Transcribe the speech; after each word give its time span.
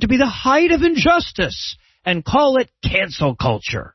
to 0.00 0.08
be 0.08 0.16
the 0.16 0.26
height 0.26 0.72
of 0.72 0.82
injustice 0.82 1.76
and 2.04 2.24
call 2.24 2.56
it 2.56 2.70
cancel 2.84 3.36
culture. 3.36 3.94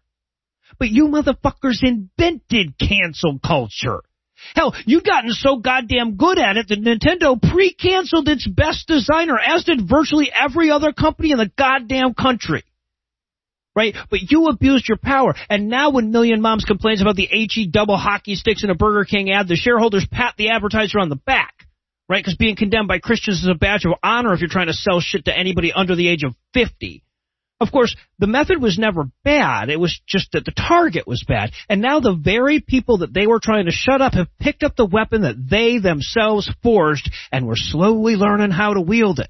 But 0.80 0.90
you 0.90 1.08
motherfuckers 1.08 1.84
invented 1.84 2.78
cancel 2.78 3.40
culture. 3.46 4.02
Hell, 4.56 4.76
you've 4.86 5.04
gotten 5.04 5.32
so 5.32 5.58
goddamn 5.58 6.16
good 6.16 6.38
at 6.38 6.58
it 6.58 6.68
that 6.68 6.82
Nintendo 6.82 7.42
pre-canceled 7.42 8.30
its 8.30 8.48
best 8.48 8.88
designer, 8.88 9.38
as 9.40 9.64
did 9.64 9.90
virtually 9.90 10.32
every 10.34 10.70
other 10.70 10.94
company 10.94 11.32
in 11.32 11.38
the 11.38 11.52
goddamn 11.58 12.14
country. 12.14 12.64
Right? 13.76 13.96
But 14.10 14.32
you 14.32 14.48
abused 14.48 14.88
your 14.88 14.98
power, 14.98 15.36
and 15.50 15.70
now 15.70 15.92
when 15.92 16.12
Million 16.12 16.42
Moms 16.42 16.66
complains 16.66 17.02
about 17.02 17.16
the 17.16 17.28
HE 17.30 17.70
double 17.72 17.98
hockey 17.98 18.36
sticks 18.36 18.64
in 18.64 18.70
a 18.70 18.76
Burger 18.76 19.06
King 19.06 19.32
ad, 19.32 19.48
the 19.48 19.56
shareholders 19.56 20.08
pat 20.12 20.36
the 20.38 20.50
advertiser 20.50 21.00
on 21.00 21.10
the 21.10 21.16
back. 21.16 21.67
Right? 22.10 22.24
Because 22.24 22.38
being 22.38 22.56
condemned 22.56 22.88
by 22.88 23.00
Christians 23.00 23.42
is 23.42 23.50
a 23.50 23.56
badge 23.56 23.86
of 23.86 23.94
honor 24.02 24.34
if 24.34 24.40
you're 24.40 24.50
trying 24.50 24.68
to 24.68 24.74
sell 24.74 25.02
shit 25.02 25.26
to 25.26 25.38
anybody 25.38 25.74
under 25.74 25.96
the 25.96 26.08
age 26.08 26.24
of 26.24 26.36
50. 26.54 27.04
Of 27.60 27.72
course, 27.72 27.96
the 28.20 28.28
method 28.28 28.62
was 28.62 28.78
never 28.78 29.06
bad. 29.24 29.70
It 29.70 29.80
was 29.80 30.00
just 30.06 30.32
that 30.34 30.46
the 30.46 30.52
target 30.52 31.08
was 31.08 31.26
bad. 31.28 31.52
And 31.68 31.82
now 31.82 32.00
the 32.00 32.14
very 32.14 32.60
people 32.60 33.00
that 33.00 33.14
they 33.14 33.26
were 33.26 33.40
trying 33.40 33.66
to 33.66 33.72
shut 33.72 34.00
up 34.00 34.14
have 34.14 34.28
picked 34.40 34.64
up 34.64 34.76
the 34.76 34.86
weapon 34.86 35.24
that 35.24 35.50
they 35.50 35.80
themselves 35.80 36.50
forged 36.62 37.12
and 37.32 37.48
we're 37.48 37.56
slowly 37.56 38.16
learning 38.16 38.52
how 38.52 38.74
to 38.76 38.82
wield 38.82 39.20
it. 39.20 39.30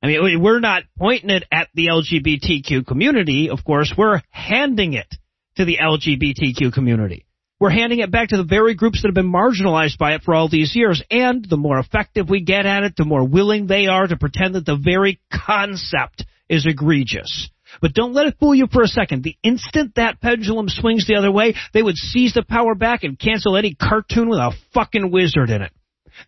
I 0.00 0.06
mean, 0.06 0.40
we're 0.40 0.60
not 0.60 0.84
pointing 0.96 1.30
it 1.30 1.44
at 1.50 1.68
the 1.74 1.88
LGBTQ 1.88 2.86
community, 2.86 3.50
of 3.50 3.64
course. 3.64 3.92
We're 3.98 4.22
handing 4.30 4.92
it 4.92 5.12
to 5.56 5.64
the 5.64 5.78
LGBTQ 5.82 6.72
community. 6.72 7.26
We're 7.60 7.70
handing 7.70 7.98
it 7.98 8.12
back 8.12 8.28
to 8.28 8.36
the 8.36 8.44
very 8.44 8.74
groups 8.74 9.02
that 9.02 9.08
have 9.08 9.14
been 9.14 9.32
marginalized 9.32 9.98
by 9.98 10.14
it 10.14 10.22
for 10.22 10.34
all 10.34 10.48
these 10.48 10.76
years. 10.76 11.02
And 11.10 11.44
the 11.44 11.56
more 11.56 11.78
effective 11.78 12.28
we 12.28 12.40
get 12.40 12.66
at 12.66 12.84
it, 12.84 12.94
the 12.96 13.04
more 13.04 13.26
willing 13.26 13.66
they 13.66 13.86
are 13.86 14.06
to 14.06 14.16
pretend 14.16 14.54
that 14.54 14.64
the 14.64 14.76
very 14.80 15.20
concept 15.32 16.24
is 16.48 16.66
egregious. 16.66 17.50
But 17.82 17.94
don't 17.94 18.14
let 18.14 18.26
it 18.26 18.36
fool 18.38 18.54
you 18.54 18.68
for 18.72 18.82
a 18.82 18.88
second. 18.88 19.24
The 19.24 19.36
instant 19.42 19.96
that 19.96 20.20
pendulum 20.20 20.68
swings 20.68 21.06
the 21.06 21.16
other 21.16 21.32
way, 21.32 21.54
they 21.74 21.82
would 21.82 21.96
seize 21.96 22.32
the 22.32 22.44
power 22.44 22.74
back 22.74 23.02
and 23.02 23.18
cancel 23.18 23.56
any 23.56 23.74
cartoon 23.74 24.28
with 24.28 24.38
a 24.38 24.52
fucking 24.72 25.10
wizard 25.10 25.50
in 25.50 25.62
it. 25.62 25.72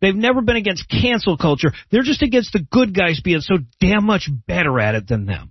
They've 0.01 0.15
never 0.15 0.43
been 0.43 0.57
against 0.57 0.89
cancel 0.89 1.37
culture. 1.37 1.73
They're 1.91 2.03
just 2.03 2.23
against 2.23 2.53
the 2.53 2.61
good 2.61 2.95
guys 2.95 3.21
being 3.21 3.41
so 3.41 3.57
damn 3.81 4.05
much 4.05 4.29
better 4.47 4.79
at 4.79 4.95
it 4.95 5.09
than 5.09 5.27
them. 5.27 5.50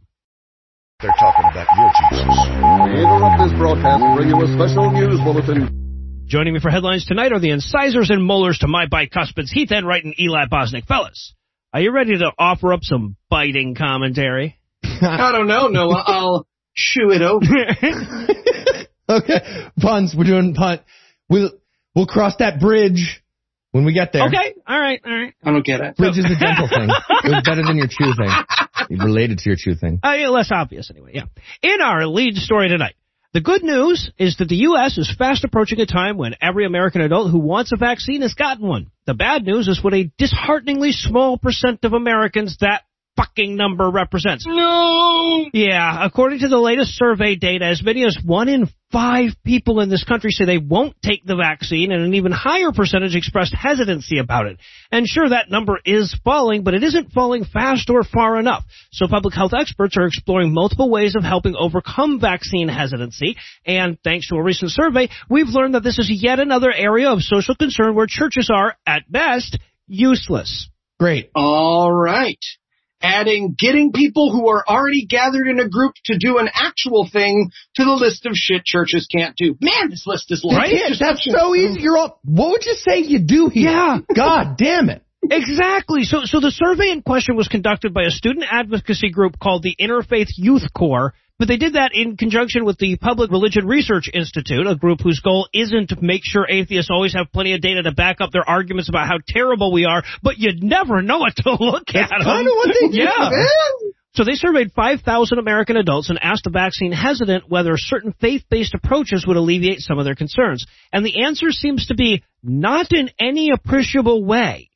They're 1.02 1.11
talking 1.11 1.45
about 1.50 1.66
your 1.78 1.92
Jesus. 1.95 2.28
We 2.92 3.00
interrupt 3.00 3.39
this 3.42 3.58
broadcast 3.58 4.03
to 4.03 4.16
bring 4.17 4.28
you 4.28 4.44
a 4.44 4.47
special 4.52 4.92
news 4.92 5.17
bulletin. 5.23 6.25
Joining 6.28 6.53
me 6.53 6.59
for 6.59 6.69
headlines 6.69 7.06
tonight 7.06 7.31
are 7.31 7.39
the 7.39 7.52
incisors 7.52 8.09
and 8.09 8.22
molars 8.22 8.58
to 8.59 8.67
my 8.67 8.86
bicuspids, 8.86 9.47
Heath 9.50 9.72
Enright 9.72 10.03
and 10.03 10.14
Eli 10.19 10.47
Bosnick. 10.52 10.88
Fellas, 10.88 11.36
are 11.72 11.80
you 11.80 11.94
ready 11.94 12.17
to 12.17 12.33
offer 12.38 12.73
up 12.73 12.81
some 12.83 13.16
biting 13.30 13.75
commentary? 13.75 14.59
I 14.83 15.31
don't 15.31 15.47
know, 15.47 15.69
Noah. 15.69 16.03
I'll 16.06 16.47
chew 16.75 17.11
it 17.11 17.22
over. 17.22 17.45
okay, 19.09 19.69
puns. 19.80 20.13
We're 20.17 20.25
doing 20.25 20.53
punt. 20.53 20.81
We'll 21.30 21.52
we'll 21.95 22.08
cross 22.08 22.36
that 22.39 22.59
bridge 22.59 23.23
when 23.72 23.86
we 23.86 23.94
get 23.94 24.11
there. 24.11 24.28
Okay, 24.28 24.53
all 24.67 24.80
right, 24.80 25.00
all 25.06 25.17
right. 25.17 25.34
I 25.45 25.52
don't 25.52 25.66
get 25.66 25.80
it. 25.80 25.95
Bridge 25.95 26.17
is 26.17 26.25
a 26.25 26.38
dental 26.38 26.67
thing. 26.67 26.89
It 27.22 27.31
was 27.36 27.44
better 27.45 27.63
than 27.63 27.78
your 27.78 27.88
chew 27.88 28.13
thing. 28.16 28.30
It 28.90 29.00
related 29.04 29.40
to 29.40 29.50
your 29.50 29.58
chew 29.58 29.76
thing. 29.76 30.00
Uh, 30.04 30.14
yeah, 30.14 30.30
less 30.30 30.52
obvious 30.52 30.90
anyway. 30.90 31.12
Yeah. 31.14 31.26
In 31.62 31.82
our 31.82 32.06
lead 32.08 32.36
story 32.36 32.68
tonight. 32.70 32.96
The 33.31 33.42
good 33.42 33.62
news 33.62 34.09
is 34.18 34.38
that 34.38 34.50
the 34.50 34.56
U.S. 34.56 34.98
is 34.98 35.14
fast 35.16 35.44
approaching 35.44 35.80
a 35.80 35.86
time 35.86 36.18
when 36.18 36.34
every 36.42 36.66
American 36.66 37.02
adult 37.02 37.30
who 37.30 37.38
wants 37.38 37.72
a 37.72 37.78
vaccine 37.78 38.23
has 38.23 38.34
gotten 38.34 38.68
one. 38.68 38.90
The 39.06 39.14
bad 39.14 39.44
news 39.44 39.68
is 39.68 39.84
what 39.84 39.94
a 39.94 40.12
dishearteningly 40.18 40.94
small 40.94 41.38
percent 41.38 41.86
of 41.86 41.94
Americans 41.94 42.58
that 42.62 42.86
fucking 43.16 43.56
number 43.56 43.88
represents. 43.90 44.48
No! 44.48 45.46
Yeah, 45.53 46.03
according 46.03 46.40
to 46.40 46.48
the 46.48 46.58
latest 46.58 46.96
survey 46.96 47.36
data, 47.36 47.66
as 47.66 47.84
many 47.84 48.03
as 48.03 48.18
one 48.26 48.50
in 48.50 48.68
five 48.92 49.30
people 49.45 49.80
in 49.82 49.90
this 49.90 50.04
country 50.04 50.32
say 50.32 50.45
they 50.45 50.58
won't 50.58 50.95
take 51.02 51.26
the 51.26 51.36
vaccine, 51.36 51.91
and 51.91 52.03
an 52.03 52.13
even 52.13 52.31
higher 52.31 52.72
percentage 52.72 53.16
expressed 53.16 53.53
hesitancy 53.53 54.19
about 54.19 54.47
it. 54.47 54.58
And 54.91 55.08
sure, 55.08 55.30
that 55.30 55.50
number 55.50 55.80
is 55.86 56.16
falling, 56.24 56.63
but 56.63 56.74
it 56.74 56.84
isn't 56.84 57.12
falling 57.12 57.46
fast 57.46 57.90
or 57.90 58.03
far 58.03 58.40
enough. 58.40 58.63
So 58.91 59.08
public 59.08 59.34
health 59.34 59.52
experts 59.53 59.96
are 59.97 60.06
exploring 60.06 60.53
multiple 60.53 60.90
ways 60.90 61.16
of 61.16 61.24
helping 61.24 61.56
overcome 61.56 62.19
vaccine 62.19 62.68
hesitancy, 62.68 63.38
and 63.66 63.97
thanks 64.03 64.28
to 64.30 64.36
a 64.36 64.44
recent 64.44 64.72
survey, 64.72 65.09
we've 65.30 65.47
learned 65.47 65.75
that 65.75 65.84
this 65.84 66.00
is 66.00 66.09
yet 66.12 66.40
another 66.40 66.72
area 66.72 67.09
of 67.09 67.22
social 67.22 67.56
concern 67.56 67.96
where 67.96 68.08
churches 68.08 68.50
are, 68.53 68.75
at 68.86 69.09
best, 69.12 69.58
useless. 69.88 70.69
Great. 71.00 71.30
All 71.36 71.92
right 71.92 72.44
adding 73.02 73.56
getting 73.58 73.92
people 73.92 74.32
who 74.32 74.50
are 74.50 74.64
already 74.68 75.06
gathered 75.06 75.48
in 75.48 75.60
a 75.60 75.70
group 75.70 75.94
to 76.06 76.18
do 76.18 76.38
an 76.38 76.50
actual 76.54 77.08
thing 77.12 77.52
to 77.76 77.84
the 77.84 77.92
list 77.92 78.26
of 78.26 78.34
shit 78.36 78.64
churches 78.66 79.08
can't 79.12 79.36
do. 79.36 79.56
Man, 79.62 79.90
this 79.90 80.06
list 80.06 80.32
is 80.32 80.44
long. 80.44 80.58
Right? 80.58 80.76
That's 81.00 81.26
so 81.30 81.56
easy. 81.56 81.82
You're 81.82 81.98
all, 81.98 82.20
what 82.24 82.52
would 82.52 82.66
you 82.66 82.74
say 82.74 83.00
you 83.00 83.20
do 83.20 83.50
here? 83.50 83.72
Yeah. 83.72 84.00
God 84.16 84.58
damn 84.58 84.90
it. 84.90 85.04
Exactly. 85.22 86.04
So, 86.04 86.22
so 86.24 86.40
the 86.40 86.52
survey 86.52 86.92
in 86.92 87.02
question 87.02 87.36
was 87.36 87.48
conducted 87.48 87.94
by 87.94 88.04
a 88.04 88.10
student 88.10 88.46
advocacy 88.50 89.10
group 89.12 89.38
called 89.40 89.64
the 89.64 89.76
Interfaith 89.80 90.30
Youth 90.38 90.74
Core 90.74 91.14
but 91.39 91.47
they 91.47 91.57
did 91.57 91.73
that 91.73 91.91
in 91.94 92.17
conjunction 92.17 92.66
with 92.66 92.77
the 92.77 92.97
Public 92.97 93.31
Religion 93.31 93.66
Research 93.66 94.09
Institute, 94.13 94.67
a 94.67 94.75
group 94.75 95.00
whose 95.01 95.22
goal 95.22 95.47
isn't 95.53 95.88
to 95.89 95.97
make 96.01 96.22
sure 96.23 96.45
atheists 96.47 96.91
always 96.91 97.13
have 97.13 97.31
plenty 97.31 97.53
of 97.53 97.61
data 97.61 97.81
to 97.83 97.94
back 97.94 98.19
up 98.19 98.31
their 98.31 98.47
arguments 98.47 98.89
about 98.89 99.07
how 99.07 99.17
terrible 99.27 99.72
we 99.72 99.85
are, 99.85 100.03
but 100.22 100.38
you'd 100.38 100.61
never 100.61 101.01
know 101.01 101.19
what 101.19 101.35
to 101.38 101.51
look 101.59 101.85
That's 101.94 102.11
at. 102.11 102.23
kind 102.23 102.45
of 102.47 102.53
what 102.53 102.75
they 102.79 103.00
yeah. 103.00 103.29
So 104.16 104.25
they 104.25 104.33
surveyed 104.33 104.73
5,000 104.73 105.38
American 105.38 105.77
adults 105.77 106.09
and 106.09 106.19
asked 106.22 106.44
the 106.44 106.50
vaccine 106.50 106.91
hesitant 106.91 107.50
whether 107.50 107.73
certain 107.77 108.13
faith-based 108.19 108.73
approaches 108.73 109.25
would 109.25 109.38
alleviate 109.38 109.79
some 109.79 109.97
of 109.97 110.03
their 110.03 110.16
concerns. 110.16 110.66
And 110.91 111.06
the 111.06 111.23
answer 111.23 111.51
seems 111.51 111.88
to 111.88 111.95
be 111.95 112.23
not 112.44 112.91
in 112.91 113.11
any 113.19 113.51
appreciable 113.51 114.25
way. 114.25 114.69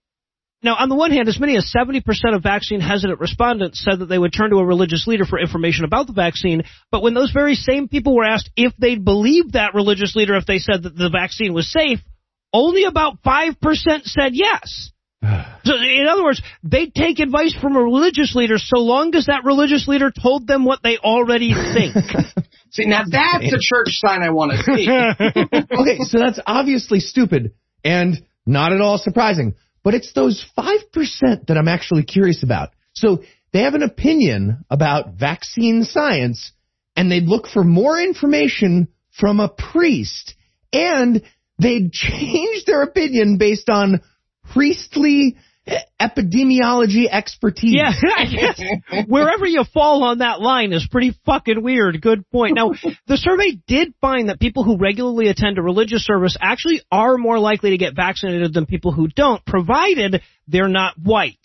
Now, 0.64 0.76
on 0.76 0.88
the 0.88 0.96
one 0.96 1.12
hand, 1.12 1.28
as 1.28 1.40
many 1.40 1.58
as 1.58 1.72
70% 1.76 2.02
of 2.34 2.42
vaccine 2.42 2.80
hesitant 2.80 3.20
respondents 3.20 3.84
said 3.84 4.00
that 4.00 4.06
they 4.06 4.18
would 4.18 4.34
turn 4.34 4.50
to 4.52 4.58
a 4.58 4.66
religious 4.66 5.06
leader 5.08 5.26
for 5.26 5.38
information 5.38 5.84
about 5.84 6.08
the 6.08 6.14
vaccine, 6.14 6.64
but 6.90 7.04
when 7.04 7.14
those 7.14 7.32
very 7.32 7.56
same 7.56 7.90
people 7.90 8.16
were 8.16 8.24
asked 8.24 8.50
if 8.56 8.74
they'd 8.78 9.04
believe 9.04 9.52
that 9.52 9.74
religious 9.74 10.16
leader 10.16 10.36
if 10.36 10.46
they 10.46 10.60
said 10.60 10.84
that 10.84 10.96
the 10.96 11.10
vaccine 11.10 11.54
was 11.54 11.70
safe, 11.70 12.00
only 12.54 12.86
about 12.86 13.22
5% 13.24 13.56
said 14.04 14.32
yes. 14.34 14.92
so, 15.66 15.74
in 15.76 16.08
other 16.10 16.24
words, 16.24 16.42
they'd 16.64 16.96
take 16.96 17.20
advice 17.20 17.54
from 17.60 17.76
a 17.76 17.84
religious 17.84 18.34
leader 18.34 18.58
so 18.58 18.80
long 18.80 19.14
as 19.16 19.26
that 19.26 19.44
religious 19.44 19.88
leader 19.90 20.12
told 20.12 20.48
them 20.48 20.64
what 20.64 20.80
they 20.82 20.98
already 20.98 21.54
think. 21.54 21.94
see, 22.72 22.86
now 22.86 23.04
that's 23.10 23.46
a 23.46 23.60
church 23.60 24.00
sign 24.00 24.24
I 24.24 24.30
want 24.30 24.54
to 24.54 24.64
see. 24.64 24.88
okay, 25.82 25.98
so 26.04 26.20
that's 26.20 26.40
obviously 26.46 27.02
stupid 27.02 27.54
and 27.84 28.16
not 28.46 28.72
at 28.72 28.80
all 28.80 28.98
surprising. 28.98 29.56
But 29.84 29.94
it's 29.96 30.14
those 30.14 30.46
5% 30.58 31.48
that 31.48 31.58
I'm 31.58 31.68
actually 31.68 32.04
curious 32.04 32.44
about. 32.44 32.70
So 32.94 33.24
they 33.52 33.60
have 33.64 33.76
an 33.76 33.84
opinion 33.84 34.66
about 34.70 35.16
vaccine 35.16 35.84
science 35.84 36.52
and 36.96 37.12
they'd 37.12 37.26
look 37.26 37.48
for 37.48 37.64
more 37.64 38.00
information 38.00 38.88
from 39.20 39.40
a 39.40 39.50
priest 39.50 40.36
and 40.72 41.22
they'd 41.60 41.92
change 41.94 42.66
their 42.66 42.84
opinion 42.84 43.38
based 43.38 43.70
on 43.70 44.02
priestly 44.54 45.38
epidemiology 45.68 47.08
expertise. 47.10 47.76
Yeah, 47.76 49.04
wherever 49.08 49.46
you 49.46 49.64
fall 49.74 50.04
on 50.04 50.20
that 50.20 50.42
line 50.42 50.74
is 50.74 50.88
pretty 50.90 51.16
fucking 51.26 51.64
weird. 51.64 52.02
Good 52.02 52.30
point. 52.30 52.56
Now, 52.56 52.72
the 53.08 53.18
survey 53.18 53.60
did 53.68 53.94
find 54.02 54.30
that 54.30 54.40
people 54.40 54.64
who 54.64 54.78
regularly 54.78 55.28
attend 55.28 55.58
a 55.58 55.62
religious 55.62 56.06
service 56.06 56.38
actually 56.40 56.82
are 56.92 57.18
more 57.18 57.40
likely 57.40 57.72
to 57.72 57.78
get 57.78 57.96
vaccinated 57.96 58.54
than 58.54 58.66
people 58.66 58.92
who 58.92 59.08
don't, 59.08 59.44
provided 59.46 60.22
they're 60.48 60.68
not 60.68 60.96
white 61.02 61.38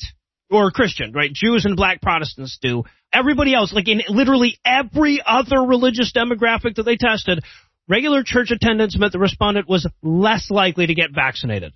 or 0.51 0.71
Christian, 0.71 1.13
right? 1.13 1.33
Jews 1.33 1.65
and 1.65 1.77
black 1.77 2.01
Protestants 2.01 2.59
do. 2.61 2.85
Everybody 3.13 3.55
else, 3.55 3.73
like 3.73 3.89
in 3.89 4.03
literally 4.09 4.59
every 4.65 5.23
other 5.25 5.61
religious 5.63 6.13
demographic 6.15 6.75
that 6.77 6.83
they 6.83 6.97
tested, 6.97 7.45
regular 7.89 8.23
church 8.25 8.51
attendance 8.51 8.99
meant 8.99 9.13
the 9.13 9.19
respondent 9.19 9.69
was 9.69 9.87
less 10.03 10.51
likely 10.51 10.87
to 10.87 10.95
get 10.95 11.11
vaccinated 11.15 11.73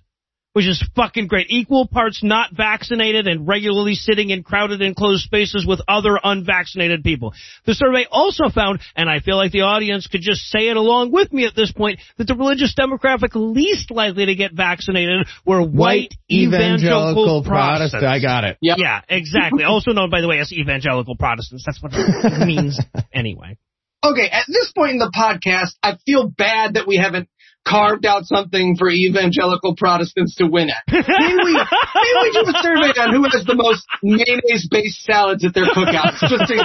which 0.53 0.65
is 0.65 0.83
fucking 0.95 1.27
great. 1.27 1.47
Equal 1.49 1.87
parts 1.87 2.23
not 2.23 2.51
vaccinated 2.53 3.27
and 3.27 3.47
regularly 3.47 3.95
sitting 3.95 4.29
in 4.29 4.43
crowded 4.43 4.81
enclosed 4.81 5.23
spaces 5.23 5.65
with 5.67 5.81
other 5.87 6.19
unvaccinated 6.23 7.03
people. 7.03 7.33
The 7.65 7.73
survey 7.73 8.05
also 8.09 8.49
found, 8.49 8.79
and 8.95 9.09
I 9.09 9.19
feel 9.19 9.35
like 9.35 9.51
the 9.51 9.61
audience 9.61 10.07
could 10.07 10.21
just 10.21 10.41
say 10.41 10.69
it 10.69 10.77
along 10.77 11.11
with 11.11 11.33
me 11.33 11.45
at 11.45 11.55
this 11.55 11.71
point, 11.71 11.99
that 12.17 12.27
the 12.27 12.35
religious 12.35 12.73
demographic 12.77 13.31
least 13.33 13.91
likely 13.91 14.27
to 14.27 14.35
get 14.35 14.53
vaccinated 14.53 15.27
were 15.45 15.61
white, 15.61 15.83
White 15.83 16.13
evangelical 16.31 17.43
Protestants. 17.43 17.91
Protestant. 17.91 18.05
I 18.05 18.19
got 18.21 18.43
it. 18.45 18.57
Yep. 18.61 18.77
Yeah, 18.79 19.01
exactly. 19.09 19.63
also 19.63 19.91
known, 19.91 20.09
by 20.09 20.21
the 20.21 20.27
way, 20.27 20.39
as 20.39 20.53
evangelical 20.53 21.15
Protestants. 21.15 21.63
That's 21.65 21.81
what 21.81 21.91
it 21.93 22.47
means 22.47 22.79
anyway. 23.13 23.57
Okay, 24.03 24.27
at 24.29 24.43
this 24.47 24.71
point 24.75 24.91
in 24.91 24.97
the 24.97 25.11
podcast, 25.15 25.75
I 25.81 25.97
feel 26.05 26.27
bad 26.27 26.73
that 26.73 26.85
we 26.85 26.97
haven't 26.97 27.29
carved 27.65 28.05
out 28.05 28.25
something 28.25 28.75
for 28.77 28.89
evangelical 28.89 29.75
Protestants 29.75 30.35
to 30.35 30.45
win 30.47 30.69
at. 30.69 30.83
Maybe 30.91 31.03
we, 31.43 31.53
maybe 31.53 32.17
we 32.21 32.31
do 32.33 32.43
a 32.47 32.61
survey 32.61 32.91
on 32.99 33.13
who 33.13 33.23
has 33.23 33.45
the 33.45 33.55
most 33.55 33.85
mayonnaise-based 34.03 35.03
salads 35.03 35.45
at 35.45 35.53
their 35.53 35.65
cookouts, 35.65 36.19
just 36.27 36.47
to 36.51 36.55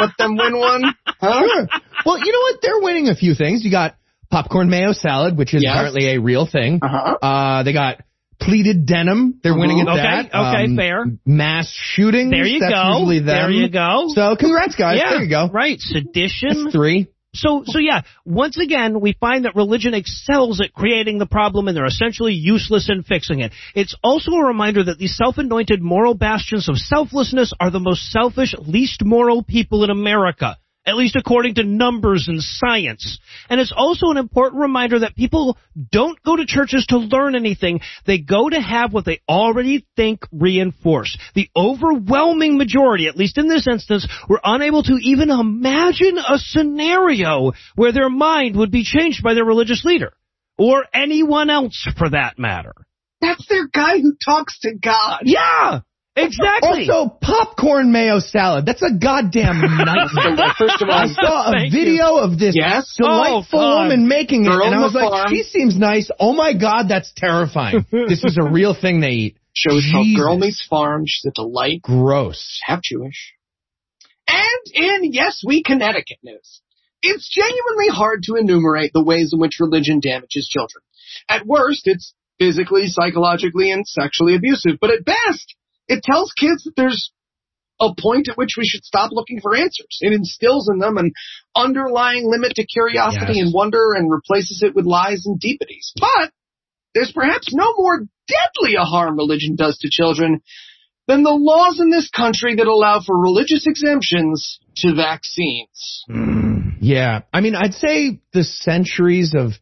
let 0.00 0.10
them 0.18 0.36
win 0.36 0.58
one. 0.58 0.82
Huh? 1.20 1.42
Sure. 1.44 1.68
Well, 2.06 2.18
you 2.18 2.32
know 2.32 2.38
what? 2.40 2.58
They're 2.62 2.80
winning 2.80 3.08
a 3.08 3.14
few 3.16 3.34
things. 3.34 3.64
You 3.64 3.70
got 3.70 3.96
popcorn 4.30 4.70
mayo 4.70 4.92
salad, 4.92 5.36
which 5.36 5.54
is 5.54 5.62
Yes. 5.64 5.72
apparently 5.72 6.14
a 6.14 6.20
real 6.20 6.46
thing. 6.46 6.78
Uh-huh. 6.82 7.16
Uh, 7.20 7.62
they 7.64 7.72
got 7.72 7.98
pleated 8.40 8.86
denim. 8.86 9.40
They're 9.42 9.56
winning 9.58 9.80
at 9.80 9.88
Okay, 9.88 10.00
that. 10.02 10.34
Um, 10.34 10.46
okay, 10.54 10.76
fair. 10.76 11.04
Mass 11.26 11.68
shootings. 11.72 12.30
There 12.30 12.46
you 12.46 12.60
that's 12.60 12.72
go. 12.72 12.98
Usually 12.98 13.18
them. 13.18 13.26
There 13.26 13.50
you 13.50 13.68
go. 13.68 14.04
So 14.14 14.36
congrats, 14.36 14.76
guys. 14.76 14.98
yeah, 15.02 15.10
There 15.10 15.22
you 15.24 15.28
go. 15.30 15.48
Right. 15.48 15.80
Sedition. 15.80 16.64
That's 16.64 16.74
three. 16.76 17.08
So, 17.38 17.62
so 17.64 17.78
yeah, 17.78 18.02
once 18.24 18.58
again, 18.58 19.00
we 19.00 19.14
find 19.18 19.44
that 19.44 19.54
religion 19.54 19.94
excels 19.94 20.60
at 20.60 20.72
creating 20.72 21.18
the 21.18 21.26
problem 21.26 21.68
and 21.68 21.76
they're 21.76 21.86
essentially 21.86 22.32
useless 22.32 22.90
in 22.90 23.04
fixing 23.04 23.40
it. 23.40 23.52
It's 23.74 23.94
also 24.02 24.32
a 24.32 24.46
reminder 24.46 24.84
that 24.84 24.98
these 24.98 25.16
self-anointed 25.16 25.80
moral 25.80 26.14
bastions 26.14 26.68
of 26.68 26.76
selflessness 26.76 27.52
are 27.60 27.70
the 27.70 27.80
most 27.80 28.10
selfish, 28.10 28.54
least 28.58 29.04
moral 29.04 29.44
people 29.44 29.84
in 29.84 29.90
America. 29.90 30.56
At 30.88 30.96
least 30.96 31.16
according 31.16 31.56
to 31.56 31.64
numbers 31.64 32.28
and 32.28 32.42
science. 32.42 33.18
And 33.50 33.60
it's 33.60 33.74
also 33.76 34.06
an 34.06 34.16
important 34.16 34.62
reminder 34.62 35.00
that 35.00 35.14
people 35.14 35.58
don't 35.92 36.20
go 36.22 36.34
to 36.34 36.46
churches 36.46 36.86
to 36.86 36.96
learn 36.96 37.36
anything. 37.36 37.80
They 38.06 38.16
go 38.16 38.48
to 38.48 38.58
have 38.58 38.94
what 38.94 39.04
they 39.04 39.20
already 39.28 39.86
think 39.96 40.24
reinforced. 40.32 41.18
The 41.34 41.50
overwhelming 41.54 42.56
majority, 42.56 43.06
at 43.06 43.18
least 43.18 43.36
in 43.36 43.48
this 43.48 43.66
instance, 43.70 44.08
were 44.30 44.40
unable 44.42 44.82
to 44.82 44.98
even 45.02 45.30
imagine 45.30 46.16
a 46.16 46.38
scenario 46.38 47.52
where 47.74 47.92
their 47.92 48.08
mind 48.08 48.56
would 48.56 48.70
be 48.70 48.82
changed 48.82 49.22
by 49.22 49.34
their 49.34 49.44
religious 49.44 49.84
leader. 49.84 50.14
Or 50.56 50.86
anyone 50.94 51.50
else 51.50 51.86
for 51.98 52.08
that 52.08 52.38
matter. 52.38 52.72
That's 53.20 53.46
their 53.46 53.68
guy 53.68 54.00
who 54.00 54.14
talks 54.24 54.58
to 54.60 54.74
God. 54.74 55.24
Yeah! 55.24 55.80
Exactly! 56.24 56.88
Also, 56.90 57.16
popcorn 57.20 57.92
mayo 57.92 58.18
salad. 58.20 58.66
That's 58.66 58.82
a 58.82 58.92
goddamn 58.92 59.60
nightmare. 59.60 60.54
First 60.58 60.82
of 60.82 60.88
all, 60.88 60.94
I 60.94 61.06
saw 61.08 61.48
a 61.48 61.52
Thank 61.52 61.72
video 61.72 62.16
of 62.16 62.38
this 62.38 62.54
Yes? 62.56 62.96
Oh, 63.02 63.06
delightful 63.06 63.60
Oh, 63.60 63.82
woman 63.82 64.08
making 64.08 64.44
it, 64.44 64.48
Girl 64.48 64.66
and 64.66 64.74
I 64.74 64.80
was 64.82 64.94
like, 64.94 65.08
farm. 65.10 65.30
she 65.30 65.42
seems 65.42 65.78
nice. 65.78 66.10
Oh 66.18 66.32
my 66.32 66.52
god, 66.54 66.86
that's 66.88 67.12
terrifying. 67.16 67.84
this 67.92 68.24
is 68.24 68.38
a 68.40 68.50
real 68.50 68.74
thing 68.74 69.00
they 69.00 69.10
eat. 69.10 69.36
show 69.54 69.76
is 69.76 69.88
called 69.92 70.06
Jesus. 70.06 70.20
Girl 70.20 70.38
Meets 70.38 70.66
Farm. 70.68 71.04
She's 71.06 71.24
a 71.26 71.32
delight. 71.32 71.82
Gross. 71.82 72.60
half 72.64 72.80
Jewish. 72.82 73.34
And 74.26 74.74
in 75.02 75.12
Yes 75.12 75.42
We 75.46 75.62
Connecticut 75.62 76.18
news, 76.22 76.60
it's 77.02 77.28
genuinely 77.32 77.88
hard 77.88 78.22
to 78.24 78.34
enumerate 78.34 78.92
the 78.92 79.02
ways 79.02 79.30
in 79.32 79.40
which 79.40 79.58
religion 79.60 80.00
damages 80.00 80.48
children. 80.48 80.82
At 81.28 81.46
worst, 81.46 81.82
it's 81.86 82.12
physically, 82.38 82.86
psychologically, 82.88 83.70
and 83.70 83.86
sexually 83.86 84.34
abusive, 84.34 84.78
but 84.80 84.90
at 84.90 85.04
best, 85.04 85.54
it 85.88 86.02
tells 86.02 86.32
kids 86.32 86.64
that 86.64 86.76
there's 86.76 87.10
a 87.80 87.90
point 87.98 88.28
at 88.28 88.36
which 88.36 88.56
we 88.58 88.66
should 88.66 88.84
stop 88.84 89.10
looking 89.12 89.40
for 89.40 89.54
answers. 89.54 89.98
It 90.00 90.12
instills 90.12 90.68
in 90.68 90.78
them 90.80 90.98
an 90.98 91.12
underlying 91.54 92.28
limit 92.28 92.54
to 92.56 92.66
curiosity 92.66 93.34
Yes. 93.34 93.44
and 93.46 93.54
wonder 93.54 93.94
and 93.94 94.10
replaces 94.10 94.62
it 94.62 94.74
with 94.74 94.84
lies 94.84 95.24
and 95.26 95.38
deepities. 95.38 95.92
But 95.98 96.32
there's 96.94 97.12
perhaps 97.12 97.52
no 97.54 97.72
more 97.76 98.00
deadly 98.26 98.74
a 98.76 98.82
harm 98.84 99.16
religion 99.16 99.54
does 99.54 99.78
to 99.78 99.88
children 99.90 100.40
than 101.06 101.22
the 101.22 101.30
laws 101.30 101.78
in 101.80 101.90
this 101.90 102.10
country 102.10 102.56
that 102.56 102.66
allow 102.66 103.00
for 103.00 103.16
religious 103.16 103.66
exemptions 103.66 104.58
to 104.76 104.94
vaccines. 104.94 106.04
Mm, 106.10 106.78
yeah. 106.80 107.20
I 107.32 107.40
mean, 107.40 107.54
I'd 107.54 107.74
say 107.74 108.20
the 108.32 108.44
centuries 108.44 109.34
of 109.38 109.52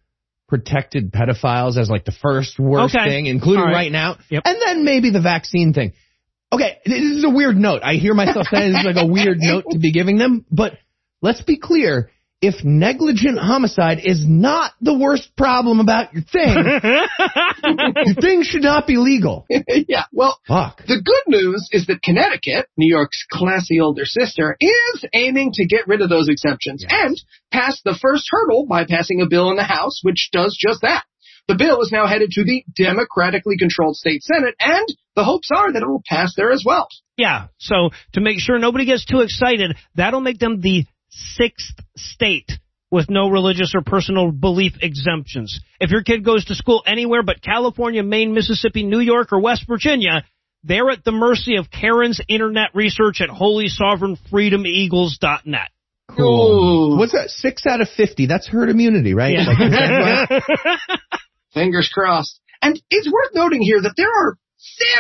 protected 0.49 1.13
pedophiles 1.13 1.77
as 1.77 1.91
like 1.91 2.05
the 2.05 2.13
first 2.13 2.59
worst 2.59 2.95
Okay. 2.95 3.09
thing, 3.09 3.27
including 3.27 3.65
right. 3.65 3.73
right. 3.75 3.93
now. 3.93 4.17
Yep. 4.31 4.43
And 4.45 4.59
then 4.65 4.85
maybe 4.85 5.11
the 5.11 5.21
vaccine 5.21 5.73
thing. 5.73 5.93
Okay, 6.53 6.79
this 6.85 7.01
is 7.01 7.25
a 7.25 7.31
weird 7.31 7.57
note. 7.57 7.83
I 7.83 7.95
hear 7.95 8.15
myself 8.15 8.47
saying 8.51 8.73
this 8.73 8.81
is 8.81 8.87
like 8.87 9.05
a 9.05 9.07
weird 9.07 9.39
note 9.41 9.65
to 9.71 9.79
be 9.79 9.93
giving 9.93 10.17
them, 10.17 10.45
but 10.51 10.75
let's 11.21 11.43
be 11.43 11.59
clear. 11.59 12.11
If 12.43 12.63
negligent 12.63 13.39
homicide 13.39 14.01
is 14.05 14.23
not 14.25 14.73
the 14.83 14.97
worst 14.97 15.35
problem 15.37 15.81
about 15.81 16.13
your 16.13 16.23
thing, 16.23 16.55
your 18.05 18.15
thing 18.15 18.43
should 18.43 18.63
not 18.63 18.87
be 18.87 18.99
legal. 18.99 19.47
yeah, 19.89 20.05
well, 20.13 20.39
Fuck. 20.47 20.83
the 20.87 21.01
good 21.03 21.25
news 21.29 21.67
is 21.73 21.87
that 21.87 22.03
Connecticut, 22.03 22.67
New 22.77 22.95
York's 22.95 23.25
classy 23.31 23.81
older 23.81 24.05
sister, 24.05 24.55
is 24.61 25.05
aiming 25.15 25.53
to 25.55 25.67
get 25.67 25.89
rid 25.89 26.03
of 26.03 26.11
those 26.11 26.29
exemptions 26.29 26.85
and 26.87 27.19
passed 27.51 27.83
the 27.85 27.99
first 28.01 28.29
hurdle 28.31 28.67
by 28.67 28.85
passing 28.85 29.23
a 29.23 29.29
bill 29.29 29.51
in 29.51 29.57
the 29.57 29.65
House 29.65 30.01
which 30.03 30.29
does 30.31 30.57
just 30.61 30.83
that. 30.83 31.05
The 31.49 31.57
bill 31.57 31.81
is 31.83 31.91
now 31.93 32.07
headed 32.07 32.31
to 32.33 32.45
the 32.45 32.65
democratically 32.75 33.57
controlled 33.57 33.97
state 33.97 34.23
Senate, 34.23 34.55
and 34.59 34.87
the 35.15 35.25
hopes 35.25 35.51
are 35.55 35.73
that 35.73 35.83
it 35.83 35.87
will 35.87 36.03
pass 36.05 36.35
there 36.37 36.51
as 36.51 36.65
well. 36.67 36.89
Yeah. 37.17 37.47
So 37.59 37.91
to 38.15 38.21
make 38.21 38.41
sure 38.41 38.59
nobody 38.59 38.85
gets 38.85 39.05
too 39.05 39.21
excited, 39.21 39.77
that'll 39.95 40.21
make 40.21 40.39
them 40.39 40.61
the 40.61 40.87
sixth 41.09 41.75
state 41.97 42.51
with 42.91 43.09
no 43.09 43.29
religious 43.29 43.75
or 43.75 43.83
personal 43.83 44.33
belief 44.33 44.75
exemptions. 44.81 45.61
If 45.81 45.91
your 45.91 46.03
kid 46.03 46.25
goes 46.25 46.45
to 46.47 46.55
school 46.55 46.83
anywhere 46.87 47.23
but 47.23 47.43
California, 47.43 48.03
Maine, 48.03 48.33
Mississippi, 48.35 48.83
New 48.85 49.01
York, 49.01 49.33
or 49.33 49.41
West 49.41 49.65
Virginia, 49.69 50.25
they're 50.65 50.91
at 50.91 51.05
the 51.05 51.13
mercy 51.13 51.57
of 51.57 51.71
Karen's 51.71 52.21
internet 52.29 52.69
research 52.75 53.21
at 53.21 53.29
holysovereignfreedomeagles.net. 53.31 55.71
Cool. 56.09 56.95
Ooh. 56.95 56.99
What's 56.99 57.13
that? 57.13 57.31
Six 57.31 57.67
out 57.67 57.81
of 57.81 57.89
50. 57.89 58.27
That's 58.27 58.47
herd 58.47 58.69
immunity, 58.69 59.15
right? 59.15 59.35
Yeah. 59.35 59.47
Like, 59.47 59.59
right? 60.31 60.43
Fingers 61.57 61.91
crossed. 61.93 62.39
And 62.61 62.81
it's 62.91 63.11
worth 63.11 63.35
noting 63.35 63.63
here 63.63 63.81
that 63.81 63.95
there 63.97 64.11
are 64.11 64.37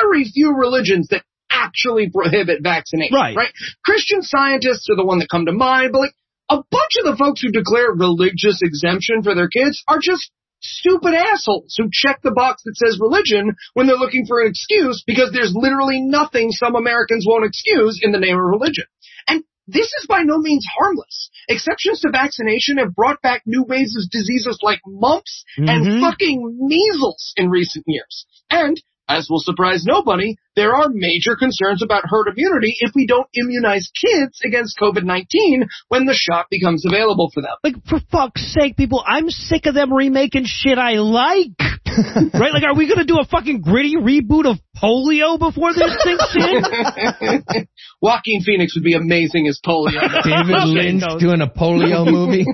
very 0.00 0.25
few 0.25 0.56
religions 0.56 1.08
that 1.08 1.23
actually 1.50 2.11
prohibit 2.11 2.62
vaccination. 2.62 3.14
Right. 3.14 3.37
Right. 3.37 3.53
Christian 3.85 4.23
scientists 4.23 4.88
are 4.91 4.97
the 4.97 5.05
one 5.05 5.19
that 5.19 5.29
come 5.29 5.44
to 5.47 5.53
mind, 5.53 5.93
but 5.93 6.00
like 6.00 6.14
a 6.49 6.56
bunch 6.56 6.93
of 6.99 7.05
the 7.05 7.17
folks 7.17 7.43
who 7.43 7.50
declare 7.50 7.93
religious 7.93 8.62
exemption 8.62 9.23
for 9.23 9.35
their 9.35 9.49
kids 9.49 9.82
are 9.87 9.99
just 10.00 10.31
stupid 10.61 11.12
assholes 11.12 11.75
who 11.76 11.91
check 11.93 12.20
the 12.23 12.32
box 12.32 12.62
that 12.64 12.76
says 12.76 12.99
religion 13.00 13.55
when 13.75 13.87
they're 13.87 13.97
looking 13.97 14.25
for 14.26 14.41
an 14.41 14.49
excuse 14.49 15.05
because 15.06 15.31
there's 15.32 15.52
literally 15.55 16.00
nothing 16.00 16.50
some 16.50 16.75
Americans 16.75 17.26
won't 17.29 17.44
excuse 17.44 18.00
in 18.02 18.12
the 18.12 18.19
name 18.19 18.37
of 18.37 18.44
religion. 18.44 18.85
And 19.29 19.44
this 19.67 19.87
is 20.01 20.07
by 20.09 20.23
no 20.23 20.39
means 20.39 20.65
harmless. 20.79 21.31
Exceptions 21.49 22.01
to 22.01 22.11
vaccination 22.11 22.79
have 22.79 22.95
brought 22.95 23.21
back 23.23 23.43
new 23.47 23.65
waves 23.65 23.97
of 23.97 24.09
diseases 24.11 24.59
like 24.63 24.81
mumps 24.87 25.45
Mhm. 25.59 25.69
and 25.69 26.01
fucking 26.01 26.59
measles 26.61 27.33
in 27.37 27.51
recent 27.51 27.85
years. 27.87 28.27
And, 28.51 28.81
as 29.08 29.29
will 29.31 29.41
surprise 29.41 29.85
nobody, 29.85 30.37
there 30.56 30.75
are 30.75 30.88
major 30.91 31.37
concerns 31.37 31.82
about 31.82 32.05
herd 32.06 32.29
immunity 32.29 32.75
if 32.81 32.93
we 32.94 33.06
don't 33.06 33.29
immunize 33.35 33.91
kids 33.94 34.41
against 34.44 34.79
COVID-19 34.79 35.67
when 35.88 36.07
the 36.07 36.14
shot 36.14 36.47
becomes 36.50 36.85
available 36.87 37.31
for 37.33 37.42
them. 37.42 37.52
Like, 37.62 37.75
for 37.88 38.00
fuck's 38.11 38.52
sake, 38.52 38.76
people, 38.76 39.04
I'm 39.07 39.31
sick 39.31 39.66
of 39.66 39.75
them 39.75 39.92
remaking 39.92 40.45
shit 40.47 40.78
I 40.78 40.95
like. 40.95 41.59
right? 42.35 42.52
Like, 42.52 42.64
are 42.64 42.75
we 42.75 42.88
gonna 42.88 43.04
do 43.04 43.19
a 43.19 43.25
fucking 43.25 43.61
gritty 43.61 43.97
reboot 43.97 44.50
of 44.50 44.59
polio 44.76 45.38
before 45.38 45.73
this 45.73 45.97
sinks 46.02 46.37
in? 46.37 47.66
Joaquin 48.02 48.40
Phoenix 48.42 48.75
would 48.75 48.85
be 48.85 48.95
amazing 48.95 49.47
as 49.47 49.61
polio. 49.64 50.00
David 50.25 50.64
Lynch 50.64 51.04
doing 51.19 51.40
a 51.40 51.49
polio 51.49 52.11
movie. 52.11 52.45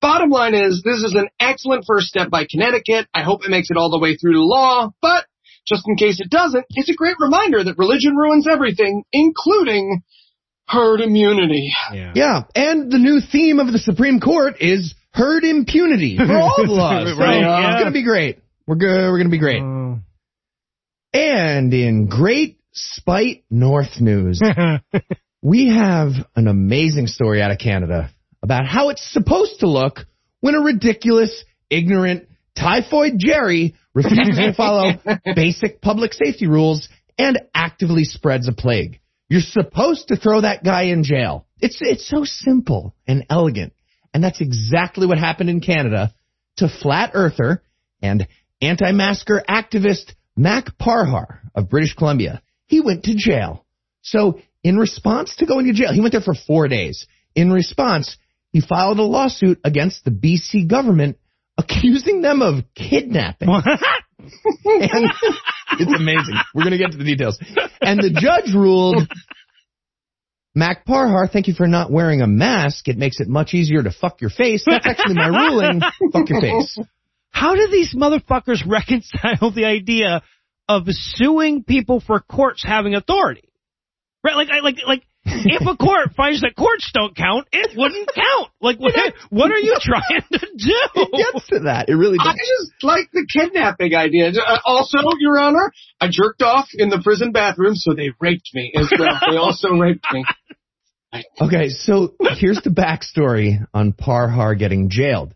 Bottom 0.00 0.30
line 0.30 0.54
is, 0.54 0.82
this 0.84 1.02
is 1.02 1.14
an 1.14 1.28
excellent 1.40 1.84
first 1.86 2.06
step 2.06 2.30
by 2.30 2.46
Connecticut. 2.50 3.08
I 3.14 3.22
hope 3.22 3.44
it 3.44 3.50
makes 3.50 3.70
it 3.70 3.76
all 3.76 3.90
the 3.90 3.98
way 3.98 4.16
through 4.16 4.34
to 4.34 4.42
law, 4.42 4.90
but 5.00 5.24
just 5.66 5.84
in 5.88 5.96
case 5.96 6.20
it 6.20 6.30
doesn't, 6.30 6.64
it's 6.70 6.90
a 6.90 6.94
great 6.94 7.16
reminder 7.18 7.64
that 7.64 7.78
religion 7.78 8.14
ruins 8.14 8.46
everything, 8.46 9.04
including 9.12 10.02
herd 10.68 11.00
immunity. 11.00 11.72
Yeah, 12.14 12.42
and 12.54 12.90
the 12.90 12.98
new 12.98 13.20
theme 13.20 13.58
of 13.58 13.72
the 13.72 13.78
Supreme 13.78 14.20
Court 14.20 14.56
is 14.60 14.94
herd 15.12 15.44
impunity 15.44 16.16
for 16.18 16.36
all 16.36 16.54
the 16.58 16.72
laws. 16.72 17.10
So 17.10 17.16
Right, 17.18 17.38
it's 17.38 17.82
gonna 17.82 17.90
be 17.92 18.04
great. 18.04 18.40
We're 18.66 18.76
good. 18.76 19.10
We're 19.10 19.18
gonna 19.18 19.30
be 19.30 19.38
great. 19.38 19.62
Oh. 19.62 19.98
And 21.12 21.72
in 21.72 22.06
great 22.06 22.58
spite 22.72 23.44
North 23.50 24.00
news, 24.00 24.42
we 25.42 25.68
have 25.68 26.10
an 26.34 26.46
amazing 26.48 27.06
story 27.06 27.40
out 27.40 27.50
of 27.50 27.58
Canada 27.58 28.10
about 28.46 28.64
how 28.64 28.90
it's 28.90 29.04
supposed 29.12 29.58
to 29.58 29.68
look 29.68 30.06
when 30.38 30.54
a 30.54 30.60
ridiculous, 30.60 31.44
ignorant, 31.68 32.28
typhoid 32.56 33.14
Jerry 33.18 33.74
refuses 33.92 34.36
to 34.36 34.54
follow 34.56 34.92
basic 35.34 35.80
public 35.80 36.14
safety 36.14 36.46
rules 36.46 36.88
and 37.18 37.40
actively 37.52 38.04
spreads 38.04 38.46
a 38.46 38.52
plague. 38.52 39.00
You're 39.28 39.40
supposed 39.40 40.08
to 40.08 40.16
throw 40.16 40.42
that 40.42 40.62
guy 40.62 40.84
in 40.84 41.02
jail. 41.02 41.44
It's 41.60 41.78
it's 41.80 42.06
so 42.06 42.22
simple 42.22 42.94
and 43.04 43.26
elegant. 43.28 43.72
And 44.14 44.22
that's 44.22 44.40
exactly 44.40 45.08
what 45.08 45.18
happened 45.18 45.50
in 45.50 45.60
Canada 45.60 46.14
to 46.58 46.68
flat 46.68 47.10
earther 47.14 47.64
and 48.00 48.28
anti-masker 48.62 49.42
activist 49.48 50.14
Mak 50.36 50.78
Parhar 50.78 51.40
of 51.52 51.68
British 51.68 51.94
Columbia. 51.94 52.42
He 52.66 52.80
went 52.80 53.02
to 53.04 53.16
jail. 53.16 53.66
So 54.02 54.38
in 54.62 54.76
response 54.76 55.34
to 55.36 55.46
going 55.46 55.66
to 55.66 55.72
jail, 55.72 55.92
he 55.92 56.00
went 56.00 56.12
there 56.12 56.20
for 56.20 56.34
four 56.34 56.68
days. 56.68 57.08
In 57.34 57.50
response, 57.52 58.16
he 58.52 58.60
filed 58.60 58.98
a 58.98 59.02
lawsuit 59.02 59.60
against 59.64 60.04
the 60.04 60.10
BC 60.10 60.68
government 60.68 61.18
accusing 61.58 62.22
them 62.22 62.42
of 62.42 62.64
kidnapping. 62.74 63.48
and 63.48 63.62
it's 65.78 65.94
amazing. 65.94 66.34
We're 66.54 66.62
going 66.62 66.72
to 66.72 66.78
get 66.78 66.92
to 66.92 66.98
the 66.98 67.04
details. 67.04 67.38
And 67.80 67.98
the 67.98 68.10
judge 68.10 68.54
ruled, 68.54 69.08
Mak 70.54 70.86
Parhar, 70.86 71.30
thank 71.30 71.48
you 71.48 71.54
for 71.54 71.66
not 71.66 71.90
wearing 71.90 72.22
a 72.22 72.26
mask. 72.26 72.88
It 72.88 72.96
makes 72.96 73.20
it 73.20 73.28
much 73.28 73.52
easier 73.52 73.82
to 73.82 73.90
fuck 73.90 74.22
your 74.22 74.30
face. 74.30 74.64
That's 74.66 74.86
actually 74.86 75.14
my 75.14 75.28
ruling. 75.28 75.80
Fuck 76.12 76.30
your 76.30 76.40
face. 76.40 76.78
How 77.30 77.54
do 77.54 77.68
these 77.70 77.94
motherfuckers 77.94 78.66
reconcile 78.66 79.50
the 79.50 79.66
idea 79.66 80.22
of 80.66 80.84
suing 80.88 81.62
people 81.62 82.00
for 82.00 82.20
courts 82.20 82.64
having 82.66 82.94
authority? 82.94 83.50
Right? 84.24 84.34
Like, 84.34 84.48
like, 84.62 84.76
like, 84.86 85.02
if 85.26 85.66
a 85.66 85.76
court 85.76 86.14
finds 86.16 86.40
that 86.42 86.54
courts 86.56 86.90
don't 86.94 87.14
count, 87.16 87.48
it 87.52 87.76
wouldn't 87.76 88.08
count. 88.14 88.50
Like, 88.60 88.78
what, 88.78 88.94
what 89.30 89.50
are 89.50 89.58
you 89.58 89.76
trying 89.80 90.22
to 90.32 90.38
do? 90.38 90.78
It 90.94 91.32
gets 91.34 91.46
to 91.48 91.58
that. 91.60 91.88
It 91.88 91.94
really 91.94 92.18
does. 92.18 92.28
I 92.28 92.32
just 92.34 92.72
like 92.82 93.10
the 93.12 93.26
kidnapping 93.30 93.94
idea. 93.94 94.30
Uh, 94.30 94.58
also, 94.64 94.98
Your 95.18 95.38
Honor, 95.38 95.72
I 96.00 96.08
jerked 96.10 96.42
off 96.42 96.68
in 96.74 96.88
the 96.88 97.00
prison 97.02 97.32
bathroom, 97.32 97.74
so 97.74 97.94
they 97.94 98.10
raped 98.20 98.50
me 98.54 98.72
as 98.76 98.90
well. 98.98 99.18
they 99.28 99.36
also 99.36 99.70
raped 99.70 100.06
me. 100.12 100.24
Okay, 101.40 101.70
so 101.70 102.14
here's 102.36 102.60
the 102.62 102.70
backstory 102.70 103.66
on 103.72 103.92
Parhar 103.92 104.58
getting 104.58 104.90
jailed. 104.90 105.34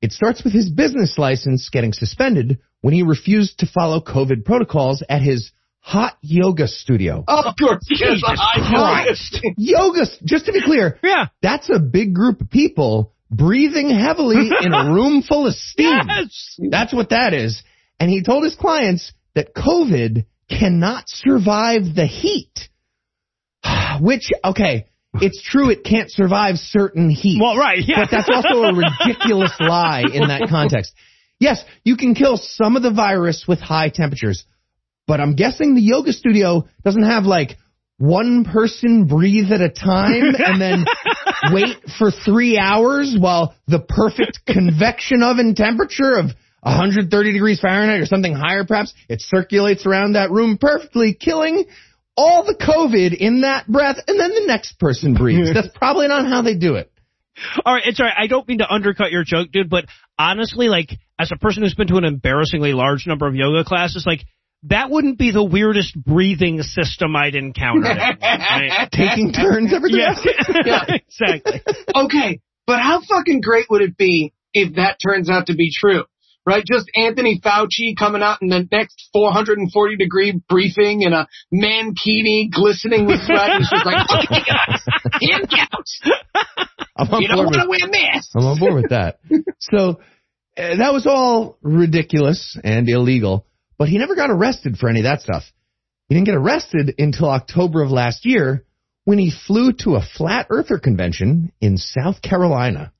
It 0.00 0.12
starts 0.12 0.42
with 0.42 0.52
his 0.52 0.68
business 0.68 1.16
license 1.16 1.68
getting 1.70 1.92
suspended 1.92 2.58
when 2.80 2.92
he 2.92 3.02
refused 3.02 3.60
to 3.60 3.66
follow 3.66 4.00
COVID 4.00 4.44
protocols 4.44 5.02
at 5.08 5.22
his 5.22 5.52
hot 5.82 6.16
yoga 6.22 6.68
studio. 6.68 7.24
Oh, 7.26 7.42
of 7.48 7.54
course. 7.58 7.84
Jesus 7.88 8.22
Christ. 8.24 9.40
Yoga, 9.58 10.06
just 10.24 10.46
to 10.46 10.52
be 10.52 10.62
clear, 10.62 10.98
Yeah. 11.02 11.26
that's 11.42 11.68
a 11.68 11.78
big 11.80 12.14
group 12.14 12.40
of 12.40 12.50
people 12.50 13.12
breathing 13.30 13.90
heavily 13.90 14.48
in 14.62 14.72
a 14.72 14.92
room 14.92 15.22
full 15.22 15.46
of 15.46 15.54
steam. 15.54 16.00
Yes. 16.08 16.56
That's 16.70 16.94
what 16.94 17.10
that 17.10 17.34
is. 17.34 17.62
And 17.98 18.08
he 18.10 18.22
told 18.22 18.44
his 18.44 18.54
clients 18.54 19.12
that 19.34 19.54
COVID 19.54 20.24
cannot 20.48 21.04
survive 21.08 21.82
the 21.94 22.06
heat. 22.06 22.68
Which, 24.00 24.30
okay, 24.44 24.86
it's 25.14 25.42
true 25.42 25.70
it 25.70 25.84
can't 25.84 26.10
survive 26.10 26.56
certain 26.56 27.10
heat. 27.10 27.40
Well, 27.42 27.56
right. 27.56 27.78
Yeah. 27.84 28.04
But 28.04 28.10
that's 28.10 28.30
also 28.32 28.62
a 28.62 28.74
ridiculous 28.74 29.52
lie 29.60 30.04
in 30.12 30.28
that 30.28 30.46
context. 30.50 30.94
Yes, 31.38 31.62
you 31.84 31.96
can 31.96 32.14
kill 32.14 32.36
some 32.36 32.76
of 32.76 32.82
the 32.82 32.92
virus 32.92 33.46
with 33.48 33.58
high 33.58 33.88
temperatures, 33.88 34.44
but 35.06 35.20
I'm 35.20 35.34
guessing 35.34 35.74
the 35.74 35.82
yoga 35.82 36.12
studio 36.12 36.66
doesn't 36.84 37.04
have 37.04 37.24
like 37.24 37.56
one 37.98 38.44
person 38.44 39.06
breathe 39.06 39.52
at 39.52 39.60
a 39.60 39.68
time 39.68 40.34
and 40.38 40.60
then 40.60 40.84
wait 41.52 41.76
for 41.98 42.10
three 42.10 42.58
hours 42.58 43.16
while 43.18 43.54
the 43.66 43.80
perfect 43.80 44.40
convection 44.46 45.22
oven 45.22 45.54
temperature 45.54 46.18
of 46.18 46.26
130 46.62 47.32
degrees 47.32 47.60
Fahrenheit 47.60 48.00
or 48.00 48.06
something 48.06 48.34
higher 48.34 48.64
perhaps, 48.64 48.94
it 49.08 49.20
circulates 49.20 49.84
around 49.84 50.12
that 50.12 50.30
room 50.30 50.58
perfectly, 50.58 51.12
killing 51.12 51.64
all 52.16 52.44
the 52.44 52.54
COVID 52.54 53.16
in 53.16 53.40
that 53.40 53.66
breath, 53.66 53.98
and 54.06 54.18
then 54.18 54.30
the 54.30 54.44
next 54.46 54.78
person 54.78 55.14
breathes. 55.14 55.50
That's 55.54 55.74
probably 55.74 56.08
not 56.08 56.26
how 56.26 56.42
they 56.42 56.56
do 56.56 56.76
it. 56.76 56.92
All 57.64 57.74
right, 57.74 57.82
it's 57.86 57.98
all 57.98 58.06
right. 58.06 58.14
I 58.16 58.26
don't 58.26 58.46
mean 58.46 58.58
to 58.58 58.70
undercut 58.70 59.10
your 59.10 59.24
joke, 59.24 59.50
dude, 59.50 59.70
but 59.70 59.86
honestly, 60.18 60.68
like, 60.68 60.90
as 61.18 61.32
a 61.32 61.36
person 61.36 61.62
who's 61.62 61.74
been 61.74 61.88
to 61.88 61.96
an 61.96 62.04
embarrassingly 62.04 62.74
large 62.74 63.06
number 63.06 63.26
of 63.26 63.34
yoga 63.34 63.64
classes, 63.64 64.04
like, 64.06 64.20
that 64.64 64.90
wouldn't 64.90 65.18
be 65.18 65.32
the 65.32 65.42
weirdest 65.42 65.96
breathing 66.02 66.62
system 66.62 67.16
I'd 67.16 67.34
encounter. 67.34 67.88
Right? 68.22 68.88
Taking 68.92 69.32
turns 69.32 69.72
every 69.72 69.92
yeah. 69.92 70.14
Yeah. 70.64 70.84
exactly. 70.88 71.62
Okay, 71.94 72.40
but 72.66 72.80
how 72.80 73.00
fucking 73.00 73.40
great 73.40 73.66
would 73.70 73.82
it 73.82 73.96
be 73.96 74.32
if 74.52 74.74
that 74.76 74.98
turns 75.04 75.28
out 75.28 75.46
to 75.46 75.54
be 75.54 75.70
true? 75.74 76.04
Right? 76.44 76.64
Just 76.64 76.90
Anthony 76.96 77.40
Fauci 77.42 77.96
coming 77.96 78.22
out 78.22 78.42
in 78.42 78.48
the 78.48 78.68
next 78.70 79.08
440 79.12 79.96
degree 79.96 80.40
briefing 80.48 81.02
in 81.02 81.12
a 81.12 81.28
mankini 81.54 82.50
glistening 82.50 83.06
with 83.06 83.20
sweat. 83.20 83.50
He's 83.58 83.70
just 83.70 83.86
like, 83.86 84.06
okay 84.10 84.42
guys, 84.44 84.82
hand 85.22 85.48
counts. 85.50 86.00
I'm 86.96 87.08
on 87.08 87.22
You 87.22 87.28
don't 87.28 87.36
board 87.36 87.46
want 87.46 87.68
with 87.68 87.78
to 87.80 87.86
wear 87.86 88.10
masks. 88.12 88.32
I'm 88.34 88.44
on 88.44 88.58
board 88.58 88.74
with 88.74 88.90
that. 88.90 89.20
So 89.60 90.00
uh, 90.56 90.76
that 90.76 90.92
was 90.92 91.06
all 91.06 91.58
ridiculous 91.62 92.58
and 92.62 92.88
illegal, 92.88 93.46
but 93.82 93.88
he 93.88 93.98
never 93.98 94.14
got 94.14 94.30
arrested 94.30 94.78
for 94.78 94.88
any 94.88 95.00
of 95.00 95.04
that 95.06 95.22
stuff. 95.22 95.42
He 96.08 96.14
didn't 96.14 96.26
get 96.26 96.36
arrested 96.36 96.94
until 96.98 97.28
October 97.28 97.82
of 97.82 97.90
last 97.90 98.24
year 98.24 98.64
when 99.02 99.18
he 99.18 99.32
flew 99.32 99.72
to 99.80 99.96
a 99.96 100.00
flat 100.00 100.46
earther 100.50 100.78
convention 100.78 101.50
in 101.60 101.78
South 101.78 102.22
Carolina. 102.22 102.92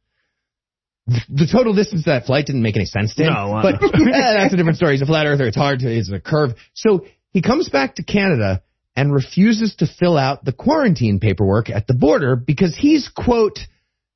The 1.07 1.47
total 1.47 1.73
distance 1.73 2.01
of 2.01 2.07
that 2.07 2.27
flight 2.27 2.47
didn't 2.47 2.63
make 2.63 2.75
any 2.75 2.87
sense 2.87 3.15
to 3.15 3.23
him. 3.23 3.33
No, 3.33 3.55
uh. 3.55 3.63
but 3.63 3.75
eh, 3.85 3.89
that's 4.11 4.55
a 4.55 4.57
different 4.57 4.77
story. 4.77 4.95
He's 4.95 5.03
a 5.03 5.07
flat 5.07 5.25
earther. 5.27 5.47
It's 5.47 5.57
hard 5.57 5.79
to, 5.79 5.89
it's 5.89 6.11
a 6.11 6.19
curve. 6.19 6.57
So 6.75 7.07
he 7.31 7.43
comes 7.43 7.69
back 7.69 7.95
to 7.95 8.03
Canada 8.03 8.65
and 8.97 9.15
refuses 9.15 9.77
to 9.77 9.87
fill 9.87 10.19
out 10.19 10.45
the 10.45 10.53
quarantine 10.53 11.21
paperwork 11.21 11.71
at 11.71 11.87
the 11.87 11.95
border 11.95 12.35
because 12.35 12.77
he's, 12.77 13.09
quote, 13.09 13.61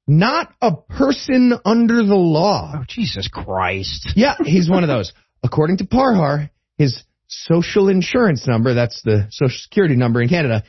not 0.09 0.53
a 0.61 0.73
person 0.75 1.53
under 1.65 2.03
the 2.03 2.17
law. 2.17 2.73
Oh, 2.75 2.85
Jesus 2.89 3.29
Christ. 3.29 4.15
Yeah, 4.17 4.35
he's 4.45 4.69
one 4.69 4.83
of 4.83 4.89
those. 4.89 5.13
According 5.45 5.77
to 5.77 5.85
Parhar, 5.85 6.51
his 6.79 7.03
social 7.29 7.89
insurance 7.89 8.47
number, 8.47 8.75
that's 8.75 9.03
the 9.03 9.27
social 9.31 9.59
security 9.59 9.97
number 9.97 10.23
in 10.23 10.29
Canada, 10.29 10.65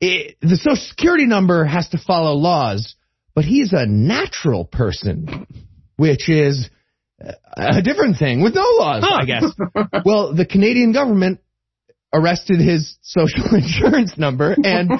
it, 0.00 0.36
the 0.40 0.56
social 0.56 0.76
security 0.76 1.26
number 1.26 1.64
has 1.64 1.88
to 1.90 1.98
follow 1.98 2.34
laws, 2.34 2.94
but 3.34 3.44
he's 3.44 3.72
a 3.72 3.86
natural 3.86 4.64
person, 4.64 5.46
which 5.96 6.28
is 6.28 6.68
a 7.56 7.82
different 7.82 8.18
thing 8.18 8.42
with 8.42 8.54
no 8.54 8.66
laws, 8.76 9.04
I 9.08 9.24
guess. 9.24 9.44
well, 10.04 10.34
the 10.34 10.46
Canadian 10.46 10.92
government 10.92 11.40
arrested 12.12 12.60
his 12.60 12.96
social 13.02 13.44
insurance 13.54 14.16
number 14.18 14.54
and 14.62 14.90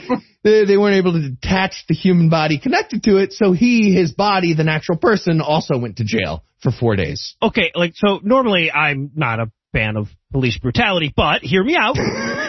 they, 0.42 0.64
they 0.64 0.76
weren't 0.76 0.96
able 0.96 1.12
to 1.12 1.30
detach 1.30 1.84
the 1.88 1.94
human 1.94 2.28
body 2.28 2.58
connected 2.58 3.02
to 3.04 3.18
it, 3.18 3.32
so 3.32 3.52
he, 3.52 3.94
his 3.94 4.12
body, 4.12 4.54
the 4.54 4.64
natural 4.64 4.98
person, 4.98 5.40
also 5.40 5.78
went 5.78 5.96
to 5.96 6.04
jail 6.04 6.44
for 6.62 6.72
four 6.72 6.96
days. 6.96 7.36
Okay, 7.42 7.72
like, 7.74 7.92
so 7.94 8.20
normally 8.22 8.70
I'm 8.70 9.10
not 9.14 9.40
a 9.40 9.50
fan 9.74 9.96
of 9.96 10.08
police 10.32 10.56
brutality, 10.58 11.12
but 11.14 11.42
hear 11.42 11.62
me 11.62 11.76
out. 11.78 11.96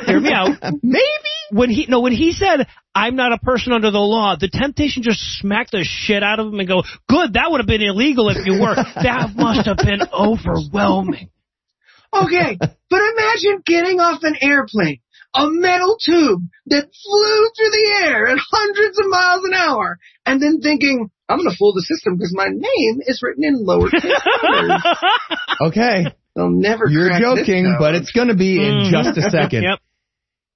hear 0.05 0.19
me 0.19 0.31
out. 0.31 0.51
Maybe 0.83 1.01
When 1.51 1.69
he, 1.69 1.87
no, 1.89 1.99
when 1.99 2.13
he 2.13 2.31
said, 2.31 2.67
I'm 2.93 3.15
not 3.15 3.33
a 3.33 3.39
person 3.39 3.73
under 3.73 3.91
the 3.91 3.99
law, 3.99 4.35
the 4.39 4.47
temptation 4.47 5.03
just 5.03 5.19
smacked 5.39 5.71
the 5.71 5.83
shit 5.83 6.23
out 6.23 6.39
of 6.39 6.47
him 6.53 6.59
and 6.59 6.67
go, 6.67 6.83
good, 7.09 7.33
that 7.33 7.47
would 7.49 7.59
have 7.59 7.67
been 7.67 7.81
illegal 7.81 8.29
if 8.29 8.45
you 8.45 8.53
were. 8.61 8.75
that 8.95 9.33
must 9.35 9.67
have 9.67 9.77
been 9.77 10.01
overwhelming. 10.13 11.29
Okay, 12.13 12.57
but 12.89 13.01
imagine 13.01 13.61
getting 13.65 13.99
off 13.99 14.23
an 14.23 14.35
airplane, 14.39 14.99
a 15.35 15.47
metal 15.49 15.97
tube 15.99 16.43
that 16.67 16.83
flew 16.83 17.49
through 17.57 17.71
the 17.71 18.05
air 18.05 18.27
at 18.27 18.37
hundreds 18.39 18.99
of 18.99 19.05
miles 19.09 19.43
an 19.43 19.53
hour, 19.53 19.97
and 20.25 20.41
then 20.41 20.61
thinking, 20.61 21.09
I'm 21.27 21.39
gonna 21.39 21.55
fool 21.57 21.73
the 21.73 21.81
system 21.81 22.15
because 22.15 22.33
my 22.33 22.47
name 22.47 23.01
is 23.05 23.21
written 23.21 23.43
in 23.43 23.65
lowercase 23.65 24.03
letters. 24.03 24.83
Okay, 25.67 26.05
They'll 26.35 26.49
never 26.49 26.85
you're 26.89 27.07
crack 27.07 27.21
joking, 27.21 27.65
code. 27.65 27.75
but 27.79 27.95
it's 27.95 28.11
going 28.11 28.27
to 28.27 28.35
be 28.35 28.57
in 28.57 28.73
Mhm. 28.73 28.91
just 28.91 29.17
a 29.17 29.29
second. 29.29 29.63
Yep. 29.63 29.79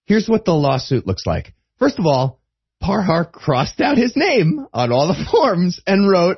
Here's 0.05 0.27
what 0.27 0.43
the 0.45 0.53
lawsuit 0.53 1.07
looks 1.07 1.25
like. 1.25 1.53
First 1.77 1.99
of 1.99 2.05
all, 2.05 2.39
Parhar 2.83 3.31
crossed 3.31 3.79
out 3.81 3.97
his 3.97 4.15
name 4.15 4.65
on 4.73 4.91
all 4.91 5.07
the 5.07 5.25
forms 5.31 5.79
and 5.87 6.09
wrote 6.09 6.37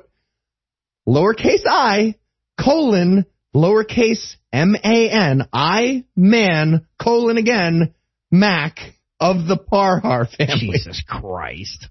lowercase 1.08 1.64
i 1.68 2.16
colon 2.60 3.26
lowercase 3.56 4.36
m-a-n 4.54 5.48
i 5.52 6.04
man 6.16 6.86
colon 7.00 7.38
again 7.38 7.94
Mak 8.32 8.78
of 9.20 9.46
the 9.48 9.58
Parhar 9.58 10.26
family. 10.30 10.70
Jesus 10.72 11.04
Christ. 11.08 11.88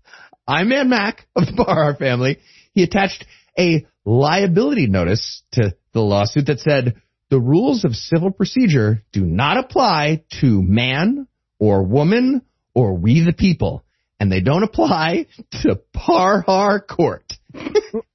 I 0.49 0.65
Man 0.65 0.89
Mak 0.89 1.27
of 1.37 1.45
the 1.47 1.53
Parhar 1.53 1.99
family. 1.99 2.39
He 2.73 2.83
attached 2.83 3.25
a 3.59 3.87
liability 4.07 4.87
notice 4.87 5.43
to 5.53 5.75
the 5.93 6.01
lawsuit 6.01 6.47
that 6.47 6.61
said 6.61 6.95
the 7.31 7.41
rules 7.41 7.85
of 7.85 7.95
civil 7.95 8.31
procedure 8.31 9.03
do 9.13 9.25
not 9.25 9.57
apply 9.57 10.25
to 10.41 10.63
man 10.63 11.27
or 11.59 11.83
woman 11.85 12.43
or 12.75 12.95
we 12.95 13.25
the 13.25 13.33
people, 13.33 13.85
and 14.19 14.31
they 14.31 14.41
don't 14.41 14.63
apply 14.65 15.27
to 15.63 15.81
Parhar 15.97 16.81
Court. 16.87 17.25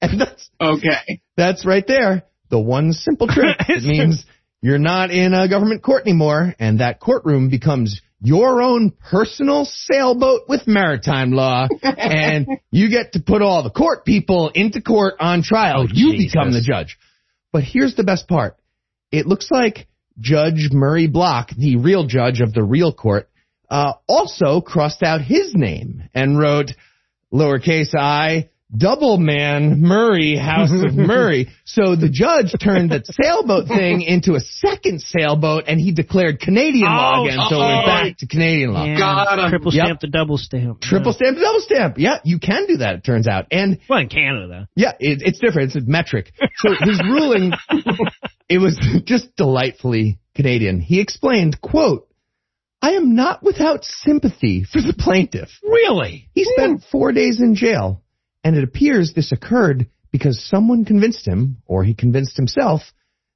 and 0.00 0.20
that's 0.20 0.50
Okay. 0.60 1.20
that's 1.36 1.66
right 1.66 1.86
there. 1.86 2.24
The 2.50 2.60
one 2.60 2.92
simple 2.92 3.26
trick. 3.26 3.56
It 3.68 3.82
means 3.84 4.24
you're 4.62 4.78
not 4.78 5.10
in 5.10 5.34
a 5.34 5.48
government 5.48 5.82
court 5.82 6.02
anymore, 6.06 6.54
and 6.58 6.80
that 6.80 7.00
courtroom 7.00 7.50
becomes 7.50 8.00
your 8.22 8.62
own 8.62 8.92
personal 9.10 9.64
sailboat 9.66 10.42
with 10.48 10.66
maritime 10.66 11.32
law, 11.32 11.68
and 11.82 12.46
you 12.70 12.88
get 12.90 13.12
to 13.12 13.20
put 13.20 13.42
all 13.42 13.62
the 13.62 13.70
court 13.70 14.04
people 14.04 14.50
into 14.54 14.80
court 14.80 15.14
on 15.20 15.42
trial. 15.42 15.82
Oh, 15.82 15.86
you 15.92 16.12
Jesus. 16.12 16.32
become 16.32 16.52
the 16.52 16.62
judge. 16.62 16.98
But 17.52 17.62
here's 17.64 17.94
the 17.94 18.04
best 18.04 18.26
part. 18.28 18.56
It 19.16 19.26
looks 19.26 19.50
like 19.50 19.86
Judge 20.20 20.68
Murray 20.72 21.06
Blok, 21.06 21.50
the 21.56 21.76
real 21.76 22.06
judge 22.06 22.40
of 22.40 22.52
the 22.52 22.62
real 22.62 22.92
court, 22.92 23.28
uh, 23.70 23.92
also 24.08 24.60
crossed 24.60 25.02
out 25.02 25.20
his 25.22 25.54
name 25.54 26.04
and 26.14 26.38
wrote 26.38 26.70
lowercase 27.32 27.94
i 27.94 28.48
double 28.76 29.16
man 29.16 29.80
Murray 29.80 30.36
House 30.36 30.70
of 30.72 30.94
Murray. 30.94 31.48
So 31.64 31.94
the 31.94 32.08
judge 32.08 32.52
turned 32.62 32.90
that 32.90 33.06
sailboat 33.06 33.68
thing 33.68 34.02
into 34.02 34.34
a 34.34 34.40
second 34.40 35.00
sailboat 35.02 35.64
and 35.68 35.80
he 35.80 35.92
declared 35.92 36.40
Canadian 36.40 36.84
law 36.88 37.20
Oh, 37.20 37.24
again. 37.26 37.38
So 37.48 37.56
oh, 37.56 37.60
we're 37.60 37.86
back 37.86 38.18
to 38.18 38.26
Canadian 38.26 38.72
law. 38.74 38.84
Yeah, 38.84 38.98
Got 38.98 39.38
'em. 39.38 39.50
triple 39.50 39.72
Yep. 39.72 39.84
stamp 39.86 40.00
the 40.00 40.08
double 40.08 40.36
stamp. 40.36 40.80
Triple 40.80 41.12
stamp, 41.12 41.38
double 41.38 41.60
stamp. 41.60 41.94
Yeah, 41.98 42.18
you 42.24 42.38
can 42.40 42.66
do 42.66 42.78
that, 42.78 42.96
it 42.96 43.04
turns 43.04 43.28
out. 43.28 43.46
And 43.52 43.78
Well, 43.88 44.00
in 44.00 44.08
Canada. 44.08 44.68
yeah, 44.74 44.92
it, 44.98 45.22
it's 45.24 45.38
different. 45.38 45.74
It's 45.74 45.84
a 45.84 45.88
metric. 45.88 46.32
So 46.56 46.70
his 46.80 47.00
ruling, 47.04 47.52
it 48.48 48.58
was 48.58 48.78
just 49.04 49.34
delightfully 49.36 50.18
Canadian. 50.34 50.80
He 50.80 51.00
explained, 51.00 51.60
quote, 51.60 52.08
I 52.82 52.92
am 52.92 53.14
not 53.14 53.42
without 53.42 53.84
sympathy 53.84 54.64
for 54.64 54.80
the 54.80 54.94
plaintiff. 54.96 55.48
Really? 55.62 56.28
He 56.34 56.44
spent 56.44 56.80
hmm. 56.80 56.88
four 56.90 57.12
days 57.12 57.40
in 57.40 57.54
jail, 57.54 58.02
and 58.44 58.56
it 58.56 58.64
appears 58.64 59.12
this 59.12 59.32
occurred 59.32 59.88
because 60.12 60.44
someone 60.48 60.84
convinced 60.84 61.26
him, 61.26 61.62
or 61.66 61.84
he 61.84 61.94
convinced 61.94 62.36
himself, 62.36 62.82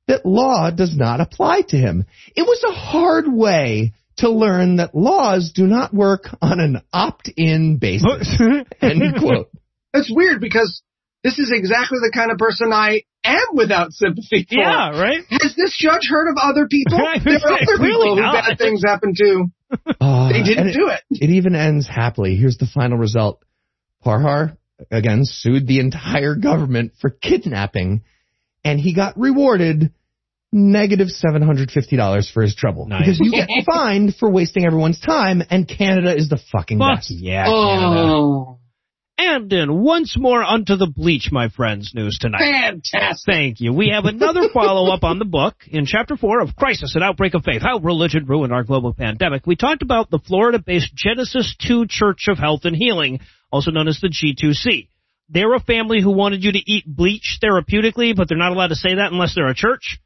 that 0.07 0.27
law 0.27 0.71
does 0.71 0.97
not 0.97 1.21
apply 1.21 1.63
to 1.69 1.77
him. 1.77 2.05
It 2.35 2.43
was 2.43 2.65
a 2.65 2.73
hard 2.73 3.27
way 3.33 3.95
to 4.19 4.31
learn 4.31 4.77
that 4.77 4.95
laws 4.95 5.53
do 5.55 5.67
not 5.67 5.95
work 5.95 6.25
on 6.43 6.61
an 6.61 6.83
opt-in 6.93 7.79
basis. 7.79 8.41
End 8.81 9.03
quote. 9.19 9.51
That's 9.93 10.13
weird 10.15 10.41
because 10.41 10.83
this 11.25 11.39
is 11.39 11.51
exactly 11.55 11.99
the 12.01 12.11
kind 12.15 12.31
of 12.31 12.39
person 12.39 12.73
I 12.73 13.03
am 13.25 13.43
without 13.55 13.93
sympathy 13.93 14.47
for. 14.49 14.59
yeah, 14.59 14.99
right? 14.99 15.23
Has 15.31 15.55
this 15.57 15.77
judge 15.79 16.09
heard 16.09 16.29
of 16.31 16.37
other 16.41 16.67
people? 16.69 16.99
There 17.25 17.37
are 17.37 17.53
other 17.53 17.79
people 17.79 18.15
who 18.17 18.21
not. 18.23 18.35
bad 18.49 18.59
things 18.59 18.83
happen 18.87 19.15
to. 19.17 19.45
Uh, 20.01 20.33
They 20.33 20.43
didn't 20.43 20.71
it, 20.71 20.73
do 20.75 20.89
it. 20.89 21.01
It 21.11 21.31
even 21.31 21.55
ends 21.55 21.87
happily. 21.87 22.35
Here's 22.35 22.57
the 22.57 22.67
final 22.67 22.99
result. 22.99 23.45
Parhar, 24.05 24.57
again, 24.91 25.21
sued 25.25 25.69
the 25.69 25.79
entire 25.79 26.35
government 26.35 26.93
for 27.01 27.09
kidnapping, 27.11 28.03
and 28.65 28.81
he 28.81 28.95
got 28.95 29.17
rewarded 29.17 29.93
negative 30.53 31.07
$750 31.09 32.33
for 32.33 32.43
his 32.43 32.55
trouble. 32.57 32.87
Nice. 32.89 33.01
Because 33.03 33.21
you 33.21 33.31
get 33.31 33.49
fined 33.67 34.17
for 34.17 34.29
wasting 34.31 34.65
everyone's 34.67 34.99
time, 34.99 35.43
and 35.51 35.69
Canada 35.69 36.17
is 36.17 36.29
the 36.29 36.41
fucking 36.51 36.79
Fuck 36.79 36.97
best. 36.99 37.11
yeah, 37.13 37.45
Canada. 37.45 37.87
Oh, 37.87 38.49
And 38.49 38.59
in 39.53 39.83
once 39.83 40.17
more 40.19 40.43
unto 40.43 40.77
the 40.77 40.87
bleach, 40.87 41.31
my 41.31 41.49
friends, 41.49 41.93
news 41.95 42.19
tonight. 42.21 42.41
fantastic. 42.41 43.27
Thank 43.27 43.61
you. 43.61 43.73
We 43.73 43.91
have 43.91 44.05
another 44.05 44.49
follow 44.55 44.93
up 44.93 45.05
on 45.05 45.19
the 45.19 45.25
book. 45.25 45.55
In 45.69 45.87
chapter 45.87 46.17
four 46.17 46.41
of 46.41 46.57
Crisis 46.57 46.95
and 46.95 47.05
Outbreak 47.05 47.35
of 47.35 47.45
Faith, 47.45 47.63
How 47.63 47.79
Religion 47.79 48.27
Ruined 48.27 48.53
Our 48.53 48.65
Global 48.65 48.95
Pandemic, 48.95 49.47
we 49.47 49.57
talked 49.57 49.83
about 49.83 50.11
the 50.11 50.19
Florida 50.19 50.59
based 50.59 50.95
Genesis 50.95 51.55
2 51.67 51.87
Church 51.89 52.27
of 52.29 52.39
Health 52.39 52.65
and 52.65 52.77
Healing, 52.77 53.21
also 53.51 53.71
known 53.71 53.89
as 53.89 54.01
the 54.01 54.09
G2C. 54.09 54.89
They're 55.29 55.55
a 55.55 55.61
family 55.61 56.01
who 56.01 56.11
wanted 56.11 56.43
you 56.43 56.53
to 56.53 56.59
eat 56.59 56.85
bleach 56.87 57.39
therapeutically, 57.43 58.17
but 58.17 58.29
they're 58.29 58.39
not 58.39 58.53
allowed 58.53 58.69
to 58.69 58.77
say 58.77 58.97
that 58.97 59.13
unless 59.13 59.35
they're 59.35 59.47
a 59.47 59.55
church. 59.55 60.01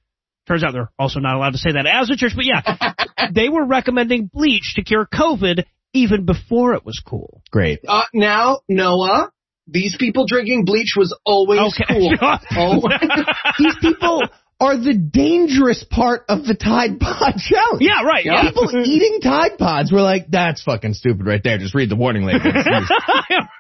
Turns 0.47 0.63
out 0.63 0.73
they're 0.73 0.91
also 0.99 1.21
not 1.21 1.37
allowed 1.37 1.53
to 1.53 1.59
say 1.59 1.73
that 1.73 1.87
as 1.87 2.11
a 2.11 2.17
church, 2.17 2.33
but 2.37 2.45
yeah, 2.45 2.93
they 3.35 3.49
were 3.49 3.65
recommending 3.65 4.31
bleach 4.33 4.75
to 4.77 4.83
cure 4.83 5.07
COVID 5.07 5.65
even 5.95 6.27
before 6.27 6.75
it 6.75 6.85
was 6.85 7.01
cool. 7.05 7.43
Great. 7.51 7.81
Uh, 7.89 8.03
now, 8.13 8.61
Noah, 8.69 9.31
these 9.67 9.97
people 9.99 10.27
drinking 10.27 10.65
bleach 10.67 10.95
was 10.97 11.17
always 11.25 11.61
Okay. 11.61 11.85
cool. 11.89 12.15
Always. 12.57 12.99
These 13.59 13.77
people 13.81 14.23
are 14.61 14.77
the 14.77 14.95
dangerous 14.95 15.85
part 15.91 16.25
of 16.29 16.45
the 16.45 16.55
Tide 16.55 17.01
Pod 17.01 17.35
challenge. 17.39 17.81
yeah, 17.81 18.03
right. 18.05 18.25
Yeah. 18.25 18.43
People 18.43 18.71
eating 18.85 19.21
Tide 19.23 19.57
Pods 19.59 19.91
were 19.91 20.03
like, 20.03 20.27
that's 20.29 20.63
fucking 20.63 20.93
stupid 20.95 21.27
right 21.27 21.41
there. 21.43 21.59
Just 21.59 21.75
read 21.75 21.89
the 21.91 21.97
warning 21.97 22.25
label. 22.25 22.53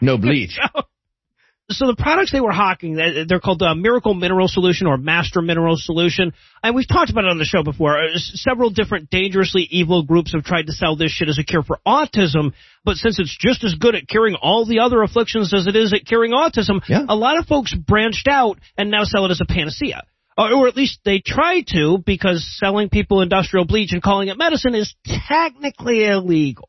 no 0.02 0.18
bleach. 0.18 0.58
So 1.70 1.86
the 1.86 1.96
products 1.96 2.30
they 2.30 2.40
were 2.40 2.52
hawking, 2.52 2.98
uh, 3.00 3.24
they're 3.26 3.40
called 3.40 3.62
uh, 3.62 3.74
Miracle 3.74 4.12
Mineral 4.12 4.48
Solution 4.48 4.86
or 4.86 4.98
Master 4.98 5.40
Mineral 5.40 5.76
Solution. 5.78 6.32
And 6.62 6.74
we've 6.74 6.86
talked 6.86 7.10
about 7.10 7.24
it 7.24 7.30
on 7.30 7.38
the 7.38 7.44
show 7.44 7.62
before. 7.62 7.98
Uh, 7.98 8.08
several 8.16 8.68
different 8.70 9.08
dangerously 9.08 9.66
evil 9.70 10.02
groups 10.02 10.32
have 10.34 10.44
tried 10.44 10.66
to 10.66 10.72
sell 10.72 10.94
this 10.96 11.10
shit 11.10 11.28
as 11.28 11.38
a 11.38 11.42
cure 11.44 11.62
for 11.62 11.78
autism, 11.86 12.52
but 12.84 12.96
since 12.96 13.18
it's 13.18 13.34
just 13.38 13.64
as 13.64 13.74
good 13.76 13.94
at 13.94 14.06
curing 14.06 14.34
all 14.40 14.66
the 14.66 14.80
other 14.80 15.02
afflictions 15.02 15.54
as 15.54 15.66
it 15.66 15.74
is 15.74 15.92
at 15.94 16.04
curing 16.04 16.32
autism, 16.32 16.80
Yeah. 16.86 17.06
a 17.08 17.16
lot 17.16 17.38
of 17.38 17.46
folks 17.46 17.74
branched 17.74 18.28
out 18.28 18.58
and 18.76 18.90
now 18.90 19.04
sell 19.04 19.24
it 19.24 19.30
as 19.30 19.40
a 19.40 19.46
panacea. 19.46 20.02
Or, 20.36 20.52
or 20.52 20.68
at 20.68 20.76
least 20.76 20.98
they 21.04 21.20
try 21.24 21.62
to 21.68 21.98
because 22.04 22.44
selling 22.58 22.88
people 22.90 23.22
industrial 23.22 23.64
bleach 23.66 23.92
and 23.92 24.02
calling 24.02 24.28
it 24.28 24.36
medicine 24.36 24.74
is 24.74 24.94
technically 25.28 26.04
illegal. 26.04 26.68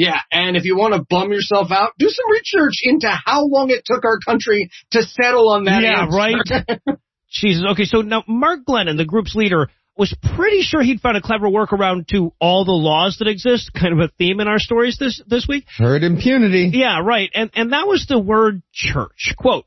Yeah, 0.00 0.18
and 0.32 0.56
if 0.56 0.64
you 0.64 0.78
want 0.78 0.94
to 0.94 1.04
bum 1.10 1.30
yourself 1.30 1.70
out, 1.70 1.92
do 1.98 2.08
some 2.08 2.30
research 2.30 2.80
into 2.84 3.06
how 3.06 3.44
long 3.44 3.68
it 3.68 3.82
took 3.84 4.02
our 4.06 4.18
country 4.24 4.70
to 4.92 5.02
settle 5.02 5.50
on 5.50 5.64
that. 5.64 5.82
Yeah, 5.82 6.04
answer. 6.04 6.16
right. 6.16 6.98
Jesus. 7.30 7.62
Okay, 7.72 7.84
so 7.84 8.00
now 8.00 8.24
Mark 8.26 8.60
Grenon, 8.66 8.96
the 8.96 9.04
group's 9.04 9.34
leader, 9.34 9.68
was 9.98 10.16
pretty 10.34 10.62
sure 10.62 10.82
he'd 10.82 11.02
found 11.02 11.18
a 11.18 11.20
clever 11.20 11.48
workaround 11.48 12.06
to 12.08 12.32
all 12.40 12.64
the 12.64 12.72
laws 12.72 13.18
that 13.18 13.28
exist. 13.28 13.72
Kind 13.78 13.92
of 13.92 13.98
a 13.98 14.10
theme 14.16 14.40
in 14.40 14.48
our 14.48 14.58
stories 14.58 14.96
this 14.98 15.20
this 15.26 15.46
week. 15.46 15.66
Heard 15.76 16.02
impunity. 16.02 16.70
Yeah, 16.72 17.00
right. 17.04 17.28
And 17.34 17.50
and 17.54 17.74
that 17.74 17.86
was 17.86 18.06
the 18.08 18.18
word 18.18 18.62
church. 18.72 19.34
Quote. 19.36 19.66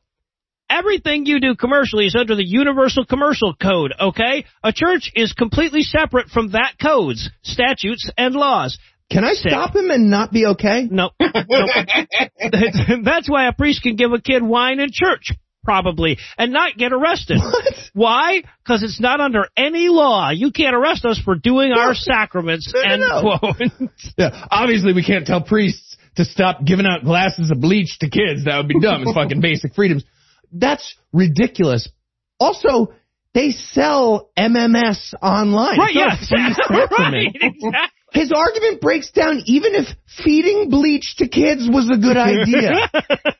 Everything 0.67 1.27
you 1.27 1.39
do 1.39 1.55
commercially 1.55 2.05
is 2.05 2.15
under 2.17 2.35
the 2.35 2.43
Universal 2.43 3.05
Commercial 3.05 3.53
Code, 3.53 3.93
okay? 3.99 4.45
A 4.63 4.73
church 4.73 5.11
is 5.13 5.33
completely 5.33 5.83
separate 5.83 6.29
from 6.29 6.53
that 6.53 6.73
codes, 6.81 7.29
statutes, 7.43 8.09
and 8.17 8.33
laws. 8.33 8.79
Can 9.13 9.23
I 9.23 9.33
Sick. 9.33 9.51
stop 9.51 9.75
him 9.75 9.89
and 9.91 10.09
not 10.09 10.31
be 10.31 10.45
okay? 10.47 10.87
No. 10.89 11.11
no. 11.21 11.65
That's 13.03 13.29
why 13.29 13.47
a 13.47 13.53
priest 13.53 13.81
can 13.83 13.95
give 13.95 14.11
a 14.11 14.19
kid 14.21 14.43
wine 14.43 14.79
in 14.79 14.89
church, 14.91 15.31
probably, 15.63 16.17
and 16.37 16.51
not 16.51 16.75
get 16.77 16.93
arrested. 16.93 17.37
What? 17.39 17.73
Why? 17.93 18.41
Because 18.63 18.83
it's 18.83 18.99
not 18.99 19.19
under 19.21 19.45
any 19.55 19.87
law. 19.89 20.29
You 20.31 20.51
can't 20.51 20.75
arrest 20.75 21.05
us 21.05 21.19
for 21.23 21.35
doing 21.35 21.71
our 21.73 21.93
sacraments. 21.95 22.73
No, 22.73 22.81
no, 22.81 22.89
end 22.91 23.01
no. 23.01 23.21
quote. 23.39 23.71
Yeah, 24.17 24.45
obviously 24.49 24.93
we 24.93 25.03
can't 25.03 25.25
tell 25.27 25.41
priests 25.41 25.95
to 26.15 26.25
stop 26.25 26.63
giving 26.65 26.85
out 26.85 27.03
glasses 27.03 27.51
of 27.51 27.59
bleach 27.61 27.99
to 27.99 28.09
kids. 28.09 28.45
That 28.45 28.57
would 28.57 28.67
be 28.67 28.79
dumb. 28.79 29.03
It's 29.03 29.13
fucking 29.13 29.41
basic 29.41 29.73
freedoms. 29.75 30.03
That's 30.51 30.95
ridiculous. 31.11 31.89
Also, 32.39 32.93
they 33.33 33.51
sell 33.51 34.29
MMS 34.37 35.13
online. 35.21 35.79
right? 35.79 35.89
It's 35.95 36.31
Yeah. 36.31 36.37
not 36.37 36.51
a 36.53 36.57
free 36.67 36.77
sacrament. 36.87 36.91
right. 36.99 37.35
Exactly. 37.41 37.92
His 38.13 38.31
argument 38.31 38.79
breaks 38.79 39.11
down 39.11 39.41
even 39.45 39.75
if 39.75 39.87
feeding 40.23 40.69
bleach 40.69 41.15
to 41.17 41.27
kids 41.27 41.67
was 41.67 41.89
a 41.91 41.97
good 41.97 42.17
idea. 42.17 42.89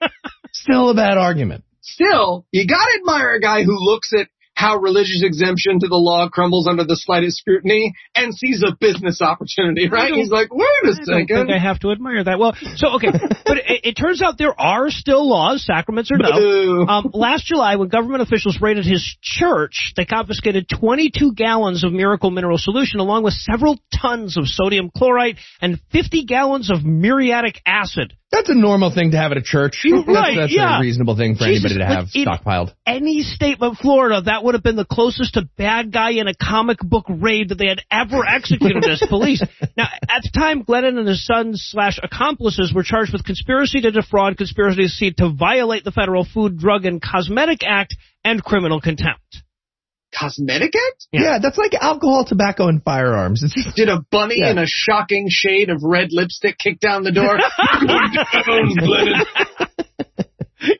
Still 0.51 0.89
a 0.89 0.95
bad 0.95 1.17
argument. 1.17 1.63
Still, 1.81 2.45
you 2.51 2.65
gotta 2.65 2.97
admire 2.99 3.35
a 3.35 3.39
guy 3.39 3.63
who 3.63 3.75
looks 3.77 4.11
at 4.17 4.27
how 4.63 4.77
religious 4.77 5.21
exemption 5.23 5.79
to 5.79 5.87
the 5.87 5.97
law 5.97 6.29
crumbles 6.29 6.67
under 6.67 6.85
the 6.85 6.95
slightest 6.95 7.37
scrutiny 7.37 7.93
and 8.15 8.33
sees 8.33 8.63
a 8.65 8.75
business 8.79 9.21
opportunity, 9.21 9.89
right? 9.89 10.13
He's 10.13 10.29
like, 10.29 10.53
wait 10.53 10.67
a 10.85 10.89
I 10.89 11.03
second. 11.03 11.51
I 11.51 11.59
have 11.59 11.79
to 11.79 11.91
admire 11.91 12.23
that. 12.23 12.39
Well, 12.39 12.55
so 12.75 12.95
okay, 12.95 13.11
but 13.45 13.57
it, 13.57 13.81
it 13.83 13.93
turns 13.93 14.21
out 14.21 14.37
there 14.37 14.59
are 14.59 14.89
still 14.89 15.27
laws, 15.27 15.65
sacraments 15.65 16.09
or 16.11 16.17
no. 16.17 16.85
Um, 16.87 17.11
last 17.13 17.45
July, 17.45 17.75
when 17.75 17.89
government 17.89 18.21
officials 18.21 18.59
raided 18.61 18.85
his 18.85 19.03
church, 19.21 19.93
they 19.97 20.05
confiscated 20.05 20.67
22 20.69 21.33
gallons 21.33 21.83
of 21.83 21.91
Miracle 21.91 22.31
Mineral 22.31 22.57
Solution, 22.57 22.99
along 22.99 23.23
with 23.23 23.33
several 23.33 23.79
tons 24.01 24.37
of 24.37 24.47
sodium 24.47 24.91
chlorite 24.95 25.37
and 25.61 25.79
50 25.91 26.25
gallons 26.25 26.71
of 26.71 26.85
muriatic 26.85 27.59
acid. 27.65 28.13
That's 28.33 28.49
a 28.49 28.55
normal 28.55 28.91
thing 28.91 29.11
to 29.11 29.17
have 29.17 29.31
at 29.31 29.37
a 29.37 29.43
church. 29.43 29.81
You're 29.83 29.99
That's- 29.99 30.15
right, 30.15 30.35
That's, 30.35 30.51
yeah. 30.53 30.79
a 30.79 30.81
reasonable 30.81 31.15
thing 31.15 31.35
for 31.35 31.45
Jesus, 31.45 31.71
anybody 31.71 31.79
to 31.79 31.85
have 31.85 32.07
in- 32.15 32.25
stockpiled. 32.25 32.73
Any 32.85 33.21
state 33.21 33.59
but 33.59 33.75
Florida, 33.77 34.21
that 34.25 34.43
would 34.43 34.55
have 34.55 34.63
been 34.63 34.75
the 34.75 34.85
closest 34.85 35.35
to 35.35 35.43
bad 35.55 35.91
guy 35.91 36.13
in 36.13 36.27
a 36.27 36.33
comic 36.33 36.79
book 36.79 37.05
raid 37.07 37.49
that 37.49 37.55
they 37.59 37.67
had 37.67 37.81
ever 37.91 38.25
executed 38.27 38.83
as 38.85 39.01
police. 39.07 39.41
Now, 39.77 39.85
at 39.85 40.21
the 40.23 40.31
time, 40.33 40.63
Grenon 40.63 40.97
and 40.99 41.07
his 41.07 41.25
sons 41.25 41.65
slash 41.71 41.99
accomplices 42.01 42.71
were 42.73 42.83
charged 42.83 43.11
with 43.13 43.23
conspiracy 43.23 43.81
to 43.81 43.91
defraud, 43.91 44.37
conspiracy 44.37 45.11
to 45.17 45.29
violate 45.31 45.83
the 45.83 45.91
Federal 45.91 46.25
Food, 46.25 46.57
Drug, 46.59 46.85
and 46.85 47.01
Cosmetic 47.01 47.59
Act, 47.63 47.95
and 48.23 48.43
criminal 48.43 48.81
contempt. 48.81 49.43
Cosmetic 50.17 50.73
act? 50.75 51.07
Yeah. 51.11 51.39
that's 51.41 51.57
like 51.57 51.73
alcohol, 51.73 52.25
tobacco, 52.25 52.67
and 52.67 52.83
firearms. 52.83 53.43
It's 53.43 53.53
just, 53.53 53.75
Did 53.75 53.89
a 53.89 53.99
bunny 54.11 54.35
Yeah. 54.39 54.51
in 54.51 54.57
a 54.57 54.65
shocking 54.67 55.27
shade 55.29 55.69
of 55.69 55.81
red 55.83 56.09
lipstick 56.11 56.57
kick 56.57 56.79
down 56.79 57.03
the 57.03 57.11
door? 57.11 57.37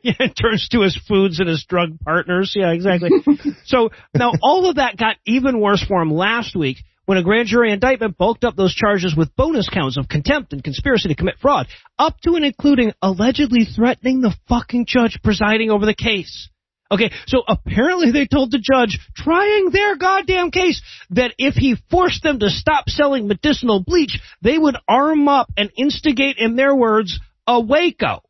Yeah, 0.02 0.14
it 0.18 0.32
turns 0.40 0.66
to 0.70 0.80
his 0.80 0.98
foods 1.06 1.40
and 1.40 1.48
his 1.48 1.64
drug 1.68 1.98
partners. 2.02 2.54
Yeah, 2.56 2.72
exactly. 2.72 3.10
so 3.66 3.90
now 4.14 4.32
all 4.42 4.68
of 4.68 4.76
that 4.76 4.96
got 4.96 5.16
even 5.26 5.60
worse 5.60 5.84
for 5.84 6.00
him 6.00 6.10
last 6.10 6.56
week 6.56 6.78
when 7.04 7.18
a 7.18 7.22
grand 7.22 7.48
jury 7.48 7.70
indictment 7.70 8.16
bulked 8.16 8.44
up 8.44 8.56
those 8.56 8.74
charges 8.74 9.14
with 9.14 9.34
bonus 9.36 9.68
counts 9.68 9.98
of 9.98 10.08
contempt 10.08 10.54
and 10.54 10.64
conspiracy 10.64 11.08
to 11.08 11.14
commit 11.14 11.34
fraud, 11.38 11.66
up 11.98 12.18
to 12.22 12.34
and 12.34 12.46
including 12.46 12.92
allegedly 13.02 13.66
threatening 13.66 14.22
the 14.22 14.34
fucking 14.48 14.86
judge 14.86 15.18
presiding 15.22 15.70
over 15.70 15.84
the 15.84 15.94
case. 15.94 16.48
Okay, 16.94 17.10
so 17.26 17.42
apparently 17.46 18.10
they 18.12 18.26
told 18.26 18.50
the 18.50 18.58
judge, 18.58 18.98
trying 19.16 19.70
their 19.70 19.96
goddamn 19.96 20.50
case, 20.50 20.80
that 21.10 21.34
if 21.38 21.54
he 21.54 21.76
forced 21.90 22.22
them 22.22 22.38
to 22.40 22.48
stop 22.48 22.88
selling 22.88 23.26
medicinal 23.28 23.82
bleach, 23.82 24.18
they 24.42 24.56
would 24.56 24.76
arm 24.88 25.28
up 25.28 25.50
and 25.56 25.70
instigate, 25.76 26.36
in 26.38 26.56
their 26.56 26.74
words, 26.74 27.18
a 27.46 27.60
Waco. 27.60 28.22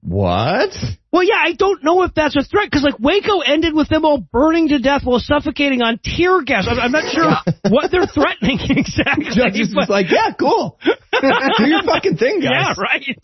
What? 0.00 0.70
Well, 1.12 1.24
yeah, 1.24 1.38
I 1.38 1.54
don't 1.54 1.82
know 1.82 2.02
if 2.04 2.14
that's 2.14 2.36
a 2.36 2.42
threat 2.44 2.66
because 2.70 2.84
like 2.84 2.98
Waco 3.00 3.40
ended 3.40 3.74
with 3.74 3.88
them 3.88 4.04
all 4.04 4.18
burning 4.18 4.68
to 4.68 4.78
death 4.78 5.02
while 5.04 5.18
suffocating 5.18 5.82
on 5.82 5.98
tear 6.02 6.42
gas. 6.42 6.66
I'm, 6.70 6.78
I'm 6.78 6.92
not 6.92 7.12
sure 7.12 7.32
what 7.68 7.90
they're 7.90 8.06
threatening 8.06 8.58
exactly. 8.70 9.26
Judges 9.34 9.72
but- 9.74 9.82
was 9.82 9.88
like, 9.88 10.06
yeah, 10.10 10.32
cool. 10.38 10.78
Do 10.84 11.66
your 11.66 11.82
fucking 11.82 12.16
thing, 12.16 12.40
guys. 12.40 12.52
Yeah, 12.52 12.74
right. 12.78 13.18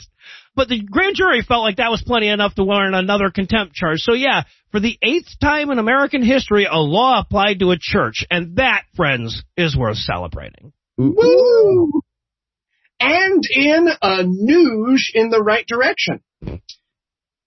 But 0.57 0.69
the 0.69 0.81
grand 0.83 1.17
jury 1.17 1.43
felt 1.43 1.63
like 1.63 1.77
that 1.77 1.91
was 1.91 2.03
plenty 2.03 2.29
enough 2.29 2.55
to 2.57 2.65
warrant 2.65 2.95
another 2.95 3.31
contempt 3.31 3.75
charge. 3.75 3.99
So 4.01 4.13
yeah, 4.13 4.43
for 4.75 4.81
the 4.81 4.99
eighth 5.05 5.39
time 5.41 5.71
in 5.71 5.79
American 5.79 6.21
history, 6.21 6.67
a 6.69 6.81
law 6.81 7.21
applied 7.21 7.61
to 7.61 7.71
a 7.71 7.77
church, 7.81 8.27
and 8.29 8.57
that, 8.57 8.83
friends, 8.97 9.45
is 9.57 9.77
worth 9.77 9.99
celebrating. 9.99 10.73
Woo! 10.97 12.03
And 12.99 13.45
in 13.55 13.87
a 14.03 14.25
news 14.27 15.13
in 15.15 15.31
the 15.31 15.41
right 15.41 15.65
direction. 15.65 16.23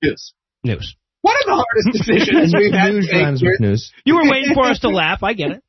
News. 0.01 0.33
News. 0.63 0.95
One 1.19 1.35
of 1.41 1.47
the 1.47 1.65
hardest 1.65 1.91
decisions 2.07 2.53
we've 2.57 2.71
had 2.71 2.93
news 2.93 3.07
to 3.07 3.13
make 3.13 3.23
rhymes 3.25 3.41
here. 3.41 3.51
with 3.51 3.59
news. 3.59 3.91
You 4.05 4.15
were 4.15 4.31
waiting 4.31 4.53
for 4.53 4.63
us 4.65 4.79
to 4.79 4.87
laugh. 5.03 5.21
I 5.21 5.33
get 5.33 5.51
it. 5.51 5.63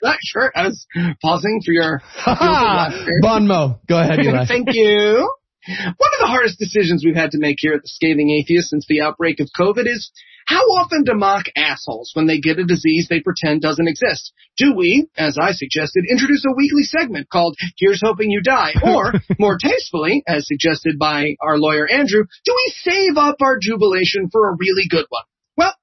Not 0.00 0.18
sure. 0.24 0.52
I 0.54 0.68
was 0.68 0.86
pausing 1.20 1.60
for 1.66 1.72
your. 1.72 1.98
Ha 2.04 3.04
Bonmo. 3.20 3.80
Go 3.88 3.98
ahead, 3.98 4.20
Eli. 4.24 4.46
Thank 4.46 4.68
you. 4.74 5.28
One 5.66 6.10
of 6.14 6.20
the 6.20 6.26
hardest 6.28 6.60
decisions 6.60 7.04
we've 7.04 7.16
had 7.16 7.32
to 7.32 7.38
make 7.38 7.56
here 7.58 7.74
at 7.74 7.82
the 7.82 7.88
Scathing 7.88 8.30
Atheist 8.30 8.68
since 8.70 8.86
the 8.88 9.00
outbreak 9.00 9.40
of 9.40 9.48
COVID 9.58 9.86
is 9.86 10.12
how 10.46 10.62
often 10.78 11.04
to 11.04 11.14
mock 11.14 11.46
assholes 11.56 12.10
when 12.14 12.26
they 12.26 12.40
get 12.40 12.58
a 12.58 12.64
disease 12.64 13.06
they 13.08 13.20
pretend 13.20 13.62
doesn't 13.62 13.88
exist. 13.88 14.32
Do 14.56 14.74
we, 14.76 15.06
as 15.16 15.38
I 15.40 15.52
suggested, 15.52 16.04
introduce 16.10 16.44
a 16.44 16.54
weekly 16.56 16.82
segment 16.82 17.28
called 17.30 17.56
Here's 17.78 18.00
Hoping 18.02 18.30
You 18.30 18.42
Die? 18.42 18.72
Or, 18.90 19.12
more 19.38 19.56
tastefully, 19.60 20.22
as 20.26 20.46
suggested 20.48 20.98
by 20.98 21.36
our 21.40 21.58
lawyer 21.58 21.86
Andrew, 21.88 22.24
do 22.44 22.54
we 22.54 22.72
save 22.82 23.16
up 23.16 23.36
our 23.40 23.58
jubilation 23.60 24.28
for 24.32 24.50
a 24.50 24.56
really 24.58 24.88
good 24.88 25.06
one? 25.08 25.22
Well, 25.56 25.74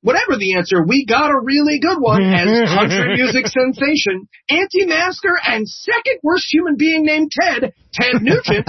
whatever 0.00 0.38
the 0.38 0.54
answer, 0.54 0.84
we 0.86 1.04
got 1.04 1.30
a 1.30 1.40
really 1.40 1.78
good 1.80 1.98
one 1.98 2.22
as 2.22 2.68
country 2.74 3.14
music 3.14 3.46
sensation, 3.46 4.28
anti-masker, 4.48 5.38
and 5.46 5.68
second 5.68 6.20
worst 6.22 6.46
human 6.52 6.76
being 6.76 7.04
named 7.04 7.30
Ted, 7.32 7.72
Ted 7.92 8.22
Nugent, 8.22 8.66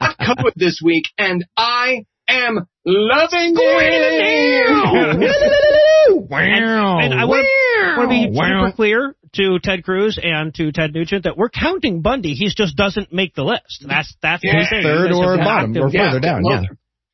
got 0.00 0.18
covered 0.18 0.54
this 0.56 0.80
week, 0.84 1.04
and 1.18 1.44
I 1.56 2.04
am 2.28 2.66
loving 2.84 3.54
it. 3.56 4.68
And 6.32 7.14
I 7.14 7.24
want 7.26 7.46
to 8.00 8.08
be 8.08 8.34
super 8.34 8.72
clear 8.74 9.14
to 9.34 9.58
Ted 9.62 9.84
Cruz 9.84 10.18
and 10.22 10.54
to 10.54 10.72
Ted 10.72 10.92
Nugent 10.94 11.24
that 11.24 11.36
we're 11.36 11.48
counting 11.50 12.02
Bundy. 12.02 12.34
He 12.34 12.48
just 12.54 12.76
doesn't 12.76 13.12
make 13.12 13.34
the 13.34 13.44
list. 13.44 13.84
That's 13.86 14.14
that's 14.22 14.42
Yeah. 14.44 14.68
thing. 14.68 14.82
Third 14.82 15.12
or 15.12 15.36
bottom 15.38 15.76
or 15.76 15.90
further 15.90 16.20
down, 16.20 16.42
yeah. 16.44 16.62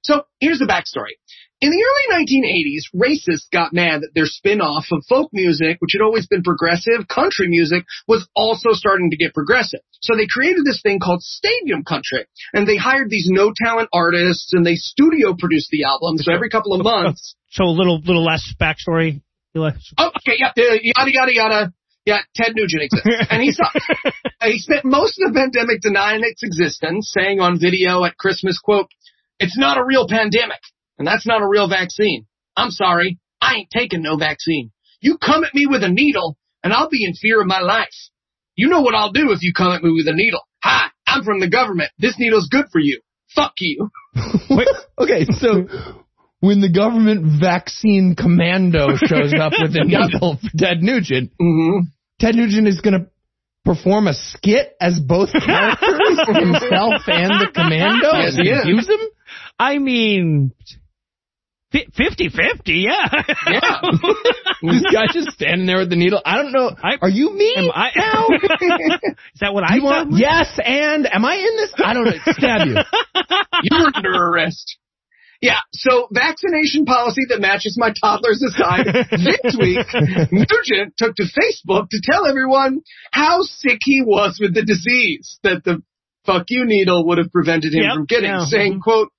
So 0.03 0.25
here's 0.41 0.59
the 0.59 0.67
backstory. 0.67 1.17
In 1.61 1.71
the 1.71 1.83
early 1.83 2.25
1980s, 2.25 2.87
racists 2.95 3.51
got 3.53 3.73
mad 3.73 4.03
that 4.03 4.15
their 4.15 4.27
spin-off 4.27 4.87
of 4.93 5.05
folk 5.09 5.31
music, 5.33 5.79
which 5.81 5.91
had 5.93 6.03
always 6.03 6.29
been 6.29 6.45
progressive, 6.45 7.09
country 7.09 7.49
music, 7.49 7.85
was 8.07 8.29
also 8.37 8.71
starting 8.71 9.11
to 9.11 9.17
get 9.17 9.35
progressive. 9.35 9.81
So 10.01 10.15
they 10.15 10.29
created 10.31 10.65
this 10.65 10.81
thing 10.83 11.01
called 11.01 11.21
stadium 11.21 11.83
country, 11.83 12.27
and 12.53 12.67
they 12.67 12.77
hired 12.77 13.11
these 13.11 13.27
no-talent 13.29 13.89
artists, 13.93 14.53
and 14.53 14.65
they 14.65 14.77
studio 14.77 15.35
produced 15.37 15.71
the 15.71 15.83
album. 15.83 16.19
So 16.19 16.33
every 16.33 16.49
couple 16.49 16.75
of 16.75 16.85
months, 16.85 17.35
So 17.51 17.65
a 17.65 17.75
little 17.75 17.99
little 18.01 18.25
less 18.25 18.55
backstory. 18.61 19.23
Oh, 19.97 20.11
okay, 20.19 20.37
yeah, 20.39 20.53
uh, 20.57 20.79
yada 20.81 21.13
yada 21.13 21.35
yada. 21.35 21.73
Yeah, 22.05 22.21
Ted 22.35 22.53
Nugent 22.55 22.83
exists, 22.85 23.27
and 23.31 23.43
he 23.43 23.53
saw. 23.53 23.69
he 24.43 24.59
spent 24.59 24.85
most 24.85 25.21
of 25.21 25.33
the 25.33 25.39
pandemic 25.39 25.81
denying 25.81 26.21
its 26.23 26.43
existence, 26.43 27.13
saying 27.13 27.41
on 27.41 27.59
video 27.59 28.05
at 28.05 28.17
Christmas, 28.17 28.59
"quote 28.59 28.89
It's 29.41 29.59
not 29.59 29.79
a 29.79 29.85
real 29.85 30.07
pandemic, 30.07 30.61
and 30.99 31.07
that's 31.07 31.27
not 31.27 31.43
a 31.43 31.47
real 31.49 31.69
vaccine. 31.69 32.27
I'm 32.57 32.71
sorry, 32.71 33.19
I 33.41 33.57
ain't 33.57 33.71
taking 33.71 34.03
no 34.03 34.17
vaccine. 34.17 34.71
You 35.01 35.19
come 35.19 35.45
at 35.45 35.55
me 35.55 35.67
with 35.67 35.83
a 35.85 35.89
needle, 35.89 36.37
and 36.65 36.73
I'll 36.73 36.89
be 36.89 37.05
in 37.05 37.15
fear 37.15 37.41
of 37.41 37.47
my 37.47 37.61
life. 37.61 37.95
You 38.57 38.69
know 38.69 38.81
what 38.81 38.95
I'll 38.95 39.13
do 39.13 39.31
if 39.31 39.43
you 39.43 39.53
come 39.53 39.73
at 39.73 39.83
me 39.83 39.93
with 39.93 40.09
a 40.09 40.13
needle. 40.13 40.41
Hi, 40.63 40.89
I'm 41.07 41.23
from 41.23 41.39
the 41.41 41.49
government. 41.49 41.91
This 41.99 42.17
needle's 42.19 42.49
good 42.51 42.67
for 42.73 42.81
you. 42.81 43.01
Fuck 43.35 43.53
you. 43.61 43.91
okay, 44.99 45.25
so 45.31 45.69
when 46.41 46.61
the 46.61 46.71
government 46.73 47.41
vaccine 47.41 48.17
commando 48.17 48.97
shows 48.97 49.33
up 49.41 49.53
with 49.61 49.77
a 49.77 49.85
needle 49.87 50.37
for 50.41 50.51
Ted 50.59 50.83
Nugent, 50.83 51.31
hmm 51.41 51.81
Ted 52.19 52.35
Nugent 52.35 52.67
is 52.67 52.81
going 52.81 52.95
to 53.01 53.07
perform 53.65 54.09
a 54.09 54.15
skit 54.15 54.75
as 54.81 54.99
both 54.99 55.29
characters, 55.33 56.19
himself 56.27 57.03
and 57.07 57.31
the 57.31 57.51
commando, 57.55 58.13
Yes, 58.15 58.35
and 58.37 58.47
he 58.47 58.51
is. 58.53 58.61
confuse 58.63 58.89
him? 58.89 59.09
I 59.59 59.79
mean, 59.79 60.53
fifty 61.73 62.29
fifty. 62.29 62.87
Yeah. 62.89 63.09
Yeah. 63.47 63.81
this 64.63 64.83
guy 64.93 65.07
just 65.13 65.31
standing 65.33 65.67
there 65.67 65.79
with 65.79 65.91
the 65.91 65.97
needle. 65.97 66.21
I 66.25 66.37
don't 66.37 66.53
know. 66.53 66.71
I- 66.83 66.99
Are 67.01 67.09
you 67.09 67.33
me 67.33 67.55
Am 67.57 67.71
I? 67.75 67.91
now? 67.97 68.27
Is 68.33 69.41
that 69.41 69.53
what 69.55 69.65
Do 69.67 69.75
I 69.75 69.79
want? 69.83 69.95
sound 69.95 70.13
like? 70.13 70.21
Yes, 70.21 70.59
and 70.65 71.07
am 71.13 71.25
I 71.25 71.35
in 71.37 71.57
this? 71.57 71.73
I 71.79 71.95
don't 71.95 72.05
know. 72.05 72.13
Stab 72.33 72.67
you. 72.67 72.77
You're 73.65 73.91
under 73.95 74.11
arrest. 74.13 74.77
Yeah, 75.41 75.59
so 75.73 76.09
vaccination 76.11 76.85
policy 76.85 77.23
that 77.29 77.41
matches 77.41 77.77
my 77.79 77.93
toddlers 78.03 78.43
aside, 78.43 78.87
this 78.87 79.57
week, 79.57 79.87
Nugent 80.33 80.95
took 80.99 81.15
to 81.15 81.23
Facebook 81.23 81.91
to 81.91 82.01
tell 82.03 82.27
everyone 82.27 82.81
how 83.13 83.43
sick 83.43 83.79
he 83.85 84.03
was 84.05 84.39
with 84.41 84.53
the 84.53 84.65
disease 84.65 85.39
that 85.45 85.63
the 85.63 85.81
fuck 86.27 86.47
you 86.49 86.65
needle 86.65 87.07
would 87.07 87.19
have 87.19 87.31
prevented 87.31 87.73
him 87.73 87.83
Yep, 87.85 87.95
from 87.95 88.05
getting, 88.07 88.31
yeah. 88.31 88.47
saying, 88.47 88.81
quote, 88.81 89.11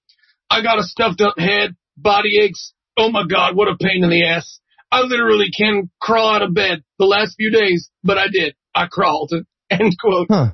I 0.49 0.61
got 0.61 0.77
a 0.77 0.83
stuffed 0.83 1.21
up 1.21 1.39
head, 1.39 1.77
body 2.01 2.39
aches, 2.39 2.73
oh 2.97 3.09
my 3.11 3.23
god, 3.29 3.55
what 3.55 3.67
a 3.67 3.75
pain 3.77 4.03
in 4.03 4.09
the 4.09 4.25
ass. 4.25 4.59
I 4.91 5.01
literally 5.01 5.51
can't 5.51 5.89
crawl 6.01 6.35
out 6.35 6.41
of 6.41 6.53
bed 6.53 6.83
the 6.97 7.05
last 7.05 7.35
few 7.37 7.51
days, 7.51 7.89
but 8.03 8.17
I 8.17 8.27
did. 8.31 8.55
I 8.73 8.87
crawled. 8.87 9.33
End 9.69 9.93
quote. 9.99 10.27
Huh. 10.29 10.51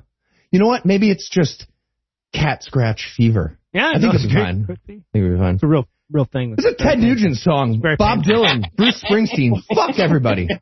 You 0.51 0.60
know 0.60 0.67
what? 0.67 0.86
Maybe 0.86 1.10
it's 1.10 1.29
just 1.29 1.67
cat 2.34 2.63
scratch 2.63 3.12
fever. 3.15 3.58
Yeah, 3.73 3.89
I 3.89 3.99
think 3.99 4.03
no, 4.03 4.10
it'll 4.13 4.27
be 4.29 4.34
fine. 4.34 4.65
could 4.65 4.79
be. 4.86 4.93
I 4.93 5.03
think 5.12 5.25
it'll 5.25 5.38
be 5.38 5.39
fine. 5.39 5.55
It's 5.55 5.63
a 5.63 5.67
real 5.67 5.88
real 6.12 6.25
thing. 6.25 6.55
It's 6.58 6.65
a 6.65 6.75
Ted 6.75 6.99
Nugent 6.99 7.38
song. 7.38 7.81
Bob. 7.97 8.23
Dylan, 8.23 8.63
Bruce 8.75 9.03
Springsteen. 9.03 9.53
Fuck 9.73 9.99
everybody. 9.99 10.47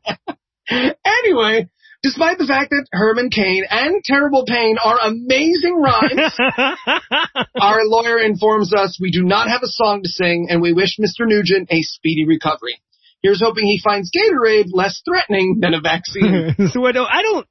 Anyway, 0.70 1.68
despite 2.04 2.36
the 2.36 2.46
fact 2.46 2.68
that 2.70 2.86
Herman 2.92 3.30
Cain 3.30 3.64
and 3.68 4.04
Terrible 4.04 4.44
Pain 4.46 4.76
are 4.76 4.98
amazing 5.08 5.80
rhymes, 5.80 6.36
our 7.60 7.80
lawyer 7.84 8.18
informs 8.18 8.74
us 8.74 8.98
we 9.00 9.10
do 9.10 9.24
not 9.24 9.48
have 9.48 9.62
a 9.62 9.68
song 9.68 10.02
to 10.02 10.08
sing 10.08 10.48
and 10.50 10.60
we 10.60 10.74
wish 10.74 10.98
Mr. 11.00 11.26
Nugent 11.26 11.68
a 11.72 11.80
speedy 11.80 12.26
recovery. 12.26 12.78
Here's 13.22 13.40
hoping 13.42 13.64
he 13.64 13.80
finds 13.82 14.10
Gatorade 14.14 14.66
less 14.70 15.00
threatening 15.02 15.60
than 15.60 15.72
a 15.72 15.80
vaccine. 15.80 16.54
so 16.72 16.84
I 16.84 16.92
don't, 16.92 17.08
I 17.10 17.22
don't, 17.22 17.46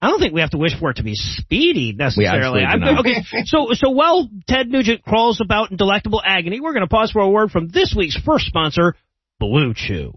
I 0.00 0.08
don't 0.08 0.20
think 0.20 0.34
we 0.34 0.40
have 0.40 0.50
to 0.50 0.58
wish 0.58 0.78
for 0.78 0.90
it 0.90 0.98
to 0.98 1.02
be 1.02 1.16
speedy 1.16 1.94
necessarily. 1.98 2.62
absolutely 2.62 2.78
do 2.78 2.94
not. 2.94 3.00
okay, 3.00 3.44
so 3.46 3.68
so 3.72 3.90
while 3.90 4.28
Ted 4.46 4.68
Nugent 4.68 5.02
crawls 5.02 5.40
about 5.40 5.72
in 5.72 5.78
delectable 5.78 6.22
agony, 6.24 6.60
we're 6.60 6.74
going 6.74 6.86
to 6.86 6.90
pause 6.90 7.10
for 7.10 7.22
a 7.22 7.28
word 7.28 7.50
from 7.50 7.68
this 7.68 7.92
week's 7.96 8.16
first 8.16 8.44
sponsor, 8.44 8.94
Blue 9.40 9.72
Chew. 9.74 10.12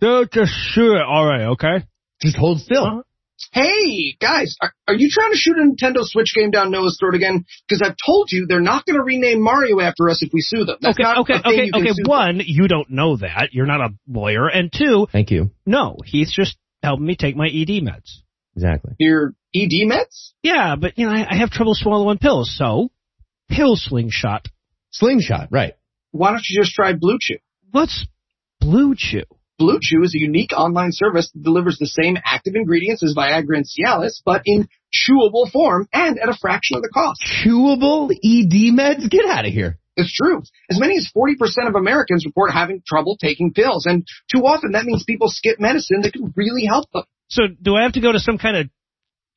So 0.00 0.24
just 0.30 0.52
shoot 0.52 0.94
it. 0.94 1.02
All 1.02 1.24
right, 1.24 1.46
okay. 1.52 1.86
Just 2.22 2.36
hold 2.36 2.60
still. 2.60 2.84
Uh-huh. 2.84 3.02
hey, 3.52 4.16
guys, 4.20 4.56
are, 4.62 4.72
are 4.86 4.94
you 4.94 5.08
trying 5.10 5.32
to 5.32 5.36
shoot 5.36 5.56
a 5.56 5.62
Nintendo 5.62 6.04
Switch 6.04 6.32
game 6.34 6.50
down 6.50 6.70
Noah's 6.70 6.96
throat 7.00 7.14
again? 7.14 7.44
Because 7.68 7.82
I've 7.82 7.96
told 8.04 8.30
you 8.30 8.46
they're 8.48 8.60
not 8.60 8.86
going 8.86 8.96
to 8.96 9.02
rename 9.02 9.42
Mario 9.42 9.80
after 9.80 10.08
us 10.08 10.22
if 10.22 10.32
we 10.32 10.40
sue 10.40 10.64
them. 10.64 10.76
That's 10.80 10.96
Okay, 10.98 11.02
not 11.02 11.18
okay, 11.18 11.34
a 11.34 11.42
thing 11.42 11.52
okay, 11.52 11.64
you 11.66 11.72
can 11.72 11.82
okay. 11.82 11.90
sue 11.94 12.02
One, 12.08 12.40
you 12.44 12.68
don't 12.68 12.90
know 12.90 13.16
that. 13.16 13.48
You're 13.52 13.66
not 13.66 13.80
a 13.80 13.88
lawyer. 14.08 14.46
And 14.48 14.72
two, 14.72 15.06
Thank 15.10 15.30
you. 15.30 15.50
no, 15.66 15.96
Heath's 16.04 16.34
just 16.34 16.56
helping 16.82 17.06
me 17.06 17.16
take 17.16 17.34
my 17.36 17.46
ED 17.46 17.82
meds. 17.82 18.20
Exactly. 18.54 18.92
Your 18.98 19.34
ED 19.54 19.70
meds? 19.88 20.30
Yeah, 20.42 20.76
but 20.76 20.98
you 20.98 21.06
know, 21.06 21.12
I, 21.12 21.26
I 21.28 21.36
have 21.38 21.50
trouble 21.50 21.74
swallowing 21.74 22.18
pills, 22.18 22.54
so 22.56 22.90
pill 23.48 23.76
slingshot. 23.76 24.46
Slingshot, 24.92 25.48
right. 25.50 25.74
Why 26.10 26.30
don't 26.30 26.42
you 26.48 26.60
just 26.60 26.74
try 26.74 26.92
Blue 26.92 27.16
Chew? 27.20 27.38
What's 27.70 28.06
Blue 28.60 28.94
Chew? 28.96 29.22
Blue 29.62 29.78
Chew 29.80 30.02
is 30.02 30.12
a 30.16 30.18
unique 30.18 30.50
online 30.52 30.90
service 30.90 31.30
that 31.30 31.40
delivers 31.40 31.78
the 31.78 31.86
same 31.86 32.18
active 32.24 32.56
ingredients 32.56 33.04
as 33.04 33.14
Viagra 33.14 33.58
and 33.58 33.64
Cialis, 33.64 34.20
but 34.24 34.42
in 34.44 34.68
chewable 34.92 35.48
form 35.48 35.86
and 35.92 36.18
at 36.18 36.28
a 36.28 36.34
fraction 36.34 36.76
of 36.76 36.82
the 36.82 36.88
cost. 36.88 37.22
Chewable 37.24 38.10
ED 38.10 38.74
meds? 38.74 39.08
Get 39.08 39.24
out 39.24 39.46
of 39.46 39.52
here. 39.52 39.78
It's 39.96 40.12
true. 40.12 40.42
As 40.68 40.80
many 40.80 40.96
as 40.96 41.08
40% 41.16 41.68
of 41.68 41.76
Americans 41.76 42.26
report 42.26 42.50
having 42.50 42.82
trouble 42.84 43.16
taking 43.16 43.52
pills, 43.52 43.86
and 43.86 44.04
too 44.34 44.40
often 44.40 44.72
that 44.72 44.84
means 44.84 45.04
people 45.04 45.28
skip 45.28 45.60
medicine 45.60 46.00
that 46.02 46.12
could 46.12 46.32
really 46.34 46.64
help 46.64 46.90
them. 46.92 47.04
So 47.28 47.42
do 47.62 47.76
I 47.76 47.84
have 47.84 47.92
to 47.92 48.00
go 48.00 48.10
to 48.10 48.18
some 48.18 48.38
kind 48.38 48.56
of 48.56 48.66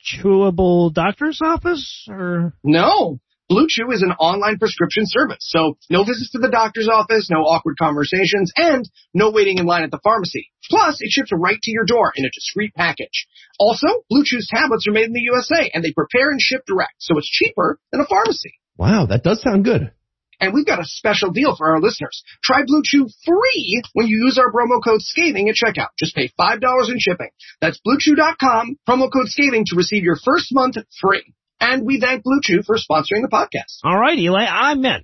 chewable 0.04 0.92
doctor's 0.92 1.40
office 1.44 2.08
or? 2.10 2.54
No. 2.64 3.20
Blue 3.48 3.68
Chew 3.70 3.92
is 3.92 4.02
an 4.02 4.12
online 4.14 4.58
prescription 4.58 5.04
service, 5.06 5.38
so 5.42 5.78
no 5.88 6.04
visits 6.04 6.32
to 6.32 6.40
the 6.40 6.50
doctor's 6.50 6.90
office, 6.90 7.30
no 7.30 7.46
awkward 7.46 7.78
conversations, 7.78 8.52
and 8.56 8.90
no 9.14 9.30
waiting 9.30 9.60
in 9.60 9.68
line 9.68 9.84
at 9.84 9.92
the 9.92 10.00
pharmacy. 10.04 10.50
Plus, 10.68 10.98
it 11.00 11.12
ships 11.12 11.30
right 11.32 11.62
to 11.62 11.72
your 11.72 11.86
door 11.86 12.12
in 12.16 12.26
a 12.26 12.32
discreet 12.34 12.74
package. 12.74 13.28
Also, 13.60 13.86
Blue 14.10 14.24
Chew's 14.26 14.50
tablets 14.50 14.88
are 14.88 14.94
made 14.94 15.06
in 15.06 15.14
the 15.14 15.30
USA, 15.30 15.70
and 15.72 15.84
they 15.84 15.94
prepare 15.94 16.32
and 16.32 16.42
ship 16.42 16.64
direct, 16.66 16.96
so 16.98 17.20
it's 17.20 17.30
cheaper 17.30 17.78
than 17.92 18.02
a 18.02 18.08
pharmacy. 18.08 18.56
Wow, 18.78 19.06
that 19.06 19.24
does 19.24 19.44
sound 19.44 19.64
good. 19.64 19.92
And 20.40 20.52
we've 20.52 20.66
got 20.66 20.82
a 20.82 20.86
special 20.86 21.30
deal 21.30 21.56
for 21.56 21.70
our 21.70 21.80
listeners. 21.80 22.24
Try 22.44 22.64
Blue 22.66 22.82
Chew 22.84 23.08
free 23.26 23.84
when 23.94 24.08
you 24.08 24.26
use 24.26 24.40
our 24.40 24.52
promo 24.52 24.84
code 24.84 25.04
SCATHING 25.04 25.50
at 25.50 25.56
checkout. 25.56 25.90
Just 26.00 26.16
pay 26.16 26.32
$5 26.40 26.90
in 26.90 26.98
shipping. 26.98 27.30
That's 27.62 27.80
BlueChew.com, 27.86 28.78
promo 28.90 29.14
code 29.14 29.28
SCATHING 29.28 29.66
to 29.68 29.76
receive 29.76 30.04
your 30.04 30.18
first 30.18 30.48
month 30.52 30.78
free. 31.00 31.35
And 31.60 31.86
we 31.86 32.00
thank 32.00 32.24
Blue 32.24 32.40
Chew 32.44 32.62
for 32.64 32.76
sponsoring 32.78 33.22
the 33.22 33.30
podcast. 33.32 33.80
All 33.84 33.98
right, 33.98 34.18
Eli, 34.18 34.46
I'm 34.46 34.84
in. 34.86 35.04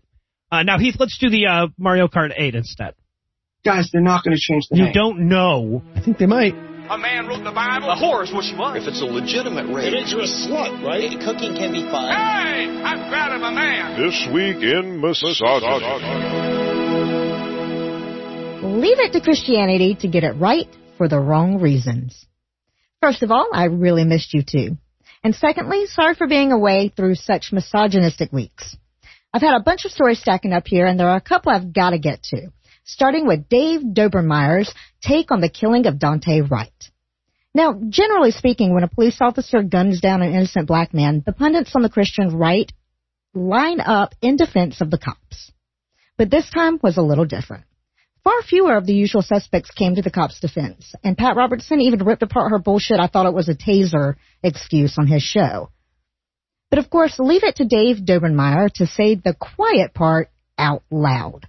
Uh, 0.52 0.64
now, 0.64 0.78
Heath, 0.78 0.96
let's 1.00 1.18
do 1.18 1.30
the 1.30 1.48
uh, 1.48 1.68
Mario 1.78 2.08
Kart 2.08 2.32
8 2.38 2.56
instead. 2.56 2.94
Guys, 3.64 3.90
they're 3.94 4.02
not 4.02 4.24
going 4.24 4.36
to 4.36 4.42
change 4.42 4.66
the 4.70 4.78
You 4.78 4.84
name. 4.86 4.94
don't 4.94 5.20
know. 5.30 5.82
I 5.96 6.02
think 6.02 6.18
they 6.18 6.26
might. 6.26 6.54
A 6.90 6.98
man 6.98 7.28
wrote 7.28 7.44
the 7.46 7.52
Bible. 7.54 7.90
A 7.90 7.96
whore 7.96 8.24
is 8.24 8.34
what 8.34 8.44
she 8.44 8.54
was. 8.56 8.76
If 8.82 8.88
it's 8.90 9.02
a 9.02 9.06
legitimate 9.06 9.74
rape, 9.74 9.94
It 9.94 9.94
makes 9.94 10.12
you 10.12 10.20
a 10.20 10.28
slut, 10.28 10.84
right? 10.84 11.08
cooking 11.24 11.56
can 11.56 11.72
be 11.72 11.84
fun. 11.84 12.10
Hey, 12.12 12.68
I'm 12.84 13.08
proud 13.10 13.32
of 13.34 13.42
a 13.42 13.52
man. 13.52 13.96
This 14.02 14.28
week 14.34 14.58
in 14.62 15.00
misogyny. 15.00 15.86
Leave 18.82 19.00
it 19.00 19.14
to 19.14 19.22
Christianity 19.22 19.96
to 20.02 20.08
get 20.08 20.24
it 20.24 20.34
right 20.34 20.68
for 20.98 21.08
the 21.08 21.20
wrong 21.20 21.60
reasons. 21.62 22.26
First 23.02 23.24
of 23.24 23.32
all, 23.32 23.48
I 23.54 23.66
really 23.66 24.04
missed 24.04 24.34
you 24.34 24.44
too. 24.44 24.78
And 25.24 25.36
secondly, 25.36 25.86
sorry 25.86 26.16
for 26.16 26.28
being 26.28 26.52
away 26.52 26.92
through 26.96 27.16
such 27.16 27.52
misogynistic 27.52 28.32
weeks. 28.34 28.76
I've 29.34 29.42
had 29.42 29.56
a 29.56 29.64
bunch 29.64 29.86
of 29.86 29.92
stories 29.92 30.20
stacking 30.20 30.52
up 30.52 30.68
here 30.68 30.86
and 30.86 31.00
there 31.00 31.10
are 31.10 31.18
a 31.18 31.22
couple 31.22 31.52
I've 31.52 31.74
got 31.74 31.92
to 31.92 32.00
get 32.00 32.24
to. 32.24 32.48
Starting 32.84 33.28
with 33.28 33.48
Dave 33.48 33.82
Daubenmire's 33.82 34.74
take 35.02 35.32
on 35.32 35.40
the 35.40 35.50
killing 35.50 35.86
of 35.86 35.96
Daunte 35.96 36.50
Wright. 36.50 36.72
Now, 37.54 37.80
generally 37.90 38.32
speaking, 38.32 38.74
when 38.74 38.84
a 38.84 38.88
police 38.88 39.18
officer 39.22 39.62
guns 39.62 40.02
down 40.02 40.22
an 40.22 40.34
innocent 40.34 40.68
black 40.68 40.94
man, 40.94 41.22
the 41.26 41.34
pundits 41.34 41.76
on 41.76 41.82
the 41.82 41.90
Christian 41.90 42.38
right 42.38 42.72
line 43.34 43.80
up 43.80 44.16
in 44.22 44.38
defense 44.38 44.82
of 44.82 44.90
the 44.90 44.98
cops. 44.98 45.52
But 46.18 46.32
this 46.32 46.50
time 46.50 46.80
was 46.82 46.98
a 46.98 47.02
little 47.02 47.26
different. 47.26 47.66
Far 48.24 48.42
fewer 48.44 48.78
of 48.78 48.86
the 48.86 48.94
usual 48.94 49.24
suspects 49.24 49.72
came 49.72 49.96
to 49.96 50.02
the 50.04 50.12
cops' 50.12 50.40
defense, 50.40 50.94
and 51.04 51.18
Pat 51.18 51.36
Robertson 51.36 51.82
even 51.82 52.06
ripped 52.06 52.22
apart 52.22 52.52
her 52.52 52.60
bullshit 52.60 53.00
I 53.00 53.08
thought 53.08 53.26
it 53.26 53.34
was 53.34 53.50
a 53.50 53.56
taser 53.56 54.16
excuse 54.44 54.98
on 55.00 55.08
his 55.08 55.24
show. 55.24 55.70
But 56.70 56.80
of 56.80 56.90
course, 56.90 57.18
leave 57.18 57.44
it 57.44 57.56
to 57.58 57.66
Dave 57.66 57.98
Daubenmire 57.98 58.72
to 58.76 58.86
say 58.86 59.16
the 59.16 59.34
quiet 59.34 59.94
part 59.94 60.30
out 60.58 60.84
loud. 60.92 61.48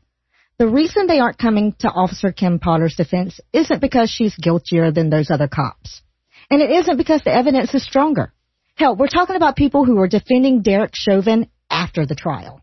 The 0.58 0.68
reason 0.68 1.06
they 1.06 1.20
aren't 1.20 1.38
coming 1.38 1.74
to 1.80 1.88
Officer 1.88 2.32
Kim 2.32 2.58
Potter's 2.58 2.96
defense 2.96 3.38
isn't 3.52 3.80
because 3.80 4.10
she's 4.10 4.34
guiltier 4.36 4.90
than 4.90 5.10
those 5.10 5.30
other 5.30 5.48
cops. 5.48 6.02
And 6.50 6.62
it 6.62 6.70
isn't 6.70 6.96
because 6.96 7.22
the 7.22 7.34
evidence 7.34 7.74
is 7.74 7.84
stronger. 7.84 8.32
Hell, 8.76 8.96
we're 8.96 9.08
talking 9.08 9.36
about 9.36 9.56
people 9.56 9.84
who 9.84 9.98
are 9.98 10.08
defending 10.08 10.62
Derek 10.62 10.92
Chauvin 10.94 11.48
after 11.70 12.06
the 12.06 12.14
trial. 12.14 12.60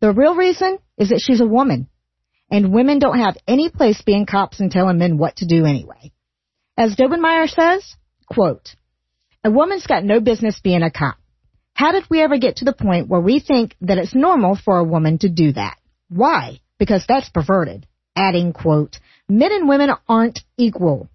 The 0.00 0.12
real 0.12 0.34
reason 0.34 0.78
is 0.98 1.08
that 1.08 1.20
she's 1.20 1.40
a 1.40 1.46
woman 1.46 1.88
and 2.50 2.72
women 2.72 2.98
don't 2.98 3.18
have 3.18 3.36
any 3.46 3.70
place 3.70 4.02
being 4.02 4.26
cops 4.26 4.60
and 4.60 4.70
telling 4.70 4.98
men 4.98 5.18
what 5.18 5.36
to 5.36 5.46
do 5.46 5.64
anyway. 5.64 6.12
As 6.76 6.96
Daubenmire 6.96 7.48
says, 7.48 7.96
quote, 8.26 8.74
a 9.44 9.50
woman's 9.50 9.86
got 9.86 10.04
no 10.04 10.20
business 10.20 10.60
being 10.60 10.82
a 10.82 10.90
cop. 10.90 11.16
How 11.74 11.92
did 11.92 12.04
we 12.10 12.20
ever 12.20 12.38
get 12.38 12.56
to 12.56 12.64
the 12.64 12.72
point 12.72 13.08
where 13.08 13.20
we 13.20 13.40
think 13.40 13.74
that 13.80 13.98
it's 13.98 14.14
normal 14.14 14.56
for 14.56 14.78
a 14.78 14.84
woman 14.84 15.18
to 15.18 15.28
do 15.28 15.52
that? 15.52 15.78
Why? 16.08 16.60
Because 16.78 17.04
that's 17.06 17.28
perverted. 17.30 17.86
Adding, 18.16 18.52
quote, 18.52 18.98
men 19.28 19.52
and 19.52 19.68
women 19.68 19.90
aren't 20.08 20.40
equal. 20.58 21.08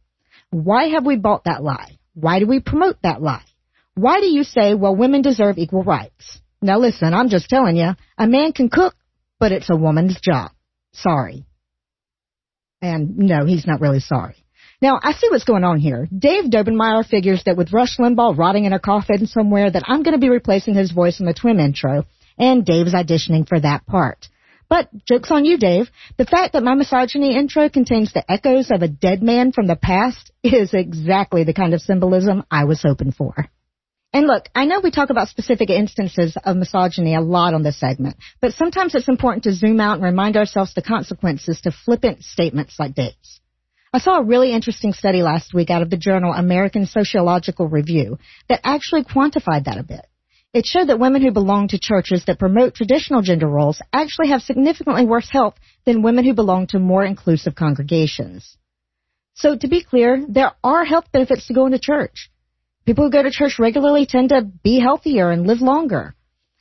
Why 0.49 0.89
have 0.89 1.05
we 1.05 1.17
bought 1.17 1.43
that 1.43 1.61
lie? 1.61 1.97
Why 2.13 2.39
do 2.39 2.47
we 2.47 2.61
promote 2.61 3.01
that 3.03 3.21
lie? 3.21 3.43
Why 3.93 4.21
do 4.21 4.27
you 4.27 4.43
say, 4.43 4.73
well, 4.73 4.95
women 4.95 5.21
deserve 5.21 5.57
equal 5.57 5.83
rights? 5.83 6.39
Now 6.61 6.79
listen, 6.79 7.13
I'm 7.13 7.29
just 7.29 7.49
telling 7.49 7.75
you, 7.75 7.91
a 8.17 8.27
man 8.27 8.53
can 8.53 8.69
cook, 8.69 8.95
but 9.39 9.51
it's 9.51 9.69
a 9.69 9.75
woman's 9.75 10.19
job. 10.19 10.51
Sorry. 10.95 11.45
And 12.81 13.17
no, 13.17 13.45
he's 13.45 13.67
not 13.67 13.81
really 13.81 13.99
sorry. 13.99 14.35
Now, 14.81 14.99
I 15.01 15.13
see 15.13 15.29
what's 15.29 15.45
going 15.45 15.63
on 15.63 15.79
here. 15.79 16.07
Dave 16.15 16.45
Daubenmire 16.45 17.05
figures 17.05 17.43
that 17.45 17.57
with 17.57 17.73
Rush 17.73 17.97
Limbaugh 17.97 18.37
rotting 18.37 18.65
in 18.65 18.73
a 18.73 18.79
coffin 18.79 19.25
somewhere 19.25 19.71
that 19.71 19.83
I'm 19.87 20.03
going 20.03 20.13
to 20.13 20.19
be 20.19 20.29
replacing 20.29 20.75
his 20.75 20.91
voice 20.91 21.19
in 21.19 21.25
the 21.25 21.33
Twim 21.33 21.59
intro, 21.59 22.03
and 22.37 22.65
Dave's 22.65 22.93
auditioning 22.93 23.47
for 23.47 23.59
that 23.59 23.85
part. 23.85 24.27
But 24.67 24.89
joke's 25.05 25.31
on 25.31 25.45
you, 25.45 25.57
Dave. 25.57 25.89
The 26.17 26.25
fact 26.25 26.53
that 26.53 26.63
my 26.63 26.73
misogyny 26.73 27.37
intro 27.37 27.69
contains 27.69 28.11
the 28.11 28.29
echoes 28.29 28.71
of 28.71 28.81
a 28.81 28.87
dead 28.87 29.21
man 29.21 29.51
from 29.51 29.67
the 29.67 29.75
past 29.75 30.31
is 30.43 30.73
exactly 30.73 31.43
the 31.43 31.53
kind 31.53 31.73
of 31.73 31.81
symbolism 31.81 32.43
I 32.49 32.65
was 32.65 32.81
hoping 32.81 33.11
for. 33.11 33.49
And 34.13 34.27
look, 34.27 34.47
I 34.55 34.65
know 34.65 34.79
we 34.79 34.91
talk 34.91 35.09
about 35.09 35.27
specific 35.27 35.69
instances 35.69 36.37
of 36.43 36.55
misogyny 36.55 37.15
a 37.15 37.21
lot 37.21 37.53
on 37.53 37.63
this 37.63 37.79
segment, 37.79 38.15
but 38.39 38.53
sometimes 38.53 38.95
it's 38.95 39.09
important 39.09 39.43
to 39.43 39.53
zoom 39.53 39.81
out 39.81 39.95
and 39.95 40.03
remind 40.03 40.37
ourselves 40.37 40.73
the 40.73 40.81
consequences 40.81 41.59
to 41.61 41.71
flippant 41.71 42.23
statements 42.23 42.79
like 42.79 42.95
Dave's. 42.95 43.41
I 43.91 43.99
saw 43.99 44.19
a 44.19 44.23
really 44.23 44.51
interesting 44.51 44.93
study 44.93 45.21
last 45.21 45.53
week 45.53 45.69
out 45.69 45.81
of 45.81 45.89
the 45.89 45.97
journal 45.97 46.33
American 46.33 46.85
Sociological 46.85 47.67
Review 47.67 48.17
that 48.49 48.61
actually 48.63 49.03
quantified 49.03 49.65
that 49.65 49.77
a 49.77 49.83
bit. 49.83 50.05
It 50.53 50.65
showed 50.65 50.87
that 50.87 50.99
women 50.99 51.21
who 51.21 51.31
belong 51.31 51.67
to 51.69 51.79
churches 51.79 52.23
that 52.25 52.39
promote 52.39 52.75
traditional 52.75 53.21
gender 53.21 53.47
roles 53.47 53.81
actually 53.91 54.29
have 54.29 54.41
significantly 54.41 55.05
worse 55.05 55.29
health 55.29 55.55
than 55.85 56.01
women 56.01 56.23
who 56.23 56.33
belong 56.33 56.67
to 56.67 56.79
more 56.79 57.03
inclusive 57.03 57.55
congregations. 57.55 58.57
So 59.33 59.57
to 59.57 59.67
be 59.67 59.83
clear, 59.83 60.25
there 60.27 60.53
are 60.63 60.85
health 60.85 61.11
benefits 61.11 61.47
to 61.47 61.53
going 61.53 61.73
to 61.73 61.79
church. 61.79 62.29
People 62.85 63.05
who 63.05 63.11
go 63.11 63.23
to 63.23 63.31
church 63.31 63.57
regularly 63.57 64.05
tend 64.05 64.29
to 64.29 64.43
be 64.43 64.79
healthier 64.79 65.31
and 65.31 65.47
live 65.47 65.61
longer. 65.61 66.13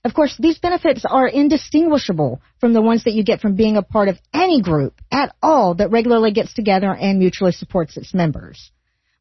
Of 0.04 0.14
course, 0.14 0.34
these 0.38 0.58
benefits 0.58 1.04
are 1.08 1.26
indistinguishable 1.26 2.40
from 2.60 2.72
the 2.72 2.82
ones 2.82 3.04
that 3.04 3.14
you 3.14 3.24
get 3.24 3.40
from 3.40 3.56
being 3.56 3.76
a 3.76 3.82
part 3.82 4.08
of 4.08 4.18
any 4.32 4.62
group 4.62 5.00
at 5.10 5.34
all 5.42 5.74
that 5.76 5.90
regularly 5.90 6.32
gets 6.32 6.52
together 6.54 6.94
and 6.94 7.18
mutually 7.18 7.52
supports 7.52 7.96
its 7.96 8.12
members. 8.12 8.70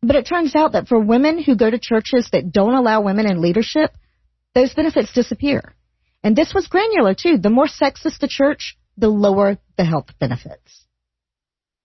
But 0.01 0.17
it 0.17 0.25
turns 0.25 0.55
out 0.55 0.73
that 0.73 0.87
for 0.87 0.99
women 0.99 1.41
who 1.41 1.55
go 1.55 1.69
to 1.69 1.79
churches 1.79 2.29
that 2.31 2.51
don't 2.51 2.73
allow 2.73 3.01
women 3.01 3.29
in 3.29 3.41
leadership, 3.41 3.91
those 4.53 4.73
benefits 4.73 5.13
disappear. 5.13 5.73
And 6.23 6.35
this 6.35 6.53
was 6.53 6.67
granular 6.67 7.13
too. 7.13 7.37
The 7.37 7.49
more 7.49 7.67
sexist 7.67 8.19
the 8.19 8.27
church, 8.29 8.77
the 8.97 9.07
lower 9.09 9.57
the 9.77 9.85
health 9.85 10.07
benefits. 10.19 10.82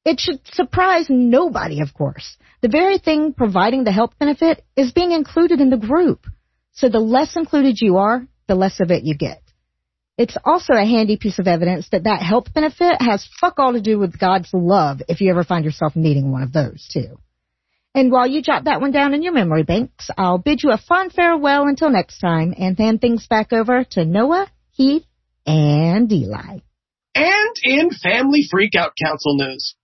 It 0.09 0.21
should 0.21 0.41
surprise 0.55 1.09
nobody, 1.11 1.83
of 1.83 1.93
course. 1.93 2.39
The 2.63 2.69
very 2.69 2.97
thing 2.97 3.35
providing 3.35 3.85
the 3.85 3.93
health 3.93 4.15
benefit 4.19 4.65
is 4.75 4.91
being 4.91 5.13
included 5.13 5.61
in 5.61 5.69
the 5.69 5.77
group. 5.77 6.25
So 6.73 6.89
the 6.89 6.99
less 6.99 7.37
included 7.37 7.79
you 7.83 7.99
are, 7.99 8.27
the 8.47 8.55
less 8.55 8.81
of 8.81 8.91
it 8.91 9.05
you 9.05 9.15
get. 9.15 9.43
It's 10.17 10.39
also 10.47 10.73
a 10.73 10.87
handy 10.87 11.19
piece 11.19 11.39
of 11.39 11.47
evidence 11.47 11.91
that 11.91 12.05
that 12.05 12.23
health 12.23 12.55
benefit 12.55 13.03
has 13.03 13.29
fuck 13.39 13.59
all 13.59 13.75
to 13.75 13.83
do 13.83 13.99
with 13.99 14.19
God's 14.19 14.49
love 14.55 15.03
if 15.09 15.21
you 15.21 15.29
ever 15.31 15.45
find 15.45 15.63
yourself 15.63 15.95
needing 15.95 16.33
one 16.33 16.43
of 16.43 16.55
those 16.55 16.89
too. 16.91 17.19
And 17.95 18.11
while 18.11 18.27
you 18.27 18.41
jot 18.41 18.65
that 18.65 18.81
one 18.81 18.93
down 18.93 19.13
in 19.13 19.23
your 19.23 19.35
memory 19.35 19.65
banks, 19.65 20.09
I'll 20.17 20.39
bid 20.39 20.63
you 20.63 20.71
a 20.71 20.79
fond 20.79 21.13
farewell 21.13 21.65
until 21.65 21.91
next 21.91 22.19
time 22.19 22.55
and 22.57 22.79
hand 22.79 23.03
things 23.03 23.27
back 23.27 23.53
over 23.53 23.85
to 23.91 24.07
Noah, 24.07 24.47
Heath, 24.71 25.05
and 25.47 26.11
Eli. 26.11 26.61
And 27.15 27.57
in 27.63 27.91
Family 27.91 28.49
Freakout 28.51 28.93
Council 28.99 29.37
news. 29.37 29.75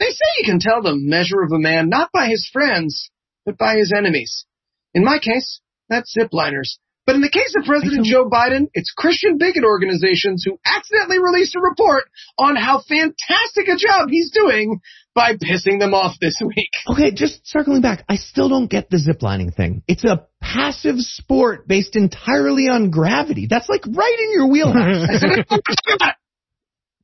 They 0.00 0.08
say 0.10 0.24
you 0.38 0.44
can 0.46 0.58
tell 0.58 0.82
the 0.82 0.96
measure 0.96 1.42
of 1.42 1.52
a 1.52 1.58
man 1.58 1.90
not 1.90 2.10
by 2.10 2.26
his 2.26 2.48
friends, 2.50 3.10
but 3.44 3.58
by 3.58 3.76
his 3.76 3.92
enemies. 3.96 4.46
In 4.94 5.04
my 5.04 5.18
case, 5.18 5.60
that's 5.88 6.16
zipliners. 6.18 6.78
But 7.06 7.16
in 7.16 7.22
the 7.22 7.30
case 7.30 7.54
of 7.58 7.64
President 7.64 8.06
Joe 8.06 8.28
Biden, 8.30 8.68
it's 8.72 8.92
Christian 8.96 9.36
bigot 9.36 9.64
organizations 9.64 10.44
who 10.44 10.58
accidentally 10.64 11.18
released 11.18 11.56
a 11.56 11.60
report 11.60 12.04
on 12.38 12.56
how 12.56 12.80
fantastic 12.80 13.68
a 13.68 13.76
job 13.76 14.08
he's 14.10 14.30
doing 14.30 14.80
by 15.14 15.32
pissing 15.32 15.80
them 15.80 15.92
off 15.92 16.16
this 16.20 16.40
week. 16.40 16.70
Okay, 16.88 17.10
just 17.10 17.46
circling 17.46 17.82
back, 17.82 18.04
I 18.08 18.16
still 18.16 18.48
don't 18.48 18.70
get 18.70 18.90
the 18.90 18.96
ziplining 18.96 19.54
thing. 19.54 19.82
It's 19.88 20.04
a 20.04 20.26
passive 20.40 20.98
sport 20.98 21.66
based 21.66 21.96
entirely 21.96 22.68
on 22.68 22.90
gravity. 22.90 23.48
That's 23.50 23.68
like 23.68 23.84
right 23.86 24.18
in 24.20 24.32
your 24.32 24.46
wheelhouse. 24.50 25.24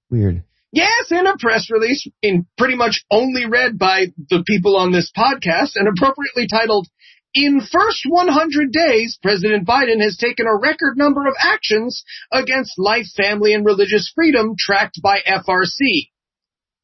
Weird. 0.08 0.44
Yes, 0.76 1.10
in 1.10 1.26
a 1.26 1.38
press 1.38 1.70
release, 1.70 2.06
in 2.20 2.46
pretty 2.58 2.74
much 2.74 3.02
only 3.10 3.46
read 3.46 3.78
by 3.78 4.08
the 4.28 4.44
people 4.46 4.76
on 4.76 4.92
this 4.92 5.10
podcast, 5.16 5.70
and 5.74 5.88
appropriately 5.88 6.46
titled, 6.46 6.86
In 7.32 7.62
First 7.62 8.04
100 8.06 8.72
Days, 8.72 9.18
President 9.22 9.66
Biden 9.66 10.02
has 10.02 10.18
taken 10.18 10.44
a 10.46 10.54
record 10.54 10.98
number 10.98 11.26
of 11.26 11.32
actions 11.40 12.04
against 12.30 12.78
life, 12.78 13.06
family, 13.16 13.54
and 13.54 13.64
religious 13.64 14.12
freedom 14.14 14.54
tracked 14.58 15.00
by 15.02 15.20
FRC. 15.26 16.10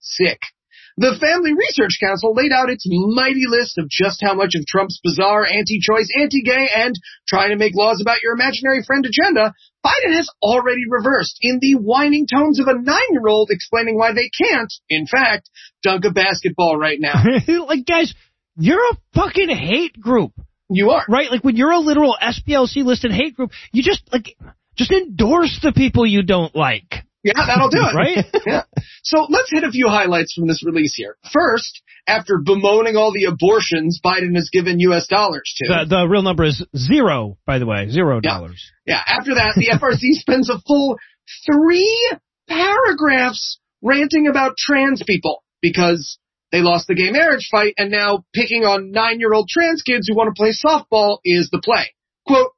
Sick. 0.01 0.41
The 0.99 1.17
Family 1.21 1.55
Research 1.55 1.99
Council 2.01 2.35
laid 2.35 2.53
out 2.53 2.69
its 2.71 2.85
mighty 2.87 3.45
list 3.49 3.79
of 3.79 3.89
just 3.89 4.21
how 4.23 4.35
much 4.35 4.55
of 4.55 4.67
Trump's 4.67 5.01
bizarre 5.03 5.47
anti-choice, 5.47 6.13
anti-gay, 6.21 6.69
and 6.75 6.95
trying 7.27 7.51
to 7.51 7.57
make 7.57 7.75
laws 7.75 8.01
about 8.03 8.23
your 8.23 8.35
imaginary 8.35 8.83
friend 8.85 9.07
agenda 9.07 9.55
Biden 9.85 10.15
has 10.15 10.29
already 10.41 10.83
reversed 10.89 11.39
in 11.43 11.59
the 11.61 11.75
whining 11.75 12.27
tones 12.33 12.61
of 12.61 12.69
a 12.69 12.81
nine-year-old 12.81 13.49
explaining 13.51 13.97
why 13.99 14.13
they 14.13 14.31
can't, 14.31 14.73
in 14.89 15.07
fact, 15.07 15.51
dunk 15.83 16.05
a 16.05 16.13
basketball 16.13 16.77
right 16.79 16.99
now. 17.01 17.21
like, 17.67 17.85
guys, 17.85 18.15
you're 18.57 18.79
a 18.93 18.97
fucking 19.15 19.49
hate 19.49 19.99
group, 20.01 20.33
You 20.71 20.91
are. 20.91 21.05
right? 21.09 21.31
Like, 21.33 21.43
when 21.43 21.57
you're 21.57 21.73
a 21.73 21.81
literal 21.81 22.17
SPLC 22.23 22.85
listed 22.85 23.11
hate 23.11 23.35
group, 23.35 23.51
you 23.73 23.83
just, 23.83 24.03
like, 24.13 24.37
just 24.77 24.93
endorse 24.93 25.59
the 25.63 25.73
people 25.73 26.07
you 26.07 26.23
don't 26.23 26.55
like. 26.55 27.05
Yeah, 27.25 27.35
that'll 27.47 27.69
do 27.71 27.79
it. 27.81 27.95
Right? 27.95 28.27
Yeah. 28.47 28.63
So 29.05 29.27
let's 29.29 29.51
hit 29.51 29.63
a 29.65 29.71
few 29.71 29.89
highlights 29.89 30.33
from 30.35 30.47
this 30.49 30.65
release 30.65 30.95
here. 30.95 31.17
First, 31.33 31.81
after 32.07 32.39
bemoaning 32.45 32.97
all 32.97 33.13
the 33.13 33.25
abortions 33.27 34.01
Biden 34.05 34.35
has 34.35 34.51
given 34.53 34.81
U.S. 34.81 35.07
dollars 35.07 35.53
to. 35.59 35.69
The, 35.69 35.87
the 35.89 36.09
real 36.09 36.23
number 36.23 36.45
is 36.45 36.65
zero, 36.77 37.39
by 37.47 37.59
the 37.61 37.67
way, 37.67 37.89
zero 37.89 38.21
Yeah. 38.23 38.31
dollars. 38.31 38.71
Yeah, 38.87 39.01
after 39.07 39.35
that, 39.35 39.55
the 39.57 39.69
FRC 39.79 39.99
spends 40.21 40.51
a 40.51 40.59
full 40.67 40.97
three 41.47 42.13
paragraphs 42.49 43.59
ranting 43.83 44.27
about 44.29 44.57
trans 44.57 45.03
people 45.07 45.43
because 45.61 46.19
they 46.51 46.61
lost 46.61 46.87
the 46.89 46.95
gay 46.95 47.11
marriage 47.11 47.49
fight 47.51 47.75
and 47.79 47.91
now 47.91 48.25
picking 48.35 48.65
on 48.65 48.91
nine-year-old 48.93 49.49
trans 49.49 49.83
kids 49.83 50.09
who 50.09 50.17
want 50.17 50.35
to 50.35 50.39
play 50.41 50.53
softball 50.53 51.19
is 51.25 51.49
the 51.51 51.61
play. 51.63 51.95
Quote, 52.27 52.51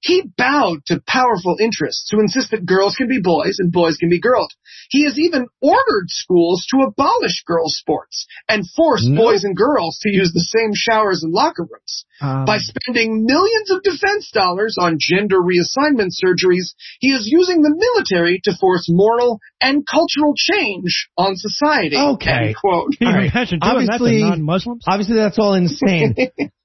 he 0.00 0.22
bowed 0.36 0.84
to 0.86 1.00
powerful 1.06 1.56
interests 1.60 2.08
who 2.12 2.20
insist 2.20 2.50
that 2.50 2.64
girls 2.66 2.94
can 2.96 3.08
be 3.08 3.20
boys 3.20 3.56
and 3.58 3.72
boys 3.72 3.96
can 3.96 4.08
be 4.08 4.20
girls. 4.20 4.48
He 4.90 5.04
has 5.04 5.18
even 5.18 5.46
ordered 5.60 6.08
schools 6.08 6.66
to 6.70 6.82
abolish 6.86 7.42
girls' 7.44 7.76
sports 7.76 8.26
and 8.48 8.64
force 8.76 9.04
No. 9.06 9.20
boys 9.20 9.42
and 9.44 9.56
girls 9.56 9.98
to 10.02 10.10
use 10.12 10.32
the 10.32 10.40
same 10.40 10.70
showers 10.74 11.22
and 11.24 11.32
locker 11.32 11.62
rooms. 11.64 12.04
Um, 12.20 12.44
By 12.44 12.58
spending 12.58 13.24
millions 13.26 13.70
of 13.70 13.82
defense 13.82 14.30
dollars 14.32 14.76
on 14.78 14.96
gender 15.00 15.38
reassignment 15.38 16.12
surgeries, 16.22 16.74
he 17.00 17.08
is 17.12 17.26
using 17.26 17.62
the 17.62 17.74
military 17.74 18.40
to 18.44 18.54
force 18.56 18.86
moral 18.88 19.40
and 19.60 19.84
cultural 19.86 20.34
change 20.36 21.08
on 21.18 21.36
society. 21.36 21.96
Okay. 21.96 22.30
End 22.48 22.56
quote. 22.56 22.92
Can 22.98 23.08
you 23.08 23.12
All 23.12 23.18
right. 23.18 23.30
imagine 23.30 23.58
doing 23.58 23.72
Obviously- 23.72 24.20
that 24.20 24.24
to 24.24 24.30
non-Muslims? 24.30 24.84
Obviously, 24.86 25.16
that's 25.16 25.38
all 25.38 25.54
insane. 25.54 26.14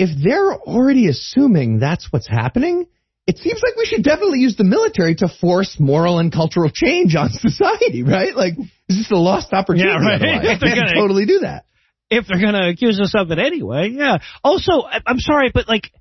but 0.00 0.08
if 0.08 0.22
they're 0.22 0.54
already 0.54 1.08
assuming 1.08 1.78
that's 1.78 2.12
what's 2.12 2.26
happening, 2.28 2.86
it 3.26 3.38
seems 3.38 3.60
like 3.62 3.76
we 3.76 3.86
should 3.86 4.02
definitely 4.02 4.40
use 4.40 4.56
the 4.56 4.64
military 4.64 5.14
to 5.16 5.28
force 5.40 5.76
moral 5.78 6.18
and 6.18 6.32
cultural 6.32 6.70
change 6.72 7.14
on 7.14 7.30
society, 7.32 8.02
right? 8.02 8.34
Like, 8.34 8.54
is 8.88 8.96
this 8.98 9.10
a 9.10 9.16
lost 9.16 9.52
opportunity? 9.52 9.90
Yeah, 9.90 10.04
right. 10.08 10.20
If 10.54 10.60
they're 10.60 10.70
I 10.70 10.74
can't 10.74 10.88
gonna- 10.88 11.00
totally 11.00 11.26
do 11.26 11.40
that. 11.40 11.64
if 12.10 12.26
they're 12.26 12.40
going 12.40 12.54
to 12.54 12.68
accuse 12.68 12.98
us 13.00 13.14
of 13.16 13.30
it 13.30 13.38
anyway. 13.38 13.90
Yeah. 13.92 14.18
Also, 14.42 14.82
I- 14.82 15.00
I'm 15.06 15.18
sorry, 15.20 15.50
but 15.54 15.68
like, 15.68 15.92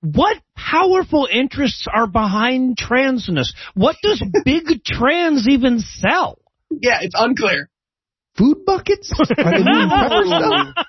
what 0.00 0.36
powerful 0.56 1.28
interests 1.32 1.86
are 1.92 2.06
behind 2.06 2.76
transness? 2.76 3.48
What 3.74 3.96
does 4.02 4.22
big 4.44 4.84
trans 4.84 5.48
even 5.48 5.80
sell? 5.80 6.38
Yeah, 6.70 6.98
it's 7.02 7.14
unclear. 7.18 7.68
Food 8.36 8.64
buckets? 8.64 9.12
Are 9.18 9.26
they 9.26 9.34
doing 9.42 9.88
pepper 9.88 10.22
stuff? 10.26 10.86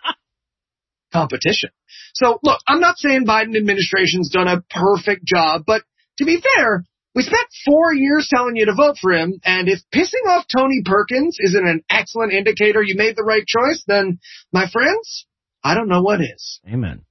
Competition. 1.14 1.70
So 2.16 2.40
look, 2.44 2.60
I'm 2.68 2.80
not 2.80 2.98
saying 2.98 3.26
Biden 3.26 3.56
administration's 3.56 4.30
done 4.30 4.48
a 4.48 4.64
perfect 4.70 5.24
job, 5.26 5.64
but 5.66 5.84
to 6.18 6.26
be 6.26 6.42
fair, 6.56 6.84
we 7.16 7.22
spent 7.22 7.48
four 7.66 7.94
years 7.94 8.28
telling 8.34 8.56
you 8.56 8.66
to 8.66 8.74
vote 8.74 8.98
for 9.00 9.14
him, 9.14 9.40
and 9.46 9.70
if 9.70 9.80
pissing 9.94 10.28
off 10.28 10.46
Tony 10.54 10.82
Perkins 10.84 11.38
isn't 11.40 11.68
an 11.68 11.84
excellent 11.90 12.34
indicator 12.34 12.82
you 12.82 12.96
made 12.96 13.16
the 13.16 13.24
right 13.24 13.46
choice, 13.46 13.84
then 13.86 14.20
my 14.52 14.68
friends, 14.68 15.28
I 15.64 15.76
don't 15.76 15.90
know 15.90 16.02
what 16.02 16.22
is. 16.22 16.60
Amen. 16.68 17.06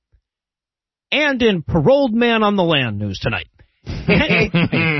And 1.13 1.41
in 1.43 1.63
paroled 1.63 2.15
man 2.15 2.43
on 2.43 2.57
the 2.57 2.65
land 2.65 2.99
news 2.99 3.21
tonight. 3.21 3.47
Kent, 3.85 4.53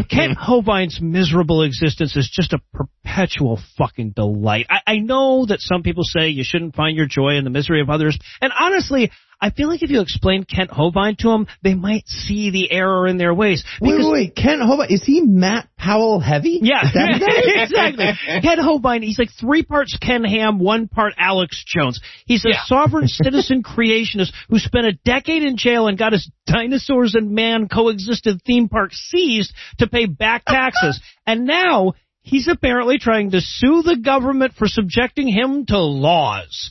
Kent 0.09 0.39
Hovind's 0.41 1.01
miserable 1.01 1.63
existence 1.63 2.17
is 2.17 2.31
just 2.33 2.53
a 2.53 2.59
perpetual 2.73 3.61
fucking 3.79 4.11
delight. 4.11 4.67
I, 4.71 4.81
I 4.87 4.99
know 4.99 5.47
that 5.47 5.61
some 5.61 5.83
people 5.83 6.05
say 6.05 6.29
you 6.29 6.45
shouldn't 6.45 6.75
find 6.75 6.97
your 6.97 7.07
joy 7.07 7.37
in 7.37 7.45
the 7.45 7.51
misery 7.51 7.81
of 7.81 7.91
others, 7.91 8.19
and 8.41 8.53
honestly, 8.59 9.11
I 9.43 9.51
feel 9.51 9.69
like 9.69 9.83
if 9.83 9.91
you 9.91 10.01
explain 10.01 10.45
Kent 10.45 10.71
Hovind 10.71 11.19
to 11.19 11.29
them, 11.31 11.49
they 11.63 11.75
might 11.75 12.07
see 12.07 12.51
the 12.53 12.71
error 12.71 13.09
in 13.09 13.19
their 13.19 13.35
ways. 13.35 13.65
Wait, 13.81 13.99
wait, 13.99 14.13
wait. 14.13 14.37
Ken 14.37 14.61
Hova, 14.61 14.85
is 14.89 15.03
he 15.05 15.21
Matt 15.21 15.69
Powell 15.77 16.21
heavy? 16.21 16.61
Yeah, 16.63 16.87
Is 16.87 16.93
that 16.95 17.19
that 17.21 17.45
is? 17.45 17.71
exactly. 17.73 18.41
Ken 18.41 18.59
Hovind, 18.59 19.03
he's 19.03 19.19
like 19.19 19.31
three 19.41 19.65
parts 19.65 19.99
Ken 20.01 20.23
Ham, 20.23 20.61
one 20.61 20.87
part 20.87 21.15
Alex 21.19 21.65
Jones. 21.67 22.01
He's 22.25 22.45
a 22.45 22.53
sovereign 22.67 23.09
citizen 23.09 23.65
creationist 23.65 24.33
who 24.49 24.61
spent 24.61 24.87
a 24.87 24.93
decade 25.05 25.43
in 25.43 25.57
jail 25.57 25.89
and 25.89 25.99
got 25.99 26.13
his 26.13 26.31
dinosaurs 26.47 27.17
and 27.17 27.33
man 27.33 27.67
coexisted 27.69 28.43
theme 28.47 28.69
park 28.69 28.93
seized 28.93 29.53
to 29.79 29.89
pay 29.89 30.07
back 30.07 30.45
taxes. 30.45 31.01
and 31.27 31.47
now 31.47 31.95
he's 32.21 32.47
apparently 32.47 32.99
trying 32.99 33.33
to 33.33 33.41
sue 33.41 33.83
the 33.83 33.97
government 33.97 34.53
for 34.55 34.69
subjecting 34.69 35.27
him 35.27 35.67
to 35.67 35.79
laws. 35.79 36.71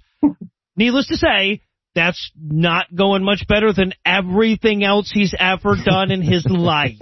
Needless 0.77 1.07
to 1.07 1.17
say, 1.17 1.61
that's 1.95 2.31
not 2.39 2.93
going 2.93 3.23
much 3.23 3.45
better 3.47 3.73
than 3.73 3.93
everything 4.05 4.83
else 4.83 5.11
he's 5.11 5.35
ever 5.37 5.75
done 5.83 6.11
in 6.11 6.21
his 6.21 6.45
life. 6.49 6.97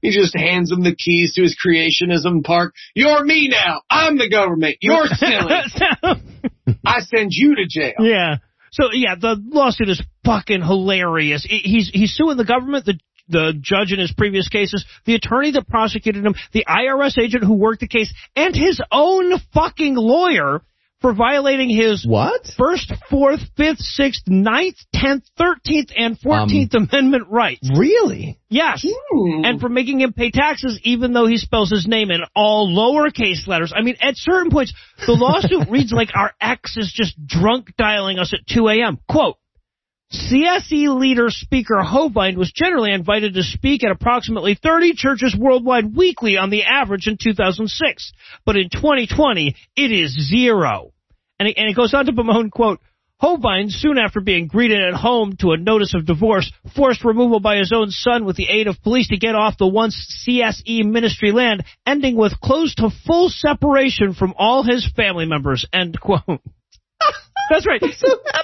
He 0.00 0.10
just 0.10 0.36
hands 0.36 0.72
him 0.72 0.82
the 0.82 0.96
keys 0.96 1.34
to 1.34 1.42
his 1.42 1.56
creationism 1.64 2.42
park. 2.42 2.74
You're 2.94 3.24
me 3.24 3.48
now. 3.48 3.82
I'm 3.88 4.18
the 4.18 4.28
government. 4.28 4.76
You're 4.80 5.06
silly. 5.06 5.54
I 6.84 7.00
send 7.00 7.28
you 7.30 7.54
to 7.56 7.66
jail. 7.68 7.94
Yeah. 8.00 8.36
So 8.72 8.88
yeah, 8.92 9.14
the 9.14 9.36
lawsuit 9.40 9.88
is 9.88 10.02
fucking 10.24 10.62
hilarious. 10.62 11.46
He's 11.48 11.90
he's 11.92 12.14
suing 12.14 12.36
the 12.36 12.44
government, 12.44 12.86
the 12.86 12.98
the 13.28 13.54
judge 13.60 13.92
in 13.92 14.00
his 14.00 14.12
previous 14.12 14.48
cases, 14.48 14.84
the 15.04 15.14
attorney 15.14 15.52
that 15.52 15.68
prosecuted 15.68 16.24
him, 16.24 16.34
the 16.52 16.64
IRS 16.68 17.18
agent 17.18 17.44
who 17.44 17.54
worked 17.54 17.80
the 17.80 17.88
case, 17.88 18.12
and 18.34 18.54
his 18.54 18.80
own 18.90 19.38
fucking 19.54 19.94
lawyer 19.94 20.62
for 21.02 21.12
violating 21.12 21.68
his 21.68 22.06
What? 22.06 22.46
first, 22.56 22.92
fourth, 23.10 23.40
fifth, 23.56 23.80
sixth, 23.80 24.22
ninth, 24.26 24.76
tenth, 24.94 25.24
thirteenth, 25.36 25.90
and 25.94 26.18
fourteenth 26.18 26.72
Amendment 26.72 27.26
rights. 27.28 27.68
Really? 27.76 28.38
Yes. 28.48 28.84
Hmm. 28.86 29.44
And 29.44 29.60
for 29.60 29.68
making 29.68 30.00
him 30.00 30.12
pay 30.12 30.30
taxes 30.30 30.80
even 30.84 31.12
though 31.12 31.26
he 31.26 31.36
spells 31.36 31.70
his 31.70 31.86
name 31.86 32.10
in 32.10 32.20
all 32.34 32.68
lowercase 32.68 33.46
letters. 33.46 33.72
I 33.76 33.82
mean, 33.82 33.96
at 34.00 34.14
certain 34.16 34.50
points, 34.50 34.72
the 35.06 35.12
lawsuit 35.12 35.68
reads 35.70 35.92
like 35.92 36.10
our 36.14 36.32
ex 36.40 36.76
is 36.76 36.92
just 36.94 37.14
drunk 37.26 37.74
dialing 37.76 38.18
us 38.18 38.32
at 38.32 38.46
2 38.46 38.68
a.m. 38.68 38.98
Quote, 39.08 39.36
CSE 40.12 40.98
leader 40.98 41.30
Speaker 41.30 41.82
Hovind 41.82 42.36
was 42.36 42.52
generally 42.52 42.92
invited 42.92 43.34
to 43.34 43.42
speak 43.42 43.82
at 43.82 43.90
approximately 43.90 44.54
30 44.54 44.92
churches 44.94 45.34
worldwide 45.38 45.96
weekly 45.96 46.36
on 46.36 46.50
the 46.50 46.64
average 46.64 47.06
in 47.06 47.16
2006. 47.22 48.12
But 48.44 48.56
in 48.56 48.68
2020, 48.68 49.54
it 49.76 49.90
is 49.90 50.28
zero. 50.28 50.92
And 51.38 51.48
it, 51.48 51.56
and 51.56 51.68
it 51.68 51.76
goes 51.76 51.94
on 51.94 52.06
to 52.06 52.12
bemoan, 52.12 52.50
quote, 52.50 52.80
Hovind, 53.22 53.70
soon 53.70 53.98
after 53.98 54.20
being 54.20 54.48
greeted 54.48 54.82
at 54.82 54.94
home 54.94 55.36
to 55.40 55.52
a 55.52 55.56
notice 55.56 55.94
of 55.94 56.04
divorce, 56.04 56.52
forced 56.74 57.04
removal 57.04 57.40
by 57.40 57.56
his 57.56 57.72
own 57.72 57.90
son 57.90 58.24
with 58.24 58.36
the 58.36 58.48
aid 58.48 58.66
of 58.66 58.82
police 58.82 59.08
to 59.08 59.16
get 59.16 59.36
off 59.36 59.56
the 59.58 59.66
once 59.66 60.26
CSE 60.28 60.84
ministry 60.84 61.30
land, 61.30 61.64
ending 61.86 62.16
with 62.16 62.40
close 62.40 62.74
to 62.74 62.90
full 63.06 63.28
separation 63.28 64.12
from 64.14 64.34
all 64.36 64.64
his 64.64 64.90
family 64.96 65.24
members, 65.24 65.64
end 65.72 65.98
quote. 66.00 66.40
That's 67.50 67.66
right. 67.66 67.82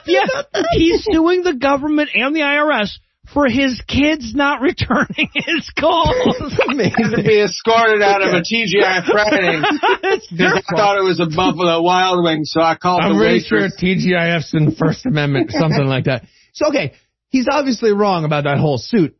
yeah, 0.07 0.27
he's 0.73 1.05
suing 1.11 1.43
the 1.43 1.55
government 1.55 2.11
and 2.15 2.35
the 2.35 2.41
IRS 2.41 2.99
for 3.33 3.47
his 3.47 3.81
kids 3.87 4.35
not 4.35 4.61
returning 4.63 5.29
his 5.35 5.71
calls. 5.79 6.15
to 6.39 7.23
be 7.25 7.41
escorted 7.41 8.03
out 8.03 8.23
of 8.23 8.29
a 8.35 8.41
TGI 8.41 9.05
Friday 9.05 9.61
It's 10.03 10.27
because 10.29 10.39
their 10.39 10.55
I 10.57 10.77
thought 10.77 10.99
it 10.99 11.05
was 11.05 11.21
a 11.21 11.27
Buffalo 11.27 11.83
Wild 11.83 12.25
Wing, 12.25 12.45
so 12.45 12.61
I 12.61 12.77
called 12.77 13.03
I'm 13.03 13.15
the 13.15 13.19
really 13.19 13.41
sure 13.41 13.61
waitress. 13.61 13.81
TGIF's 13.81 14.55
in 14.55 14.75
First 14.75 15.07
Amendment, 15.07 15.51
something 15.59 15.87
like 15.87 16.05
that. 16.05 16.25
So, 16.55 16.69
okay, 16.69 16.95
he's 17.29 17.47
obviously 17.51 17.93
wrong 17.93 18.25
about 18.25 18.45
that 18.45 18.59
whole 18.59 18.79
suit. 18.79 19.17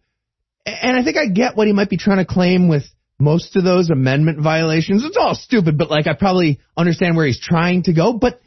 And 0.67 0.97
I 0.97 1.03
think 1.03 1.17
I 1.17 1.27
get 1.27 1.57
what 1.57 1.67
he 1.67 1.73
might 1.73 1.89
be 1.89 1.97
trying 1.97 2.19
to 2.19 2.27
claim 2.27 2.69
with 2.69 2.85
most 3.19 3.57
of 3.57 3.65
those 3.65 3.91
amendment 3.91 4.41
violations. 4.41 5.05
It's 5.05 5.17
all 5.17 5.35
stupid, 5.35 5.79
but 5.79 5.91
like 5.91 6.07
I 6.07 6.15
probably 6.15 6.61
understand 6.77 7.17
where 7.17 7.27
he's 7.27 7.41
trying 7.41 7.85
to 7.85 7.93
go. 7.93 8.13
But 8.13 8.41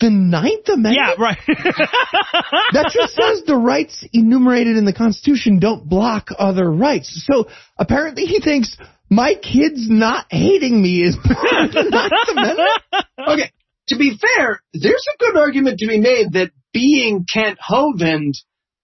the 0.00 0.10
Ninth 0.10 0.68
Amendment? 0.68 0.96
Yeah, 0.96 1.14
right. 1.22 1.38
that 1.46 2.90
just 2.92 3.14
says 3.14 3.42
the 3.46 3.56
rights 3.56 4.04
enumerated 4.12 4.76
in 4.76 4.84
the 4.84 4.92
Constitution 4.92 5.58
don't 5.58 5.88
block 5.88 6.28
other 6.38 6.70
rights. 6.70 7.24
So 7.26 7.48
apparently 7.78 8.24
he 8.24 8.40
thinks 8.40 8.76
my 9.10 9.34
kids 9.34 9.88
not 9.90 10.26
hating 10.30 10.80
me 10.80 11.02
is 11.02 11.16
part 11.24 11.64
of 11.64 11.72
the 11.72 11.90
Ninth 11.90 12.28
Amendment. 12.36 12.70
Okay, 13.28 13.50
to 13.88 13.96
be 13.98 14.16
fair, 14.16 14.62
there's 14.72 15.04
a 15.14 15.18
good 15.18 15.36
argument 15.36 15.80
to 15.80 15.86
be 15.88 15.98
made 16.00 16.32
that 16.32 16.50
being 16.72 17.26
Kent 17.30 17.58
Hovind 17.58 18.34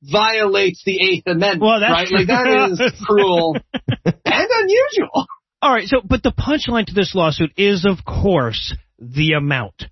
violates 0.03 0.83
the 0.85 1.01
Eighth 1.01 1.27
Amendment, 1.27 1.63
Well, 1.63 1.81
that's 1.81 1.93
right? 1.93 2.09
true. 2.09 2.19
Like 2.19 2.27
that 2.27 2.71
is 2.73 3.05
cruel 3.07 3.57
and 4.05 4.15
unusual. 4.27 5.27
All 5.63 5.73
right, 5.73 5.87
so 5.87 6.01
but 6.05 6.23
the 6.23 6.33
punchline 6.33 6.87
to 6.87 6.95
this 6.95 7.15
lawsuit 7.15 7.53
is, 7.57 7.87
of 7.87 8.05
course, 8.05 8.77
the 8.99 9.33
amount. 9.33 9.85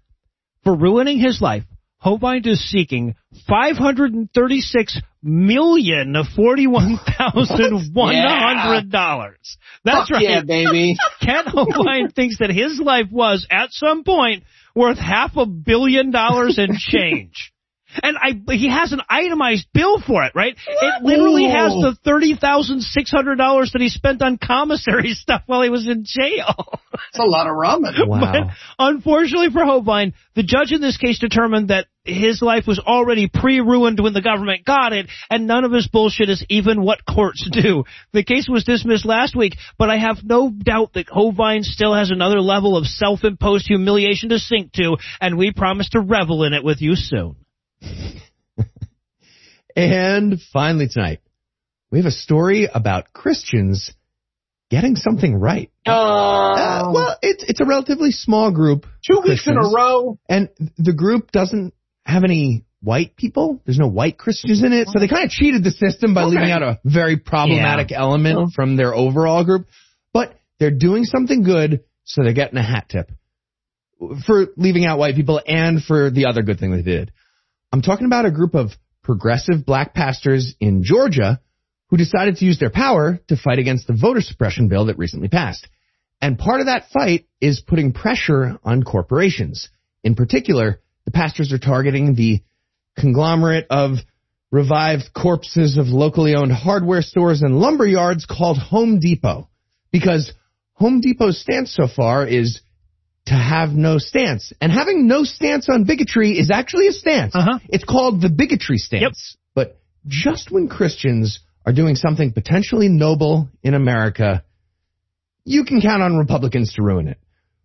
For 0.65 0.75
ruining 0.77 1.19
his 1.19 1.41
life, 1.41 1.65
Hovind 2.05 2.47
is 2.47 2.69
seeking 2.71 3.15
five 3.49 3.77
hundred 3.77 4.13
and 4.13 4.29
thirty-six 4.33 5.01
million 5.23 6.15
forty-one 6.35 6.99
thousand 7.19 7.91
one 7.93 8.15
hundred 8.17 8.91
dollars. 8.91 9.57
That's 9.85 10.09
Fuck 10.09 10.17
right. 10.19 10.23
yeah, 10.23 10.43
baby. 10.43 10.97
Ken 11.21 11.45
Hovind 11.47 12.13
thinks 12.17 12.39
that 12.39 12.51
his 12.51 12.81
life 12.81 13.07
was, 13.11 13.47
at 13.51 13.69
some 13.71 14.03
point, 14.05 14.45
worth 14.75 14.99
half 14.99 15.37
a 15.37 15.47
billion 15.47 16.11
dollars 16.11 16.59
in 16.59 16.77
change. 16.77 17.52
And 18.03 18.17
I, 18.17 18.41
he 18.55 18.71
has 18.71 18.93
an 18.93 19.01
itemized 19.09 19.67
bill 19.75 20.01
for 20.01 20.25
it, 20.25 20.33
right? 20.35 20.57
It 20.67 21.03
literally 21.03 21.45
has 21.45 21.73
the 21.73 21.97
thirty 22.05 22.37
thousand 22.37 22.83
six 22.83 23.11
hundred 23.11 23.37
dollars 23.37 23.73
that 23.73 23.83
he 23.83 23.89
spent 23.89 24.23
on 24.23 24.39
commissary 24.39 25.15
stuff 25.15 25.43
while 25.47 25.63
he 25.63 25.69
was 25.71 25.89
in 25.89 26.05
jail. 26.07 26.55
That's 26.93 27.19
a 27.19 27.25
lot 27.25 27.47
of 27.47 27.55
ramen. 27.55 27.93
Wow. 28.13 28.33
But 28.33 28.55
unfortunately 28.79 29.51
for 29.51 29.61
Hovind, 29.63 30.15
the 30.35 30.43
judge 30.43 30.73
in 30.73 30.81
this 30.81 30.97
case 30.97 31.19
determined 31.19 31.69
that 31.69 31.87
his 32.05 32.43
life 32.43 32.67
was 32.67 32.81
already 32.81 33.29
pre-ruined 33.33 34.01
when 34.01 34.13
the 34.13 34.21
government 34.23 34.65
got 34.65 34.93
it, 34.93 35.07
and 35.31 35.47
none 35.47 35.65
of 35.65 35.73
his 35.73 35.87
bullshit 35.87 36.29
is 36.29 36.45
even 36.49 36.83
what 36.83 37.05
courts 37.07 37.49
do. 37.51 37.85
The 38.13 38.25
case 38.25 38.49
was 38.49 38.65
dismissed 38.65 39.07
last 39.07 39.37
week, 39.37 39.57
but 39.79 39.89
I 39.89 39.99
have 39.99 40.19
no 40.25 40.51
doubt 40.51 40.95
that 40.95 41.07
Hovind 41.07 41.63
still 41.65 41.95
has 41.95 42.11
another 42.11 42.41
level 42.41 42.77
of 42.77 42.87
self-imposed 42.87 43.67
humiliation 43.67 44.31
to 44.31 44.39
sink 44.39 44.73
to, 44.73 44.97
and 45.21 45.39
we 45.39 45.53
promise 45.53 45.91
to 45.91 46.01
revel 46.01 46.43
in 46.45 46.55
it 46.55 46.65
with 46.65 46.81
you 46.83 46.97
soon. 46.97 47.37
And 49.75 50.39
finally 50.53 50.89
tonight, 50.89 51.21
we 51.91 51.99
have 51.99 52.07
a 52.07 52.11
story 52.11 52.69
about 52.73 53.13
Christians 53.13 53.91
getting 54.71 54.97
something 54.97 55.35
right. 55.35 55.71
Uh, 55.87 56.91
well, 56.93 57.17
it's 57.23 57.45
it's 57.45 57.61
a 57.61 57.65
relatively 57.65 58.11
small 58.11 58.51
group. 58.51 58.87
Two 59.07 59.21
weeks 59.25 59.47
in 59.47 59.57
a 59.57 59.61
row. 59.75 60.19
And 60.29 60.51
the 60.77 60.93
group 60.93 61.31
doesn't 61.31 61.73
have 62.05 62.25
any 62.25 62.65
white 62.83 63.17
people. 63.17 63.63
There's 63.65 63.79
no 63.79 63.89
white 63.89 64.19
Christians 64.19 64.63
in 64.63 64.73
it. 64.73 64.89
So 64.89 64.99
they 64.99 65.09
kind 65.09 65.25
of 65.25 65.31
cheated 65.31 65.65
the 65.65 65.71
system 65.71 66.15
by 66.15 66.25
Okay. 66.25 66.33
leaving 66.37 66.51
out 66.51 66.63
a 66.63 66.81
very 66.85 67.17
problematic 67.17 67.93
element 67.93 68.53
from 68.55 68.77
their 68.77 68.95
overall 68.95 69.45
group. 69.45 69.69
But 70.13 70.35
they're 70.59 70.71
doing 70.71 71.05
something 71.05 71.43
good, 71.45 71.85
so 72.05 72.23
they're 72.23 72.33
getting 72.35 72.59
a 72.59 72.63
hat 72.63 72.89
tip 72.89 73.11
for 74.27 74.49
leaving 74.57 74.85
out 74.85 74.99
white 74.99 75.15
people 75.15 75.41
and 75.47 75.83
for 75.83 76.11
the 76.11 76.27
other 76.27 76.43
good 76.43 76.59
thing 76.59 76.73
they 76.73 76.83
did. 76.83 77.13
I'm 77.73 77.83
talking 77.83 78.07
about 78.07 78.27
a 78.27 78.31
group 78.31 78.55
of 78.55 78.71
progressive 79.03 79.65
black 79.65 79.95
pastors 79.95 80.55
in 80.61 80.85
Georgia 80.85 81.41
who 81.89 81.97
decided 81.97 82.37
to 82.37 82.45
use 82.45 82.59
their 82.59 82.71
power 82.71 83.19
to 83.29 83.37
fight 83.37 83.59
against 83.59 83.87
the 83.87 83.99
voter 83.99 84.21
suppression 84.21 84.69
bill 84.69 84.87
that 84.87 84.99
recently 84.99 85.29
passed. 85.29 85.67
And 86.21 86.39
part 86.39 86.61
of 86.61 86.67
that 86.67 86.91
fight 86.93 87.27
is 87.41 87.63
putting 87.67 87.93
pressure 87.93 88.59
on 88.63 88.83
corporations. 88.83 89.71
In 90.05 90.15
particular, 90.15 90.81
the 91.05 91.11
pastors 91.11 91.53
are 91.53 91.59
targeting 91.59 92.15
the 92.15 92.43
conglomerate 92.97 93.67
of 93.71 93.97
revived 94.51 95.11
corpses 95.15 95.79
of 95.79 95.89
locally 95.89 96.35
owned 96.35 96.53
hardware 96.53 97.03
stores 97.03 97.43
and 97.43 97.59
lumber 97.59 97.87
yards 97.87 98.27
called 98.27 98.59
Home 98.59 99.01
Depot. 99.01 99.49
Because 99.91 100.33
Home 100.75 101.01
Depot's 101.01 101.41
stance 101.41 101.75
so 101.75 101.89
far 101.89 102.27
is 102.27 102.61
to 103.27 103.35
have 103.35 103.71
no 103.71 103.99
stance. 103.99 104.53
And 104.61 104.73
having 104.73 105.07
no 105.07 105.25
stance 105.25 105.69
on 105.69 105.85
bigotry 105.85 106.39
is 106.39 106.51
actually 106.53 106.89
a 106.89 106.93
stance. 106.93 107.35
Uh-huh. 107.35 107.59
It's 107.69 107.85
called 107.85 108.21
the 108.21 108.29
bigotry 108.29 108.79
stance. 108.79 109.37
But 109.55 109.81
just 110.07 110.51
when 110.51 110.69
Christians 110.69 111.41
are 111.65 111.73
doing 111.73 111.95
something 111.95 112.33
potentially 112.33 112.89
noble 112.89 113.49
in 113.63 113.75
America, 113.75 114.45
you 115.45 115.65
can 115.65 115.81
count 115.81 116.03
on 116.03 116.17
Republicans 116.17 116.75
to 116.75 116.83
ruin 116.83 117.09
it. 117.09 117.19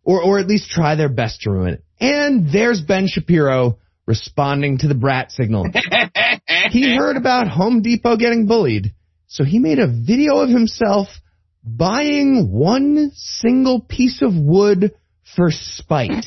Or, 0.04 0.22
or 0.22 0.40
at 0.40 0.48
least 0.48 0.70
try 0.70 0.96
their 0.96 1.10
best 1.10 1.42
to 1.42 1.52
ruin 1.52 1.74
it. 1.74 1.84
And 2.00 2.52
there's 2.52 2.80
Ben 2.80 3.08
Shapiro 3.08 3.80
responding 4.06 4.78
to 4.80 4.88
the 4.88 4.96
brat 4.96 5.32
signal. 5.32 5.66
he 6.70 6.96
heard 6.96 7.18
about 7.18 7.50
Home 7.50 7.82
Depot 7.82 8.16
getting 8.16 8.48
bullied, 8.48 8.94
so 9.28 9.44
he 9.44 9.60
made 9.60 9.80
a 9.80 9.88
video 9.88 10.38
of 10.38 10.50
himself 10.50 11.08
buying 11.62 12.50
one 12.50 13.12
single 13.14 13.82
piece 13.82 14.22
of 14.22 14.34
wood 14.34 14.94
for 15.36 15.50
spite. 15.52 16.26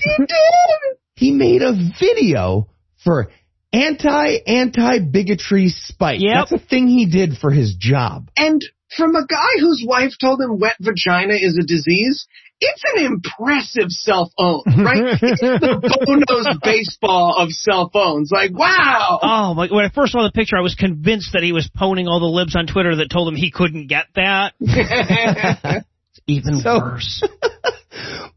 he 1.16 1.32
made 1.32 1.62
a 1.62 1.72
video 1.98 2.68
for 3.04 3.30
anti 3.72 4.36
anti 4.46 4.98
bigotry 5.00 5.68
spite. 5.68 6.20
Yep. 6.20 6.34
That's 6.50 6.52
a 6.62 6.66
thing 6.66 6.88
he 6.88 7.06
did 7.06 7.36
for 7.38 7.50
his 7.50 7.74
job. 7.78 8.30
And 8.36 8.62
from 8.96 9.14
a 9.14 9.24
guy 9.26 9.60
whose 9.60 9.84
wife 9.86 10.12
told 10.20 10.40
him 10.40 10.58
wet 10.58 10.76
vagina 10.80 11.34
is 11.34 11.56
a 11.56 11.64
disease, 11.64 12.26
it's 12.60 12.82
an 12.96 13.04
impressive 13.06 13.88
cell 13.90 14.30
phone, 14.38 14.62
right? 14.66 15.16
it's 15.22 15.40
the 15.40 16.02
Bono's 16.06 16.58
baseball 16.62 17.36
of 17.38 17.50
cell 17.52 17.88
phones. 17.92 18.30
Like, 18.32 18.50
wow. 18.52 19.18
Oh 19.22 19.54
my! 19.54 19.68
When 19.70 19.84
I 19.84 19.88
first 19.90 20.12
saw 20.12 20.22
the 20.24 20.32
picture, 20.32 20.56
I 20.56 20.60
was 20.60 20.74
convinced 20.74 21.30
that 21.32 21.42
he 21.42 21.52
was 21.52 21.70
poning 21.74 22.06
all 22.08 22.20
the 22.20 22.26
libs 22.26 22.56
on 22.56 22.66
Twitter 22.66 22.96
that 22.96 23.10
told 23.10 23.28
him 23.28 23.36
he 23.36 23.50
couldn't 23.50 23.86
get 23.86 24.06
that. 24.16 24.54
Even 26.26 26.60
So- 26.60 26.80
worse. 26.80 27.22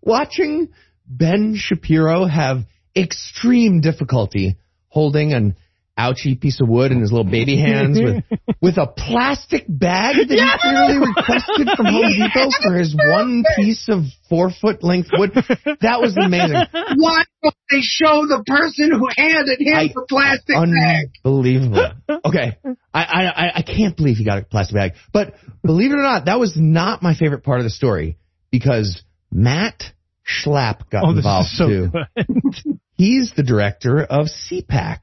Watching 0.01 0.69
Ben 1.07 1.55
Shapiro 1.55 2.25
have 2.25 2.63
extreme 2.95 3.81
difficulty 3.81 4.57
holding 4.87 5.33
an 5.33 5.55
ouchy 5.95 6.33
piece 6.33 6.59
of 6.59 6.67
wood 6.67 6.91
in 6.91 6.99
his 7.01 7.11
little 7.11 7.29
baby 7.29 7.55
hands 7.55 7.99
with 8.01 8.23
with 8.61 8.77
a 8.77 8.87
plastic 8.87 9.63
bag 9.67 10.15
that 10.15 10.27
he 10.27 10.59
clearly 10.59 11.07
requested 11.07 11.67
from 11.77 11.85
Home 11.85 12.13
Depot 12.17 12.49
for 12.63 12.75
his 12.75 12.95
one 12.95 13.43
piece 13.55 13.87
of 13.89 14.03
four 14.27 14.49
foot 14.49 14.83
length 14.83 15.09
wood. 15.13 15.33
That 15.81 16.01
was 16.01 16.17
amazing. 16.17 16.55
Why 16.97 17.23
don't 17.43 17.55
they 17.69 17.81
show 17.81 18.25
the 18.25 18.43
person 18.45 18.89
who 18.91 19.07
handed 19.15 19.59
him 19.59 19.75
I- 19.75 19.87
the 19.93 20.05
plastic 20.09 20.55
bag? 20.55 21.09
Unbelievable. 21.23 21.91
Okay. 22.25 22.57
I, 22.91 23.03
I- 23.03 23.51
I 23.57 23.61
can't 23.61 23.95
believe 23.95 24.17
he 24.17 24.25
got 24.25 24.39
a 24.39 24.43
plastic 24.43 24.75
bag. 24.75 24.91
But 25.11 25.33
believe 25.63 25.91
it 25.91 25.95
or 25.95 26.01
not, 26.03 26.25
that 26.25 26.39
was 26.39 26.53
not 26.57 27.03
my 27.03 27.13
favorite 27.13 27.43
part 27.43 27.59
of 27.59 27.65
the 27.65 27.69
story 27.69 28.17
because 28.49 29.03
Matt 29.33 29.83
Schlapp 30.25 30.89
got 30.89 31.03
Oh, 31.05 31.13
this 31.13 31.17
involved 31.25 31.47
is 31.51 31.57
so 31.57 31.67
too. 31.67 31.89
good. 31.91 32.79
He's 32.93 33.33
the 33.35 33.43
director 33.43 33.99
of 34.03 34.27
CPAC, 34.27 34.99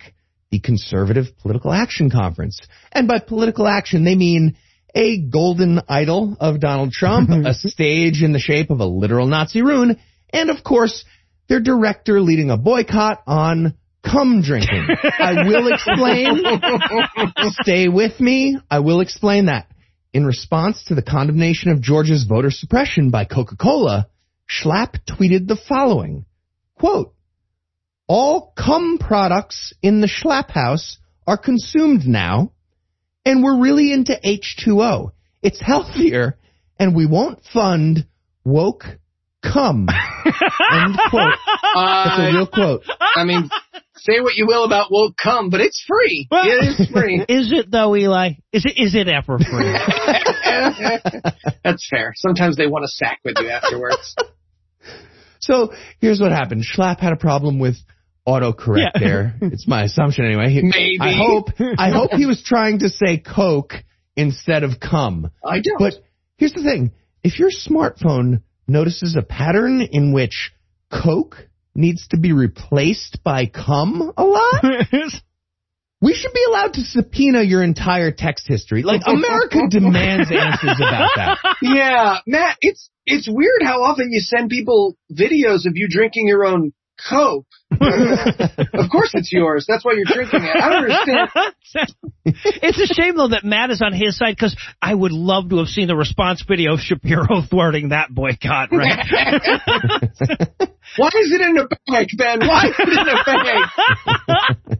the 0.50 0.60
Conservative 0.60 1.36
Political 1.38 1.72
Action 1.72 2.10
Conference. 2.10 2.58
And 2.92 3.08
by 3.08 3.18
political 3.18 3.66
action, 3.66 4.04
they 4.04 4.14
mean 4.14 4.56
a 4.94 5.18
golden 5.18 5.80
idol 5.88 6.36
of 6.40 6.60
Donald 6.60 6.92
Trump, 6.92 7.30
a 7.44 7.52
stage 7.54 8.22
in 8.22 8.32
the 8.32 8.38
shape 8.38 8.70
of 8.70 8.80
a 8.80 8.86
literal 8.86 9.26
Nazi 9.26 9.62
rune, 9.62 9.98
and 10.32 10.50
of 10.50 10.62
course, 10.62 11.04
their 11.48 11.60
director 11.60 12.20
leading 12.20 12.50
a 12.50 12.56
boycott 12.56 13.22
on 13.26 13.74
cum 14.04 14.42
drinking. 14.42 14.86
I 15.18 15.44
will 15.46 15.66
explain. 15.72 16.42
Stay 17.62 17.88
with 17.88 18.18
me. 18.20 18.58
I 18.70 18.78
will 18.78 19.00
explain 19.00 19.46
that. 19.46 19.66
In 20.12 20.24
response 20.24 20.84
to 20.84 20.94
the 20.94 21.02
condemnation 21.02 21.70
of 21.72 21.80
Georgia's 21.80 22.24
voter 22.24 22.50
suppression 22.50 23.10
by 23.10 23.24
Coca-Cola, 23.24 24.08
Schlapp 24.50 24.96
tweeted 25.08 25.46
the 25.46 25.56
following, 25.68 26.24
quote, 26.78 27.14
all 28.08 28.52
cum 28.56 28.98
products 28.98 29.72
in 29.82 30.00
the 30.00 30.08
Schlapp 30.08 30.50
house 30.50 30.98
are 31.26 31.38
consumed 31.38 32.06
now, 32.06 32.52
and 33.24 33.44
we're 33.44 33.60
really 33.60 33.92
into 33.92 34.18
H2O. 34.24 35.12
It's 35.42 35.60
healthier, 35.60 36.36
and 36.78 36.96
we 36.96 37.06
won't 37.06 37.44
fund 37.52 38.06
woke 38.44 38.84
cum. 39.42 39.86
End 40.72 40.98
quote. 41.10 41.34
That's 41.74 42.18
a 42.18 42.28
Uh, 42.28 42.30
real 42.34 42.46
quote. 42.48 42.82
I 43.14 43.24
mean, 43.24 43.48
say 43.96 44.20
what 44.20 44.34
you 44.34 44.46
will 44.46 44.64
about 44.64 44.90
woke 44.90 45.14
cum, 45.16 45.50
but 45.50 45.60
it's 45.60 45.82
free. 45.86 46.26
It 46.30 46.80
is 46.80 46.88
free. 46.90 47.20
Is 47.28 47.52
it 47.52 47.70
though, 47.70 47.94
Eli? 47.94 48.30
Is 48.52 48.64
it? 48.66 48.74
Is 48.76 48.94
it 48.96 49.06
ever 49.08 49.38
free? 49.38 49.72
That's 51.64 51.86
fair. 51.88 52.12
Sometimes 52.16 52.56
they 52.56 52.66
want 52.66 52.84
to 52.84 52.88
sack 52.88 53.20
with 53.24 53.36
you 53.40 53.48
afterwards. 53.48 54.16
So 55.50 55.72
here's 56.00 56.20
what 56.20 56.32
happened. 56.32 56.64
Schlapp 56.64 57.00
had 57.00 57.12
a 57.12 57.16
problem 57.16 57.58
with 57.58 57.76
autocorrect 58.26 58.92
Yeah. 58.94 59.00
there. 59.00 59.34
It's 59.42 59.66
my 59.66 59.82
assumption 59.84 60.24
anyway. 60.24 60.50
He- 60.50 60.62
Maybe. 60.62 60.98
I 61.00 61.12
hope 61.16 61.48
I 61.78 61.90
hope 61.98 62.12
he 62.12 62.26
was 62.26 62.42
trying 62.42 62.80
to 62.80 62.88
say 62.88 63.18
coke 63.18 63.74
instead 64.16 64.62
of 64.64 64.78
cum. 64.80 65.30
I 65.44 65.60
don't. 65.60 65.78
But 65.78 65.94
here's 66.36 66.52
the 66.52 66.62
thing. 66.62 66.92
If 67.22 67.38
your 67.38 67.50
smartphone 67.50 68.42
notices 68.68 69.16
a 69.16 69.22
pattern 69.22 69.80
in 69.82 70.12
which 70.12 70.52
coke 70.92 71.36
needs 71.74 72.06
to 72.08 72.18
be 72.18 72.32
replaced 72.32 73.22
by 73.24 73.46
cum 73.46 74.12
a 74.16 74.24
lot, 74.24 74.64
we 76.00 76.14
should 76.14 76.32
be 76.32 76.44
allowed 76.48 76.74
to 76.74 76.82
subpoena 76.82 77.42
your 77.42 77.62
entire 77.62 78.10
text 78.10 78.46
history. 78.48 78.82
Like 78.82 79.02
America 79.06 79.60
demands 79.68 80.30
answers 80.30 80.76
about 80.76 81.10
that. 81.16 81.38
yeah, 81.62 82.18
Matt, 82.26 82.56
it's 82.60 82.90
it's 83.06 83.28
weird 83.30 83.62
how 83.62 83.82
often 83.82 84.10
you 84.10 84.20
send 84.20 84.50
people 84.50 84.96
videos 85.12 85.66
of 85.66 85.72
you 85.74 85.88
drinking 85.88 86.26
your 86.28 86.44
own 86.44 86.72
Coke. 87.08 87.46
of 87.72 88.90
course 88.90 89.12
it's 89.14 89.32
yours. 89.32 89.64
That's 89.66 89.84
why 89.84 89.92
you're 89.92 90.04
drinking 90.04 90.42
it. 90.42 90.54
I 90.54 90.68
don't 90.68 90.90
understand. 90.90 91.30
it's 92.62 92.78
a 92.78 92.94
shame 92.94 93.16
though 93.16 93.28
that 93.28 93.42
Matt 93.44 93.70
is 93.70 93.80
on 93.80 93.94
his 93.94 94.18
side 94.18 94.34
because 94.36 94.54
I 94.82 94.94
would 94.94 95.12
love 95.12 95.48
to 95.50 95.58
have 95.58 95.68
seen 95.68 95.88
the 95.88 95.96
response 95.96 96.44
video 96.46 96.74
of 96.74 96.80
Shapiro 96.80 97.40
thwarting 97.48 97.88
that 97.90 98.10
boycott. 98.10 98.70
Right? 98.70 98.98
Why 100.96 101.08
is 101.08 101.32
it 101.32 101.40
in 101.40 101.56
a 101.58 101.68
bag, 101.86 102.08
Ben? 102.18 102.40
Why 102.40 102.66
is 102.66 102.74
it 102.78 102.88
in 102.88 103.08
a 103.08 103.24
bag? 104.66 104.78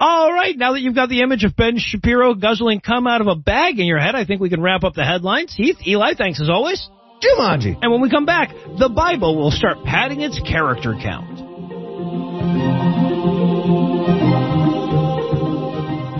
All 0.00 0.32
right, 0.32 0.56
now 0.56 0.74
that 0.74 0.80
you've 0.80 0.94
got 0.94 1.08
the 1.08 1.22
image 1.22 1.42
of 1.42 1.56
Ben 1.56 1.76
Shapiro 1.76 2.34
guzzling 2.34 2.80
cum 2.80 3.08
out 3.08 3.20
of 3.20 3.26
a 3.26 3.34
bag 3.34 3.80
in 3.80 3.86
your 3.86 3.98
head, 3.98 4.14
I 4.14 4.24
think 4.24 4.40
we 4.40 4.48
can 4.48 4.62
wrap 4.62 4.84
up 4.84 4.94
the 4.94 5.04
headlines. 5.04 5.52
Heath, 5.56 5.78
Eli, 5.84 6.14
thanks 6.14 6.40
as 6.40 6.48
always. 6.48 6.88
Jumanji. 7.20 7.76
And 7.82 7.90
when 7.90 8.00
we 8.00 8.08
come 8.08 8.24
back, 8.24 8.50
the 8.78 8.88
Bible 8.88 9.36
will 9.36 9.50
start 9.50 9.78
padding 9.84 10.20
its 10.20 10.38
character 10.38 10.94
count. 11.02 11.40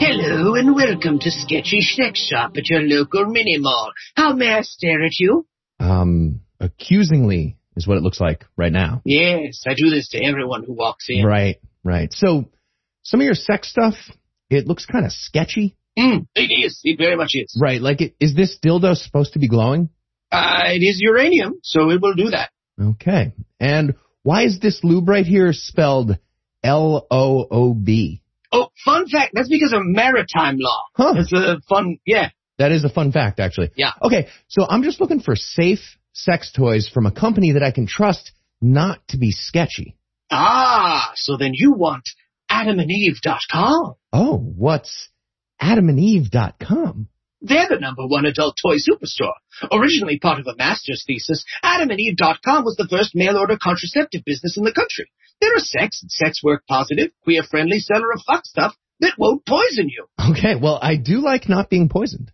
Hello 0.01 0.57
and 0.57 0.75
welcome 0.75 1.21
to 1.21 1.31
Sketchy 1.31 1.81
Sex 1.81 2.19
Shop 2.19 2.57
at 2.57 2.69
your 2.69 2.81
local 2.83 3.27
mini 3.27 3.59
mall. 3.59 3.93
How 4.17 4.33
may 4.33 4.51
I 4.51 4.63
stare 4.63 5.05
at 5.05 5.21
you? 5.21 5.47
Um, 5.79 6.41
accusingly, 6.59 7.59
is 7.77 7.87
what 7.87 7.97
it 7.97 8.03
looks 8.03 8.21
like 8.21 8.45
right 8.57 8.73
now. 8.73 9.03
Yes, 9.05 9.63
I 9.69 9.75
do 9.75 9.89
this 9.89 10.09
to 10.09 10.25
everyone 10.25 10.65
who 10.65 10.73
walks 10.73 11.07
in. 11.09 11.25
Right, 11.25 11.61
right. 11.85 12.13
So 12.13 12.47
some 13.09 13.21
of 13.21 13.25
your 13.25 13.35
sex 13.35 13.71
stuff, 13.71 13.95
it 14.51 14.67
looks 14.67 14.85
kind 14.85 15.07
of 15.07 15.13
sketchy. 15.13 15.77
Mm, 15.99 16.27
it 16.35 16.53
is. 16.65 16.79
It 16.85 16.99
very 16.99 17.17
much 17.17 17.31
is. 17.33 17.59
Right, 17.61 17.81
like 17.81 18.03
it, 18.03 18.15
is 18.21 18.35
this 18.35 18.59
dildo 18.63 18.95
supposed 18.95 19.33
to 19.33 19.39
be 19.39 19.49
glowing? 19.49 19.89
Uh, 20.31 20.65
it 20.67 20.83
is 20.83 21.01
uranium, 21.01 21.55
so 21.63 21.91
it 21.91 22.03
will 22.03 22.15
do 22.15 22.31
that. 22.31 22.51
Okay. 22.79 23.33
And 23.59 23.95
why 24.23 24.45
is 24.45 24.61
this 24.61 24.81
lube 24.85 25.09
right 25.09 25.25
here 25.25 25.55
spelled 25.55 26.19
L 26.63 27.07
O 27.11 27.47
O 27.51 27.73
B? 27.73 28.21
Oh, 28.53 28.69
fun 28.85 29.09
fact, 29.09 29.33
that's 29.35 29.49
because 29.49 29.73
of 29.73 29.81
maritime 29.85 30.59
law. 30.59 30.85
Huh. 30.95 31.15
It's 31.17 31.33
a 31.33 31.61
fun, 31.67 31.99
yeah. 32.05 32.29
That 32.59 32.73
is 32.73 32.85
a 32.85 32.91
fun 32.91 33.11
fact, 33.11 33.41
actually. 33.41 33.71
Yeah. 33.75 33.93
Okay, 34.03 34.29
so 34.49 34.67
I'm 34.69 34.83
just 34.83 35.01
looking 35.01 35.21
for 35.21 35.35
safe 35.35 35.81
sex 36.13 36.53
toys 36.55 36.91
from 36.93 37.07
a 37.07 37.11
company 37.13 37.53
that 37.53 37.63
I 37.63 37.71
can 37.71 37.87
trust 37.87 38.33
not 38.61 39.01
to 39.09 39.17
be 39.17 39.33
sketchy. 39.33 39.97
Ah, 40.31 41.13
so 41.15 41.39
then 41.39 41.53
you 41.55 41.73
want 41.73 42.05
adamandeve.com. 42.59 43.95
Oh, 44.13 44.37
what's 44.37 45.09
adamandeve.com? 45.61 47.09
They're 47.41 47.69
the 47.69 47.79
number 47.79 48.05
one 48.07 48.27
adult 48.27 48.57
toy 48.61 48.77
superstore. 48.77 49.35
Originally 49.71 50.19
part 50.19 50.41
of 50.41 50.47
a 50.49 50.57
master's 50.57 51.05
thesis, 51.07 51.45
adamandeve.com 51.65 52.65
was 52.65 52.75
the 52.77 52.89
first 52.91 53.15
mail 53.15 53.37
order 53.37 53.57
contraceptive 53.63 54.25
business 54.25 54.57
in 54.57 54.65
the 54.65 54.73
country. 54.73 55.11
They're 55.41 55.55
a 55.55 55.61
sex 55.61 56.03
and 56.03 56.11
sex 56.11 56.43
work 56.43 56.65
positive, 56.69 57.13
queer 57.23 57.45
friendly 57.45 57.79
seller 57.79 58.11
of 58.13 58.23
fuck 58.27 58.45
stuff 58.45 58.75
that 59.01 59.15
won't 59.19 59.47
poison 59.47 59.89
you. 59.89 60.07
Okay, 60.31 60.57
well, 60.57 60.81
I 60.83 60.97
do 60.97 61.21
like 61.21 61.49
not 61.49 61.71
being 61.71 61.89
poisoned. 61.89 62.33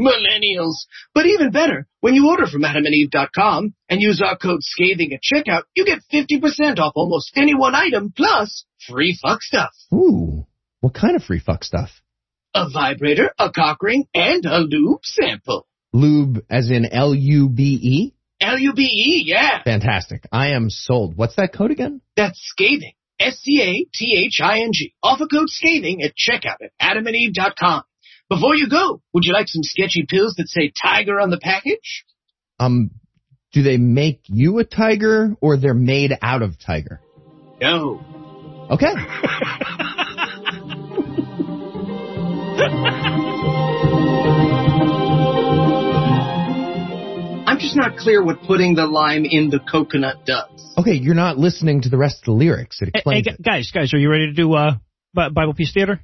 Millennials. 0.00 0.86
But 1.14 1.26
even 1.26 1.50
better, 1.50 1.86
when 2.00 2.14
you 2.14 2.28
order 2.28 2.46
from 2.46 2.62
adamandeve.com 2.62 3.74
and 3.88 4.00
use 4.00 4.22
our 4.24 4.36
code 4.36 4.62
SCATHING 4.62 5.12
at 5.12 5.20
checkout, 5.22 5.62
you 5.74 5.84
get 5.84 6.00
50% 6.12 6.78
off 6.78 6.92
almost 6.96 7.32
any 7.36 7.54
one 7.54 7.74
item 7.74 8.12
plus 8.16 8.64
free 8.88 9.18
fuck 9.20 9.42
stuff. 9.42 9.70
Ooh, 9.92 10.46
what 10.80 10.94
kind 10.94 11.16
of 11.16 11.22
free 11.22 11.40
fuck 11.40 11.62
stuff? 11.64 11.90
A 12.54 12.68
vibrator, 12.70 13.30
a 13.38 13.50
cock 13.50 13.82
ring, 13.82 14.06
and 14.14 14.44
a 14.46 14.58
lube 14.58 15.04
sample. 15.04 15.66
Lube 15.92 16.42
as 16.48 16.70
in 16.70 16.86
L-U-B-E? 16.86 18.14
L-U-B-E, 18.40 19.22
yeah. 19.26 19.62
Fantastic. 19.62 20.26
I 20.32 20.52
am 20.52 20.70
sold. 20.70 21.16
What's 21.16 21.36
that 21.36 21.52
code 21.52 21.70
again? 21.70 22.00
That's 22.16 22.40
scathing. 22.40 22.94
S-C-A-T-H-I-N-G. 23.20 24.94
Offer 25.02 25.26
code 25.26 25.50
scathing 25.50 26.02
at 26.02 26.14
checkout 26.16 26.56
at 26.62 26.72
adamandeve.com. 26.80 27.82
Before 28.30 28.54
you 28.54 28.68
go, 28.70 29.02
would 29.12 29.24
you 29.24 29.32
like 29.32 29.48
some 29.48 29.64
sketchy 29.64 30.06
pills 30.08 30.34
that 30.38 30.46
say 30.48 30.70
tiger 30.82 31.20
on 31.20 31.30
the 31.30 31.38
package? 31.38 32.04
Um, 32.60 32.92
do 33.52 33.62
they 33.64 33.76
make 33.76 34.20
you 34.28 34.58
a 34.60 34.64
tiger 34.64 35.34
or 35.40 35.56
they're 35.56 35.74
made 35.74 36.12
out 36.22 36.42
of 36.42 36.54
tiger? 36.64 37.00
No. 37.60 38.00
Okay. 38.70 38.92
I'm 47.46 47.58
just 47.58 47.74
not 47.76 47.96
clear 47.96 48.22
what 48.24 48.42
putting 48.42 48.74
the 48.74 48.86
lime 48.86 49.24
in 49.24 49.50
the 49.50 49.58
coconut 49.58 50.24
does. 50.24 50.48
Okay, 50.78 50.92
you're 50.94 51.14
not 51.14 51.36
listening 51.38 51.82
to 51.82 51.88
the 51.88 51.98
rest 51.98 52.18
of 52.20 52.24
the 52.26 52.32
lyrics. 52.32 52.80
It 52.80 52.90
Hey, 52.94 52.98
explains 53.00 53.26
hey, 53.26 53.34
it. 53.34 53.42
guys, 53.42 53.70
guys, 53.74 53.92
are 53.92 53.98
you 53.98 54.08
ready 54.10 54.26
to 54.26 54.32
do 54.32 54.52
uh, 54.54 54.74
Bible 55.14 55.54
Peace 55.54 55.72
Theater? 55.72 56.00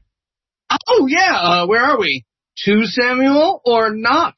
Oh 0.70 1.06
yeah, 1.08 1.36
uh, 1.36 1.66
where 1.66 1.82
are 1.82 1.98
we? 1.98 2.24
To 2.64 2.84
Samuel 2.84 3.60
or 3.64 3.94
not 3.94 4.34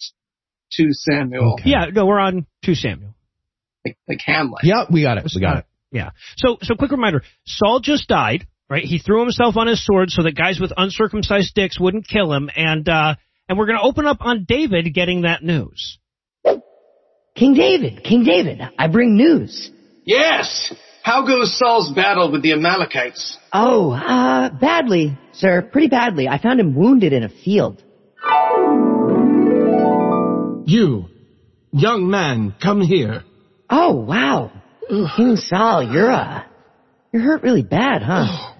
to 0.73 0.93
Samuel? 0.93 1.55
Okay. 1.55 1.71
Yeah, 1.71 1.87
no, 1.93 2.07
we're 2.07 2.19
on 2.19 2.47
2 2.65 2.75
Samuel. 2.75 3.15
Like, 3.87 3.97
like 4.09 4.21
Hamlet. 4.25 4.65
Yeah, 4.65 4.85
we 4.91 5.03
got 5.03 5.19
it. 5.19 5.31
We 5.35 5.41
got 5.41 5.59
it. 5.59 5.65
Yeah. 5.93 6.11
So, 6.37 6.59
so 6.61 6.75
quick 6.75 6.91
reminder: 6.91 7.23
Saul 7.47 7.81
just 7.81 8.09
died, 8.09 8.47
right? 8.69 8.85
He 8.85 8.99
threw 8.99 9.21
himself 9.21 9.57
on 9.57 9.67
his 9.67 9.85
sword 9.85 10.11
so 10.11 10.23
that 10.25 10.37
guys 10.37 10.59
with 10.61 10.73
uncircumcised 10.77 11.55
dicks 11.55 11.79
wouldn't 11.81 12.09
kill 12.09 12.33
him, 12.33 12.51
and 12.55 12.89
uh, 12.89 13.15
and 13.49 13.57
we're 13.57 13.67
going 13.67 13.79
to 13.79 13.85
open 13.85 14.05
up 14.05 14.19
on 14.21 14.45
David 14.47 14.93
getting 14.93 15.23
that 15.23 15.43
news. 15.43 15.99
King 17.35 17.55
David, 17.55 18.03
King 18.03 18.25
David, 18.25 18.61
I 18.77 18.89
bring 18.89 19.17
news. 19.17 19.71
Yes. 20.05 20.75
How 21.09 21.25
goes 21.27 21.57
Saul's 21.59 21.91
battle 21.95 22.31
with 22.31 22.43
the 22.43 22.53
Amalekites? 22.53 23.39
Oh, 23.51 23.93
uh, 23.93 24.51
badly, 24.51 25.17
sir, 25.33 25.63
pretty 25.63 25.89
badly. 25.89 26.29
I 26.29 26.37
found 26.39 26.61
him 26.61 26.75
wounded 26.75 27.15
in 27.15 27.23
a 27.23 27.31
field. 27.31 27.83
You, 30.69 31.07
young 31.73 32.11
man, 32.11 32.55
come 32.63 32.83
here. 32.83 33.23
Oh, 33.71 33.95
wow. 33.95 34.53
King 35.17 35.37
Saul, 35.37 35.91
you're, 35.91 36.11
uh, 36.13 36.43
you're 37.11 37.23
hurt 37.23 37.43
really 37.43 37.63
bad, 37.63 38.03
huh? 38.03 38.53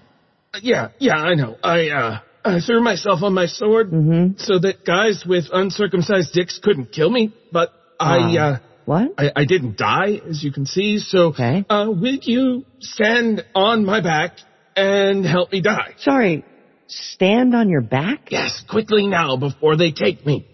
Yeah, 0.63 0.87
yeah, 0.97 1.17
I 1.17 1.35
know. 1.35 1.55
I, 1.63 1.89
uh, 1.89 2.19
I 2.43 2.61
threw 2.61 2.81
myself 2.81 3.21
on 3.21 3.35
my 3.35 3.45
sword 3.45 3.91
Mm-hmm. 3.91 4.37
so 4.39 4.57
that 4.57 4.83
guys 4.87 5.23
with 5.23 5.45
uncircumcised 5.53 6.33
dicks 6.33 6.59
couldn't 6.63 6.91
kill 6.91 7.11
me, 7.11 7.31
but 7.51 7.69
I, 7.99 8.17
Uh, 8.17 8.41
uh, 8.41 8.57
What? 8.89 9.11
I, 9.19 9.31
I 9.35 9.45
didn't 9.45 9.77
die, 9.77 10.19
as 10.27 10.43
you 10.43 10.51
can 10.51 10.65
see, 10.65 10.97
so, 10.97 11.27
Okay. 11.27 11.63
uh, 11.69 11.85
will 11.89 12.17
you 12.23 12.65
stand 12.79 13.45
on 13.53 13.85
my 13.85 14.01
back 14.01 14.31
and 14.75 15.23
help 15.23 15.51
me 15.51 15.61
die? 15.61 15.93
Sorry, 15.99 16.43
stand 16.87 17.53
on 17.53 17.69
your 17.69 17.81
back? 17.81 18.31
Yes, 18.31 18.63
quickly 18.67 19.05
now 19.05 19.37
before 19.37 19.77
they 19.77 19.91
take 19.91 20.25
me. 20.25 20.47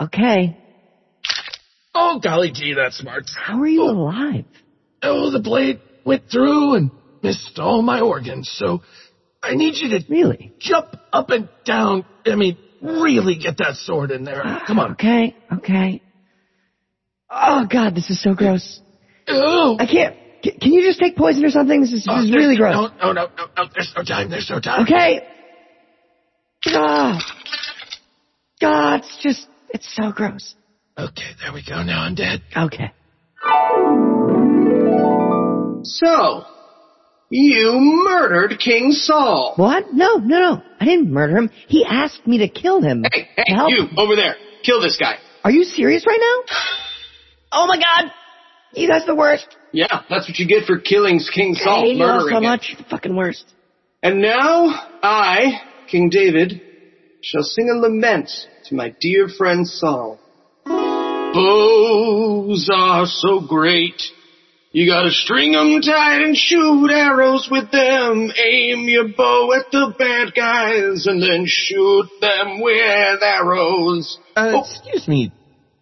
Okay. 0.00 0.58
Oh, 1.94 2.18
golly 2.18 2.50
gee, 2.52 2.74
that's 2.74 2.98
smart. 2.98 3.30
How 3.40 3.60
are 3.60 3.68
you 3.68 3.84
alive? 3.84 4.46
Oh, 5.04 5.30
the 5.30 5.38
blade 5.38 5.78
went 6.04 6.28
through 6.28 6.74
and 6.74 6.90
missed 7.22 7.60
all 7.60 7.80
my 7.80 8.00
organs, 8.00 8.50
so 8.52 8.82
I 9.40 9.54
need 9.54 9.76
you 9.76 9.90
to 9.96 10.04
Really? 10.08 10.52
jump 10.58 10.96
up 11.12 11.30
and 11.30 11.48
down. 11.64 12.04
I 12.26 12.34
mean, 12.34 12.58
really 12.82 13.36
get 13.36 13.58
that 13.58 13.76
sword 13.76 14.10
in 14.10 14.24
there. 14.24 14.42
Come 14.66 14.80
on. 14.80 14.92
Okay, 14.94 15.36
okay. 15.58 16.02
Oh 17.38 17.66
god, 17.70 17.94
this 17.94 18.08
is 18.10 18.22
so 18.22 18.34
gross. 18.34 18.80
Oh, 19.28 19.76
I 19.78 19.86
can't. 19.86 20.16
Can 20.42 20.72
you 20.72 20.82
just 20.84 21.00
take 21.00 21.16
poison 21.16 21.44
or 21.44 21.50
something? 21.50 21.80
This 21.80 21.92
is, 21.92 22.04
this 22.04 22.24
is 22.24 22.32
really 22.32 22.56
gross. 22.56 22.74
No, 22.74 23.12
no, 23.12 23.12
no, 23.12 23.28
no, 23.36 23.46
no, 23.56 23.64
there's 23.74 23.92
no 23.96 24.02
time, 24.04 24.30
there's 24.30 24.48
no 24.48 24.60
time. 24.60 24.84
Okay. 24.84 25.26
Ah. 26.68 27.18
God, 28.60 29.00
it's 29.00 29.18
just, 29.22 29.46
it's 29.70 29.92
so 29.94 30.12
gross. 30.12 30.54
Okay, 30.96 31.32
there 31.42 31.52
we 31.52 31.62
go. 31.68 31.82
Now 31.82 32.02
I'm 32.02 32.14
dead. 32.14 32.42
Okay. 32.56 32.92
So, 35.82 36.44
you 37.30 37.72
murdered 38.04 38.58
King 38.58 38.92
Saul. 38.92 39.54
What? 39.56 39.92
No, 39.92 40.16
no, 40.16 40.38
no. 40.38 40.62
I 40.80 40.84
didn't 40.84 41.12
murder 41.12 41.36
him. 41.36 41.50
He 41.68 41.84
asked 41.84 42.26
me 42.26 42.38
to 42.38 42.48
kill 42.48 42.80
him. 42.80 43.04
Hey, 43.12 43.28
hey, 43.36 43.44
you, 43.68 43.88
over 43.96 44.16
there. 44.16 44.36
Kill 44.64 44.80
this 44.80 44.96
guy. 44.96 45.16
Are 45.44 45.50
you 45.50 45.64
serious 45.64 46.06
right 46.06 46.20
now? 46.20 46.54
Oh 47.58 47.66
my 47.66 47.78
god. 47.78 48.12
You 48.74 48.86
guys 48.88 49.02
are 49.04 49.06
the 49.06 49.14
worst. 49.14 49.46
Yeah, 49.72 50.02
that's 50.10 50.28
what 50.28 50.38
you 50.38 50.46
get 50.46 50.64
for 50.66 50.78
killing 50.78 51.18
King 51.34 51.54
Saul. 51.54 51.78
I 51.84 51.86
hate 51.86 51.96
you 51.96 52.04
all 52.04 52.28
so 52.28 52.40
much. 52.40 52.68
You're 52.70 52.78
the 52.78 52.88
fucking 52.90 53.16
worst. 53.16 53.44
And 54.02 54.20
now, 54.20 54.66
I, 55.02 55.60
King 55.90 56.10
David, 56.10 56.60
shall 57.22 57.42
sing 57.42 57.70
a 57.70 57.78
lament 57.78 58.30
to 58.66 58.74
my 58.74 58.94
dear 59.00 59.28
friend 59.28 59.66
Saul. 59.66 60.18
Bows 61.32 62.70
are 62.72 63.06
so 63.06 63.40
great. 63.40 64.02
You 64.72 64.86
gotta 64.90 65.10
string 65.10 65.54
'em 65.54 65.80
tight 65.80 66.22
and 66.22 66.36
shoot 66.36 66.90
arrows 66.90 67.48
with 67.50 67.70
them. 67.70 68.30
Aim 68.36 68.88
your 68.88 69.08
bow 69.08 69.52
at 69.54 69.70
the 69.70 69.94
bad 69.98 70.34
guys 70.34 71.06
and 71.06 71.22
then 71.22 71.44
shoot 71.46 72.08
them 72.20 72.60
with 72.60 73.22
arrows. 73.22 74.18
Uh, 74.36 74.52
Oh. 74.54 74.60
excuse 74.60 75.08
me, 75.08 75.32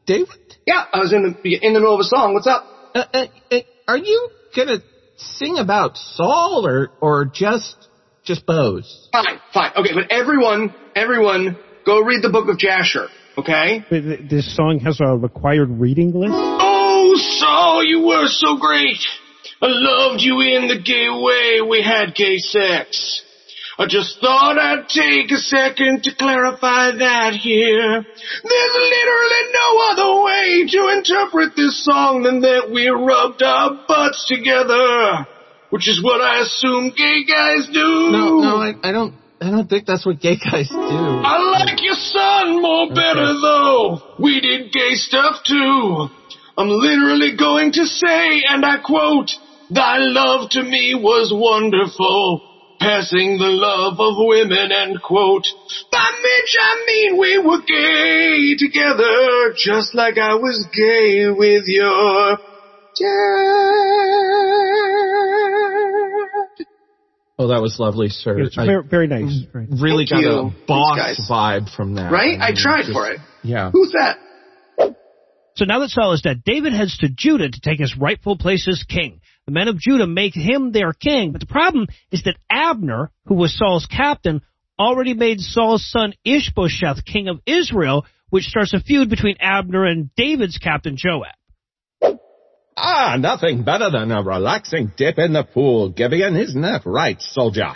David? 0.06 0.28
Yeah, 0.66 0.84
I 0.92 0.98
was 0.98 1.12
in 1.12 1.22
the 1.22 1.58
in 1.62 1.72
the 1.74 1.80
middle 1.80 1.94
of 1.94 2.00
a 2.00 2.04
song. 2.04 2.34
What's 2.34 2.46
up? 2.46 2.64
Uh, 2.94 3.04
uh, 3.12 3.26
uh, 3.50 3.58
are 3.88 3.98
you 3.98 4.30
gonna 4.56 4.78
sing 5.16 5.58
about 5.58 5.96
Saul 5.96 6.66
or, 6.66 6.90
or 7.00 7.24
just, 7.24 7.76
just 8.24 8.46
bows? 8.46 9.08
Fine, 9.12 9.40
fine. 9.52 9.72
Okay, 9.76 9.90
but 9.94 10.10
everyone, 10.10 10.74
everyone, 10.94 11.56
go 11.84 12.00
read 12.00 12.22
the 12.22 12.30
book 12.30 12.48
of 12.48 12.58
Jasher. 12.58 13.08
Okay? 13.36 13.84
But 13.90 14.28
This 14.30 14.54
song 14.54 14.80
has 14.84 15.00
a 15.00 15.16
required 15.16 15.68
reading 15.70 16.12
list. 16.12 16.32
Oh, 16.34 17.14
Saul, 17.16 17.84
you 17.84 18.06
were 18.06 18.26
so 18.26 18.58
great. 18.58 19.02
I 19.60 19.66
loved 19.68 20.20
you 20.20 20.40
in 20.40 20.68
the 20.68 20.80
gay 20.80 21.08
way 21.10 21.68
we 21.68 21.82
had 21.82 22.14
gay 22.14 22.36
sex. 22.38 23.23
I 23.76 23.86
just 23.88 24.20
thought 24.20 24.56
I'd 24.56 24.88
take 24.88 25.30
a 25.32 25.36
second 25.36 26.04
to 26.04 26.14
clarify 26.14 26.92
that 26.94 27.34
here. 27.34 28.02
There's 28.02 28.76
literally 28.94 29.44
no 29.50 29.68
other 29.90 30.22
way 30.22 30.66
to 30.68 30.98
interpret 30.98 31.56
this 31.56 31.84
song 31.84 32.22
than 32.22 32.40
that 32.42 32.70
we 32.70 32.86
rubbed 32.86 33.42
our 33.42 33.84
butts 33.88 34.26
together. 34.28 35.26
Which 35.70 35.88
is 35.88 36.00
what 36.04 36.20
I 36.20 36.42
assume 36.42 36.92
gay 36.96 37.24
guys 37.26 37.66
do. 37.66 38.10
No, 38.14 38.38
no, 38.38 38.56
I, 38.62 38.74
I 38.84 38.92
don't, 38.92 39.14
I 39.40 39.50
don't 39.50 39.68
think 39.68 39.86
that's 39.86 40.06
what 40.06 40.20
gay 40.20 40.36
guys 40.36 40.68
do. 40.68 40.78
I 40.78 41.66
like 41.66 41.82
your 41.82 41.96
son 41.96 42.62
more 42.62 42.88
better 42.90 43.34
though. 43.34 44.14
We 44.20 44.40
did 44.40 44.72
gay 44.72 44.94
stuff 44.94 45.42
too. 45.44 46.08
I'm 46.56 46.68
literally 46.68 47.36
going 47.36 47.72
to 47.72 47.86
say, 47.86 48.44
and 48.48 48.64
I 48.64 48.78
quote, 48.86 49.32
Thy 49.68 49.98
love 49.98 50.50
to 50.50 50.62
me 50.62 50.94
was 50.94 51.32
wonderful, 51.34 52.53
passing 52.80 53.38
the 53.38 53.48
love 53.50 53.98
of 54.00 54.14
women, 54.18 54.72
end 54.72 55.00
quote. 55.02 55.46
By 55.90 56.10
Mitch, 56.22 56.56
I 56.60 56.84
mean 56.86 57.18
we 57.18 57.38
were 57.38 57.60
gay 57.66 58.56
together, 58.58 59.54
just 59.56 59.94
like 59.94 60.18
I 60.18 60.34
was 60.34 60.66
gay 60.74 61.30
with 61.30 61.64
your 61.66 62.36
dad. 66.54 66.66
Oh, 67.36 67.48
that 67.48 67.60
was 67.60 67.78
lovely, 67.80 68.10
sir. 68.10 68.38
It's 68.40 68.56
I 68.56 68.64
very, 68.64 68.84
very 68.84 69.06
nice. 69.08 69.24
Mm-hmm. 69.24 69.52
Very 69.52 69.66
really 69.70 70.06
Thank 70.08 70.24
got 70.24 70.30
you. 70.30 70.38
a 70.38 70.66
boss 70.68 70.96
guys. 70.96 71.20
vibe 71.28 71.74
from 71.74 71.94
that. 71.96 72.12
Right? 72.12 72.38
I 72.40 72.48
mean, 72.48 72.56
tried 72.56 72.82
just- 72.82 72.92
for 72.92 73.10
it. 73.10 73.18
Yeah. 73.42 73.70
Who's 73.72 73.92
that? 73.92 74.18
So 75.56 75.64
now 75.66 75.78
that 75.80 75.90
Saul 75.90 76.12
is 76.14 76.20
dead, 76.22 76.42
David 76.44 76.72
heads 76.72 76.98
to 76.98 77.08
Judah 77.08 77.48
to 77.48 77.60
take 77.60 77.78
his 77.78 77.96
rightful 77.96 78.36
place 78.38 78.66
as 78.66 78.82
king. 78.82 79.20
The 79.46 79.52
men 79.52 79.68
of 79.68 79.78
Judah 79.78 80.06
make 80.06 80.34
him 80.34 80.72
their 80.72 80.92
king, 80.92 81.32
but 81.32 81.40
the 81.40 81.46
problem 81.46 81.86
is 82.10 82.22
that 82.22 82.38
Abner, 82.48 83.10
who 83.26 83.34
was 83.34 83.56
Saul's 83.56 83.86
captain, 83.86 84.40
already 84.78 85.12
made 85.12 85.40
Saul's 85.40 85.86
son 85.88 86.14
Ishbosheth 86.24 87.04
king 87.04 87.28
of 87.28 87.40
Israel, 87.46 88.06
which 88.30 88.44
starts 88.44 88.72
a 88.72 88.80
feud 88.80 89.10
between 89.10 89.36
Abner 89.40 89.84
and 89.84 90.14
David's 90.16 90.56
captain 90.56 90.96
Joab. 90.96 91.34
Ah, 92.76 93.16
nothing 93.18 93.62
better 93.62 93.90
than 93.90 94.10
a 94.10 94.22
relaxing 94.22 94.92
dip 94.96 95.18
in 95.18 95.32
the 95.34 95.44
pool, 95.44 95.90
Gibeon, 95.90 96.36
isn't 96.36 96.62
that 96.62 96.86
right, 96.86 97.20
soldier? 97.20 97.74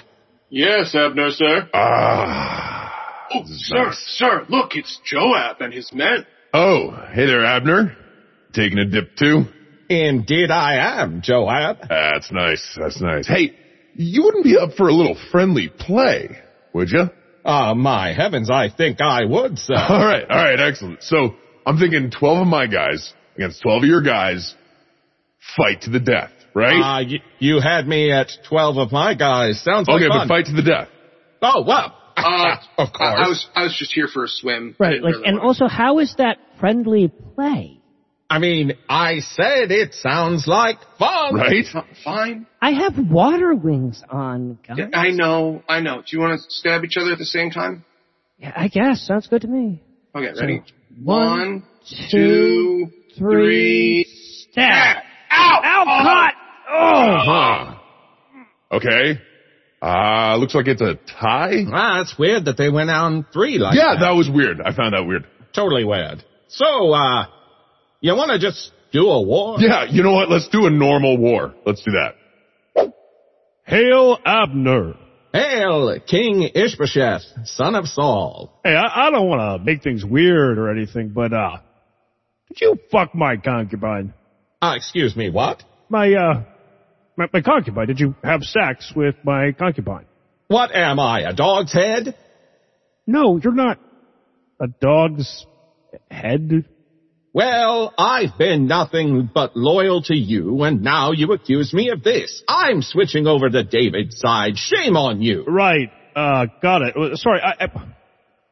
Yes, 0.48 0.94
Abner, 0.94 1.30
sir. 1.30 1.68
Ah. 1.74 3.28
Oh, 3.32 3.42
sir, 3.44 3.90
sir, 3.92 4.46
look, 4.48 4.74
it's 4.74 4.98
Joab 5.04 5.60
and 5.60 5.72
his 5.72 5.92
men. 5.92 6.26
Oh, 6.54 6.90
hey 7.12 7.26
there, 7.26 7.44
Abner. 7.44 7.94
Taking 8.54 8.78
a 8.78 8.86
dip 8.86 9.14
too? 9.16 9.44
Indeed 9.88 10.50
I 10.50 11.00
am, 11.02 11.22
Joab. 11.22 11.78
That's 11.88 12.30
nice. 12.30 12.76
That's 12.78 13.00
nice. 13.00 13.26
Hey, 13.26 13.54
you 13.94 14.22
wouldn't 14.24 14.44
be 14.44 14.56
up 14.58 14.72
for 14.74 14.88
a 14.88 14.92
little 14.92 15.16
friendly 15.32 15.68
play, 15.68 16.38
would 16.74 16.90
you? 16.90 17.10
Ah, 17.44 17.72
my 17.74 18.12
heavens, 18.12 18.50
I 18.50 18.68
think 18.68 19.00
I 19.00 19.24
would, 19.24 19.58
sir. 19.58 19.74
All 19.88 20.04
right, 20.04 20.24
all 20.28 20.36
right, 20.36 20.60
excellent. 20.60 21.02
So 21.02 21.34
I'm 21.64 21.78
thinking 21.78 22.10
12 22.10 22.38
of 22.42 22.46
my 22.46 22.66
guys 22.66 23.14
against 23.36 23.62
12 23.62 23.84
of 23.84 23.88
your 23.88 24.02
guys, 24.02 24.54
fight 25.56 25.82
to 25.82 25.90
the 25.90 26.00
death, 26.00 26.30
right? 26.54 26.74
Ah, 26.82 27.00
y- 27.08 27.22
you 27.38 27.60
had 27.60 27.86
me 27.88 28.12
at 28.12 28.28
12 28.48 28.76
of 28.76 28.92
my 28.92 29.14
guys. 29.14 29.62
Sounds 29.62 29.88
like 29.88 30.02
okay, 30.02 30.08
fun. 30.08 30.28
but 30.28 30.34
fight 30.34 30.46
to 30.46 30.52
the 30.52 30.62
death. 30.62 30.88
Oh, 31.40 31.64
well. 31.66 31.94
Uh, 32.16 32.56
of 32.78 32.92
course. 32.92 33.14
I, 33.16 33.24
I 33.24 33.28
was 33.28 33.46
I 33.54 33.62
was 33.62 33.76
just 33.78 33.92
here 33.94 34.08
for 34.08 34.24
a 34.24 34.28
swim. 34.28 34.76
Right, 34.78 35.00
like, 35.00 35.14
and 35.24 35.38
also, 35.40 35.68
how 35.68 36.00
is 36.00 36.14
that 36.18 36.36
friendly 36.60 37.10
play? 37.34 37.77
I 38.30 38.38
mean, 38.38 38.72
I 38.90 39.20
said 39.20 39.70
it 39.70 39.94
sounds 39.94 40.46
like 40.46 40.78
fun. 40.98 41.34
Right? 41.34 41.64
Fine. 42.04 42.46
I 42.60 42.72
have 42.72 42.94
water 42.98 43.54
wings 43.54 44.02
on, 44.10 44.58
guys. 44.66 44.76
Yeah, 44.78 44.88
I 44.92 45.10
know, 45.10 45.62
I 45.68 45.80
know. 45.80 45.96
Do 46.02 46.04
you 46.16 46.20
want 46.20 46.38
to 46.38 46.46
stab 46.50 46.84
each 46.84 46.96
other 46.98 47.12
at 47.12 47.18
the 47.18 47.24
same 47.24 47.50
time? 47.50 47.84
Yeah, 48.38 48.52
I 48.54 48.68
guess. 48.68 49.00
Sounds 49.06 49.26
good 49.28 49.42
to 49.42 49.48
me. 49.48 49.82
Okay, 50.14 50.38
ready? 50.38 50.62
one, 51.02 51.26
One, 51.26 51.62
two, 52.10 52.88
three. 53.16 54.04
Stab! 54.52 54.98
Ow! 55.32 55.60
Ow, 55.64 55.84
cut! 56.04 56.34
Oh! 56.70 57.14
Uh-huh. 57.14 57.74
Okay. 58.72 59.20
Uh, 59.80 60.36
looks 60.36 60.54
like 60.54 60.66
it's 60.66 60.82
a 60.82 60.96
tie. 61.20 61.64
Ah, 61.72 62.00
it's 62.02 62.18
weird 62.18 62.44
that 62.46 62.56
they 62.58 62.68
went 62.68 62.90
on 62.90 63.24
three 63.32 63.58
like 63.58 63.74
Yeah, 63.76 63.94
that. 63.94 64.00
that 64.00 64.10
was 64.10 64.28
weird. 64.28 64.60
I 64.60 64.74
found 64.74 64.92
that 64.94 65.04
weird. 65.06 65.26
Totally 65.54 65.84
weird. 65.84 66.24
So, 66.48 66.92
uh, 66.92 67.26
you 68.00 68.14
want 68.14 68.30
to 68.30 68.38
just 68.38 68.72
do 68.92 69.06
a 69.08 69.20
war? 69.22 69.56
Yeah, 69.58 69.84
you 69.88 70.02
know 70.02 70.12
what? 70.12 70.30
Let's 70.30 70.48
do 70.48 70.66
a 70.66 70.70
normal 70.70 71.18
war. 71.18 71.54
Let's 71.66 71.82
do 71.82 71.92
that. 71.92 72.14
Hail 73.64 74.18
Abner! 74.24 74.94
Hail, 75.32 75.98
King 76.06 76.48
Ishbosheth, 76.54 77.22
son 77.44 77.74
of 77.74 77.86
Saul. 77.86 78.58
Hey, 78.64 78.74
I, 78.74 79.08
I 79.08 79.10
don't 79.10 79.28
want 79.28 79.60
to 79.60 79.64
make 79.64 79.82
things 79.82 80.04
weird 80.04 80.58
or 80.58 80.70
anything, 80.70 81.10
but, 81.10 81.34
uh, 81.34 81.58
did 82.48 82.60
you 82.62 82.78
fuck 82.90 83.14
my 83.14 83.36
concubine? 83.36 84.14
Ah, 84.62 84.74
excuse 84.74 85.14
me, 85.14 85.28
what? 85.28 85.62
My, 85.90 86.12
uh, 86.14 86.44
my, 87.16 87.26
my 87.30 87.42
concubine. 87.42 87.86
Did 87.86 88.00
you 88.00 88.14
have 88.24 88.42
sex 88.42 88.90
with 88.96 89.16
my 89.22 89.52
concubine? 89.52 90.06
What 90.46 90.74
am 90.74 90.98
I, 90.98 91.20
a 91.28 91.34
dog's 91.34 91.74
head? 91.74 92.16
No, 93.06 93.38
you're 93.42 93.54
not 93.54 93.78
a 94.60 94.66
dog's 94.66 95.46
head. 96.10 96.64
Well, 97.38 97.94
I've 97.96 98.36
been 98.36 98.66
nothing 98.66 99.30
but 99.32 99.56
loyal 99.56 100.02
to 100.02 100.14
you, 100.16 100.64
and 100.64 100.82
now 100.82 101.12
you 101.12 101.30
accuse 101.32 101.72
me 101.72 101.90
of 101.90 102.02
this. 102.02 102.42
I'm 102.48 102.82
switching 102.82 103.28
over 103.28 103.48
to 103.48 103.62
David's 103.62 104.18
side. 104.18 104.56
Shame 104.58 104.96
on 104.96 105.22
you. 105.22 105.44
Right. 105.46 105.88
Uh, 106.16 106.46
got 106.60 106.82
it. 106.82 106.96
Uh, 106.96 107.14
Sorry. 107.14 107.40
I, 107.40 107.52
I, 107.60 107.64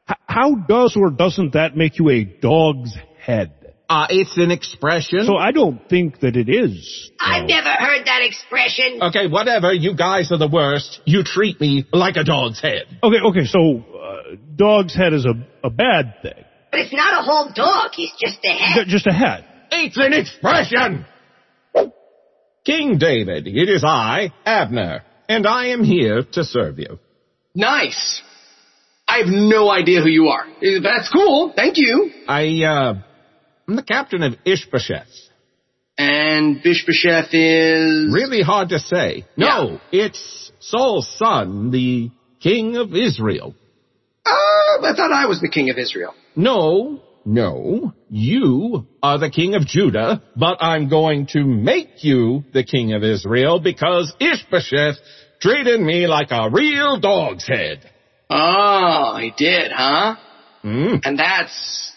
h- 0.08 0.16
how 0.28 0.54
does 0.54 0.96
or 0.96 1.10
doesn't 1.10 1.54
that 1.54 1.76
make 1.76 1.98
you 1.98 2.10
a 2.10 2.22
dog's 2.22 2.94
head? 3.20 3.74
Uh, 3.90 4.06
it's 4.08 4.36
an 4.36 4.52
expression. 4.52 5.24
So 5.26 5.36
I 5.36 5.50
don't 5.50 5.88
think 5.88 6.20
that 6.20 6.36
it 6.36 6.48
is. 6.48 7.10
I've 7.18 7.48
never 7.48 7.70
heard 7.70 8.06
that 8.06 8.20
expression. 8.22 9.02
Okay, 9.02 9.26
whatever. 9.26 9.72
You 9.72 9.96
guys 9.96 10.30
are 10.30 10.38
the 10.38 10.46
worst. 10.46 11.00
You 11.06 11.24
treat 11.24 11.60
me 11.60 11.86
like 11.92 12.14
a 12.14 12.22
dog's 12.22 12.60
head. 12.60 12.84
Okay, 13.02 13.18
okay, 13.30 13.46
so, 13.46 13.78
uh, 13.80 14.36
dog's 14.54 14.94
head 14.94 15.12
is 15.12 15.26
a, 15.26 15.34
a 15.66 15.70
bad 15.70 16.22
thing. 16.22 16.44
But 16.76 16.84
it's 16.84 16.92
not 16.92 17.18
a 17.18 17.24
whole 17.24 17.50
dog. 17.54 17.92
He's 17.94 18.12
just 18.20 18.38
a 18.44 18.48
head. 18.48 18.84
Ju- 18.84 18.90
Just 18.90 19.06
a 19.06 19.12
head. 19.12 19.46
It's 19.70 19.96
an 19.96 20.12
expression! 20.12 21.06
King 22.66 22.98
David, 22.98 23.46
it 23.46 23.70
is 23.70 23.82
I, 23.82 24.30
Abner, 24.44 25.02
and 25.26 25.46
I 25.46 25.68
am 25.68 25.82
here 25.84 26.22
to 26.32 26.44
serve 26.44 26.78
you. 26.78 26.98
Nice. 27.54 28.20
I 29.08 29.18
have 29.20 29.28
no 29.28 29.70
idea 29.70 30.02
who 30.02 30.10
you 30.10 30.26
are. 30.28 30.44
That's 30.82 31.08
cool. 31.10 31.54
Thank 31.56 31.78
you. 31.78 32.10
I, 32.28 32.62
uh, 32.64 32.94
I'm 33.66 33.76
the 33.76 33.82
captain 33.82 34.22
of 34.22 34.34
Ishbosheth. 34.44 35.08
And 35.96 36.58
Bishbosheth 36.62 37.30
is 37.32 38.12
Really 38.12 38.42
hard 38.42 38.68
to 38.68 38.78
say. 38.80 39.24
No, 39.38 39.80
it's 39.92 40.52
Saul's 40.60 41.08
son, 41.16 41.70
the 41.70 42.10
king 42.40 42.76
of 42.76 42.94
Israel. 42.94 43.54
Uh, 44.26 44.30
I 44.82 44.92
thought 44.94 45.10
I 45.12 45.24
was 45.26 45.40
the 45.40 45.48
king 45.48 45.70
of 45.70 45.78
Israel. 45.78 46.12
No, 46.36 47.00
no, 47.24 47.92
you 48.10 48.86
are 49.02 49.18
the 49.18 49.30
king 49.30 49.54
of 49.54 49.66
Judah, 49.66 50.22
but 50.36 50.62
I'm 50.62 50.88
going 50.88 51.26
to 51.32 51.44
make 51.44 52.04
you 52.04 52.44
the 52.52 52.62
king 52.62 52.92
of 52.92 53.02
Israel 53.02 53.58
because 53.58 54.14
Ishbosheth 54.20 54.96
treated 55.40 55.80
me 55.80 56.06
like 56.06 56.28
a 56.30 56.50
real 56.50 57.00
dog's 57.00 57.46
head. 57.48 57.90
Oh, 58.28 59.16
he 59.20 59.32
did, 59.36 59.72
huh? 59.72 60.16
Hmm? 60.62 60.96
And 61.04 61.18
that's 61.18 61.92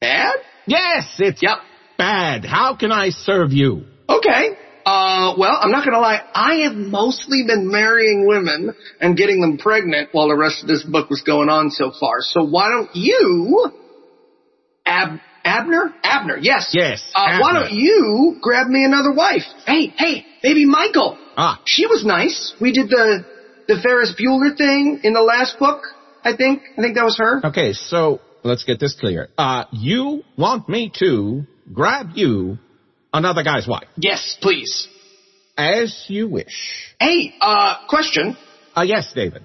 bad. 0.00 0.34
Yes, 0.66 1.14
it's 1.18 1.42
Yep. 1.42 1.58
bad. 1.96 2.44
How 2.44 2.76
can 2.76 2.92
I 2.92 3.10
serve 3.10 3.52
you? 3.52 3.86
Okay. 4.08 4.50
Uh, 4.86 5.34
well, 5.36 5.58
I'm 5.60 5.72
not 5.72 5.84
gonna 5.84 5.98
lie. 5.98 6.20
I 6.32 6.58
have 6.66 6.74
mostly 6.76 7.42
been 7.44 7.68
marrying 7.72 8.24
women 8.28 8.72
and 9.00 9.16
getting 9.16 9.40
them 9.40 9.58
pregnant 9.58 10.10
while 10.12 10.28
the 10.28 10.36
rest 10.36 10.62
of 10.62 10.68
this 10.68 10.84
book 10.84 11.10
was 11.10 11.22
going 11.22 11.48
on 11.48 11.70
so 11.70 11.90
far. 11.98 12.20
So 12.20 12.44
why 12.44 12.70
don't 12.70 12.90
you, 12.94 13.66
Ab, 14.86 15.18
Abner? 15.44 15.92
Abner, 16.04 16.38
yes. 16.40 16.70
Yes, 16.72 17.02
Uh, 17.16 17.38
why 17.40 17.52
don't 17.54 17.72
you 17.72 18.36
grab 18.40 18.68
me 18.68 18.84
another 18.84 19.12
wife? 19.12 19.42
Hey, 19.66 19.88
hey, 19.96 20.24
baby 20.40 20.64
Michael. 20.64 21.18
Ah, 21.36 21.60
She 21.64 21.86
was 21.86 22.04
nice. 22.04 22.54
We 22.60 22.70
did 22.72 22.88
the, 22.88 23.24
the 23.66 23.80
Ferris 23.82 24.14
Bueller 24.18 24.56
thing 24.56 25.00
in 25.02 25.12
the 25.14 25.20
last 25.22 25.58
book, 25.58 25.82
I 26.24 26.36
think. 26.36 26.62
I 26.78 26.80
think 26.80 26.94
that 26.94 27.04
was 27.04 27.18
her. 27.18 27.44
okay, 27.46 27.72
so 27.72 28.20
let's 28.44 28.62
get 28.62 28.78
this 28.78 28.94
clear. 28.94 29.28
Uh, 29.36 29.64
you 29.72 30.22
want 30.38 30.68
me 30.68 30.92
to 31.00 31.42
grab 31.72 32.10
you 32.14 32.58
another 33.16 33.42
guy's 33.42 33.66
wife? 33.66 33.88
Yes, 33.96 34.36
please. 34.40 34.88
As 35.56 36.04
you 36.08 36.28
wish. 36.28 36.94
Hey, 37.00 37.34
uh, 37.40 37.86
question. 37.88 38.36
Uh, 38.76 38.82
yes, 38.82 39.12
David. 39.14 39.42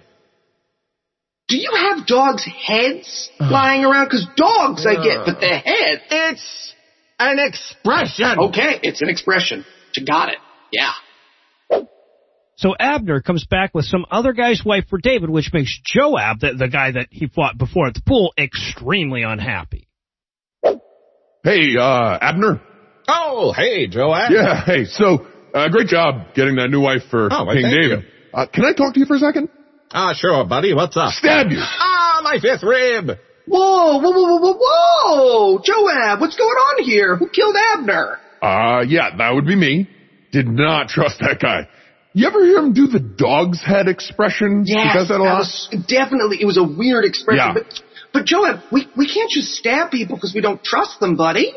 Do 1.47 1.57
you 1.57 1.71
have 1.75 2.05
dogs' 2.07 2.45
heads 2.45 3.29
lying 3.39 3.83
around? 3.83 4.09
Cause 4.09 4.25
dogs 4.35 4.85
I 4.85 4.95
get, 4.95 5.25
but 5.25 5.39
the 5.39 5.47
head. 5.47 6.01
It's 6.09 6.73
an 7.19 7.39
expression. 7.39 8.39
Okay, 8.39 8.79
it's 8.83 9.01
an 9.01 9.09
expression. 9.09 9.65
You 9.95 10.05
got 10.05 10.29
it. 10.29 10.37
Yeah. 10.71 10.91
So 12.55 12.75
Abner 12.79 13.21
comes 13.21 13.45
back 13.45 13.73
with 13.73 13.85
some 13.85 14.05
other 14.11 14.33
guy's 14.33 14.63
wife 14.63 14.85
for 14.89 14.99
David, 15.01 15.29
which 15.29 15.51
makes 15.51 15.79
Joab, 15.83 16.41
the, 16.41 16.53
the 16.57 16.67
guy 16.67 16.91
that 16.91 17.07
he 17.09 17.27
fought 17.27 17.57
before 17.57 17.87
at 17.87 17.95
the 17.95 18.01
pool, 18.05 18.33
extremely 18.37 19.23
unhappy. 19.23 19.87
Hey, 21.43 21.75
uh, 21.77 22.17
Abner. 22.21 22.61
Oh, 23.07 23.53
hey, 23.55 23.87
Joab. 23.87 24.31
Yeah, 24.31 24.63
hey, 24.65 24.85
so, 24.85 25.25
uh, 25.53 25.69
great 25.69 25.87
job 25.87 26.33
getting 26.35 26.55
that 26.55 26.69
new 26.69 26.81
wife 26.81 27.03
for 27.09 27.27
Oh, 27.31 27.45
well, 27.45 27.55
King 27.55 27.69
David. 27.71 28.03
you. 28.03 28.09
Uh, 28.33 28.45
can 28.47 28.63
I 28.65 28.73
talk 28.73 28.93
to 28.93 28.99
you 28.99 29.05
for 29.05 29.15
a 29.15 29.19
second? 29.19 29.49
Ah, 29.93 30.13
sure, 30.15 30.45
buddy. 30.45 30.73
What's 30.73 30.95
up? 30.95 31.11
Stab 31.13 31.51
you. 31.51 31.59
Ah, 31.59 32.21
my 32.23 32.37
fifth 32.41 32.63
rib. 32.63 33.17
Whoa, 33.47 33.97
whoa, 33.99 34.11
whoa, 34.11 34.37
whoa, 34.37 34.39
whoa, 34.39 34.57
whoa! 34.59 35.59
Joab, 35.63 36.21
what's 36.21 36.37
going 36.37 36.49
on 36.49 36.83
here? 36.83 37.17
Who 37.17 37.27
killed 37.27 37.55
Abner? 37.73 38.17
Uh, 38.41 38.85
yeah, 38.87 39.17
that 39.17 39.33
would 39.33 39.45
be 39.45 39.55
me. 39.55 39.89
Did 40.31 40.47
not 40.47 40.87
trust 40.87 41.19
that 41.19 41.39
guy. 41.41 41.67
You 42.13 42.27
ever 42.27 42.43
hear 42.45 42.59
him 42.59 42.73
do 42.73 42.87
the 42.87 42.99
dog's 42.99 43.59
head 43.61 43.87
expression? 43.87 44.63
Yes, 44.65 44.93
he 44.93 44.99
does 44.99 45.07
that 45.09 45.19
a 45.19 45.23
lot. 45.23 45.39
was 45.39 45.67
definitely, 45.87 46.37
it 46.41 46.45
was 46.45 46.57
a 46.57 46.63
weird 46.63 47.03
expression. 47.03 47.37
Yeah. 47.47 47.53
But, 47.53 47.81
but 48.13 48.25
Joab, 48.25 48.61
we, 48.71 48.87
we 48.97 49.07
can't 49.11 49.29
just 49.29 49.53
stab 49.53 49.91
people 49.91 50.15
because 50.15 50.33
we 50.33 50.41
don't 50.41 50.63
trust 50.63 50.99
them, 50.99 51.15
buddy. 51.17 51.53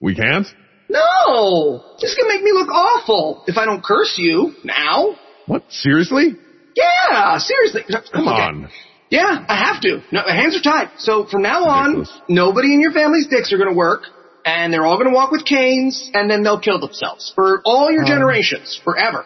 We 0.00 0.14
can't? 0.14 0.46
No! 0.88 1.82
This 2.00 2.14
can 2.14 2.28
make 2.28 2.42
me 2.42 2.52
look 2.52 2.68
awful 2.70 3.44
if 3.46 3.56
I 3.56 3.64
don't 3.64 3.82
curse 3.84 4.14
you 4.18 4.54
now. 4.64 5.16
What? 5.46 5.64
Seriously? 5.70 6.34
Yeah, 6.74 7.38
seriously. 7.38 7.82
Come 8.12 8.28
Okay. 8.28 8.42
on. 8.42 8.68
Yeah, 9.10 9.44
I 9.48 9.56
have 9.56 9.80
to. 9.82 10.02
No, 10.12 10.22
my 10.26 10.34
hands 10.34 10.54
are 10.56 10.60
tied. 10.62 10.90
So 10.98 11.24
from 11.26 11.42
now 11.42 11.64
on, 11.64 12.06
nobody 12.28 12.74
in 12.74 12.80
your 12.80 12.92
family's 12.92 13.26
dicks 13.26 13.52
are 13.52 13.56
going 13.56 13.70
to 13.70 13.74
work, 13.76 14.02
and 14.44 14.72
they're 14.72 14.84
all 14.84 14.96
going 14.96 15.08
to 15.08 15.14
walk 15.14 15.30
with 15.30 15.44
canes, 15.46 16.10
and 16.14 16.30
then 16.30 16.42
they'll 16.42 16.60
kill 16.60 16.78
themselves 16.78 17.32
for 17.34 17.60
all 17.64 17.90
your 17.90 18.04
generations, 18.04 18.78
forever. 18.84 19.24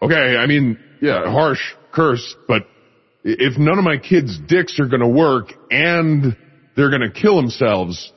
Okay, 0.00 0.36
I 0.36 0.46
mean, 0.46 0.78
yeah, 1.02 1.30
harsh 1.30 1.60
curse, 1.92 2.36
but 2.46 2.66
if 3.24 3.58
none 3.58 3.78
of 3.78 3.84
my 3.84 3.96
kids' 3.96 4.38
dicks 4.38 4.78
are 4.78 4.86
gonna 4.86 5.08
work 5.08 5.52
and 5.70 6.36
they're 6.76 6.90
gonna 6.90 7.10
kill 7.10 7.36
themselves, 7.36 8.12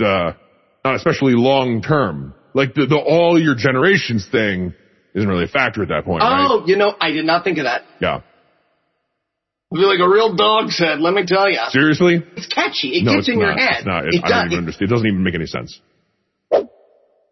uh, 0.00 0.32
not 0.84 0.94
especially 0.96 1.32
long 1.34 1.82
term. 1.82 2.34
Like 2.54 2.74
the, 2.74 2.86
the 2.86 2.96
all 2.98 3.40
your 3.40 3.54
generations 3.54 4.26
thing 4.30 4.74
isn't 5.14 5.28
really 5.28 5.44
a 5.44 5.48
factor 5.48 5.82
at 5.82 5.88
that 5.88 6.04
point, 6.04 6.22
right? 6.22 6.48
Oh, 6.50 6.64
you 6.66 6.76
know, 6.76 6.94
I 7.00 7.10
did 7.12 7.24
not 7.24 7.44
think 7.44 7.58
of 7.58 7.64
that. 7.64 7.82
Yeah. 8.00 8.20
I 9.72 9.76
feel 9.76 9.88
like 9.88 10.00
a 10.00 10.08
real 10.08 10.36
dog's 10.36 10.78
head, 10.78 11.00
let 11.00 11.14
me 11.14 11.24
tell 11.26 11.48
you. 11.50 11.58
Seriously? 11.70 12.22
It's 12.36 12.46
catchy. 12.46 12.88
It 12.98 13.04
no, 13.04 13.14
gets 13.16 13.28
in 13.30 13.38
not. 13.38 13.44
your 13.44 13.58
head. 13.58 13.76
It's 13.78 13.86
not. 13.86 14.04
It, 14.04 14.14
It 14.14 14.24
I 14.24 14.28
does. 14.28 14.30
don't 14.30 14.46
even 14.48 14.58
understand. 14.58 14.90
It 14.90 14.94
doesn't 14.94 15.06
even 15.06 15.22
make 15.22 15.34
any 15.34 15.46
sense. 15.46 15.80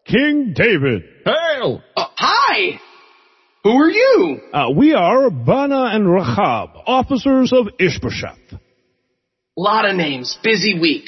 King 0.05 0.53
David. 0.55 1.03
Hail! 1.23 1.83
Uh, 1.95 2.05
hi! 2.17 2.79
Who 3.63 3.69
are 3.79 3.89
you? 3.91 4.39
Uh, 4.51 4.71
we 4.75 4.95
are 4.95 5.29
Bana 5.29 5.91
and 5.93 6.11
Rahab, 6.11 6.71
officers 6.87 7.53
of 7.53 7.67
Ishbosheth. 7.79 8.59
Lot 9.55 9.87
of 9.87 9.95
names. 9.95 10.39
Busy 10.43 10.79
week. 10.79 11.05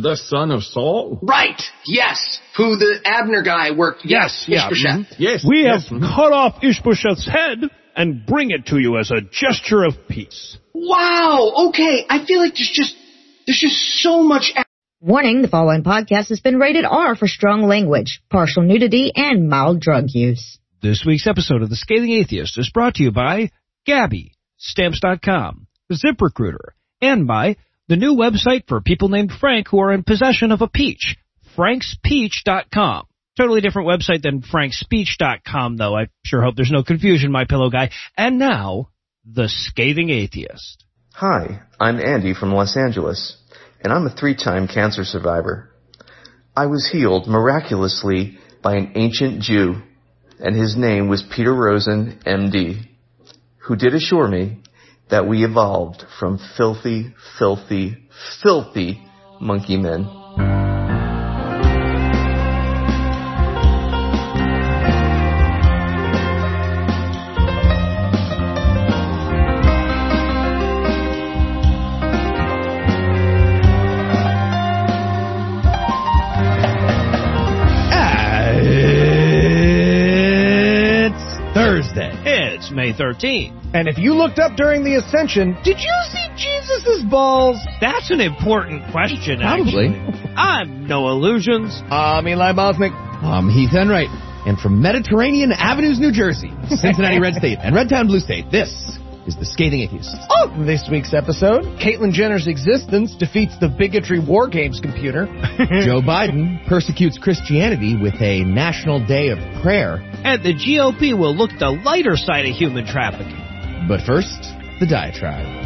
The 0.00 0.16
son 0.16 0.50
of 0.50 0.62
Saul? 0.62 1.18
Right. 1.22 1.60
Yes. 1.86 2.40
Who 2.56 2.76
the 2.76 3.00
Abner 3.04 3.42
guy 3.42 3.70
worked. 3.72 4.02
Yes. 4.04 4.44
yeah, 4.48 4.66
Ishbosheth. 4.68 5.08
mhm. 5.10 5.14
Yes. 5.18 5.44
We 5.48 5.62
yes. 5.62 5.88
have 5.88 6.00
cut 6.00 6.32
off 6.32 6.62
Ishbosheth's 6.62 7.26
head 7.26 7.58
and 7.94 8.24
bring 8.26 8.50
it 8.50 8.66
to 8.66 8.78
you 8.78 8.98
as 8.98 9.10
a 9.10 9.20
gesture 9.20 9.84
of 9.84 9.94
peace. 10.08 10.56
Wow. 10.74 11.68
Okay. 11.68 12.04
I 12.08 12.24
feel 12.26 12.40
like 12.40 12.54
there's 12.54 12.70
just 12.72 12.94
there's 13.46 13.58
just 13.60 13.76
so 14.02 14.22
much. 14.22 14.52
a- 14.56 14.64
Warning, 15.00 15.42
the 15.42 15.48
following 15.48 15.84
podcast 15.84 16.30
has 16.30 16.40
been 16.40 16.58
rated 16.58 16.84
R 16.84 17.14
for 17.14 17.28
strong 17.28 17.62
language, 17.62 18.22
partial 18.30 18.62
nudity, 18.62 19.12
and 19.14 19.48
mild 19.48 19.80
drug 19.80 20.06
use. 20.08 20.58
This 20.82 21.04
week's 21.06 21.26
episode 21.26 21.62
of 21.62 21.68
The 21.70 21.76
Scathing 21.76 22.12
Atheist 22.12 22.58
is 22.58 22.70
brought 22.72 22.94
to 22.94 23.02
you 23.02 23.12
by 23.12 23.50
Gabby, 23.84 24.32
Stamps.com, 24.56 25.66
ZipRecruiter, 25.92 26.70
and 27.00 27.26
by 27.26 27.56
the 27.88 27.96
new 27.96 28.14
website 28.14 28.64
for 28.68 28.80
people 28.80 29.08
named 29.08 29.32
Frank 29.32 29.68
who 29.68 29.80
are 29.80 29.92
in 29.92 30.02
possession 30.02 30.52
of 30.52 30.60
a 30.60 30.68
peach, 30.68 31.16
frankspeech.com. 31.56 33.06
Totally 33.36 33.60
different 33.60 33.88
website 33.88 34.22
than 34.22 34.42
frankspeech.com, 34.42 35.76
though. 35.76 35.96
I 35.96 36.08
sure 36.24 36.42
hope 36.42 36.56
there's 36.56 36.70
no 36.70 36.82
confusion, 36.82 37.30
my 37.30 37.44
pillow 37.44 37.70
guy. 37.70 37.90
And 38.16 38.38
now, 38.38 38.88
The 39.30 39.48
Scathing 39.48 40.10
Atheist. 40.10 40.84
Hi, 41.12 41.62
I'm 41.78 42.00
Andy 42.00 42.34
from 42.34 42.52
Los 42.52 42.76
Angeles, 42.76 43.36
and 43.82 43.92
I'm 43.92 44.06
a 44.06 44.14
three-time 44.14 44.68
cancer 44.68 45.04
survivor. 45.04 45.70
I 46.56 46.66
was 46.66 46.88
healed 46.90 47.28
miraculously 47.28 48.38
by 48.62 48.76
an 48.76 48.92
ancient 48.96 49.42
Jew, 49.42 49.82
and 50.40 50.56
his 50.56 50.76
name 50.76 51.08
was 51.08 51.22
Peter 51.22 51.54
Rosen, 51.54 52.18
MD, 52.26 52.86
who 53.58 53.76
did 53.76 53.94
assure 53.94 54.28
me 54.28 54.62
that 55.10 55.26
we 55.26 55.44
evolved 55.44 56.04
from 56.18 56.38
filthy, 56.56 57.14
filthy, 57.38 57.96
filthy 58.42 59.02
monkey 59.40 59.76
men. 59.76 60.06
And 83.74 83.88
if 83.88 83.98
you 83.98 84.14
looked 84.14 84.38
up 84.38 84.56
during 84.56 84.84
the 84.84 84.96
ascension, 84.96 85.56
did 85.64 85.78
you 85.78 85.96
see 86.10 86.26
Jesus's 86.36 87.04
balls? 87.10 87.56
That's 87.80 88.10
an 88.10 88.20
important 88.20 88.90
question, 88.92 89.40
Probably. 89.40 89.88
Actually. 89.88 90.34
I'm 90.36 90.86
no 90.86 91.08
illusions. 91.08 91.82
Uh, 91.90 92.18
I'm 92.18 92.28
Eli 92.28 92.52
Bosnick. 92.52 92.92
I'm 92.92 93.48
um, 93.48 93.50
Heath 93.50 93.74
Enright. 93.74 94.10
And 94.46 94.58
from 94.58 94.80
Mediterranean 94.80 95.50
Avenues, 95.50 95.98
New 95.98 96.12
Jersey, 96.12 96.52
Cincinnati 96.68 97.18
Red 97.18 97.34
State 97.34 97.58
and 97.60 97.74
Redtown 97.74 98.06
Blue 98.06 98.20
State, 98.20 98.50
this 98.52 98.70
is 99.26 99.36
The 99.36 99.44
Scathing 99.44 99.80
Atheist. 99.80 100.14
Oh, 100.30 100.64
this 100.64 100.88
week's 100.90 101.12
episode, 101.12 101.64
Caitlyn 101.82 102.12
Jenner's 102.12 102.46
existence 102.46 103.14
defeats 103.14 103.58
the 103.58 103.68
bigotry 103.68 104.20
war 104.20 104.48
games 104.48 104.80
computer. 104.80 105.26
Joe 105.84 106.00
Biden 106.00 106.64
persecutes 106.68 107.18
Christianity 107.18 107.96
with 108.00 108.14
a 108.22 108.44
national 108.44 109.04
day 109.04 109.28
of 109.28 109.38
prayer. 109.62 109.96
And 110.24 110.42
the 110.42 110.54
GOP 110.54 111.18
will 111.18 111.34
look 111.34 111.50
the 111.58 111.70
lighter 111.84 112.16
side 112.16 112.46
of 112.46 112.54
human 112.54 112.86
trafficking. 112.86 113.86
But 113.88 114.00
first, 114.06 114.42
the 114.80 114.86
diatribe. 114.88 115.65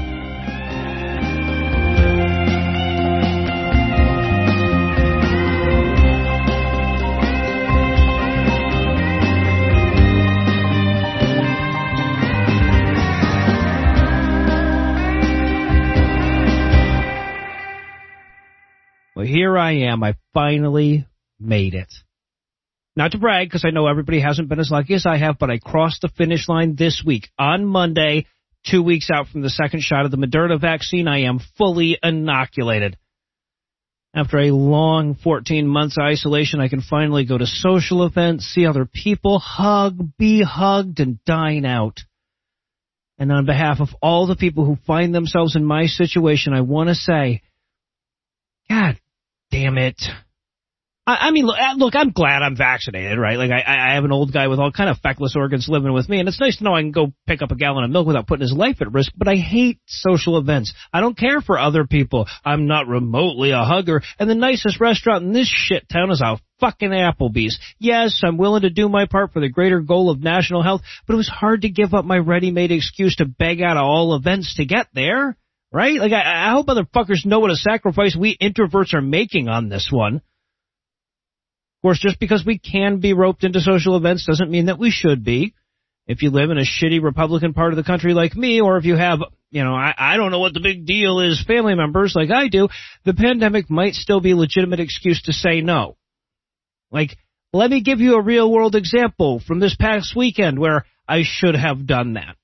Here 19.31 19.57
I 19.57 19.85
am. 19.91 20.03
I 20.03 20.15
finally 20.35 21.07
made 21.39 21.75
it. 21.75 21.93
Not 22.97 23.13
to 23.13 23.19
brag, 23.19 23.49
because 23.49 23.65
I 23.65 23.71
know 23.71 23.87
everybody 23.87 24.21
hasn't 24.21 24.49
been 24.49 24.59
as 24.59 24.71
lucky 24.71 24.95
as 24.95 25.07
I 25.07 25.17
have, 25.17 25.39
but 25.39 25.51
I 25.51 25.59
crossed 25.59 26.03
the 26.03 26.09
finish 26.09 26.49
line 26.49 26.75
this 26.77 27.03
week 27.07 27.29
on 27.39 27.65
Monday, 27.65 28.27
two 28.67 28.83
weeks 28.83 29.09
out 29.11 29.29
from 29.29 29.43
the 29.43 29.51
second 29.51 29.81
shot 29.81 30.05
of 30.05 30.11
the 30.11 30.17
Moderna 30.17 30.61
vaccine. 30.61 31.09
I 31.09 31.21
am 31.21 31.41
fully 31.57 31.97
inoculated. 32.03 32.99
After 34.13 34.39
a 34.39 34.51
long 34.51 35.15
14 35.15 35.69
months 35.69 35.97
isolation, 35.99 36.61
I 36.61 36.69
can 36.69 36.81
finally 36.81 37.25
go 37.25 37.39
to 37.39 37.47
social 37.47 38.05
events, 38.05 38.45
see 38.45 38.67
other 38.67 38.85
people, 38.85 39.39
hug, 39.39 39.97
be 40.19 40.43
hugged, 40.43 40.99
and 40.99 41.25
dine 41.25 41.65
out. 41.65 42.01
And 43.19 43.31
on 43.31 43.47
behalf 43.47 43.81
of 43.81 43.91
all 44.03 44.27
the 44.27 44.35
people 44.35 44.65
who 44.65 44.77
find 44.85 45.15
themselves 45.15 45.55
in 45.55 45.65
my 45.65 45.87
situation, 45.87 46.55
I 46.55 46.63
want 46.63 46.89
to 46.89 46.95
say, 46.97 47.43
God 48.69 48.99
damn 49.51 49.79
it. 49.79 50.01
I, 51.07 51.29
I 51.29 51.31
mean, 51.31 51.47
look, 51.47 51.57
look, 51.77 51.97
I'm 51.97 52.11
glad 52.11 52.43
I'm 52.43 52.57
vaccinated, 52.57 53.19
right? 53.19 53.39
Like, 53.39 53.51
I, 53.51 53.91
I 53.91 53.95
have 53.95 54.05
an 54.05 54.13
old 54.13 54.33
guy 54.33 54.49
with 54.49 54.61
all 54.61 54.71
kind 54.71 54.91
of 54.91 54.99
feckless 54.99 55.35
organs 55.35 55.69
living 55.69 55.93
with 55.93 56.09
me, 56.09 56.21
and 56.21 56.29
it's 56.29 56.41
nice 56.41 56.59
to 56.59 56.65
know 56.65 56.75
I 56.75 56.83
can 56.83 56.93
go 56.93 57.13
pick 57.27 57.43
up 57.43 57.51
a 57.51 57.57
gallon 57.57 57.85
of 57.85 57.91
milk 57.91 58.07
without 58.07 58.27
putting 58.27 58.43
his 58.43 58.53
life 58.53 58.81
at 58.81 58.93
risk, 58.93 59.11
but 59.17 59.27
I 59.27 59.37
hate 59.37 59.81
social 59.87 60.39
events. 60.39 60.73
I 60.93 61.01
don't 61.01 61.19
care 61.19 61.41
for 61.41 61.59
other 61.59 61.87
people. 61.87 62.27
I'm 62.45 62.67
not 62.67 62.87
remotely 62.87 63.51
a 63.51 63.65
hugger, 63.65 64.03
and 64.19 64.31
the 64.31 64.35
nicest 64.35 64.79
restaurant 64.79 65.25
in 65.25 65.33
this 65.33 65.49
shit 65.49 65.89
town 65.89 66.11
is 66.11 66.21
a 66.21 66.39
fucking 66.61 66.91
Applebee's. 66.91 67.59
Yes, 67.79 68.21
I'm 68.23 68.37
willing 68.37 68.63
to 68.63 68.71
do 68.71 68.89
my 68.89 69.07
part 69.07 69.33
for 69.33 69.41
the 69.41 69.49
greater 69.49 69.81
goal 69.81 70.11
of 70.11 70.23
national 70.23 70.63
health, 70.63 70.83
but 71.07 71.15
it 71.15 71.17
was 71.17 71.29
hard 71.29 71.63
to 71.63 71.71
give 71.71 71.95
up 71.95 72.05
my 72.05 72.19
ready-made 72.19 72.71
excuse 72.71 73.17
to 73.17 73.25
beg 73.25 73.63
out 73.63 73.79
of 73.79 73.85
all 73.85 74.15
events 74.15 74.57
to 74.57 74.67
get 74.67 74.87
there. 74.95 75.37
Right? 75.73 76.01
Like, 76.01 76.13
I, 76.13 76.49
I 76.49 76.53
hope 76.53 76.69
other 76.69 76.85
fuckers 76.85 77.25
know 77.25 77.41
what 77.41 77.51
a 77.51 77.57
sacrifice 77.57 78.17
we 78.19 78.37
introverts 78.37 78.95
are 78.95 79.01
making 79.01 79.49
on 79.49 79.69
this 79.69 79.89
one. 79.91 80.17
Of 80.17 81.83
course, 81.83 82.01
just 82.01 82.19
because 82.19 82.45
we 82.45 82.59
can 82.59 83.01
be 83.01 83.15
roped 83.15 83.45
into 83.45 83.61
social 83.61 83.97
events 83.97 84.27
doesn't 84.27 84.51
mean 84.51 84.67
that 84.67 84.79
we 84.79 84.91
should 84.91 85.25
be. 85.25 85.55
If 86.07 86.23
you 86.23 86.31
live 86.31 86.51
in 86.51 86.59
a 86.59 86.63
shitty 86.63 87.03
Republican 87.03 87.55
part 87.55 87.73
of 87.73 87.77
the 87.77 87.85
country 87.85 88.15
like 88.15 88.35
me, 88.35 88.61
or 88.61 88.77
if 88.77 88.85
you 88.85 88.97
have, 88.97 89.21
you 89.51 89.63
know, 89.63 89.75
I, 89.75 89.95
I 89.97 90.17
don't 90.17 90.33
know 90.33 90.41
what 90.41 90.55
the 90.55 90.61
big 90.61 90.85
deal 90.85 91.21
is, 91.21 91.43
family 91.47 91.75
members 91.75 92.15
like 92.17 92.31
I 92.31 92.49
do, 92.49 92.69
the 93.05 93.15
pandemic 93.15 93.71
might 93.71 93.95
still 93.95 94.21
be 94.21 94.33
a 94.33 94.37
legitimate 94.37 94.81
excuse 94.81 95.23
to 95.23 95.33
say 95.33 95.61
no. 95.61 95.97
Like, 96.91 97.17
let 97.53 97.71
me 97.71 97.83
give 97.83 98.01
you 98.01 98.17
a 98.17 98.23
real 98.23 98.51
world 98.51 98.75
example 98.75 99.41
from 99.41 99.61
this 99.61 99.77
past 99.77 100.17
weekend 100.17 100.59
where 100.59 100.85
I 101.09 101.23
should 101.25 101.55
have 101.55 101.87
done 101.87 102.15
that. 102.15 102.37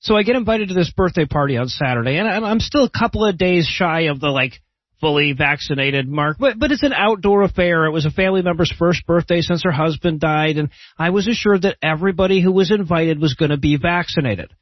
So 0.00 0.16
I 0.16 0.22
get 0.22 0.36
invited 0.36 0.68
to 0.68 0.74
this 0.74 0.92
birthday 0.92 1.24
party 1.24 1.56
on 1.56 1.68
Saturday, 1.68 2.16
and 2.16 2.28
I'm 2.28 2.60
still 2.60 2.84
a 2.84 2.90
couple 2.90 3.24
of 3.24 3.36
days 3.36 3.66
shy 3.66 4.02
of 4.02 4.20
the 4.20 4.28
like 4.28 4.52
fully 5.00 5.32
vaccinated 5.32 6.08
mark, 6.08 6.36
but 6.38 6.58
but 6.58 6.72
it's 6.72 6.82
an 6.82 6.92
outdoor 6.92 7.42
affair. 7.42 7.84
It 7.86 7.92
was 7.92 8.06
a 8.06 8.10
family 8.10 8.42
member's 8.42 8.72
first 8.76 9.06
birthday 9.06 9.40
since 9.40 9.62
her 9.64 9.72
husband 9.72 10.20
died, 10.20 10.56
and 10.56 10.70
I 10.98 11.10
was 11.10 11.26
assured 11.26 11.62
that 11.62 11.76
everybody 11.82 12.40
who 12.40 12.52
was 12.52 12.70
invited 12.70 13.20
was 13.20 13.34
going 13.34 13.50
to 13.50 13.56
be 13.56 13.76
vaccinated. 13.76 14.52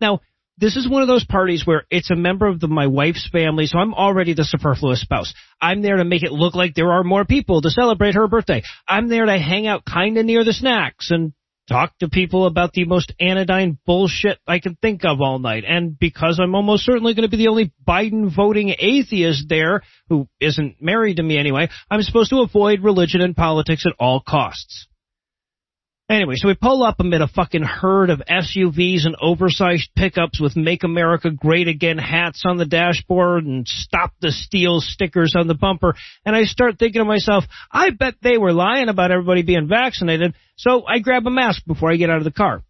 Now, 0.00 0.20
this 0.56 0.76
is 0.76 0.88
one 0.88 1.02
of 1.02 1.08
those 1.08 1.24
parties 1.24 1.66
where 1.66 1.84
it's 1.90 2.10
a 2.10 2.16
member 2.16 2.46
of 2.46 2.58
the, 2.58 2.66
my 2.66 2.88
wife's 2.88 3.28
family, 3.30 3.66
so 3.66 3.78
I'm 3.78 3.94
already 3.94 4.34
the 4.34 4.44
superfluous 4.44 5.00
spouse. 5.00 5.32
I'm 5.60 5.82
there 5.82 5.96
to 5.96 6.04
make 6.04 6.24
it 6.24 6.32
look 6.32 6.54
like 6.54 6.74
there 6.74 6.92
are 6.92 7.04
more 7.04 7.24
people 7.24 7.62
to 7.62 7.70
celebrate 7.70 8.14
her 8.14 8.26
birthday. 8.26 8.62
I'm 8.88 9.08
there 9.08 9.26
to 9.26 9.38
hang 9.38 9.66
out 9.66 9.84
kinda 9.86 10.22
near 10.24 10.44
the 10.44 10.52
snacks 10.52 11.10
and 11.10 11.32
talk 11.68 11.96
to 11.98 12.08
people 12.08 12.46
about 12.46 12.72
the 12.72 12.84
most 12.84 13.12
anodyne 13.20 13.78
bullshit 13.86 14.38
I 14.46 14.58
can 14.58 14.76
think 14.76 15.04
of 15.04 15.20
all 15.20 15.38
night. 15.38 15.64
And 15.66 15.98
because 15.98 16.40
I'm 16.42 16.54
almost 16.54 16.84
certainly 16.84 17.14
going 17.14 17.28
to 17.28 17.36
be 17.36 17.42
the 17.42 17.48
only 17.48 17.72
Biden 17.86 18.34
voting 18.34 18.74
atheist 18.78 19.48
there, 19.48 19.82
who 20.08 20.28
isn't 20.40 20.76
married 20.80 21.16
to 21.18 21.22
me 21.22 21.38
anyway, 21.38 21.68
I'm 21.90 22.02
supposed 22.02 22.30
to 22.30 22.40
avoid 22.40 22.82
religion 22.82 23.20
and 23.20 23.36
politics 23.36 23.84
at 23.86 23.94
all 23.98 24.20
costs. 24.26 24.88
Anyway, 26.10 26.36
so 26.36 26.48
we 26.48 26.54
pull 26.54 26.82
up 26.82 27.00
amid 27.00 27.20
a 27.20 27.28
fucking 27.28 27.62
herd 27.62 28.08
of 28.08 28.22
SUVs 28.26 29.04
and 29.04 29.14
oversized 29.20 29.90
pickups 29.94 30.40
with 30.40 30.56
Make 30.56 30.82
America 30.82 31.30
Great 31.30 31.68
Again 31.68 31.98
hats 31.98 32.44
on 32.46 32.56
the 32.56 32.64
dashboard 32.64 33.44
and 33.44 33.68
Stop 33.68 34.14
the 34.22 34.32
Steal 34.32 34.80
stickers 34.80 35.34
on 35.36 35.48
the 35.48 35.54
bumper. 35.54 35.94
And 36.24 36.34
I 36.34 36.44
start 36.44 36.78
thinking 36.78 37.00
to 37.00 37.04
myself, 37.04 37.44
I 37.70 37.90
bet 37.90 38.14
they 38.22 38.38
were 38.38 38.54
lying 38.54 38.88
about 38.88 39.10
everybody 39.10 39.42
being 39.42 39.68
vaccinated. 39.68 40.34
So 40.56 40.82
I 40.86 41.00
grab 41.00 41.26
a 41.26 41.30
mask 41.30 41.62
before 41.66 41.92
I 41.92 41.96
get 41.96 42.08
out 42.08 42.18
of 42.18 42.24
the 42.24 42.32
car. 42.32 42.62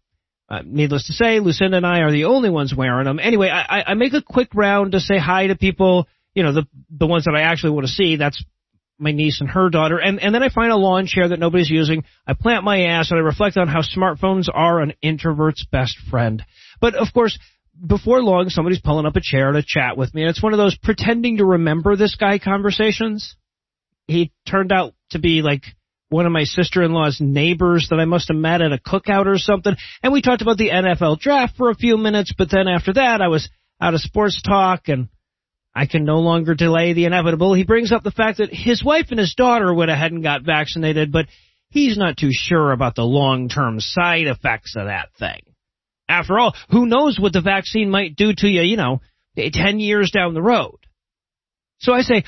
Uh, 0.49 0.59
needless 0.65 1.07
to 1.07 1.13
say, 1.13 1.39
Lucinda 1.39 1.77
and 1.77 1.87
I 1.87 1.99
are 1.99 2.11
the 2.11 2.25
only 2.25 2.49
ones 2.49 2.75
wearing 2.75 3.05
them. 3.05 3.19
Anyway, 3.19 3.47
I, 3.49 3.83
I 3.87 3.93
make 3.93 4.13
a 4.13 4.21
quick 4.21 4.49
round 4.53 4.91
to 4.91 4.99
say 4.99 5.17
hi 5.17 5.47
to 5.47 5.55
people, 5.55 6.09
you 6.33 6.43
know, 6.43 6.51
the 6.51 6.67
the 6.89 7.07
ones 7.07 7.23
that 7.23 7.35
I 7.35 7.41
actually 7.41 7.69
want 7.69 7.85
to 7.85 7.93
see. 7.93 8.17
That's 8.17 8.43
my 8.99 9.11
niece 9.11 9.39
and 9.39 9.49
her 9.49 9.69
daughter, 9.69 9.97
and, 9.97 10.19
and 10.19 10.35
then 10.35 10.43
I 10.43 10.49
find 10.49 10.71
a 10.71 10.75
lawn 10.75 11.05
chair 11.07 11.29
that 11.29 11.39
nobody's 11.39 11.69
using. 11.69 12.03
I 12.27 12.33
plant 12.33 12.63
my 12.63 12.83
ass 12.83 13.11
and 13.11 13.19
I 13.19 13.23
reflect 13.23 13.57
on 13.57 13.67
how 13.67 13.81
smartphones 13.81 14.47
are 14.53 14.81
an 14.81 14.93
introvert's 15.01 15.65
best 15.71 15.97
friend. 16.09 16.43
But 16.81 16.95
of 16.95 17.07
course, 17.13 17.37
before 17.85 18.21
long, 18.21 18.49
somebody's 18.49 18.81
pulling 18.81 19.05
up 19.05 19.15
a 19.15 19.21
chair 19.21 19.51
to 19.51 19.63
chat 19.65 19.97
with 19.97 20.13
me, 20.13 20.21
and 20.21 20.29
it's 20.29 20.43
one 20.43 20.53
of 20.53 20.57
those 20.57 20.77
pretending 20.77 21.37
to 21.37 21.45
remember 21.45 21.95
this 21.95 22.15
guy 22.15 22.39
conversations. 22.39 23.35
He 24.07 24.31
turned 24.47 24.71
out 24.71 24.93
to 25.11 25.19
be 25.19 25.41
like 25.41 25.63
one 26.09 26.25
of 26.25 26.31
my 26.31 26.43
sister-in-law's 26.43 27.21
neighbors 27.21 27.87
that 27.89 27.99
I 27.99 28.05
must 28.05 28.29
have 28.29 28.37
met 28.37 28.61
at 28.61 28.73
a 28.73 28.79
cookout 28.79 29.27
or 29.27 29.37
something, 29.37 29.75
and 30.03 30.11
we 30.11 30.21
talked 30.21 30.41
about 30.41 30.57
the 30.57 30.69
NFL 30.69 31.19
draft 31.19 31.55
for 31.55 31.69
a 31.69 31.75
few 31.75 31.97
minutes, 31.97 32.33
but 32.37 32.49
then 32.51 32.67
after 32.67 32.93
that 32.93 33.21
I 33.21 33.27
was 33.27 33.49
out 33.79 33.93
of 33.93 34.01
sports 34.01 34.41
talk 34.41 34.87
and 34.87 35.07
I 35.79 35.85
can 35.85 36.03
no 36.03 36.19
longer 36.19 36.55
delay 36.55 36.91
the 36.91 37.05
inevitable. 37.05 37.53
He 37.53 37.63
brings 37.63 37.93
up 37.93 38.03
the 38.03 38.11
fact 38.11 38.39
that 38.39 38.53
his 38.53 38.83
wife 38.83 39.05
and 39.11 39.19
his 39.19 39.33
daughter 39.33 39.73
went 39.73 39.89
ahead 39.89 40.11
and 40.11 40.21
got 40.21 40.41
vaccinated, 40.41 41.09
but 41.09 41.27
he's 41.69 41.97
not 41.97 42.17
too 42.17 42.31
sure 42.33 42.73
about 42.73 42.95
the 42.95 43.03
long-term 43.03 43.79
side 43.79 44.27
effects 44.27 44.75
of 44.75 44.87
that 44.87 45.07
thing. 45.17 45.39
After 46.09 46.37
all, 46.37 46.53
who 46.69 46.85
knows 46.85 47.17
what 47.17 47.31
the 47.31 47.39
vaccine 47.39 47.89
might 47.89 48.17
do 48.17 48.33
to 48.39 48.47
you, 48.49 48.61
you 48.61 48.75
know, 48.75 48.99
10 49.37 49.79
years 49.79 50.11
down 50.11 50.33
the 50.33 50.41
road. 50.41 50.79
So 51.77 51.93
I 51.93 52.01
say, 52.01 52.25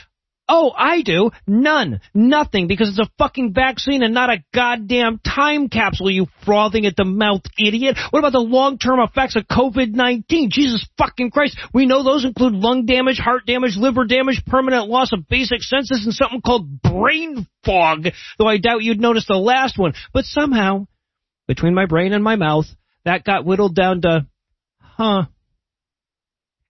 Oh, 0.54 0.74
I 0.78 1.02
do. 1.02 1.32
None. 1.48 2.02
Nothing, 2.14 2.68
because 2.68 2.90
it's 2.90 3.00
a 3.00 3.10
fucking 3.18 3.54
vaccine 3.54 4.04
and 4.04 4.14
not 4.14 4.30
a 4.30 4.44
goddamn 4.54 5.20
time 5.20 5.70
capsule, 5.70 6.12
you 6.12 6.28
frothing 6.46 6.86
at 6.86 6.98
the 6.98 7.06
mouth 7.06 7.44
idiot. 7.58 7.98
What 8.10 8.20
about 8.20 8.34
the 8.34 8.40
long-term 8.40 9.00
effects 9.00 9.38
of 9.38 9.48
COVID-19? 9.48 10.50
Jesus 10.50 10.86
fucking 10.98 11.32
Christ. 11.32 11.58
We 11.74 11.86
know 11.86 12.04
those 12.04 12.26
include 12.26 12.52
lung 12.52 12.86
damage, 12.86 13.18
heart 13.18 13.46
damage, 13.46 13.78
liver 13.78 14.04
damage, 14.04 14.44
permanent 14.46 14.90
loss 14.90 15.14
of 15.14 15.26
basic 15.30 15.64
senses, 15.64 16.04
and 16.04 16.14
something 16.14 16.42
called 16.42 16.82
brain 16.82 17.48
fog, 17.64 18.08
though 18.38 18.48
I 18.48 18.58
doubt 18.58 18.84
you'd 18.84 19.00
notice 19.00 19.26
the 19.26 19.36
last 19.36 19.78
one. 19.78 19.94
But 20.12 20.26
somehow, 20.26 20.88
between 21.48 21.74
my 21.74 21.86
brain 21.86 22.12
and 22.12 22.26
my 22.26 22.36
mouth, 22.36 22.66
that 23.06 23.24
got 23.24 23.46
whittled 23.46 23.74
down 23.74 24.02
to, 24.02 24.28
huh, 24.82 25.28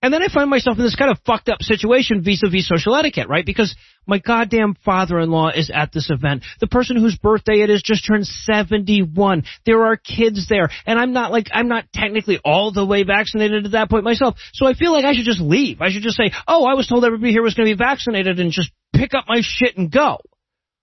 and 0.02 0.14
then 0.14 0.24
I 0.24 0.28
find 0.28 0.50
myself 0.50 0.78
in 0.78 0.84
this 0.84 0.96
kind 0.96 1.12
of 1.12 1.20
fucked 1.26 1.50
up 1.50 1.62
situation 1.62 2.24
vis-a-vis 2.24 2.68
social 2.68 2.96
etiquette, 2.96 3.30
right? 3.30 3.46
Because 3.46 3.76
my 4.08 4.18
goddamn 4.18 4.76
father-in-law 4.84 5.50
is 5.50 5.72
at 5.74 5.92
this 5.92 6.10
event. 6.10 6.44
The 6.60 6.68
person 6.68 6.98
whose 6.98 7.18
birthday 7.18 7.62
it 7.62 7.70
is 7.70 7.84
just 7.84 8.08
turned 8.08 8.26
71. 8.26 9.44
There 9.66 9.86
are 9.86 9.96
kids 9.98 10.48
there. 10.50 10.70
And 10.88 10.98
I'm 10.98 11.14
not 11.14 11.32
like, 11.32 11.48
I'm 11.54 11.68
not 11.68 11.86
technically 11.94 12.40
all 12.44 12.72
the 12.72 12.86
way 12.86 13.04
vaccinated 13.04 13.66
at 13.66 13.72
that 13.74 13.90
point 13.90 14.04
myself. 14.04 14.38
So 14.54 14.66
I 14.66 14.74
feel 14.74 14.92
like 14.92 15.06
I 15.06 15.14
should 15.14 15.26
just 15.26 15.40
leave. 15.42 15.82
I 15.82 15.92
should 15.92 16.04
just 16.04 16.18
say, 16.18 16.32
oh, 16.48 16.66
I 16.66 16.74
was 16.74 16.88
told 16.88 17.06
everybody 17.06 17.32
here 17.32 17.44
was 17.44 17.54
going 17.54 17.70
to 17.70 17.76
be 17.76 17.78
vaccinated 17.78 18.40
and 18.40 18.52
just 18.52 18.72
pick 18.94 19.14
up 19.14 19.26
my 19.28 19.42
shit 19.42 19.78
and 19.78 19.92
go. 19.92 20.18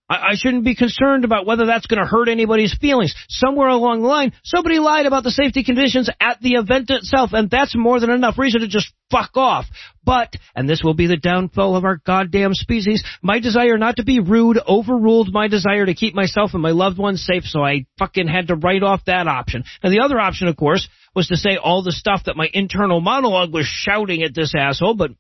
I, 0.09 0.31
I 0.31 0.35
shouldn't 0.35 0.65
be 0.65 0.75
concerned 0.75 1.25
about 1.25 1.47
whether 1.47 1.67
that's 1.67 1.87
going 1.87 2.01
to 2.01 2.09
hurt 2.09 2.29
anybody's 2.29 2.77
feelings. 2.81 3.15
Somewhere 3.29 3.69
along 3.69 4.03
the 4.03 4.09
line, 4.09 4.33
somebody 4.45 4.79
lied 4.79 5.07
about 5.07 5.25
the 5.25 5.31
safety 5.31 5.65
conditions 5.65 6.11
at 6.21 6.41
the 6.41 6.53
event 6.53 6.91
itself, 6.91 7.31
and 7.33 7.51
that's 7.51 7.77
more 7.77 8.01
than 8.01 8.11
enough 8.11 8.39
reason 8.39 8.61
to 8.61 8.69
just 8.69 8.93
fuck 9.11 9.37
off. 9.37 9.67
But, 10.05 10.33
and 10.55 10.69
this 10.69 10.83
will 10.83 10.95
be 10.95 11.07
the 11.07 11.17
downfall 11.17 11.77
of 11.77 11.85
our 11.85 11.97
goddamn 11.97 12.55
species, 12.55 13.05
my 13.23 13.41
desire 13.41 13.77
not 13.77 13.97
to 13.97 14.05
be 14.05 14.21
rude 14.21 14.59
overruled 14.67 15.33
my 15.33 15.49
desire 15.49 15.85
to 15.85 15.95
keep 15.95 16.15
myself 16.15 16.55
and 16.55 16.63
my 16.63 16.71
loved 16.71 16.99
ones 16.99 17.25
safe, 17.25 17.45
so 17.45 17.63
I 17.63 17.87
fucking 17.99 18.29
had 18.29 18.49
to 18.49 18.57
write 18.57 18.83
off 18.83 19.05
that 19.07 19.29
option. 19.29 19.65
And 19.83 19.93
the 19.93 20.01
other 20.01 20.19
option, 20.19 20.49
of 20.49 20.57
course, 20.57 20.89
was 21.15 21.29
to 21.29 21.37
say 21.37 21.57
all 21.57 21.83
the 21.83 21.93
stuff 21.93 22.25
that 22.25 22.37
my 22.37 22.49
internal 22.53 23.01
monologue 23.01 23.53
was 23.53 23.67
shouting 23.67 24.23
at 24.23 24.35
this 24.35 24.55
asshole, 24.57 24.95
but 24.95 25.11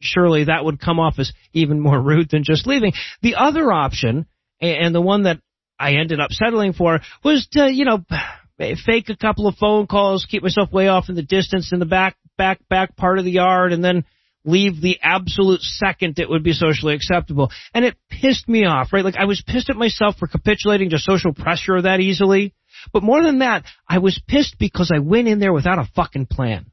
surely 0.00 0.44
that 0.44 0.64
would 0.64 0.80
come 0.80 0.98
off 0.98 1.18
as 1.18 1.32
even 1.52 1.80
more 1.80 2.00
rude 2.02 2.30
than 2.30 2.44
just 2.44 2.66
leaving. 2.66 2.92
The 3.22 3.36
other 3.36 3.72
option, 3.72 4.26
and 4.60 4.94
the 4.94 5.00
one 5.00 5.24
that 5.24 5.40
I 5.78 5.94
ended 5.94 6.20
up 6.20 6.30
settling 6.32 6.72
for, 6.72 7.00
was 7.24 7.46
to, 7.52 7.72
you 7.72 7.84
know, 7.84 8.04
fake 8.86 9.08
a 9.08 9.16
couple 9.16 9.46
of 9.46 9.56
phone 9.56 9.86
calls, 9.86 10.26
keep 10.28 10.42
myself 10.42 10.72
way 10.72 10.88
off 10.88 11.08
in 11.08 11.14
the 11.14 11.22
distance 11.22 11.72
in 11.72 11.80
the 11.80 11.86
back, 11.86 12.16
back, 12.38 12.60
back 12.68 12.96
part 12.96 13.18
of 13.18 13.24
the 13.24 13.32
yard, 13.32 13.72
and 13.72 13.84
then 13.84 14.04
leave 14.44 14.80
the 14.80 14.98
absolute 15.02 15.60
second 15.60 16.18
it 16.18 16.28
would 16.28 16.42
be 16.42 16.52
socially 16.52 16.94
acceptable. 16.94 17.50
And 17.74 17.84
it 17.84 17.96
pissed 18.10 18.48
me 18.48 18.64
off, 18.64 18.92
right? 18.92 19.04
Like 19.04 19.16
I 19.16 19.24
was 19.24 19.42
pissed 19.46 19.70
at 19.70 19.76
myself 19.76 20.16
for 20.18 20.26
capitulating 20.26 20.90
to 20.90 20.98
social 20.98 21.32
pressure 21.32 21.80
that 21.80 22.00
easily. 22.00 22.54
But 22.92 23.04
more 23.04 23.22
than 23.22 23.40
that, 23.40 23.64
I 23.88 23.98
was 23.98 24.20
pissed 24.26 24.56
because 24.58 24.90
I 24.92 24.98
went 24.98 25.28
in 25.28 25.38
there 25.38 25.52
without 25.52 25.78
a 25.78 25.88
fucking 25.94 26.26
plan 26.26 26.71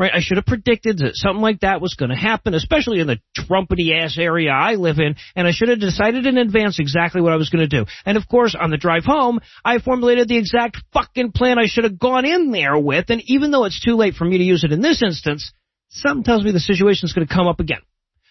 right? 0.00 0.12
I 0.14 0.20
should 0.20 0.38
have 0.38 0.46
predicted 0.46 0.96
that 1.00 1.10
something 1.12 1.42
like 1.42 1.60
that 1.60 1.82
was 1.82 1.92
going 1.92 2.08
to 2.08 2.16
happen, 2.16 2.54
especially 2.54 3.00
in 3.00 3.06
the 3.06 3.20
Trumpety 3.36 3.94
ass 3.94 4.16
area 4.18 4.50
I 4.50 4.76
live 4.76 4.98
in, 4.98 5.14
and 5.36 5.46
I 5.46 5.50
should 5.50 5.68
have 5.68 5.78
decided 5.78 6.24
in 6.24 6.38
advance 6.38 6.78
exactly 6.78 7.20
what 7.20 7.34
I 7.34 7.36
was 7.36 7.50
going 7.50 7.68
to 7.68 7.76
do. 7.78 7.84
And 8.06 8.16
of 8.16 8.26
course, 8.26 8.56
on 8.58 8.70
the 8.70 8.78
drive 8.78 9.04
home, 9.04 9.40
I 9.62 9.78
formulated 9.78 10.26
the 10.26 10.38
exact 10.38 10.78
fucking 10.94 11.32
plan 11.32 11.58
I 11.58 11.66
should 11.66 11.84
have 11.84 11.98
gone 11.98 12.24
in 12.24 12.50
there 12.50 12.78
with, 12.78 13.10
and 13.10 13.20
even 13.26 13.50
though 13.50 13.66
it's 13.66 13.84
too 13.84 13.94
late 13.94 14.14
for 14.14 14.24
me 14.24 14.38
to 14.38 14.44
use 14.44 14.64
it 14.64 14.72
in 14.72 14.80
this 14.80 15.02
instance, 15.02 15.52
something 15.90 16.24
tells 16.24 16.44
me 16.44 16.52
the 16.52 16.60
situation 16.60 17.04
is 17.04 17.12
going 17.12 17.26
to 17.26 17.34
come 17.34 17.46
up 17.46 17.60
again. 17.60 17.82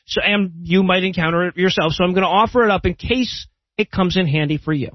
So, 0.08 0.22
and 0.26 0.52
you 0.64 0.82
might 0.82 1.04
encounter 1.04 1.50
it 1.50 1.56
yourself, 1.56 1.94
so 1.94 2.04
I'm 2.04 2.14
going 2.14 2.24
to 2.24 2.30
offer 2.30 2.64
it 2.64 2.72
up 2.72 2.88
in 2.88 2.96
case 2.96 3.48
it 3.78 3.92
comes 3.92 4.18
in 4.18 4.26
handy 4.26 4.58
for 4.58 4.74
you. 4.74 4.90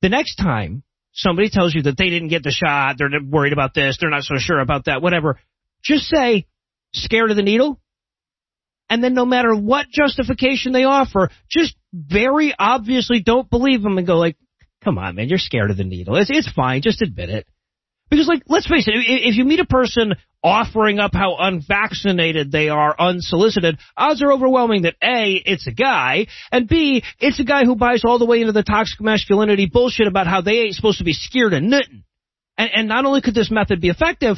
The 0.00 0.10
next 0.10 0.36
time 0.36 0.84
somebody 1.12 1.48
tells 1.50 1.74
you 1.74 1.82
that 1.82 1.96
they 1.98 2.08
didn't 2.08 2.28
get 2.28 2.44
the 2.44 2.52
shot, 2.52 2.96
they're 2.98 3.10
worried 3.20 3.52
about 3.52 3.74
this, 3.74 3.98
they're 4.00 4.10
not 4.10 4.22
so 4.22 4.36
sure 4.38 4.60
about 4.60 4.84
that, 4.84 5.02
whatever, 5.02 5.40
just 5.86 6.04
say, 6.04 6.46
scared 6.92 7.30
of 7.30 7.36
the 7.36 7.42
needle. 7.42 7.80
And 8.88 9.02
then 9.02 9.14
no 9.14 9.24
matter 9.24 9.54
what 9.54 9.86
justification 9.90 10.72
they 10.72 10.84
offer, 10.84 11.30
just 11.50 11.74
very 11.92 12.54
obviously 12.58 13.20
don't 13.20 13.50
believe 13.50 13.82
them 13.82 13.98
and 13.98 14.06
go 14.06 14.16
like, 14.16 14.36
come 14.84 14.98
on, 14.98 15.16
man, 15.16 15.28
you're 15.28 15.38
scared 15.38 15.70
of 15.70 15.76
the 15.76 15.84
needle. 15.84 16.16
It's, 16.16 16.30
it's 16.30 16.50
fine. 16.50 16.82
Just 16.82 17.02
admit 17.02 17.30
it. 17.30 17.46
Because 18.08 18.28
like, 18.28 18.42
let's 18.46 18.68
face 18.68 18.86
it, 18.86 18.94
if 18.94 19.36
you 19.36 19.44
meet 19.44 19.58
a 19.58 19.64
person 19.64 20.14
offering 20.44 21.00
up 21.00 21.10
how 21.12 21.36
unvaccinated 21.40 22.52
they 22.52 22.68
are 22.68 22.94
unsolicited, 22.96 23.78
odds 23.96 24.22
are 24.22 24.32
overwhelming 24.32 24.82
that 24.82 24.94
A, 25.02 25.42
it's 25.44 25.66
a 25.66 25.72
guy, 25.72 26.28
and 26.52 26.68
B, 26.68 27.02
it's 27.18 27.40
a 27.40 27.44
guy 27.44 27.64
who 27.64 27.74
buys 27.74 28.04
all 28.04 28.20
the 28.20 28.26
way 28.26 28.40
into 28.40 28.52
the 28.52 28.62
toxic 28.62 29.00
masculinity 29.00 29.68
bullshit 29.72 30.06
about 30.06 30.28
how 30.28 30.40
they 30.40 30.60
ain't 30.60 30.76
supposed 30.76 30.98
to 30.98 31.04
be 31.04 31.14
scared 31.14 31.52
of 31.52 31.64
nothing. 31.64 32.04
And, 32.56 32.70
and 32.72 32.88
not 32.88 33.06
only 33.06 33.22
could 33.22 33.34
this 33.34 33.50
method 33.50 33.80
be 33.80 33.88
effective, 33.88 34.36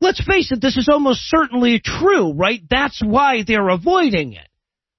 Let's 0.00 0.22
face 0.24 0.52
it, 0.52 0.60
this 0.60 0.76
is 0.76 0.88
almost 0.90 1.20
certainly 1.28 1.80
true, 1.82 2.32
right? 2.32 2.60
That's 2.68 3.02
why 3.02 3.42
they're 3.46 3.68
avoiding 3.68 4.34
it. 4.34 4.48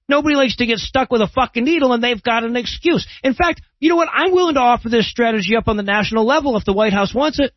Nobody 0.08 0.36
likes 0.36 0.56
to 0.56 0.66
get 0.66 0.78
stuck 0.78 1.10
with 1.10 1.20
a 1.20 1.26
fucking 1.26 1.64
needle 1.64 1.92
and 1.92 2.02
they've 2.02 2.22
got 2.22 2.44
an 2.44 2.56
excuse. 2.56 3.06
In 3.24 3.34
fact, 3.34 3.60
you 3.80 3.88
know 3.88 3.96
what? 3.96 4.08
I'm 4.12 4.32
willing 4.32 4.54
to 4.54 4.60
offer 4.60 4.88
this 4.88 5.10
strategy 5.10 5.56
up 5.56 5.68
on 5.68 5.76
the 5.76 5.82
national 5.82 6.24
level 6.24 6.56
if 6.56 6.64
the 6.64 6.72
White 6.72 6.92
House 6.92 7.14
wants 7.14 7.40
it. 7.40 7.52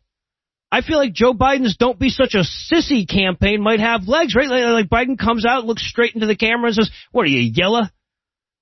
I 0.72 0.82
feel 0.82 0.98
like 0.98 1.12
Joe 1.12 1.32
Biden's 1.32 1.76
don't 1.76 1.98
be 1.98 2.10
such 2.10 2.34
a 2.34 2.44
sissy 2.44 3.08
campaign 3.08 3.60
might 3.60 3.80
have 3.80 4.06
legs, 4.06 4.34
right? 4.36 4.48
Like, 4.48 4.88
Biden 4.88 5.18
comes 5.18 5.44
out, 5.44 5.64
looks 5.64 5.88
straight 5.88 6.14
into 6.14 6.28
the 6.28 6.36
camera 6.36 6.66
and 6.66 6.74
says, 6.76 6.90
what 7.10 7.22
are 7.22 7.30
you, 7.30 7.50
yellow? 7.52 7.82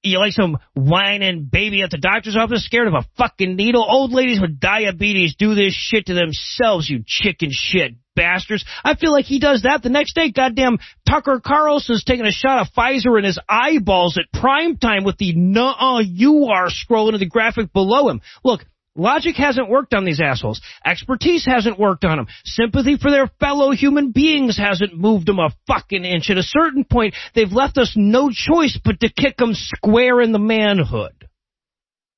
You 0.02 0.18
like 0.20 0.32
some 0.32 0.58
whining 0.74 1.48
baby 1.50 1.82
at 1.82 1.90
the 1.90 1.98
doctor's 1.98 2.36
office 2.36 2.64
scared 2.64 2.88
of 2.88 2.94
a 2.94 3.06
fucking 3.18 3.56
needle? 3.56 3.84
Old 3.86 4.12
ladies 4.12 4.40
with 4.40 4.60
diabetes 4.60 5.34
do 5.36 5.54
this 5.54 5.74
shit 5.74 6.06
to 6.06 6.14
themselves, 6.14 6.88
you 6.88 7.02
chicken 7.06 7.50
shit 7.52 7.94
bastards. 8.18 8.64
I 8.84 8.96
feel 8.96 9.12
like 9.12 9.24
he 9.24 9.38
does 9.38 9.62
that 9.62 9.82
the 9.82 9.88
next 9.88 10.14
day. 10.14 10.30
Goddamn 10.30 10.78
Tucker 11.08 11.40
Carlson's 11.44 12.04
taking 12.04 12.26
a 12.26 12.32
shot 12.32 12.60
of 12.60 12.72
Pfizer 12.76 13.16
in 13.18 13.24
his 13.24 13.38
eyeballs 13.48 14.18
at 14.18 14.38
prime 14.38 14.76
time 14.76 15.04
with 15.04 15.16
the 15.18 15.32
nuh 15.34 15.74
uh 15.78 16.00
you 16.00 16.46
are 16.46 16.68
scrolling 16.68 17.12
to 17.12 17.18
the 17.18 17.26
graphic 17.26 17.72
below 17.72 18.08
him. 18.08 18.20
Look, 18.44 18.64
Logic 18.98 19.36
hasn't 19.36 19.70
worked 19.70 19.94
on 19.94 20.04
these 20.04 20.20
assholes. 20.20 20.60
Expertise 20.84 21.46
hasn't 21.46 21.78
worked 21.78 22.04
on 22.04 22.16
them. 22.16 22.26
Sympathy 22.44 22.98
for 23.00 23.12
their 23.12 23.30
fellow 23.38 23.70
human 23.70 24.10
beings 24.10 24.58
hasn't 24.58 24.98
moved 24.98 25.26
them 25.26 25.38
a 25.38 25.54
fucking 25.68 26.04
inch. 26.04 26.30
At 26.30 26.36
a 26.36 26.42
certain 26.42 26.84
point, 26.84 27.14
they've 27.32 27.52
left 27.52 27.78
us 27.78 27.92
no 27.94 28.28
choice 28.32 28.76
but 28.84 28.98
to 29.00 29.08
kick 29.08 29.36
them 29.36 29.52
square 29.54 30.20
in 30.20 30.32
the 30.32 30.40
manhood. 30.40 31.12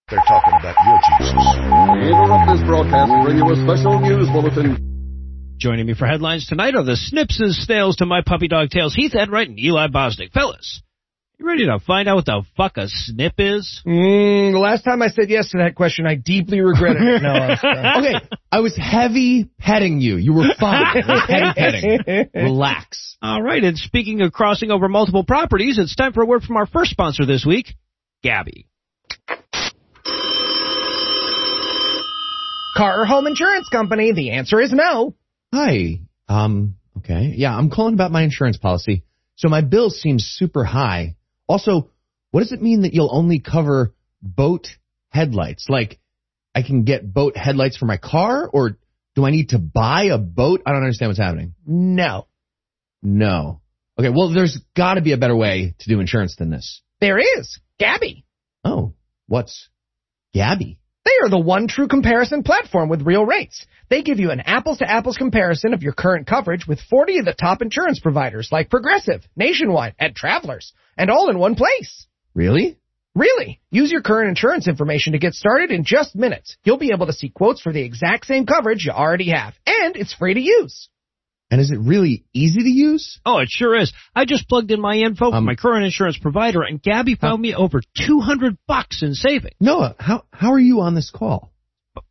They're 0.08 0.18
talking 0.26 0.54
about 0.58 0.74
your 0.86 0.98
Jesus. 1.06 1.34
We 2.02 2.08
interrupt 2.08 2.50
this 2.50 2.66
broadcast 2.66 3.12
and 3.12 3.24
bring 3.24 3.36
you 3.36 3.52
a 3.52 3.56
special 3.62 4.00
news 4.00 4.28
bulletin. 4.30 4.89
Joining 5.60 5.84
me 5.84 5.92
for 5.92 6.06
headlines 6.06 6.46
tonight 6.46 6.74
are 6.74 6.82
the 6.82 6.96
Snips 6.96 7.38
and 7.38 7.54
Snails 7.54 7.96
to 7.96 8.06
my 8.06 8.22
puppy 8.24 8.48
dog 8.48 8.70
tails, 8.70 8.94
Heath 8.94 9.14
Enright 9.14 9.50
and 9.50 9.60
Eli 9.60 9.88
Bosnick. 9.88 10.32
Fellas, 10.32 10.80
you 11.38 11.46
ready 11.46 11.66
to 11.66 11.78
find 11.78 12.08
out 12.08 12.16
what 12.16 12.24
the 12.24 12.42
fuck 12.56 12.78
a 12.78 12.88
snip 12.88 13.34
is? 13.36 13.82
Mm, 13.86 14.52
the 14.52 14.58
last 14.58 14.84
time 14.84 15.02
I 15.02 15.08
said 15.08 15.28
yes 15.28 15.50
to 15.50 15.58
that 15.58 15.74
question, 15.74 16.06
I 16.06 16.14
deeply 16.14 16.62
regretted 16.62 17.02
it. 17.02 17.20
No, 17.20 17.34
okay, 17.98 18.14
I 18.50 18.60
was 18.60 18.74
heavy 18.74 19.50
petting 19.58 20.00
you. 20.00 20.16
You 20.16 20.32
were 20.32 20.46
fine. 20.58 21.02
Heavy 21.02 21.52
petting. 21.54 22.30
Relax. 22.34 23.18
All 23.20 23.42
right, 23.42 23.62
and 23.62 23.76
speaking 23.76 24.22
of 24.22 24.32
crossing 24.32 24.70
over 24.70 24.88
multiple 24.88 25.24
properties, 25.24 25.78
it's 25.78 25.94
time 25.94 26.14
for 26.14 26.22
a 26.22 26.26
word 26.26 26.42
from 26.42 26.56
our 26.56 26.66
first 26.66 26.90
sponsor 26.90 27.26
this 27.26 27.44
week, 27.44 27.74
Gabi. 28.24 28.64
Car 32.78 33.02
or 33.02 33.04
home 33.04 33.26
insurance 33.26 33.68
company? 33.68 34.12
The 34.14 34.30
answer 34.30 34.58
is 34.58 34.72
no. 34.72 35.16
Hi. 35.52 36.00
Um, 36.28 36.76
okay. 36.98 37.32
Yeah, 37.36 37.56
I'm 37.56 37.70
calling 37.70 37.94
about 37.94 38.12
my 38.12 38.22
insurance 38.22 38.56
policy. 38.56 39.04
So 39.36 39.48
my 39.48 39.62
bill 39.62 39.90
seems 39.90 40.24
super 40.24 40.64
high. 40.64 41.16
Also, 41.48 41.90
what 42.30 42.40
does 42.40 42.52
it 42.52 42.62
mean 42.62 42.82
that 42.82 42.94
you'll 42.94 43.10
only 43.12 43.40
cover 43.40 43.94
boat 44.22 44.68
headlights? 45.08 45.66
Like, 45.68 45.98
I 46.54 46.62
can 46.62 46.84
get 46.84 47.12
boat 47.12 47.36
headlights 47.36 47.76
for 47.76 47.86
my 47.86 47.96
car, 47.96 48.48
or 48.52 48.78
do 49.14 49.24
I 49.24 49.30
need 49.30 49.50
to 49.50 49.58
buy 49.58 50.04
a 50.04 50.18
boat? 50.18 50.62
I 50.66 50.72
don't 50.72 50.82
understand 50.82 51.10
what's 51.10 51.18
happening. 51.18 51.54
No. 51.66 52.26
No. 53.02 53.60
Okay, 53.98 54.10
well, 54.10 54.32
there's 54.32 54.60
got 54.76 54.94
to 54.94 55.00
be 55.00 55.12
a 55.12 55.16
better 55.18 55.36
way 55.36 55.74
to 55.78 55.88
do 55.88 56.00
insurance 56.00 56.36
than 56.36 56.50
this. 56.50 56.82
There 57.00 57.18
is. 57.18 57.58
Gabi. 57.80 58.24
Oh, 58.64 58.94
what's 59.26 59.68
Gabi? 60.34 60.78
They 61.04 61.12
are 61.22 61.30
the 61.30 61.38
one 61.38 61.66
true 61.66 61.88
comparison 61.88 62.42
platform 62.42 62.88
with 62.88 63.06
real 63.06 63.24
rates. 63.24 63.66
They 63.88 64.02
give 64.02 64.20
you 64.20 64.30
an 64.30 64.40
apples 64.40 64.78
to 64.78 64.90
apples 64.90 65.16
comparison 65.16 65.72
of 65.72 65.82
your 65.82 65.94
current 65.94 66.26
coverage 66.26 66.66
with 66.66 66.80
40 66.80 67.18
of 67.18 67.24
the 67.24 67.32
top 67.32 67.62
insurance 67.62 68.00
providers 68.00 68.50
like 68.52 68.70
Progressive, 68.70 69.26
Nationwide, 69.34 69.94
and 69.98 70.14
Travelers, 70.14 70.72
and 70.96 71.10
all 71.10 71.30
in 71.30 71.38
one 71.38 71.54
place. 71.54 72.06
Really? 72.34 72.76
Really? 73.14 73.60
Use 73.70 73.90
your 73.90 74.02
current 74.02 74.28
insurance 74.28 74.68
information 74.68 75.14
to 75.14 75.18
get 75.18 75.34
started 75.34 75.70
in 75.70 75.84
just 75.84 76.14
minutes. 76.14 76.56
You'll 76.64 76.78
be 76.78 76.92
able 76.92 77.06
to 77.06 77.12
see 77.12 77.30
quotes 77.30 77.60
for 77.60 77.72
the 77.72 77.82
exact 77.82 78.26
same 78.26 78.46
coverage 78.46 78.84
you 78.84 78.92
already 78.92 79.30
have, 79.30 79.54
and 79.66 79.96
it's 79.96 80.14
free 80.14 80.34
to 80.34 80.40
use. 80.40 80.88
And 81.50 81.60
is 81.60 81.72
it 81.72 81.78
really 81.80 82.24
easy 82.32 82.62
to 82.62 82.68
use? 82.68 83.18
Oh, 83.26 83.38
it 83.38 83.48
sure 83.50 83.76
is. 83.76 83.92
I 84.14 84.24
just 84.24 84.48
plugged 84.48 84.70
in 84.70 84.80
my 84.80 84.96
info 84.96 85.26
Um, 85.26 85.32
from 85.32 85.44
my 85.46 85.56
current 85.56 85.84
insurance 85.84 86.16
provider, 86.16 86.62
and 86.62 86.80
Gabi 86.80 87.18
found 87.18 87.42
me 87.42 87.54
over 87.54 87.80
200 88.06 88.56
bucks 88.68 89.02
in 89.02 89.14
savings. 89.14 89.56
Noah, 89.60 89.96
how 89.98 90.24
how 90.32 90.52
are 90.52 90.60
you 90.60 90.80
on 90.82 90.94
this 90.94 91.10
call? 91.10 91.52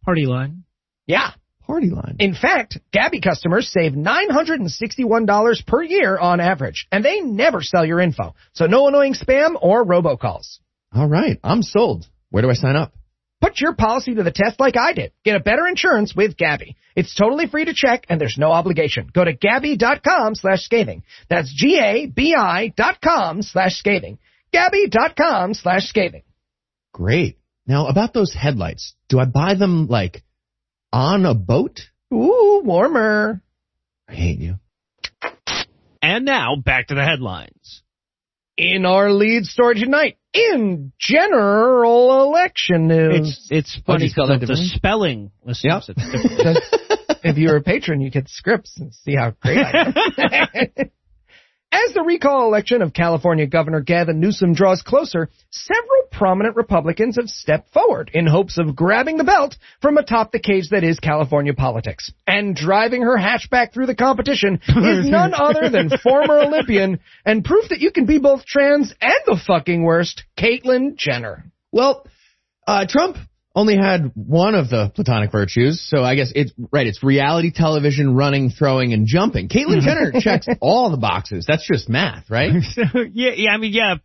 Party 0.04 0.26
line. 0.26 0.64
Yeah. 1.08 1.32
Party 1.66 1.90
line. 1.90 2.16
In 2.20 2.34
fact, 2.34 2.80
Gabi 2.92 3.22
customers 3.24 3.72
save 3.72 3.94
$961 3.94 5.66
per 5.68 5.84
year 5.84 6.18
on 6.18 6.40
average, 6.40 6.88
and 6.92 7.06
they 7.06 7.22
never 7.22 7.62
sell 7.62 7.86
your 7.86 8.00
info. 8.00 8.36
So 8.54 8.66
no 8.66 8.88
annoying 8.88 9.14
spam 9.14 9.56
or 9.62 9.86
robocalls. 9.86 10.58
All 10.94 11.08
right, 11.08 11.40
I'm 11.44 11.62
sold. 11.62 12.08
Where 12.32 12.42
do 12.42 12.50
I 12.50 12.54
sign 12.54 12.76
up? 12.76 12.94
Put 13.42 13.62
your 13.62 13.74
policy 13.74 14.16
to 14.16 14.24
the 14.24 14.32
test 14.32 14.60
like 14.60 14.76
I 14.76 14.94
did. 14.94 15.14
Get 15.24 15.36
a 15.36 15.40
better 15.40 15.66
insurance 15.68 16.14
with 16.14 16.36
Gabi. 16.36 16.76
It's 16.96 17.16
totally 17.16 17.48
free 17.48 17.66
to 17.66 17.74
check 17.74 18.06
and 18.10 18.20
there's 18.20 18.38
no 18.38 18.52
obligation. 18.52 19.10
Go 19.14 19.24
to 19.24 19.36
gabi.com 19.36 20.36
slash 20.36 20.64
scathing. 20.64 21.04
That's 21.30 21.54
G-A-B-I 21.54 22.74
dot 22.76 23.00
com 23.02 23.42
slash 23.42 23.76
scathing. 23.76 24.20
Gabi.com 24.54 25.54
slash 25.54 25.88
scathing. 25.88 26.24
Great. 26.92 27.38
Now 27.66 27.88
about 27.88 28.14
those 28.14 28.34
headlights, 28.34 28.94
do 29.08 29.20
I 29.20 29.26
buy 29.26 29.54
them 29.54 29.88
like 29.88 30.24
on 30.92 31.26
a 31.26 31.34
boat? 31.34 31.82
Ooh, 32.14 32.62
warmer. 32.66 33.42
I 34.08 34.14
hate 34.14 34.40
you. 34.40 34.56
And 36.02 36.26
now, 36.26 36.56
back 36.56 36.88
to 36.88 36.96
the 36.96 37.04
headlines. 37.04 37.84
In 38.58 38.86
our 38.86 39.12
lead 39.12 39.46
story 39.46 39.76
tonight, 39.76 40.18
in 40.34 40.92
general 41.00 42.24
election 42.24 42.88
news. 42.88 43.48
It's 43.50 43.76
it's 43.76 43.82
funny 43.86 44.06
you 44.06 44.10
because 44.40 44.48
the 44.48 44.56
spelling. 44.78 45.32
Listen, 45.44 45.70
Yep. 45.72 45.84
different. 45.98 46.60
if 47.24 47.38
you're 47.38 47.58
a 47.58 47.62
patron, 47.62 48.02
you 48.02 48.10
get 48.12 48.30
scripts 48.30 48.78
and 48.80 48.94
see 48.94 49.16
how 49.16 49.32
great 49.42 49.58
I 49.58 49.94
am. 50.54 50.92
As 51.72 51.93
the 51.93 52.01
recall 52.01 52.47
election 52.47 52.82
of 52.82 52.93
California 52.93 53.45
Governor 53.45 53.82
Gavin 53.82 54.20
Newsom 54.20 54.53
draws 54.53 54.82
closer, 54.82 55.30
several 55.51 56.07
prominent 56.11 56.55
Republicans 56.55 57.17
have 57.17 57.30
stepped 57.30 57.72
forward 57.72 58.09
in 58.11 58.26
hopes 58.26 58.57
of 58.57 58.76
grabbing 58.76 59.17
the 59.17 59.24
belt 59.24 59.55
from 59.80 59.97
atop 59.97 60.32
the 60.32 60.39
cage 60.39 60.70
that 60.70 60.84
is 60.84 60.99
California 60.99 61.53
politics. 61.53 62.11
And 62.26 62.55
driving 62.55 63.03
her 63.03 63.17
hatchback 63.17 63.72
through 63.72 63.86
the 63.86 63.95
competition 63.95 64.55
is 64.67 65.09
none 65.09 65.36
other 65.36 65.70
than 65.70 65.91
former 66.01 66.39
Olympian 66.39 66.99
and 67.24 67.45
proof 67.45 67.70
that 67.70 67.82
you 67.82 67.91
can 67.91 68.05
be 68.07 68.17
both 68.17 68.45
trans 68.45 68.91
and 68.99 69.13
the 69.28 69.39
fucking 69.45 69.84
worst, 69.84 70.24
Caitlyn 70.38 70.95
Jenner. 70.95 71.45
Well, 71.72 72.07
uh, 72.65 72.88
Trump 72.89 73.17
only 73.56 73.76
had 73.76 74.12
one 74.14 74.56
of 74.56 74.70
the 74.70 74.91
platonic 74.93 75.32
virtues, 75.32 75.82
so 75.82 76.04
I 76.04 76.16
guess 76.16 76.32
it's 76.36 76.54
right. 76.72 76.86
It's 76.86 77.04
reality 77.04 77.52
television, 77.52 78.16
running, 78.16 78.52
throwing, 78.52 78.93
and 78.93 79.08
jumping. 79.08 79.50
Caitlyn 79.50 79.82
Jenner 79.82 80.12
checks 80.20 80.47
all 80.62 80.91
the 80.91 80.97
boxes. 80.97 81.45
That's 81.47 81.68
just 81.68 81.89
math, 81.89 82.30
right? 82.30 82.52
yeah, 83.14 83.32
yeah, 83.36 83.52
I 83.52 83.58
mean, 83.58 83.74
yeah, 83.74 83.95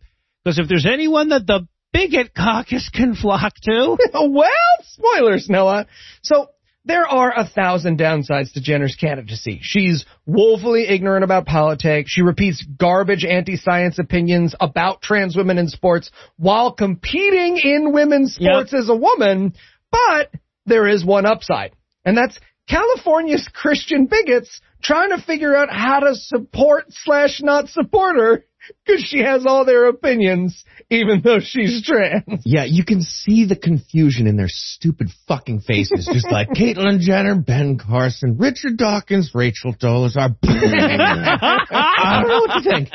because 0.43 0.59
if 0.59 0.67
there's 0.67 0.85
anyone 0.85 1.29
that 1.29 1.45
the 1.45 1.67
bigot 1.93 2.33
caucus 2.35 2.89
can 2.93 3.15
flock 3.15 3.53
to, 3.63 3.97
well, 4.13 4.49
spoilers, 4.83 5.47
Noah. 5.49 5.87
So 6.23 6.49
there 6.85 7.07
are 7.07 7.33
a 7.35 7.47
thousand 7.47 7.99
downsides 7.99 8.53
to 8.53 8.61
Jenner's 8.61 8.95
candidacy. 8.95 9.59
She's 9.61 10.05
woefully 10.25 10.87
ignorant 10.87 11.23
about 11.23 11.47
politics. 11.47 12.11
She 12.11 12.21
repeats 12.21 12.63
garbage 12.63 13.25
anti-science 13.25 13.97
opinions 13.97 14.55
about 14.59 15.01
trans 15.01 15.35
women 15.35 15.57
in 15.57 15.67
sports 15.67 16.11
while 16.37 16.73
competing 16.73 17.57
in 17.57 17.91
women's 17.91 18.35
sports 18.35 18.73
as 18.73 18.87
a 18.89 18.95
woman. 18.95 19.55
But 19.91 20.31
there 20.65 20.87
is 20.87 21.03
one 21.03 21.25
upside, 21.25 21.73
and 22.05 22.15
that's 22.15 22.39
California's 22.69 23.47
Christian 23.51 24.05
bigots 24.05 24.61
trying 24.81 25.09
to 25.09 25.21
figure 25.21 25.55
out 25.55 25.69
how 25.71 25.99
to 26.01 26.15
support 26.15 26.85
slash 26.89 27.41
not 27.41 27.69
support 27.69 28.15
her 28.17 28.45
because 28.85 29.01
she 29.03 29.19
has 29.19 29.45
all 29.45 29.65
their 29.65 29.87
opinions, 29.87 30.63
even 30.89 31.21
though 31.21 31.39
she's 31.39 31.83
trans. 31.83 32.43
Yeah, 32.45 32.65
you 32.65 32.83
can 32.85 33.01
see 33.01 33.45
the 33.45 33.55
confusion 33.55 34.27
in 34.27 34.37
their 34.37 34.49
stupid 34.49 35.09
fucking 35.27 35.61
faces, 35.61 36.09
just 36.11 36.29
like 36.31 36.49
Caitlyn 36.55 36.99
Jenner, 36.99 37.35
Ben 37.35 37.77
Carson, 37.77 38.37
Richard 38.37 38.77
Dawkins, 38.77 39.31
Rachel 39.33 39.73
Dolezal. 39.73 40.35
I 40.43 42.19
don't 42.21 42.29
know 42.29 42.39
what 42.39 42.63
to 42.63 42.69
think. 42.69 42.89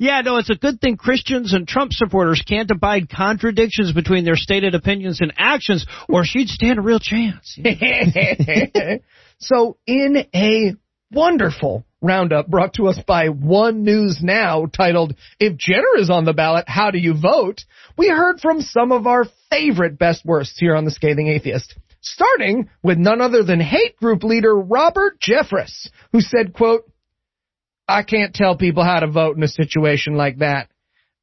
yeah, 0.00 0.20
no, 0.22 0.38
it's 0.38 0.50
a 0.50 0.54
good 0.54 0.80
thing 0.80 0.96
Christians 0.96 1.52
and 1.52 1.68
Trump 1.68 1.92
supporters 1.92 2.42
can't 2.46 2.70
abide 2.70 3.08
contradictions 3.08 3.92
between 3.92 4.24
their 4.24 4.36
stated 4.36 4.74
opinions 4.74 5.20
and 5.20 5.32
actions, 5.36 5.86
or 6.08 6.24
she'd 6.24 6.48
stand 6.48 6.78
a 6.78 6.82
real 6.82 7.00
chance. 7.00 7.58
so, 9.38 9.76
in 9.86 10.26
a 10.34 10.74
wonderful 11.10 11.84
roundup 12.04 12.48
brought 12.48 12.74
to 12.74 12.86
us 12.88 13.00
by 13.06 13.28
One 13.28 13.82
News 13.82 14.18
Now 14.22 14.66
titled, 14.66 15.16
If 15.40 15.56
Jenner 15.56 15.96
is 15.98 16.10
on 16.10 16.24
the 16.24 16.32
ballot, 16.32 16.66
how 16.68 16.90
do 16.90 16.98
you 16.98 17.14
vote? 17.18 17.62
We 17.96 18.08
heard 18.08 18.40
from 18.40 18.60
some 18.60 18.92
of 18.92 19.06
our 19.06 19.24
favorite 19.50 19.98
best 19.98 20.24
worsts 20.24 20.58
here 20.58 20.76
on 20.76 20.84
The 20.84 20.90
Scathing 20.90 21.28
Atheist. 21.28 21.74
Starting 22.00 22.68
with 22.82 22.98
none 22.98 23.22
other 23.22 23.42
than 23.42 23.60
hate 23.60 23.96
group 23.96 24.22
leader 24.22 24.54
Robert 24.54 25.18
Jeffress, 25.20 25.88
who 26.12 26.20
said, 26.20 26.52
quote, 26.52 26.84
I 27.88 28.02
can't 28.02 28.34
tell 28.34 28.56
people 28.56 28.84
how 28.84 29.00
to 29.00 29.06
vote 29.06 29.36
in 29.36 29.42
a 29.42 29.48
situation 29.48 30.14
like 30.14 30.38
that. 30.38 30.68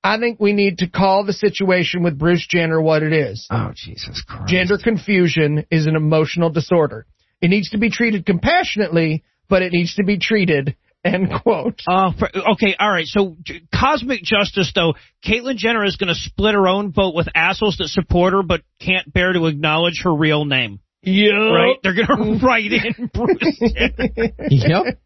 I 0.03 0.17
think 0.17 0.39
we 0.39 0.53
need 0.53 0.79
to 0.79 0.89
call 0.89 1.23
the 1.23 1.34
situation 1.34 2.01
with 2.01 2.17
Bruce 2.17 2.45
Jenner 2.49 2.82
what 2.82 3.03
it 3.03 3.13
is. 3.13 3.47
Oh, 3.51 3.71
Jesus 3.75 4.23
Christ. 4.27 4.47
Gender 4.47 4.79
confusion 4.84 5.65
is 5.69 5.86
an 5.86 5.95
emotional 5.95 6.49
disorder. 6.49 7.05
It 7.39 7.49
needs 7.49 7.69
to 7.71 7.77
be 7.77 7.91
treated 7.91 8.25
compassionately, 8.25 9.23
but 9.52 9.62
it 9.62 9.72
needs 9.72 9.95
to 9.95 10.04
be 10.04 10.18
treated 10.18 10.76
End 11.04 11.32
quote. 11.41 11.82
Uh, 11.88 12.12
for, 12.18 12.30
okay, 12.54 12.76
all 12.80 12.91
right. 12.91 13.08
So 13.08 13.36
j- 13.41 13.64
cosmic 13.74 14.22
justice, 14.22 14.72
though, 14.76 14.93
Caitlyn 15.26 15.56
Jenner 15.56 15.84
is 15.84 15.95
going 15.95 16.10
to 16.10 16.16
split 16.16 16.54
her 16.54 16.68
own 16.68 16.91
vote 16.91 17.16
with 17.16 17.28
assholes 17.34 17.78
that 17.78 17.88
support 17.88 18.34
her 18.34 18.43
but 18.43 18.62
can't 18.80 19.12
bear 19.12 19.34
to 19.34 19.47
acknowledge 19.47 20.02
her 20.04 20.14
real 20.14 20.45
name. 20.45 20.80
Yeah. 21.02 21.32
Right? 21.32 21.78
They're 21.82 21.95
going 21.95 22.39
to 22.39 22.45
write 22.45 22.72
in 22.72 23.10
Bruce. 23.14 23.60
Jenner. 23.74 24.06
Yep. 24.47 24.99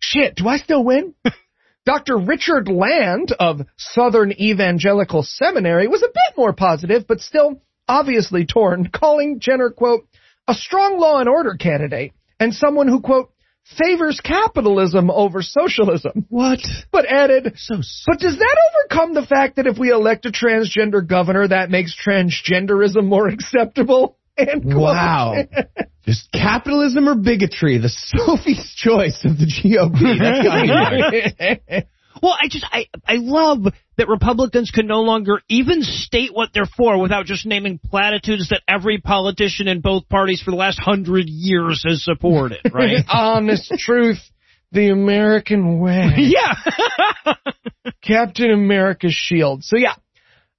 Shit, 0.00 0.36
do 0.36 0.48
I 0.48 0.56
still 0.56 0.82
win? 0.82 1.14
Dr. 1.84 2.16
Richard 2.16 2.68
Land 2.68 3.34
of 3.38 3.60
Southern 3.76 4.32
Evangelical 4.32 5.22
Seminary 5.22 5.88
was 5.88 6.02
a 6.02 6.06
bit 6.06 6.38
more 6.38 6.54
positive, 6.54 7.06
but 7.06 7.20
still 7.20 7.60
obviously 7.86 8.46
torn, 8.46 8.88
calling 8.90 9.40
Jenner, 9.40 9.68
quote, 9.68 10.08
a 10.48 10.54
strong 10.54 10.98
law 10.98 11.20
and 11.20 11.28
order 11.28 11.54
candidate 11.54 12.12
and 12.40 12.54
someone 12.54 12.88
who, 12.88 13.02
quote, 13.02 13.33
favors 13.64 14.20
capitalism 14.20 15.10
over 15.10 15.42
socialism. 15.42 16.26
What? 16.28 16.60
But 16.92 17.06
added, 17.06 17.54
So 17.56 17.76
but 18.06 18.18
does 18.18 18.38
that 18.38 18.56
overcome 18.70 19.14
the 19.14 19.26
fact 19.26 19.56
that 19.56 19.66
if 19.66 19.78
we 19.78 19.90
elect 19.90 20.26
a 20.26 20.30
transgender 20.30 21.06
governor, 21.06 21.48
that 21.48 21.70
makes 21.70 21.96
transgenderism 21.96 23.04
more 23.06 23.28
acceptable? 23.34 24.18
Quote. 24.36 24.64
Wow. 24.64 25.44
Just 26.04 26.30
capitalism 26.32 27.08
or 27.08 27.14
bigotry, 27.14 27.78
the 27.78 27.88
Sophie's 28.16 28.74
choice 28.76 29.24
of 29.24 29.38
the 29.38 29.46
GOP. 29.46 30.18
That's 30.18 30.46
gotta 30.46 31.10
be 31.10 31.34
there. 31.68 31.84
Well, 32.22 32.36
I 32.40 32.48
just 32.48 32.64
I 32.70 32.86
I 33.06 33.16
love 33.16 33.64
that 33.96 34.08
Republicans 34.08 34.70
can 34.70 34.86
no 34.86 35.00
longer 35.00 35.40
even 35.48 35.82
state 35.82 36.30
what 36.32 36.50
they're 36.52 36.66
for 36.66 37.00
without 37.00 37.26
just 37.26 37.46
naming 37.46 37.78
platitudes 37.78 38.48
that 38.50 38.62
every 38.68 38.98
politician 38.98 39.68
in 39.68 39.80
both 39.80 40.08
parties 40.08 40.40
for 40.42 40.50
the 40.50 40.56
last 40.56 40.78
hundred 40.78 41.28
years 41.28 41.84
has 41.86 42.04
supported, 42.04 42.60
right? 42.72 43.04
Honest 43.08 43.72
truth, 43.78 44.20
the 44.72 44.90
American 44.90 45.80
way. 45.80 46.10
yeah. 46.16 47.34
Captain 48.02 48.50
America's 48.50 49.14
shield. 49.14 49.64
So 49.64 49.76
yeah, 49.76 49.94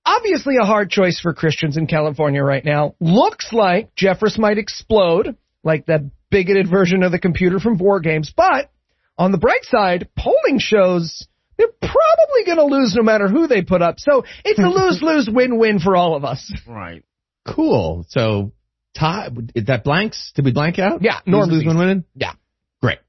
obviously 0.06 0.56
a 0.62 0.66
hard 0.66 0.90
choice 0.90 1.20
for 1.20 1.34
Christians 1.34 1.78
in 1.78 1.88
California 1.88 2.44
right 2.44 2.64
now. 2.64 2.96
Looks 3.00 3.52
like 3.52 3.96
Jeffress 3.96 4.38
might 4.38 4.58
explode, 4.58 5.36
like 5.64 5.88
that 5.88 6.02
bigoted 6.30 6.70
version 6.70 7.04
of 7.04 7.12
the 7.12 7.20
computer 7.20 7.60
from 7.60 7.78
War 7.78 8.00
Games. 8.00 8.34
But 8.36 8.70
on 9.18 9.32
the 9.32 9.38
bright 9.38 9.64
side, 9.64 10.10
polling 10.18 10.60
shows 10.60 11.28
they're 11.58 11.68
probably 11.68 12.46
going 12.46 12.58
to 12.58 12.66
lose 12.66 12.96
no 12.96 13.04
matter 13.04 13.28
who 13.28 13.48
they 13.48 13.62
put 13.62 13.82
up. 13.82 14.00
So 14.00 14.24
it's 14.44 14.60
a 14.60 14.64
lose-lose 14.68 15.30
win-win 15.32 15.80
for 15.80 15.96
all 15.96 16.16
of 16.16 16.26
us. 16.26 16.52
right. 16.68 17.04
Cool. 17.48 18.06
So, 18.10 18.54
tie, 18.98 19.30
that 19.56 19.84
blanks? 19.84 20.32
Did 20.36 20.46
we 20.46 20.52
blank 20.52 20.80
out? 20.80 21.02
Yeah, 21.02 21.20
Lose, 21.26 21.28
Norm 21.28 21.50
lose, 21.50 21.66
win, 21.66 21.78
win? 21.78 22.06
Yeah. 22.16 22.34
Great. 22.82 23.00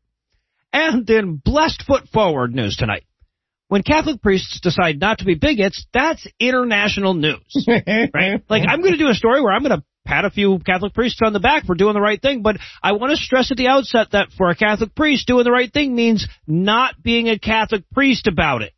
And 0.73 1.09
in 1.09 1.37
blessed 1.37 1.85
foot 1.87 2.09
forward 2.09 2.55
news 2.55 2.77
tonight. 2.77 3.05
When 3.69 3.83
Catholic 3.83 4.23
priests 4.23 4.61
decide 4.61 5.01
not 5.01 5.19
to 5.19 5.25
be 5.25 5.35
bigots, 5.35 5.87
that's 5.93 6.25
international 6.39 7.15
news. 7.15 7.67
right? 7.67 8.43
Like, 8.49 8.63
I'm 8.69 8.81
going 8.81 8.93
to 8.93 8.99
do 8.99 9.09
a 9.09 9.15
story 9.15 9.41
where 9.41 9.53
I'm 9.53 9.63
going 9.63 9.81
to 9.81 9.85
pat 10.07 10.25
a 10.25 10.31
few 10.31 10.59
Catholic 10.65 10.95
priests 10.95 11.21
on 11.23 11.33
the 11.33 11.41
back 11.41 11.67
for 11.67 11.75
doing 11.75 11.95
the 11.95 12.01
right 12.01 12.21
thing, 12.21 12.43
but 12.43 12.57
I 12.83 12.93
want 12.93 13.11
to 13.11 13.23
stress 13.23 13.51
at 13.51 13.57
the 13.57 13.69
outset 13.69 14.09
that 14.13 14.29
for 14.37 14.49
a 14.49 14.57
Catholic 14.57 14.95
priest, 14.95 15.27
doing 15.27 15.45
the 15.45 15.53
right 15.53 15.73
thing 15.73 15.95
means 15.95 16.27
not 16.47 17.03
being 17.03 17.29
a 17.29 17.39
Catholic 17.39 17.85
priest 17.91 18.27
about 18.27 18.63
it. 18.63 18.73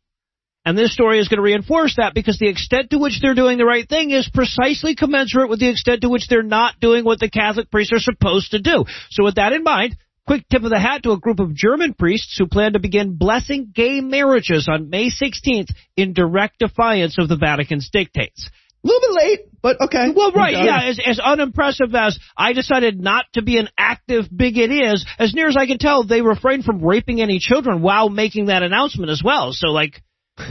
And 0.65 0.77
this 0.77 0.93
story 0.93 1.19
is 1.19 1.29
going 1.29 1.37
to 1.37 1.43
reinforce 1.43 1.95
that 1.97 2.13
because 2.13 2.37
the 2.37 2.49
extent 2.49 2.89
to 2.89 2.99
which 2.99 3.21
they're 3.21 3.33
doing 3.33 3.57
the 3.57 3.65
right 3.65 3.87
thing 3.87 4.11
is 4.11 4.29
precisely 4.31 4.93
commensurate 4.93 5.49
with 5.49 5.59
the 5.59 5.69
extent 5.69 6.01
to 6.01 6.09
which 6.09 6.27
they're 6.27 6.43
not 6.43 6.79
doing 6.79 7.05
what 7.05 7.19
the 7.19 7.29
Catholic 7.29 7.71
priests 7.71 7.93
are 7.93 7.99
supposed 7.99 8.51
to 8.51 8.59
do. 8.59 8.85
So 9.09 9.23
with 9.23 9.35
that 9.35 9.53
in 9.53 9.63
mind, 9.63 9.95
quick 10.27 10.43
tip 10.49 10.63
of 10.63 10.69
the 10.69 10.79
hat 10.79 11.01
to 11.03 11.11
a 11.11 11.19
group 11.19 11.39
of 11.39 11.55
German 11.55 11.95
priests 11.95 12.37
who 12.37 12.45
plan 12.45 12.73
to 12.73 12.79
begin 12.79 13.17
blessing 13.17 13.71
gay 13.73 14.01
marriages 14.01 14.67
on 14.71 14.89
May 14.89 15.09
16th 15.09 15.71
in 15.95 16.13
direct 16.13 16.59
defiance 16.59 17.15
of 17.17 17.29
the 17.29 17.37
Vatican's 17.37 17.89
dictates. 17.91 18.49
A 18.83 18.87
little 18.87 19.01
bit 19.01 19.23
late, 19.23 19.39
but 19.61 19.81
okay. 19.81 20.11
Well, 20.15 20.31
right, 20.31 20.53
yeah. 20.63 20.83
As, 20.89 20.99
as 21.05 21.19
unimpressive 21.19 21.93
as 21.93 22.17
I 22.37 22.53
decided 22.53 22.99
not 22.99 23.25
to 23.33 23.41
be 23.41 23.57
an 23.57 23.67
active 23.77 24.25
bigot 24.33 24.71
is, 24.71 25.05
as 25.17 25.33
near 25.33 25.49
as 25.49 25.57
I 25.57 25.65
can 25.65 25.77
tell, 25.79 26.05
they 26.05 26.21
refrained 26.21 26.63
from 26.63 26.83
raping 26.83 27.21
any 27.21 27.39
children 27.39 27.81
while 27.81 28.09
making 28.09 28.45
that 28.45 28.63
announcement 28.63 29.11
as 29.11 29.21
well. 29.23 29.51
So, 29.51 29.67
like, 29.67 30.01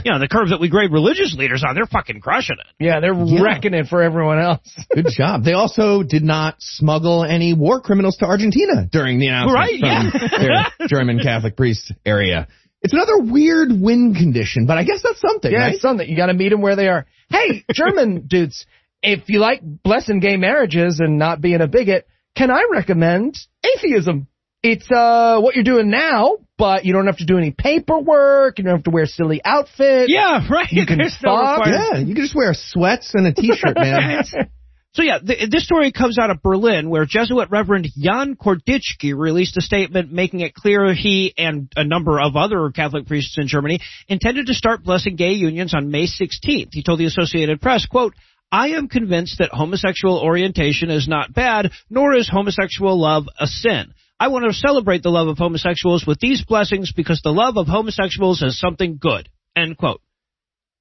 you 0.05 0.11
know, 0.11 0.19
the 0.19 0.27
curve 0.27 0.49
that 0.49 0.59
we 0.59 0.69
grade 0.69 0.91
religious 0.91 1.33
leaders 1.35 1.63
on, 1.67 1.73
they're 1.73 1.87
fucking 1.87 2.21
crushing 2.21 2.57
it. 2.59 2.67
Yeah, 2.85 2.99
they're 2.99 3.15
Yeah. 3.15 3.41
wrecking 3.41 3.73
it 3.73 3.87
for 3.87 4.03
everyone 4.03 4.37
else. 4.39 4.59
Good 4.93 5.07
job. 5.09 5.43
They 5.43 5.53
also 5.53 6.03
did 6.03 6.21
not 6.23 6.57
smuggle 6.59 7.23
any 7.23 7.53
war 7.55 7.81
criminals 7.81 8.17
to 8.17 8.25
Argentina 8.25 8.85
during 8.91 9.17
the 9.17 9.25
announcement 9.27 9.55
Right, 9.55 9.79
from 9.79 9.89
yeah. 9.89 10.69
their 10.77 10.87
German 10.87 11.17
Catholic 11.19 11.57
priest 11.57 11.91
area. 12.05 12.47
It's 12.83 12.93
another 12.93 13.17
weird 13.17 13.69
win 13.71 14.13
condition, 14.13 14.67
but 14.67 14.77
I 14.77 14.83
guess 14.83 15.01
that's 15.01 15.19
something, 15.19 15.51
Yeah, 15.51 15.57
right? 15.57 15.73
it's 15.73 15.81
something. 15.81 16.07
You 16.07 16.15
got 16.15 16.27
to 16.27 16.35
meet 16.35 16.49
them 16.49 16.61
where 16.61 16.75
they 16.75 16.87
are. 16.87 17.07
Hey, 17.29 17.65
German 17.73 18.21
dudes, 18.27 18.65
if 19.01 19.29
you 19.29 19.39
like 19.39 19.61
blessing 19.63 20.19
gay 20.19 20.37
marriages 20.37 20.99
and 20.99 21.17
not 21.17 21.41
being 21.41 21.61
a 21.61 21.67
bigot, 21.67 22.07
can 22.35 22.51
I 22.51 22.65
recommend 22.71 23.37
atheism? 23.63 24.27
It's 24.61 24.89
uh 24.91 25.39
what 25.39 25.55
you're 25.55 25.63
doing 25.63 25.89
now, 25.89 26.37
but 26.57 26.83
you 26.83 26.91
don't 26.91 27.05
have 27.05 27.17
to 27.17 27.25
do 27.25 27.37
any 27.37 27.51
paperwork. 27.51 28.57
You 28.57 28.65
don't 28.65 28.75
have 28.75 28.83
to 28.83 28.89
wear 28.89 29.05
silly 29.05 29.41
outfits. 29.43 30.11
Yeah, 30.11 30.45
right. 30.49 30.69
You 30.69 30.85
can 30.85 30.97
There's 30.99 31.17
no 31.23 31.37
fuck. 31.37 31.67
yeah, 31.67 31.99
you 31.99 32.13
can 32.13 32.23
just 32.23 32.35
wear 32.35 32.53
sweats 32.53 33.13
and 33.13 33.25
a 33.27 33.33
t-shirt, 33.33 33.77
man. 33.77 34.23
So 34.99 35.03
yeah, 35.03 35.19
th- 35.19 35.49
this 35.49 35.63
story 35.63 35.93
comes 35.93 36.19
out 36.19 36.29
of 36.29 36.41
Berlin, 36.41 36.89
where 36.89 37.05
Jesuit 37.05 37.49
Reverend 37.49 37.87
Jan 37.97 38.35
Korditschke 38.35 39.17
released 39.17 39.55
a 39.55 39.61
statement 39.61 40.11
making 40.11 40.41
it 40.41 40.53
clear 40.53 40.93
he 40.93 41.33
and 41.37 41.71
a 41.77 41.85
number 41.85 42.19
of 42.19 42.35
other 42.35 42.69
Catholic 42.71 43.07
priests 43.07 43.37
in 43.37 43.47
Germany 43.47 43.79
intended 44.09 44.47
to 44.47 44.53
start 44.53 44.83
blessing 44.83 45.15
gay 45.15 45.31
unions 45.31 45.73
on 45.73 45.89
May 45.89 46.05
16th. 46.05 46.73
He 46.73 46.83
told 46.83 46.99
the 46.99 47.05
Associated 47.05 47.61
Press, 47.61 47.85
quote, 47.85 48.13
I 48.51 48.71
am 48.71 48.89
convinced 48.89 49.37
that 49.37 49.51
homosexual 49.53 50.19
orientation 50.19 50.89
is 50.89 51.07
not 51.07 51.33
bad, 51.33 51.71
nor 51.89 52.13
is 52.13 52.27
homosexual 52.27 52.99
love 52.99 53.23
a 53.39 53.47
sin. 53.47 53.93
I 54.19 54.27
want 54.27 54.51
to 54.51 54.53
celebrate 54.53 55.01
the 55.01 55.11
love 55.11 55.29
of 55.29 55.37
homosexuals 55.37 56.05
with 56.05 56.19
these 56.19 56.43
blessings 56.43 56.91
because 56.91 57.21
the 57.23 57.31
love 57.31 57.55
of 57.55 57.67
homosexuals 57.67 58.41
is 58.41 58.59
something 58.59 58.97
good. 58.99 59.29
End 59.55 59.77
quote. 59.77 60.01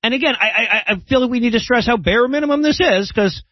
And 0.02 0.12
again, 0.12 0.34
I, 0.34 0.48
I, 0.48 0.92
I 0.94 0.96
feel 1.08 1.20
like 1.20 1.30
we 1.30 1.38
need 1.38 1.52
to 1.52 1.60
stress 1.60 1.86
how 1.86 1.98
bare 1.98 2.26
minimum 2.26 2.62
this 2.62 2.80
is 2.80 3.12
because 3.14 3.44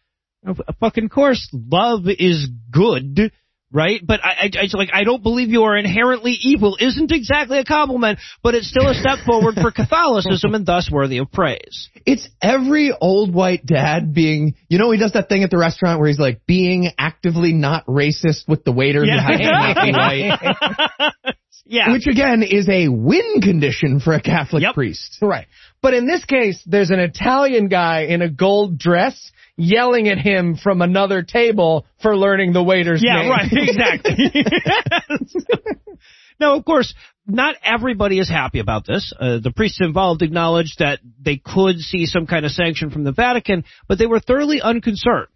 of 0.47 0.61
fucking 0.79 1.09
course, 1.09 1.47
love 1.53 2.07
is 2.07 2.47
good, 2.71 3.31
right? 3.71 4.01
But 4.03 4.23
I, 4.23 4.29
I, 4.29 4.51
I 4.61 4.77
like 4.77 4.89
I 4.93 5.03
don't 5.03 5.21
believe 5.21 5.49
you 5.49 5.63
are 5.63 5.77
inherently 5.77 6.37
evil. 6.41 6.77
Isn't 6.79 7.11
exactly 7.11 7.59
a 7.59 7.65
compliment, 7.65 8.19
but 8.41 8.55
it's 8.55 8.69
still 8.69 8.87
a 8.87 8.93
step 8.93 9.19
forward 9.25 9.55
for 9.55 9.71
Catholicism 9.71 10.55
and 10.55 10.65
thus 10.65 10.89
worthy 10.91 11.17
of 11.17 11.31
praise. 11.31 11.89
It's 12.05 12.27
every 12.41 12.93
old 12.99 13.33
white 13.33 13.65
dad 13.65 14.13
being, 14.13 14.55
you 14.69 14.77
know, 14.77 14.91
he 14.91 14.97
does 14.97 15.13
that 15.13 15.29
thing 15.29 15.43
at 15.43 15.51
the 15.51 15.57
restaurant 15.57 15.99
where 15.99 16.07
he's 16.07 16.19
like 16.19 16.45
being 16.45 16.91
actively 16.97 17.53
not 17.53 17.85
racist 17.85 18.47
with 18.47 18.63
the 18.63 18.71
waiter 18.71 19.03
who 19.03 19.11
happens 19.11 19.41
to 19.41 19.91
not 19.91 20.11
be. 20.11 21.31
Yeah. 21.69 21.91
Which 21.91 22.07
again 22.07 22.43
is 22.43 22.69
a 22.69 22.87
win 22.87 23.41
condition 23.41 23.99
for 23.99 24.13
a 24.13 24.21
Catholic 24.21 24.63
priest. 24.73 25.17
Right. 25.21 25.47
But 25.81 25.93
in 25.93 26.07
this 26.07 26.23
case, 26.23 26.61
there's 26.65 26.91
an 26.91 26.99
Italian 26.99 27.67
guy 27.67 28.03
in 28.03 28.21
a 28.21 28.29
gold 28.29 28.77
dress 28.77 29.31
yelling 29.57 30.07
at 30.07 30.19
him 30.19 30.55
from 30.55 30.81
another 30.81 31.23
table 31.23 31.85
for 32.01 32.15
learning 32.15 32.53
the 32.53 32.63
waiter's 32.63 33.03
Yeah, 33.03 33.21
name. 33.23 33.29
right, 33.31 33.51
exactly. 33.51 34.31
now, 36.39 36.55
of 36.55 36.63
course, 36.63 36.93
not 37.25 37.55
everybody 37.63 38.19
is 38.19 38.29
happy 38.29 38.59
about 38.59 38.85
this. 38.85 39.11
Uh, 39.19 39.39
the 39.39 39.51
priests 39.51 39.79
involved 39.81 40.21
acknowledged 40.21 40.79
that 40.79 40.99
they 41.19 41.37
could 41.37 41.79
see 41.79 42.05
some 42.05 42.27
kind 42.27 42.45
of 42.45 42.51
sanction 42.51 42.91
from 42.91 43.03
the 43.03 43.11
Vatican, 43.11 43.63
but 43.87 43.97
they 43.97 44.05
were 44.05 44.19
thoroughly 44.19 44.61
unconcerned. 44.61 45.27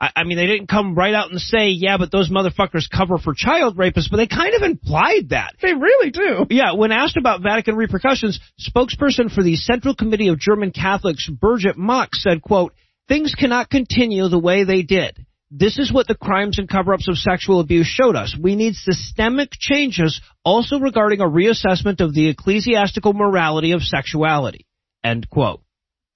I, 0.00 0.10
I 0.16 0.24
mean, 0.24 0.36
they 0.38 0.46
didn't 0.46 0.68
come 0.68 0.94
right 0.94 1.14
out 1.14 1.30
and 1.30 1.40
say, 1.40 1.68
yeah, 1.68 1.96
but 1.98 2.10
those 2.10 2.30
motherfuckers 2.30 2.88
cover 2.90 3.18
for 3.18 3.34
child 3.36 3.76
rapists, 3.76 4.10
but 4.10 4.16
they 4.16 4.26
kind 4.26 4.54
of 4.54 4.62
implied 4.62 5.30
that. 5.30 5.54
They 5.60 5.74
really 5.74 6.10
do. 6.10 6.46
Yeah, 6.50 6.72
when 6.72 6.92
asked 6.92 7.16
about 7.16 7.42
Vatican 7.42 7.76
repercussions, 7.76 8.40
spokesperson 8.58 9.32
for 9.32 9.42
the 9.42 9.56
Central 9.56 9.94
Committee 9.94 10.28
of 10.28 10.38
German 10.38 10.70
Catholics, 10.70 11.28
Birgit 11.30 11.76
Mock, 11.76 12.10
said, 12.14 12.42
quote, 12.42 12.74
things 13.08 13.34
cannot 13.34 13.70
continue 13.70 14.28
the 14.28 14.38
way 14.38 14.64
they 14.64 14.82
did. 14.82 15.26
This 15.50 15.78
is 15.78 15.92
what 15.92 16.06
the 16.06 16.14
crimes 16.14 16.58
and 16.58 16.68
cover-ups 16.68 17.08
of 17.08 17.16
sexual 17.16 17.60
abuse 17.60 17.86
showed 17.86 18.16
us. 18.16 18.36
We 18.38 18.54
need 18.54 18.74
systemic 18.74 19.50
changes 19.52 20.20
also 20.44 20.78
regarding 20.78 21.20
a 21.20 21.24
reassessment 21.24 22.00
of 22.00 22.12
the 22.12 22.28
ecclesiastical 22.28 23.14
morality 23.14 23.72
of 23.72 23.82
sexuality. 23.82 24.66
End 25.02 25.28
quote. 25.30 25.62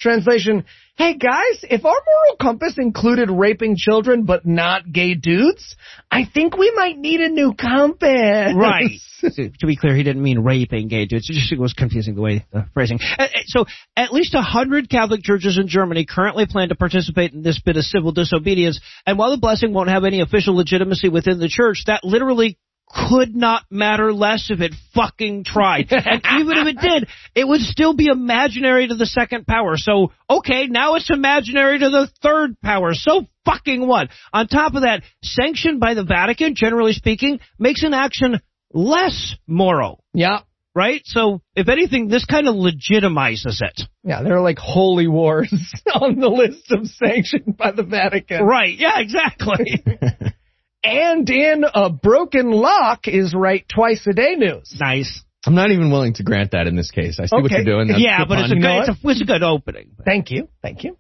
Translation, 0.03 0.65
hey 0.97 1.17
guys, 1.17 1.63
if 1.63 1.85
our 1.85 1.93
moral 1.93 2.37
compass 2.41 2.75
included 2.77 3.31
raping 3.31 3.77
children 3.77 4.25
but 4.25 4.45
not 4.45 4.93
gay 4.93 5.15
dudes, 5.15 5.77
I 6.11 6.25
think 6.25 6.57
we 6.59 6.73
might 6.75 6.99
need 6.99 7.21
a 7.21 7.29
new 7.29 7.55
compass. 7.55 8.53
Right. 8.53 8.99
to 9.61 9.67
be 9.67 9.77
clear, 9.77 9.95
he 9.95 10.03
didn't 10.03 10.23
mean 10.23 10.41
raping 10.41 10.89
gay 10.89 11.07
dudes. 11.07 11.31
It 11.31 11.35
just 11.35 11.57
was 11.57 11.73
confusing 11.73 12.17
the 12.17 12.21
way 12.21 12.45
the 12.53 12.67
phrasing. 12.75 12.99
Uh, 13.01 13.23
uh, 13.23 13.29
So, 13.47 13.65
at 13.97 14.13
least 14.13 14.35
a 14.35 14.43
hundred 14.43 14.91
Catholic 14.91 15.23
churches 15.23 15.57
in 15.57 15.69
Germany 15.69 16.05
currently 16.05 16.47
plan 16.47 16.71
to 16.71 16.75
participate 16.75 17.33
in 17.33 17.43
this 17.43 17.61
bit 17.61 17.77
of 17.77 17.85
civil 17.85 18.11
disobedience. 18.11 18.81
And 19.07 19.17
while 19.17 19.31
the 19.31 19.37
blessing 19.37 19.73
won't 19.73 19.89
have 19.89 20.03
any 20.03 20.21
official 20.21 20.57
legitimacy 20.57 21.11
within 21.11 21.39
the 21.39 21.49
church, 21.49 21.85
that 21.87 22.03
literally 22.03 22.59
could 22.93 23.35
not 23.35 23.65
matter 23.71 24.13
less 24.13 24.51
if 24.51 24.61
it 24.61 24.75
fucking 24.95 25.45
tried. 25.45 25.89
and 25.91 26.23
even 26.41 26.59
if 26.59 26.67
it 26.67 26.81
did, 26.81 27.09
it 27.35 27.47
would 27.47 27.61
still 27.61 27.95
be 27.95 28.07
imaginary 28.07 28.89
to 28.89 28.95
the 28.95 29.07
second 29.07 29.47
power. 29.47 29.77
So, 29.77 30.13
okay, 30.29 30.67
now 30.67 30.95
it's 30.97 31.11
imaginary 31.11 31.79
to 31.79 31.91
the 31.91 32.11
third 32.23 32.61
power. 32.61 32.95
So 32.95 33.27
fucking 33.45 33.87
what? 33.87 34.09
On 34.33 34.47
top 34.47 34.75
of 34.75 34.83
that, 34.83 35.03
sanctioned 35.23 35.81
by 35.81 35.95
the 35.95 36.05
Vatican, 36.05 36.55
generally 36.55 36.93
speaking, 36.93 37.41
makes 37.59 37.83
an 37.83 37.95
action 37.95 38.41
less 38.73 39.35
moral. 39.47 40.03
Yeah. 40.13 40.41
Right? 40.75 41.03
So, 41.05 41.43
if 41.55 41.69
anything, 41.69 42.09
this 42.09 42.25
kind 42.25 42.49
of 42.49 42.55
legitimizes 42.55 43.61
it. 43.61 43.83
Yeah, 44.05 44.23
there 44.23 44.37
are 44.37 44.41
like 44.41 44.57
holy 44.59 45.07
wars 45.07 45.53
on 45.95 46.19
the 46.19 46.29
list 46.29 46.71
of 46.71 46.87
sanctioned 46.87 47.59
by 47.59 47.73
the 47.73 47.83
Vatican. 47.83 48.43
Right, 48.43 48.79
yeah, 48.79 48.99
exactly. 48.99 49.85
and 50.85 51.29
in 51.29 51.65
a 51.75 51.91
broken 51.91 52.51
lock 52.51 53.09
is 53.09 53.35
right 53.35 53.65
twice 53.69 54.07
a 54.07 54.13
day 54.13 54.35
news. 54.35 54.77
Nice. 54.81 55.23
I'm 55.45 55.55
not 55.55 55.71
even 55.73 55.91
willing 55.91 56.15
to 56.15 56.23
grant 56.23 56.53
that 56.53 56.67
in 56.69 56.77
this 56.77 56.91
case. 56.91 57.19
I 57.21 57.27
see 57.27 57.35
Okay. 57.37 57.43
what 57.43 57.51
you're 57.51 57.65
doing. 57.65 57.89
That's 57.89 58.01
yeah, 58.01 58.25
but 58.27 58.39
it's 58.39 58.53
a, 58.53 58.55
pun. 58.55 58.61
good, 58.61 58.79
it's, 58.79 59.05
a, 59.05 59.09
it's 59.09 59.21
a 59.23 59.25
good 59.25 59.43
opening. 59.43 59.91
Thank 60.05 60.31
you. 60.31 60.49
Thank 60.63 60.85
you. 60.85 60.97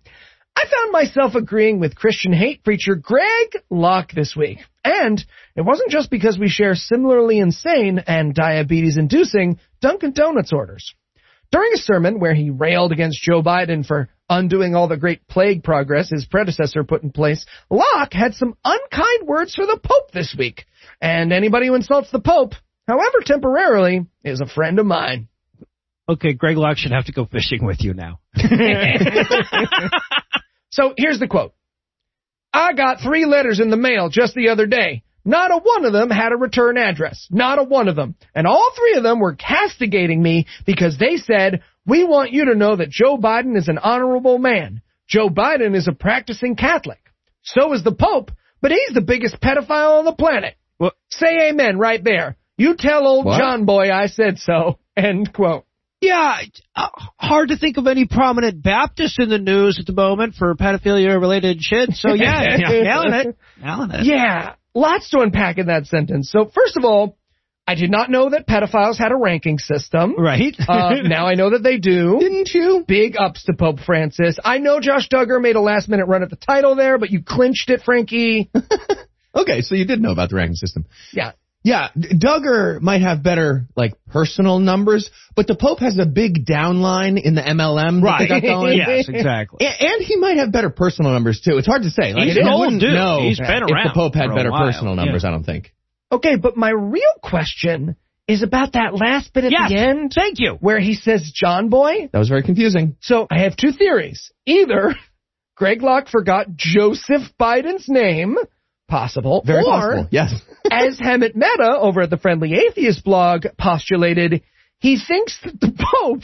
I 0.54 0.64
found 0.64 0.92
myself 0.92 1.34
agreeing 1.34 1.80
with 1.80 1.94
Christian 1.94 2.32
hate 2.32 2.62
preacher 2.62 2.94
Greg 2.94 3.56
Locke 3.70 4.12
this 4.12 4.34
week. 4.36 4.58
And 4.84 5.24
it 5.56 5.62
wasn't 5.62 5.90
just 5.90 6.10
because 6.10 6.38
we 6.38 6.48
share 6.48 6.74
similarly 6.74 7.38
insane 7.38 8.00
and 8.06 8.34
diabetes 8.34 8.98
inducing 8.98 9.58
Dunkin' 9.80 10.12
Donuts 10.12 10.52
orders. 10.52 10.92
During 11.52 11.72
a 11.74 11.78
sermon 11.78 12.18
where 12.18 12.34
he 12.34 12.50
railed 12.50 12.92
against 12.92 13.22
Joe 13.22 13.42
Biden 13.42 13.86
for 13.86 14.08
undoing 14.38 14.74
all 14.74 14.88
the 14.88 14.96
great 14.96 15.26
plague 15.28 15.62
progress 15.62 16.10
his 16.10 16.24
predecessor 16.24 16.84
put 16.84 17.02
in 17.02 17.10
place, 17.10 17.46
Locke 17.70 18.12
had 18.12 18.34
some 18.34 18.54
unkind 18.64 19.26
words 19.26 19.54
for 19.54 19.66
the 19.66 19.80
Pope 19.82 20.10
this 20.12 20.34
week. 20.36 20.64
And 21.00 21.32
anybody 21.32 21.66
who 21.66 21.74
insults 21.74 22.10
the 22.10 22.20
Pope, 22.20 22.54
however 22.88 23.18
temporarily, 23.24 24.06
is 24.24 24.40
a 24.40 24.46
friend 24.46 24.78
of 24.78 24.86
mine. 24.86 25.28
Okay, 26.08 26.32
Greg 26.32 26.56
Locke 26.56 26.78
should 26.78 26.92
have 26.92 27.06
to 27.06 27.12
go 27.12 27.24
fishing 27.24 27.64
with 27.64 27.82
you 27.82 27.94
now. 27.94 28.20
So 30.72 30.94
here's 30.96 31.20
the 31.20 31.28
quote. 31.28 31.52
I 32.52 32.72
got 32.72 33.00
three 33.00 33.26
letters 33.26 33.60
in 33.60 33.70
the 33.70 33.76
mail 33.76 34.08
just 34.08 34.34
the 34.34 34.48
other 34.48 34.66
day. 34.66 35.04
Not 35.24 35.52
a 35.52 35.58
one 35.58 35.84
of 35.84 35.92
them 35.92 36.10
had 36.10 36.32
a 36.32 36.36
return 36.36 36.76
address. 36.76 37.28
Not 37.30 37.58
a 37.58 37.62
one 37.62 37.88
of 37.88 37.94
them. 37.94 38.16
And 38.34 38.46
all 38.46 38.72
three 38.74 38.94
of 38.94 39.04
them 39.04 39.20
were 39.20 39.34
castigating 39.34 40.20
me 40.20 40.46
because 40.66 40.98
they 40.98 41.16
said, 41.16 41.62
we 41.86 42.04
want 42.04 42.32
you 42.32 42.46
to 42.46 42.54
know 42.54 42.76
that 42.76 42.90
Joe 42.90 43.16
Biden 43.16 43.56
is 43.56 43.68
an 43.68 43.78
honorable 43.78 44.38
man. 44.38 44.82
Joe 45.08 45.28
Biden 45.28 45.76
is 45.76 45.88
a 45.88 45.92
practicing 45.92 46.56
Catholic. 46.56 47.00
So 47.42 47.72
is 47.74 47.82
the 47.82 47.94
Pope, 47.94 48.30
but 48.60 48.70
he's 48.70 48.94
the 48.94 49.00
biggest 49.00 49.40
pedophile 49.40 49.98
on 49.98 50.04
the 50.04 50.14
planet. 50.14 50.54
Say 51.10 51.48
amen 51.48 51.78
right 51.78 52.02
there. 52.02 52.36
You 52.56 52.76
tell 52.76 53.06
old 53.06 53.26
What? 53.26 53.38
John 53.38 53.64
Boy 53.64 53.90
I 53.90 54.06
said 54.06 54.38
so. 54.38 54.78
End 54.96 55.32
quote. 55.32 55.64
Yeah, 56.00 56.40
uh, 56.74 56.88
hard 57.16 57.50
to 57.50 57.56
think 57.56 57.76
of 57.76 57.86
any 57.86 58.06
prominent 58.06 58.60
Baptist 58.60 59.20
in 59.20 59.28
the 59.28 59.38
news 59.38 59.78
at 59.78 59.86
the 59.86 59.92
moment 59.92 60.34
for 60.34 60.52
pedophilia 60.56 61.20
related 61.20 61.58
shit. 61.60 61.90
So 61.92 62.08
yeah, 62.14 62.56
yeah 62.58 62.68
nailing 62.68 63.12
it. 63.12 63.36
Nailing 63.62 63.90
it. 63.92 64.04
Yeah, 64.06 64.54
lots 64.74 65.10
to 65.10 65.20
unpack 65.20 65.58
in 65.58 65.66
that 65.66 65.86
sentence. 65.86 66.30
So 66.32 66.50
first 66.52 66.76
of 66.76 66.84
all, 66.84 67.16
I 67.66 67.74
did 67.76 67.90
not 67.90 68.10
know 68.10 68.30
that 68.30 68.46
pedophiles 68.46 68.98
had 68.98 69.12
a 69.12 69.16
ranking 69.16 69.58
system. 69.58 70.14
Right. 70.18 70.54
Uh, 70.68 70.96
now 71.04 71.26
I 71.26 71.34
know 71.34 71.50
that 71.50 71.62
they 71.62 71.78
do. 71.78 72.18
Didn't 72.20 72.50
you? 72.52 72.84
Big 72.86 73.14
ups 73.16 73.44
to 73.44 73.52
Pope 73.54 73.78
Francis. 73.80 74.38
I 74.44 74.58
know 74.58 74.80
Josh 74.80 75.08
Duggar 75.08 75.40
made 75.40 75.54
a 75.56 75.60
last 75.60 75.88
minute 75.88 76.06
run 76.06 76.22
at 76.22 76.30
the 76.30 76.36
title 76.36 76.74
there, 76.74 76.98
but 76.98 77.10
you 77.10 77.22
clinched 77.22 77.70
it, 77.70 77.82
Frankie. 77.82 78.50
Okay, 79.34 79.62
so 79.62 79.74
you 79.74 79.86
did 79.86 80.02
know 80.02 80.12
about 80.12 80.28
the 80.28 80.36
ranking 80.36 80.56
system. 80.56 80.84
Yeah. 81.10 81.32
Yeah, 81.64 81.88
D- 81.98 82.18
Duggar 82.18 82.82
might 82.82 83.00
have 83.00 83.22
better 83.22 83.66
like 83.74 83.94
personal 84.10 84.58
numbers, 84.58 85.10
but 85.34 85.46
the 85.46 85.54
Pope 85.54 85.78
has 85.78 85.96
a 85.96 86.04
big 86.04 86.44
downline 86.44 87.18
in 87.18 87.34
the 87.34 87.40
MLM 87.40 88.02
that 88.02 88.16
they 88.18 88.28
got 88.28 88.42
going. 88.42 88.76
yes, 88.86 89.08
exactly. 89.08 89.64
A- 89.64 89.84
And 89.86 90.02
he 90.04 90.16
might 90.16 90.36
have 90.36 90.52
better 90.52 90.68
personal 90.68 91.12
numbers 91.12 91.40
too. 91.40 91.56
It's 91.56 91.66
hard 91.66 91.84
to 91.84 91.90
say. 91.90 92.12
Like, 92.12 92.24
He's 92.24 92.36
an 92.36 92.46
old 92.46 92.78
dude. 92.78 92.92
know 92.92 93.20
He's 93.22 93.38
been 93.38 93.48
around. 93.62 93.70
if 93.86 93.92
the 93.94 93.94
Pope 93.94 94.14
had 94.14 94.34
better 94.34 94.50
while. 94.50 94.66
personal 94.66 94.94
numbers. 94.96 95.22
Yeah. 95.22 95.30
I 95.30 95.32
don't 95.32 95.44
think. 95.44 95.72
Okay, 96.12 96.36
but 96.36 96.56
my 96.56 96.70
real 96.70 97.02
question 97.22 97.96
is 98.28 98.42
about 98.42 98.74
that 98.74 98.94
last 98.94 99.32
bit 99.32 99.44
at 99.44 99.50
Yes, 99.52 99.70
the 99.70 99.76
end 99.78 100.12
thank 100.14 100.38
you. 100.38 100.56
where 100.60 100.78
he 100.78 100.94
says 100.94 101.32
John 101.34 101.68
Boy. 101.70 102.08
That 102.12 102.18
was 102.18 102.28
very 102.28 102.42
confusing. 102.42 102.96
So 103.00 103.26
I 103.30 103.40
have 103.40 103.56
two 103.56 103.72
theories. 103.72 104.30
Either 104.46 104.94
Greg 105.56 105.82
Locke 105.82 106.08
forgot 106.08 106.54
Joseph 106.54 107.22
Biden's 107.40 107.88
name, 107.88 108.36
possible, 108.88 109.42
Very 109.44 109.62
or 109.62 109.64
possible. 109.64 110.08
Yes. 110.10 110.34
as 110.70 110.98
Hemant 111.00 111.34
Mehta 111.34 111.76
over 111.80 112.02
at 112.02 112.10
the 112.10 112.16
Friendly 112.18 112.54
Atheist 112.54 113.02
blog 113.04 113.46
postulated, 113.58 114.42
he 114.78 114.98
thinks 114.98 115.38
that 115.44 115.60
the 115.60 115.72
Pope 115.72 116.22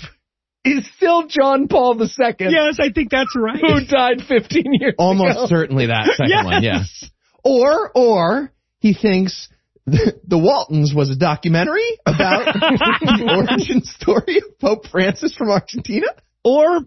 is 0.64 0.88
still 0.96 1.26
John 1.28 1.66
Paul 1.68 2.00
II. 2.00 2.08
Yes, 2.40 2.78
I 2.80 2.90
think 2.94 3.10
that's 3.10 3.34
right. 3.36 3.60
Who 3.60 3.86
died 3.86 4.20
15 4.28 4.64
years 4.80 4.92
ago. 4.94 5.04
Almost 5.04 5.30
ago. 5.38 5.46
certainly 5.46 5.86
that 5.86 6.06
second 6.16 6.28
Yes. 6.30 6.44
one. 6.44 6.62
Yes. 6.62 7.10
Or 7.44 7.90
or 7.94 8.52
he 8.80 8.92
thinks. 8.94 9.48
The, 9.90 10.20
the 10.26 10.38
Waltons 10.38 10.92
was 10.94 11.10
a 11.10 11.16
documentary 11.16 11.98
about 12.06 12.44
the 12.54 13.46
origin 13.48 13.82
story 13.82 14.38
of 14.38 14.58
Pope 14.58 14.86
Francis 14.88 15.34
from 15.34 15.50
Argentina. 15.50 16.06
Or 16.44 16.80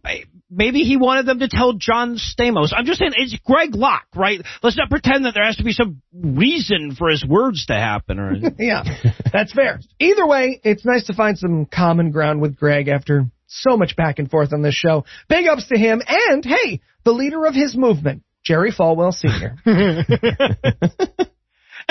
maybe 0.50 0.80
he 0.80 0.98
wanted 0.98 1.26
them 1.26 1.40
to 1.40 1.48
tell 1.48 1.74
John 1.74 2.18
Stamos. 2.18 2.72
I'm 2.76 2.86
just 2.86 3.00
saying, 3.00 3.14
it's 3.16 3.38
Greg 3.46 3.76
Locke, 3.76 4.08
right? 4.16 4.42
Let's 4.64 4.78
not 4.78 4.90
pretend 4.90 5.26
that 5.26 5.34
there 5.34 5.46
has 5.46 5.58
to 5.58 5.64
be 5.64 5.72
some 5.72 6.02
reason 6.14 6.96
for 6.96 7.10
his 7.10 7.26
words 7.26 7.66
to 7.68 7.74
happen. 7.74 8.20
Or 8.20 8.34
Yeah, 8.60 8.84
that's 9.32 9.54
fair. 9.54 9.80
Either 10.00 10.26
way, 10.28 10.60
it's 10.64 10.86
nice 10.86 11.06
to 11.08 11.14
find 11.14 11.38
some 11.38 11.66
common 11.66 12.12
ground 12.12 12.42
with 12.42 12.58
Greg 12.58 12.88
after 12.88 13.26
so 13.48 13.78
much 13.78 13.96
back 13.96 14.20
and 14.20 14.30
forth 14.30 14.54
on 14.54 14.62
this 14.62 14.76
show. 14.76 15.06
Big 15.28 15.48
ups 15.48 15.68
to 15.68 15.78
him, 15.78 16.02
and 16.08 16.46
hey, 16.46 16.82
the 17.04 17.12
leader 17.12 17.46
of 17.46 17.54
his 17.54 17.76
movement, 17.76 18.24
Jerry 18.44 18.72
Falwell 18.72 19.14
Sr. 19.14 19.58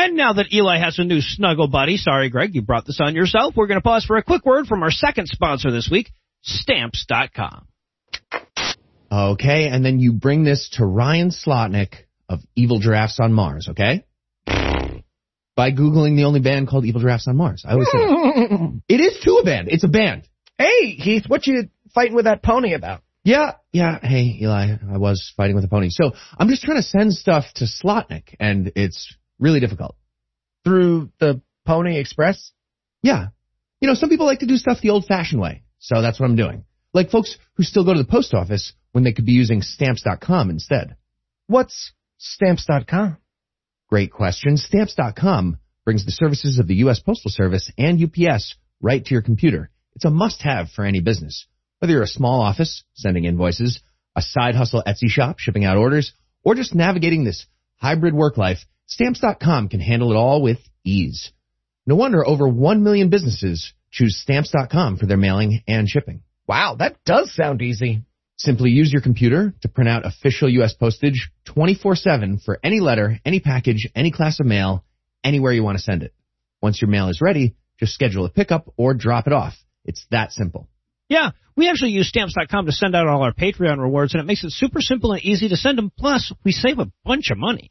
And 0.03 0.17
now 0.17 0.33
that 0.33 0.51
Eli 0.51 0.79
has 0.79 0.99
a 0.99 1.05
new 1.05 1.21
snuggle 1.21 1.69
buddy, 1.69 1.99
sorry, 1.99 2.31
Greg, 2.31 2.55
you 2.55 2.63
brought 2.63 2.87
this 2.87 3.01
on 3.03 3.15
yourself. 3.15 3.55
We're 3.55 3.67
going 3.67 3.79
to 3.79 3.85
pause 3.85 4.07
for 4.07 4.17
a 4.17 4.23
quick 4.23 4.47
word 4.47 4.67
from 4.67 4.83
our 4.83 4.91
second 4.91 5.27
sponsor 5.29 5.71
this 5.71 5.91
week, 5.93 6.11
Stamps.com. 6.41 7.67
Okay, 9.13 9.69
and 9.69 9.85
then 9.85 10.01
you 10.01 10.15
bring 10.15 10.43
this 10.43 10.71
to 10.79 10.87
Ryan 10.87 11.29
Slotnick 11.29 12.07
of 12.31 12.41
Evil 12.57 12.81
Giraffes 12.81 13.21
on 13.21 13.35
Mars, 13.35 13.69
okay? 13.69 14.07
By 14.47 15.71
Googling 15.71 16.17
the 16.17 16.25
only 16.25 16.41
band 16.41 16.69
called 16.69 16.87
Evil 16.87 17.03
Giraffes 17.03 17.29
on 17.29 17.37
Mars. 17.37 17.65
I 17.69 17.73
always 17.73 17.89
say 17.93 17.99
that. 17.99 18.81
It 18.89 19.01
is 19.01 19.21
too 19.23 19.37
a 19.37 19.45
band. 19.45 19.69
It's 19.71 19.85
a 19.85 19.89
band. 19.89 20.27
hey, 20.57 20.93
Heath, 20.93 21.25
what 21.29 21.47
you 21.47 21.69
fighting 21.95 22.15
with 22.15 22.25
that 22.25 22.43
pony 22.43 22.73
about? 22.73 23.03
Yeah, 23.23 23.57
yeah. 23.71 23.99
Hey, 24.01 24.39
Eli, 24.41 24.77
I 24.95 24.97
was 24.97 25.31
fighting 25.37 25.57
with 25.57 25.65
a 25.67 25.69
pony. 25.69 25.91
So 25.91 26.13
I'm 26.39 26.49
just 26.49 26.63
trying 26.63 26.79
to 26.79 26.83
send 26.83 27.13
stuff 27.13 27.45
to 27.57 27.67
Slotnick, 27.67 28.35
and 28.41 28.73
it's 28.77 29.15
really 29.41 29.61
difficult. 29.61 29.97
Through 30.65 31.11
the 31.19 31.43
Pony 31.67 31.99
Express? 31.99 32.53
Yeah. 33.03 33.29
You 33.81 33.89
know, 33.89 33.95
some 33.95 34.11
people 34.11 34.27
like 34.27 34.41
to 34.41 34.47
do 34.47 34.57
stuff 34.57 34.81
the 34.81 34.91
old-fashioned 34.91 35.41
way, 35.41 35.63
so 35.79 36.03
that's 36.03 36.21
what 36.21 36.27
I'm 36.27 36.37
doing. 36.37 36.65
Like 36.93 37.11
folks 37.11 37.37
who 37.55 37.63
still 37.63 37.85
go 37.85 37.95
to 37.95 38.03
the 38.03 38.09
post 38.09 38.35
office 38.35 38.75
when 38.93 39.05
they 39.05 39.13
could 39.13 39.27
be 39.27 39.33
using 39.33 39.63
stamps.com 39.63 40.51
instead. 40.51 40.97
What's 41.47 41.93
Stamps.com? 42.23 43.17
Great 43.89 44.13
question. 44.13 44.59
Stamps.com 44.59 45.59
brings 45.87 46.05
the 46.05 46.13
services 46.13 46.59
of 46.59 46.69
the 46.69 46.77
U.S. 46.77 47.01
Postal 47.01 47.31
Service 47.31 47.73
and 47.79 47.99
UPS 47.99 48.57
right 48.83 49.03
to 49.03 49.15
your 49.15 49.23
computer. 49.23 49.71
It's 49.97 50.05
a 50.05 50.11
must-have 50.11 50.69
for 50.71 50.85
any 50.85 51.01
business. 51.01 51.47
Whether 51.79 51.95
you're 51.95 52.03
a 52.03 52.07
small 52.07 52.43
office 52.43 52.85
sending 52.93 53.25
invoices, 53.25 53.81
a 54.15 54.21
side 54.21 54.55
hustle 54.55 54.83
Etsy 54.87 55.09
shop 55.09 55.39
shipping 55.39 55.65
out 55.65 55.79
orders, 55.79 56.13
or 56.45 56.55
just 56.55 56.75
navigating 56.75 57.25
this 57.25 57.47
hybrid 57.77 58.13
work 58.13 58.37
life, 58.37 58.67
Stamps.com 58.91 59.69
can 59.69 59.81
handle 59.81 60.11
it 60.11 60.17
all 60.17 60.43
with 60.43 60.59
ease. 60.85 61.33
No 61.87 61.95
wonder 61.95 62.27
over 62.27 62.49
1 62.49 62.83
million 62.83 63.09
businesses 63.09 63.73
choose 63.93 64.21
Stamps.com 64.21 64.97
for 64.97 65.07
their 65.07 65.17
mailing 65.17 65.63
and 65.69 65.89
shipping. 65.89 66.23
Wow, 66.47 66.75
that 66.81 66.97
does 67.05 67.33
sound 67.35 67.63
easy. 67.63 68.03
Simply 68.37 68.71
use 68.71 68.93
your 68.93 69.03
computer 69.03 69.55
to 69.63 69.69
print 69.69 69.89
out 69.89 70.07
official 70.07 70.49
U.S. 70.49 70.75
postage 70.75 71.31
24-7 71.47 72.43
for 72.43 72.59
any 72.65 72.81
letter, 72.81 73.21
any 73.25 73.39
package, 73.39 73.89
any 73.95 74.11
class 74.11 74.41
of 74.41 74.47
mail, 74.47 74.85
anywhere 75.23 75.53
you 75.53 75.63
want 75.63 75.79
to 75.79 75.85
send 75.85 76.03
it. 76.03 76.13
Once 76.61 76.83
your 76.83 76.91
mail 76.91 77.09
is 77.09 77.21
ready, 77.21 77.55
just 77.79 77.95
schedule 77.95 78.25
a 78.25 78.31
pickup 78.31 78.73
or 78.77 78.95
drop 78.95 79.27
it 79.29 79.33
off. 79.33 79.55
It's 79.85 80.05
that 80.11 80.33
simple. 80.33 80.69
Yeah, 81.09 81.31
we 81.57 81.69
actually 81.69 81.93
use 81.93 82.09
Stamps.com 82.09 82.67
to 82.67 82.73
send 82.73 82.97
out 82.97 83.07
all 83.07 83.23
our 83.23 83.33
Patreon 83.33 83.79
rewards, 83.79 84.15
and 84.15 84.21
it 84.21 84.27
makes 84.27 84.43
it 84.43 84.51
super 84.51 84.81
simple 84.81 85.13
and 85.13 85.23
easy 85.23 85.49
to 85.49 85.57
send 85.57 85.79
them. 85.79 85.93
Plus, 85.97 86.33
we 86.45 86.51
save 86.53 86.79
a 86.81 86.91
bunch 87.05 87.31
of 87.31 87.39
money. 87.39 87.71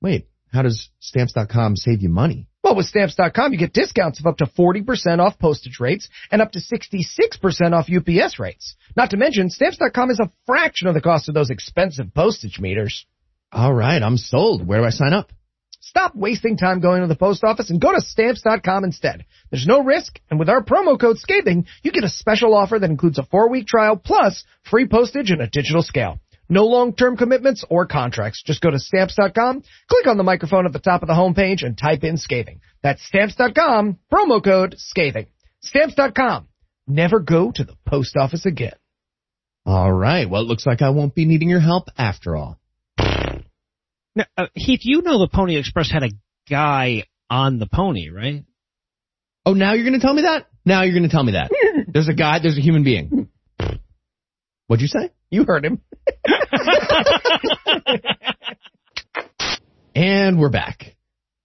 Wait, 0.00 0.28
how 0.52 0.62
does 0.62 0.88
Stamps.com 1.00 1.76
save 1.76 2.02
you 2.02 2.08
money? 2.08 2.46
Well, 2.62 2.76
with 2.76 2.86
Stamps.com, 2.86 3.52
you 3.52 3.58
get 3.58 3.72
discounts 3.72 4.20
of 4.20 4.26
up 4.26 4.38
to 4.38 4.46
40% 4.46 5.20
off 5.20 5.38
postage 5.38 5.78
rates 5.80 6.08
and 6.30 6.42
up 6.42 6.52
to 6.52 6.60
66% 6.60 7.72
off 7.72 7.88
UPS 7.88 8.38
rates. 8.38 8.76
Not 8.96 9.10
to 9.10 9.16
mention, 9.16 9.50
Stamps.com 9.50 10.10
is 10.10 10.20
a 10.20 10.30
fraction 10.46 10.88
of 10.88 10.94
the 10.94 11.00
cost 11.00 11.28
of 11.28 11.34
those 11.34 11.50
expensive 11.50 12.12
postage 12.14 12.58
meters. 12.60 13.06
All 13.52 13.72
right, 13.72 14.02
I'm 14.02 14.16
sold. 14.16 14.66
Where 14.66 14.80
do 14.80 14.86
I 14.86 14.90
sign 14.90 15.14
up? 15.14 15.32
Stop 15.80 16.14
wasting 16.14 16.58
time 16.58 16.80
going 16.80 17.00
to 17.00 17.06
the 17.06 17.16
post 17.16 17.42
office 17.44 17.70
and 17.70 17.80
go 17.80 17.94
to 17.94 18.00
stamps.com 18.00 18.84
instead. 18.84 19.24
There's 19.50 19.66
no 19.66 19.82
risk, 19.82 20.20
and 20.28 20.38
with 20.38 20.50
our 20.50 20.62
promo 20.62 21.00
code 21.00 21.18
SCATHING, 21.18 21.66
you 21.82 21.92
get 21.92 22.04
a 22.04 22.10
special 22.10 22.54
offer 22.54 22.78
that 22.78 22.90
includes 22.90 23.18
a 23.18 23.22
four-week 23.22 23.66
trial 23.66 23.96
plus 23.96 24.44
free 24.70 24.86
postage 24.86 25.30
and 25.30 25.40
a 25.40 25.46
digital 25.46 25.82
scale. 25.82 26.18
No 26.48 26.64
long-term 26.64 27.16
commitments 27.16 27.64
or 27.68 27.86
contracts. 27.86 28.42
Just 28.42 28.62
go 28.62 28.70
to 28.70 28.78
stamps.com, 28.78 29.62
click 29.88 30.06
on 30.06 30.16
the 30.16 30.22
microphone 30.22 30.66
at 30.66 30.72
the 30.72 30.78
top 30.78 31.02
of 31.02 31.08
the 31.08 31.14
homepage, 31.14 31.64
and 31.64 31.76
type 31.76 32.04
in 32.04 32.16
scathing. 32.16 32.60
That's 32.82 33.04
stamps.com, 33.06 33.98
promo 34.12 34.42
code 34.42 34.74
scathing. 34.78 35.26
Stamps.com. 35.62 36.48
Never 36.86 37.20
go 37.20 37.52
to 37.52 37.64
the 37.64 37.76
post 37.86 38.16
office 38.16 38.46
again. 38.46 38.76
All 39.66 39.92
right. 39.92 40.28
Well, 40.28 40.42
it 40.42 40.48
looks 40.48 40.66
like 40.66 40.80
I 40.80 40.90
won't 40.90 41.14
be 41.14 41.26
needing 41.26 41.50
your 41.50 41.60
help 41.60 41.88
after 41.98 42.36
all. 42.36 42.58
Now, 42.98 44.24
uh, 44.36 44.46
Heath, 44.54 44.80
you 44.82 45.02
know 45.02 45.18
the 45.18 45.28
Pony 45.28 45.56
Express 45.56 45.90
had 45.90 46.02
a 46.02 46.10
guy 46.48 47.04
on 47.28 47.58
the 47.58 47.66
pony, 47.66 48.08
right? 48.08 48.44
Oh, 49.44 49.52
now 49.52 49.74
you're 49.74 49.84
going 49.84 50.00
to 50.00 50.04
tell 50.04 50.14
me 50.14 50.22
that? 50.22 50.46
Now 50.64 50.82
you're 50.82 50.94
going 50.94 51.08
to 51.08 51.14
tell 51.14 51.22
me 51.22 51.32
that. 51.32 51.50
There's 51.92 52.08
a 52.08 52.14
guy, 52.14 52.38
there's 52.40 52.58
a 52.58 52.60
human 52.60 52.84
being. 52.84 53.28
What'd 54.66 54.82
you 54.82 54.88
say? 54.88 55.10
You 55.30 55.44
heard 55.44 55.64
him. 55.64 55.80
And 59.94 60.38
we're 60.38 60.50
back. 60.50 60.96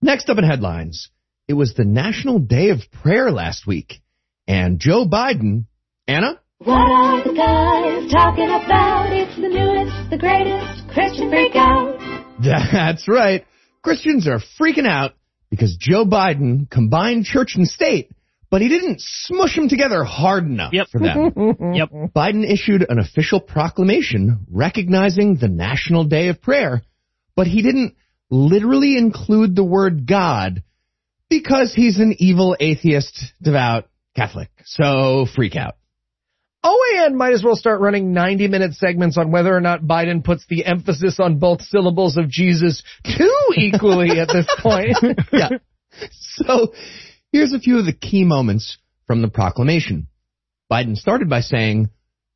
Next 0.01 0.29
up 0.29 0.37
in 0.37 0.43
headlines, 0.43 1.09
it 1.47 1.53
was 1.53 1.73
the 1.73 1.85
National 1.85 2.39
Day 2.39 2.69
of 2.69 2.79
Prayer 3.01 3.31
last 3.31 3.65
week, 3.67 4.01
and 4.47 4.79
Joe 4.79 5.05
Biden, 5.05 5.65
Anna? 6.07 6.39
What 6.59 6.75
are 6.75 7.23
the 7.23 7.33
guys 7.33 8.11
talking 8.11 8.47
about? 8.47 9.11
It's 9.11 9.35
the 9.35 9.49
newest, 9.49 10.09
the 10.09 10.17
greatest 10.17 10.87
Christian 10.89 11.29
freakout. 11.29 11.99
That's 12.41 13.07
right. 13.07 13.45
Christians 13.81 14.27
are 14.27 14.39
freaking 14.59 14.87
out 14.87 15.13
because 15.49 15.75
Joe 15.77 16.05
Biden 16.05 16.69
combined 16.69 17.25
church 17.25 17.55
and 17.55 17.67
state, 17.67 18.11
but 18.53 18.61
he 18.61 18.69
didn't 18.69 19.01
smush 19.01 19.55
them 19.55 19.67
together 19.67 20.03
hard 20.03 20.43
enough 20.45 20.73
Yep. 20.73 20.87
for 20.89 20.99
them. 20.99 21.33
Yep. 21.73 21.89
Biden 22.15 22.47
issued 22.47 22.85
an 22.87 22.99
official 22.99 23.39
proclamation 23.39 24.45
recognizing 24.47 25.37
the 25.37 25.47
National 25.47 26.03
Day 26.03 26.27
of 26.27 26.39
Prayer, 26.39 26.83
but 27.35 27.47
he 27.47 27.63
didn't 27.63 27.95
literally 28.29 28.95
include 28.95 29.55
the 29.55 29.63
word 29.63 30.05
God 30.05 30.61
because 31.31 31.73
he's 31.73 31.97
an 31.99 32.13
evil 32.19 32.55
atheist, 32.59 33.33
devout 33.41 33.85
Catholic. 34.15 34.49
So 34.65 35.25
freak 35.35 35.55
out. 35.55 35.73
OAN 36.63 37.15
might 37.15 37.33
as 37.33 37.43
well 37.43 37.55
start 37.55 37.81
running 37.81 38.13
90 38.13 38.49
minute 38.49 38.75
segments 38.75 39.17
on 39.17 39.31
whether 39.31 39.51
or 39.51 39.61
not 39.61 39.81
Biden 39.81 40.23
puts 40.23 40.45
the 40.47 40.63
emphasis 40.63 41.19
on 41.19 41.39
both 41.39 41.63
syllables 41.63 42.17
of 42.17 42.29
Jesus 42.29 42.83
too 43.03 43.45
equally 43.57 44.19
at 44.19 44.27
this 44.27 44.45
point. 44.59 44.95
yeah. 45.33 45.49
So 46.35 46.73
here's 47.33 47.51
a 47.51 47.59
few 47.59 47.79
of 47.79 47.85
the 47.85 47.93
key 47.93 48.23
moments 48.23 48.77
from 49.05 49.21
the 49.21 49.27
proclamation. 49.27 50.07
Biden 50.71 50.95
started 50.95 51.29
by 51.29 51.41
saying, 51.41 51.89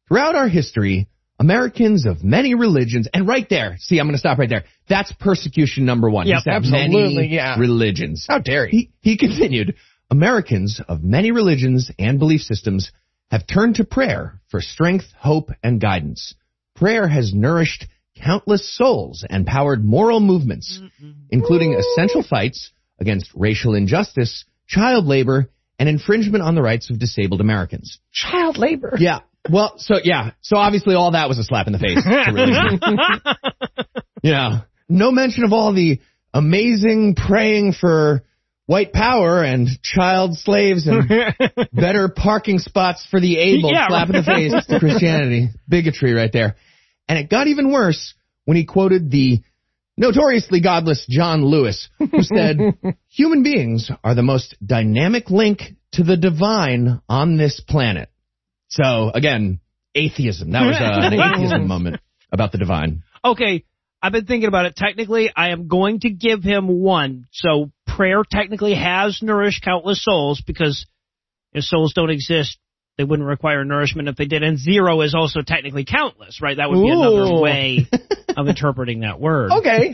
throughout 0.08 0.36
our 0.36 0.50
history, 0.50 1.08
Americans 1.40 2.06
of 2.06 2.24
many 2.24 2.56
religions, 2.56 3.08
and 3.14 3.28
right 3.28 3.48
there, 3.50 3.76
see, 3.78 4.00
I'm 4.00 4.08
going 4.08 4.16
to 4.16 4.20
stop 4.20 4.40
right 4.40 4.50
there. 4.50 4.66
That's 4.90 5.14
persecution 5.14 5.86
number 5.86 6.10
one. 6.10 6.28
Yep, 6.28 6.44
absolutely, 6.48 7.16
many 7.16 7.36
yeah. 7.36 7.58
religions. 7.58 8.26
How 8.28 8.40
dare 8.40 8.68
he? 8.68 8.92
He, 9.00 9.12
he 9.12 9.18
continued, 9.18 9.76
Americans 10.10 10.82
of 10.88 11.04
many 11.04 11.32
religions 11.32 11.92
and 12.00 12.18
belief 12.18 12.42
systems 12.42 12.92
have 13.30 13.46
turned 13.46 13.76
to 13.76 13.84
prayer 13.84 14.42
for 14.50 14.62
strength, 14.62 15.06
hope, 15.18 15.52
and 15.62 15.80
guidance. 15.80 16.34
Prayer 16.76 17.08
has 17.08 17.34
nourished 17.34 17.86
countless 18.16 18.76
souls 18.76 19.26
and 19.30 19.46
powered 19.46 19.86
moral 19.86 20.20
movements, 20.20 20.80
including 21.30 21.74
essential 21.74 22.24
fights 22.24 22.72
against 23.00 23.30
racial 23.36 23.76
injustice, 23.76 24.46
child 24.68 25.06
labor, 25.06 25.50
and 25.80 25.88
infringement 25.88 26.44
on 26.44 26.56
the 26.56 26.62
rights 26.62 26.90
of 26.90 27.00
disabled 27.00 27.42
Americans. 27.42 28.00
Child 28.12 28.58
labor. 28.58 28.96
Yeah. 29.00 29.20
Well, 29.50 29.76
so 29.78 29.96
yeah. 30.04 30.32
So 30.42 30.58
obviously 30.58 30.96
all 30.96 31.12
that 31.12 31.30
was 31.30 31.38
a 31.38 31.44
slap 31.44 31.68
in 31.68 31.74
the 31.74 31.80
face 31.80 32.04
to 32.04 32.32
religion. 32.34 32.80
yeah. 34.24 34.62
No 34.90 35.12
mention 35.12 35.44
of 35.44 35.54
all 35.54 35.74
the 35.74 36.02
amazing 36.34 37.16
praying 37.16 37.74
for 37.74 38.24
white 38.66 38.92
power 38.92 39.44
and 39.44 39.68
child 39.82 40.38
slaves 40.38 40.88
and 40.88 41.10
better 41.74 42.10
parking 42.10 42.60
spots 42.60 43.08
for 43.10 43.20
the 43.20 43.38
able 43.38 43.72
Yeah, 43.72 43.88
slap 43.88 44.10
in 44.10 44.16
the 44.16 44.24
face 44.24 44.66
to 44.68 44.80
Christianity. 44.80 45.50
Bigotry 45.68 46.14
right 46.14 46.32
there. 46.32 46.56
And 47.08 47.18
it 47.18 47.30
got 47.30 47.48
even 47.48 47.72
worse 47.72 48.14
when 48.46 48.58
he 48.58 48.66
quoted 48.66 49.10
the 49.10 49.42
notoriously 49.98 50.62
godless 50.62 51.06
John 51.10 51.44
Lewis, 51.44 51.90
who 51.98 52.22
said, 52.22 52.60
human 53.08 53.44
beings 53.44 53.92
are 54.04 54.16
the 54.16 54.24
most 54.24 54.56
dynamic 54.66 55.30
link 55.30 55.62
to 55.94 56.04
the 56.04 56.18
divine 56.18 57.02
on 57.10 57.38
this 57.38 57.62
planet. 57.68 58.10
So 58.70 59.12
again, 59.14 59.60
atheism. 59.96 60.52
That 60.52 60.62
was 60.62 60.78
uh, 60.80 61.08
an 61.08 61.14
atheism 61.14 61.68
moment 61.68 62.00
about 62.32 62.52
the 62.52 62.58
divine. 62.58 63.04
Okay, 63.24 63.66
I've 64.02 64.12
been 64.12 64.26
thinking 64.26 64.48
about 64.48 64.66
it. 64.66 64.76
Technically, 64.76 65.32
I 65.36 65.50
am 65.50 65.68
going 65.68 66.02
to 66.02 66.10
give 66.10 66.44
him 66.44 66.68
one. 66.68 67.26
So 67.32 67.72
prayer 67.88 68.24
technically 68.30 68.76
has 68.76 69.20
nourished 69.22 69.64
countless 69.64 70.04
souls 70.04 70.42
because 70.46 70.86
if 71.54 71.64
souls 71.64 71.94
don't 71.96 72.12
exist, 72.12 72.60
they 72.98 73.04
wouldn't 73.04 73.28
require 73.28 73.64
nourishment 73.64 74.08
if 74.08 74.16
they 74.16 74.26
did. 74.26 74.44
And 74.44 74.58
zero 74.58 75.02
is 75.02 75.14
also 75.14 75.42
technically 75.42 75.86
countless, 75.86 76.42
right? 76.42 76.58
That 76.58 76.70
would 76.70 76.82
be 76.82 76.90
another 76.90 77.40
way 77.40 77.88
of 78.36 78.48
interpreting 78.48 79.02
that 79.02 79.20
word. 79.20 79.52
Okay. 79.52 79.94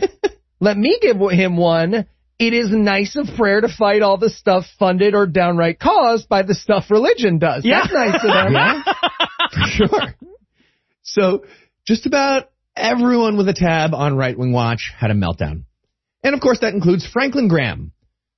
Let 0.60 0.76
me 0.78 0.98
give 1.00 1.16
him 1.30 1.56
one. 1.56 2.06
It 2.38 2.52
is 2.52 2.70
nice 2.70 3.16
of 3.16 3.28
prayer 3.36 3.60
to 3.60 3.68
fight 3.68 4.02
all 4.02 4.16
the 4.16 4.30
stuff 4.30 4.64
funded 4.78 5.14
or 5.14 5.26
downright 5.26 5.78
caused 5.78 6.28
by 6.28 6.42
the 6.42 6.54
stuff 6.54 6.90
religion 6.90 7.38
does. 7.38 7.64
Yeah. 7.64 7.82
That's 7.82 7.92
nice 7.92 8.14
of 8.14 8.22
them. 8.22 8.52
Yeah, 8.52 8.82
for 9.52 9.66
sure. 9.88 10.14
So 11.02 11.44
just 11.86 12.06
about 12.06 12.50
everyone 12.74 13.36
with 13.36 13.48
a 13.48 13.52
tab 13.52 13.94
on 13.94 14.16
Right 14.16 14.36
Wing 14.36 14.52
Watch 14.52 14.90
had 14.98 15.10
a 15.10 15.14
meltdown. 15.14 15.64
And 16.24 16.34
of 16.34 16.40
course 16.40 16.60
that 16.60 16.74
includes 16.74 17.06
Franklin 17.06 17.48
Graham, 17.48 17.92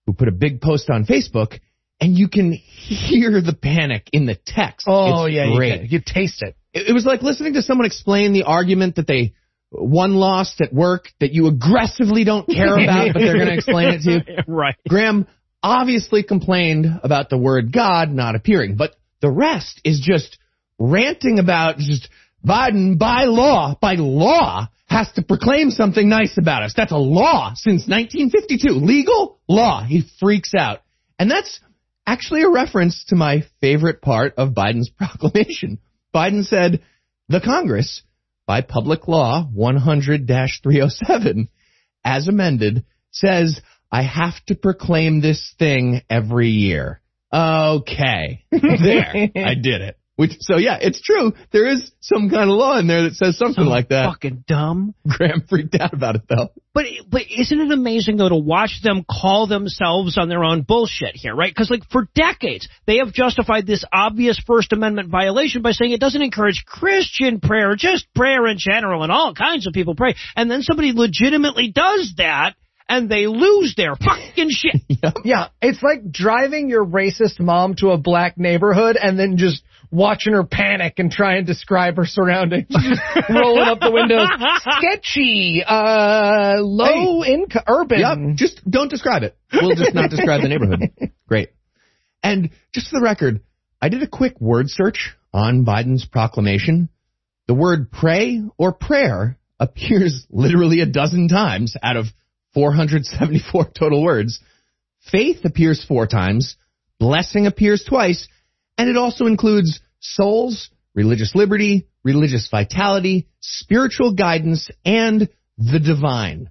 who 0.05 0.13
put 0.13 0.29
a 0.29 0.33
big 0.33 0.61
post 0.61 0.91
on 0.91 1.07
Facebook 1.07 1.61
and 2.01 2.17
you 2.17 2.29
can 2.29 2.53
hear 2.53 3.41
the 3.41 3.55
panic 3.55 4.09
in 4.13 4.27
the 4.27 4.37
text. 4.47 4.87
Oh 4.89 5.25
It's 5.25 5.35
yeah, 5.35 5.45
you, 5.47 5.61
can- 5.61 5.87
you 5.87 6.01
taste 6.05 6.43
it. 6.43 6.57
It 6.73 6.89
it 6.89 6.93
was 6.93 7.07
like 7.07 7.23
listening 7.23 7.55
to 7.55 7.63
someone 7.63 7.87
explain 7.87 8.33
the 8.33 8.45
argument 8.45 8.97
that 8.97 9.07
they 9.07 9.35
won 9.73 10.15
lost 10.15 10.61
at 10.61 10.73
work 10.73 11.09
that 11.21 11.33
you 11.33 11.47
aggressively 11.49 12.25
don't 12.25 12.47
care 12.47 12.75
about, 12.83 13.13
but 13.13 13.21
they're 13.21 13.35
going 13.35 13.49
to 13.49 13.55
explain 13.55 13.89
it 13.89 14.03
to 14.03 14.13
you. 14.13 14.43
right. 14.47 14.77
Graham 14.89 15.27
obviously 15.63 16.23
complained 16.23 16.87
about 17.03 17.31
the 17.31 17.39
word 17.39 17.73
God 17.73 18.11
not 18.11 18.37
appearing, 18.37 18.77
but 18.77 18.95
the 19.21 19.31
rest 19.31 19.81
is 19.85 20.01
just 20.01 20.39
ranting 20.79 21.39
about 21.39 21.79
just 21.79 22.09
Biden 22.47 22.99
by 22.99 23.25
law, 23.25 23.77
by 23.81 23.95
law, 23.95 24.69
has 24.87 25.11
to 25.13 25.23
proclaim 25.23 25.71
something 25.71 26.09
nice 26.09 26.39
about 26.39 26.63
us. 26.63 26.75
That's 26.77 26.93
a 26.93 26.97
law 26.97 27.55
since 27.55 27.89
1952. 27.89 28.69
Legal 28.73 29.41
law. 29.49 29.83
He 29.83 30.05
freaks 30.21 30.53
out. 30.57 30.81
And 31.19 31.31
that's 31.31 31.59
actually 32.07 32.43
a 32.43 32.49
reference 32.49 33.05
to 33.07 33.17
my 33.17 33.45
favorite 33.61 34.01
part 34.01 34.35
of 34.37 34.55
Biden's 34.55 34.91
proclamation. 34.97 35.79
Biden 36.15 36.45
said, 36.45 36.83
the 37.29 37.41
Congress, 37.41 38.03
by 38.47 38.61
public 38.61 39.09
law 39.09 39.49
100-307, 39.57 41.49
as 42.05 42.29
amended, 42.29 42.85
says 43.11 43.61
I 43.91 44.03
have 44.03 44.35
to 44.47 44.55
proclaim 44.55 45.21
this 45.21 45.55
thing 45.59 46.03
every 46.09 46.51
year. 46.51 47.01
Okay. 47.33 48.45
There. 48.51 49.31
I 49.35 49.55
did 49.55 49.81
it. 49.83 49.99
Which, 50.17 50.39
so 50.41 50.57
yeah, 50.57 50.79
it's 50.81 51.03
true. 51.03 51.35
There 51.53 51.69
is 51.69 51.93
some 52.01 52.31
kind 52.31 52.49
of 52.49 52.57
law 52.57 52.79
in 52.79 52.87
there 52.87 53.03
that 53.03 53.17
says 53.17 53.37
something 53.37 53.65
So 53.65 53.71
like 53.71 53.91
that. 53.91 54.07
Fucking 54.07 54.45
dumb. 54.49 54.95
Graham 55.07 55.43
freaked 55.47 55.75
out 55.79 55.93
about 55.93 56.17
it 56.17 56.23
though. 56.27 56.49
But 56.73 56.87
but 57.11 57.23
isn't 57.31 57.61
it 57.61 57.71
amazing 57.71 58.17
though 58.17 58.31
to 58.31 58.37
watch 58.37 58.81
them 58.83 59.05
call 59.05 59.47
themselves 59.47 60.17
on 60.17 60.31
their 60.31 60.43
own 60.43 60.63
bullshit 60.63 61.17
here, 61.17 61.35
right? 61.37 61.53
Because 61.53 61.71
like 61.71 61.83
for 61.91 62.09
decades 62.15 62.67
they 62.87 62.97
have 62.99 63.13
justified 63.13 63.67
this 63.67 63.85
obvious 63.93 64.41
First 64.47 64.73
Amendment 64.73 65.11
violation 65.11 65.61
by 65.61 65.73
saying 65.73 65.93
it 65.93 66.01
doesn't 66.01 66.23
encourage 66.23 66.65
Christian 66.67 67.39
prayer, 67.41 67.77
just 67.77 68.07
prayer 68.15 68.47
in 68.47 68.57
general, 68.57 69.03
and 69.03 69.13
all 69.13 69.35
kinds 69.35 69.67
of 69.67 69.75
people 69.75 69.95
pray. 69.95 70.15
And 70.35 70.51
then 70.51 70.63
somebody 70.63 70.93
legitimately 70.93 71.73
does 71.73 72.15
that, 72.17 72.55
and 72.89 73.11
they 73.11 73.27
lose 73.27 73.75
their 73.77 73.95
fucking 73.97 74.51
shit. 74.51 74.83
Yeah, 75.25 75.49
it's 75.63 75.83
like 75.83 76.11
driving 76.11 76.69
your 76.69 76.85
racist 76.85 77.39
mom 77.39 77.75
to 77.77 77.91
a 77.91 77.99
black 77.99 78.39
neighborhood 78.39 78.97
and 79.01 79.19
then 79.19 79.37
just 79.37 79.63
watching 79.91 80.33
her 80.33 80.45
panic 80.45 80.95
and 80.99 81.11
try 81.11 81.37
and 81.37 81.47
describe 81.47 81.97
her 81.97 82.07
surroundings. 82.07 82.69
Rolling 83.29 83.69
up 83.69 83.81
the 83.81 83.91
windows. 83.91 84.29
Sketchy, 84.79 85.63
uh, 85.67 86.55
low 86.59 87.25
income, 87.25 87.63
urban. 87.67 88.01
Yep. 88.01 88.37
Just 88.37 88.71
don't 88.71 88.91
describe 88.91 89.23
it. 89.23 89.37
We'll 89.53 89.75
just 89.77 89.95
not 89.95 90.11
describe 90.11 90.43
the 90.43 90.49
neighborhood. 90.49 90.91
Great. 91.29 91.51
And 92.23 92.51
just 92.73 92.91
for 92.91 92.99
the 92.99 93.05
record, 93.05 93.41
I 93.81 93.89
did 93.89 94.03
a 94.03 94.09
quick 94.09 94.41
word 94.41 94.69
search 94.69 95.15
on 95.33 95.65
Biden's 95.65 96.05
proclamation. 96.05 96.89
The 97.47 97.55
word 97.55 97.93
pray 97.93 98.43
or 98.59 98.73
prayer 98.73 99.39
appears 99.61 100.27
literally 100.31 100.81
a 100.81 100.87
dozen 100.87 101.29
times 101.29 101.77
out 101.83 101.97
of 101.97 102.07
474 102.55 103.71
total 103.79 104.03
words. 104.03 104.41
Faith 105.13 105.45
appears 105.45 105.85
four 105.85 106.07
times, 106.07 106.57
blessing 106.99 107.47
appears 107.47 107.85
twice, 107.89 108.27
and 108.79 108.89
it 108.89 108.97
also 108.97 109.27
includes 109.27 109.81
souls, 110.01 110.71
religious 110.95 111.35
liberty, 111.35 111.89
religious 112.05 112.49
vitality, 112.51 113.29
spiritual 113.41 114.15
guidance, 114.15 114.71
and 114.85 115.29
the 115.59 115.81
divine. 115.81 116.51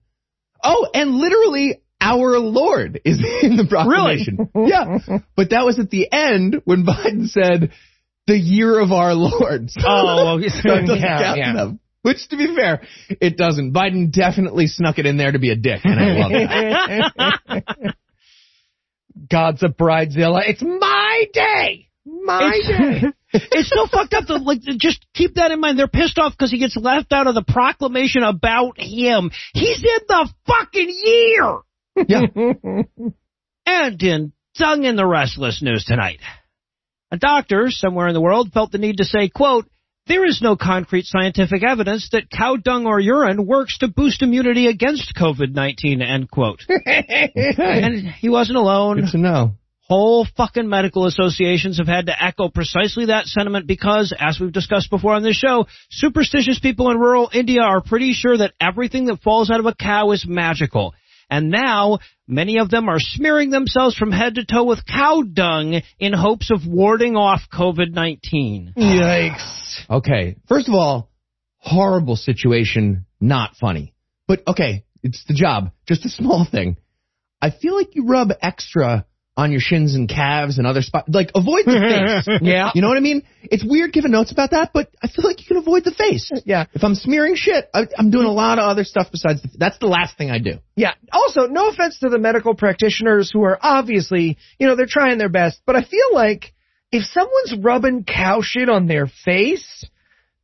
Oh, 0.64 0.88
and 0.94 1.16
literally 1.16 1.82
our 2.02 2.40
Lord 2.40 3.02
is 3.06 3.20
in 3.44 3.58
the 3.58 3.66
proclamation. 3.68 4.50
Really? 4.54 4.70
yeah. 4.70 5.20
But 5.36 5.52
that 5.52 5.66
was 5.66 5.80
at 5.80 5.90
the 5.90 6.12
end 6.12 6.62
when 6.66 6.86
Biden 6.86 7.28
said 7.28 7.72
the 8.28 8.38
year 8.38 8.80
of 8.80 8.92
our 8.92 9.14
Lord. 9.14 9.70
So 9.80 9.82
Oh, 9.86 10.40
that 10.40 10.64
doesn't 10.64 11.00
Yeah, 11.00 11.36
yeah. 11.36 11.72
Which, 12.02 12.28
to 12.30 12.38
be 12.38 12.56
fair, 12.56 12.84
it 13.10 13.36
doesn't. 13.36 13.74
Biden 13.74 14.12
definitely 14.12 14.68
snuck 14.68 15.00
it 15.00 15.08
in 15.08 15.18
there 15.18 15.32
to 15.32 15.40
be 15.40 15.50
a 15.50 15.56
dick, 15.56 15.82
and 15.84 16.00
I 16.00 16.20
love 16.20 16.32
that. 17.58 17.96
God's 19.28 19.64
a 19.64 19.70
bridezilla. 19.70 20.42
It's 20.48 20.62
my 20.62 21.26
day. 21.34 21.88
My 22.06 22.62
day. 22.68 23.08
It's, 23.34 23.46
it's 23.52 23.70
so 23.70 23.88
fucked 23.88 24.14
up. 24.14 24.26
That, 24.28 24.42
like, 24.44 24.62
just 24.78 25.06
keep 25.14 25.36
that 25.36 25.52
in 25.52 25.60
mind. 25.60 25.80
They're 25.80 25.88
pissed 25.88 26.20
off 26.20 26.34
because 26.34 26.52
he 26.52 26.60
gets 26.60 26.76
left 26.76 27.12
out 27.12 27.28
of 27.28 27.36
the 27.36 27.44
proclamation 27.44 28.24
about 28.24 28.80
him. 28.80 29.32
He's 29.54 29.80
in 29.80 30.06
the 30.08 30.30
fucking 30.48 30.90
year. 31.04 31.60
Yeah. 32.08 33.12
And 33.68 34.02
in 34.04 34.32
Sung 34.56 34.84
in 34.84 34.96
the 34.96 35.08
Restless 35.08 35.62
news 35.64 35.86
tonight, 35.86 36.20
a 37.12 37.18
doctor 37.18 37.72
somewhere 37.72 38.08
in 38.08 38.14
the 38.14 38.22
world 38.22 38.52
felt 38.54 38.72
the 38.72 38.78
need 38.78 38.98
to 38.98 39.06
say, 39.06 39.28
quote, 39.28 39.66
there 40.08 40.24
is 40.24 40.40
no 40.40 40.56
concrete 40.56 41.06
scientific 41.06 41.64
evidence 41.64 42.10
that 42.12 42.30
cow 42.30 42.58
dung 42.58 42.86
or 42.86 43.00
urine 43.00 43.48
works 43.48 43.80
to 43.80 43.88
boost 43.88 44.22
immunity 44.22 44.68
against 44.68 45.16
COVID-19, 45.16 46.08
end 46.08 46.30
quote. 46.30 46.62
And 46.70 48.08
he 48.08 48.30
wasn't 48.30 48.60
alone. 48.60 49.02
Good 49.02 49.12
to 49.14 49.18
know. 49.18 49.56
Whole 49.88 50.26
fucking 50.36 50.68
medical 50.68 51.06
associations 51.06 51.78
have 51.78 51.86
had 51.88 52.08
to 52.08 52.24
echo 52.24 52.50
precisely 52.50 53.06
that 53.08 53.26
sentiment 53.26 53.68
because, 53.68 54.14
as 54.18 54.40
we've 54.40 54.52
discussed 54.52 54.90
before 54.90 55.14
on 55.14 55.22
this 55.22 55.36
show, 55.36 55.68
superstitious 55.92 56.58
people 56.58 56.90
in 56.90 56.98
rural 56.98 57.30
India 57.32 57.62
are 57.62 57.82
pretty 57.82 58.14
sure 58.14 58.36
that 58.36 58.54
everything 58.60 59.06
that 59.06 59.22
falls 59.22 59.52
out 59.52 59.60
of 59.60 59.68
a 59.68 59.76
cow 59.76 60.10
is 60.12 60.26
magical. 60.28 60.96
And 61.30 61.52
now, 61.52 62.00
many 62.28 62.58
of 62.58 62.72
them 62.72 62.90
are 62.90 63.00
smearing 63.00 63.52
themselves 63.52 63.96
from 63.96 64.12
head 64.12 64.36
to 64.36 64.46
toe 64.46 64.64
with 64.64 64.88
cow 64.88 65.22
dung 65.22 65.82
in 66.00 66.14
hopes 66.14 66.50
of 66.50 66.66
warding 66.68 67.16
off 67.16 67.42
COVID-19. 67.54 68.74
Yikes. 68.76 69.80
Okay. 69.88 70.36
First 70.48 70.68
of 70.68 70.74
all, 70.74 71.12
horrible 71.58 72.16
situation, 72.16 73.06
not 73.22 73.56
funny. 73.60 73.94
But 74.28 74.42
okay, 74.48 74.84
it's 75.04 75.24
the 75.28 75.36
job. 75.36 75.70
Just 75.88 76.06
a 76.06 76.10
small 76.10 76.48
thing. 76.50 76.78
I 77.40 77.52
feel 77.52 77.76
like 77.76 77.94
you 77.94 78.08
rub 78.08 78.30
extra 78.42 79.06
on 79.38 79.52
your 79.52 79.60
shins 79.60 79.96
and 79.96 80.08
calves 80.08 80.58
and 80.58 80.66
other 80.66 80.82
spots. 80.82 81.10
Like, 81.12 81.32
avoid 81.36 81.66
the 81.66 82.24
face. 82.26 82.40
Yeah. 82.42 82.72
You 82.76 82.82
know 82.82 82.90
what 82.90 82.98
I 82.98 83.02
mean? 83.02 83.24
It's 83.44 83.64
weird 83.66 83.92
giving 83.92 84.12
notes 84.12 84.32
about 84.32 84.52
that, 84.52 84.72
but 84.74 84.90
I 85.02 85.08
feel 85.08 85.26
like 85.26 85.42
you 85.42 85.48
can 85.48 85.58
avoid 85.58 85.84
the 85.84 85.92
face. 85.92 86.32
Yeah. 86.46 86.66
If 86.74 86.84
I'm 86.84 86.96
smearing 86.96 87.36
shit, 87.36 87.70
I, 87.74 87.88
I'm 87.98 88.12
doing 88.12 88.28
a 88.28 88.32
lot 88.32 88.60
of 88.60 88.66
other 88.66 88.84
stuff 88.84 89.08
besides 89.12 89.42
the, 89.42 89.50
that's 89.58 89.78
the 89.80 89.88
last 89.88 90.18
thing 90.18 90.32
I 90.32 90.40
do. 90.40 90.60
Yeah. 90.76 90.94
Also, 91.12 91.48
no 91.48 91.70
offense 91.70 92.00
to 92.00 92.10
the 92.10 92.20
medical 92.20 92.56
practitioners 92.56 93.32
who 93.34 93.44
are 93.44 93.58
obviously, 93.62 94.38
you 94.60 94.68
know, 94.68 94.76
they're 94.76 94.86
trying 94.86 95.18
their 95.18 95.30
best, 95.30 95.62
but 95.66 95.76
I 95.76 95.84
feel 95.84 96.14
like 96.14 96.54
if 96.92 97.04
someone's 97.04 97.56
rubbing 97.64 98.04
cow 98.04 98.42
shit 98.42 98.70
on 98.70 98.88
their 98.88 99.08
face, 99.08 99.86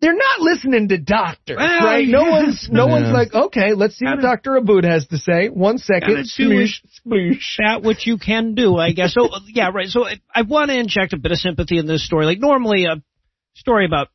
they're 0.01 0.15
not 0.15 0.39
listening 0.39 0.87
to 0.89 0.97
doctors, 0.97 1.57
Well, 1.57 1.79
right? 1.85 2.07
No 2.07 2.23
yeah. 2.25 2.29
one's, 2.31 2.69
no 2.71 2.87
Yeah. 2.87 2.91
one's 2.91 3.09
like, 3.13 3.33
okay, 3.33 3.73
let's 3.73 3.95
see 3.97 4.05
what 4.05 4.15
Kinda- 4.21 4.23
Dr. 4.23 4.51
Abood 4.59 4.83
has 4.83 5.05
to 5.07 5.17
say. 5.17 5.47
One 5.49 5.77
second. 5.77 6.09
Gotta 6.09 6.23
Sploosh, 6.23 6.81
sploosh. 7.05 7.55
that 7.59 7.83
what 7.83 8.05
you 8.05 8.17
can 8.17 8.55
do, 8.55 8.77
I 8.77 8.91
guess. 8.93 9.13
So 9.13 9.29
yeah, 9.47 9.69
right. 9.73 9.87
So 9.87 10.05
I, 10.07 10.19
I 10.33 10.41
want 10.41 10.71
to 10.71 10.77
inject 10.77 11.13
a 11.13 11.17
bit 11.17 11.31
of 11.31 11.37
sympathy 11.37 11.77
in 11.77 11.85
this 11.85 12.03
story. 12.05 12.25
Like 12.25 12.39
normally 12.39 12.85
a 12.85 13.01
story 13.55 13.85
about 13.85 14.07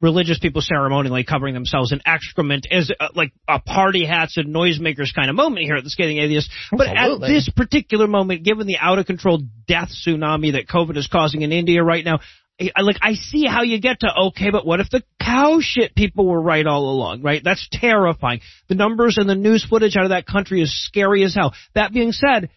religious 0.00 0.38
people 0.38 0.60
ceremonially 0.60 1.24
covering 1.24 1.54
themselves 1.54 1.90
in 1.90 2.00
excrement 2.04 2.66
is 2.70 2.92
uh, 3.00 3.08
like 3.14 3.32
a 3.48 3.58
party 3.58 4.04
hats 4.04 4.36
and 4.36 4.54
noisemakers 4.54 5.14
kind 5.14 5.30
of 5.30 5.36
moment 5.36 5.64
here 5.64 5.76
at 5.76 5.84
the 5.84 5.88
Scathing 5.90 6.18
Atheist. 6.18 6.50
But 6.70 6.88
at 6.88 7.20
this 7.20 7.48
particular 7.48 8.06
moment, 8.06 8.44
given 8.44 8.66
the 8.66 8.76
out 8.78 8.98
of 8.98 9.06
control 9.06 9.42
death 9.66 9.90
tsunami 10.06 10.52
that 10.52 10.66
COVID 10.68 10.96
is 10.98 11.06
causing 11.06 11.40
in 11.42 11.52
India 11.52 11.82
right 11.82 12.04
now, 12.04 12.16
I, 12.16 12.18
I- 12.18 12.20
like 12.60 12.96
I 13.02 13.14
see 13.14 13.46
how 13.46 13.62
you 13.62 13.80
get 13.80 14.00
to 14.00 14.08
okay, 14.28 14.50
but 14.50 14.64
what 14.64 14.80
if 14.80 14.88
the 14.90 15.02
cow 15.20 15.58
shit 15.60 15.94
people 15.94 16.26
were 16.26 16.40
right 16.40 16.66
all 16.66 16.90
along, 16.90 17.22
right? 17.22 17.42
That's 17.42 17.68
terrifying. 17.72 18.40
The 18.68 18.76
numbers 18.76 19.18
and 19.18 19.28
the 19.28 19.34
news 19.34 19.66
footage 19.68 19.96
out 19.96 20.04
of 20.04 20.10
that 20.10 20.26
country 20.26 20.62
is 20.62 20.86
scary 20.86 21.24
as 21.24 21.34
hell. 21.34 21.52
That 21.74 21.92
being 21.92 22.12
said, 22.12 22.50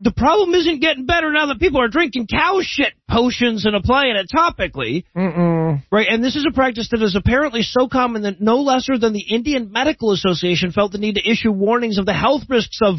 the 0.00 0.12
problem 0.12 0.54
isn't 0.54 0.80
getting 0.80 1.06
better 1.06 1.32
now 1.32 1.46
that 1.46 1.58
people 1.58 1.80
are 1.80 1.88
drinking 1.88 2.26
cow 2.26 2.60
shit 2.62 2.92
potions 3.10 3.64
and 3.64 3.74
applying 3.74 4.16
it 4.16 4.26
topically, 4.34 5.04
Mm-mm. 5.16 5.82
right? 5.90 6.06
And 6.10 6.22
this 6.22 6.36
is 6.36 6.46
a 6.46 6.52
practice 6.52 6.88
that 6.90 7.02
is 7.02 7.16
apparently 7.16 7.62
so 7.62 7.88
common 7.88 8.22
that 8.22 8.40
no 8.40 8.56
lesser 8.56 8.98
than 8.98 9.14
the 9.14 9.24
Indian 9.30 9.72
Medical 9.72 10.12
Association 10.12 10.72
felt 10.72 10.92
the 10.92 10.98
need 10.98 11.14
to 11.14 11.30
issue 11.30 11.50
warnings 11.50 11.96
of 11.96 12.04
the 12.04 12.12
health 12.12 12.42
risks 12.50 12.80
of 12.82 12.96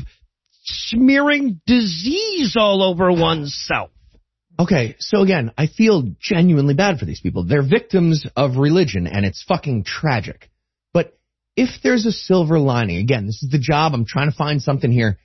smearing 0.64 1.62
disease 1.68 2.56
all 2.58 2.82
over 2.82 3.12
oneself. 3.12 3.92
Okay, 4.60 4.96
so 5.00 5.22
again, 5.22 5.52
I 5.58 5.68
feel 5.68 6.04
genuinely 6.20 6.74
bad 6.74 6.98
for 6.98 7.06
these 7.06 7.22
people. 7.22 7.44
They're 7.44 7.68
victims 7.68 8.26
of 8.36 8.58
religion, 8.58 9.06
and 9.06 9.26
it's 9.26 9.44
fucking 9.44 9.84
tragic. 9.84 10.50
But 10.94 11.18
if 11.56 11.82
there's 11.84 12.06
a 12.06 12.12
silver 12.12 12.58
lining, 12.58 12.98
again, 12.98 13.28
this 13.28 13.44
is 13.44 13.50
the 13.52 13.60
job. 13.60 13.94
I'm 13.94 14.06
trying 14.06 14.32
to 14.32 14.36
find 14.36 14.62
something 14.62 14.92
here. 14.92 15.20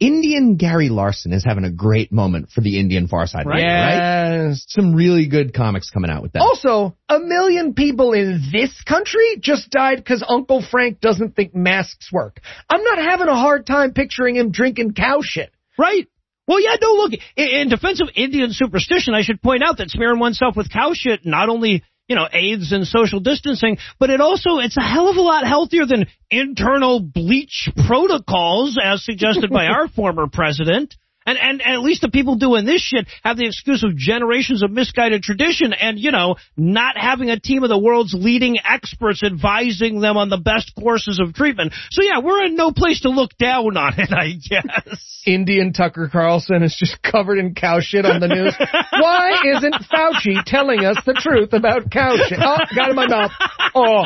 Indian 0.00 0.56
Gary 0.56 0.88
Larson 0.88 1.34
is 1.34 1.44
having 1.44 1.64
a 1.64 1.70
great 1.70 2.10
moment 2.10 2.48
for 2.50 2.62
the 2.62 2.80
Indian 2.80 3.06
Far 3.06 3.26
Side, 3.26 3.44
right? 3.44 3.62
right? 3.62 4.54
Some 4.54 4.94
really 4.94 5.28
good 5.28 5.52
comics 5.52 5.90
coming 5.90 6.10
out 6.10 6.22
with 6.22 6.32
that. 6.32 6.40
Also, 6.40 6.96
a 7.06 7.20
million 7.20 7.74
people 7.74 8.14
in 8.14 8.42
this 8.50 8.72
country 8.82 9.36
just 9.40 9.68
died 9.68 9.98
because 9.98 10.24
Uncle 10.26 10.62
Frank 10.62 11.00
doesn't 11.00 11.36
think 11.36 11.54
masks 11.54 12.10
work. 12.10 12.40
I'm 12.70 12.82
not 12.82 12.96
having 12.98 13.28
a 13.28 13.34
hard 13.34 13.66
time 13.66 13.92
picturing 13.92 14.36
him 14.36 14.50
drinking 14.50 14.94
cow 14.94 15.20
shit. 15.22 15.52
Right. 15.78 16.08
Well, 16.50 16.60
yeah, 16.60 16.74
no, 16.82 16.94
look, 16.94 17.12
in, 17.36 17.48
in 17.48 17.68
defense 17.68 18.00
of 18.00 18.08
Indian 18.16 18.48
superstition, 18.50 19.14
I 19.14 19.22
should 19.22 19.40
point 19.40 19.62
out 19.62 19.78
that 19.78 19.88
smearing 19.88 20.18
oneself 20.18 20.56
with 20.56 20.68
cow 20.68 20.94
shit 20.94 21.24
not 21.24 21.48
only, 21.48 21.84
you 22.08 22.16
know, 22.16 22.26
aids 22.32 22.72
in 22.72 22.84
social 22.86 23.20
distancing, 23.20 23.78
but 24.00 24.10
it 24.10 24.20
also, 24.20 24.58
it's 24.58 24.76
a 24.76 24.82
hell 24.82 25.08
of 25.08 25.16
a 25.16 25.20
lot 25.20 25.46
healthier 25.46 25.86
than 25.86 26.08
internal 26.28 26.98
bleach 26.98 27.68
protocols 27.86 28.76
as 28.82 29.04
suggested 29.04 29.50
by 29.50 29.66
our 29.66 29.86
former 29.86 30.26
president. 30.26 30.96
And, 31.30 31.38
and, 31.38 31.62
and 31.62 31.74
at 31.74 31.82
least 31.82 32.00
the 32.00 32.08
people 32.08 32.34
doing 32.34 32.64
this 32.64 32.82
shit 32.82 33.06
have 33.22 33.36
the 33.36 33.46
excuse 33.46 33.84
of 33.84 33.96
generations 33.96 34.64
of 34.64 34.72
misguided 34.72 35.22
tradition 35.22 35.72
and, 35.72 35.96
you 35.96 36.10
know, 36.10 36.34
not 36.56 36.96
having 36.98 37.30
a 37.30 37.38
team 37.38 37.62
of 37.62 37.68
the 37.68 37.78
world's 37.78 38.12
leading 38.12 38.58
experts 38.68 39.22
advising 39.22 40.00
them 40.00 40.16
on 40.16 40.28
the 40.28 40.38
best 40.38 40.72
courses 40.74 41.20
of 41.20 41.32
treatment. 41.32 41.72
So 41.92 42.02
yeah, 42.02 42.18
we're 42.18 42.46
in 42.46 42.56
no 42.56 42.72
place 42.72 43.02
to 43.02 43.10
look 43.10 43.38
down 43.38 43.76
on 43.76 43.92
it, 43.96 44.10
I 44.12 44.32
guess. 44.32 45.22
Indian 45.24 45.72
Tucker 45.72 46.08
Carlson 46.10 46.64
is 46.64 46.74
just 46.76 47.00
covered 47.12 47.38
in 47.38 47.54
cow 47.54 47.78
shit 47.78 48.04
on 48.04 48.18
the 48.18 48.26
news. 48.26 48.56
Why 48.90 49.40
isn't 49.54 49.74
Fauci 49.74 50.42
telling 50.44 50.84
us 50.84 50.96
the 51.06 51.14
truth 51.14 51.52
about 51.52 51.92
cow 51.92 52.16
shit? 52.26 52.40
Oh, 52.42 52.58
got 52.74 52.90
in 52.90 52.96
my 52.96 53.06
mouth. 53.06 53.30
Oh, 53.72 54.04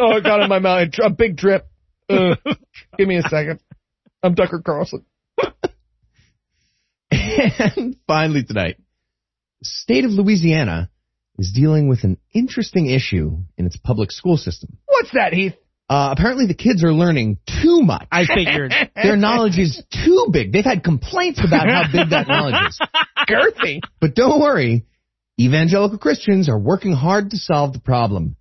oh, 0.00 0.20
got 0.20 0.42
in 0.42 0.48
my 0.48 0.58
mouth. 0.58 0.88
A 1.00 1.10
big 1.10 1.36
drip. 1.36 1.68
Ugh. 2.08 2.36
Give 2.98 3.06
me 3.06 3.18
a 3.18 3.22
second. 3.22 3.60
I'm 4.20 4.34
Tucker 4.34 4.62
Carlson. 4.64 5.04
And 7.76 7.96
finally 8.06 8.44
tonight, 8.44 8.76
the 9.60 9.66
state 9.66 10.04
of 10.04 10.10
Louisiana 10.10 10.90
is 11.38 11.52
dealing 11.54 11.88
with 11.88 12.04
an 12.04 12.18
interesting 12.32 12.86
issue 12.86 13.38
in 13.56 13.66
its 13.66 13.76
public 13.76 14.10
school 14.10 14.36
system. 14.36 14.78
What's 14.86 15.12
that, 15.12 15.32
Heath? 15.32 15.54
Uh, 15.88 16.08
apparently 16.12 16.46
the 16.46 16.54
kids 16.54 16.82
are 16.82 16.92
learning 16.92 17.38
too 17.62 17.80
much. 17.82 18.08
I 18.10 18.24
figured. 18.26 18.74
Their 18.96 19.16
knowledge 19.16 19.58
is 19.58 19.82
too 19.92 20.28
big. 20.32 20.52
They've 20.52 20.64
had 20.64 20.82
complaints 20.82 21.40
about 21.46 21.68
how 21.68 21.84
big 21.92 22.10
that 22.10 22.26
knowledge 22.26 22.54
is. 22.68 22.80
Girthy. 23.28 23.80
But 24.00 24.14
don't 24.14 24.40
worry, 24.40 24.84
evangelical 25.38 25.98
Christians 25.98 26.48
are 26.48 26.58
working 26.58 26.92
hard 26.92 27.30
to 27.30 27.36
solve 27.36 27.72
the 27.72 27.80
problem. 27.80 28.36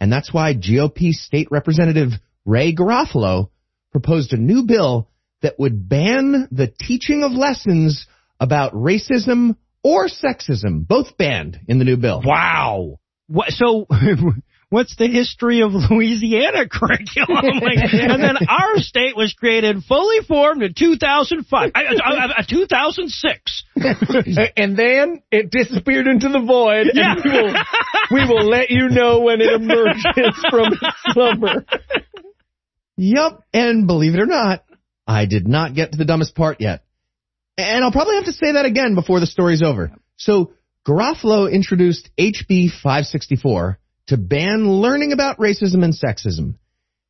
And 0.00 0.10
that's 0.10 0.32
why 0.32 0.54
GOP 0.54 1.10
State 1.10 1.48
Representative 1.50 2.12
Ray 2.46 2.74
Garofalo 2.74 3.50
proposed 3.92 4.32
a 4.32 4.38
new 4.38 4.64
bill 4.64 5.10
that 5.42 5.58
would 5.58 5.88
ban 5.88 6.48
the 6.50 6.68
teaching 6.68 7.22
of 7.22 7.32
lessons 7.32 8.06
about 8.40 8.74
racism 8.74 9.56
or 9.82 10.08
sexism, 10.08 10.86
both 10.86 11.16
banned 11.16 11.60
in 11.68 11.78
the 11.78 11.84
new 11.84 11.96
bill. 11.96 12.22
Wow. 12.24 12.98
What, 13.28 13.50
so, 13.50 13.86
what's 14.68 14.96
the 14.96 15.06
history 15.06 15.62
of 15.62 15.72
Louisiana 15.90 16.68
curriculum? 16.68 17.60
Like, 17.60 17.78
and 17.92 18.22
then 18.22 18.36
our 18.48 18.78
state 18.78 19.16
was 19.16 19.32
created 19.32 19.84
fully 19.84 20.24
formed 20.26 20.62
in 20.62 20.74
2005, 20.74 21.70
uh, 21.74 21.78
uh, 21.78 22.28
uh, 22.38 22.42
2006. 22.48 23.64
and 24.56 24.76
then 24.76 25.22
it 25.30 25.50
disappeared 25.50 26.06
into 26.06 26.28
the 26.28 26.40
void. 26.40 26.88
Yeah. 26.92 27.14
And 27.14 27.24
we 27.24 27.30
will, 27.30 27.54
we 28.10 28.34
will 28.34 28.48
let 28.48 28.70
you 28.70 28.88
know 28.88 29.20
when 29.20 29.40
it 29.40 29.52
emerges 29.52 30.44
from 30.50 30.72
its 30.72 30.96
slumber. 31.12 31.64
Yup, 32.96 33.44
and 33.52 33.86
believe 33.86 34.14
it 34.14 34.20
or 34.20 34.26
not, 34.26 34.64
I 35.06 35.26
did 35.26 35.46
not 35.46 35.74
get 35.74 35.92
to 35.92 35.98
the 35.98 36.04
dumbest 36.04 36.34
part 36.34 36.60
yet. 36.60 36.85
And 37.58 37.84
I'll 37.84 37.92
probably 37.92 38.16
have 38.16 38.26
to 38.26 38.32
say 38.32 38.52
that 38.52 38.66
again 38.66 38.94
before 38.94 39.20
the 39.20 39.26
story's 39.26 39.62
over. 39.62 39.92
So, 40.16 40.52
Garofalo 40.86 41.50
introduced 41.50 42.10
HB 42.18 42.70
564 42.82 43.78
to 44.08 44.16
ban 44.16 44.70
learning 44.70 45.12
about 45.12 45.38
racism 45.38 45.82
and 45.82 45.94
sexism. 45.94 46.54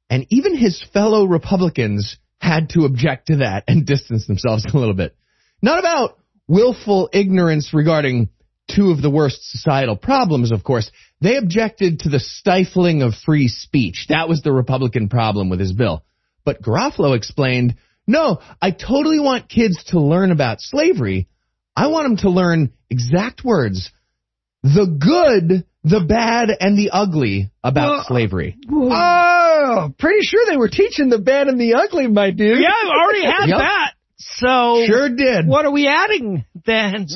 And 0.09 0.27
even 0.31 0.57
his 0.57 0.83
fellow 0.93 1.25
Republicans 1.25 2.17
had 2.41 2.71
to 2.71 2.85
object 2.85 3.27
to 3.27 3.37
that 3.37 3.65
and 3.67 3.85
distance 3.85 4.27
themselves 4.27 4.65
a 4.65 4.77
little 4.77 4.95
bit. 4.95 5.17
Not 5.61 5.79
about 5.79 6.19
willful 6.47 7.11
ignorance 7.13 7.75
regarding 7.75 8.31
two 8.75 8.91
of 8.91 9.03
the 9.03 9.11
worst 9.11 9.51
societal 9.51 9.97
problems, 9.97 10.53
of 10.53 10.65
course. 10.65 10.91
They 11.21 11.37
objected 11.37 12.01
to 12.01 12.09
the 12.09 12.21
stifling 12.21 13.03
of 13.03 13.15
free 13.15 13.49
speech. 13.49 14.07
That 14.09 14.29
was 14.29 14.43
the 14.43 14.53
Republican 14.53 15.09
problem 15.09 15.49
with 15.49 15.61
his 15.61 15.73
bill. 15.73 16.05
But 16.45 16.63
Garofalo 16.63 17.17
explained, 17.17 17.77
no, 18.07 18.41
I 18.61 18.71
totally 18.71 19.21
want 19.21 19.49
kids 19.49 19.83
to 19.89 20.01
learn 20.01 20.31
about 20.31 20.61
slavery. 20.61 21.29
I 21.75 21.89
want 21.89 22.05
them 22.09 22.17
to 22.19 22.31
learn 22.31 22.73
exact 22.89 23.45
words. 23.45 23.91
The 24.63 24.87
good, 24.87 25.65
the 25.85 26.05
bad, 26.07 26.51
and 26.61 26.77
the 26.79 26.91
ugly 26.93 27.51
about 27.63 27.89
Well, 27.91 28.05
slavery. 28.07 28.57
Oh, 28.71 29.93
pretty 29.99 30.21
sure 30.23 30.45
they 30.49 30.57
were 30.57 30.69
teaching 30.69 31.09
the 31.09 31.19
bad 31.19 31.49
and 31.49 31.61
the 31.61 31.75
ugly, 31.75 32.07
my 32.07 32.31
dude. 32.31 32.59
Yeah, 32.61 32.69
I've 32.73 32.89
already 32.89 33.25
had 33.27 33.49
Yep. 33.49 33.59
that. 33.59 33.93
So 34.19 34.83
Sure 34.87 35.09
did. 35.11 35.47
what 35.47 35.67
are 35.67 35.71
we 35.71 35.87
adding 35.87 36.45
then? 36.65 37.07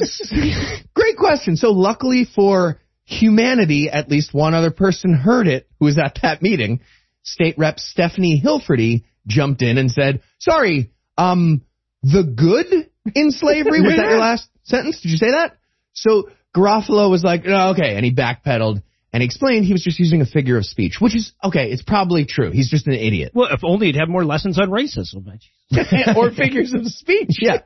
Great 0.94 1.16
question. 1.16 1.56
So 1.56 1.70
luckily 1.72 2.24
for 2.24 2.78
humanity, 3.04 3.88
at 3.90 4.08
least 4.10 4.34
one 4.34 4.54
other 4.54 4.70
person 4.70 5.14
heard 5.14 5.48
it 5.48 5.66
who 5.78 5.86
was 5.86 5.98
at 5.98 6.18
that 6.22 6.42
meeting. 6.42 6.80
State 7.22 7.56
Rep 7.58 7.78
Stephanie 7.80 8.40
Hilferty 8.44 9.04
jumped 9.26 9.62
in 9.62 9.78
and 9.78 9.90
said, 9.90 10.22
sorry, 10.38 10.90
um, 11.16 11.62
the 12.02 12.24
good 12.24 12.90
in 13.14 13.30
slavery? 13.30 13.80
Was 13.80 13.96
that 13.96 14.10
your 14.10 14.18
last 14.18 14.48
sentence? 14.64 15.00
Did 15.00 15.10
you 15.10 15.16
say 15.16 15.30
that? 15.30 15.58
So 15.92 16.30
Garofalo 16.54 17.10
was 17.10 17.22
like, 17.22 17.42
oh, 17.46 17.70
okay. 17.72 17.96
And 17.96 18.04
he 18.04 18.14
backpedaled 18.14 18.82
and 19.12 19.22
he 19.22 19.24
explained 19.24 19.64
he 19.64 19.72
was 19.72 19.82
just 19.82 19.98
using 19.98 20.20
a 20.20 20.26
figure 20.26 20.56
of 20.56 20.64
speech, 20.64 20.96
which 21.00 21.16
is, 21.16 21.32
okay, 21.42 21.70
it's 21.70 21.82
probably 21.82 22.24
true. 22.26 22.50
He's 22.52 22.70
just 22.70 22.86
an 22.86 22.94
idiot. 22.94 23.32
well, 23.34 23.48
if 23.50 23.64
only 23.64 23.86
he'd 23.86 23.96
have 23.96 24.08
more 24.08 24.24
lessons 24.24 24.58
on 24.58 24.70
racism. 24.70 25.26
or 26.16 26.30
figures 26.30 26.72
of 26.72 26.86
speech. 26.86 27.38
Yeah. 27.40 27.58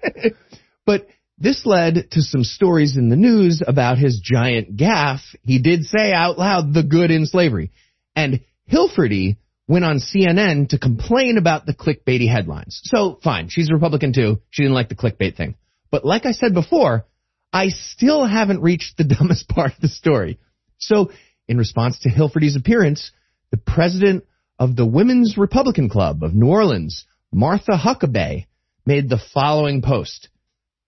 But 0.86 1.06
this 1.39 1.66
led 1.66 2.10
to 2.12 2.22
some 2.22 2.44
stories 2.44 2.97
in 2.97 3.09
the 3.10 3.16
news 3.16 3.62
about 3.66 3.98
his 3.98 4.20
giant 4.22 4.76
gaffe. 4.76 5.35
He 5.43 5.59
did 5.59 5.85
say 5.85 6.12
out 6.12 6.39
loud 6.39 6.72
the 6.72 6.82
good 6.82 7.10
in 7.10 7.26
slavery. 7.26 7.72
And 8.16 8.40
Hilferty 8.70 9.36
went 9.66 9.85
on 9.85 9.99
CNN 9.99 10.69
to 10.69 10.78
complain 10.78 11.39
about 11.39 11.66
the 11.66 11.74
clickbaity 11.74 12.28
headlines. 12.28 12.81
So 12.85 13.19
fine, 13.23 13.49
she's 13.49 13.70
a 13.70 13.74
Republican 13.74 14.12
too. 14.12 14.41
She 14.51 14.62
didn't 14.62 14.74
like 14.74 14.89
the 14.89 14.95
clickbait 14.95 15.36
thing. 15.36 15.57
But 15.91 16.05
like 16.05 16.27
I 16.27 16.32
said 16.32 16.55
before, 16.55 17.07
I 17.53 17.69
still 17.69 18.27
haven't 18.27 18.62
reached 18.62 18.97
the 18.97 19.05
dumbest 19.19 19.49
part 19.49 19.73
of 19.73 19.81
the 19.81 19.89
story. 19.89 20.39
So 20.78 21.12
in 21.49 21.57
response 21.57 22.01
to 22.01 22.11
Hilferty's 22.11 22.57
appearance, 22.57 23.12
the 23.51 23.57
president 23.57 24.24
of 24.59 24.77
the 24.77 24.86
Women's 24.86 25.36
Republican 25.36 25.89
Club 25.89 26.23
of 26.23 26.35
New 26.35 26.49
Orleans, 26.49 27.05
Martha 27.32 27.73
Huckabee, 27.73 28.47
made 28.86 29.09
the 29.09 29.20
following 29.32 29.82
post. 29.82 30.28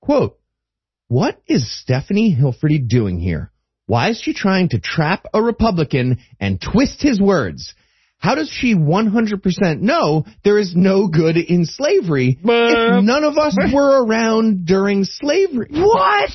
Quote, 0.01 0.39
what 1.09 1.41
is 1.47 1.71
Stephanie 1.81 2.37
Hilferty 2.37 2.87
doing 2.87 3.21
here? 3.21 3.53
Why 3.87 4.11
is 4.11 4.21
she 4.21 4.35
trying 4.35 4.71
to 4.71 4.81
trap 4.81 5.27
a 5.33 5.41
Republican 5.41 6.19
and 6.41 6.61
twist 6.61 7.01
his 7.01 7.21
words? 7.21 7.75
How 8.27 8.35
does 8.35 8.51
she 8.51 8.75
100% 8.75 9.81
know 9.83 10.25
there 10.43 10.59
is 10.59 10.75
no 10.75 11.07
good 11.07 11.37
in 11.37 11.65
slavery 11.65 12.37
if 12.43 13.05
none 13.05 13.23
of 13.23 13.39
us 13.39 13.57
were 13.73 14.05
around 14.05 14.67
during 14.67 15.05
slavery? 15.05 15.69
What? 15.71 16.31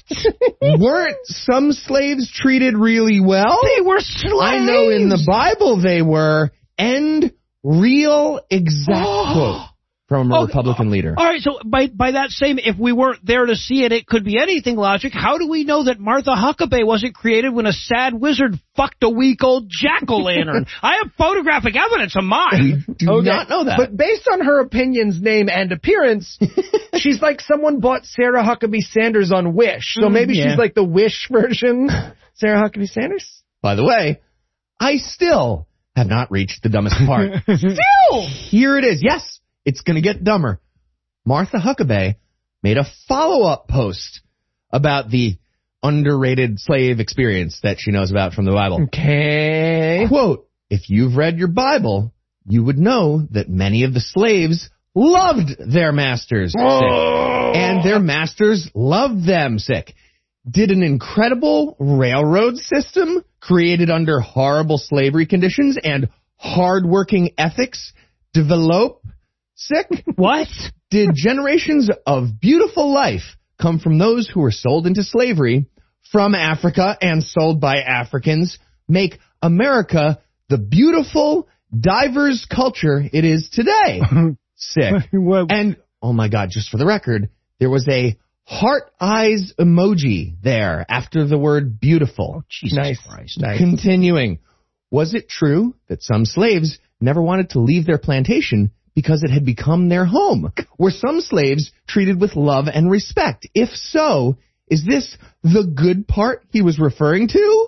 Weren't 0.79 1.17
some 1.25 1.73
slaves 1.73 2.31
treated 2.33 2.77
really 2.77 3.19
well? 3.19 3.59
They 3.75 3.81
were 3.81 3.99
slaves. 3.99 4.35
I 4.41 4.59
know 4.59 4.89
in 4.89 5.09
the 5.09 5.21
Bible 5.27 5.81
they 5.81 6.01
were. 6.01 6.51
End 6.77 7.33
real 7.61 8.39
exact 8.49 9.05
oh. 9.05 9.33
quote 9.33 9.70
from 10.11 10.29
a 10.29 10.39
Oh, 10.41 10.45
Republican 10.45 10.91
leader. 10.91 11.13
All 11.17 11.23
right, 11.25 11.39
so 11.39 11.59
by 11.65 11.87
by 11.87 12.11
that 12.11 12.31
same, 12.31 12.59
if 12.59 12.77
we 12.77 12.91
weren't 12.91 13.25
there 13.25 13.45
to 13.45 13.55
see 13.55 13.85
it, 13.85 13.93
it 13.93 14.05
could 14.05 14.25
be 14.25 14.37
anything 14.37 14.75
logic. 14.75 15.13
How 15.15 15.37
do 15.37 15.47
we 15.47 15.63
know 15.63 15.85
that 15.85 16.01
Martha 16.01 16.31
Huckabee 16.31 16.85
wasn't 16.85 17.15
created 17.15 17.53
when 17.53 17.65
a 17.65 17.71
sad 17.71 18.13
wizard 18.13 18.59
fucked 18.75 19.01
a 19.03 19.09
weak 19.09 19.41
old 19.41 19.69
jack 19.69 20.03
o' 20.09 20.17
lantern? 20.17 20.65
I 20.81 20.97
have 21.01 21.13
photographic 21.17 21.77
evidence 21.77 22.17
of 22.17 22.25
mine. 22.25 22.83
Do 22.97 23.21
not 23.21 23.47
know 23.49 23.63
that. 23.63 23.77
But 23.77 23.95
based 23.95 24.27
on 24.29 24.41
her 24.41 24.59
opinions, 24.59 25.21
name, 25.21 25.47
and 25.47 25.71
appearance, 25.71 26.37
she's 26.97 27.21
like 27.21 27.39
someone 27.39 27.79
bought 27.79 28.03
Sarah 28.03 28.43
Huckabee 28.43 28.81
Sanders 28.81 29.31
on 29.31 29.53
Wish. 29.55 29.93
So 29.93 30.07
Mm, 30.07 30.11
maybe 30.11 30.33
yeah. 30.35 30.49
she's 30.49 30.57
like 30.59 30.73
the 30.75 30.83
Wish 30.83 31.29
version. 31.31 31.87
Sarah 32.33 32.61
Huckabee 32.61 32.89
Sanders? 32.89 33.43
By 33.61 33.75
the 33.75 33.85
way, 33.85 34.19
I 34.77 34.97
still 34.97 35.67
have 35.95 36.07
not 36.07 36.31
reached 36.31 36.63
the 36.63 36.69
dumbest 36.69 36.95
part. 37.05 37.31
Still! 37.45 38.27
Here 38.27 38.77
it 38.77 38.83
is. 38.83 39.01
Yes, 39.03 39.39
it's 39.65 39.81
going 39.81 39.95
to 39.95 40.01
get 40.01 40.23
dumber. 40.23 40.59
Martha 41.25 41.57
Huckabee 41.57 42.15
made 42.63 42.77
a 42.77 42.87
follow-up 43.07 43.67
post 43.67 44.21
about 44.71 45.09
the 45.09 45.37
underrated 45.83 46.59
slave 46.59 46.99
experience 46.99 47.59
that 47.63 47.77
she 47.79 47.91
knows 47.91 48.11
about 48.11 48.33
from 48.33 48.45
the 48.45 48.51
Bible. 48.51 48.83
Okay. 48.83 50.05
Quote, 50.07 50.47
if 50.69 50.89
you've 50.89 51.15
read 51.15 51.37
your 51.37 51.47
Bible, 51.47 52.13
you 52.47 52.63
would 52.63 52.77
know 52.77 53.27
that 53.31 53.49
many 53.49 53.83
of 53.83 53.93
the 53.93 53.99
slaves 53.99 54.69
loved 54.93 55.51
their 55.59 55.91
masters 55.91 56.51
sick. 56.51 56.61
Oh. 56.61 57.51
And 57.55 57.83
their 57.83 57.99
masters 57.99 58.69
loved 58.73 59.25
them 59.25 59.59
sick. 59.59 59.93
Did 60.49 60.71
an 60.71 60.81
incredible 60.81 61.75
railroad 61.79 62.57
system 62.57 63.23
created 63.39 63.89
under 63.89 64.19
horrible 64.19 64.77
slavery 64.77 65.25
conditions 65.25 65.77
and 65.81 66.09
hardworking 66.35 67.31
ethics 67.37 67.93
develop 68.33 69.03
sick? 69.67 70.03
What? 70.15 70.47
Did 70.89 71.11
generations 71.13 71.89
of 72.05 72.39
beautiful 72.39 72.93
life 72.93 73.37
come 73.59 73.79
from 73.79 73.97
those 73.97 74.29
who 74.29 74.41
were 74.41 74.51
sold 74.51 74.87
into 74.87 75.03
slavery 75.03 75.67
from 76.11 76.35
Africa 76.35 76.97
and 77.01 77.23
sold 77.23 77.61
by 77.61 77.77
Africans 77.77 78.57
make 78.87 79.19
America 79.41 80.19
the 80.49 80.57
beautiful, 80.57 81.47
diverse 81.77 82.45
culture 82.45 83.01
it 83.01 83.23
is 83.23 83.49
today? 83.51 84.01
Sick. 84.55 84.93
And, 85.49 85.77
oh 86.01 86.13
my 86.13 86.27
god, 86.27 86.49
just 86.51 86.69
for 86.69 86.77
the 86.77 86.85
record, 86.85 87.29
there 87.59 87.69
was 87.69 87.87
a 87.87 88.17
heart 88.43 88.91
eyes 88.99 89.53
emoji 89.57 90.35
there 90.43 90.85
after 90.89 91.25
the 91.25 91.37
word 91.37 91.79
beautiful. 91.79 92.35
Oh, 92.39 92.43
Jesus 92.49 92.77
Nice. 92.77 92.99
Christ. 93.07 93.39
Nice. 93.39 93.59
Continuing. 93.59 94.39
Was 94.89 95.13
it 95.13 95.29
true 95.29 95.75
that 95.87 96.03
some 96.03 96.25
slaves 96.25 96.77
never 96.99 97.21
wanted 97.21 97.51
to 97.51 97.59
leave 97.59 97.85
their 97.85 97.97
plantation 97.97 98.71
because 98.95 99.23
it 99.23 99.29
had 99.31 99.45
become 99.45 99.89
their 99.89 100.05
home? 100.05 100.51
Were 100.77 100.91
some 100.91 101.21
slaves 101.21 101.71
treated 101.87 102.19
with 102.19 102.35
love 102.35 102.65
and 102.73 102.89
respect? 102.89 103.47
If 103.53 103.69
so, 103.69 104.37
is 104.67 104.85
this 104.85 105.17
the 105.43 105.63
good 105.63 106.07
part 106.07 106.43
he 106.51 106.61
was 106.61 106.79
referring 106.79 107.27
to? 107.29 107.67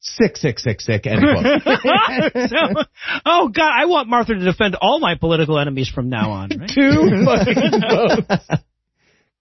Sick, 0.00 0.36
sick, 0.36 0.58
sick, 0.60 0.80
sick. 0.80 1.06
End 1.06 1.20
quote. 1.20 1.62
So- 2.48 2.82
oh 3.24 3.48
God, 3.48 3.70
I 3.74 3.86
want 3.86 4.08
Martha 4.08 4.34
to 4.34 4.44
defend 4.44 4.76
all 4.80 5.00
my 5.00 5.16
political 5.16 5.58
enemies 5.58 5.88
from 5.92 6.08
now 6.10 6.30
on. 6.30 6.50
Right? 6.50 6.70
Two 6.72 7.24
fucking 7.24 7.80
votes. 8.28 8.62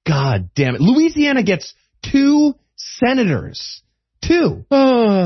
God 0.07 0.49
damn 0.55 0.75
it. 0.75 0.81
Louisiana 0.81 1.43
gets 1.43 1.73
two 2.11 2.55
senators. 2.75 3.81
Two. 4.27 4.65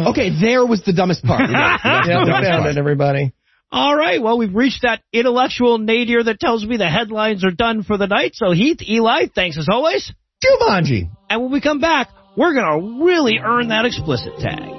Okay, 0.09 0.29
there 0.41 0.65
was 0.65 0.81
the 0.83 0.93
dumbest 0.93 1.23
part. 1.23 1.41
We 1.47 1.53
got 1.53 1.75
it. 1.75 1.81
We 1.83 1.89
got 1.91 2.01
to 2.03 2.09
Yeah, 2.09 2.19
the 2.25 2.31
dumbest 2.31 2.51
part. 2.51 2.77
everybody. 2.77 3.33
All 3.71 3.95
right, 3.95 4.19
well, 4.19 4.39
we've 4.39 4.55
reached 4.55 4.81
that 4.81 5.03
intellectual 5.13 5.77
nadir 5.77 6.23
that 6.23 6.39
tells 6.39 6.65
me 6.65 6.77
the 6.77 6.89
headlines 6.89 7.45
are 7.45 7.51
done 7.51 7.83
for 7.83 7.97
the 7.97 8.07
night. 8.07 8.31
So 8.33 8.51
Heath, 8.51 8.81
Eli, 8.81 9.27
thanks 9.33 9.59
as 9.59 9.67
always. 9.69 10.11
Jumanji. 10.43 11.09
And 11.29 11.43
when 11.43 11.51
we 11.51 11.61
come 11.61 11.79
back, 11.79 12.09
we're 12.35 12.55
gonna 12.55 13.03
really 13.03 13.37
earn 13.37 13.67
that 13.67 13.85
explicit 13.85 14.33
tag. 14.39 14.69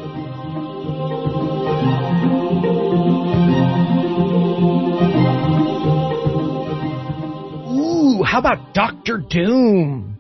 Ooh, 7.71 8.25
how 8.25 8.41
about 8.41 8.75
Doctor 8.75 9.19
Doom? 9.19 10.19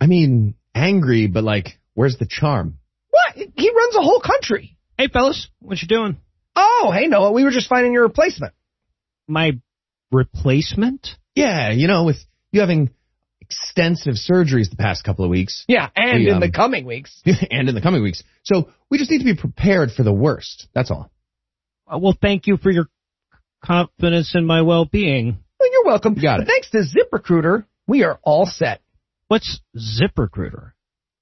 I 0.00 0.06
mean, 0.06 0.54
angry, 0.72 1.26
but 1.26 1.42
like, 1.42 1.80
where's 1.94 2.16
the 2.18 2.26
charm? 2.26 2.78
What? 3.10 3.48
He 3.56 3.70
runs 3.70 3.96
a 3.96 4.02
whole 4.02 4.20
country. 4.20 4.76
Hey, 4.96 5.08
fellas, 5.08 5.48
what 5.58 5.82
you 5.82 5.88
doing? 5.88 6.18
Oh, 6.56 6.92
hey 6.94 7.06
Noah, 7.06 7.32
we 7.32 7.44
were 7.44 7.50
just 7.50 7.68
finding 7.68 7.92
your 7.92 8.02
replacement. 8.02 8.52
My 9.26 9.58
replacement? 10.12 11.08
Yeah, 11.34 11.70
you 11.70 11.88
know, 11.88 12.04
with 12.04 12.18
you 12.52 12.60
having 12.60 12.90
extensive 13.40 14.14
surgeries 14.14 14.70
the 14.70 14.76
past 14.78 15.04
couple 15.04 15.24
of 15.24 15.30
weeks. 15.30 15.64
Yeah, 15.68 15.88
and 15.94 16.20
We, 16.20 16.28
in 16.28 16.34
um, 16.34 16.40
the 16.40 16.50
coming 16.50 16.86
weeks. 16.86 17.20
and 17.50 17.68
in 17.68 17.74
the 17.74 17.80
coming 17.80 18.02
weeks. 18.02 18.22
So 18.42 18.70
we 18.90 18.98
just 18.98 19.10
need 19.10 19.18
to 19.18 19.24
be 19.24 19.36
prepared 19.36 19.90
for 19.92 20.02
the 20.02 20.12
worst. 20.12 20.68
That's 20.74 20.90
all. 20.90 21.10
Uh, 21.86 21.98
well, 21.98 22.16
thank 22.20 22.46
you 22.46 22.56
for 22.56 22.70
your 22.70 22.88
confidence 23.62 24.34
in 24.34 24.46
my 24.46 24.62
well-being. 24.62 25.38
Well, 25.60 25.70
you're 25.70 25.84
welcome. 25.84 26.14
Got 26.14 26.40
it. 26.40 26.46
But 26.46 26.48
thanks 26.48 26.70
to 26.70 26.84
ZipRecruiter, 26.84 27.64
we 27.86 28.04
are 28.04 28.18
all 28.22 28.46
set. 28.46 28.80
What's 29.28 29.60
ZipRecruiter? 29.76 30.72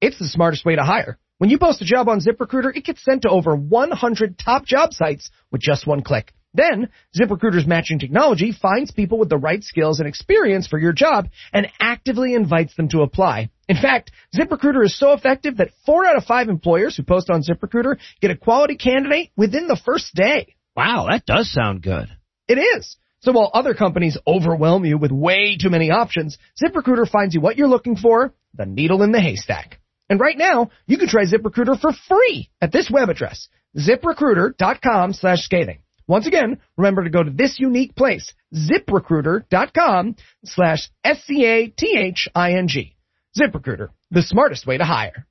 It's 0.00 0.18
the 0.18 0.26
smartest 0.28 0.64
way 0.64 0.76
to 0.76 0.82
hire. 0.82 1.18
When 1.42 1.50
you 1.50 1.58
post 1.58 1.82
a 1.82 1.84
job 1.84 2.08
on 2.08 2.20
ZipRecruiter, 2.20 2.76
it 2.76 2.84
gets 2.84 3.04
sent 3.04 3.22
to 3.22 3.28
over 3.28 3.56
100 3.56 4.38
top 4.38 4.64
job 4.64 4.92
sites 4.92 5.28
with 5.50 5.60
just 5.60 5.88
one 5.88 6.04
click. 6.04 6.32
Then, 6.54 6.90
ZipRecruiter's 7.20 7.66
matching 7.66 7.98
technology 7.98 8.52
finds 8.52 8.92
people 8.92 9.18
with 9.18 9.28
the 9.28 9.38
right 9.38 9.64
skills 9.64 9.98
and 9.98 10.06
experience 10.08 10.68
for 10.68 10.78
your 10.78 10.92
job 10.92 11.30
and 11.52 11.66
actively 11.80 12.34
invites 12.34 12.76
them 12.76 12.88
to 12.90 13.00
apply. 13.00 13.50
In 13.68 13.74
fact, 13.74 14.12
ZipRecruiter 14.32 14.84
is 14.84 14.96
so 14.96 15.14
effective 15.14 15.56
that 15.56 15.72
four 15.84 16.06
out 16.06 16.14
of 16.14 16.26
five 16.26 16.48
employers 16.48 16.96
who 16.96 17.02
post 17.02 17.28
on 17.28 17.42
ZipRecruiter 17.42 17.96
get 18.20 18.30
a 18.30 18.36
quality 18.36 18.76
candidate 18.76 19.30
within 19.36 19.66
the 19.66 19.80
first 19.84 20.14
day. 20.14 20.54
Wow, 20.76 21.08
that 21.10 21.26
does 21.26 21.50
sound 21.50 21.82
good. 21.82 22.06
It 22.46 22.60
is. 22.60 22.96
So 23.18 23.32
while 23.32 23.50
other 23.52 23.74
companies 23.74 24.16
overwhelm 24.28 24.84
you 24.84 24.96
with 24.96 25.10
way 25.10 25.56
too 25.60 25.70
many 25.70 25.90
options, 25.90 26.38
ZipRecruiter 26.62 27.10
finds 27.10 27.34
you 27.34 27.40
what 27.40 27.56
you're 27.56 27.66
looking 27.66 27.96
for, 27.96 28.32
the 28.54 28.64
needle 28.64 29.02
in 29.02 29.10
the 29.10 29.20
haystack. 29.20 29.80
And 30.12 30.20
right 30.20 30.36
now, 30.36 30.68
you 30.86 30.98
can 30.98 31.08
try 31.08 31.24
ZipRecruiter 31.24 31.80
for 31.80 31.90
free 32.06 32.50
at 32.60 32.70
this 32.70 32.90
web 32.90 33.08
address, 33.08 33.48
ziprecruiter.com 33.78 35.14
slash 35.14 35.38
scathing. 35.38 35.78
Once 36.06 36.26
again, 36.26 36.58
remember 36.76 37.02
to 37.02 37.08
go 37.08 37.22
to 37.22 37.30
this 37.30 37.58
unique 37.58 37.96
place, 37.96 38.34
ziprecruiter.com 38.54 40.16
slash 40.44 40.90
S-C-A-T-H-I-N-G. 41.02 42.94
ZipRecruiter, 43.40 43.88
the 44.10 44.20
smartest 44.20 44.66
way 44.66 44.76
to 44.76 44.84
hire. 44.84 45.26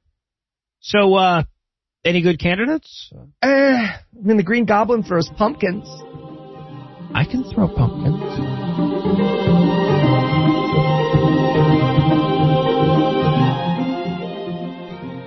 So, 0.79 1.13
uh, 1.13 1.43
any 2.03 2.23
good 2.23 2.39
candidates? 2.39 3.13
Uh, 3.43 3.45
I 3.47 3.99
mean, 4.19 4.37
the 4.37 4.43
Green 4.43 4.65
Goblin 4.65 5.03
throws 5.03 5.29
pumpkins. 5.37 5.87
I 7.13 7.23
can 7.29 7.43
throw 7.43 7.67
pumpkins. 7.67 8.60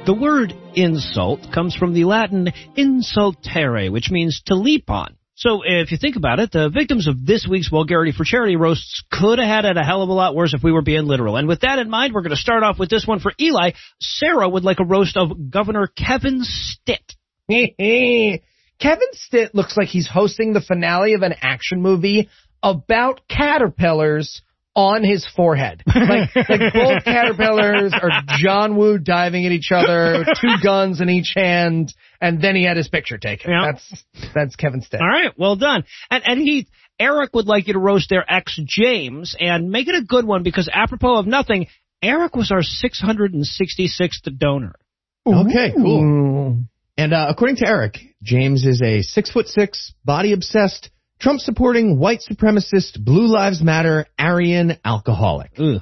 The 0.07 0.13
word 0.13 0.53
insult 0.75 1.51
comes 1.51 1.75
from 1.75 1.95
the 1.95 2.05
Latin 2.05 2.53
insultere, 2.77 3.91
which 3.91 4.11
means 4.11 4.43
to 4.47 4.55
leap 4.55 4.91
on. 4.91 5.17
So 5.35 5.63
if 5.65 5.93
you 5.93 5.97
think 5.97 6.17
about 6.17 6.41
it, 6.41 6.53
the 6.53 6.69
victims 6.69 7.09
of 7.09 7.25
this 7.25 7.47
week's 7.49 7.71
Vulgarity 7.71 8.13
for 8.13 8.25
Charity 8.25 8.57
roasts 8.57 9.03
could 9.11 9.39
have 9.39 9.49
had 9.49 9.65
it 9.65 9.79
a 9.79 9.83
hell 9.83 10.03
of 10.03 10.11
a 10.11 10.13
lot 10.13 10.35
worse 10.35 10.53
if 10.53 10.63
we 10.63 10.73
were 10.73 10.83
being 10.83 11.07
literal. 11.07 11.39
And 11.39 11.49
with 11.49 11.63
that 11.63 11.79
in 11.79 11.89
mind, 11.89 12.13
we're 12.13 12.21
going 12.21 12.31
to 12.31 12.37
start 12.37 12.63
off 12.63 12.79
with 12.79 12.91
this 12.91 13.07
one 13.07 13.19
for 13.19 13.33
Eli. 13.41 13.71
Sarah 13.99 14.47
would 14.47 14.63
like 14.63 14.79
a 14.79 14.85
roast 14.85 15.17
of 15.17 15.51
Governor 15.51 15.87
Kevin 15.87 16.41
Stitt. 16.43 17.15
Kevin 17.49 19.09
Stitt 19.13 19.55
looks 19.55 19.75
like 19.75 19.89
he's 19.89 20.07
hosting 20.07 20.53
the 20.53 20.61
finale 20.61 21.15
of 21.15 21.23
an 21.23 21.35
action 21.41 21.81
movie 21.81 22.29
about 22.63 23.23
caterpillars 23.27 24.43
on 24.77 25.05
his 25.05 25.27
forehead. 25.37 25.83
Like, 25.87 26.35
like 26.37 26.73
both 26.73 27.05
caterpillars 27.05 27.95
are 27.95 28.11
John 28.39 28.77
Woo 28.77 28.99
diving 28.99 29.47
at 29.47 29.53
each 29.53 29.71
other, 29.71 30.25
two 30.41 30.55
guns 30.63 31.01
in 31.01 31.09
each 31.09 31.33
hand, 31.37 31.95
and 32.21 32.41
then 32.41 32.57
he 32.57 32.65
had 32.65 32.77
his 32.77 32.89
picture 32.89 33.19
taken. 33.19 33.51
Yeah. 33.51 33.73
That's 33.73 34.05
that's 34.35 34.57
Kevin 34.57 34.83
Stitt. 34.83 35.01
All 35.01 35.07
right, 35.07 35.33
well 35.37 35.57
done. 35.57 35.85
And 36.11 36.23
and 36.27 36.41
Heath, 36.41 36.69
Eric 36.99 37.35
would 37.35 37.47
like 37.47 37.67
you 37.67 37.75
to 37.75 37.79
roast 37.79 38.11
their 38.11 38.25
ex 38.31 38.59
James 38.65 39.37
and 39.39 39.71
make 39.71 39.89
it 39.89 39.95
a 39.95 40.05
good 40.05 40.25
one 40.25 40.43
because 40.43 40.69
apropos 40.73 41.19
of 41.19 41.27
nothing, 41.27 41.67
Eric 42.03 42.35
was 42.37 42.51
our 42.51 42.63
666th 42.63 44.39
donor. 44.39 44.75
Okay, 45.27 45.73
cool. 45.75 46.59
And 46.97 47.13
uh, 47.13 47.27
according 47.29 47.57
to 47.57 47.67
Eric, 47.67 47.99
James 48.23 48.65
is 48.67 48.81
a 48.83 49.03
six 49.03 49.31
foot 49.31 49.49
six, 49.49 49.93
body 50.05 50.33
obsessed, 50.33 50.91
Trump 51.25 51.41
supporting, 51.41 51.99
white 51.99 52.21
supremacist, 52.21 53.03
Blue 53.03 53.27
Lives 53.27 53.63
Matter, 53.63 54.05
Aryan 54.19 54.77
alcoholic. 54.85 55.53
Ugh. 55.59 55.81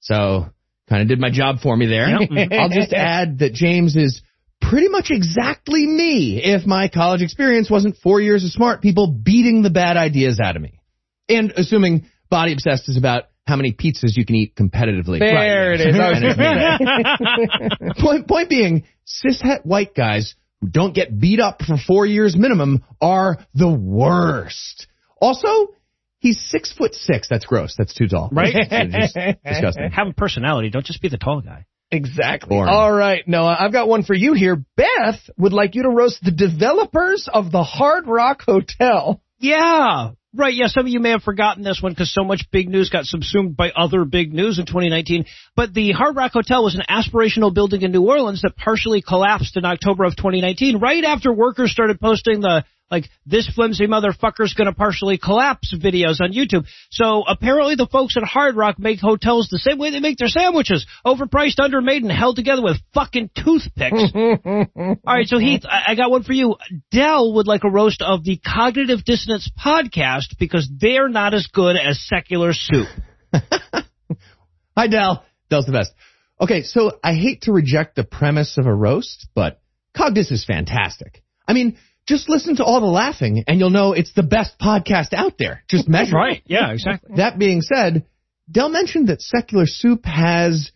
So, 0.00 0.46
kind 0.88 1.00
of 1.00 1.06
did 1.06 1.20
my 1.20 1.30
job 1.30 1.60
for 1.62 1.76
me 1.76 1.86
there. 1.86 2.08
Yep. 2.08 2.52
I'll 2.52 2.70
just 2.70 2.92
add 2.92 3.38
that 3.38 3.52
James 3.52 3.94
is 3.94 4.20
pretty 4.60 4.88
much 4.88 5.12
exactly 5.12 5.86
me 5.86 6.42
if 6.42 6.66
my 6.66 6.88
college 6.88 7.22
experience 7.22 7.70
wasn't 7.70 7.98
four 8.02 8.20
years 8.20 8.42
of 8.42 8.50
smart 8.50 8.82
people 8.82 9.06
beating 9.06 9.62
the 9.62 9.70
bad 9.70 9.96
ideas 9.96 10.40
out 10.42 10.56
of 10.56 10.62
me. 10.62 10.80
And 11.28 11.52
assuming 11.56 12.06
body 12.28 12.52
obsessed 12.52 12.88
is 12.88 12.96
about 12.96 13.26
how 13.46 13.54
many 13.54 13.72
pizzas 13.72 14.16
you 14.16 14.26
can 14.26 14.34
eat 14.34 14.56
competitively. 14.56 15.20
There 15.20 15.72
it 15.72 15.80
is. 15.82 15.94
I 15.96 16.10
was 16.10 16.18
And 17.80 17.90
it's 17.90 18.00
point, 18.02 18.26
point 18.26 18.48
being, 18.50 18.86
cishet 19.06 19.64
white 19.64 19.94
guys 19.94 20.34
who 20.60 20.68
don't 20.68 20.94
get 20.94 21.18
beat 21.18 21.40
up 21.40 21.62
for 21.62 21.76
four 21.76 22.06
years 22.06 22.36
minimum 22.36 22.84
are 23.00 23.38
the 23.54 23.70
worst. 23.70 24.86
Also, 25.20 25.74
he's 26.18 26.40
six 26.40 26.72
foot 26.72 26.94
six. 26.94 27.28
That's 27.28 27.46
gross. 27.46 27.74
That's 27.76 27.94
too 27.94 28.08
tall. 28.08 28.30
Right? 28.32 28.54
Disgusting. 29.46 29.90
Have 29.90 30.08
a 30.08 30.14
personality. 30.14 30.70
Don't 30.70 30.84
just 30.84 31.02
be 31.02 31.08
the 31.08 31.18
tall 31.18 31.40
guy. 31.40 31.66
Exactly. 31.90 32.48
Boring. 32.48 32.72
All 32.72 32.92
right, 32.92 33.26
Noah, 33.28 33.56
I've 33.58 33.72
got 33.72 33.88
one 33.88 34.02
for 34.02 34.14
you 34.14 34.32
here. 34.32 34.64
Beth 34.76 35.20
would 35.36 35.52
like 35.52 35.74
you 35.74 35.82
to 35.84 35.90
roast 35.90 36.22
the 36.22 36.32
developers 36.32 37.28
of 37.32 37.52
the 37.52 37.62
Hard 37.62 38.06
Rock 38.06 38.42
Hotel. 38.42 39.22
Yeah. 39.38 40.10
Right, 40.36 40.54
yeah, 40.54 40.66
some 40.66 40.86
of 40.86 40.88
you 40.88 40.98
may 40.98 41.10
have 41.10 41.22
forgotten 41.22 41.62
this 41.62 41.80
one 41.80 41.92
because 41.92 42.12
so 42.12 42.24
much 42.24 42.46
big 42.50 42.68
news 42.68 42.90
got 42.90 43.04
subsumed 43.04 43.56
by 43.56 43.70
other 43.70 44.04
big 44.04 44.34
news 44.34 44.58
in 44.58 44.66
2019. 44.66 45.26
But 45.54 45.72
the 45.72 45.92
Hard 45.92 46.16
Rock 46.16 46.32
Hotel 46.32 46.64
was 46.64 46.74
an 46.74 46.82
aspirational 46.90 47.54
building 47.54 47.82
in 47.82 47.92
New 47.92 48.02
Orleans 48.02 48.42
that 48.42 48.56
partially 48.56 49.00
collapsed 49.00 49.56
in 49.56 49.64
October 49.64 50.02
of 50.02 50.16
2019, 50.16 50.80
right 50.80 51.04
after 51.04 51.32
workers 51.32 51.70
started 51.70 52.00
posting 52.00 52.40
the, 52.40 52.64
like, 52.90 53.08
this 53.26 53.48
flimsy 53.48 53.86
motherfucker's 53.86 54.54
gonna 54.54 54.72
partially 54.72 55.18
collapse 55.18 55.74
videos 55.74 56.20
on 56.20 56.32
YouTube. 56.32 56.66
So 56.90 57.24
apparently 57.26 57.74
the 57.74 57.86
folks 57.86 58.16
at 58.16 58.22
Hard 58.22 58.56
Rock 58.56 58.78
make 58.78 59.00
hotels 59.00 59.48
the 59.48 59.58
same 59.58 59.78
way 59.78 59.90
they 59.90 60.00
make 60.00 60.18
their 60.18 60.28
sandwiches. 60.28 60.86
Overpriced, 61.04 61.56
undermade, 61.58 62.02
and 62.02 62.12
held 62.12 62.36
together 62.36 62.62
with 62.62 62.76
fucking 62.92 63.30
toothpicks. 63.34 64.12
Alright, 64.14 65.26
so 65.26 65.38
Heath, 65.38 65.62
I, 65.64 65.82
I 65.88 65.94
got 65.94 66.10
one 66.10 66.22
for 66.22 66.32
you. 66.32 66.56
Dell 66.90 67.34
would 67.34 67.46
like 67.46 67.64
a 67.64 67.70
roast 67.70 68.02
of 68.02 68.22
the 68.22 68.38
Cognitive 68.38 69.04
Dissonance 69.04 69.50
podcast 69.64 70.38
because 70.38 70.70
they're 70.78 71.08
not 71.08 71.34
as 71.34 71.46
good 71.46 71.76
as 71.76 72.00
secular 72.06 72.52
soup. 72.52 72.88
Hi, 74.76 74.88
Dell. 74.88 75.24
Dell's 75.50 75.66
the 75.66 75.72
best. 75.72 75.92
Okay, 76.40 76.62
so 76.62 76.98
I 77.02 77.14
hate 77.14 77.42
to 77.42 77.52
reject 77.52 77.96
the 77.96 78.04
premise 78.04 78.58
of 78.58 78.66
a 78.66 78.74
roast, 78.74 79.28
but 79.34 79.60
Cogdis 79.96 80.32
is 80.32 80.44
fantastic. 80.44 81.22
I 81.46 81.52
mean, 81.52 81.78
just 82.06 82.28
listen 82.28 82.56
to 82.56 82.64
all 82.64 82.80
the 82.80 82.86
laughing 82.86 83.44
and 83.46 83.58
you'll 83.58 83.70
know 83.70 83.92
it's 83.92 84.12
the 84.14 84.22
best 84.22 84.58
podcast 84.58 85.12
out 85.12 85.38
there. 85.38 85.64
Just 85.68 85.88
measure. 85.88 86.16
Right, 86.16 86.42
yeah, 86.46 86.72
exactly. 86.72 87.16
That 87.16 87.38
being 87.38 87.62
said, 87.62 88.04
Dell 88.50 88.68
mentioned 88.68 89.08
that 89.08 89.22
secular 89.22 89.66
soup 89.66 90.04
has 90.04 90.70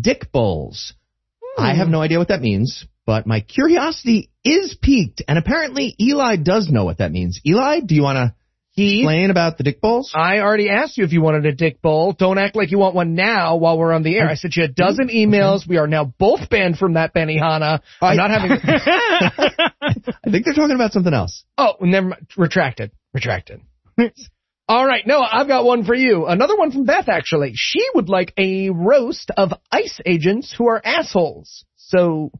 dick 0.00 0.30
bowls. 0.30 0.94
Hmm. 1.42 1.64
I 1.64 1.74
have 1.74 1.88
no 1.88 2.00
idea 2.00 2.18
what 2.18 2.28
that 2.28 2.40
means, 2.40 2.86
but 3.06 3.26
my 3.26 3.40
curiosity 3.40 4.30
is 4.44 4.76
piqued, 4.80 5.22
and 5.26 5.38
apparently 5.38 5.94
Eli 6.00 6.36
does 6.36 6.68
know 6.68 6.84
what 6.84 6.98
that 6.98 7.10
means. 7.10 7.40
Eli, 7.44 7.80
do 7.80 7.94
you 7.94 8.02
want 8.02 8.16
to 8.16 8.34
explain 8.78 9.30
about 9.30 9.58
the 9.58 9.64
dick 9.64 9.80
bowls? 9.80 10.12
I 10.14 10.38
already 10.38 10.68
asked 10.70 10.96
you 10.98 11.04
if 11.04 11.12
you 11.12 11.22
wanted 11.22 11.46
a 11.46 11.52
dick 11.52 11.82
bowl. 11.82 12.12
Don't 12.12 12.38
act 12.38 12.56
like 12.56 12.70
you 12.70 12.78
want 12.78 12.94
one 12.94 13.14
now 13.14 13.56
while 13.56 13.78
we're 13.78 13.92
on 13.92 14.02
the 14.02 14.16
air. 14.16 14.26
Mm. 14.26 14.30
I 14.30 14.34
sent 14.34 14.56
you 14.56 14.64
a 14.64 14.68
dozen 14.68 15.08
mm. 15.08 15.26
emails. 15.26 15.68
We 15.68 15.78
are 15.78 15.86
now 15.86 16.04
both 16.04 16.48
banned 16.48 16.78
from 16.78 16.94
that 16.94 17.14
Benihana. 17.14 17.80
I'm 18.00 18.16
not 18.16 18.30
having. 18.30 18.50
I 18.62 20.30
think 20.30 20.44
they're 20.44 20.54
talking 20.54 20.74
about 20.74 20.92
something 20.92 21.14
else. 21.14 21.44
oh, 21.56 21.74
never 21.80 22.08
mind. 22.08 22.26
Retracted. 22.36 22.92
Retracted. 23.14 23.60
All 24.68 24.86
right, 24.86 25.06
Noah, 25.06 25.28
I've 25.32 25.48
got 25.48 25.64
one 25.64 25.84
for 25.84 25.94
you. 25.94 26.26
Another 26.26 26.54
one 26.54 26.72
from 26.72 26.84
Beth, 26.84 27.08
actually. 27.08 27.52
She 27.54 27.86
would 27.94 28.10
like 28.10 28.34
a 28.36 28.68
roast 28.68 29.30
of 29.34 29.54
ICE 29.72 30.00
agents 30.04 30.54
who 30.56 30.68
are 30.68 30.80
assholes. 30.84 31.64
So, 31.76 32.32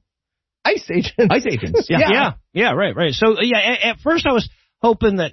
ICE 0.63 0.91
agents. 0.91 1.27
ICE 1.31 1.47
agents. 1.51 1.87
Yeah. 1.89 2.01
yeah, 2.11 2.33
yeah, 2.53 2.73
right, 2.73 2.95
right. 2.95 3.15
So 3.15 3.41
yeah, 3.41 3.59
at, 3.59 3.81
at 3.83 3.99
first 4.01 4.27
I 4.27 4.35
was 4.35 4.49
hoping 4.83 5.17
that 5.17 5.33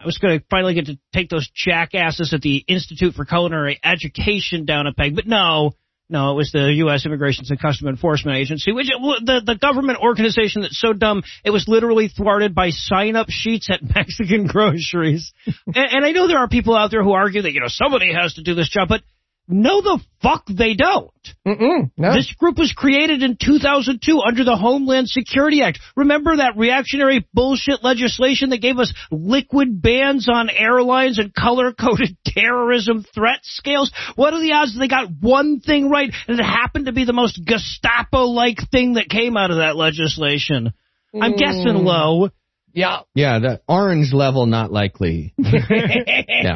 I 0.00 0.06
was 0.06 0.16
going 0.16 0.38
to 0.38 0.44
finally 0.48 0.74
get 0.74 0.86
to 0.86 0.98
take 1.12 1.28
those 1.28 1.48
jackasses 1.54 2.32
at 2.32 2.40
the 2.40 2.64
Institute 2.66 3.14
for 3.14 3.26
Culinary 3.26 3.78
Education 3.84 4.64
down 4.64 4.86
a 4.86 4.94
peg, 4.94 5.14
but 5.14 5.26
no, 5.26 5.72
no, 6.08 6.32
it 6.32 6.34
was 6.34 6.50
the 6.52 6.72
U.S. 6.78 7.04
Immigration 7.04 7.44
and 7.48 7.60
Custom 7.60 7.86
Enforcement 7.86 8.38
Agency, 8.38 8.72
which 8.72 8.88
the 8.88 9.42
the 9.44 9.54
government 9.54 9.98
organization 10.00 10.62
that's 10.62 10.80
so 10.80 10.92
dumb 10.92 11.22
it 11.44 11.50
was 11.50 11.68
literally 11.68 12.08
thwarted 12.08 12.54
by 12.54 12.70
sign 12.70 13.14
up 13.14 13.28
sheets 13.28 13.68
at 13.70 13.80
Mexican 13.94 14.46
groceries. 14.46 15.32
and, 15.46 15.76
and 15.76 16.04
I 16.04 16.12
know 16.12 16.26
there 16.26 16.38
are 16.38 16.48
people 16.48 16.76
out 16.76 16.90
there 16.90 17.04
who 17.04 17.12
argue 17.12 17.42
that 17.42 17.52
you 17.52 17.60
know 17.60 17.68
somebody 17.68 18.12
has 18.12 18.34
to 18.34 18.42
do 18.42 18.54
this 18.54 18.70
job, 18.70 18.88
but 18.88 19.02
no, 19.50 19.80
the 19.82 20.00
fuck 20.22 20.44
they 20.46 20.74
don't. 20.74 21.10
Mm-mm, 21.46 21.90
no. 21.96 22.14
This 22.14 22.32
group 22.34 22.56
was 22.58 22.72
created 22.72 23.22
in 23.22 23.36
2002 23.36 24.20
under 24.20 24.44
the 24.44 24.56
Homeland 24.56 25.08
Security 25.08 25.62
Act. 25.62 25.80
Remember 25.96 26.36
that 26.36 26.56
reactionary 26.56 27.26
bullshit 27.34 27.82
legislation 27.82 28.50
that 28.50 28.62
gave 28.62 28.78
us 28.78 28.92
liquid 29.10 29.82
bans 29.82 30.28
on 30.28 30.48
airlines 30.50 31.18
and 31.18 31.34
color-coded 31.34 32.16
terrorism 32.26 33.04
threat 33.14 33.40
scales? 33.42 33.92
What 34.16 34.32
are 34.34 34.40
the 34.40 34.52
odds 34.52 34.74
that 34.74 34.78
they 34.80 34.88
got 34.88 35.08
one 35.20 35.60
thing 35.60 35.90
right 35.90 36.10
and 36.28 36.38
it 36.40 36.42
happened 36.42 36.86
to 36.86 36.92
be 36.92 37.04
the 37.04 37.12
most 37.12 37.40
Gestapo-like 37.44 38.70
thing 38.70 38.94
that 38.94 39.08
came 39.08 39.36
out 39.36 39.50
of 39.50 39.56
that 39.58 39.76
legislation? 39.76 40.72
I'm 41.14 41.32
Mm. 41.32 41.38
guessing 41.38 41.84
low. 41.84 42.28
Yeah. 42.72 43.00
Yeah, 43.16 43.40
the 43.40 43.60
orange 43.68 44.12
level, 44.12 44.46
not 44.46 44.70
likely. 44.70 45.34
no. 45.38 46.54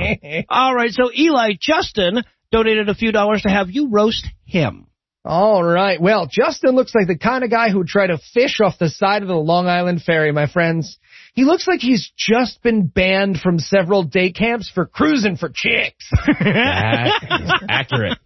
All 0.48 0.72
right, 0.74 0.90
so 0.92 1.10
Eli 1.12 1.54
Justin 1.60 2.22
donated 2.54 2.88
a 2.88 2.94
few 2.94 3.10
dollars 3.10 3.42
to 3.42 3.48
have 3.48 3.68
you 3.68 3.88
roast 3.88 4.24
him. 4.44 4.86
All 5.24 5.64
right. 5.64 6.00
Well, 6.00 6.28
Justin 6.30 6.76
looks 6.76 6.94
like 6.94 7.08
the 7.08 7.18
kind 7.18 7.42
of 7.42 7.50
guy 7.50 7.70
who'd 7.70 7.88
try 7.88 8.06
to 8.06 8.20
fish 8.32 8.60
off 8.60 8.78
the 8.78 8.88
side 8.88 9.22
of 9.22 9.28
the 9.28 9.34
Long 9.34 9.66
Island 9.66 10.02
Ferry, 10.02 10.30
my 10.30 10.46
friends. 10.46 10.98
He 11.32 11.44
looks 11.44 11.66
like 11.66 11.80
he's 11.80 12.12
just 12.16 12.62
been 12.62 12.86
banned 12.86 13.40
from 13.40 13.58
several 13.58 14.04
day 14.04 14.30
camps 14.30 14.70
for 14.72 14.86
cruising 14.86 15.36
for 15.36 15.50
chicks. 15.52 16.08
That 16.26 17.40
is 17.42 17.52
accurate. 17.68 18.18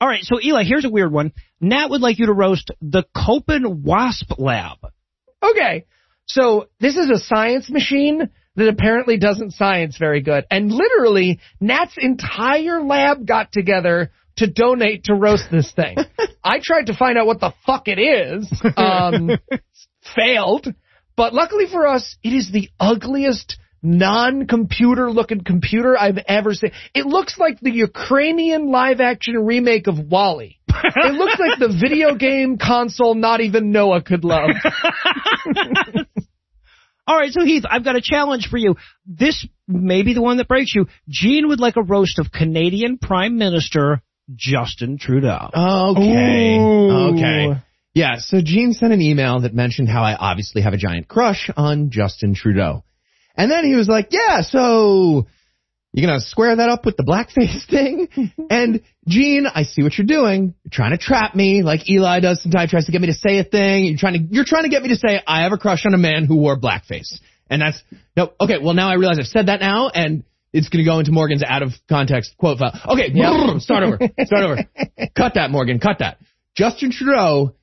All 0.00 0.08
right, 0.08 0.22
so 0.22 0.38
Eli, 0.42 0.64
here's 0.64 0.84
a 0.84 0.90
weird 0.90 1.12
one. 1.12 1.32
Nat 1.62 1.88
would 1.88 2.02
like 2.02 2.18
you 2.18 2.26
to 2.26 2.32
roast 2.32 2.70
the 2.82 3.04
Copen 3.16 3.82
Wasp 3.82 4.32
Lab. 4.38 4.78
Okay. 5.42 5.86
So 6.26 6.68
this 6.78 6.96
is 6.96 7.08
a 7.08 7.18
science 7.18 7.70
machine 7.70 8.28
that 8.56 8.68
apparently 8.68 9.18
doesn't 9.18 9.52
science 9.52 9.96
very 9.98 10.22
good. 10.22 10.44
And 10.50 10.72
literally, 10.72 11.40
Nat's 11.60 11.96
entire 11.96 12.82
lab 12.82 13.26
got 13.26 13.52
together 13.52 14.10
to 14.36 14.46
donate 14.46 15.04
to 15.04 15.14
roast 15.14 15.50
this 15.50 15.72
thing. 15.72 15.96
I 16.44 16.60
tried 16.62 16.86
to 16.86 16.96
find 16.96 17.18
out 17.18 17.26
what 17.26 17.40
the 17.40 17.52
fuck 17.66 17.84
it 17.86 17.98
is. 17.98 18.50
Um, 18.76 19.30
failed. 20.16 20.66
But 21.16 21.34
luckily 21.34 21.66
for 21.70 21.86
us, 21.86 22.16
it 22.22 22.32
is 22.32 22.50
the 22.50 22.70
ugliest 22.78 23.58
non-computer 23.82 25.10
looking 25.10 25.42
computer 25.42 25.98
I've 25.98 26.18
ever 26.28 26.54
seen. 26.54 26.72
It 26.94 27.06
looks 27.06 27.38
like 27.38 27.60
the 27.60 27.70
Ukrainian 27.70 28.70
live 28.70 29.00
action 29.00 29.34
remake 29.36 29.86
of 29.86 29.98
WALL-E. 29.98 30.58
it 30.68 31.14
looks 31.14 31.38
like 31.38 31.58
the 31.58 31.76
video 31.80 32.14
game 32.18 32.58
console 32.58 33.14
not 33.14 33.40
even 33.40 33.72
Noah 33.72 34.02
could 34.02 34.24
love. 34.24 34.50
All 37.10 37.16
right, 37.16 37.32
so 37.32 37.44
Heath, 37.44 37.64
I've 37.68 37.82
got 37.82 37.96
a 37.96 38.00
challenge 38.00 38.46
for 38.48 38.56
you. 38.56 38.76
This 39.04 39.44
may 39.66 40.04
be 40.04 40.14
the 40.14 40.22
one 40.22 40.36
that 40.36 40.46
breaks 40.46 40.72
you. 40.72 40.86
Gene 41.08 41.48
would 41.48 41.58
like 41.58 41.74
a 41.76 41.82
roast 41.82 42.20
of 42.20 42.30
Canadian 42.30 42.98
Prime 42.98 43.36
Minister 43.36 44.00
Justin 44.32 44.96
Trudeau. 44.96 45.50
Okay. 45.52 46.56
Ooh. 46.56 47.16
Okay. 47.16 47.60
Yeah, 47.94 48.18
so 48.18 48.40
Gene 48.40 48.74
sent 48.74 48.92
an 48.92 49.00
email 49.00 49.40
that 49.40 49.52
mentioned 49.52 49.88
how 49.88 50.04
I 50.04 50.14
obviously 50.14 50.62
have 50.62 50.72
a 50.72 50.76
giant 50.76 51.08
crush 51.08 51.50
on 51.56 51.90
Justin 51.90 52.36
Trudeau. 52.36 52.84
And 53.36 53.50
then 53.50 53.64
he 53.64 53.74
was 53.74 53.88
like, 53.88 54.10
yeah, 54.12 54.42
so 54.42 55.26
you 55.92 56.06
gonna 56.06 56.20
square 56.20 56.56
that 56.56 56.68
up 56.68 56.84
with 56.84 56.96
the 56.96 57.02
blackface 57.02 57.66
thing? 57.70 58.32
and 58.50 58.82
Gene, 59.08 59.46
I 59.46 59.64
see 59.64 59.82
what 59.82 59.96
you're 59.98 60.06
doing. 60.06 60.54
You're 60.64 60.70
trying 60.70 60.92
to 60.92 60.98
trap 60.98 61.34
me 61.34 61.62
like 61.62 61.88
Eli 61.88 62.20
does 62.20 62.42
sometimes, 62.42 62.70
tries 62.70 62.86
to 62.86 62.92
get 62.92 63.00
me 63.00 63.08
to 63.08 63.14
say 63.14 63.38
a 63.38 63.44
thing. 63.44 63.84
You're 63.84 63.98
trying 63.98 64.14
to, 64.14 64.34
you're 64.34 64.44
trying 64.44 64.64
to 64.64 64.68
get 64.68 64.82
me 64.82 64.90
to 64.90 64.96
say 64.96 65.20
I 65.26 65.42
have 65.42 65.52
a 65.52 65.58
crush 65.58 65.84
on 65.86 65.94
a 65.94 65.98
man 65.98 66.26
who 66.26 66.36
wore 66.36 66.58
blackface. 66.58 67.18
And 67.48 67.60
that's, 67.62 67.82
no, 68.16 68.32
okay, 68.40 68.58
well 68.62 68.74
now 68.74 68.88
I 68.88 68.94
realize 68.94 69.18
I've 69.18 69.26
said 69.26 69.46
that 69.46 69.60
now 69.60 69.88
and 69.88 70.22
it's 70.52 70.68
gonna 70.68 70.84
go 70.84 70.98
into 70.98 71.12
Morgan's 71.12 71.42
out 71.42 71.62
of 71.62 71.70
context 71.88 72.36
quote 72.38 72.58
file. 72.58 72.78
Okay, 72.88 73.10
yeah, 73.12 73.58
start 73.58 73.84
over, 73.84 73.98
start 74.24 74.42
over. 74.42 74.56
Cut 75.16 75.34
that, 75.34 75.50
Morgan, 75.50 75.78
cut 75.78 75.98
that. 76.00 76.18
Justin 76.56 76.90
Trudeau, 76.90 77.54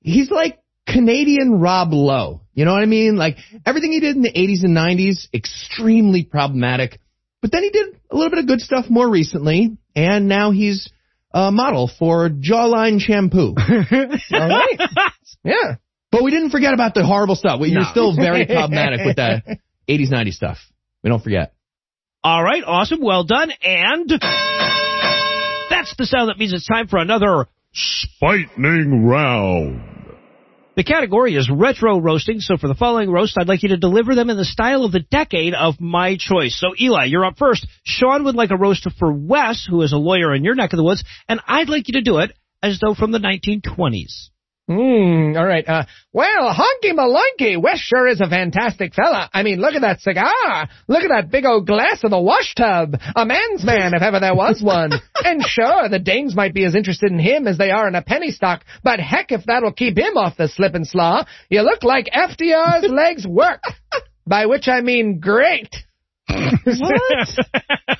he's 0.00 0.30
like 0.30 0.58
Canadian 0.86 1.60
Rob 1.60 1.92
Lowe. 1.92 2.40
You 2.54 2.64
know 2.64 2.72
what 2.72 2.82
I 2.82 2.86
mean? 2.86 3.16
Like 3.16 3.36
everything 3.64 3.92
he 3.92 4.00
did 4.00 4.16
in 4.16 4.22
the 4.22 4.32
80s 4.32 4.64
and 4.64 4.76
90s, 4.76 5.28
extremely 5.32 6.24
problematic. 6.24 6.98
But 7.42 7.52
then 7.52 7.64
he 7.64 7.70
did 7.70 8.00
a 8.10 8.16
little 8.16 8.30
bit 8.30 8.38
of 8.38 8.46
good 8.46 8.60
stuff 8.60 8.86
more 8.88 9.10
recently, 9.10 9.76
and 9.94 10.28
now 10.28 10.52
he's 10.52 10.88
a 11.34 11.50
model 11.50 11.90
for 11.98 12.30
Jawline 12.30 13.00
Shampoo. 13.00 13.54
All 13.58 14.48
right. 14.48 14.78
Yeah. 15.44 15.76
But 16.12 16.22
we 16.22 16.30
didn't 16.30 16.50
forget 16.50 16.72
about 16.72 16.94
the 16.94 17.04
horrible 17.04 17.34
stuff. 17.34 17.60
You're 17.62 17.82
still 17.90 18.14
very 18.14 18.46
problematic 18.46 19.00
with 19.04 19.16
the 19.16 19.58
80s, 19.88 20.12
90s 20.12 20.34
stuff. 20.34 20.58
We 21.02 21.10
don't 21.10 21.22
forget. 21.22 21.54
All 22.24 22.42
right, 22.44 22.62
awesome, 22.64 23.00
well 23.02 23.24
done, 23.24 23.50
and 23.62 24.08
that's 24.08 25.96
the 25.96 26.06
sound 26.06 26.28
that 26.28 26.38
means 26.38 26.52
it's 26.52 26.68
time 26.68 26.86
for 26.86 26.98
another 27.00 27.48
Spightening 27.74 29.04
round. 29.04 29.91
The 30.74 30.84
category 30.84 31.36
is 31.36 31.50
retro 31.50 32.00
roasting, 32.00 32.40
so 32.40 32.56
for 32.56 32.66
the 32.66 32.74
following 32.74 33.10
roast, 33.10 33.36
I'd 33.38 33.46
like 33.46 33.62
you 33.62 33.68
to 33.70 33.76
deliver 33.76 34.14
them 34.14 34.30
in 34.30 34.38
the 34.38 34.44
style 34.44 34.86
of 34.86 34.92
the 34.92 35.00
decade 35.00 35.52
of 35.52 35.78
my 35.78 36.16
choice. 36.16 36.58
So 36.58 36.72
Eli, 36.80 37.04
you're 37.04 37.26
up 37.26 37.36
first. 37.36 37.66
Sean 37.84 38.24
would 38.24 38.36
like 38.36 38.50
a 38.50 38.56
roast 38.56 38.88
for 38.98 39.12
Wes, 39.12 39.66
who 39.68 39.82
is 39.82 39.92
a 39.92 39.98
lawyer 39.98 40.34
in 40.34 40.44
your 40.44 40.54
neck 40.54 40.72
of 40.72 40.78
the 40.78 40.84
woods, 40.84 41.04
and 41.28 41.40
I'd 41.46 41.68
like 41.68 41.88
you 41.88 41.92
to 41.94 42.00
do 42.00 42.18
it 42.18 42.32
as 42.62 42.80
though 42.80 42.94
from 42.94 43.12
the 43.12 43.18
1920s. 43.18 44.30
Hmm, 44.72 45.36
all 45.36 45.46
right. 45.46 45.66
Uh, 45.68 45.84
well, 46.12 46.54
honky 46.54 46.92
malunky, 46.92 47.60
Wes 47.60 47.78
sure 47.78 48.06
is 48.06 48.20
a 48.20 48.28
fantastic 48.28 48.94
fella. 48.94 49.28
I 49.32 49.42
mean, 49.42 49.60
look 49.60 49.74
at 49.74 49.82
that 49.82 50.00
cigar. 50.00 50.68
Look 50.88 51.02
at 51.02 51.08
that 51.08 51.30
big 51.30 51.44
old 51.44 51.66
glass 51.66 52.02
of 52.04 52.10
the 52.10 52.20
wash 52.20 52.54
tub. 52.54 52.96
A 53.14 53.26
man's 53.26 53.64
man, 53.64 53.94
if 53.94 54.02
ever 54.02 54.20
there 54.20 54.34
was 54.34 54.62
one. 54.62 54.92
and 55.24 55.42
sure, 55.42 55.88
the 55.88 55.98
dames 55.98 56.34
might 56.34 56.54
be 56.54 56.64
as 56.64 56.74
interested 56.74 57.12
in 57.12 57.18
him 57.18 57.46
as 57.46 57.58
they 57.58 57.70
are 57.70 57.88
in 57.88 57.94
a 57.94 58.02
penny 58.02 58.30
stock, 58.30 58.64
but 58.82 59.00
heck 59.00 59.32
if 59.32 59.44
that'll 59.44 59.72
keep 59.72 59.98
him 59.98 60.16
off 60.16 60.36
the 60.36 60.48
slip 60.48 60.74
and 60.74 60.86
slaw. 60.86 61.24
You 61.50 61.62
look 61.62 61.82
like 61.82 62.08
FDR's 62.14 62.88
legs 62.88 63.26
work. 63.26 63.62
By 64.26 64.46
which 64.46 64.68
I 64.68 64.80
mean 64.82 65.18
great. 65.18 65.74
What? 66.64 67.28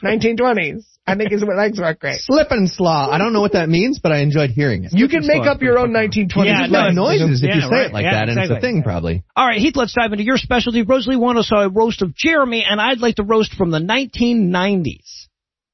1920s. 0.03 0.85
I 1.07 1.17
think 1.17 1.33
his 1.33 1.43
legs 1.43 1.81
work 1.81 2.01
great. 2.01 2.21
Slip 2.21 2.49
and 2.51 2.71
slaw. 2.71 3.11
I 3.11 3.19
don't 3.19 3.33
know 3.33 3.41
what 3.41 3.53
that 3.53 3.69
means, 3.69 3.99
but 4.01 4.13
I 4.13 4.19
enjoyed 4.19 4.51
hearing 4.51 4.85
it. 4.85 4.93
You 4.93 5.09
can 5.09 5.27
make 5.27 5.43
up 5.43 5.61
your 5.61 5.79
own 5.79 5.91
1920s. 5.91 6.45
Yeah, 6.45 6.67
no, 6.69 6.91
noises 6.91 7.43
if 7.43 7.49
yeah, 7.49 7.57
you 7.57 7.61
say 7.63 7.69
right. 7.71 7.87
it 7.87 7.93
like 7.93 8.05
Yeah, 8.05 8.13
that, 8.13 8.29
and 8.29 8.39
it's 8.39 8.39
a 8.39 8.43
exactly. 8.55 8.69
thing 8.69 8.83
probably. 8.83 9.25
All 9.35 9.47
right, 9.47 9.59
Heath, 9.59 9.75
let's 9.75 9.95
dive 9.95 10.13
into 10.13 10.25
your 10.25 10.37
specialty. 10.37 10.83
Rosalie 10.83 11.17
Wano 11.17 11.43
saw 11.43 11.65
a 11.65 11.69
roast 11.69 12.03
of 12.03 12.15
Jeremy, 12.15 12.65
and 12.69 12.81
I'd 12.81 13.01
like 13.01 13.17
to 13.17 13.25
roast 13.25 13.55
from 13.55 13.71
the 13.71 13.81
1990s. 13.81 15.27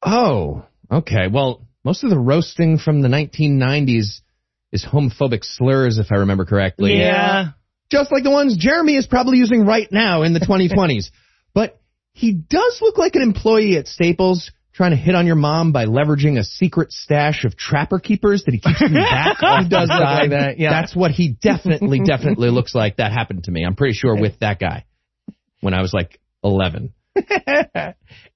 Oh, 0.03 0.65
okay. 0.91 1.29
Well, 1.31 1.67
most 1.85 2.05
of 2.05 2.11
the 2.11 2.19
roasting 2.19 2.79
from 2.79 3.03
the 3.03 3.09
1990s 3.09 4.21
is 4.73 4.85
homophobic 4.85 5.45
slurs, 5.45 5.99
if 5.99 6.11
I 6.11 6.17
remember 6.17 6.45
correctly. 6.45 6.99
Yeah. 6.99 7.51
Just 7.91 8.13
like 8.13 8.23
the 8.23 8.31
ones 8.31 8.57
Jeremy 8.57 8.97
is 8.97 9.07
probably 9.07 9.39
using 9.39 9.65
right 9.65 9.89
now 9.91 10.23
in 10.23 10.35
the 10.35 10.41
2020s. 10.41 11.11
but 11.55 11.81
he 12.19 12.32
does 12.32 12.81
look 12.82 12.99
like 12.99 13.15
an 13.15 13.23
employee 13.23 13.77
at 13.77 13.86
Staples 13.86 14.51
trying 14.73 14.90
to 14.90 14.97
hit 14.97 15.15
on 15.15 15.24
your 15.24 15.36
mom 15.36 15.70
by 15.70 15.86
leveraging 15.86 16.36
a 16.36 16.43
secret 16.43 16.90
stash 16.90 17.45
of 17.45 17.57
trapper 17.57 18.01
keepers 18.01 18.43
that 18.45 18.53
he 18.53 18.59
keeps 18.59 18.82
in 18.82 18.93
the 18.93 19.01
back 19.01 19.39
He 19.62 19.69
does 19.69 19.89
look 19.89 20.01
like 20.01 20.31
that, 20.31 20.59
yeah. 20.59 20.70
That's 20.70 20.97
what 20.97 21.12
he 21.12 21.28
definitely, 21.40 22.01
definitely 22.01 22.51
looks 22.51 22.74
like. 22.74 22.97
That 22.97 23.12
happened 23.12 23.45
to 23.45 23.53
me. 23.53 23.65
I'm 23.65 23.77
pretty 23.77 23.95
sure 23.95 24.20
with 24.20 24.40
that 24.40 24.59
guy 24.59 24.85
when 25.61 25.74
I 25.74 25.81
was 25.81 25.93
like 25.93 26.20
11. 26.43 26.93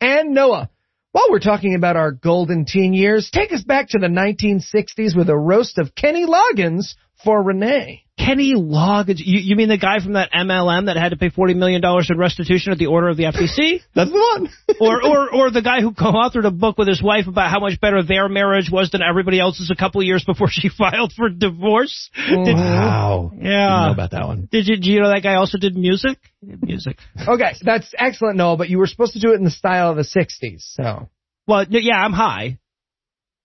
and 0.01 0.31
Noah. 0.31 0.71
While 1.11 1.27
we're 1.31 1.41
talking 1.41 1.75
about 1.75 1.97
our 1.97 2.13
golden 2.13 2.65
teen 2.65 2.95
years, 2.95 3.31
take 3.33 3.53
us 3.53 3.65
back 3.65 3.89
to 3.91 3.99
the 3.99 4.07
1960s 4.07 5.17
with 5.17 5.29
a 5.29 5.37
roast 5.37 5.79
of 5.79 5.95
Kenny 5.95 6.25
Loggins 6.25 6.95
for 7.25 7.43
Renee. 7.43 8.03
Kenny 8.19 8.55
Loggins. 8.55 9.19
You, 9.19 9.39
you 9.41 9.57
mean 9.57 9.69
the 9.69 9.79
guy 9.79 9.99
from 9.99 10.13
that 10.13 10.31
MLM 10.33 10.87
that 10.87 10.97
had 10.97 11.09
to 11.11 11.17
pay 11.17 11.31
$40 11.31 11.57
million 11.57 11.83
in 11.85 12.19
restitution 12.19 12.71
at 12.73 12.79
the 12.79 12.87
order 12.87 13.09
of 13.09 13.17
the 13.17 13.25
FTC? 13.25 13.81
That's 13.95 14.11
the 14.11 14.17
one. 14.37 14.49
or, 14.81 15.05
or, 15.05 15.35
or 15.35 15.51
the 15.51 15.63
guy 15.63 15.81
who 15.81 15.93
co-authored 15.93 16.45
a 16.45 16.51
book 16.51 16.79
with 16.79 16.89
his 16.89 17.03
wife 17.03 17.27
about 17.27 17.51
how 17.51 17.59
much 17.59 17.81
better 17.81 18.03
their 18.03 18.29
marriage 18.29 18.71
was 18.71 18.91
than 18.91 19.03
everybody 19.03 19.41
else's 19.41 19.71
a 19.71 19.75
couple 19.77 20.03
years 20.03 20.25
before 20.25 20.49
she 20.51 20.69
filed 20.79 21.13
for 21.17 21.29
divorce. 21.31 22.11
Did- 22.15 22.55
Wow. 22.55 23.33
Yeah. 23.35 23.93
About 23.93 24.11
that 24.13 24.27
one. 24.27 24.49
Did 24.51 24.69
you, 24.69 24.77
do 24.77 24.91
you 24.91 25.01
know 25.01 25.09
that 25.09 25.23
guy 25.23 25.35
also 25.35 25.59
did 25.59 25.75
music? 25.77 26.19
Did 26.47 26.63
music. 26.63 26.99
Okay, 27.27 27.55
that's 27.63 27.93
excellent, 27.97 28.37
Noah, 28.37 28.57
but 28.57 28.69
you 28.69 28.79
were 28.79 28.87
supposed 28.87 29.15
to 29.15 29.21
do 29.21 29.33
it 29.33 29.37
in 29.37 29.45
the 29.45 29.51
style 29.51 29.91
of 29.91 29.97
the 29.97 30.03
60s, 30.03 30.61
so. 30.75 31.09
Well, 31.47 31.65
yeah, 31.69 31.97
I'm 31.97 32.13
high. 32.13 32.59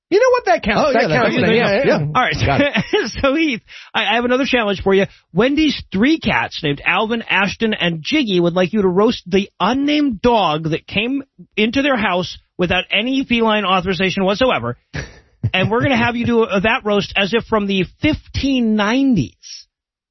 You 0.09 0.19
know 0.19 0.29
what? 0.29 0.45
That 0.45 0.63
counts. 0.63 0.89
Oh, 0.89 0.93
that 0.93 1.09
yeah, 1.09 1.21
counts. 1.21 1.35
counts. 1.35 1.47
then. 1.47 1.55
Yeah, 1.55 1.84
yeah. 1.85 1.99
All 1.99 2.23
right. 2.23 2.84
So 3.21 3.35
Heath, 3.35 3.61
I, 3.93 4.05
I 4.05 4.15
have 4.15 4.25
another 4.25 4.45
challenge 4.45 4.81
for 4.81 4.93
you. 4.93 5.05
Wendy's 5.34 5.81
three 5.91 6.19
cats 6.19 6.61
named 6.63 6.81
Alvin, 6.85 7.21
Ashton, 7.21 7.73
and 7.73 8.01
Jiggy 8.01 8.39
would 8.39 8.53
like 8.53 8.73
you 8.73 8.81
to 8.81 8.88
roast 8.88 9.23
the 9.29 9.49
unnamed 9.59 10.21
dog 10.21 10.69
that 10.71 10.88
came 10.88 11.23
into 11.55 11.81
their 11.81 11.97
house 11.97 12.38
without 12.57 12.85
any 12.91 13.23
feline 13.25 13.65
authorization 13.65 14.23
whatsoever. 14.23 14.77
and 15.53 15.69
we're 15.69 15.79
going 15.79 15.91
to 15.91 15.97
have 15.97 16.15
you 16.15 16.25
do 16.25 16.43
a, 16.43 16.61
that 16.61 16.81
roast 16.85 17.13
as 17.15 17.34
if 17.34 17.45
from 17.45 17.67
the 17.67 17.85
1590s. 18.03 19.31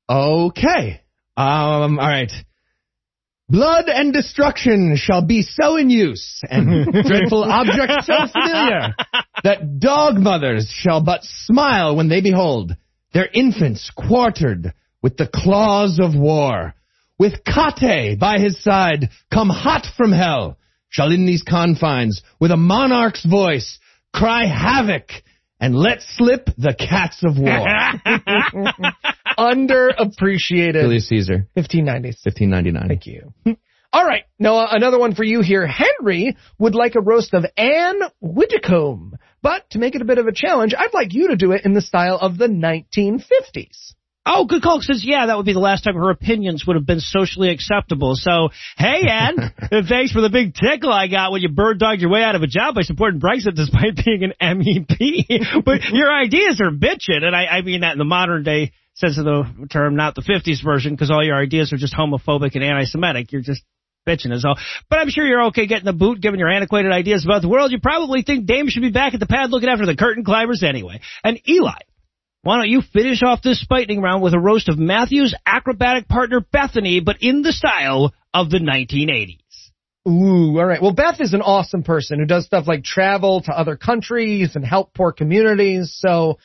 Okay. 0.09 1.02
Um, 1.36 1.98
all 1.98 2.09
right. 2.09 2.32
Blood 3.48 3.89
and 3.89 4.12
destruction 4.12 4.97
shall 4.97 5.23
be 5.23 5.43
so 5.43 5.77
in 5.77 5.89
use, 5.89 6.40
and 6.51 6.93
dreadful 7.06 7.44
objects 7.44 8.06
so 8.06 8.27
familiar, 8.32 8.94
that 9.44 9.78
dog 9.78 10.16
mothers 10.16 10.68
shall 10.68 11.01
but 11.01 11.20
smile 11.23 11.94
when 11.94 12.09
they 12.09 12.20
behold 12.20 12.74
their 13.12 13.28
infants 13.32 13.90
quartered 13.94 14.73
with 15.01 15.16
the 15.16 15.28
claws 15.32 16.01
of 16.02 16.16
war. 16.16 16.74
With 17.18 17.44
Kate 17.44 18.18
by 18.18 18.39
his 18.39 18.62
side, 18.62 19.10
come 19.32 19.48
hot 19.48 19.86
from 19.97 20.10
hell, 20.10 20.59
shall 20.89 21.12
in 21.12 21.24
these 21.24 21.43
confines, 21.43 22.23
with 22.40 22.51
a 22.51 22.56
monarch's 22.56 23.24
voice, 23.24 23.78
cry 24.12 24.44
havoc, 24.44 25.09
and 25.60 25.74
let 25.74 26.02
slip 26.02 26.47
the 26.59 26.74
cats 26.78 27.23
of 27.24 27.39
war. 27.39 27.66
Underappreciated. 29.39 30.83
Julius 30.83 31.09
Caesar. 31.09 31.47
1590s. 31.57 32.25
1599. 32.25 32.89
Thank 32.89 33.07
you. 33.07 33.33
All 33.93 34.05
right, 34.05 34.25
Noah, 34.39 34.69
another 34.73 34.99
one 34.99 35.15
for 35.15 35.25
you 35.25 35.41
here. 35.41 35.67
Henry 35.67 36.37
would 36.59 36.75
like 36.75 36.97
a 36.97 37.01
roast 37.01 37.33
of 37.33 37.47
Anne 37.57 38.01
Widdecombe. 38.21 39.17
But 39.43 39.71
to 39.71 39.79
make 39.79 39.95
it 39.95 40.03
a 40.03 40.05
bit 40.05 40.19
of 40.19 40.27
a 40.27 40.33
challenge, 40.33 40.75
I'd 40.77 40.93
like 40.93 41.15
you 41.15 41.29
to 41.29 41.37
do 41.37 41.53
it 41.53 41.65
in 41.65 41.73
the 41.73 41.81
style 41.81 42.19
of 42.21 42.37
the 42.37 42.49
1950s. 42.49 43.95
Oh, 44.29 44.45
good 44.45 44.61
call. 44.61 44.81
Says, 44.83 45.05
yeah, 45.05 45.27
that 45.27 45.37
would 45.37 45.47
be 45.47 45.53
the 45.53 45.61
last 45.61 45.85
time 45.85 45.95
her 45.95 46.11
opinions 46.11 46.67
would 46.67 46.75
have 46.75 46.85
been 46.85 46.99
socially 46.99 47.49
acceptable. 47.51 48.17
So, 48.17 48.49
hey, 48.77 49.03
Ann, 49.09 49.37
thanks 49.89 50.11
for 50.11 50.21
the 50.21 50.31
big 50.31 50.55
tickle 50.55 50.93
I 50.93 51.07
got 51.07 51.31
when 51.31 51.43
you 51.43 51.49
bird 51.49 51.79
dogged 51.79 52.01
your 52.01 52.11
way 52.11 52.25
out 52.25 52.35
of 52.35 52.43
a 52.43 52.49
job 52.49 52.75
by 52.75 52.83
supporting 52.83 53.21
Brexit 53.21 53.55
despite 53.55 53.97
being 54.05 54.25
an 54.25 54.59
MEP. 54.59 55.65
but 55.65 55.85
your 55.85 56.13
ideas 56.13 56.61
are 56.61 56.73
bitching, 56.73 57.23
and 57.23 57.37
I, 57.37 57.47
I 57.47 57.63
mean 57.63 57.83
that 57.83 57.93
in 57.93 57.99
the 57.99 58.05
modern 58.05 58.43
day 58.43 58.73
sense 58.97 59.18
of 59.18 59.24
the 59.24 59.68
term, 59.70 59.94
not 59.97 60.14
the 60.14 60.23
50s 60.23 60.64
version, 60.64 60.93
because 60.94 61.10
all 61.10 61.24
your 61.24 61.36
ideas 61.36 61.73
are 61.73 61.77
just 61.77 61.94
homophobic 61.94 62.55
and 62.55 62.64
anti-Semitic. 62.64 63.32
You're 63.32 63.43
just 63.43 63.62
bitching 64.06 64.32
is 64.32 64.44
all. 64.44 64.59
But 64.89 65.01
I'm 65.01 65.10
sure 65.10 65.27
you're 65.27 65.47
okay 65.47 65.66
getting 65.66 65.85
the 65.85 65.93
boot, 65.93 66.20
given 66.20 66.39
your 66.39 66.48
antiquated 66.48 66.93
ideas 66.93 67.24
about 67.24 67.43
the 67.43 67.48
world. 67.48 67.73
You 67.73 67.81
probably 67.81 68.23
think 68.23 68.47
Dame 68.47 68.68
should 68.68 68.82
be 68.82 68.90
back 68.90 69.14
at 69.14 69.20
the 69.20 69.27
pad 69.27 69.51
looking 69.51 69.68
after 69.68 69.86
the 69.86 69.97
curtain 69.97 70.24
climbers 70.24 70.62
anyway. 70.62 71.01
And 71.24 71.40
Eli, 71.48 71.78
why 72.43 72.56
don't 72.56 72.68
you 72.68 72.81
finish 72.81 73.23
off 73.23 73.43
this 73.43 73.64
fighting 73.68 74.01
round 74.01 74.23
with 74.23 74.32
a 74.32 74.39
roast 74.39 74.68
of 74.68 74.78
Matthew's 74.78 75.35
acrobatic 75.44 76.09
partner 76.09 76.40
Bethany, 76.40 77.01
but 77.01 77.16
in 77.20 77.43
the 77.43 77.52
style 77.52 78.14
of 78.32 78.51
the 78.51 78.59
1980s? 78.59 79.40
Ooh, 80.09 80.56
all 80.56 80.64
right. 80.64 80.81
Well, 80.81 80.93
Beth 80.93 81.20
is 81.20 81.35
an 81.35 81.43
awesome 81.43 81.82
person 81.82 82.20
who 82.20 82.27
does 82.27 82.47
stuff 82.47 82.68
like 82.68 82.85
travel 82.85 83.40
to 83.43 83.51
other 83.51 83.77
countries 83.77 84.55
and 84.55 84.64
help 84.64 84.94
poor 84.94 85.10
communities. 85.10 85.97
So 85.98 86.39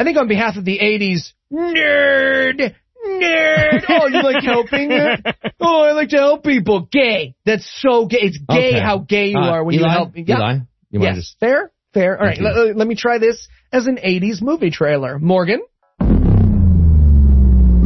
I 0.00 0.04
think 0.04 0.16
on 0.16 0.28
behalf 0.28 0.56
of 0.56 0.64
the 0.64 0.78
80s, 0.78 1.34
nerd, 1.52 2.74
nerd. 3.06 3.84
Oh, 3.86 4.06
you 4.08 4.22
like 4.22 4.42
helping? 4.42 4.90
oh, 5.60 5.82
I 5.82 5.92
like 5.92 6.08
to 6.08 6.16
help 6.16 6.42
people. 6.42 6.88
Gay. 6.90 7.34
That's 7.44 7.70
so 7.82 8.06
gay. 8.06 8.20
It's 8.22 8.38
gay 8.38 8.70
Okay. 8.70 8.80
how 8.80 8.96
gay 8.98 9.26
you 9.28 9.36
Uh, 9.38 9.50
are 9.50 9.62
when 9.64 9.74
Eli? 9.74 9.84
you 9.86 9.90
help. 9.92 10.14
Me. 10.14 10.24
Yeah. 10.26 10.36
Eli? 10.38 10.54
You 10.90 11.02
yes. 11.02 11.16
just- 11.16 11.38
Fair? 11.38 11.70
Fair. 11.92 12.18
All 12.18 12.24
right. 12.24 12.38
Thank 12.38 12.56
Let, 12.56 12.76
let 12.78 12.88
me 12.88 12.94
try 12.94 13.18
this 13.18 13.46
as 13.74 13.86
an 13.86 13.98
80s 13.98 14.40
movie 14.40 14.70
trailer. 14.70 15.18
Morgan? 15.18 15.60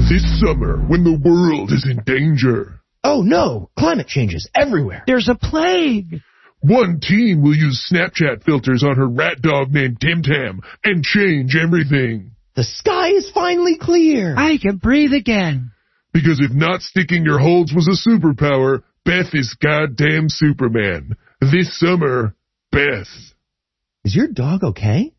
This 0.08 0.22
summer, 0.40 0.76
when 0.86 1.02
the 1.02 1.18
world 1.18 1.72
is 1.72 1.84
in 1.90 2.02
danger, 2.04 2.78
Oh 3.02 3.22
no, 3.22 3.70
climate 3.78 4.06
changes 4.06 4.48
everywhere. 4.54 5.02
There's 5.06 5.28
a 5.28 5.34
plague. 5.34 6.20
One 6.64 6.98
team 6.98 7.42
will 7.42 7.54
use 7.54 7.90
Snapchat 7.92 8.42
filters 8.42 8.82
on 8.82 8.96
her 8.96 9.06
rat 9.06 9.42
dog 9.42 9.70
named 9.70 10.00
Tim 10.00 10.22
Tam 10.22 10.60
and 10.82 11.04
change 11.04 11.54
everything. 11.54 12.30
The 12.56 12.64
sky 12.64 13.08
is 13.10 13.30
finally 13.32 13.76
clear. 13.76 14.34
I 14.34 14.56
can 14.56 14.78
breathe 14.78 15.12
again. 15.12 15.72
Because 16.14 16.40
if 16.40 16.52
not 16.52 16.80
sticking 16.80 17.24
your 17.24 17.38
holds 17.38 17.74
was 17.74 17.86
a 17.86 18.08
superpower, 18.08 18.82
Beth 19.04 19.34
is 19.34 19.54
goddamn 19.62 20.30
Superman. 20.30 21.16
This 21.38 21.78
summer, 21.78 22.34
Beth. 22.72 23.08
Is 24.04 24.16
your 24.16 24.28
dog 24.28 24.64
okay? 24.64 25.12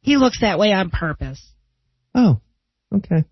He 0.00 0.16
looks 0.16 0.40
that 0.40 0.58
way 0.58 0.72
on 0.72 0.88
purpose. 0.88 1.44
Oh, 2.14 2.40
okay. 2.94 3.24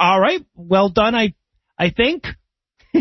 All 0.00 0.20
right. 0.20 0.44
Well 0.56 0.88
done, 0.88 1.14
I, 1.14 1.34
I 1.78 1.90
think. 1.90 2.24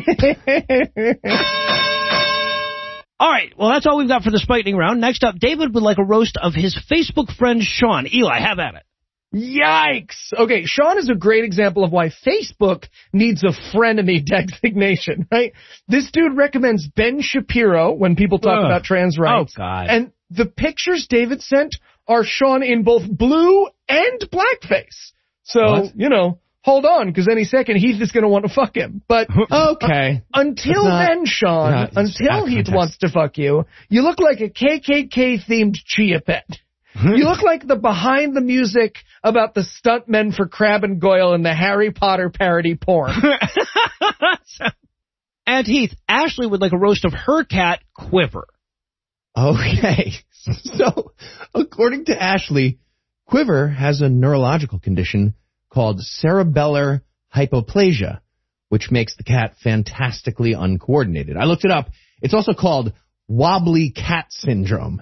All 3.22 3.30
right. 3.30 3.52
Well, 3.57 3.70
that's 3.70 3.86
all 3.86 3.98
we've 3.98 4.07
got 4.07 4.24
for 4.24 4.32
this 4.32 4.45
fighting 4.45 4.78
round. 4.78 5.02
Next 5.02 5.24
up, 5.24 5.36
David 5.40 5.74
would 5.74 5.84
like 5.84 5.98
a 5.98 6.03
roast 6.03 6.38
of 6.41 6.53
his 6.53 6.78
Facebook 6.90 7.36
friend 7.36 7.61
Sean. 7.61 8.07
Eli, 8.11 8.40
have 8.40 8.60
at 8.60 8.76
it. 8.76 8.84
Yikes! 9.36 10.34
Okay, 10.36 10.64
Sean 10.66 10.98
is 10.98 11.10
a 11.10 11.14
great 11.16 11.44
example 11.44 11.84
of 11.84 11.91
why 11.91 12.10
Facebook 12.10 12.86
needs 13.14 13.44
a 13.44 13.52
frenemy 13.76 14.26
designation, 14.26 15.28
right? 15.32 15.52
This 15.88 16.10
dude 16.11 16.36
recommends 16.36 16.88
Ben 16.88 17.22
Shapiro 17.22 17.94
when 17.94 18.16
people 18.16 18.40
talk 18.40 18.57
Ugh. 18.60 18.66
about 18.66 18.84
trans 18.86 19.20
rights. 19.20 19.53
Oh, 19.56 19.60
God. 19.60 19.88
And 19.90 20.11
the 20.32 20.45
pictures 20.48 21.06
David 21.07 21.41
sent 21.44 21.76
are 22.07 22.24
Sean 22.24 22.64
in 22.64 22.82
both 22.84 23.03
blue 23.07 23.68
and 23.88 24.20
blackface. 24.32 25.11
So, 25.44 25.61
What? 25.82 25.95
you 25.95 26.10
know, 26.10 26.40
hold 26.69 26.85
on, 26.85 27.07
because 27.07 27.27
any 27.29 27.43
second 27.43 27.77
Heath 27.77 28.01
is 28.01 28.11
going 28.11 28.23
to 28.23 28.29
want 28.29 28.45
to 28.47 28.53
fuck 28.53 28.75
him. 28.75 29.01
But 29.07 29.27
uh, 29.51 29.73
Okay. 29.75 30.23
until 30.33 30.83
not- 30.83 31.07
then, 31.07 31.25
Sean, 31.25 31.71
not- 31.71 31.89
until 31.95 32.45
Heath 32.45 32.65
context. 32.65 32.73
wants 32.75 32.97
to 32.99 33.09
fuck 33.09 33.37
you, 33.37 33.65
you 33.89 34.01
look 34.03 34.19
like 34.19 34.39
a 34.41 34.49
KKK 34.49 35.45
themed 35.47 35.75
chia 35.85 36.21
pet. 36.21 36.45
Hmm. 36.95 37.13
you 37.15 37.25
look 37.25 37.43
like 37.43 37.65
the 37.67 37.75
behind 37.75 38.35
the 38.35 38.41
music 38.41 38.95
about 39.23 39.53
the 39.53 39.61
stuntmen 39.61 40.35
for 40.35 40.47
Crabbe 40.47 40.83
and 40.83 40.99
Goyle 40.99 41.33
in 41.35 41.43
the 41.43 41.53
Harry 41.53 41.91
Potter 41.91 42.31
parody 42.31 42.75
porn. 42.75 43.11
and 45.47 45.65
Heath, 45.67 45.93
Ashley 46.07 46.47
would 46.47 46.61
like 46.61 46.73
a 46.73 46.77
roast 46.77 47.05
of 47.05 47.13
her 47.13 47.43
cat, 47.43 47.79
Quiver. 47.95 48.47
Okay. 49.37 50.13
So, 50.63 51.11
according 51.53 52.05
to 52.05 52.19
Ashley, 52.19 52.79
Quiver 53.27 53.67
has 53.67 54.01
a 54.01 54.09
neurological 54.09 54.79
condition 54.79 55.35
called 55.69 56.01
cerebellar 56.01 57.01
hypoplasia, 57.35 58.19
which 58.69 58.91
makes 58.91 59.15
the 59.15 59.23
cat 59.23 59.55
fantastically 59.63 60.53
uncoordinated. 60.53 61.37
I 61.37 61.45
looked 61.45 61.65
it 61.65 61.71
up. 61.71 61.89
It's 62.21 62.33
also 62.33 62.53
called 62.53 62.93
wobbly 63.27 63.91
cat 63.91 64.27
syndrome. 64.29 65.01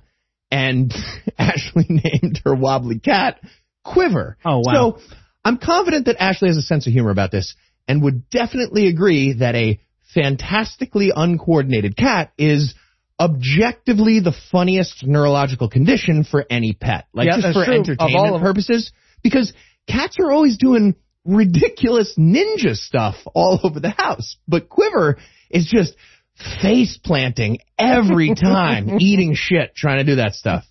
And 0.52 0.94
Ashley 1.38 1.86
named 1.90 2.42
her 2.46 2.56
wobbly 2.56 3.00
cat 3.00 3.40
Quiver. 3.84 4.38
Oh, 4.46 4.62
wow. 4.66 4.98
So, 4.98 5.16
I'm 5.44 5.58
confident 5.58 6.08
that 6.08 6.22
Ashley 6.22 6.50
has 6.50 6.58
a 6.58 6.62
sense 6.62 6.88
of 6.88 6.94
humor 6.94 7.10
about 7.10 7.32
this 7.32 7.56
and 7.88 8.04
would 8.04 8.30
definitely 8.30 8.88
agree 8.88 9.34
that 9.34 9.56
a 9.56 9.80
fantastically 10.14 11.12
uncoordinated 11.16 11.96
cat 11.96 12.34
is 12.38 12.76
objectively 13.20 14.20
the 14.20 14.34
funniest 14.52 15.06
neurological 15.06 15.70
condition 15.70 16.24
for 16.24 16.46
any 16.50 16.74
pet. 16.74 17.06
Like 17.14 17.28
Yeah, 17.28 17.38
just 17.42 17.54
for 17.54 17.66
true. 17.66 17.76
Entertainment 17.76 18.42
purposes. 18.42 18.92
Because 19.24 19.54
cats 19.88 20.18
are 20.20 20.32
always 20.32 20.58
doing 20.58 20.96
ridiculous 21.26 22.14
ninja 22.18 22.76
stuff 22.76 23.16
all 23.34 23.60
over 23.64 23.80
the 23.80 23.90
house. 23.90 24.38
But 24.48 24.70
Quiver 24.70 25.18
is 25.50 25.66
just 25.66 25.96
face 26.62 26.98
planting 27.04 27.60
every 27.78 28.34
time, 28.40 29.00
eating 29.00 29.34
shit, 29.36 29.76
trying 29.76 29.98
to 30.00 30.04
do 30.04 30.16
that 30.18 30.34
stuff. 30.36 30.64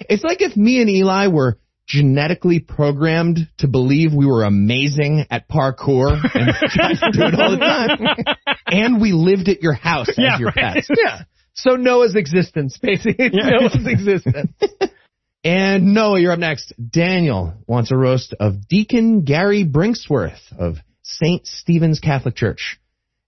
It's 0.00 0.22
like 0.24 0.40
if 0.42 0.56
me 0.56 0.80
and 0.80 0.88
Eli 0.90 1.26
were 1.28 1.58
genetically 1.86 2.60
programmed 2.60 3.48
to 3.58 3.66
believe 3.66 4.14
we 4.14 4.24
were 4.24 4.44
amazing 4.44 5.26
at 5.28 5.48
parkour 5.48 6.12
and 6.34 6.52
just 6.70 7.02
do 7.12 7.22
it 7.24 7.34
all 7.34 7.50
the 7.50 7.56
time. 7.58 8.36
And 8.66 9.00
we 9.00 9.12
lived 9.12 9.48
at 9.48 9.60
your 9.60 9.72
house 9.72 10.08
as 10.08 10.14
Yeah, 10.16 10.38
your 10.38 10.52
right. 10.56 10.74
pets. 10.76 10.88
yeah. 10.96 11.22
So 11.54 11.74
Noah's 11.74 12.14
existence, 12.14 12.78
basically. 12.80 13.16
It's 13.32 13.34
Noah's 13.36 13.86
existence. 13.86 14.52
And 15.42 15.94
Noah, 15.94 16.20
you're 16.20 16.32
up 16.32 16.38
next. 16.38 16.72
Daniel 16.76 17.54
wants 17.66 17.90
a 17.90 17.96
roast 17.96 18.34
of 18.38 18.68
Deacon 18.68 19.22
Gary 19.22 19.64
Brinksworth 19.64 20.52
of 20.58 20.76
St. 21.02 21.46
Stephen's 21.46 21.98
Catholic 21.98 22.34
Church. 22.36 22.78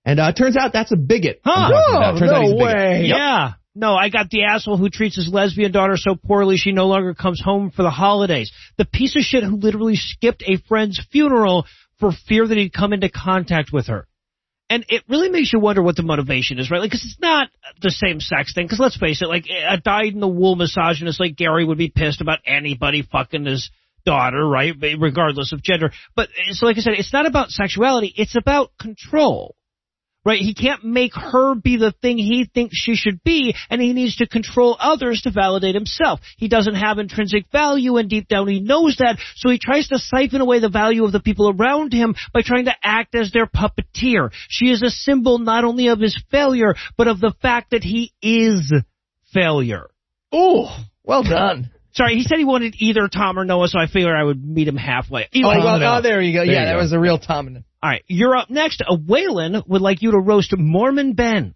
And 0.04 0.20
uh, 0.20 0.32
turns 0.32 0.56
out 0.56 0.72
that's 0.72 0.92
a 0.92 0.96
bigot. 0.96 1.40
I'm 1.44 1.70
talking 1.70 1.96
about. 1.96 2.34
Out 2.34 2.42
he's 2.42 2.52
a 2.52 2.56
bigot. 2.56 3.06
Yep. 3.06 3.16
Yeah. 3.16 3.52
No, 3.74 3.94
I 3.94 4.10
got 4.10 4.28
the 4.28 4.44
asshole 4.44 4.76
who 4.76 4.90
treats 4.90 5.16
his 5.16 5.30
lesbian 5.32 5.72
daughter 5.72 5.96
so 5.96 6.14
poorly 6.14 6.58
she 6.58 6.72
no 6.72 6.86
longer 6.88 7.14
comes 7.14 7.40
home 7.42 7.70
for 7.70 7.82
the 7.82 7.90
holidays. 7.90 8.52
The 8.76 8.84
piece 8.84 9.16
of 9.16 9.22
shit 9.22 9.44
who 9.44 9.56
literally 9.56 9.96
skipped 9.96 10.42
a 10.46 10.58
friend's 10.68 11.00
funeral 11.10 11.64
for 11.98 12.12
fear 12.12 12.46
that 12.46 12.58
he'd 12.58 12.74
come 12.74 12.92
into 12.92 13.08
contact 13.08 13.70
with 13.72 13.86
her. 13.86 14.06
And 14.72 14.86
it 14.88 15.02
really 15.06 15.28
makes 15.28 15.52
you 15.52 15.60
wonder 15.60 15.82
what 15.82 15.96
the 15.96 16.02
motivation 16.02 16.58
is, 16.58 16.70
right? 16.70 16.80
Like, 16.80 16.92
cause 16.92 17.04
it's 17.04 17.20
not 17.20 17.50
the 17.82 17.90
same 17.90 18.20
sex 18.20 18.54
thing. 18.54 18.68
Cause 18.68 18.78
let's 18.80 18.96
face 18.96 19.20
it, 19.20 19.28
like, 19.28 19.44
a 19.46 19.76
dyed-in-the-wool 19.76 20.56
misogynist 20.56 21.20
like 21.20 21.36
Gary 21.36 21.66
would 21.66 21.76
be 21.76 21.92
pissed 21.94 22.22
about 22.22 22.38
anybody 22.46 23.02
fucking 23.02 23.44
his 23.44 23.70
daughter, 24.06 24.42
right? 24.48 24.72
Regardless 24.98 25.52
of 25.52 25.62
gender. 25.62 25.92
But, 26.16 26.30
so 26.52 26.64
like 26.64 26.78
I 26.78 26.80
said, 26.80 26.94
it's 26.94 27.12
not 27.12 27.26
about 27.26 27.50
sexuality. 27.50 28.14
It's 28.16 28.34
about 28.34 28.70
control 28.80 29.56
right? 30.24 30.40
He 30.40 30.54
can't 30.54 30.84
make 30.84 31.12
her 31.14 31.54
be 31.54 31.76
the 31.76 31.92
thing 32.02 32.18
he 32.18 32.48
thinks 32.52 32.76
she 32.76 32.94
should 32.94 33.22
be, 33.22 33.54
and 33.70 33.80
he 33.80 33.92
needs 33.92 34.16
to 34.16 34.28
control 34.28 34.76
others 34.78 35.22
to 35.22 35.30
validate 35.30 35.74
himself. 35.74 36.20
He 36.36 36.48
doesn't 36.48 36.74
have 36.74 36.98
intrinsic 36.98 37.46
value, 37.50 37.96
and 37.96 38.08
deep 38.08 38.28
down 38.28 38.48
he 38.48 38.60
knows 38.60 38.96
that, 38.98 39.18
so 39.36 39.50
he 39.50 39.58
tries 39.58 39.88
to 39.88 39.98
siphon 39.98 40.40
away 40.40 40.60
the 40.60 40.68
value 40.68 41.04
of 41.04 41.12
the 41.12 41.20
people 41.20 41.50
around 41.50 41.92
him 41.92 42.14
by 42.32 42.42
trying 42.42 42.66
to 42.66 42.74
act 42.82 43.14
as 43.14 43.32
their 43.32 43.46
puppeteer. 43.46 44.30
She 44.48 44.66
is 44.66 44.82
a 44.82 44.90
symbol 44.90 45.38
not 45.38 45.64
only 45.64 45.88
of 45.88 46.00
his 46.00 46.20
failure, 46.30 46.74
but 46.96 47.08
of 47.08 47.20
the 47.20 47.34
fact 47.42 47.70
that 47.70 47.82
he 47.82 48.12
is 48.22 48.72
failure. 49.32 49.88
Oh, 50.30 50.76
well 51.02 51.22
done. 51.22 51.70
Sorry, 51.94 52.14
he 52.14 52.22
said 52.22 52.38
he 52.38 52.46
wanted 52.46 52.74
either 52.78 53.06
Tom 53.06 53.38
or 53.38 53.44
Noah, 53.44 53.68
so 53.68 53.78
I 53.78 53.86
figured 53.86 54.16
I 54.16 54.24
would 54.24 54.42
meet 54.42 54.66
him 54.66 54.76
halfway. 54.76 55.28
Oh, 55.34 55.40
well, 55.42 55.98
oh, 55.98 56.00
there 56.00 56.22
you 56.22 56.32
go. 56.32 56.44
There 56.44 56.54
yeah, 56.54 56.64
that 56.64 56.72
go. 56.72 56.78
was 56.78 56.92
a 56.94 56.98
real 56.98 57.18
Tom. 57.18 57.64
All 57.82 57.90
right, 57.90 58.04
you're 58.06 58.36
up 58.36 58.48
next. 58.48 58.80
A 58.80 58.96
Waylon 58.96 59.66
would 59.66 59.82
like 59.82 60.02
you 60.02 60.12
to 60.12 60.18
roast 60.18 60.54
Mormon 60.56 61.14
Ben. 61.14 61.54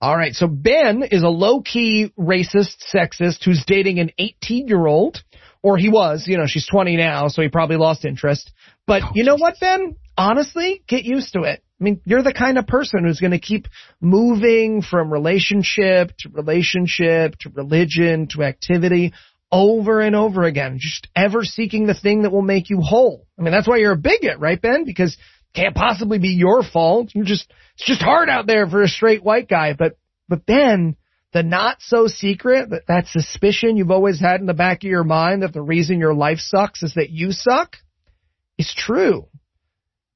All 0.00 0.16
right, 0.16 0.32
so 0.34 0.46
Ben 0.46 1.02
is 1.02 1.22
a 1.22 1.28
low-key 1.28 2.12
racist, 2.18 2.76
sexist 2.94 3.42
who's 3.44 3.64
dating 3.66 3.98
an 3.98 4.10
18-year-old. 4.20 5.22
or 5.64 5.78
he 5.78 5.88
was, 5.88 6.26
you 6.28 6.36
know, 6.36 6.44
she's 6.46 6.66
20 6.66 6.96
now, 6.96 7.28
so 7.28 7.40
he 7.40 7.48
probably 7.48 7.76
lost 7.76 8.04
interest. 8.04 8.52
But 8.86 9.02
Oh, 9.02 9.10
you 9.14 9.24
know 9.24 9.36
what, 9.36 9.58
Ben? 9.60 9.96
Honestly, 10.16 10.82
get 10.86 11.04
used 11.04 11.32
to 11.32 11.42
it. 11.42 11.62
I 11.80 11.84
mean, 11.84 12.00
you're 12.04 12.22
the 12.22 12.34
kind 12.34 12.58
of 12.58 12.66
person 12.66 13.04
who's 13.04 13.18
going 13.18 13.30
to 13.32 13.38
keep 13.38 13.66
moving 14.00 14.82
from 14.82 15.12
relationship 15.12 16.12
to 16.18 16.28
relationship 16.28 17.36
to 17.40 17.48
religion 17.48 18.28
to 18.28 18.42
activity 18.44 19.12
over 19.50 20.00
and 20.00 20.14
over 20.14 20.42
again, 20.42 20.78
just 20.78 21.08
ever 21.16 21.44
seeking 21.44 21.86
the 21.86 21.94
thing 21.94 22.22
that 22.22 22.30
will 22.30 22.42
make 22.42 22.68
you 22.70 22.80
whole. 22.80 23.26
I 23.38 23.42
mean, 23.42 23.52
that's 23.52 23.66
why 23.66 23.78
you're 23.78 23.92
a 23.92 23.96
bigot, 23.96 24.38
right, 24.38 24.60
Ben? 24.60 24.84
Because 24.84 25.16
can't 25.54 25.74
possibly 25.74 26.18
be 26.18 26.30
your 26.30 26.62
fault. 26.62 27.10
You're 27.14 27.24
just, 27.24 27.50
it's 27.76 27.86
just 27.86 28.02
hard 28.02 28.28
out 28.28 28.46
there 28.46 28.66
for 28.66 28.82
a 28.82 28.88
straight 28.88 29.22
white 29.22 29.48
guy. 29.48 29.72
But, 29.72 29.96
but 30.28 30.44
Ben, 30.46 30.96
the 31.32 31.42
not 31.42 31.78
so 31.80 32.06
secret, 32.06 32.70
that, 32.70 32.86
that 32.88 33.06
suspicion 33.06 33.76
you've 33.76 33.90
always 33.90 34.20
had 34.20 34.40
in 34.40 34.46
the 34.46 34.54
back 34.54 34.78
of 34.78 34.90
your 34.90 35.04
mind 35.04 35.42
that 35.42 35.52
the 35.52 35.62
reason 35.62 35.98
your 35.98 36.14
life 36.14 36.38
sucks 36.38 36.82
is 36.82 36.94
that 36.94 37.10
you 37.10 37.32
suck 37.32 37.76
is 38.58 38.72
true. 38.76 39.26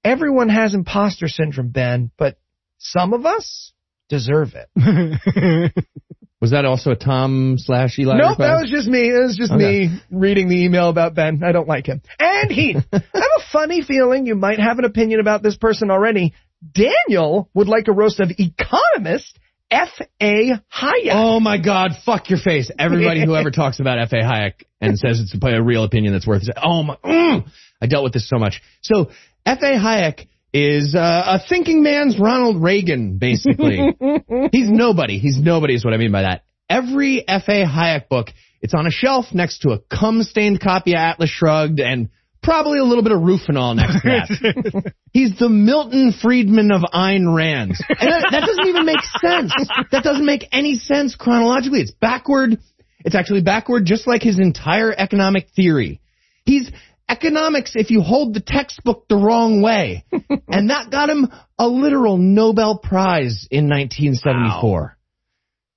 Everyone 0.05 0.49
has 0.49 0.75
imposter 0.75 1.29
syndrome, 1.29 1.71
Ben, 1.71 2.11
but 2.17 2.39
some 2.79 3.13
of 3.13 3.27
us 3.27 3.73
deserve 4.09 4.55
it. 4.55 5.73
Was 6.41 6.53
that 6.53 6.65
also 6.65 6.93
a 6.93 6.97
Tom 6.97 7.57
slash 7.59 7.99
Eli? 7.99 8.17
Nope, 8.17 8.31
request? 8.31 8.39
that 8.39 8.61
was 8.63 8.71
just 8.71 8.87
me. 8.89 9.09
It 9.09 9.19
was 9.23 9.37
just 9.37 9.51
Okay. 9.53 9.89
me 9.89 10.01
reading 10.11 10.49
the 10.49 10.65
email 10.65 10.89
about 10.89 11.15
Ben. 11.15 11.43
I 11.45 11.51
don't 11.53 11.67
like 11.67 11.87
him. 11.87 12.01
And 12.21 12.51
he, 12.51 12.77
I 12.93 12.97
have 12.97 13.03
a 13.15 13.43
funny 13.53 13.83
feeling 13.83 14.27
you 14.27 14.37
might 14.37 14.61
have 14.61 14.79
an 14.79 14.85
opinion 14.85 15.19
about 15.21 15.43
this 15.43 15.57
person 15.57 15.91
already. 15.91 16.35
Daniel 16.73 17.51
would 17.55 17.69
like 17.69 17.89
a 17.89 17.93
roast 17.93 18.21
of 18.21 18.31
economist 18.39 19.39
F.A. 19.71 20.53
Hayek. 20.75 21.11
Oh 21.13 21.41
my 21.41 21.59
God! 21.59 21.93
Fuck 22.07 22.31
your 22.31 22.39
face! 22.39 22.71
Everybody 22.79 23.25
who 23.25 23.37
ever 23.37 23.51
talks 23.53 23.81
about 23.81 23.99
F. 23.99 24.13
A. 24.13 24.23
Hayek 24.23 24.53
and 24.81 24.99
says 24.99 25.21
it's 25.21 25.35
a 25.41 25.63
real 25.63 25.85
opinion 25.85 26.13
that's 26.15 26.27
worth 26.27 26.43
it. 26.49 26.57
Oh 26.63 26.83
my! 26.83 26.97
Mm, 27.05 27.49
I 27.83 27.87
dealt 27.87 28.05
with 28.05 28.13
this 28.15 28.29
so 28.29 28.39
much. 28.39 28.63
So 28.83 29.11
F. 29.45 29.59
A. 29.63 29.73
Hayek 29.73 30.29
is 30.53 30.95
uh, 30.95 31.39
a 31.39 31.41
thinking 31.49 31.83
man's 31.83 32.19
Ronald 32.19 32.63
Reagan, 32.63 33.19
basically. 33.19 33.77
He's 34.53 34.71
nobody. 34.71 35.19
He's 35.19 35.39
nobody 35.39 35.75
is 35.75 35.85
what 35.85 35.95
I 35.95 35.99
mean 35.99 36.13
by 36.13 36.23
that. 36.23 36.45
Every 36.69 37.27
F. 37.27 37.45
A. 37.49 37.65
Hayek 37.65 38.09
book, 38.09 38.29
it's 38.61 38.75
on 38.75 38.87
a 38.87 38.91
shelf 38.91 39.27
next 39.33 39.61
to 39.61 39.71
a 39.71 39.79
cum-stained 39.79 40.61
copy 40.61 40.93
of 40.93 40.99
Atlas 40.99 41.31
Shrugged 41.31 41.81
and 41.81 42.11
probably 42.43 42.79
a 42.79 42.85
little 42.85 43.03
bit 43.03 43.13
of 43.13 43.21
Rohypnol 43.21 43.77
next 43.77 44.03
to 44.03 44.09
that. 44.09 44.93
He's 45.13 45.39
the 45.39 45.49
Milton 45.49 46.13
Friedman 46.13 46.71
of 46.71 46.83
Ayn 46.83 47.35
Rand. 47.35 47.75
And 47.89 48.13
that, 48.13 48.29
that 48.31 48.41
doesn't 48.47 48.67
even 48.67 48.87
make 48.87 49.03
sense. 49.21 49.53
That 49.91 50.03
doesn't 50.03 50.27
make 50.27 50.47
any 50.53 50.77
sense 50.77 51.15
chronologically. 51.15 51.81
It's 51.81 51.91
backward. 51.91 52.59
It's 53.05 53.15
actually 53.15 53.43
backward 53.43 53.85
just 53.85 54.07
like 54.07 54.23
his 54.23 54.39
entire 54.39 54.93
economic 54.97 55.49
theory. 55.55 56.01
He's 56.45 56.71
economics 57.09 57.73
if 57.75 57.91
you 57.91 58.03
hold 58.03 58.35
the 58.35 58.41
textbook 58.41 59.07
the 59.09 59.17
wrong 59.17 59.63
way. 59.63 60.05
and 60.49 60.71
that 60.71 60.91
got 60.91 61.11
him 61.11 61.29
a 61.59 61.67
literal 61.67 62.17
Nobel 62.17 62.79
Prize 62.79 63.47
in 63.51 63.69
1974. 63.69 64.97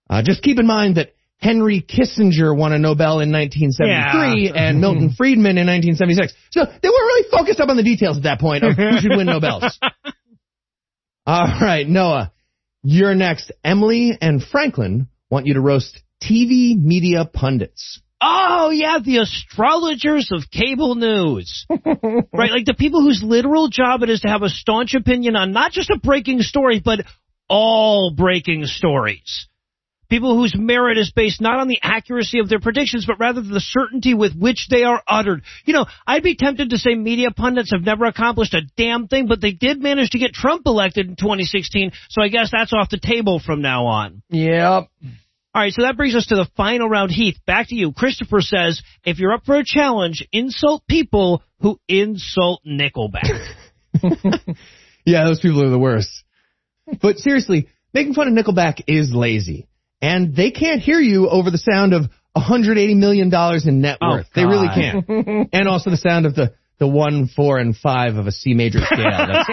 Uh, 0.10 0.22
just 0.24 0.44
keep 0.44 0.60
in 0.60 0.68
mind 0.68 0.98
that 0.98 1.14
Henry 1.38 1.82
Kissinger 1.82 2.56
won 2.56 2.74
a 2.74 2.78
Nobel 2.78 3.20
in 3.22 3.32
1973 3.32 4.46
Yeah. 4.54 4.68
and 4.68 4.80
Milton 4.82 5.12
Friedman 5.18 5.58
in 5.58 5.66
1976. 5.68 6.34
So 6.52 6.66
they 6.66 6.70
weren't 6.70 6.84
really 6.84 7.30
focused 7.32 7.60
up 7.60 7.70
on 7.70 7.78
the 7.78 7.84
details 7.84 8.18
at 8.18 8.24
that 8.24 8.40
point 8.40 8.64
of 8.64 8.76
who 8.76 9.00
should 9.00 9.12
win 9.16 9.26
Nobels. 9.28 9.80
All 11.26 11.46
right, 11.62 11.88
Noah, 11.88 12.32
you're 12.84 13.16
next. 13.16 13.52
Emily 13.64 14.18
and 14.20 14.44
Franklin 14.44 15.08
want 15.30 15.46
you 15.46 15.54
to 15.54 15.62
roast 15.62 16.02
TV 16.22 16.76
media 16.78 17.26
pundits. 17.26 18.02
Oh 18.22 18.70
yeah, 18.70 19.00
the 19.04 19.18
astrologers 19.18 20.30
of 20.32 20.52
cable 20.52 20.94
news. 20.94 21.66
right, 21.70 22.52
like 22.52 22.66
the 22.66 22.76
people 22.78 23.02
whose 23.02 23.24
literal 23.24 23.68
job 23.68 24.04
it 24.04 24.10
is 24.10 24.22
to 24.22 24.28
have 24.28 24.44
a 24.44 24.50
staunch 24.50 24.94
opinion 24.94 25.36
on 25.36 25.52
not 25.52 25.72
just 25.72 25.90
a 25.90 25.98
breaking 25.98 26.42
story, 26.42 26.80
but 26.84 27.00
all 27.50 28.14
breaking 28.16 28.66
stories. 28.66 29.48
People 30.08 30.36
whose 30.36 30.54
merit 30.56 30.98
is 30.98 31.10
based 31.16 31.42
not 31.42 31.60
on 31.60 31.70
the 31.70 31.80
accuracy 31.82 32.40
of 32.40 32.50
their 32.50 32.60
predictions, 32.60 33.06
but 33.06 33.18
rather 33.18 33.42
the 33.42 33.62
certainty 33.62 34.14
with 34.14 34.36
which 34.36 34.68
they 34.70 34.84
are 34.84 35.02
uttered. 35.08 35.42
You 35.64 35.74
know, 35.74 35.86
I'd 36.06 36.22
be 36.22 36.36
tempted 36.36 36.72
to 36.72 36.78
say 36.78 36.96
media 36.96 37.32
pundits 37.32 37.72
have 37.72 37.82
never 37.82 38.04
accomplished 38.04 38.54
a 38.54 38.62
damn 38.76 39.08
thing, 39.08 39.28
but 39.28 39.40
they 39.40 39.54
did 39.54 39.82
manage 39.82 40.10
to 40.10 40.20
get 40.20 40.34
Trump 40.34 40.64
elected 40.66 41.08
in 41.08 41.16
2016, 41.16 41.94
so 42.10 42.22
I 42.22 42.28
guess 42.28 42.50
that's 42.52 42.74
off 42.74 42.90
the 42.90 43.00
table 43.00 43.40
from 43.40 43.62
now 43.62 43.86
on. 43.86 44.22
Yep. 44.30 44.90
All 45.54 45.62
right, 45.62 45.74
so 45.74 45.82
that 45.82 45.98
brings 45.98 46.16
us 46.16 46.28
to 46.28 46.36
the 46.36 46.48
final 46.56 46.88
round. 46.88 47.12
Heath, 47.12 47.38
back 47.46 47.68
to 47.70 47.76
you. 47.76 47.92
Christopher 47.92 48.40
says, 48.42 48.82
if 49.04 49.20
you're 49.20 49.34
up 49.34 49.44
for 49.46 49.56
a 49.58 49.66
challenge, 49.66 50.26
insult 50.32 50.84
people 50.88 51.44
who 51.60 51.80
insult 51.88 52.62
Nickelback. 52.66 53.30
Yeah, 55.04 55.26
those 55.26 55.40
people 55.40 55.64
are 55.64 55.70
the 55.70 55.80
worst. 55.80 56.10
But 57.02 57.18
seriously, 57.18 57.68
making 57.92 58.14
fun 58.14 58.28
of 58.28 58.34
Nickelback 58.46 58.82
is 58.86 59.12
lazy. 59.12 59.68
And 60.00 60.36
they 60.36 60.52
can't 60.52 60.80
hear 60.80 61.00
you 61.00 61.28
over 61.28 61.50
the 61.50 61.58
sound 61.58 61.94
of 61.94 62.04
$180 62.38 62.96
million 62.98 63.32
in 63.66 63.82
net 63.82 63.98
Oh, 64.00 64.10
worth. 64.12 64.28
they 64.36 64.46
really 64.46 64.68
can't. 64.68 65.50
and 65.52 65.68
also 65.68 65.90
the 65.90 65.98
sound 65.98 66.28
of 66.28 66.36
the, 66.36 66.54
the 66.78 66.88
one, 66.88 67.28
four, 67.28 67.58
and 67.58 67.76
five 67.76 68.16
of 68.18 68.28
a 68.28 68.32
C 68.32 68.54
major 68.54 68.78
scale. 68.86 69.10
That's 69.10 69.50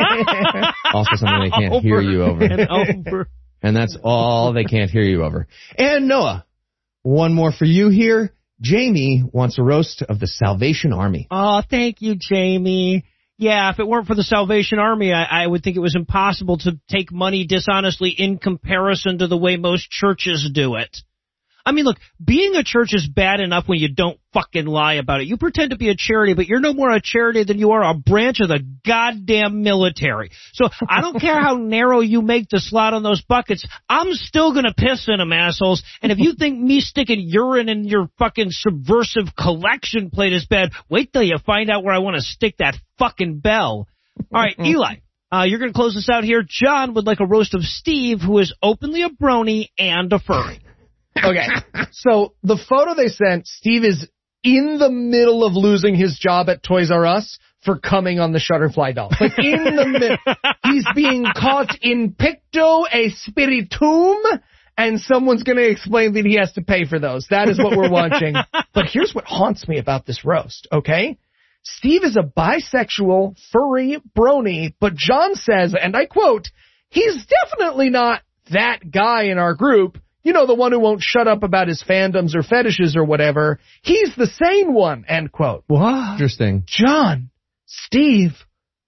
also 0.94 1.16
something 1.16 1.44
they 1.44 1.50
can't 1.50 1.82
hear 1.82 2.00
you 2.02 2.22
over. 2.24 2.44
and 2.44 2.68
over. 2.68 3.28
And 3.62 3.76
that's 3.76 3.96
all 4.02 4.52
they 4.52 4.64
can't 4.64 4.90
hear 4.90 5.02
you 5.02 5.24
over. 5.24 5.48
And 5.76 6.08
Noah, 6.08 6.46
one 7.02 7.34
more 7.34 7.52
for 7.52 7.64
you 7.64 7.88
here. 7.88 8.32
Jamie 8.60 9.22
wants 9.32 9.58
a 9.58 9.62
roast 9.62 10.02
of 10.02 10.18
the 10.18 10.26
Salvation 10.26 10.92
Army. 10.92 11.28
Oh, 11.30 11.62
thank 11.68 12.02
you, 12.02 12.16
Jamie. 12.18 13.04
Yeah, 13.36 13.70
if 13.70 13.78
it 13.78 13.86
weren't 13.86 14.08
for 14.08 14.16
the 14.16 14.24
Salvation 14.24 14.80
Army, 14.80 15.12
I, 15.12 15.44
I 15.44 15.46
would 15.46 15.62
think 15.62 15.76
it 15.76 15.80
was 15.80 15.94
impossible 15.94 16.58
to 16.58 16.80
take 16.88 17.12
money 17.12 17.46
dishonestly 17.46 18.10
in 18.10 18.38
comparison 18.38 19.18
to 19.18 19.28
the 19.28 19.36
way 19.36 19.56
most 19.56 19.88
churches 19.88 20.50
do 20.52 20.74
it. 20.74 20.98
I 21.68 21.72
mean, 21.72 21.84
look, 21.84 21.98
being 22.24 22.54
a 22.54 22.64
church 22.64 22.94
is 22.94 23.06
bad 23.06 23.40
enough 23.40 23.68
when 23.68 23.78
you 23.78 23.92
don't 23.92 24.18
fucking 24.32 24.64
lie 24.64 24.94
about 24.94 25.20
it. 25.20 25.26
You 25.26 25.36
pretend 25.36 25.72
to 25.72 25.76
be 25.76 25.90
a 25.90 25.94
charity, 25.94 26.32
but 26.32 26.46
you're 26.46 26.60
no 26.60 26.72
more 26.72 26.90
a 26.90 26.98
charity 26.98 27.44
than 27.44 27.58
you 27.58 27.72
are 27.72 27.84
a 27.84 27.92
branch 27.92 28.40
of 28.40 28.48
the 28.48 28.66
goddamn 28.86 29.62
military. 29.62 30.30
So 30.54 30.70
I 30.88 31.02
don't 31.02 31.20
care 31.20 31.38
how 31.38 31.56
narrow 31.56 32.00
you 32.00 32.22
make 32.22 32.48
the 32.48 32.58
slot 32.58 32.94
on 32.94 33.02
those 33.02 33.20
buckets, 33.20 33.66
I'm 33.86 34.14
still 34.14 34.54
gonna 34.54 34.72
piss 34.74 35.08
in 35.08 35.18
them, 35.18 35.30
assholes. 35.30 35.82
And 36.00 36.10
if 36.10 36.16
you 36.16 36.36
think 36.38 36.58
me 36.58 36.80
sticking 36.80 37.20
urine 37.20 37.68
in 37.68 37.84
your 37.84 38.08
fucking 38.18 38.48
subversive 38.48 39.36
collection 39.38 40.08
plate 40.08 40.32
is 40.32 40.46
bad, 40.46 40.70
wait 40.88 41.12
till 41.12 41.22
you 41.22 41.36
find 41.44 41.68
out 41.68 41.84
where 41.84 41.94
I 41.94 41.98
want 41.98 42.16
to 42.16 42.22
stick 42.22 42.56
that 42.60 42.76
fucking 42.98 43.40
bell. 43.40 43.88
All 44.32 44.42
right, 44.42 44.58
Eli. 44.64 45.00
Uh, 45.30 45.44
you're 45.46 45.58
going 45.58 45.70
to 45.70 45.76
close 45.76 45.94
this 45.94 46.08
out 46.08 46.24
here. 46.24 46.42
John 46.48 46.94
would 46.94 47.04
like 47.04 47.20
a 47.20 47.26
roast 47.26 47.54
of 47.54 47.60
Steve, 47.60 48.20
who 48.22 48.38
is 48.38 48.54
openly 48.62 49.02
a 49.02 49.10
brony 49.10 49.68
and 49.78 50.10
a 50.10 50.18
furry. 50.18 50.60
Okay. 51.16 51.46
So 51.92 52.34
the 52.42 52.58
photo 52.68 52.94
they 52.94 53.08
sent, 53.08 53.46
Steve 53.46 53.84
is 53.84 54.08
in 54.44 54.78
the 54.78 54.90
middle 54.90 55.44
of 55.44 55.54
losing 55.54 55.94
his 55.94 56.18
job 56.18 56.48
at 56.48 56.62
Toys 56.62 56.90
R 56.90 57.06
Us 57.06 57.38
for 57.64 57.78
coming 57.78 58.20
on 58.20 58.32
the 58.32 58.38
Shutterfly 58.38 58.94
doll. 58.94 59.10
Like 59.20 59.38
in 59.38 59.64
the 59.64 59.86
middle. 59.86 60.16
He's 60.64 60.86
being 60.94 61.24
caught 61.36 61.76
in 61.82 62.14
picto 62.14 62.84
a 62.92 63.10
spiritum 63.10 64.16
and 64.76 65.00
someone's 65.00 65.42
going 65.42 65.58
to 65.58 65.68
explain 65.68 66.12
that 66.14 66.24
he 66.24 66.36
has 66.36 66.52
to 66.52 66.62
pay 66.62 66.84
for 66.84 67.00
those. 67.00 67.26
That 67.30 67.48
is 67.48 67.58
what 67.58 67.76
we're 67.76 67.90
watching. 67.90 68.36
But 68.74 68.86
here's 68.86 69.12
what 69.12 69.24
haunts 69.24 69.66
me 69.66 69.78
about 69.78 70.06
this 70.06 70.24
roast, 70.24 70.68
okay? 70.70 71.18
Steve 71.64 72.04
is 72.04 72.16
a 72.16 72.22
bisexual, 72.22 73.36
furry 73.50 73.98
brony, 74.16 74.72
but 74.78 74.94
John 74.94 75.34
says, 75.34 75.74
and 75.74 75.96
I 75.96 76.06
quote, 76.06 76.46
he's 76.90 77.26
definitely 77.26 77.90
not 77.90 78.22
that 78.50 78.88
guy 78.88 79.24
in 79.24 79.38
our 79.38 79.54
group. 79.54 79.98
You 80.28 80.34
know, 80.34 80.44
the 80.46 80.54
one 80.54 80.72
who 80.72 80.78
won't 80.78 81.00
shut 81.00 81.26
up 81.26 81.42
about 81.42 81.68
his 81.68 81.82
fandoms 81.82 82.34
or 82.36 82.42
fetishes 82.42 82.96
or 82.96 83.02
whatever. 83.02 83.60
He's 83.80 84.14
the 84.14 84.26
sane 84.26 84.74
one, 84.74 85.06
end 85.08 85.32
quote. 85.32 85.64
What? 85.68 86.12
Interesting. 86.12 86.64
John, 86.66 87.30
Steve, 87.64 88.32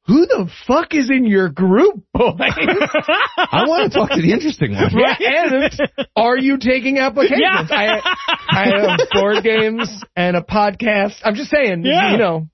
who 0.05 0.27
the 0.27 0.51
fuck 0.67 0.93
is 0.95 1.09
in 1.09 1.25
your 1.25 1.49
group, 1.49 2.03
boys? 2.13 2.35
I 2.41 3.65
want 3.67 3.91
to 3.91 3.99
talk 3.99 4.11
to 4.11 4.21
the 4.21 4.33
interesting 4.35 4.75
one. 4.75 4.91
Yeah, 4.95 5.17
and 5.19 5.99
are 6.15 6.37
you 6.37 6.59
taking 6.59 6.99
applications? 6.99 7.71
I, 7.71 8.03
I 8.51 8.67
have 8.67 9.01
board 9.11 9.43
games 9.43 10.05
and 10.15 10.37
a 10.37 10.43
podcast. 10.43 11.21
I'm 11.25 11.37
just 11.37 11.49
saying, 11.51 11.85
Yeah. 11.87 12.13
you 12.13 12.19
know, 12.19 12.49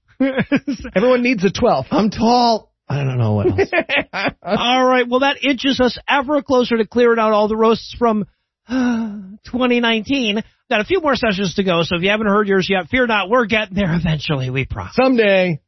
everyone 0.95 1.25
needs 1.25 1.43
a 1.43 1.51
12. 1.51 1.87
I'm 1.91 2.11
tall. 2.11 2.73
I 2.89 3.03
don't 3.03 3.19
know 3.19 3.33
what 3.35 3.47
else. 3.49 3.69
all 4.45 4.85
right, 4.87 5.09
well, 5.09 5.21
that 5.21 5.39
inches 5.43 5.81
us 5.81 5.99
ever 6.09 6.41
closer 6.43 6.77
to 6.77 6.87
clearing 6.87 7.19
out 7.19 7.33
all 7.33 7.49
the 7.49 7.57
roasts 7.57 7.93
from 7.99 8.27
2019. 8.69 10.43
Got 10.69 10.81
a 10.81 10.85
few 10.85 11.01
more 11.01 11.15
sessions 11.15 11.55
to 11.55 11.65
go, 11.65 11.83
so 11.83 11.97
if 11.97 12.03
you 12.03 12.11
haven't 12.11 12.27
heard 12.27 12.49
yours 12.49 12.67
yet, 12.69 12.89
fear 12.89 13.07
not, 13.07 13.31
we're 13.31 13.47
getting 13.47 13.77
there 13.77 13.95
eventually, 13.95 14.51
we 14.51 14.65
promise. 14.67 14.95
Someday. 14.97 15.61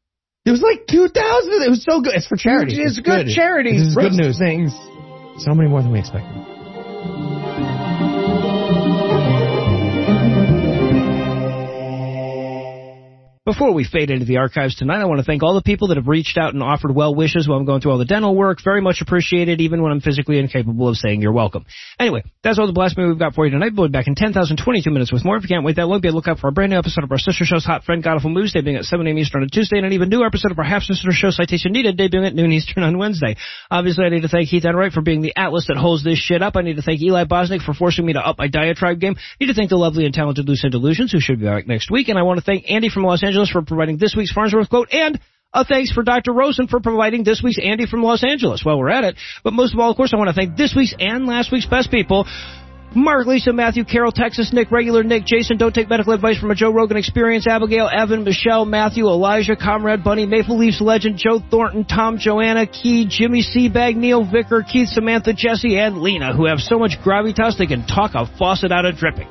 It 0.45 0.51
was 0.51 0.63
like 0.63 0.87
2,000. 0.89 1.13
It 1.63 1.71
was 1.71 1.85
so 1.89 2.01
good. 2.01 2.15
It's 2.15 2.27
for 2.27 2.37
charity. 2.37 2.77
It's 2.81 2.99
good 2.99 3.29
charity. 3.29 3.79
This 3.79 3.89
is 3.89 3.95
good 3.95 4.13
news. 4.13 4.39
Things. 4.39 4.73
So 5.45 5.55
many 5.55 5.69
more 5.69 5.83
than 5.83 5.93
we 5.93 6.01
expected. 6.01 6.58
Before 13.49 13.73
we 13.73 13.85
fade 13.85 14.11
into 14.11 14.27
the 14.27 14.37
archives 14.37 14.75
tonight, 14.75 15.01
I 15.01 15.07
want 15.07 15.21
to 15.21 15.25
thank 15.25 15.43
all 15.43 15.55
the 15.55 15.63
people 15.63 15.89
that 15.89 15.97
have 15.97 16.07
reached 16.07 16.37
out 16.37 16.53
and 16.53 16.63
offered 16.63 16.95
well 16.95 17.15
wishes 17.15 17.49
while 17.49 17.57
I'm 17.57 17.65
going 17.65 17.81
through 17.81 17.93
all 17.93 17.99
the 17.99 18.05
dental 18.05 18.35
work. 18.37 18.59
Very 18.63 18.83
much 18.83 19.01
appreciated, 19.01 19.63
even 19.63 19.81
when 19.81 19.91
I'm 19.91 20.03
physically 20.03 20.39
incapable 20.39 20.87
of 20.87 20.99
saying 20.99 21.23
you're 21.23 21.33
welcome. 21.33 21.65
Anyway, 21.99 22.25
that's 22.45 22.59
all 22.59 22.67
the 22.67 22.75
blasphemy 22.75 23.09
we've 23.09 23.19
got 23.19 23.35
for 23.35 23.47
you 23.47 23.53
tonight. 23.53 23.73
We'll 23.75 23.89
be 23.89 23.93
back 23.93 24.07
in 24.07 24.17
10,022 24.17 24.91
minutes 24.91 25.11
with 25.11 25.25
more. 25.25 25.39
If 25.39 25.45
you 25.45 25.49
can't 25.49 25.65
wait 25.65 25.77
that 25.77 25.87
long, 25.87 26.03
be 26.03 26.11
the 26.11 26.15
lookout 26.15 26.41
for 26.41 26.49
a 26.49 26.53
brand 26.53 26.73
new 26.73 26.79
episode 26.79 27.05
of 27.05 27.11
our 27.11 27.17
sister 27.17 27.47
show's 27.47 27.65
Hot 27.65 27.85
Friend 27.85 28.03
God 28.03 28.17
Awful 28.17 28.29
Movies, 28.29 28.53
debuting 28.53 28.77
at 28.77 28.85
7 28.85 29.07
a.m. 29.07 29.17
Eastern 29.17 29.41
on 29.41 29.49
Tuesday, 29.49 29.79
and 29.79 29.87
an 29.87 29.95
even 29.95 30.11
newer 30.11 30.27
episode 30.27 30.53
of 30.53 30.59
our 30.59 30.67
half-sister 30.67 31.09
show 31.13 31.31
Citation 31.31 31.73
Needed, 31.73 31.97
debuting 31.97 32.27
at 32.27 32.35
noon 32.35 32.53
Eastern 32.53 32.83
on 32.83 32.99
Wednesday. 32.99 33.35
Obviously, 33.71 34.05
I 34.05 34.11
need 34.11 34.23
to 34.23 34.29
thank 34.29 34.49
Heath 34.49 34.67
Enright 34.67 34.93
for 34.93 35.01
being 35.01 35.23
the 35.23 35.33
atlas 35.35 35.69
that 35.69 35.79
holds 35.79 36.05
this 36.05 36.19
shit 36.19 36.43
up. 36.43 36.55
I 36.57 36.61
need 36.61 36.77
to 36.77 36.83
thank 36.83 37.01
Eli 37.01 37.25
Bosnick 37.25 37.63
for 37.63 37.73
forcing 37.73 38.05
me 38.05 38.13
to 38.13 38.21
up 38.21 38.37
my 38.37 38.49
diatribe 38.49 39.01
game. 39.01 39.17
I 39.17 39.37
need 39.41 39.47
to 39.47 39.55
thank 39.55 39.71
the 39.71 39.77
lovely 39.77 40.05
and 40.05 40.13
talented 40.13 40.47
Lucinda 40.47 40.77
Illusions, 40.77 41.13
who 41.13 41.21
should 41.21 41.41
be 41.41 41.47
back 41.47 41.67
next 41.67 41.91
week, 41.91 42.11
and 42.11 42.19
I 42.19 42.25
want 42.25 42.41
to 42.41 42.45
thank 42.45 42.71
Andy 42.71 42.91
from 42.91 43.05
Los 43.05 43.25
Angeles 43.25 43.38
for 43.47 43.63
providing 43.63 43.99
this 43.99 44.15
week's 44.17 44.33
Farnsworth 44.33 44.69
quote, 44.69 44.89
and 44.93 45.21
a 45.55 45.65
thanks 45.65 45.91
for 45.93 46.03
Dr. 46.03 46.33
Rosen 46.33 46.69
for 46.69 46.81
providing 46.81 47.25
this 47.25 47.41
week's 47.43 47.59
Andy 47.63 47.87
from 47.87 48.03
Los 48.03 48.23
Angeles 48.23 48.65
while 48.65 48.79
we're 48.79 48.91
at 48.91 49.05
it. 49.05 49.17
But 49.43 49.55
most 49.55 49.73
of 49.73 49.81
all, 49.81 49.91
of 49.91 49.97
course, 49.97 50.13
I 50.13 50.17
want 50.17 50.29
to 50.29 50.35
thank 50.35 50.57
this 50.57 50.75
week's 50.77 50.95
and 50.99 51.27
last 51.27 51.51
week's 51.53 51.67
best 51.67 51.91
people. 51.91 52.27
Mark, 52.95 53.27
Lisa, 53.27 53.53
Matthew, 53.53 53.85
Carol, 53.85 54.13
Texas, 54.13 54.51
Nick, 54.53 54.71
Regular, 54.71 55.03
Nick, 55.03 55.27
Jason, 55.27 55.59
Don't 55.59 55.75
Take 55.75 55.91
Medical 55.91 56.15
Advice 56.15 56.39
from 56.39 56.51
a 56.51 56.55
Joe 56.55 56.73
Rogan 56.73 56.97
Experience, 56.97 57.47
Abigail, 57.47 57.89
Evan, 57.93 58.25
Michelle, 58.25 58.65
Matthew, 58.65 59.07
Elijah, 59.07 59.57
Comrade 59.57 60.03
Bunny, 60.03 60.25
Maple 60.25 60.59
Leafs 60.59 60.81
Legend, 60.81 61.19
Joe 61.19 61.41
Thornton, 61.51 61.85
Tom, 61.85 62.17
Joanna, 62.19 62.67
Key, 62.67 63.07
Jimmy 63.09 63.43
Seabag, 63.43 63.95
Neil 63.95 64.25
Vicker, 64.31 64.65
Keith, 64.71 64.89
Samantha, 64.89 65.35
Jesse, 65.35 65.79
and 65.79 65.99
Lena, 65.99 66.35
who 66.35 66.47
have 66.47 66.61
so 66.61 66.79
much 66.79 66.93
gravitas 67.05 67.59
they 67.59 67.67
can 67.67 67.87
talk 67.87 68.13
a 68.15 68.27
faucet 68.39 68.73
out 68.73 68.87
of 68.87 68.97
dripping. 68.97 69.29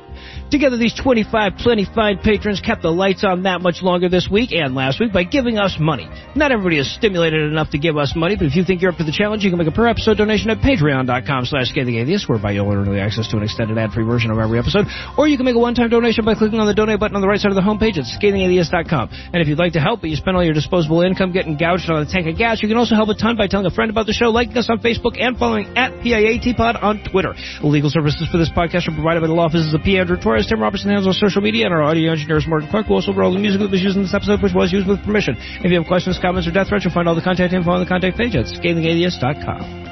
Together, 0.52 0.78
these 0.78 0.94
25 0.96 1.54
plenty 1.60 1.86
fine 1.86 2.18
patrons 2.20 2.62
kept 2.62 2.82
the 2.82 2.92
lights 2.92 3.24
on 3.24 3.44
that 3.44 3.62
much 3.62 3.82
longer 3.82 4.08
this 4.08 4.28
week 4.32 4.52
and 4.54 4.76
last 4.76 5.00
week 5.00 5.12
by 5.12 5.24
giving 5.24 5.58
us 5.58 5.76
money. 5.80 6.08
Not 6.36 6.52
everybody 6.52 6.80
is 6.80 6.94
stimulated 6.94 7.52
enough 7.52 7.72
to 7.72 7.78
give 7.78 7.98
us 7.98 8.14
money, 8.16 8.36
but 8.36 8.46
if 8.46 8.56
you 8.56 8.64
think 8.64 8.82
you're 8.82 8.92
up 8.92 8.98
to 8.98 9.04
the 9.04 9.12
challenge, 9.12 9.44
you 9.44 9.50
can 9.50 9.60
make 9.60 9.68
a 9.68 9.72
per 9.72 9.88
episode 9.88 10.18
donation 10.18 10.50
at 10.50 10.60
patreon.com 10.60 11.46
slash 11.46 11.74
scathingatheist, 11.74 12.30
whereby 12.30 12.52
you'll 12.52 12.72
earn 12.72 12.88
early 12.88 13.00
access 13.00 13.28
to 13.32 13.38
an 13.38 13.44
extended 13.44 13.78
ad-free 13.78 14.06
version 14.06 14.32
of 14.32 14.38
every 14.38 14.60
episode. 14.60 14.86
Or 15.18 15.28
you 15.28 15.38
can 15.38 15.46
make 15.46 15.56
a 15.56 15.60
one-time 15.60 15.90
donation 15.90 16.24
by 16.24 16.36
clicking 16.36 16.60
on 16.60 16.68
the 16.68 16.76
donate 16.76 17.00
button 17.00 17.16
on 17.16 17.22
the 17.22 17.28
right 17.28 17.40
side 17.40 17.52
of 17.52 17.56
the 17.56 17.66
homepage 17.66 17.98
at 17.98 18.06
scathingatheist.com. 18.06 19.10
And 19.34 19.42
if 19.42 19.48
you'd 19.48 19.60
like 19.60 19.74
to 19.74 19.82
help, 19.82 20.02
but 20.02 20.10
you 20.10 20.16
spend 20.16 20.38
all 20.38 20.44
your 20.44 20.54
disposable 20.54 21.02
income 21.02 21.32
getting 21.32 21.58
gouged 21.58 21.90
on 21.90 22.02
a 22.02 22.06
tank 22.06 22.28
of 22.28 22.38
gas, 22.38 22.62
you 22.62 22.70
can 22.70 22.78
also 22.78 22.96
help 22.96 23.10
a 23.10 23.16
ton 23.16 23.38
by 23.38 23.48
telling 23.48 23.66
a 23.66 23.72
friend 23.72 23.90
about 23.90 24.06
the 24.06 24.14
show, 24.14 24.30
liking 24.30 24.56
us 24.58 24.70
on 24.70 24.80
Facebook, 24.80 25.20
and 25.20 25.38
following 25.38 25.78
at 25.78 25.92
PIATPod 26.04 26.82
on 26.82 27.04
Twitter. 27.10 27.34
Legal 27.64 27.90
services 27.90 28.28
for 28.32 28.38
this 28.38 28.50
podcast 28.50 28.88
are 28.88 28.96
provided 28.96 29.22
by 29.22 29.28
the 29.28 29.34
law 29.34 29.48
offices 29.48 29.74
of 29.74 29.82
P. 29.82 29.98
Andrew 29.98 30.17
Torres, 30.22 30.48
Tim 30.48 30.62
Robertson 30.62 30.90
handles 30.90 31.08
our 31.08 31.14
social 31.14 31.42
media, 31.42 31.66
and 31.66 31.74
our 31.74 31.84
audio 31.84 32.12
engineer 32.12 32.38
is 32.38 32.48
Morgan 32.48 32.70
Clark, 32.70 32.88
who 32.88 32.94
also 32.94 33.14
wrote 33.14 33.26
all 33.26 33.34
the 33.34 33.40
music 33.40 33.62
that 33.62 33.72
was 33.72 33.82
used 33.82 33.96
in 33.96 34.04
this 34.04 34.14
episode, 34.14 34.42
which 34.42 34.54
was 34.54 34.72
used 34.72 34.88
with 34.88 35.04
permission. 35.04 35.36
If 35.38 35.72
you 35.72 35.78
have 35.78 35.88
questions, 35.88 36.20
comments, 36.22 36.48
or 36.48 36.52
death 36.52 36.70
threats, 36.70 36.86
you'll 36.86 36.94
find 36.94 37.08
all 37.08 37.16
the 37.16 37.22
contact 37.22 37.54
info 37.54 37.72
on 37.72 37.80
the 37.80 37.88
contact 37.88 38.18
page 38.18 38.36
at 38.36 38.46
scathingatheist.com. 38.46 39.87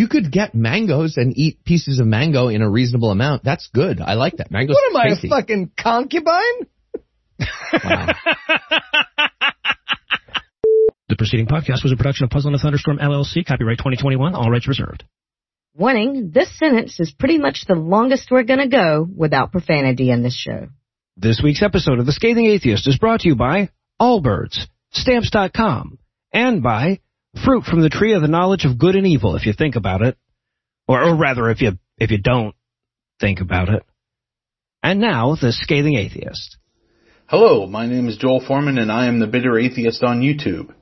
You 0.00 0.08
could 0.08 0.32
get 0.32 0.54
mangoes 0.54 1.18
and 1.18 1.36
eat 1.36 1.62
pieces 1.62 1.98
of 1.98 2.06
mango 2.06 2.48
in 2.48 2.62
a 2.62 2.70
reasonable 2.70 3.10
amount. 3.10 3.44
That's 3.44 3.68
good. 3.68 4.00
I 4.00 4.14
like 4.14 4.38
that. 4.38 4.50
Mangoes 4.50 4.74
What 4.74 4.90
am 4.90 4.96
I, 4.96 5.08
tasty. 5.10 5.28
a 5.28 5.30
fucking 5.30 5.72
concubine? 5.78 6.66
The 11.10 11.16
preceding 11.18 11.46
podcast 11.46 11.82
was 11.82 11.92
a 11.92 11.96
production 11.96 12.24
of 12.24 12.30
Puzzle 12.30 12.48
in 12.48 12.54
a 12.54 12.58
Thunderstorm 12.58 12.96
LLC, 12.96 13.44
copyright 13.44 13.76
2021, 13.76 14.34
all 14.34 14.50
rights 14.50 14.66
reserved. 14.66 15.04
Warning, 15.74 16.30
this 16.32 16.48
sentence 16.58 16.98
is 16.98 17.12
pretty 17.12 17.36
much 17.36 17.66
the 17.68 17.74
longest 17.74 18.30
we're 18.30 18.44
gonna 18.44 18.68
go 18.68 19.06
without 19.14 19.52
profanity 19.52 20.08
in 20.10 20.22
this 20.22 20.34
show. 20.34 20.68
This 21.18 21.42
week's 21.44 21.62
episode 21.62 21.98
of 21.98 22.06
The 22.06 22.12
Scathing 22.12 22.46
Atheist 22.46 22.88
is 22.88 22.96
brought 22.96 23.20
to 23.20 23.28
you 23.28 23.34
by 23.36 23.68
Allbirds, 24.00 24.66
Stamps.com, 24.92 25.98
and 26.32 26.62
by 26.62 27.00
Fruit 27.44 27.64
from 27.64 27.80
the 27.80 27.88
Tree 27.88 28.14
of 28.14 28.22
the 28.22 28.28
Knowledge 28.28 28.64
of 28.64 28.78
Good 28.78 28.96
and 28.96 29.06
Evil, 29.06 29.36
if 29.36 29.46
you 29.46 29.52
think 29.52 29.76
about 29.76 30.02
it. 30.02 30.16
Or, 30.88 31.02
or 31.02 31.16
rather, 31.16 31.48
if 31.50 31.60
you, 31.60 31.78
if 31.98 32.10
you 32.10 32.18
don't 32.18 32.54
think 33.20 33.40
about 33.40 33.68
it. 33.68 33.84
And 34.82 35.00
now, 35.00 35.36
The 35.36 35.52
Scathing 35.52 35.96
Atheist. 35.96 36.56
Hello, 37.26 37.66
my 37.66 37.86
name 37.86 38.08
is 38.08 38.16
Joel 38.16 38.44
Foreman 38.44 38.78
and 38.78 38.90
I 38.90 39.06
am 39.06 39.20
the 39.20 39.28
Bitter 39.28 39.56
Atheist 39.56 40.02
on 40.02 40.20
YouTube. 40.20 40.74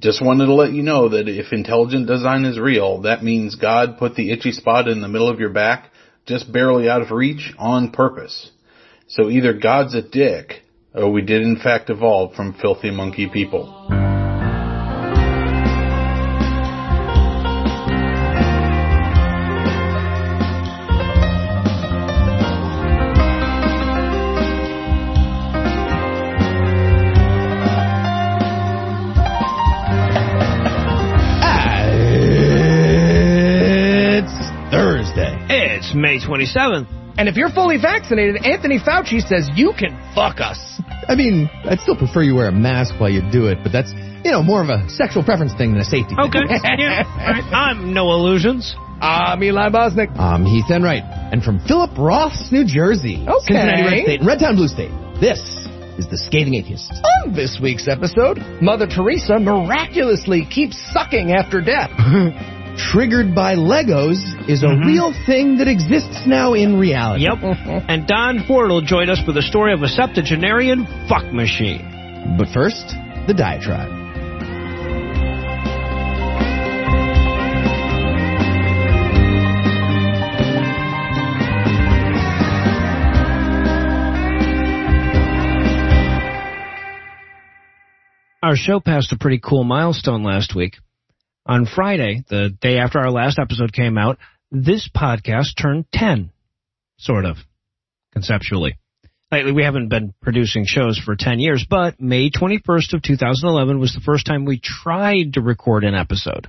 Just 0.00 0.24
wanted 0.24 0.46
to 0.46 0.54
let 0.54 0.72
you 0.72 0.82
know 0.82 1.10
that 1.10 1.28
if 1.28 1.52
intelligent 1.52 2.08
design 2.08 2.44
is 2.44 2.58
real, 2.58 3.02
that 3.02 3.22
means 3.22 3.54
God 3.54 3.98
put 3.98 4.16
the 4.16 4.32
itchy 4.32 4.50
spot 4.50 4.88
in 4.88 5.00
the 5.00 5.08
middle 5.08 5.28
of 5.28 5.38
your 5.38 5.50
back, 5.50 5.90
just 6.26 6.52
barely 6.52 6.88
out 6.88 7.02
of 7.02 7.12
reach, 7.12 7.54
on 7.58 7.92
purpose. 7.92 8.50
So 9.06 9.30
either 9.30 9.52
God's 9.52 9.94
a 9.94 10.02
dick, 10.02 10.62
or 10.92 11.12
we 11.12 11.22
did 11.22 11.42
in 11.42 11.56
fact 11.56 11.90
evolve 11.90 12.34
from 12.34 12.54
filthy 12.54 12.90
monkey 12.90 13.28
people. 13.32 14.03
May 36.14 36.20
27th. 36.22 36.86
And 37.18 37.28
if 37.28 37.36
you're 37.36 37.50
fully 37.50 37.76
vaccinated, 37.76 38.44
Anthony 38.44 38.78
Fauci 38.78 39.20
says 39.20 39.50
you 39.54 39.72
can 39.78 39.94
fuck 40.14 40.38
us. 40.40 40.58
I 41.08 41.14
mean, 41.14 41.50
I'd 41.64 41.80
still 41.80 41.96
prefer 41.96 42.22
you 42.22 42.34
wear 42.36 42.48
a 42.48 42.52
mask 42.52 42.94
while 43.00 43.10
you 43.10 43.22
do 43.32 43.46
it, 43.46 43.58
but 43.62 43.72
that's, 43.72 43.90
you 44.24 44.30
know, 44.30 44.42
more 44.42 44.62
of 44.62 44.68
a 44.68 44.88
sexual 44.88 45.22
preference 45.24 45.54
thing 45.54 45.72
than 45.72 45.80
a 45.80 45.84
safety 45.84 46.14
Okay. 46.18 46.46
thing. 46.46 46.60
yeah. 46.78 47.02
all 47.06 47.32
right. 47.32 47.44
I'm 47.52 47.94
Noah 47.94 48.18
Lugeons. 48.22 48.74
I'm 49.00 49.42
Eli 49.42 49.70
Bosnick. 49.70 50.16
I'm 50.18 50.44
Heath 50.44 50.70
Enright. 50.70 51.02
And 51.32 51.42
from 51.42 51.58
Philip 51.66 51.90
Roth's 51.98 52.50
New 52.52 52.64
Jersey, 52.64 53.24
Okay. 53.26 53.54
Cincinnati 53.54 53.82
Red 53.82 54.02
State, 54.04 54.20
and 54.20 54.28
Redtown 54.28 54.54
Blue 54.56 54.68
State, 54.68 54.92
this 55.20 55.40
is 55.98 56.08
the 56.10 56.18
Scathing 56.18 56.54
Atheist. 56.54 56.90
On 57.22 57.32
this 57.34 57.58
week's 57.62 57.86
episode, 57.88 58.38
Mother 58.62 58.86
Teresa 58.86 59.38
miraculously 59.38 60.44
keeps 60.50 60.78
sucking 60.92 61.32
after 61.32 61.60
death. 61.60 61.90
Triggered 62.76 63.34
by 63.34 63.54
Legos 63.54 64.18
is 64.48 64.62
a 64.62 64.66
Mm-hmm. 64.66 64.86
real 64.86 65.12
thing 65.26 65.58
that 65.58 65.68
exists 65.68 66.26
now 66.26 66.54
in 66.54 66.76
reality. 66.78 67.24
Yep. 67.24 67.38
and 67.88 68.06
Don 68.06 68.44
Ford 68.46 68.70
will 68.70 68.82
join 68.82 69.08
us 69.08 69.20
with 69.26 69.36
the 69.36 69.42
story 69.42 69.72
of 69.72 69.82
a 69.82 69.88
septuagenarian 69.88 70.86
fuck 71.08 71.32
machine. 71.32 72.34
But 72.38 72.48
first, 72.48 72.86
the 73.26 73.34
diatribe. 73.36 73.90
Our 88.42 88.56
show 88.56 88.78
passed 88.78 89.10
a 89.12 89.16
pretty 89.18 89.40
cool 89.42 89.64
milestone 89.64 90.22
last 90.22 90.54
week. 90.54 90.76
On 91.46 91.66
Friday, 91.66 92.24
the 92.28 92.50
day 92.60 92.78
after 92.78 92.98
our 92.98 93.10
last 93.10 93.38
episode 93.38 93.72
came 93.72 93.98
out, 93.98 94.18
this 94.50 94.88
podcast 94.88 95.60
turned 95.60 95.84
10. 95.92 96.30
Sort 96.96 97.26
of. 97.26 97.36
Conceptually. 98.12 98.78
Lately, 99.30 99.52
we 99.52 99.64
haven't 99.64 99.88
been 99.88 100.14
producing 100.22 100.64
shows 100.64 100.98
for 100.98 101.16
10 101.16 101.40
years, 101.40 101.66
but 101.68 102.00
May 102.00 102.30
21st 102.30 102.94
of 102.94 103.02
2011 103.02 103.78
was 103.78 103.92
the 103.92 104.00
first 104.00 104.26
time 104.26 104.44
we 104.44 104.60
tried 104.60 105.34
to 105.34 105.42
record 105.42 105.84
an 105.84 105.94
episode. 105.94 106.48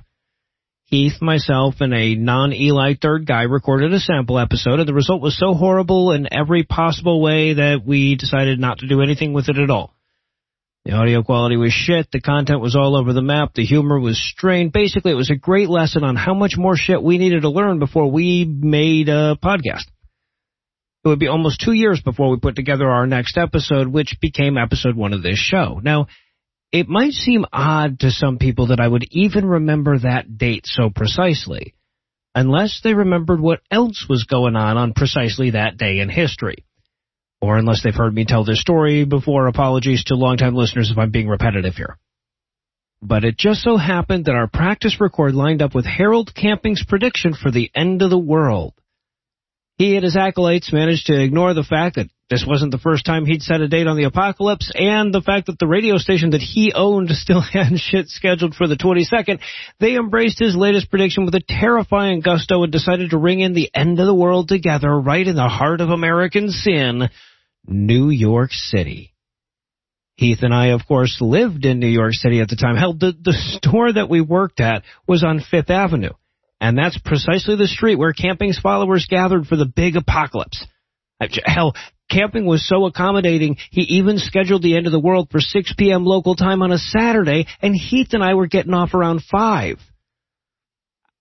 Heath, 0.84 1.20
myself, 1.20 1.74
and 1.80 1.92
a 1.92 2.14
non-Eli 2.14 2.94
third 3.02 3.26
guy 3.26 3.42
recorded 3.42 3.92
a 3.92 3.98
sample 3.98 4.38
episode, 4.38 4.78
and 4.78 4.88
the 4.88 4.94
result 4.94 5.20
was 5.20 5.36
so 5.36 5.52
horrible 5.52 6.12
in 6.12 6.32
every 6.32 6.62
possible 6.62 7.20
way 7.20 7.54
that 7.54 7.82
we 7.84 8.14
decided 8.14 8.60
not 8.60 8.78
to 8.78 8.86
do 8.86 9.02
anything 9.02 9.32
with 9.32 9.48
it 9.48 9.58
at 9.58 9.68
all. 9.68 9.95
The 10.86 10.92
audio 10.92 11.24
quality 11.24 11.56
was 11.56 11.72
shit, 11.72 12.12
the 12.12 12.20
content 12.20 12.60
was 12.60 12.76
all 12.76 12.94
over 12.94 13.12
the 13.12 13.20
map, 13.20 13.54
the 13.54 13.64
humor 13.64 13.98
was 13.98 14.22
strained. 14.22 14.70
Basically, 14.70 15.10
it 15.10 15.16
was 15.16 15.30
a 15.30 15.34
great 15.34 15.68
lesson 15.68 16.04
on 16.04 16.14
how 16.14 16.32
much 16.32 16.54
more 16.56 16.76
shit 16.76 17.02
we 17.02 17.18
needed 17.18 17.42
to 17.42 17.48
learn 17.48 17.80
before 17.80 18.08
we 18.08 18.44
made 18.44 19.08
a 19.08 19.36
podcast. 19.42 19.82
It 21.04 21.08
would 21.08 21.18
be 21.18 21.26
almost 21.26 21.60
two 21.60 21.72
years 21.72 22.00
before 22.00 22.30
we 22.30 22.38
put 22.38 22.54
together 22.54 22.88
our 22.88 23.04
next 23.04 23.36
episode, 23.36 23.88
which 23.88 24.18
became 24.20 24.56
episode 24.56 24.94
one 24.94 25.12
of 25.12 25.24
this 25.24 25.38
show. 25.38 25.80
Now, 25.82 26.06
it 26.70 26.88
might 26.88 27.14
seem 27.14 27.46
odd 27.52 27.98
to 28.00 28.12
some 28.12 28.38
people 28.38 28.68
that 28.68 28.78
I 28.78 28.86
would 28.86 29.08
even 29.10 29.44
remember 29.44 29.98
that 29.98 30.38
date 30.38 30.66
so 30.66 30.90
precisely, 30.94 31.74
unless 32.32 32.80
they 32.84 32.94
remembered 32.94 33.40
what 33.40 33.58
else 33.72 34.06
was 34.08 34.22
going 34.22 34.54
on 34.54 34.76
on 34.76 34.92
precisely 34.92 35.50
that 35.50 35.78
day 35.78 35.98
in 35.98 36.08
history. 36.08 36.64
Or 37.40 37.58
unless 37.58 37.82
they've 37.82 37.94
heard 37.94 38.14
me 38.14 38.24
tell 38.24 38.44
this 38.44 38.60
story 38.60 39.04
before, 39.04 39.46
apologies 39.46 40.04
to 40.04 40.14
longtime 40.14 40.54
listeners 40.54 40.90
if 40.90 40.98
I'm 40.98 41.10
being 41.10 41.28
repetitive 41.28 41.74
here. 41.74 41.98
But 43.02 43.24
it 43.24 43.36
just 43.36 43.60
so 43.60 43.76
happened 43.76 44.24
that 44.24 44.34
our 44.34 44.48
practice 44.48 45.00
record 45.00 45.34
lined 45.34 45.60
up 45.60 45.74
with 45.74 45.84
Harold 45.84 46.34
Camping's 46.34 46.84
prediction 46.84 47.34
for 47.34 47.50
the 47.50 47.70
end 47.74 48.02
of 48.02 48.10
the 48.10 48.18
world. 48.18 48.72
He 49.76 49.94
and 49.96 50.04
his 50.04 50.16
acolytes 50.16 50.72
managed 50.72 51.06
to 51.06 51.22
ignore 51.22 51.52
the 51.52 51.62
fact 51.62 51.96
that 51.96 52.08
this 52.28 52.44
wasn't 52.46 52.72
the 52.72 52.78
first 52.78 53.04
time 53.04 53.24
he'd 53.24 53.42
set 53.42 53.60
a 53.60 53.68
date 53.68 53.86
on 53.86 53.96
the 53.96 54.04
apocalypse 54.04 54.72
and 54.74 55.14
the 55.14 55.20
fact 55.20 55.46
that 55.46 55.60
the 55.60 55.66
radio 55.66 55.96
station 55.96 56.30
that 56.30 56.40
he 56.40 56.72
owned 56.74 57.10
still 57.10 57.40
had 57.52 57.78
shit 57.78 58.08
scheduled 58.08 58.54
for 58.54 58.66
the 58.66 58.76
22nd. 58.76 59.38
They 59.78 59.94
embraced 59.94 60.40
his 60.40 60.56
latest 60.56 60.90
prediction 60.90 61.24
with 61.24 61.36
a 61.36 61.44
terrifying 61.46 62.20
gusto 62.20 62.64
and 62.64 62.72
decided 62.72 63.10
to 63.10 63.18
ring 63.18 63.40
in 63.40 63.54
the 63.54 63.70
end 63.72 64.00
of 64.00 64.06
the 64.06 64.14
world 64.14 64.48
together 64.48 64.90
right 65.00 65.26
in 65.26 65.36
the 65.36 65.48
heart 65.48 65.80
of 65.80 65.90
American 65.90 66.50
sin, 66.50 67.08
New 67.64 68.10
York 68.10 68.50
City. 68.52 69.12
Heath 70.16 70.38
and 70.42 70.54
I, 70.54 70.68
of 70.68 70.86
course, 70.88 71.18
lived 71.20 71.64
in 71.64 71.78
New 71.78 71.86
York 71.86 72.14
City 72.14 72.40
at 72.40 72.48
the 72.48 72.56
time. 72.56 72.76
Hell, 72.76 72.94
the, 72.94 73.12
the 73.12 73.34
store 73.58 73.92
that 73.92 74.08
we 74.08 74.20
worked 74.20 74.60
at 74.60 74.82
was 75.06 75.22
on 75.22 75.44
Fifth 75.48 75.70
Avenue. 75.70 76.14
And 76.58 76.76
that's 76.76 76.98
precisely 76.98 77.54
the 77.54 77.68
street 77.68 77.96
where 77.96 78.14
Camping's 78.14 78.58
followers 78.58 79.06
gathered 79.08 79.46
for 79.46 79.56
the 79.56 79.66
big 79.66 79.94
apocalypse. 79.94 80.66
Hell, 81.44 81.74
Camping 82.10 82.46
was 82.46 82.66
so 82.66 82.86
accommodating, 82.86 83.56
he 83.70 83.82
even 83.82 84.18
scheduled 84.18 84.62
the 84.62 84.76
end 84.76 84.86
of 84.86 84.92
the 84.92 85.00
world 85.00 85.28
for 85.30 85.40
6 85.40 85.74
p.m. 85.76 86.04
local 86.04 86.36
time 86.36 86.62
on 86.62 86.72
a 86.72 86.78
Saturday, 86.78 87.46
and 87.60 87.74
Heath 87.74 88.08
and 88.12 88.22
I 88.22 88.34
were 88.34 88.46
getting 88.46 88.74
off 88.74 88.94
around 88.94 89.22
5. 89.22 89.78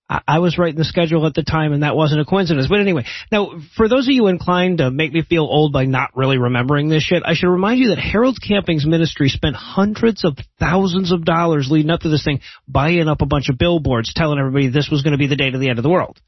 I 0.07 0.37
was 0.37 0.59
writing 0.59 0.77
the 0.77 0.85
schedule 0.85 1.25
at 1.25 1.33
the 1.33 1.41
time, 1.41 1.73
and 1.73 1.81
that 1.81 1.95
wasn't 1.95 2.21
a 2.21 2.25
coincidence. 2.25 2.67
But 2.69 2.79
anyway, 2.79 3.05
now, 3.31 3.59
for 3.75 3.89
those 3.89 4.07
of 4.07 4.11
you 4.11 4.27
inclined 4.27 4.77
to 4.77 4.91
make 4.91 5.11
me 5.11 5.23
feel 5.23 5.45
old 5.45 5.73
by 5.73 5.85
not 5.85 6.15
really 6.15 6.37
remembering 6.37 6.89
this 6.89 7.01
shit, 7.01 7.23
I 7.25 7.33
should 7.33 7.49
remind 7.49 7.79
you 7.79 7.89
that 7.89 7.97
Harold 7.97 8.37
Camping's 8.39 8.85
ministry 8.85 9.29
spent 9.29 9.55
hundreds 9.55 10.23
of 10.23 10.37
thousands 10.59 11.11
of 11.11 11.25
dollars 11.25 11.69
leading 11.71 11.89
up 11.89 12.01
to 12.01 12.09
this 12.09 12.23
thing, 12.23 12.41
buying 12.67 13.07
up 13.07 13.23
a 13.23 13.25
bunch 13.25 13.49
of 13.49 13.57
billboards, 13.57 14.13
telling 14.13 14.37
everybody 14.37 14.67
this 14.67 14.89
was 14.91 15.01
going 15.01 15.13
to 15.13 15.17
be 15.17 15.27
the 15.27 15.35
date 15.35 15.55
of 15.55 15.59
the 15.59 15.69
end 15.69 15.79
of 15.79 15.83
the 15.83 15.89
world. 15.89 16.21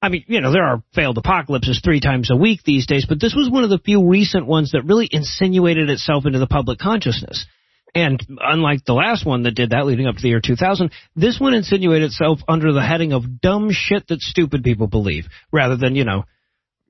I 0.00 0.10
mean, 0.10 0.24
you 0.28 0.40
know, 0.40 0.52
there 0.52 0.64
are 0.64 0.82
failed 0.94 1.18
apocalypses 1.18 1.80
three 1.82 2.00
times 2.00 2.30
a 2.30 2.36
week 2.36 2.60
these 2.64 2.86
days, 2.86 3.06
but 3.08 3.20
this 3.20 3.34
was 3.34 3.50
one 3.50 3.64
of 3.64 3.70
the 3.70 3.80
few 3.84 4.08
recent 4.08 4.46
ones 4.46 4.70
that 4.72 4.84
really 4.84 5.08
insinuated 5.10 5.90
itself 5.90 6.24
into 6.24 6.38
the 6.38 6.46
public 6.46 6.78
consciousness. 6.78 7.46
And 7.94 8.24
unlike 8.40 8.84
the 8.84 8.92
last 8.92 9.26
one 9.26 9.42
that 9.42 9.54
did 9.54 9.70
that 9.70 9.86
leading 9.86 10.06
up 10.06 10.14
to 10.14 10.22
the 10.22 10.28
year 10.28 10.40
2000, 10.44 10.92
this 11.16 11.40
one 11.40 11.54
insinuated 11.54 12.10
itself 12.10 12.38
under 12.46 12.72
the 12.72 12.82
heading 12.82 13.12
of 13.12 13.40
dumb 13.40 13.70
shit 13.72 14.06
that 14.08 14.20
stupid 14.20 14.62
people 14.62 14.86
believe, 14.86 15.26
rather 15.50 15.76
than, 15.76 15.96
you 15.96 16.04
know, 16.04 16.24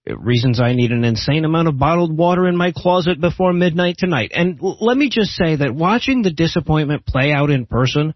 reasons 0.06 0.60
I 0.60 0.74
need 0.74 0.90
an 0.90 1.04
insane 1.04 1.44
amount 1.44 1.68
of 1.68 1.78
bottled 1.78 2.16
water 2.16 2.46
in 2.46 2.56
my 2.56 2.72
closet 2.74 3.20
before 3.20 3.52
midnight 3.52 3.96
tonight. 3.98 4.32
And 4.34 4.58
let 4.60 4.96
me 4.96 5.08
just 5.08 5.30
say 5.30 5.56
that 5.56 5.74
watching 5.74 6.22
the 6.22 6.32
disappointment 6.32 7.06
play 7.06 7.32
out 7.32 7.50
in 7.50 7.66
person 7.66 8.14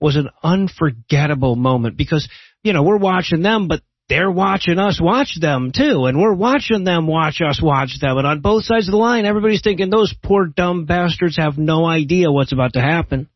was 0.00 0.16
an 0.16 0.28
unforgettable 0.42 1.56
moment 1.56 1.96
because, 1.96 2.28
you 2.62 2.72
know, 2.72 2.82
we're 2.82 2.98
watching 2.98 3.42
them, 3.42 3.68
but 3.68 3.80
they're 4.08 4.30
watching 4.30 4.78
us 4.78 5.00
watch 5.00 5.38
them 5.40 5.72
too, 5.74 6.06
and 6.06 6.20
we're 6.20 6.34
watching 6.34 6.84
them 6.84 7.06
watch 7.06 7.40
us 7.40 7.60
watch 7.62 7.98
them, 8.00 8.18
and 8.18 8.26
on 8.26 8.40
both 8.40 8.64
sides 8.64 8.86
of 8.86 8.92
the 8.92 8.98
line, 8.98 9.24
everybody's 9.24 9.62
thinking 9.62 9.90
those 9.90 10.14
poor 10.22 10.46
dumb 10.46 10.84
bastards 10.84 11.36
have 11.36 11.56
no 11.56 11.86
idea 11.86 12.30
what's 12.30 12.52
about 12.52 12.74
to 12.74 12.80
happen. 12.80 13.28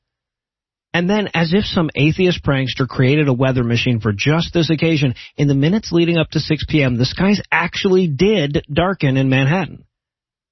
And 0.93 1.09
then, 1.09 1.29
as 1.35 1.53
if 1.53 1.65
some 1.65 1.91
atheist 1.95 2.43
prankster 2.43 2.89
created 2.89 3.29
a 3.29 3.33
weather 3.33 3.63
machine 3.63 4.01
for 4.01 4.13
just 4.13 4.53
this 4.53 4.71
occasion, 4.71 5.15
in 5.37 5.49
the 5.49 5.55
minutes 5.55 5.93
leading 5.93 6.17
up 6.17 6.31
to 6.31 6.41
6 6.41 6.65
p.m., 6.69 6.97
the 6.97 7.05
skies 7.05 7.41
actually 7.53 8.09
did 8.09 8.65
darken 8.73 9.17
in 9.17 9.29
Manhattan. 9.29 9.85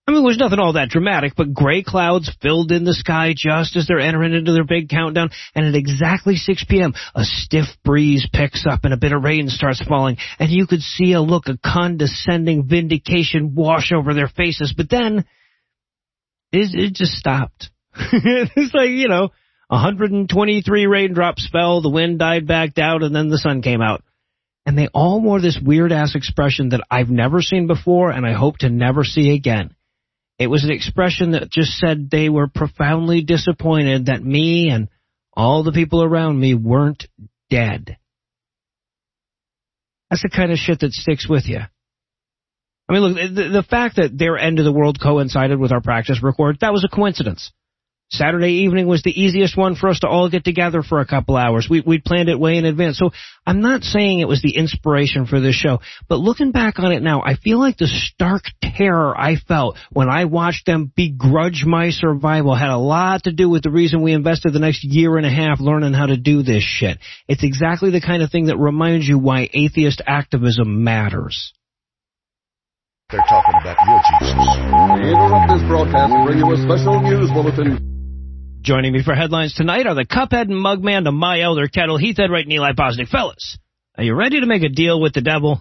I 0.06 0.12
mean, 0.12 0.22
it 0.22 0.26
was 0.26 0.38
nothing 0.38 0.60
all 0.60 0.74
that 0.74 0.90
dramatic, 0.90 1.32
but 1.36 1.52
gray 1.52 1.82
clouds 1.82 2.30
filled 2.40 2.70
in 2.70 2.84
the 2.84 2.94
sky 2.94 3.34
just 3.36 3.74
as 3.74 3.88
they're 3.88 3.98
entering 3.98 4.34
into 4.34 4.52
their 4.52 4.64
big 4.64 4.88
countdown, 4.88 5.30
and 5.52 5.66
at 5.66 5.74
exactly 5.74 6.36
6 6.36 6.64
p.m., 6.68 6.94
a 7.16 7.24
stiff 7.24 7.66
breeze 7.84 8.28
picks 8.32 8.64
up 8.66 8.84
and 8.84 8.94
a 8.94 8.98
bit 8.98 9.12
of 9.12 9.24
rain 9.24 9.48
starts 9.48 9.82
falling, 9.82 10.16
and 10.38 10.50
you 10.50 10.68
could 10.68 10.80
see 10.80 11.12
a 11.12 11.20
look 11.20 11.48
of 11.48 11.60
condescending 11.60 12.68
vindication 12.68 13.56
wash 13.56 13.90
over 13.90 14.14
their 14.14 14.28
faces, 14.28 14.72
but 14.76 14.88
then, 14.88 15.24
it, 16.52 16.70
it 16.72 16.92
just 16.94 17.12
stopped. 17.12 17.70
it's 17.96 18.74
like, 18.74 18.90
you 18.90 19.08
know, 19.08 19.30
123 19.68 20.86
raindrops 20.86 21.48
fell, 21.50 21.82
the 21.82 21.90
wind 21.90 22.20
died 22.20 22.46
back 22.46 22.74
down, 22.74 23.02
and 23.02 23.14
then 23.14 23.28
the 23.28 23.38
sun 23.38 23.60
came 23.60 23.82
out. 23.82 24.04
And 24.64 24.78
they 24.78 24.88
all 24.88 25.20
wore 25.20 25.40
this 25.40 25.58
weird 25.60 25.90
ass 25.90 26.14
expression 26.14 26.68
that 26.70 26.82
I've 26.90 27.10
never 27.10 27.40
seen 27.40 27.66
before 27.68 28.10
and 28.10 28.26
I 28.26 28.32
hope 28.32 28.58
to 28.58 28.68
never 28.68 29.04
see 29.04 29.32
again. 29.32 29.75
It 30.38 30.48
was 30.48 30.64
an 30.64 30.70
expression 30.70 31.30
that 31.32 31.50
just 31.50 31.72
said 31.78 32.10
they 32.10 32.28
were 32.28 32.48
profoundly 32.48 33.22
disappointed 33.22 34.06
that 34.06 34.22
me 34.22 34.68
and 34.70 34.88
all 35.32 35.62
the 35.62 35.72
people 35.72 36.02
around 36.02 36.38
me 36.38 36.54
weren't 36.54 37.06
dead. 37.48 37.96
That's 40.10 40.22
the 40.22 40.28
kind 40.28 40.52
of 40.52 40.58
shit 40.58 40.80
that 40.80 40.92
sticks 40.92 41.28
with 41.28 41.46
you. 41.46 41.60
I 42.88 42.92
mean, 42.92 43.02
look, 43.02 43.16
the, 43.16 43.48
the 43.48 43.66
fact 43.68 43.96
that 43.96 44.16
their 44.16 44.38
end 44.38 44.58
of 44.58 44.64
the 44.64 44.72
world 44.72 45.00
coincided 45.02 45.58
with 45.58 45.72
our 45.72 45.80
practice 45.80 46.22
record, 46.22 46.58
that 46.60 46.72
was 46.72 46.84
a 46.84 46.94
coincidence. 46.94 47.52
Saturday 48.08 48.62
evening 48.64 48.86
was 48.86 49.02
the 49.02 49.20
easiest 49.20 49.56
one 49.56 49.74
for 49.74 49.88
us 49.88 49.98
to 50.00 50.08
all 50.08 50.30
get 50.30 50.44
together 50.44 50.82
for 50.82 51.00
a 51.00 51.06
couple 51.06 51.36
hours. 51.36 51.66
We, 51.68 51.80
we'd 51.80 52.04
planned 52.04 52.28
it 52.28 52.38
way 52.38 52.56
in 52.56 52.64
advance. 52.64 52.98
So 52.98 53.10
I'm 53.44 53.60
not 53.60 53.82
saying 53.82 54.20
it 54.20 54.28
was 54.28 54.42
the 54.42 54.56
inspiration 54.56 55.26
for 55.26 55.40
this 55.40 55.56
show, 55.56 55.80
but 56.08 56.20
looking 56.20 56.52
back 56.52 56.78
on 56.78 56.92
it 56.92 57.02
now, 57.02 57.22
I 57.22 57.34
feel 57.34 57.58
like 57.58 57.78
the 57.78 57.88
stark 57.88 58.44
terror 58.62 59.18
I 59.18 59.34
felt 59.36 59.76
when 59.90 60.08
I 60.08 60.26
watched 60.26 60.66
them 60.66 60.92
begrudge 60.94 61.64
my 61.66 61.90
survival 61.90 62.54
had 62.54 62.70
a 62.70 62.78
lot 62.78 63.24
to 63.24 63.32
do 63.32 63.48
with 63.48 63.64
the 63.64 63.72
reason 63.72 64.02
we 64.02 64.12
invested 64.12 64.52
the 64.52 64.60
next 64.60 64.84
year 64.84 65.16
and 65.16 65.26
a 65.26 65.30
half 65.30 65.58
learning 65.58 65.92
how 65.92 66.06
to 66.06 66.16
do 66.16 66.42
this 66.42 66.62
shit. 66.62 66.98
It's 67.26 67.42
exactly 67.42 67.90
the 67.90 68.00
kind 68.00 68.22
of 68.22 68.30
thing 68.30 68.46
that 68.46 68.56
reminds 68.56 69.08
you 69.08 69.18
why 69.18 69.50
atheist 69.52 70.00
activism 70.06 70.84
matters. 70.84 71.52
They're 73.10 73.20
talking 73.20 73.54
about 73.60 73.76
your 73.86 74.00
Jesus. 74.20 74.46
We 74.94 75.10
interrupt 75.10 75.52
this 75.52 75.62
broadcast 75.68 76.12
to 76.12 76.24
bring 76.24 76.38
you 76.38 76.52
a 76.52 76.56
special 76.56 77.00
news 77.00 77.30
bulletin. 77.30 77.95
Joining 78.66 78.93
me 78.93 79.01
for 79.05 79.14
headlines 79.14 79.55
tonight 79.55 79.86
are 79.86 79.94
the 79.94 80.05
Cuphead 80.05 80.51
and 80.51 80.55
Mugman 80.55 81.05
to 81.05 81.12
my 81.12 81.40
elder 81.40 81.68
kettle, 81.68 81.98
Heath 81.98 82.18
Enright 82.18 82.47
and 82.47 82.52
Eli 82.52 82.72
Bosnick. 82.72 83.06
Fellas, 83.09 83.59
are 83.97 84.02
you 84.02 84.12
ready 84.16 84.40
to 84.40 84.47
make 84.47 84.64
a 84.64 84.68
deal 84.68 85.01
with 85.01 85.14
the 85.14 85.20
devil? 85.20 85.60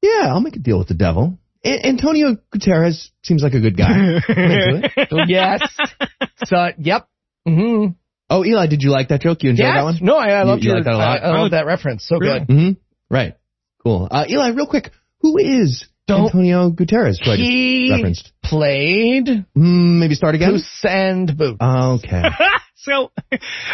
Yeah, 0.00 0.28
I'll 0.28 0.40
make 0.40 0.56
a 0.56 0.60
deal 0.60 0.78
with 0.78 0.88
the 0.88 0.94
devil. 0.94 1.38
A- 1.62 1.86
Antonio 1.86 2.38
Guterres 2.50 3.08
seems 3.22 3.42
like 3.42 3.52
a 3.52 3.60
good 3.60 3.76
guy. 3.76 4.20
It. 4.28 5.28
yes. 5.28 5.60
So, 6.46 6.68
yep. 6.78 7.08
Mm-hmm. 7.46 7.92
Oh, 8.30 8.42
Eli, 8.44 8.68
did 8.68 8.82
you 8.82 8.90
like 8.90 9.08
that 9.08 9.20
joke? 9.20 9.42
You 9.42 9.50
enjoyed 9.50 9.66
yes. 9.66 9.74
that 9.76 9.84
one? 9.84 9.98
No, 10.00 10.16
I, 10.16 10.28
I 10.30 10.40
You- 10.42 10.48
loved 10.48 10.64
you 10.64 10.68
your, 10.70 10.76
like 10.78 10.84
that 10.86 10.94
a 10.94 10.96
lot? 10.96 11.22
I, 11.22 11.26
I 11.26 11.38
love 11.40 11.50
that 11.50 11.66
reference. 11.66 12.06
So 12.08 12.18
good. 12.18 12.44
hmm 12.46 12.70
Right. 13.10 13.34
Cool. 13.82 14.08
Uh, 14.10 14.24
Eli, 14.28 14.48
real 14.48 14.66
quick, 14.66 14.90
who 15.20 15.36
is 15.38 15.86
Don't- 16.06 16.26
Antonio 16.26 16.70
Guterres? 16.70 17.16
Who 17.24 17.30
I 17.32 17.36
just 17.36 17.48
He 17.48 17.90
referenced. 17.92 18.32
played 18.42 19.26
Mm, 19.56 19.98
maybe 20.00 20.14
start 20.14 20.34
again. 20.34 20.52
Puss 20.52 20.84
and 20.84 21.36
Boot. 21.36 21.56
Okay. 21.60 22.22
so, 22.76 23.10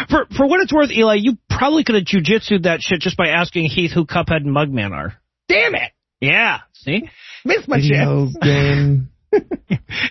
for 0.09 0.25
for 0.35 0.47
what 0.47 0.61
it's 0.61 0.71
worth, 0.73 0.91
Eli, 0.91 1.15
you 1.19 1.37
probably 1.49 1.83
could 1.83 1.95
have 1.95 2.05
jujitsued 2.05 2.63
that 2.63 2.79
shit 2.81 3.01
just 3.01 3.17
by 3.17 3.27
asking 3.29 3.65
Heath 3.65 3.91
who 3.91 4.05
Cuphead 4.05 4.37
and 4.45 4.55
Mugman 4.55 4.91
are. 4.91 5.13
Damn 5.49 5.75
it! 5.75 5.91
Yeah, 6.21 6.59
see? 6.73 7.09
Missed 7.43 7.67
my 7.67 7.77
Video 7.81 8.27
chance. 8.27 8.37
game. 8.41 9.09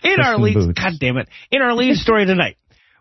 In 0.03 0.21
our 0.23 0.39
lead, 0.39 0.55
boots. 0.55 0.79
God 0.81 0.93
damn 0.99 1.17
it, 1.19 1.29
in 1.51 1.61
our 1.63 1.75
lead 1.75 1.97
story 1.97 2.25
tonight, 2.27 2.57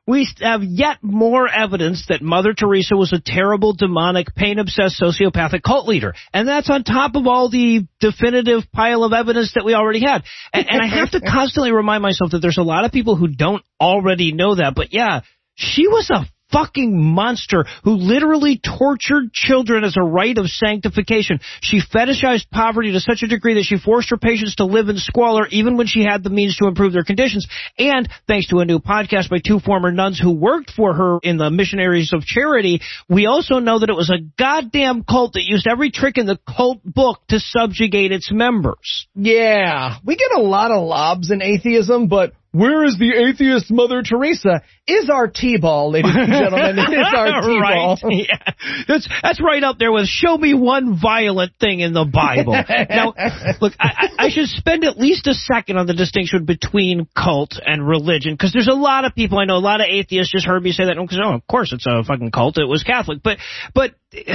we 0.10 0.28
have 0.40 0.64
yet 0.64 0.98
more 1.04 1.48
evidence 1.48 2.08
that 2.10 2.24
Mother 2.24 2.54
Teresa 2.54 2.96
was 2.96 3.14
a 3.14 3.22
terrible, 3.24 3.74
demonic, 3.74 4.34
pain-obsessed, 4.34 5.00
sociopathic 5.00 5.62
cult 5.62 5.88
leader, 5.88 6.16
and 6.34 6.48
that's 6.48 6.68
on 6.68 6.84
top 6.84 7.14
of 7.14 7.28
all 7.28 7.52
the 7.52 7.86
definitive 8.00 8.64
pile 8.74 9.04
of 9.04 9.14
evidence 9.14 9.54
that 9.54 9.64
we 9.64 9.76
already 9.76 10.02
had. 10.04 10.24
And, 10.52 10.68
and 10.68 10.82
I 10.82 10.88
have 10.88 11.12
to 11.12 11.22
constantly 11.22 11.72
remind 11.72 12.02
myself 12.02 12.32
that 12.32 12.40
there's 12.40 12.58
a 12.58 12.64
lot 12.64 12.86
of 12.86 12.92
people 12.92 13.16
who 13.18 13.28
don't 13.28 13.64
already 13.80 14.34
know 14.34 14.56
that, 14.56 14.74
but 14.76 14.92
yeah, 14.92 15.22
she 15.54 15.88
was 15.88 16.10
a 16.10 16.26
fucking 16.52 16.98
monster 16.98 17.66
who 17.84 17.96
literally 17.96 18.60
tortured 18.60 19.32
children 19.34 19.84
as 19.84 19.96
a 19.98 20.04
rite 20.04 20.38
of 20.38 20.48
sanctification. 20.48 21.40
She 21.62 21.82
fetishized 21.82 22.50
poverty 22.52 22.92
to 22.94 23.00
such 23.00 23.24
a 23.24 23.28
degree 23.28 23.56
that 23.56 23.64
she 23.64 23.78
forced 23.78 24.10
her 24.10 24.18
patients 24.18 24.56
to 24.56 24.66
live 24.66 24.90
in 24.90 24.98
squalor 24.98 25.48
even 25.48 25.78
when 25.78 25.88
she 25.88 26.04
had 26.04 26.24
the 26.24 26.30
means 26.30 26.58
to 26.58 26.68
improve 26.68 26.94
their 26.94 27.04
conditions. 27.04 27.48
And 27.78 28.08
thanks 28.28 28.48
to 28.48 28.60
a 28.60 28.66
new 28.66 28.80
podcast 28.80 29.30
by 29.30 29.40
two 29.46 29.60
former 29.60 29.92
nuns 29.92 30.20
who 30.20 30.32
worked 30.32 30.72
for 30.72 30.94
her 30.94 31.20
in 31.24 31.38
the 31.38 31.50
Missionaries 31.50 32.14
of 32.14 32.24
Charity, 32.24 32.82
we 33.08 33.26
also 33.26 33.60
know 33.60 33.80
that 33.80 33.90
it 33.90 33.96
was 33.96 34.10
a 34.10 34.24
goddamn 34.38 35.04
cult 35.04 35.34
that 35.34 35.44
used 35.44 35.68
every 35.68 35.92
trick 35.92 36.18
in 36.18 36.26
the 36.26 36.40
cult 36.48 36.84
book 36.84 37.20
to 37.30 37.40
subjugate 37.40 38.12
its 38.12 38.32
members. 38.32 39.08
Yeah, 39.16 39.98
we 40.06 40.16
get 40.16 40.32
a 40.36 40.42
lot 40.42 40.72
of 40.72 40.84
lobs 40.84 41.32
in 41.32 41.42
atheism, 41.42 42.08
but 42.08 42.34
where 42.52 42.84
is 42.84 42.98
the 42.98 43.14
atheist 43.14 43.70
Mother 43.70 44.02
Teresa? 44.02 44.62
Is 44.88 45.10
our 45.10 45.28
T-ball, 45.28 45.92
ladies 45.92 46.16
and 46.16 46.28
gentlemen. 46.32 46.80
Is 46.80 47.14
our 47.16 47.42
T-ball. 47.42 47.60
right. 47.62 48.00
Yeah. 48.30 48.54
That's 48.88 49.08
that's 49.22 49.42
right 49.42 49.64
up 49.64 49.78
there 49.78 49.92
with 49.92 50.08
show 50.08 50.36
me 50.36 50.54
one 50.54 51.00
violent 51.00 51.54
thing 51.60 51.80
in 51.80 51.94
the 51.94 52.06
Bible. 52.06 52.54
now, 52.90 53.14
look, 53.62 53.74
I, 53.80 54.10
I 54.18 54.30
should 54.30 54.48
spend 54.48 54.84
at 54.84 54.98
least 54.98 55.28
a 55.28 55.34
second 55.34 55.78
on 55.78 55.86
the 55.86 55.94
distinction 55.94 56.46
between 56.46 57.08
cult 57.16 57.60
and 57.64 57.88
religion 57.88 58.34
because 58.34 58.52
there's 58.52 58.68
a 58.68 58.74
lot 58.74 59.06
of 59.06 59.14
people 59.14 59.38
I 59.38 59.46
know, 59.46 59.56
a 59.56 59.58
lot 59.58 59.80
of 59.80 59.88
atheists 59.90 60.32
just 60.32 60.46
heard 60.46 60.64
me 60.64 60.72
say 60.72 60.86
that 60.86 60.98
because 61.00 61.20
oh, 61.24 61.34
of 61.34 61.48
course 61.48 61.72
it's 61.72 61.86
a 61.88 62.04
fucking 62.04 62.32
cult. 62.32 62.58
It 62.58 62.66
was 62.66 62.84
Catholic, 62.84 63.20
but 63.24 63.38
but. 63.74 63.94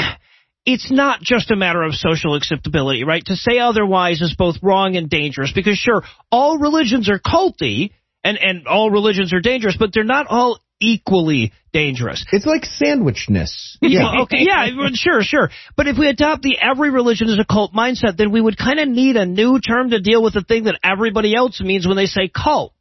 It's 0.66 0.90
not 0.90 1.20
just 1.20 1.50
a 1.50 1.56
matter 1.56 1.82
of 1.82 1.92
social 1.92 2.36
acceptability, 2.36 3.04
right? 3.04 3.22
To 3.26 3.36
say 3.36 3.58
otherwise 3.58 4.22
is 4.22 4.34
both 4.34 4.56
wrong 4.62 4.96
and 4.96 5.10
dangerous 5.10 5.52
because 5.54 5.76
sure, 5.76 6.04
all 6.32 6.56
religions 6.56 7.10
are 7.10 7.18
culty 7.18 7.90
and, 8.24 8.38
and 8.38 8.66
all 8.66 8.90
religions 8.90 9.32
are 9.32 9.40
dangerous, 9.40 9.76
but 9.78 9.90
they're 9.92 10.02
not 10.02 10.26
all 10.28 10.58
equally 10.80 11.52
dangerous. 11.72 12.24
It's 12.32 12.46
like 12.46 12.62
sandwichness. 12.62 13.76
Yeah. 13.84 14.12
okay. 14.22 14.38
Yeah. 14.40 14.66
Sure. 14.94 15.22
Sure. 15.22 15.50
But 15.76 15.86
if 15.86 15.98
we 15.98 16.08
adopt 16.08 16.42
the 16.42 16.56
every 16.60 16.90
religion 16.90 17.28
is 17.28 17.38
a 17.38 17.44
cult 17.44 17.74
mindset, 17.74 18.16
then 18.16 18.32
we 18.32 18.40
would 18.40 18.56
kind 18.56 18.80
of 18.80 18.88
need 18.88 19.16
a 19.16 19.26
new 19.26 19.60
term 19.60 19.90
to 19.90 20.00
deal 20.00 20.22
with 20.22 20.34
the 20.34 20.42
thing 20.42 20.64
that 20.64 20.78
everybody 20.82 21.34
else 21.34 21.60
means 21.60 21.86
when 21.86 21.96
they 21.96 22.06
say 22.06 22.28
cult. 22.28 22.72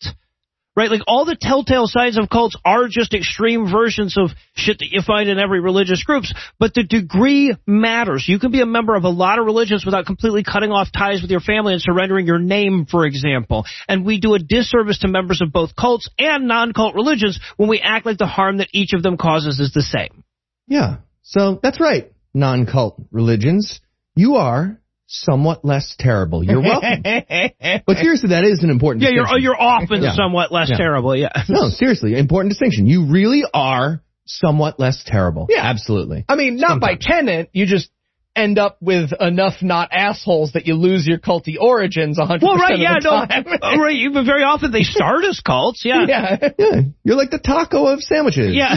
Right? 0.76 0.90
Like 0.90 1.02
all 1.06 1.26
the 1.26 1.38
telltale 1.40 1.86
signs 1.86 2.18
of 2.18 2.30
cults 2.32 2.58
are 2.66 2.88
just 2.88 3.14
extreme 3.14 3.70
versions 3.72 4.18
of 4.18 4.32
shit 4.56 4.80
that 4.80 4.90
you 4.90 5.02
find 5.06 5.30
in 5.30 5.38
every 5.38 5.60
religious 5.60 6.04
groups, 6.04 6.34
but 6.58 6.74
the 6.74 6.84
degree 6.84 7.56
matters. 7.68 8.26
You 8.28 8.40
can 8.40 8.52
be 8.52 8.62
a 8.62 8.66
member 8.66 8.96
of 8.96 9.04
a 9.04 9.10
lot 9.10 9.38
of 9.38 9.46
religions 9.46 9.86
without 9.86 10.08
completely 10.08 10.44
cutting 10.44 10.72
off 10.72 10.88
ties 10.92 11.22
with 11.22 11.30
your 11.30 11.42
family 11.42 11.74
and 11.74 11.82
surrendering 11.82 12.26
your 12.26 12.40
name, 12.40 12.88
for 12.90 13.06
example. 13.06 13.66
And 13.88 14.04
we 14.04 14.20
do 14.20 14.34
a 14.34 14.40
disservice 14.40 14.98
to 15.00 15.08
members 15.08 15.42
of 15.44 15.54
both 15.54 15.76
cults 15.76 16.10
and 16.18 16.48
non-cult 16.48 16.96
religions 16.96 17.40
when 17.56 17.70
we 17.70 17.80
act 17.80 18.08
like 18.08 18.18
the 18.18 18.26
harm 18.26 18.58
that 18.58 18.70
each 18.74 18.94
of 18.94 19.04
them 19.04 19.18
causes 19.18 19.60
is 19.60 19.74
the 19.74 19.84
same. 19.84 20.24
Yeah. 20.68 20.98
So 21.22 21.60
that's 21.62 21.80
right, 21.80 22.12
non-cult 22.34 23.00
religions. 23.12 23.80
You 24.16 24.38
are 24.38 24.80
somewhat 25.14 25.64
less 25.64 25.96
terrible. 26.00 26.44
You're 26.44 26.62
welcome. 26.62 27.04
but 27.04 27.98
seriously, 27.98 28.30
that 28.30 28.44
is 28.46 28.64
an 28.64 28.70
important 28.72 29.04
Yeah, 29.04 29.10
you're 29.12 29.38
you're 29.40 29.60
often 29.60 30.02
Yeah. 30.02 30.14
somewhat 30.16 30.52
less 30.52 30.70
Yeah. 30.72 30.78
terrible, 30.78 31.16
yeah. 31.16 31.30
No, 31.50 31.70
seriously, 31.70 32.18
important 32.18 32.52
distinction. 32.52 32.88
You 32.88 33.06
really 33.12 33.44
are 33.54 34.02
somewhat 34.26 34.80
less 34.80 35.04
terrible. 35.06 35.48
Yeah. 35.50 35.62
Absolutely. 35.64 36.26
I 36.28 36.36
mean, 36.36 36.58
not 36.58 36.80
by 36.80 36.96
tenant. 37.00 37.50
You 37.54 37.66
just 37.66 37.90
end 38.36 38.58
up 38.58 38.78
with 38.82 39.12
enough 39.20 39.62
not 39.62 39.90
assholes 39.92 40.54
that 40.54 40.66
you 40.66 40.74
lose 40.74 41.06
your 41.06 41.20
culty 41.20 41.54
origins 41.60 42.18
100% 42.18 42.42
Well, 42.42 42.56
right, 42.56 42.74
of 42.74 42.80
yeah, 42.80 42.96
the 43.00 43.04
no, 43.04 43.12
time. 43.28 43.46
uh, 43.62 43.78
right. 43.80 44.10
But 44.12 44.26
very 44.26 44.42
often 44.44 44.72
they 44.72 44.82
start 44.82 45.24
as 45.24 45.40
cults, 45.40 45.84
yeah. 45.86 46.06
yeah. 46.08 46.38
Yeah. 46.58 46.82
You're 47.04 47.16
like 47.16 47.30
the 47.30 47.38
taco 47.38 47.86
of 47.86 48.02
sandwiches. 48.02 48.56
Yeah, 48.56 48.74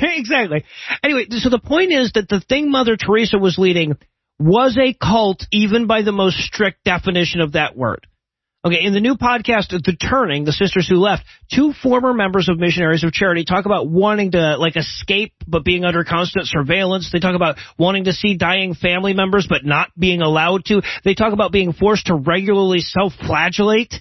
exactly. 0.00 0.62
Anyway, 1.02 1.26
so 1.30 1.48
the 1.48 1.58
point 1.58 1.90
is 1.92 2.12
that 2.14 2.28
the 2.28 2.38
thing 2.40 2.70
Mother 2.70 2.96
Teresa 2.96 3.38
was 3.38 3.58
leading 3.58 3.96
was 4.42 4.76
a 4.76 4.94
cult, 4.94 5.46
even 5.52 5.86
by 5.86 6.02
the 6.02 6.12
most 6.12 6.38
strict 6.38 6.84
definition 6.84 7.40
of 7.40 7.52
that 7.52 7.76
word. 7.76 8.06
Okay, 8.64 8.84
in 8.84 8.92
the 8.92 9.00
new 9.00 9.16
podcast, 9.16 9.70
The 9.70 9.96
Turning, 9.96 10.44
The 10.44 10.52
Sisters 10.52 10.88
Who 10.88 10.94
Left, 10.94 11.24
two 11.52 11.72
former 11.72 12.14
members 12.14 12.48
of 12.48 12.60
Missionaries 12.60 13.02
of 13.02 13.12
Charity 13.12 13.44
talk 13.44 13.66
about 13.66 13.88
wanting 13.88 14.32
to, 14.32 14.56
like, 14.56 14.76
escape 14.76 15.32
but 15.48 15.64
being 15.64 15.84
under 15.84 16.04
constant 16.04 16.46
surveillance. 16.46 17.10
They 17.12 17.18
talk 17.18 17.34
about 17.34 17.56
wanting 17.76 18.04
to 18.04 18.12
see 18.12 18.36
dying 18.36 18.74
family 18.74 19.14
members 19.14 19.48
but 19.48 19.64
not 19.64 19.90
being 19.98 20.22
allowed 20.22 20.64
to. 20.66 20.82
They 21.04 21.14
talk 21.14 21.32
about 21.32 21.50
being 21.50 21.72
forced 21.72 22.06
to 22.06 22.14
regularly 22.14 22.78
self-flagellate. 22.78 23.94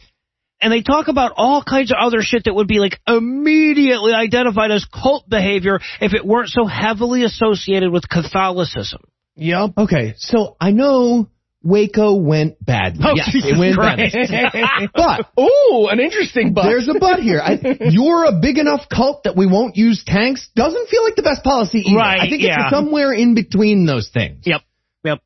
And 0.61 0.71
they 0.71 0.83
talk 0.83 1.07
about 1.07 1.33
all 1.37 1.63
kinds 1.63 1.91
of 1.91 1.97
other 1.99 2.21
shit 2.21 2.43
that 2.43 2.53
would 2.53 2.67
be 2.67 2.77
like 2.77 2.99
immediately 3.07 4.13
identified 4.13 4.69
as 4.69 4.85
cult 4.85 5.27
behavior 5.27 5.79
if 5.99 6.13
it 6.13 6.23
weren't 6.23 6.49
so 6.49 6.65
heavily 6.65 7.23
associated 7.23 7.91
with 7.91 8.07
Catholicism. 8.07 9.01
Yep. 9.35 9.71
Okay, 9.77 10.13
so 10.17 10.55
I 10.59 10.71
know 10.71 11.29
Waco 11.63 12.15
went 12.15 12.63
badly. 12.63 13.05
Oh, 13.05 13.13
yes, 13.15 13.29
Jesus 13.31 13.51
it 13.53 13.59
went 13.59 13.75
Christ. 13.75 14.15
badly. 14.15 14.89
but 14.95 15.29
Ooh, 15.39 15.87
an 15.89 15.99
interesting 15.99 16.53
but. 16.53 16.63
there's 16.63 16.87
a 16.87 16.97
but 16.99 17.19
here. 17.19 17.39
I, 17.39 17.59
you're 17.81 18.25
a 18.25 18.39
big 18.39 18.57
enough 18.57 18.89
cult 18.89 19.23
that 19.23 19.35
we 19.35 19.45
won't 19.45 19.75
use 19.77 20.03
tanks. 20.05 20.49
Doesn't 20.55 20.89
feel 20.89 21.03
like 21.03 21.15
the 21.15 21.21
best 21.21 21.43
policy 21.43 21.79
either. 21.79 21.97
Right, 21.97 22.19
I 22.19 22.29
think 22.29 22.41
yeah. 22.41 22.63
it's 22.63 22.71
somewhere 22.71 23.13
in 23.13 23.35
between 23.35 23.85
those 23.85 24.09
things. 24.09 24.43
Yep. 24.45 24.61
Yep. 25.03 25.19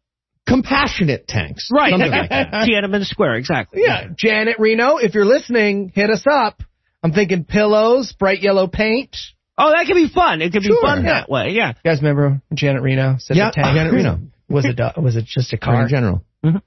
Compassionate 0.47 1.27
tanks. 1.27 1.69
Right. 1.71 1.91
Something 1.91 2.11
like 2.11 2.29
that. 2.29 2.51
Tiananmen 2.67 3.05
Square, 3.05 3.35
exactly. 3.35 3.81
Yeah, 3.83 4.07
Janet 4.15 4.57
Reno, 4.59 4.97
if 4.97 5.13
you're 5.13 5.25
listening, 5.25 5.91
hit 5.93 6.09
us 6.09 6.25
up. 6.29 6.61
I'm 7.01 7.13
thinking 7.13 7.45
pillows, 7.45 8.13
bright 8.13 8.41
yellow 8.41 8.67
paint. 8.67 9.15
Oh, 9.57 9.69
that 9.71 9.85
could 9.87 9.95
be 9.95 10.09
fun. 10.09 10.41
It 10.41 10.51
could 10.51 10.61
be 10.63 10.67
Sure. 10.67 10.81
fun 10.81 11.03
Yeah. 11.05 11.11
that 11.13 11.29
way, 11.29 11.49
yeah. 11.51 11.69
You 11.69 11.89
guys 11.91 11.99
remember 12.01 12.41
Janet 12.53 12.81
Reno 12.81 13.15
said 13.19 13.37
Yeah, 13.37 13.51
Janet 13.51 13.93
Reno. 13.93 14.19
was 14.49 14.65
it 14.65 14.79
was 14.97 15.15
it 15.15 15.25
just 15.25 15.53
a 15.53 15.57
car? 15.57 15.83
in 15.83 15.87
general. 15.89 16.23
Mm-hmm. 16.45 16.57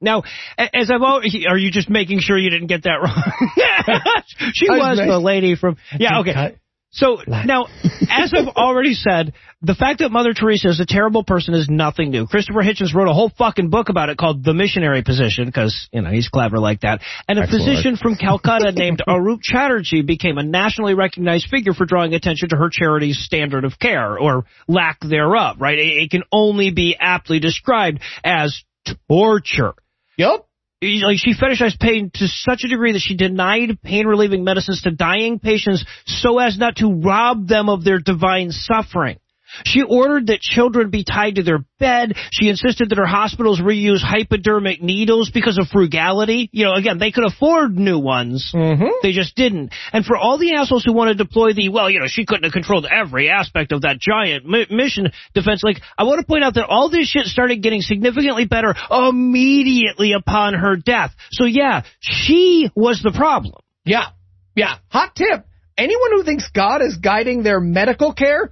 Now, 0.00 0.22
as 0.58 0.90
I've 0.90 1.02
always, 1.02 1.34
are 1.48 1.56
you 1.56 1.70
just 1.70 1.88
making 1.88 2.18
sure 2.20 2.36
you 2.36 2.50
didn't 2.50 2.66
get 2.66 2.82
that 2.82 2.96
wrong? 3.00 3.22
she 4.54 4.68
was 4.68 4.98
was 4.98 4.98
the 4.98 5.18
lady 5.18 5.54
from, 5.56 5.76
yeah, 5.98 6.20
okay. 6.20 6.56
So 6.90 7.18
now, 7.26 7.66
as 8.10 8.32
I've 8.34 8.48
already 8.48 8.94
said, 8.94 9.32
the 9.64 9.74
fact 9.74 10.00
that 10.00 10.10
Mother 10.10 10.34
Teresa 10.34 10.68
is 10.68 10.80
a 10.80 10.86
terrible 10.86 11.24
person 11.24 11.54
is 11.54 11.68
nothing 11.70 12.10
new. 12.10 12.26
Christopher 12.26 12.60
Hitchens 12.60 12.94
wrote 12.94 13.08
a 13.08 13.14
whole 13.14 13.30
fucking 13.30 13.70
book 13.70 13.88
about 13.88 14.10
it 14.10 14.18
called 14.18 14.44
The 14.44 14.52
Missionary 14.52 15.02
Position 15.02 15.46
because, 15.46 15.88
you 15.92 16.02
know, 16.02 16.10
he's 16.10 16.28
clever 16.28 16.58
like 16.58 16.80
that. 16.80 17.00
And 17.26 17.38
a 17.38 17.42
Excellent. 17.42 17.64
physician 17.64 17.96
from 17.96 18.16
Calcutta 18.16 18.72
named 18.76 19.02
Aroup 19.08 19.40
Chatterjee 19.42 20.02
became 20.02 20.36
a 20.36 20.42
nationally 20.42 20.94
recognized 20.94 21.48
figure 21.48 21.72
for 21.72 21.86
drawing 21.86 22.14
attention 22.14 22.50
to 22.50 22.56
her 22.56 22.68
charity's 22.70 23.18
standard 23.18 23.64
of 23.64 23.78
care 23.78 24.18
or 24.18 24.44
lack 24.68 25.00
thereof, 25.00 25.56
right? 25.60 25.78
It, 25.78 26.04
it 26.04 26.10
can 26.10 26.24
only 26.30 26.70
be 26.70 26.96
aptly 27.00 27.40
described 27.40 28.00
as 28.22 28.62
torture. 29.08 29.72
Yep. 30.18 30.46
Like 30.82 31.16
she 31.16 31.32
fetishized 31.32 31.80
pain 31.80 32.10
to 32.12 32.26
such 32.28 32.64
a 32.64 32.68
degree 32.68 32.92
that 32.92 33.00
she 33.00 33.16
denied 33.16 33.80
pain 33.82 34.06
relieving 34.06 34.44
medicines 34.44 34.82
to 34.82 34.90
dying 34.90 35.38
patients 35.38 35.84
so 36.04 36.38
as 36.38 36.58
not 36.58 36.76
to 36.76 37.00
rob 37.02 37.48
them 37.48 37.70
of 37.70 37.84
their 37.84 37.98
divine 37.98 38.50
suffering. 38.50 39.18
She 39.64 39.82
ordered 39.82 40.28
that 40.28 40.40
children 40.40 40.90
be 40.90 41.04
tied 41.04 41.36
to 41.36 41.42
their 41.42 41.64
bed. 41.78 42.14
She 42.32 42.48
insisted 42.48 42.90
that 42.90 42.98
her 42.98 43.06
hospitals 43.06 43.60
reuse 43.60 44.00
hypodermic 44.02 44.82
needles 44.82 45.30
because 45.32 45.58
of 45.58 45.68
frugality. 45.68 46.48
You 46.52 46.64
know, 46.64 46.74
again, 46.74 46.98
they 46.98 47.12
could 47.12 47.24
afford 47.24 47.76
new 47.78 47.98
ones. 47.98 48.52
Mm-hmm. 48.54 48.86
They 49.02 49.12
just 49.12 49.36
didn't. 49.36 49.72
And 49.92 50.04
for 50.04 50.16
all 50.16 50.38
the 50.38 50.54
assholes 50.54 50.84
who 50.84 50.92
want 50.92 51.16
to 51.16 51.24
deploy 51.24 51.52
the, 51.52 51.68
well, 51.68 51.90
you 51.90 52.00
know, 52.00 52.06
she 52.08 52.26
couldn't 52.26 52.44
have 52.44 52.52
controlled 52.52 52.86
every 52.90 53.30
aspect 53.30 53.72
of 53.72 53.82
that 53.82 53.98
giant 54.00 54.46
mi- 54.46 54.66
mission 54.70 55.10
defense. 55.34 55.62
Like, 55.62 55.80
I 55.96 56.04
want 56.04 56.20
to 56.20 56.26
point 56.26 56.44
out 56.44 56.54
that 56.54 56.66
all 56.66 56.88
this 56.88 57.08
shit 57.08 57.26
started 57.26 57.62
getting 57.62 57.80
significantly 57.80 58.46
better 58.46 58.74
immediately 58.90 60.12
upon 60.12 60.54
her 60.54 60.76
death. 60.76 61.12
So 61.30 61.44
yeah, 61.44 61.82
she 62.00 62.70
was 62.74 63.00
the 63.02 63.12
problem. 63.12 63.54
Yeah. 63.84 64.06
Yeah. 64.54 64.76
Hot 64.88 65.14
tip. 65.14 65.46
Anyone 65.76 66.10
who 66.12 66.22
thinks 66.22 66.48
God 66.50 66.82
is 66.82 66.96
guiding 66.96 67.42
their 67.42 67.60
medical 67.60 68.12
care, 68.14 68.50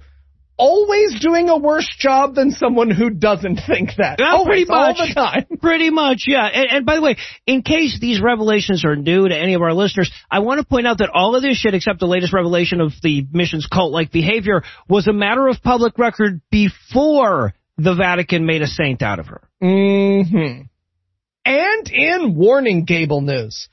always 0.63 1.19
doing 1.19 1.49
a 1.49 1.57
worse 1.57 1.93
job 1.99 2.35
than 2.35 2.51
someone 2.51 2.89
who 2.89 3.09
doesn't 3.09 3.59
think 3.67 3.89
that. 3.97 4.19
Yeah, 4.19 4.31
always, 4.31 4.65
pretty 4.65 4.71
much. 4.71 4.97
All 4.97 5.07
the 5.07 5.13
time. 5.13 5.45
Pretty 5.61 5.89
much, 5.89 6.23
yeah. 6.25 6.45
And, 6.45 6.67
and 6.71 6.85
by 6.85 6.95
the 6.95 7.01
way, 7.01 7.17
in 7.45 7.63
case 7.63 7.99
these 7.99 8.21
revelations 8.21 8.85
are 8.85 8.95
new 8.95 9.27
to 9.27 9.35
any 9.37 9.55
of 9.55 9.61
our 9.61 9.73
listeners, 9.73 10.09
I 10.31 10.39
want 10.39 10.61
to 10.61 10.65
point 10.65 10.87
out 10.87 10.99
that 10.99 11.09
all 11.13 11.35
of 11.35 11.41
this 11.41 11.57
shit, 11.57 11.73
except 11.73 11.99
the 11.99 12.07
latest 12.07 12.33
revelation 12.33 12.79
of 12.79 12.93
the 13.01 13.27
mission's 13.31 13.67
cult-like 13.67 14.11
behavior, 14.13 14.63
was 14.87 15.07
a 15.07 15.13
matter 15.13 15.47
of 15.49 15.61
public 15.61 15.99
record 15.99 16.39
before 16.49 17.53
the 17.77 17.93
Vatican 17.93 18.45
made 18.45 18.61
a 18.61 18.67
saint 18.67 19.01
out 19.01 19.19
of 19.19 19.27
her. 19.27 19.41
Mm-hmm. 19.61 20.61
And 21.45 21.91
in 21.91 22.35
Warning 22.35 22.85
Gable 22.85 23.19
news. 23.19 23.67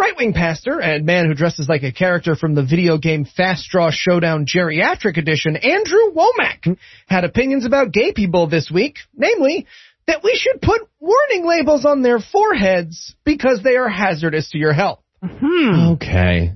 Right-wing 0.00 0.32
pastor 0.32 0.80
and 0.80 1.04
man 1.04 1.26
who 1.26 1.34
dresses 1.34 1.68
like 1.68 1.82
a 1.82 1.92
character 1.92 2.34
from 2.34 2.54
the 2.54 2.64
video 2.64 2.96
game 2.96 3.26
Fast 3.26 3.68
Draw 3.68 3.90
Showdown 3.92 4.46
Geriatric 4.46 5.18
Edition, 5.18 5.56
Andrew 5.56 6.14
Wommack, 6.14 6.78
had 7.06 7.24
opinions 7.24 7.66
about 7.66 7.92
gay 7.92 8.14
people 8.14 8.46
this 8.46 8.70
week, 8.72 8.96
namely, 9.14 9.66
that 10.06 10.24
we 10.24 10.34
should 10.36 10.62
put 10.62 10.88
warning 11.00 11.46
labels 11.46 11.84
on 11.84 12.00
their 12.00 12.18
foreheads 12.18 13.14
because 13.26 13.60
they 13.62 13.76
are 13.76 13.90
hazardous 13.90 14.52
to 14.52 14.58
your 14.58 14.72
health. 14.72 15.00
Hmm. 15.22 15.92
Okay. 15.92 16.54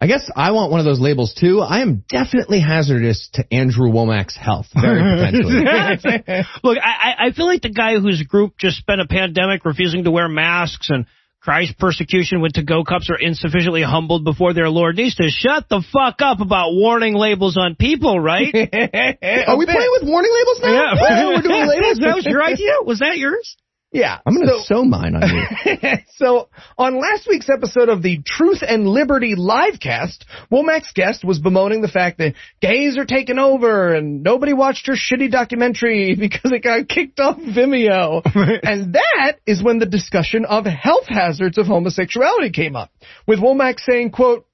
I 0.00 0.06
guess 0.06 0.30
I 0.36 0.52
want 0.52 0.70
one 0.70 0.78
of 0.78 0.86
those 0.86 1.00
labels 1.00 1.34
too. 1.34 1.62
I 1.62 1.80
am 1.80 2.04
definitely 2.08 2.60
hazardous 2.60 3.30
to 3.32 3.52
Andrew 3.52 3.90
Wommack's 3.90 4.36
health. 4.36 4.66
Very 4.80 5.00
potentially. 5.16 6.44
Look, 6.62 6.78
I, 6.78 6.92
I 6.92 7.26
I 7.26 7.32
feel 7.32 7.46
like 7.46 7.62
the 7.62 7.70
guy 7.70 7.98
whose 7.98 8.22
group 8.22 8.58
just 8.58 8.76
spent 8.76 9.00
a 9.00 9.08
pandemic 9.08 9.64
refusing 9.64 10.04
to 10.04 10.12
wear 10.12 10.28
masks 10.28 10.90
and 10.90 11.06
Christ 11.46 11.78
persecution 11.78 12.40
when 12.40 12.50
to-go 12.50 12.82
cups 12.82 13.08
are 13.08 13.14
insufficiently 13.14 13.80
humbled 13.80 14.24
before 14.24 14.52
their 14.52 14.68
Lord 14.68 14.96
needs 14.96 15.14
to 15.14 15.30
shut 15.30 15.68
the 15.68 15.80
fuck 15.92 16.20
up 16.20 16.40
about 16.40 16.74
warning 16.74 17.14
labels 17.14 17.56
on 17.56 17.76
people, 17.76 18.18
right? 18.18 18.50
Are 18.52 19.56
we 19.56 19.64
playing 19.64 19.92
with 19.94 20.02
warning 20.10 20.32
labels 20.34 20.58
now? 20.60 20.74
Yeah. 20.74 21.26
We're 21.28 21.42
doing 21.42 21.68
labels. 21.68 21.98
that 22.02 22.16
was 22.16 22.26
your 22.26 22.42
idea? 22.42 22.72
Was 22.84 22.98
that 22.98 23.16
yours? 23.16 23.56
Yeah. 23.96 24.18
I'm 24.26 24.34
going 24.34 24.46
to 24.46 24.58
so- 24.58 24.74
sew 24.76 24.84
mine 24.84 25.14
on 25.16 25.22
you. 25.28 25.88
so, 26.16 26.48
on 26.76 27.00
last 27.00 27.26
week's 27.28 27.48
episode 27.48 27.88
of 27.88 28.02
the 28.02 28.20
Truth 28.24 28.62
and 28.66 28.86
Liberty 28.86 29.34
livecast, 29.34 30.24
Wommack's 30.52 30.92
guest 30.92 31.24
was 31.24 31.38
bemoaning 31.38 31.80
the 31.80 31.88
fact 31.88 32.18
that 32.18 32.34
gays 32.60 32.98
are 32.98 33.06
taking 33.06 33.38
over 33.38 33.94
and 33.94 34.22
nobody 34.22 34.52
watched 34.52 34.86
her 34.86 34.94
shitty 34.94 35.30
documentary 35.30 36.14
because 36.18 36.52
it 36.52 36.62
got 36.62 36.88
kicked 36.88 37.20
off 37.20 37.38
Vimeo. 37.38 38.22
and 38.62 38.94
that 38.94 39.38
is 39.46 39.62
when 39.62 39.78
the 39.78 39.86
discussion 39.86 40.44
of 40.44 40.66
health 40.66 41.06
hazards 41.06 41.58
of 41.58 41.66
homosexuality 41.66 42.50
came 42.50 42.76
up, 42.76 42.90
with 43.26 43.38
Wommack 43.40 43.80
saying, 43.80 44.10
quote, 44.10 44.46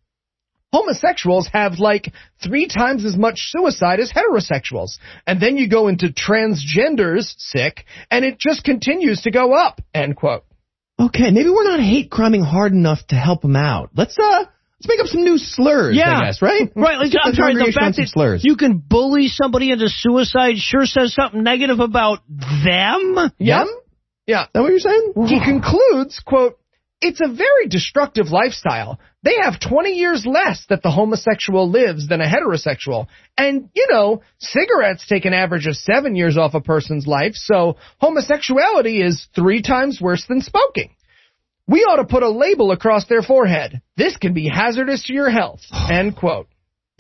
homosexuals 0.72 1.48
have 1.52 1.78
like 1.78 2.12
three 2.42 2.66
times 2.66 3.04
as 3.04 3.16
much 3.16 3.38
suicide 3.50 4.00
as 4.00 4.10
heterosexuals. 4.12 4.98
And 5.26 5.40
then 5.40 5.56
you 5.56 5.68
go 5.68 5.88
into 5.88 6.08
transgenders, 6.08 7.34
sick, 7.38 7.84
and 8.10 8.24
it 8.24 8.38
just 8.38 8.64
continues 8.64 9.22
to 9.22 9.30
go 9.30 9.52
up, 9.54 9.80
end 9.94 10.16
quote. 10.16 10.44
Okay, 11.00 11.30
maybe 11.30 11.50
we're 11.50 11.64
not 11.64 11.80
hate 11.80 12.10
criming 12.10 12.42
hard 12.42 12.72
enough 12.72 13.06
to 13.08 13.16
help 13.16 13.42
them 13.42 13.56
out. 13.56 13.90
Let's 13.96 14.16
uh, 14.18 14.44
let's 14.44 14.88
make 14.88 15.00
up 15.00 15.06
some 15.06 15.24
new 15.24 15.38
slurs. 15.38 15.96
Yeah. 15.96 16.18
I 16.18 16.24
guess, 16.26 16.42
right? 16.42 16.70
Right, 16.76 16.98
like, 16.98 17.12
I'm 17.22 17.34
sorry, 17.34 17.54
the 17.54 17.72
fact 17.72 17.96
that 17.96 18.08
slurs. 18.08 18.44
you 18.44 18.56
can 18.56 18.78
bully 18.78 19.28
somebody 19.28 19.70
into 19.70 19.88
suicide 19.88 20.56
sure 20.56 20.86
says 20.86 21.14
something 21.14 21.42
negative 21.42 21.80
about 21.80 22.20
them. 22.28 23.30
Yeah. 23.38 23.64
Yeah. 24.26 24.44
Is 24.44 24.48
that 24.54 24.60
what 24.60 24.70
you're 24.70 24.78
saying? 24.78 25.12
He 25.26 25.40
concludes, 25.44 26.20
quote, 26.24 26.58
it's 27.00 27.20
a 27.20 27.28
very 27.28 27.66
destructive 27.68 28.28
lifestyle. 28.30 29.00
They 29.22 29.36
have 29.40 29.60
20 29.60 29.90
years 29.90 30.26
less 30.26 30.66
that 30.68 30.82
the 30.82 30.90
homosexual 30.90 31.70
lives 31.70 32.08
than 32.08 32.20
a 32.20 32.26
heterosexual. 32.26 33.06
And, 33.38 33.68
you 33.74 33.86
know, 33.90 34.22
cigarettes 34.38 35.06
take 35.06 35.24
an 35.24 35.32
average 35.32 35.66
of 35.66 35.76
seven 35.76 36.16
years 36.16 36.36
off 36.36 36.54
a 36.54 36.60
person's 36.60 37.06
life, 37.06 37.34
so 37.34 37.76
homosexuality 37.98 39.00
is 39.00 39.28
three 39.34 39.62
times 39.62 40.00
worse 40.00 40.24
than 40.28 40.40
smoking. 40.40 40.94
We 41.68 41.80
ought 41.80 41.96
to 41.96 42.04
put 42.04 42.24
a 42.24 42.30
label 42.30 42.72
across 42.72 43.06
their 43.06 43.22
forehead. 43.22 43.80
This 43.96 44.16
can 44.16 44.34
be 44.34 44.48
hazardous 44.48 45.04
to 45.04 45.12
your 45.12 45.30
health. 45.30 45.60
End 45.72 46.16
quote. 46.16 46.48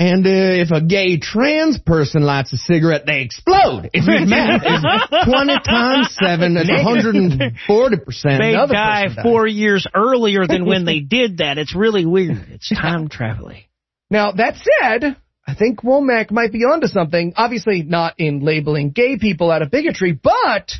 And 0.02 0.26
uh, 0.26 0.30
if 0.30 0.72
a 0.72 0.80
gay 0.80 1.18
trans 1.18 1.78
person 1.78 2.22
lights 2.22 2.52
a 2.52 2.56
cigarette, 2.56 3.04
they 3.06 3.20
explode. 3.20 3.88
It's 3.92 4.04
his 4.04 4.28
math. 4.28 4.62
It's 4.64 5.30
20 5.30 5.54
times 5.64 6.16
7 6.20 6.56
is 6.56 6.68
140%. 6.68 8.38
They 8.40 8.54
Another 8.54 8.74
guy 8.74 9.02
person 9.04 9.14
died. 9.14 9.22
four 9.22 9.46
years 9.46 9.86
earlier 9.94 10.44
than 10.48 10.66
when 10.66 10.84
they 10.84 10.98
did 11.18 11.38
that. 11.38 11.56
It's 11.58 11.76
really 11.76 12.04
weird. 12.04 12.44
It's 12.50 12.68
time 12.70 13.10
traveling. 13.10 13.62
Now, 14.10 14.32
that 14.32 14.56
said, 14.56 15.16
I 15.46 15.54
think 15.54 15.82
Wommack 15.82 16.32
might 16.32 16.50
be 16.50 16.64
onto 16.64 16.88
something. 16.88 17.34
Obviously, 17.36 17.82
not 17.84 18.14
in 18.18 18.40
labeling 18.40 18.90
gay 18.90 19.18
people 19.18 19.52
out 19.52 19.62
of 19.62 19.70
bigotry, 19.70 20.18
but 20.20 20.72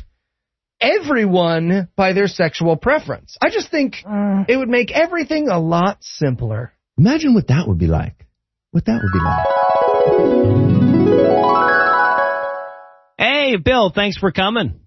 everyone 0.81 1.87
by 1.95 2.11
their 2.11 2.27
sexual 2.27 2.75
preference. 2.75 3.37
I 3.41 3.49
just 3.51 3.71
think 3.71 4.03
it 4.49 4.57
would 4.57 4.67
make 4.67 4.91
everything 4.91 5.47
a 5.47 5.59
lot 5.59 5.99
simpler. 6.01 6.73
Imagine 6.97 7.33
what 7.33 7.47
that 7.47 7.69
would 7.69 7.77
be 7.77 7.87
like. 7.87 8.15
What 8.73 8.85
that 8.85 9.03
would 9.03 9.11
be 9.11 9.19
like. 9.19 9.45
Hey, 13.19 13.55
Bill, 13.57 13.91
thanks 13.93 14.17
for 14.17 14.31
coming. 14.31 14.79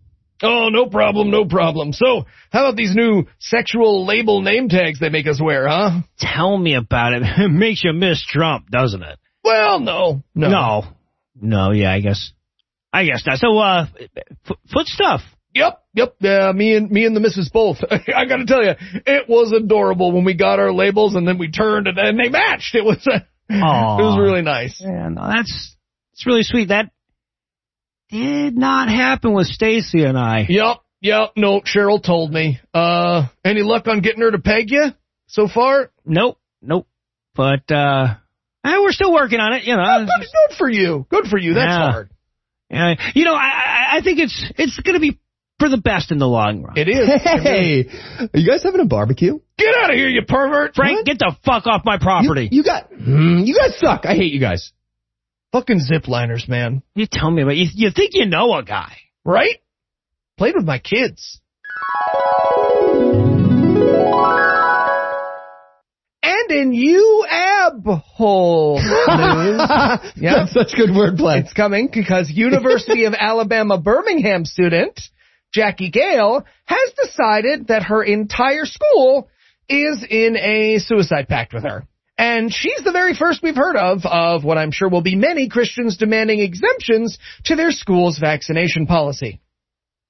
Oh, 0.42 0.70
no 0.70 0.86
problem, 0.86 1.30
no 1.30 1.44
problem. 1.44 1.92
So, 1.92 2.26
how 2.50 2.64
about 2.66 2.76
these 2.76 2.96
new 2.96 3.26
sexual 3.38 4.04
label 4.04 4.42
name 4.42 4.68
tags 4.68 4.98
they 4.98 5.08
make 5.08 5.28
us 5.28 5.40
wear, 5.40 5.68
huh? 5.68 6.00
Tell 6.18 6.58
me 6.58 6.74
about 6.74 7.12
it. 7.12 7.22
It 7.38 7.48
makes 7.48 7.84
you 7.84 7.92
miss 7.92 8.26
Trump, 8.26 8.68
doesn't 8.70 9.04
it? 9.04 9.20
Well, 9.44 9.78
no, 9.78 10.24
no. 10.34 10.48
No. 10.48 10.82
No, 11.40 11.70
yeah, 11.70 11.92
I 11.92 12.00
guess. 12.00 12.32
I 12.92 13.04
guess 13.04 13.24
not. 13.24 13.38
So, 13.38 13.56
uh, 13.56 13.86
f- 14.50 14.56
foot 14.72 14.88
stuff. 14.88 15.20
Yep, 15.54 15.80
yep. 15.94 16.16
Yeah, 16.18 16.50
me 16.52 16.74
and 16.74 16.90
me 16.90 17.06
and 17.06 17.14
the 17.14 17.20
missus 17.20 17.50
both. 17.50 17.76
I 17.90 18.24
got 18.24 18.38
to 18.38 18.46
tell 18.46 18.64
you, 18.64 18.72
it 19.06 19.28
was 19.28 19.52
adorable 19.52 20.10
when 20.10 20.24
we 20.24 20.34
got 20.34 20.58
our 20.58 20.72
labels 20.72 21.14
and 21.14 21.26
then 21.26 21.38
we 21.38 21.52
turned 21.52 21.86
and 21.86 21.96
then 21.96 22.16
they 22.16 22.28
matched. 22.30 22.74
It 22.74 22.84
was 22.84 23.06
uh, 23.06 23.20
it 23.48 24.02
was 24.02 24.18
really 24.20 24.42
nice. 24.42 24.80
Yeah, 24.80 25.08
no, 25.08 25.28
that's 25.28 25.76
it's 26.12 26.26
really 26.26 26.42
sweet. 26.42 26.68
That 26.68 26.90
did 28.10 28.56
not 28.56 28.88
happen 28.88 29.32
with 29.34 29.46
Stacy 29.46 30.04
and 30.04 30.18
I. 30.18 30.46
Yep, 30.48 30.76
yep. 31.00 31.32
No, 31.36 31.60
Cheryl 31.60 32.02
told 32.02 32.32
me. 32.32 32.60
Uh, 32.72 33.26
any 33.44 33.62
luck 33.62 33.86
on 33.88 34.00
getting 34.00 34.20
her 34.22 34.30
to 34.30 34.38
peg 34.38 34.70
you 34.70 34.86
so 35.26 35.48
far? 35.48 35.90
Nope, 36.04 36.38
nope. 36.62 36.86
But 37.34 37.70
uh, 37.70 38.14
eh, 38.64 38.78
we're 38.80 38.92
still 38.92 39.12
working 39.12 39.40
on 39.40 39.52
it. 39.54 39.64
You 39.64 39.76
know, 39.76 39.82
Oh, 39.84 39.98
good, 40.06 40.26
good 40.48 40.56
for 40.56 40.68
you. 40.70 41.06
Good 41.10 41.26
for 41.26 41.38
you. 41.38 41.54
That's 41.54 41.68
Yeah. 41.70 41.90
hard. 41.90 42.10
yeah, 42.70 42.94
you 43.14 43.24
know, 43.24 43.34
I, 43.34 43.38
I 43.92 43.96
I 43.98 44.00
think 44.02 44.18
it's 44.20 44.52
it's 44.56 44.78
going 44.80 44.94
to 44.94 45.00
be 45.00 45.18
for 45.58 45.68
the 45.68 45.78
best 45.78 46.12
in 46.12 46.18
the 46.18 46.26
long 46.26 46.62
run. 46.62 46.76
It 46.76 46.88
is. 46.88 47.08
Hey, 47.08 47.86
are 48.20 48.38
you 48.38 48.46
guys 48.48 48.62
having 48.62 48.80
a 48.80 48.84
barbecue? 48.86 49.38
Get 49.58 49.74
out 49.74 49.90
of 49.90 49.96
here, 49.96 50.08
you 50.08 50.22
pervert. 50.26 50.74
Frank, 50.74 51.06
get 51.06 51.18
the 51.18 51.34
fuck 51.44 51.66
off 51.66 51.82
my 51.84 51.98
property. 51.98 52.48
You, 52.50 52.58
you 52.58 52.64
got, 52.64 52.88
hmm, 52.92 53.38
you 53.44 53.56
guys 53.56 53.78
suck. 53.78 54.04
I 54.04 54.14
hate 54.14 54.32
you 54.32 54.40
guys. 54.40 54.72
Fucking 55.52 55.80
zipliners, 55.80 56.48
man. 56.48 56.82
You 56.94 57.06
tell 57.10 57.30
me 57.30 57.42
about 57.42 57.56
you. 57.56 57.66
You 57.72 57.90
think 57.90 58.10
you 58.14 58.26
know 58.26 58.54
a 58.54 58.62
guy? 58.62 58.96
Right? 59.24 59.56
Played 60.36 60.54
with 60.56 60.64
my 60.66 60.78
kids. 60.78 61.40
And 66.22 66.50
in 66.50 66.72
you 66.74 67.24
ab 67.30 67.84
hole 67.86 68.74
news. 68.76 69.60
Yeah. 69.66 69.98
That's 70.20 70.52
such 70.52 70.74
good 70.76 70.90
wordplay. 70.90 71.40
It's 71.40 71.52
coming 71.52 71.88
because 71.92 72.30
University 72.30 73.04
of 73.04 73.14
Alabama 73.14 73.78
Birmingham 73.78 74.44
student 74.44 75.00
Jackie 75.52 75.90
Gale 75.90 76.44
has 76.64 76.92
decided 77.02 77.68
that 77.68 77.84
her 77.84 78.02
entire 78.02 78.64
school 78.64 79.28
is 79.68 80.04
in 80.08 80.36
a 80.36 80.78
suicide 80.78 81.28
pact 81.28 81.52
with 81.52 81.64
her. 81.64 81.86
And 82.18 82.52
she's 82.52 82.82
the 82.82 82.92
very 82.92 83.14
first 83.14 83.42
we've 83.42 83.56
heard 83.56 83.76
of 83.76 84.06
of 84.06 84.42
what 84.42 84.56
I'm 84.56 84.70
sure 84.70 84.88
will 84.88 85.02
be 85.02 85.16
many 85.16 85.48
Christians 85.48 85.98
demanding 85.98 86.40
exemptions 86.40 87.18
to 87.44 87.56
their 87.56 87.70
school's 87.70 88.18
vaccination 88.18 88.86
policy. 88.86 89.40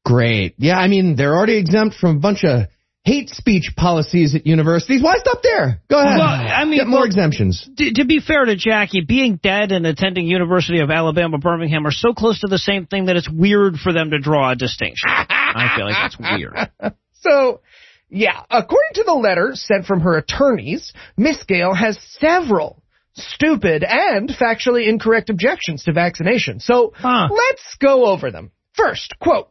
Great. 0.05 0.55
Yeah, 0.59 0.79
I 0.79 0.87
mean, 0.87 1.17
they're 1.17 1.35
already 1.35 1.57
exempt 1.57 1.97
from 1.97 2.17
a 2.17 2.21
bunch 2.21 2.45
of 2.45 2.69
hate 3.07 3.31
speech 3.31 3.73
policies 3.77 4.35
at 4.35 4.47
universities. 4.47 5.03
Why 5.03 5.17
stop 5.19 5.41
there? 5.43 5.81
Go 5.89 5.99
ahead. 6.01 6.19
Well, 6.19 6.29
I 6.29 6.65
mean, 6.65 6.79
Get 6.81 6.89
more 6.89 6.99
well, 7.01 7.07
exemptions. 7.07 7.67
D- 7.75 7.93
to 7.95 8.05
be 8.05 8.19
fair 8.21 8.45
to 8.45 8.57
Jackie, 8.57 9.01
being 9.01 9.37
dead 9.37 9.71
and 9.73 9.87
attending 9.87 10.27
University 10.27 10.81
of 10.81 10.91
Alabama 10.91 11.39
Birmingham 11.39 11.87
are 11.87 11.93
so 11.93 12.13
close 12.13 12.41
to 12.41 12.49
the 12.49 12.59
same 12.59 12.87
thing 12.87 13.07
that 13.07 13.17
it's 13.17 13.31
weird 13.31 13.77
for 13.77 13.93
them 13.93 14.11
to 14.11 14.19
draw 14.19 14.51
a 14.51 14.57
distinction. 14.57 15.09
I 15.09 15.73
feel 15.77 15.87
like 15.87 15.95
that's 15.95 16.19
weird. 16.19 16.95
So, 17.23 17.61
yeah, 18.09 18.41
according 18.51 18.93
to 18.95 19.05
the 19.05 19.15
letter 19.15 19.51
sent 19.55 19.87
from 19.87 20.01
her 20.03 20.17
attorneys, 20.17 20.93
Miss 21.17 21.43
Gale 21.45 21.75
has 21.75 21.99
several 22.21 22.83
stupid 23.15 23.83
and 23.83 24.29
factually 24.29 24.87
incorrect 24.89 25.31
objections 25.31 25.85
to 25.85 25.93
vaccination. 25.93 26.61
So, 26.61 26.93
Huh. 26.95 27.29
let's 27.33 27.77
go 27.81 28.07
over 28.07 28.31
them. 28.31 28.53
First, 28.75 29.15
quote, 29.19 29.49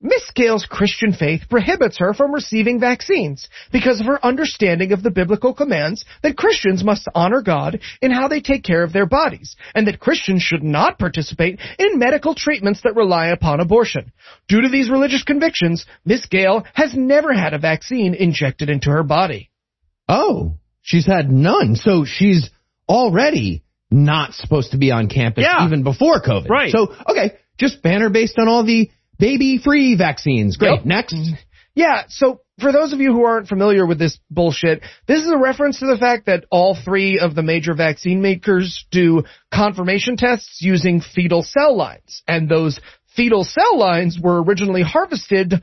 Miss 0.00 0.30
Gale's 0.34 0.66
Christian 0.66 1.12
faith 1.14 1.42
prohibits 1.48 1.98
her 1.98 2.12
from 2.12 2.32
receiving 2.32 2.78
vaccines 2.78 3.48
because 3.72 3.98
of 3.98 4.06
her 4.06 4.24
understanding 4.24 4.92
of 4.92 5.02
the 5.02 5.10
biblical 5.10 5.54
commands 5.54 6.04
that 6.22 6.36
Christians 6.36 6.84
must 6.84 7.08
honor 7.14 7.40
God 7.40 7.80
in 8.02 8.10
how 8.10 8.28
they 8.28 8.40
take 8.40 8.62
care 8.62 8.82
of 8.82 8.92
their 8.92 9.06
bodies, 9.06 9.56
and 9.74 9.86
that 9.86 9.98
Christians 9.98 10.42
should 10.42 10.62
not 10.62 10.98
participate 10.98 11.58
in 11.78 11.98
medical 11.98 12.34
treatments 12.34 12.82
that 12.82 12.94
rely 12.94 13.28
upon 13.28 13.60
abortion. 13.60 14.12
Due 14.48 14.60
to 14.60 14.68
these 14.68 14.90
religious 14.90 15.22
convictions, 15.22 15.86
Miss 16.04 16.26
Gale 16.26 16.64
has 16.74 16.94
never 16.94 17.32
had 17.32 17.54
a 17.54 17.58
vaccine 17.58 18.12
injected 18.14 18.68
into 18.68 18.90
her 18.90 19.02
body. 19.02 19.50
Oh, 20.08 20.56
she's 20.82 21.06
had 21.06 21.32
none. 21.32 21.74
So 21.74 22.04
she's 22.04 22.50
already 22.86 23.64
not 23.90 24.34
supposed 24.34 24.72
to 24.72 24.78
be 24.78 24.90
on 24.90 25.08
campus 25.08 25.44
Yeah. 25.44 25.66
even 25.66 25.84
before 25.84 26.20
COVID. 26.20 26.50
Right. 26.50 26.70
So, 26.70 26.94
okay, 27.08 27.32
just 27.58 27.82
banner 27.82 28.10
based 28.10 28.38
on 28.38 28.46
all 28.46 28.62
the 28.62 28.90
baby-free 29.18 29.96
vaccines. 29.96 30.56
Great. 30.56 30.78
Yep. 30.78 30.84
Next. 30.84 31.14
Mm-hmm. 31.14 31.34
Yeah, 31.74 32.04
so 32.08 32.40
for 32.58 32.72
those 32.72 32.94
of 32.94 33.00
you 33.00 33.12
who 33.12 33.24
aren't 33.24 33.48
familiar 33.48 33.86
with 33.86 33.98
this 33.98 34.18
bullshit, 34.30 34.82
this 35.06 35.22
is 35.22 35.30
a 35.30 35.36
reference 35.36 35.80
to 35.80 35.86
the 35.86 35.98
fact 35.98 36.24
that 36.24 36.46
all 36.50 36.74
three 36.74 37.18
of 37.18 37.34
the 37.34 37.42
major 37.42 37.74
vaccine 37.74 38.22
makers 38.22 38.86
do 38.90 39.24
confirmation 39.52 40.16
tests 40.16 40.62
using 40.62 41.02
fetal 41.02 41.42
cell 41.42 41.76
lines. 41.76 42.22
And 42.26 42.48
those 42.48 42.80
fetal 43.14 43.44
cell 43.44 43.78
lines 43.78 44.18
were 44.18 44.42
originally 44.42 44.82
harvested 44.82 45.62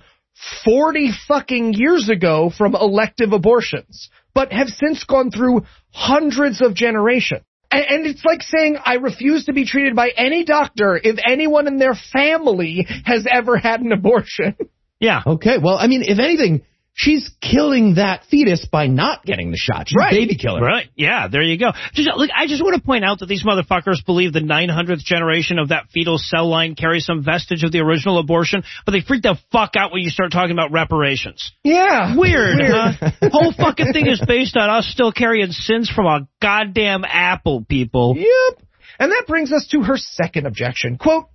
40 0.66 1.12
fucking 1.28 1.74
years 1.74 2.10
ago 2.10 2.52
from 2.56 2.76
elective 2.76 3.34
abortions, 3.34 4.10
but 4.36 4.52
have 4.52 4.68
since 4.68 5.04
gone 5.06 5.32
through 5.32 5.64
hundreds 5.92 6.62
of 6.62 6.76
generations. 6.76 7.44
And, 7.74 7.86
and 7.90 8.06
it's 8.06 8.24
like 8.24 8.44
saying, 8.44 8.78
I 8.84 8.96
refuse 8.96 9.46
to 9.46 9.54
be 9.54 9.66
treated 9.66 9.96
by 9.96 10.10
any 10.16 10.46
doctor 10.46 11.00
if 11.02 11.20
anyone 11.28 11.68
in 11.68 11.78
their 11.78 11.96
family 11.96 12.88
has 13.06 13.26
ever 13.30 13.58
had 13.58 13.82
an 13.82 13.92
abortion. 13.92 14.56
Yeah. 15.00 15.22
Okay. 15.26 15.58
Well, 15.62 15.76
I 15.78 15.88
mean, 15.88 16.04
if 16.04 16.20
anything, 16.20 16.62
she's 16.94 17.30
killing 17.42 17.96
that 17.96 18.24
fetus 18.30 18.66
by 18.72 18.88
not 18.88 19.26
getting 19.26 19.52
the 19.52 19.58
shot. 19.58 19.88
She's 19.88 19.98
a 20.00 20.10
baby 20.14 20.36
killer. 20.36 20.62
Right. 20.62 20.88
Yeah, 20.96 21.28
there 21.28 21.42
you 21.42 21.58
go. 21.58 21.72
Just, 21.94 22.10
look, 22.16 22.30
I 22.36 22.48
just 22.48 22.64
want 22.64 22.76
to 22.76 22.82
point 22.82 23.04
out 23.04 23.20
that 23.20 23.26
these 23.26 23.44
motherfuckers 23.44 24.06
believe 24.06 24.32
the 24.34 24.40
900th 24.42 25.00
generation 25.00 25.60
of 25.60 25.70
that 25.70 25.86
fetal 25.94 26.18
cell 26.18 26.48
line 26.48 26.76
carries 26.76 27.06
some 27.06 27.24
vestige 27.24 27.64
of 27.64 27.72
the 27.72 27.80
original 27.80 28.20
abortion, 28.20 28.64
but 28.86 28.92
they 28.92 29.02
freak 29.02 29.24
the 29.24 29.38
fuck 29.52 29.72
out 29.76 29.92
when 29.92 30.02
you 30.02 30.10
start 30.10 30.32
talking 30.32 30.52
about 30.52 30.72
reparations. 30.72 31.52
Yeah. 31.64 32.16
Weird, 32.18 32.58
Weird. 32.60 32.72
huh? 32.72 33.12
Whole 33.32 33.54
fucking 33.54 33.92
thing 33.94 34.08
is 34.08 34.22
based 34.26 34.56
on 34.56 34.70
us 34.70 34.88
still 34.88 35.12
carrying 35.12 35.52
sins 35.52 35.90
from 35.90 36.06
a 36.06 36.28
goddamn 36.42 37.04
apple, 37.06 37.66
people. 37.68 38.16
Yep. 38.18 38.64
And 39.00 39.12
that 39.12 39.24
brings 39.28 39.52
us 39.52 39.68
to 39.72 39.82
her 39.82 39.98
second 39.98 40.46
objection. 40.46 40.98
Quote, 40.98 41.26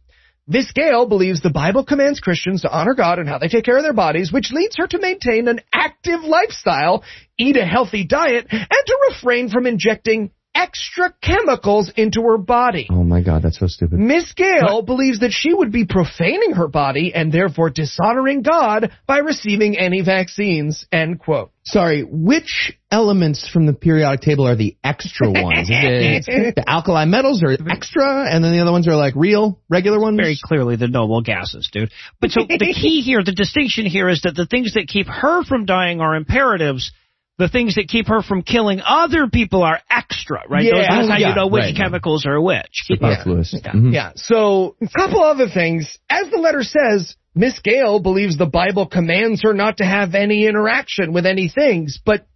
Miss 0.51 0.73
Gale 0.73 1.05
believes 1.05 1.43
the 1.43 1.51
Bible 1.51 1.85
commands 1.85 2.21
Christians 2.21 2.63
to 2.63 2.71
honor 2.71 2.95
God 2.95 3.19
and 3.19 3.29
how 3.29 3.37
they 3.37 3.49
take 3.49 3.67
care 3.67 3.77
of 3.77 3.83
their 3.83 3.93
bodies, 3.93 4.33
which 4.33 4.51
leads 4.51 4.77
her 4.79 4.87
to 4.87 4.99
maintain 4.99 5.47
an 5.47 5.61
active 5.75 6.23
lifestyle, 6.23 7.05
eat 7.37 7.59
a 7.59 7.67
healthy 7.67 8.07
diet, 8.07 8.47
and 8.51 8.67
to 8.87 8.99
refrain 9.11 9.51
from 9.51 9.67
injecting 9.67 10.31
extra 10.59 11.15
chemicals 11.23 11.93
into 11.97 12.23
her 12.23 12.37
body. 12.37 12.89
Oh 12.91 13.05
my 13.05 13.23
god, 13.23 13.43
that's 13.43 13.61
so 13.61 13.69
stupid. 13.69 13.99
Miss 13.99 14.33
Gale 14.33 14.83
believes 14.83 15.21
that 15.21 15.31
she 15.31 15.55
would 15.55 15.71
be 15.71 15.87
profaning 15.87 16.53
her 16.55 16.67
body 16.67 17.15
and 17.15 17.31
therefore 17.31 17.71
dishonoring 17.71 18.43
God 18.43 18.91
by 19.07 19.19
receiving 19.19 19.79
any 19.79 20.03
vaccines. 20.03 20.85
End 20.91 21.21
quote. 21.21 21.53
Sorry, 21.63 22.03
which 22.03 22.77
elements 22.91 23.49
from 23.49 23.67
the 23.67 23.73
periodic 23.73 24.23
table 24.23 24.49
are 24.49 24.57
the 24.57 24.77
extra 24.83 25.31
ones? 25.31 25.69
Is 25.71 26.27
it 26.27 26.57
the 26.57 26.69
alkali 26.69 27.05
metals 27.05 27.43
are 27.45 27.53
extra, 27.71 28.25
and 28.29 28.43
then 28.43 28.53
the 28.53 28.61
other 28.61 28.73
ones 28.73 28.89
are 28.89 28.97
like 28.97 29.15
real, 29.15 29.61
regular 29.69 30.01
ones? 30.01 30.17
Very 30.17 30.39
clearly 30.43 30.77
the 30.77 30.89
noble 30.89 31.21
gases, 31.21 31.69
dude. 31.73 31.93
But 32.21 32.31
so 32.31 32.41
the 32.49 32.59
key 32.59 33.01
here, 33.05 33.23
the 33.23 33.33
distinction 33.33 33.87
here 33.87 34.09
is 34.09 34.23
that 34.23 34.35
the 34.35 34.47
things 34.47 34.75
that 34.75 34.89
keep 34.89 35.07
her 35.07 35.45
from 35.45 35.67
dying 35.67 36.01
are 36.01 36.17
imperatives. 36.17 36.91
The 37.39 37.49
things 37.49 37.77
that 37.77 37.87
keep 37.89 38.09
her 38.09 38.21
from 38.23 38.43
killing 38.43 38.81
other 38.85 39.29
people 39.29 39.63
are 39.63 39.79
extra, 39.89 40.43
right? 40.49 40.65
Yeah. 40.65 40.73
Those, 40.75 40.87
that's 40.89 41.07
Oh, 41.07 41.11
how 41.13 41.19
yeah, 41.19 41.29
you 41.29 41.35
know 41.37 41.47
which 41.47 41.61
right. 41.63 41.77
chemicals 41.77 42.27
are 42.27 42.41
which. 42.41 42.67
Superfluous. 42.73 43.55
Yeah. 43.55 43.73
Mhm. 43.73 43.93
Yeah. 43.95 44.11
So, 44.17 44.75
a 44.83 44.89
couple 44.89 45.23
other 45.23 45.49
things. 45.49 45.99
As 46.11 46.29
the 46.31 46.39
letter 46.39 46.65
says, 46.65 47.15
Miss 47.37 47.61
Gale 47.61 48.01
believes 48.01 48.37
the 48.37 48.47
Bible 48.47 48.87
commands 48.87 49.43
her 49.45 49.55
not 49.55 49.77
to 49.77 49.85
have 49.85 50.17
any 50.17 50.47
interaction 50.47 51.13
with 51.13 51.27
any 51.27 51.49
things, 51.49 52.01
but 52.05 52.27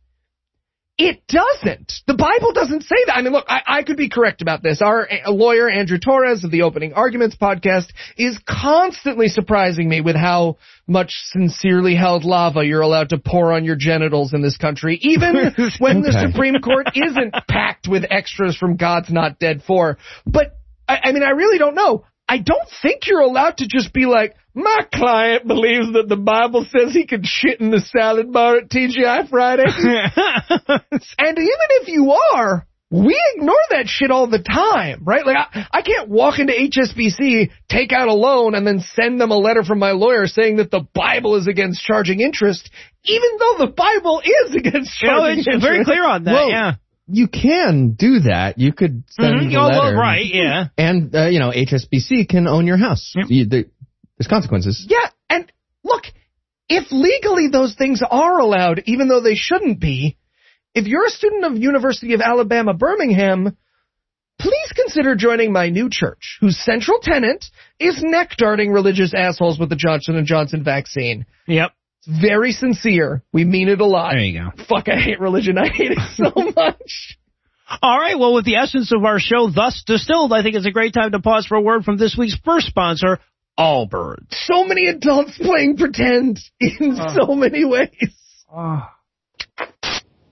it 0.99 1.27
doesn't. 1.27 1.93
The 2.07 2.15
Bible 2.15 2.53
doesn't 2.53 2.83
say 2.83 2.97
that. 3.07 3.17
I 3.17 3.23
mean, 3.23 3.33
look, 3.33 3.47
I, 3.49 3.63
I 3.67 3.83
could 3.83 3.97
be 3.97 4.11
correct 4.11 4.43
about 4.43 4.63
this. 4.63 4.83
Our 4.83 5.09
uh, 5.11 5.31
lawyer, 5.31 5.69
Andrew 5.69 5.99
Torrez 5.99 6.45
of 6.45 6.51
the 6.51 6.63
Opening 6.63 6.93
Arguments 6.93 7.35
podcast, 7.35 7.87
is 8.19 8.39
constantly 8.47 9.29
surprising 9.29 9.89
me 9.89 10.03
with 10.03 10.17
how 10.17 10.59
much 10.87 11.15
sincerely 11.31 11.95
held 11.95 12.25
lava 12.25 12.65
you're 12.65 12.83
allowed 12.83 13.09
to 13.11 13.19
pour 13.19 13.53
on 13.53 13.65
your 13.65 13.77
genitals 13.77 14.35
in 14.35 14.43
this 14.43 14.59
country, 14.59 14.99
even 15.01 15.35
when 15.79 16.03
the 16.03 16.13
Supreme 16.13 16.61
Court 16.61 16.89
isn't 16.95 17.35
packed 17.49 17.89
with 17.89 18.05
extras 18.11 18.57
from 18.57 18.77
God's 18.77 19.11
Not 19.11 19.39
Dead 19.39 19.63
4. 19.67 19.97
But, 20.27 20.59
I, 20.87 21.01
I 21.05 21.13
mean, 21.13 21.23
I 21.23 21.31
really 21.31 21.59
don't 21.59 21.75
know. 21.75 22.05
I 22.29 22.39
don't 22.39 22.69
think 22.83 23.07
you're 23.07 23.21
allowed 23.21 23.59
to 23.59 23.67
just 23.69 23.93
be 23.93 24.07
like, 24.07 24.35
my 24.55 24.81
client 24.95 25.47
believes 25.47 25.93
that 25.95 26.09
the 26.09 26.17
Bible 26.17 26.65
says 26.65 26.93
he 26.93 27.07
can 27.07 27.23
shit 27.25 27.61
in 27.61 27.71
the 27.71 27.81
salad 27.81 28.33
bar 28.33 28.59
at 28.59 28.69
TGI 28.71 29.29
Friday. 29.29 29.65
and 29.67 31.39
even 31.39 31.69
if 31.81 31.89
you 31.89 32.13
are, 32.35 32.67
we 32.91 33.19
ignore 33.35 33.55
that 33.71 33.89
shit 33.89 34.11
all 34.11 34.27
the 34.27 34.39
time, 34.39 35.03
right? 35.05 35.25
Like, 35.27 35.37
I, 35.37 35.67
I 35.73 35.83
can't 35.83 36.11
walk 36.11 36.39
into 36.39 36.53
HSBC, 36.53 37.51
take 37.69 37.91
out 37.93 38.09
a 38.09 38.13
loan, 38.15 38.55
and 38.55 38.67
then 38.67 38.81
send 38.81 39.19
them 39.19 39.31
a 39.31 39.39
letter 39.39 39.65
from 39.65 39.79
my 39.79 39.93
lawyer 39.93 40.27
saying 40.27 40.57
that 40.59 40.71
the 40.71 40.87
Bible 40.95 41.37
is 41.37 41.47
against 41.49 41.83
charging 41.83 42.21
interest, 42.21 42.71
even 43.05 43.31
though 43.39 43.67
the 43.67 43.73
Bible 43.75 44.21
is 44.23 44.55
against 44.57 45.01
You 45.03 45.09
know, 45.09 45.19
charging 45.21 45.39
it's 45.39 45.49
interest. 45.49 45.67
very 45.67 45.85
clear 45.85 46.07
on 46.07 46.25
that, 46.25 46.33
Well, 46.35 46.51
yeah. 46.51 46.75
You 47.09 47.29
can 47.29 47.93
do 47.93 48.21
that. 48.21 48.59
You 48.59 48.73
could 48.73 49.05
send 49.11 49.41
Mhm. 49.41 49.51
the 49.51 49.57
Oh, 49.57 49.69
well, 49.69 49.85
letter. 49.85 49.97
right, 49.97 50.25
yeah. 50.25 50.69
And, 50.79 51.15
uh, 51.15 51.27
you 51.27 51.39
know, 51.41 51.51
HSBC 51.53 52.27
can 52.29 52.47
own 52.47 52.67
your 52.67 52.77
house. 52.77 53.13
You- 53.29 53.45
there- 53.47 53.65
there's 54.19 54.29
consequences. 54.29 54.87
Yeah, 54.89 55.09
and 55.29 55.51
look, 55.85 56.05
if 56.69 56.91
legally 56.93 57.49
those 57.49 57.75
things 57.75 58.03
are 58.09 58.39
allowed, 58.39 58.83
even 58.87 59.09
though 59.09 59.21
they 59.21 59.35
shouldn't 59.35 59.81
be, 59.81 60.17
if 60.75 60.87
you're 60.87 61.07
a 61.07 61.11
student 61.11 61.45
of 61.45 61.59
University 61.59 62.15
of 62.15 62.21
Alabama 62.21 62.73
Birmingham, 62.73 63.57
please 64.39 64.73
consider 64.75 65.15
joining 65.15 65.53
my 65.53 65.69
new 65.71 65.91
church, 65.91 66.39
whose 66.41 66.57
central 66.59 66.99
tenant 67.01 67.51
is 67.79 68.03
neck 68.03 68.37
darting 68.39 68.71
religious 68.73 69.13
assholes 69.15 69.59
with 69.59 69.69
the 69.69 69.77
Johnson 69.77 70.17
and 70.17 70.27
Johnson 70.27 70.63
vaccine. 70.65 71.27
Yep. 71.47 71.73
It's 72.05 72.21
very 72.21 72.53
sincere. 72.53 73.23
We 73.33 73.45
mean 73.45 73.69
it 73.69 73.81
a 73.81 73.87
lot. 73.87 74.13
There 74.13 74.21
you 74.21 74.41
go. 74.41 74.65
Fuck, 74.69 74.89
I 74.89 74.99
hate 75.01 75.21
religion. 75.21 75.57
I 75.57 75.69
hate 75.69 75.93
it 75.93 75.99
so 76.17 76.33
much. 76.57 77.19
All 77.81 77.99
right, 77.99 78.19
well, 78.19 78.35
with 78.35 78.45
the 78.45 78.57
essence 78.57 78.93
of 78.93 79.05
our 79.05 79.19
show 79.19 79.49
thus 79.49 79.83
distilled, 79.87 80.33
I 80.33 80.43
think 80.43 80.57
it's 80.57 80.67
a 80.67 80.73
great 80.73 80.93
time 80.93 81.13
to 81.13 81.21
pause 81.21 81.47
for 81.47 81.57
a 81.57 81.61
word 81.61 81.85
from 81.85 81.97
this 81.97 82.17
week's 82.19 82.37
first 82.45 82.67
sponsor, 82.67 83.19
Allbirds. 83.59 84.27
So 84.31 84.65
many 84.65 84.89
adults 84.89 85.39
playing 85.39 85.77
pretend 85.77 86.41
in 86.61 86.97
so 86.97 87.35
many 87.35 87.65
ways. 87.65 88.15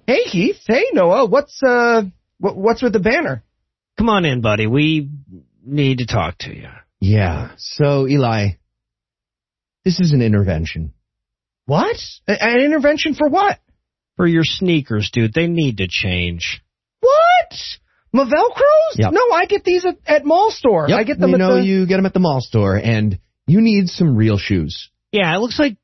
Hey 0.06 0.24
Keith, 0.24 0.58
hey 0.66 0.86
Noah, 0.92 1.26
what's 1.26 1.62
uh, 1.62 2.02
what, 2.38 2.56
what's 2.56 2.82
with 2.82 2.92
the 2.92 3.00
banner? 3.00 3.44
Come 3.96 4.08
on 4.08 4.24
in, 4.24 4.40
buddy. 4.40 4.66
We 4.66 5.08
need 5.64 5.98
to 5.98 6.06
talk 6.06 6.38
to 6.38 6.54
you. 6.54 6.68
Yeah. 7.00 7.52
So, 7.58 8.08
Eli, 8.08 8.52
this 9.84 10.00
is 10.00 10.12
an 10.12 10.20
intervention. 10.20 10.92
What? 11.70 11.96
A- 12.26 12.42
an 12.42 12.60
intervention 12.62 13.14
for 13.14 13.28
what? 13.28 13.60
For 14.16 14.26
your 14.26 14.42
sneakers, 14.44 15.10
dude. 15.12 15.32
They 15.32 15.46
need 15.46 15.76
to 15.76 15.86
change. 15.88 16.62
What? 16.98 17.56
My 18.12 18.24
Velcros? 18.24 18.96
Yep. 18.96 19.12
No, 19.12 19.20
I 19.32 19.46
get 19.46 19.62
these 19.62 19.84
at, 19.86 19.96
at 20.04 20.24
mall 20.24 20.50
store. 20.50 20.86
Yep, 20.88 20.98
I 20.98 21.04
get 21.04 21.20
them 21.20 21.30
we 21.30 21.38
know 21.38 21.54
the. 21.60 21.64
you 21.64 21.86
get 21.86 21.94
them 21.98 22.06
at 22.06 22.12
the 22.12 22.18
mall 22.18 22.40
store, 22.40 22.74
and 22.74 23.20
you 23.46 23.60
need 23.60 23.88
some 23.88 24.16
real 24.16 24.36
shoes. 24.36 24.90
Yeah, 25.12 25.32
it 25.32 25.38
looks 25.38 25.60
like, 25.60 25.76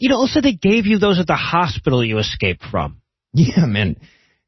you 0.00 0.10
know, 0.10 0.18
Also, 0.18 0.42
they 0.42 0.52
gave 0.52 0.84
you 0.84 0.98
those 0.98 1.18
at 1.18 1.26
the 1.26 1.34
hospital 1.34 2.04
you 2.04 2.18
escaped 2.18 2.62
from. 2.70 3.00
Yeah, 3.32 3.64
man. 3.64 3.96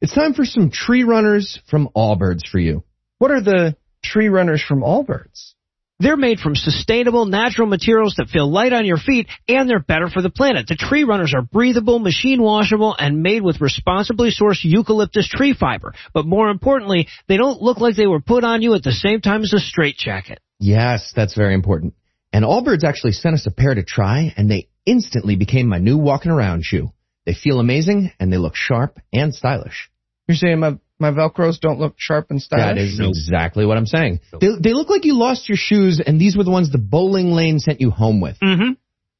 It's 0.01 0.13
time 0.13 0.35
for 0.35 0.45
some 0.45 0.69
tree 0.69 1.03
runners 1.03 1.59
from 1.67 1.89
Allbirds 1.95 2.47
for 2.47 2.59
you. 2.59 2.83
What 3.17 3.31
are 3.31 3.41
the 3.41 3.75
tree 4.03 4.29
runners 4.29 4.61
from 4.61 4.81
Allbirds? 4.81 5.54
They're 5.99 6.17
made 6.17 6.39
from 6.39 6.55
sustainable, 6.55 7.25
natural 7.25 7.69
materials 7.69 8.15
that 8.17 8.27
feel 8.27 8.51
light 8.51 8.73
on 8.73 8.85
your 8.85 8.97
feet, 8.97 9.27
and 9.47 9.69
they're 9.69 9.79
better 9.79 10.09
for 10.09 10.21
the 10.21 10.29
planet. 10.29 10.67
The 10.67 10.75
tree 10.75 11.05
runners 11.05 11.33
are 11.33 11.41
breathable, 11.41 11.99
machine 11.99 12.41
washable, 12.41 12.93
and 12.99 13.23
made 13.23 13.41
with 13.41 13.61
responsibly 13.61 14.29
sourced 14.29 14.63
eucalyptus 14.63 15.29
tree 15.29 15.53
fiber. 15.57 15.93
But 16.13 16.25
more 16.25 16.49
importantly, 16.49 17.07
they 17.29 17.37
don't 17.37 17.61
look 17.61 17.79
like 17.79 17.95
they 17.95 18.07
were 18.07 18.19
put 18.19 18.43
on 18.43 18.61
you 18.61 18.73
at 18.73 18.83
the 18.83 18.91
same 18.91 19.21
time 19.21 19.43
as 19.43 19.53
a 19.53 19.59
straitjacket. 19.59 20.39
Yes, 20.59 21.13
that's 21.15 21.33
very 21.33 21.53
important. 21.53 21.93
And 22.33 22.43
Allbirds 22.43 22.83
actually 22.83 23.13
sent 23.13 23.35
us 23.35 23.47
a 23.47 23.51
pair 23.51 23.73
to 23.73 23.83
try, 23.83 24.33
and 24.35 24.51
they 24.51 24.67
instantly 24.85 25.37
became 25.37 25.67
my 25.67 25.77
new 25.77 25.97
walking 25.97 26.31
around 26.31 26.65
shoe. 26.65 26.91
They 27.25 27.33
feel 27.33 27.61
amazing, 27.61 28.11
and 28.19 28.33
they 28.33 28.37
look 28.37 28.55
sharp 28.57 28.99
and 29.13 29.33
stylish. 29.33 29.89
You're 30.27 30.35
saying 30.35 30.59
my 30.59 30.77
my 30.99 31.11
Velcros 31.11 31.59
don't 31.59 31.79
look 31.79 31.95
sharp 31.97 32.27
and 32.31 32.41
stylish? 32.41 32.75
That 32.75 32.77
is 32.77 32.99
exactly 32.99 33.65
what 33.65 33.77
I'm 33.77 33.85
saying. 33.85 34.21
They, 34.39 34.47
they 34.61 34.73
look 34.73 34.89
like 34.89 35.05
you 35.05 35.15
lost 35.17 35.49
your 35.49 35.57
shoes, 35.57 35.99
and 36.05 36.19
these 36.19 36.37
were 36.37 36.43
the 36.43 36.51
ones 36.51 36.71
the 36.71 36.77
bowling 36.77 37.31
lane 37.31 37.59
sent 37.59 37.81
you 37.81 37.91
home 37.91 38.21
with. 38.21 38.37
Mm-hmm. 38.39 38.73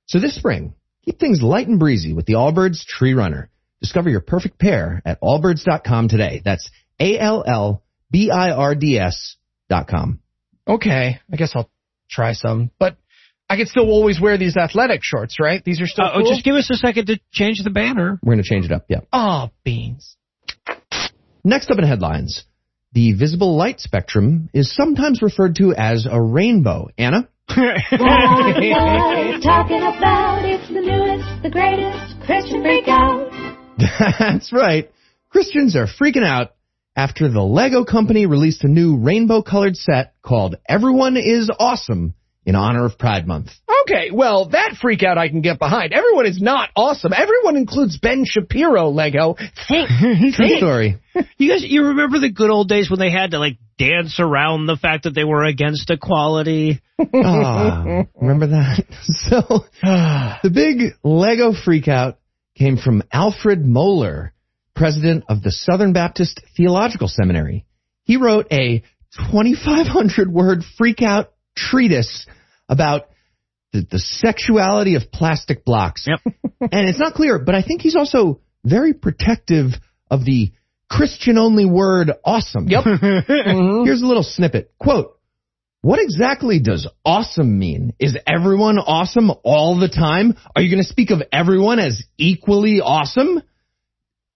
So 0.08 0.20
this 0.20 0.36
spring, 0.36 0.74
keep 1.04 1.20
things 1.20 1.42
light 1.42 1.68
and 1.68 1.80
breezy 1.80 2.14
with 2.14 2.26
the 2.26 2.34
Allbirds 2.34 2.86
Tree 2.86 3.14
Runner. 3.14 3.50
Discover 3.82 4.10
your 4.10 4.22
perfect 4.22 4.58
pair 4.58 5.02
at 5.06 5.20
allbirds.com 5.22 6.08
today. 6.08 6.42
That's 6.44 6.70
A-L-L-B-I-R-D-S 8.16 9.36
dot 9.70 9.88
com. 9.88 10.20
Okay, 10.68 11.20
I 11.32 11.36
guess 11.36 11.52
I'll 11.56 11.70
try 12.10 12.34
some. 12.34 12.72
But 12.80 12.98
I 13.50 13.58
can 13.58 13.68
still 13.68 13.90
always 13.90 14.20
wear 14.20 14.38
these 14.38 14.58
athletic 14.58 15.02
shorts, 15.04 15.38
right? 15.40 15.64
These 15.64 15.80
are 15.82 15.88
still 15.88 16.06
Uh, 16.06 16.14
cool? 16.18 16.28
Oh, 16.28 16.30
just 16.32 16.44
give 16.44 16.56
us 16.56 16.70
a 16.72 16.76
second 16.76 17.08
to 17.08 17.20
change 17.32 17.62
the 17.64 17.70
banner. 17.70 18.20
We're 18.24 18.34
going 18.34 18.44
to 18.44 18.50
change 18.50 18.66
it 18.66 18.72
up, 18.72 18.86
yeah. 18.90 19.02
Oh, 19.14 19.52
beans. 19.64 20.18
Next 21.48 21.70
up 21.70 21.78
in 21.78 21.84
headlines, 21.84 22.44
the 22.94 23.14
visible 23.14 23.56
light 23.56 23.80
spectrum 23.80 24.50
is 24.52 24.76
sometimes 24.76 25.22
referred 25.22 25.58
to 25.58 25.76
as 25.76 26.08
a 26.10 26.20
rainbow. 26.20 26.88
Anna? 26.98 27.30
Everybody's 27.50 27.94
talking 29.44 29.78
about 29.78 30.44
it's 30.44 30.68
the 30.70 30.82
newest, 30.82 31.44
the 31.44 31.52
greatest 31.52 32.20
Christian 32.26 32.64
freak 32.64 32.88
out. 32.88 33.30
That's 33.78 34.52
right. 34.52 34.92
Christians 35.30 35.76
are 35.76 35.86
freaking 35.86 36.26
out 36.26 36.56
after 36.96 37.30
the 37.30 37.44
Lego 37.44 37.86
company 37.86 38.26
released 38.26 38.64
a 38.64 38.68
new 38.68 38.98
rainbow 38.98 39.44
colored 39.44 39.78
set 39.78 40.16
called 40.24 40.56
Everyone 40.68 41.16
is 41.16 41.52
Awesome 41.60 42.16
in 42.46 42.56
honor 42.56 42.86
of 42.86 42.98
Pride 42.98 43.28
Month. 43.28 43.52
Okay, 43.84 44.10
well, 44.12 44.50
that 44.50 44.76
freak 44.82 45.04
out 45.04 45.18
I 45.18 45.30
can 45.30 45.42
get 45.42 45.60
behind. 45.60 45.94
Everyone 45.94 46.26
is 46.26 46.42
not 46.42 46.70
awesome. 46.76 47.12
Everyone 47.14 47.56
includes 47.56 47.98
Ben 48.00 48.26
Shapiro, 48.26 48.90
Lego. 48.90 49.36
Think. 49.68 49.90
True 50.36 50.58
story. 50.58 50.98
You 51.38 51.50
guys, 51.50 51.64
you 51.64 51.86
remember 51.86 52.20
the 52.20 52.30
good 52.30 52.50
old 52.50 52.68
days 52.68 52.90
when 52.90 53.00
they 53.00 53.10
had 53.10 53.32
to 53.32 53.40
like 53.40 53.58
dance 53.78 54.20
around 54.20 54.66
the 54.66 54.76
fact 54.76 55.04
that 55.04 55.12
they 55.12 55.24
were 55.24 55.46
against 55.46 55.90
equality? 55.90 56.82
Ah, 57.00 58.04
remember 58.20 58.48
that? 58.48 58.84
So, 59.30 59.64
the 59.82 60.50
big 60.54 60.98
Lego 61.06 61.54
freakout 61.54 62.16
came 62.58 62.76
from 62.76 63.02
Albert 63.14 63.64
Mohler, 63.64 64.32
president 64.76 65.24
of 65.30 65.42
the 65.42 65.52
Southern 65.52 65.94
Baptist 65.94 66.42
Theological 66.58 67.08
Seminary. 67.08 67.66
He 68.04 68.18
wrote 68.18 68.48
a 68.52 68.84
2,500 69.32 70.30
word 70.30 70.64
freakout 70.78 71.28
treatise 71.56 72.28
about 72.70 73.10
the, 73.74 73.86
the 73.90 74.00
sexuality 74.00 74.96
of 74.96 75.12
plastic 75.12 75.66
blocks. 75.66 76.08
Yep. 76.08 76.20
and 76.62 76.90
it's 76.90 77.00
not 77.00 77.14
clear, 77.14 77.40
but 77.40 77.56
I 77.56 77.62
think 77.62 77.82
he's 77.82 77.96
also 77.96 78.42
very 78.64 78.94
protective 78.94 79.72
of 80.10 80.26
the 80.26 80.52
Christian 80.90 81.38
only 81.38 81.66
word 81.66 82.12
awesome. 82.24 82.68
Yep. 82.68 82.84
Mm-hmm. 83.36 83.86
Here's 83.86 84.02
a 84.02 84.06
little 84.08 84.24
snippet. 84.24 84.74
Quote, 84.80 85.20
what 85.82 86.00
exactly 86.00 86.60
does 86.60 86.88
awesome 87.06 87.60
mean? 87.60 87.94
Is 88.00 88.18
everyone 88.26 88.80
awesome 88.80 89.32
all 89.44 89.80
the 89.80 89.88
time? 89.88 90.36
Are 90.56 90.62
you 90.62 90.72
going 90.72 90.84
to 90.84 90.90
speak 90.90 91.12
of 91.12 91.22
everyone 91.32 91.78
as 91.78 92.04
equally 92.18 92.82
awesome? 92.82 93.42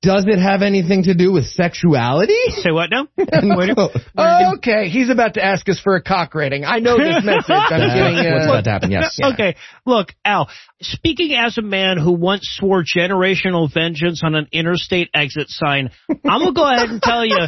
Does 0.02 0.24
it 0.28 0.40
have 0.40 0.62
anything 0.62 1.04
to 1.04 1.14
do 1.14 1.34
with 1.34 1.46
sexuality? 1.46 2.38
Say 2.50 2.72
what 2.72 2.90
now? 2.90 3.10
okay, 4.56 4.88
he's 4.88 5.10
about 5.10 5.34
to 5.34 5.44
ask 5.44 5.68
us 5.68 5.78
for 5.78 5.96
a 5.96 6.02
cock 6.02 6.34
rating. 6.36 6.64
I 6.64 6.80
know 6.80 6.98
this 6.98 7.22
message. 7.22 7.50
I'm 7.50 7.70
getting. 7.70 8.16
Uh, 8.16 8.32
what's 8.32 8.46
about 8.46 8.64
to 8.64 8.70
happen, 8.70 8.92
yes. 8.92 9.20
Okay, 9.22 9.58
look, 9.86 10.14
Al, 10.24 10.50
speaking 10.82 11.36
as 11.36 11.58
a 11.58 11.62
man 11.62 11.98
who 11.98 12.14
once 12.14 12.48
swore 12.58 12.86
generational 12.86 13.72
vengeance 13.72 14.22
on 14.24 14.36
an 14.36 14.48
interstate 14.54 15.10
exit 15.14 15.50
sign, 15.50 15.90
I'm 16.10 16.40
going 16.40 16.54
to 16.54 16.54
go 16.54 16.64
ahead 16.64 16.90
and 16.90 17.02
tell 17.02 17.26
you 17.26 17.48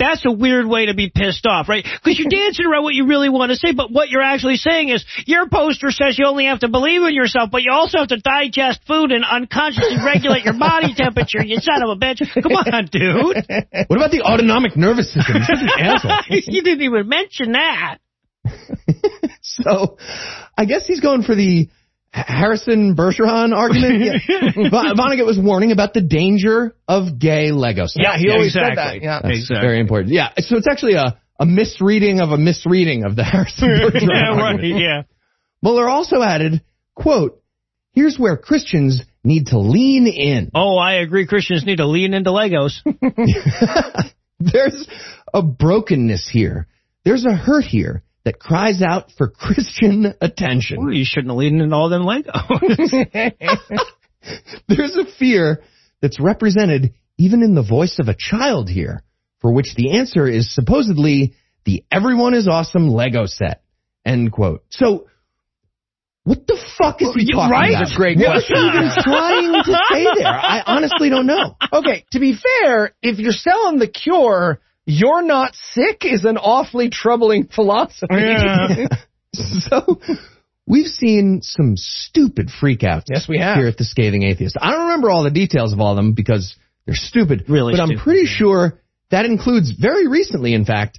that's 0.00 0.26
a 0.26 0.32
weird 0.32 0.66
way 0.66 0.86
to 0.86 0.94
be 0.94 1.08
pissed 1.14 1.46
off, 1.46 1.68
right? 1.68 1.84
Because 1.84 2.18
you're 2.18 2.28
dancing 2.28 2.66
around 2.66 2.82
what 2.82 2.94
you 2.94 3.06
really 3.06 3.28
want 3.28 3.50
to 3.50 3.56
say, 3.56 3.72
but 3.72 3.92
what 3.92 4.08
you're 4.08 4.22
actually 4.22 4.56
saying 4.56 4.88
is 4.88 5.04
your 5.26 5.48
poster 5.48 5.92
says 5.92 6.18
you 6.18 6.26
only 6.26 6.46
have 6.46 6.60
to 6.60 6.68
believe 6.68 7.02
in 7.02 7.14
yourself, 7.14 7.50
but 7.52 7.62
you 7.62 7.70
also 7.70 7.98
have 7.98 8.08
to 8.08 8.18
digest 8.18 8.80
food 8.88 9.12
and 9.12 9.24
unconsciously 9.24 9.98
regulate 10.04 10.44
your 10.44 10.58
body 10.58 10.92
temperature, 10.92 11.44
you 11.44 11.58
son 11.78 11.90
of 11.90 11.96
a 11.96 12.00
bitch. 12.00 12.42
Come 12.42 12.52
on, 12.52 12.86
dude. 12.90 13.44
What 13.88 13.96
about 13.96 14.10
the 14.10 14.22
autonomic 14.22 14.76
nervous 14.76 15.12
system? 15.12 15.36
You're 15.36 15.44
such 15.44 15.62
an 15.62 15.70
asshole. 15.78 16.12
you 16.28 16.62
didn't 16.62 16.82
even 16.82 17.08
mention 17.08 17.52
that. 17.52 17.98
So, 19.42 19.96
I 20.58 20.64
guess 20.66 20.86
he's 20.86 21.00
going 21.00 21.22
for 21.22 21.34
the 21.34 21.68
Harrison 22.10 22.94
Bergeron 22.96 23.54
argument. 23.54 24.22
Yeah. 24.28 24.68
Von- 24.70 24.96
Vonnegut 24.96 25.24
was 25.24 25.38
warning 25.38 25.70
about 25.72 25.94
the 25.94 26.00
danger 26.00 26.74
of 26.88 27.18
gay 27.18 27.52
Lego 27.52 27.86
sets. 27.86 27.96
Yeah, 28.02 28.18
he 28.18 28.30
always 28.30 28.52
said 28.52 28.74
that. 28.76 29.00
Yeah. 29.00 29.20
That's 29.22 29.38
Exactly. 29.38 29.66
very 29.66 29.80
important. 29.80 30.12
Yeah, 30.12 30.32
so 30.38 30.56
it's 30.56 30.66
actually 30.68 30.94
a, 30.94 31.18
a 31.38 31.46
misreading 31.46 32.20
of 32.20 32.30
a 32.30 32.36
misreading 32.38 33.04
of 33.04 33.16
the 33.16 33.24
Harrison 33.24 33.68
Bergeron 33.68 34.02
yeah, 34.02 34.30
right, 34.30 34.52
argument. 34.54 34.80
yeah. 34.80 35.02
Mohler 35.64 35.88
also 35.88 36.20
added, 36.22 36.62
quote, 36.94 37.40
here's 37.92 38.18
where 38.18 38.36
Christians 38.36 39.02
need 39.26 39.48
to 39.48 39.58
lean 39.58 40.06
in. 40.06 40.50
Oh, 40.54 40.78
I 40.78 40.94
agree. 40.94 41.26
Christians 41.26 41.66
need 41.66 41.78
to 41.78 41.86
lean 41.86 42.14
into 42.14 42.30
Legos. 42.30 42.78
There's 44.40 44.88
a 45.34 45.42
brokenness 45.42 46.28
here. 46.32 46.68
There's 47.04 47.24
a 47.24 47.34
hurt 47.34 47.64
here 47.64 48.04
that 48.24 48.38
cries 48.38 48.82
out 48.82 49.10
for 49.18 49.28
Christian 49.28 50.14
attention. 50.20 50.78
Well, 50.78 50.94
you 50.94 51.04
shouldn't 51.04 51.30
have 51.30 51.36
leaned 51.36 51.60
into 51.60 51.74
all 51.74 51.88
them 51.88 52.02
Legos. 52.02 53.32
There's 54.68 54.96
a 54.96 55.06
fear 55.18 55.62
that's 56.00 56.20
represented 56.20 56.94
even 57.18 57.42
in 57.42 57.54
the 57.54 57.62
voice 57.62 57.98
of 57.98 58.08
a 58.08 58.16
child 58.16 58.68
here, 58.68 59.02
for 59.40 59.52
which 59.52 59.74
the 59.74 59.98
answer 59.98 60.28
is 60.28 60.54
supposedly 60.54 61.34
the 61.64 61.84
everyone 61.90 62.34
is 62.34 62.46
awesome 62.46 62.88
Lego 62.88 63.26
set. 63.26 63.62
End 64.04 64.30
quote. 64.30 64.62
So, 64.70 65.08
what 66.26 66.44
the 66.46 66.58
fuck 66.76 67.00
is 67.00 67.14
he 67.14 67.22
Yeah, 67.30 67.36
talking 67.36 67.50
right? 67.52 67.70
about? 67.70 67.78
That's 67.84 67.94
a 67.94 67.96
great 67.96 68.18
what 68.18 68.36
is 68.36 68.46
he 68.48 68.58
even 68.58 68.90
trying 69.04 69.52
to 69.62 69.78
say 69.92 70.04
there? 70.18 70.26
I 70.26 70.60
honestly 70.66 71.08
don't 71.08 71.26
know. 71.26 71.56
Okay, 71.72 72.04
to 72.10 72.18
be 72.18 72.34
fair, 72.36 72.94
if 73.00 73.18
you're 73.20 73.30
selling 73.30 73.78
the 73.78 73.86
cure, 73.86 74.60
you're 74.86 75.22
not 75.22 75.54
sick 75.54 76.04
is 76.04 76.24
an 76.24 76.36
awfully 76.36 76.90
troubling 76.90 77.46
philosophy. 77.46 78.06
Yeah. 78.16 78.86
so 79.34 80.00
we've 80.66 80.88
seen 80.88 81.42
some 81.42 81.74
stupid 81.76 82.48
freakouts. 82.48 83.04
Yes, 83.08 83.28
we 83.28 83.38
have. 83.38 83.56
here 83.58 83.68
at 83.68 83.76
the 83.76 83.84
Scathing 83.84 84.24
Atheist. 84.24 84.56
I 84.60 84.72
don't 84.72 84.82
remember 84.82 85.10
all 85.10 85.22
the 85.22 85.30
details 85.30 85.72
of 85.72 85.78
all 85.80 85.92
of 85.92 85.96
them 85.96 86.12
because 86.12 86.56
they're 86.86 86.96
stupid. 86.96 87.44
Really 87.48 87.72
but 87.74 87.80
I'm 87.80 87.98
pretty 87.98 88.26
sure 88.26 88.80
that 89.12 89.26
includes 89.26 89.70
very 89.70 90.08
recently, 90.08 90.54
in 90.54 90.64
fact, 90.64 90.98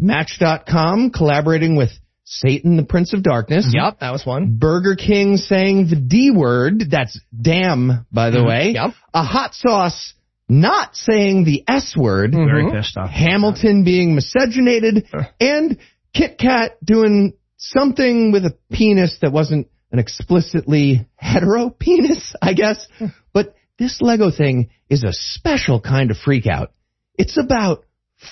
Match.com 0.00 1.10
collaborating 1.10 1.74
with 1.74 1.90
Satan, 2.30 2.76
the 2.76 2.84
Prince 2.84 3.14
of 3.14 3.22
Darkness. 3.22 3.72
Yep, 3.72 4.00
that 4.00 4.10
was 4.12 4.26
one. 4.26 4.58
Burger 4.58 4.96
King 4.96 5.38
saying 5.38 5.88
the 5.88 5.96
D 5.96 6.30
word. 6.30 6.84
That's 6.90 7.18
damn, 7.34 8.06
by 8.12 8.28
the 8.28 8.38
mm-hmm. 8.38 8.48
way. 8.48 8.70
Yep. 8.74 8.90
A 9.14 9.22
hot 9.22 9.54
sauce 9.54 10.12
not 10.46 10.94
saying 10.94 11.44
the 11.44 11.64
S 11.66 11.94
word. 11.96 12.32
Mm-hmm. 12.32 12.44
Very 12.44 12.70
pissed 12.70 12.98
off. 12.98 13.08
Hamilton 13.08 13.82
being 13.82 14.14
miscegenated, 14.14 15.06
and 15.40 15.78
Kit 16.14 16.38
Kat 16.38 16.76
doing 16.84 17.32
something 17.56 18.30
with 18.30 18.44
a 18.44 18.54
penis 18.70 19.18
that 19.22 19.32
wasn't 19.32 19.68
an 19.90 19.98
explicitly 19.98 21.08
hetero 21.16 21.70
penis, 21.70 22.34
I 22.42 22.52
guess. 22.52 22.86
But 23.32 23.54
this 23.78 24.00
Lego 24.00 24.30
thing 24.32 24.70
is 24.90 25.04
a 25.04 25.12
special 25.12 25.80
kind 25.80 26.10
of 26.10 26.16
freakout. 26.16 26.68
It's 27.14 27.38
about 27.38 27.84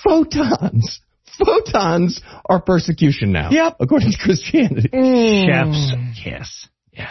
photons. 0.02 1.00
Photons 1.38 2.20
are 2.44 2.60
persecution 2.60 3.32
now. 3.32 3.50
Yep. 3.50 3.76
According 3.80 4.12
to 4.12 4.18
Christianity. 4.18 4.88
Mm. 4.88 5.46
Chef's 5.46 6.22
kiss. 6.22 6.68
Yeah. 6.92 7.10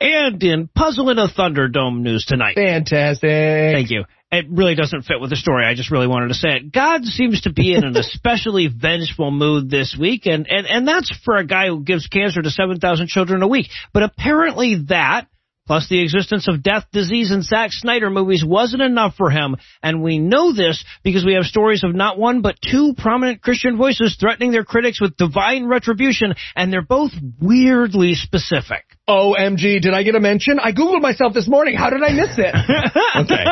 And 0.00 0.42
in 0.42 0.68
Puzzle 0.68 1.10
in 1.10 1.18
a 1.18 1.28
Thunderdome 1.28 2.00
news 2.00 2.24
tonight. 2.26 2.56
Fantastic. 2.56 3.30
Thank 3.74 3.90
you. 3.90 4.04
It 4.32 4.46
really 4.48 4.74
doesn't 4.74 5.02
fit 5.02 5.20
with 5.20 5.30
the 5.30 5.36
story. 5.36 5.66
I 5.66 5.74
just 5.74 5.90
really 5.90 6.06
wanted 6.06 6.28
to 6.28 6.34
say 6.34 6.56
it. 6.56 6.72
God 6.72 7.04
seems 7.04 7.42
to 7.42 7.52
be 7.52 7.74
in 7.74 7.84
an 7.84 7.96
especially 7.98 8.66
vengeful 8.66 9.30
mood 9.30 9.70
this 9.70 9.94
week, 9.98 10.26
and, 10.26 10.46
and, 10.50 10.66
and 10.66 10.88
that's 10.88 11.14
for 11.24 11.36
a 11.36 11.46
guy 11.46 11.68
who 11.68 11.84
gives 11.84 12.06
cancer 12.06 12.40
to 12.40 12.50
7,000 12.50 13.08
children 13.08 13.42
a 13.42 13.46
week. 13.46 13.68
But 13.92 14.04
apparently 14.04 14.84
that, 14.88 15.26
plus 15.66 15.88
the 15.88 16.02
existence 16.02 16.48
of 16.48 16.62
death, 16.62 16.84
disease, 16.92 17.30
and 17.30 17.44
Zack 17.44 17.70
Snyder 17.72 18.10
movies 18.10 18.44
wasn't 18.44 18.82
enough 18.82 19.14
for 19.16 19.30
him, 19.30 19.56
and 19.82 20.02
we 20.02 20.18
know 20.18 20.52
this 20.52 20.84
because 21.02 21.24
we 21.24 21.34
have 21.34 21.44
stories 21.44 21.84
of 21.84 21.94
not 21.94 22.18
one 22.18 22.42
but 22.42 22.56
two 22.60 22.94
prominent 22.96 23.42
Christian 23.42 23.76
voices 23.76 24.16
threatening 24.18 24.50
their 24.50 24.64
critics 24.64 25.00
with 25.00 25.16
divine 25.16 25.66
retribution, 25.66 26.34
and 26.56 26.72
they're 26.72 26.82
both 26.82 27.12
weirdly 27.40 28.14
specific. 28.14 28.84
OMG, 29.08 29.80
did 29.80 29.94
I 29.94 30.02
get 30.02 30.14
a 30.14 30.20
mention? 30.20 30.58
I 30.60 30.72
Googled 30.72 31.02
myself 31.02 31.34
this 31.34 31.48
morning. 31.48 31.76
How 31.76 31.90
did 31.90 32.02
I 32.02 32.12
miss 32.12 32.38
it? 32.38 32.54
Okay. 33.14 33.44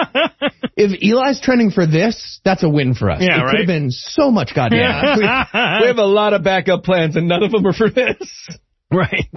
if 0.77 1.03
Eli's 1.03 1.41
trending 1.41 1.71
for 1.71 1.87
this, 1.87 2.41
that's 2.45 2.63
a 2.63 2.69
win 2.69 2.95
for 2.95 3.11
us. 3.11 3.21
Yeah, 3.21 3.43
it 3.43 3.51
could 3.51 3.59
have 3.61 3.67
been 3.67 3.91
so 3.91 4.31
much 4.31 4.55
goddamn. 4.55 4.81
Yeah, 4.81 5.17
we, 5.17 5.83
we 5.83 5.87
have 5.89 5.99
a 5.99 6.07
lot 6.07 6.33
of 6.33 6.43
backup 6.43 6.83
plans, 6.85 7.17
and 7.17 7.29
none 7.29 7.43
of 7.43 7.51
them 7.51 7.67
are 7.67 7.73
for 7.75 7.91
this. 7.91 8.49
Right. 8.93 9.29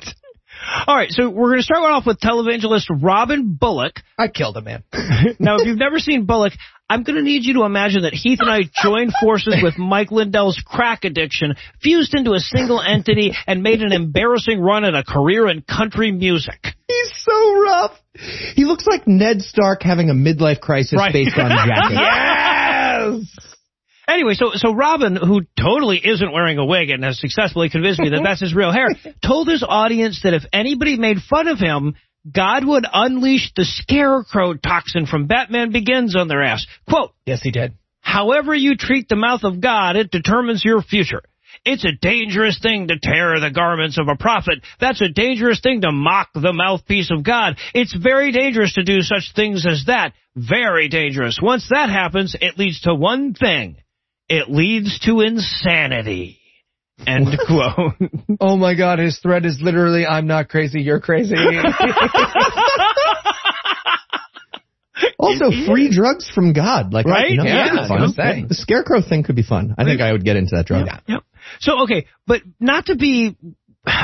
All 0.87 0.95
right, 0.95 1.11
so 1.11 1.29
we're 1.29 1.49
going 1.49 1.59
to 1.59 1.63
start 1.63 1.83
off 1.83 2.05
with 2.05 2.19
televangelist 2.19 2.85
Robin 3.01 3.57
Bullock. 3.59 3.99
I 4.17 4.27
killed 4.27 4.57
a 4.57 4.61
man. 4.61 4.83
Now, 5.39 5.57
if 5.57 5.65
you've 5.67 5.77
never 5.77 5.99
seen 5.99 6.25
Bullock, 6.25 6.53
I'm 6.89 7.03
going 7.03 7.15
to 7.15 7.21
need 7.23 7.43
you 7.43 7.55
to 7.55 7.63
imagine 7.63 8.03
that 8.03 8.13
Heath 8.13 8.39
and 8.41 8.49
I 8.49 8.61
joined 8.83 9.13
forces 9.21 9.55
with 9.63 9.77
Mike 9.77 10.11
Lindell's 10.11 10.61
crack 10.65 11.03
addiction, 11.05 11.55
fused 11.81 12.13
into 12.13 12.33
a 12.33 12.39
single 12.39 12.81
entity, 12.81 13.33
and 13.47 13.63
made 13.63 13.81
an 13.81 13.91
embarrassing 13.91 14.59
run 14.59 14.83
at 14.83 14.93
a 14.95 15.03
career 15.03 15.47
in 15.49 15.61
country 15.61 16.11
music. 16.11 16.59
He's 16.87 17.11
so 17.23 17.61
rough. 17.61 17.91
He 18.55 18.65
looks 18.65 18.85
like 18.85 19.07
Ned 19.07 19.41
Stark 19.41 19.81
having 19.81 20.09
a 20.09 20.13
midlife 20.13 20.59
crisis 20.59 20.97
Right. 20.97 21.13
based 21.13 21.37
on 21.37 21.49
Jacket. 21.67 21.91
yes! 21.91 23.52
Anyway, 24.07 24.33
so 24.33 24.51
so 24.53 24.73
Robin, 24.73 25.15
who 25.15 25.41
totally 25.57 26.01
isn't 26.03 26.31
wearing 26.31 26.57
a 26.57 26.65
wig 26.65 26.89
and 26.89 27.03
has 27.03 27.19
successfully 27.19 27.69
convinced 27.69 27.99
me 27.99 28.09
that 28.09 28.21
that's 28.23 28.41
his 28.41 28.53
real 28.53 28.71
hair, 28.71 28.89
told 29.25 29.47
his 29.47 29.63
audience 29.67 30.21
that 30.23 30.33
if 30.33 30.43
anybody 30.51 30.97
made 30.97 31.17
fun 31.19 31.47
of 31.47 31.59
him, 31.59 31.95
God 32.31 32.65
would 32.65 32.85
unleash 32.91 33.51
the 33.55 33.65
scarecrow 33.65 34.53
toxin 34.53 35.05
from 35.05 35.27
Batman 35.27 35.71
Begins 35.71 36.15
on 36.15 36.27
their 36.27 36.41
ass. 36.41 36.65
Quote, 36.87 37.11
Yes, 37.25 37.41
he 37.41 37.51
did. 37.51 37.73
However 37.99 38.53
you 38.53 38.75
treat 38.75 39.07
the 39.07 39.15
mouth 39.15 39.43
of 39.43 39.61
God, 39.61 39.95
it 39.95 40.11
determines 40.11 40.63
your 40.63 40.81
future. 40.81 41.21
It's 41.65 41.85
a 41.85 41.91
dangerous 41.91 42.59
thing 42.59 42.87
to 42.87 42.99
tear 43.01 43.39
the 43.39 43.51
garments 43.51 43.97
of 43.97 44.07
a 44.07 44.17
prophet. 44.17 44.59
That's 44.79 45.01
a 45.01 45.09
dangerous 45.09 45.61
thing 45.61 45.81
to 45.81 45.91
mock 45.91 46.29
the 46.33 46.51
mouthpiece 46.51 47.11
of 47.11 47.23
God. 47.23 47.57
It's 47.73 47.95
very 47.95 48.31
dangerous 48.31 48.73
to 48.73 48.83
do 48.83 49.01
such 49.01 49.31
things 49.35 49.65
as 49.65 49.85
that. 49.87 50.13
Very 50.35 50.89
dangerous. 50.89 51.39
Once 51.41 51.67
that 51.69 51.89
happens, 51.89 52.35
it 52.39 52.57
leads 52.57 52.81
to 52.81 52.93
one 52.93 53.33
thing. 53.33 53.77
It 54.29 54.49
leads 54.49 54.99
to 54.99 55.21
insanity. 55.21 56.39
End 57.05 57.27
quote. 57.47 57.93
Oh 58.39 58.55
my 58.57 58.75
god, 58.75 58.99
his 58.99 59.19
thread 59.19 59.45
is 59.45 59.59
literally, 59.61 60.05
I'm 60.05 60.27
not 60.27 60.49
crazy, 60.49 60.81
you're 60.81 60.99
crazy. 61.01 61.35
Also, 65.19 65.45
free 65.67 65.89
drugs 65.89 66.29
from 66.29 66.53
God. 66.53 66.93
Like, 66.93 67.05
Right? 67.05 67.31
You 67.31 67.37
know, 67.37 67.43
Yeah, 67.45 67.65
that'd 67.73 67.73
be 67.73 67.77
I 67.95 68.01
was 68.01 68.15
fun. 68.15 68.25
gonna. 68.35 68.47
The 68.47 68.55
scarecrow 68.55 69.01
thing 69.01 69.23
could 69.23 69.35
be 69.35 69.43
fun. 69.43 69.73
I 69.77 69.85
think 69.85 70.01
I 70.01 70.11
would 70.11 70.23
get 70.23 70.35
into 70.35 70.55
that 70.55 70.65
drug. 70.65 70.87
Yep. 71.07 71.23
So, 71.61 71.83
okay, 71.83 72.05
but 72.27 72.41
not 72.59 72.85
to 72.87 72.95
be, 72.95 73.35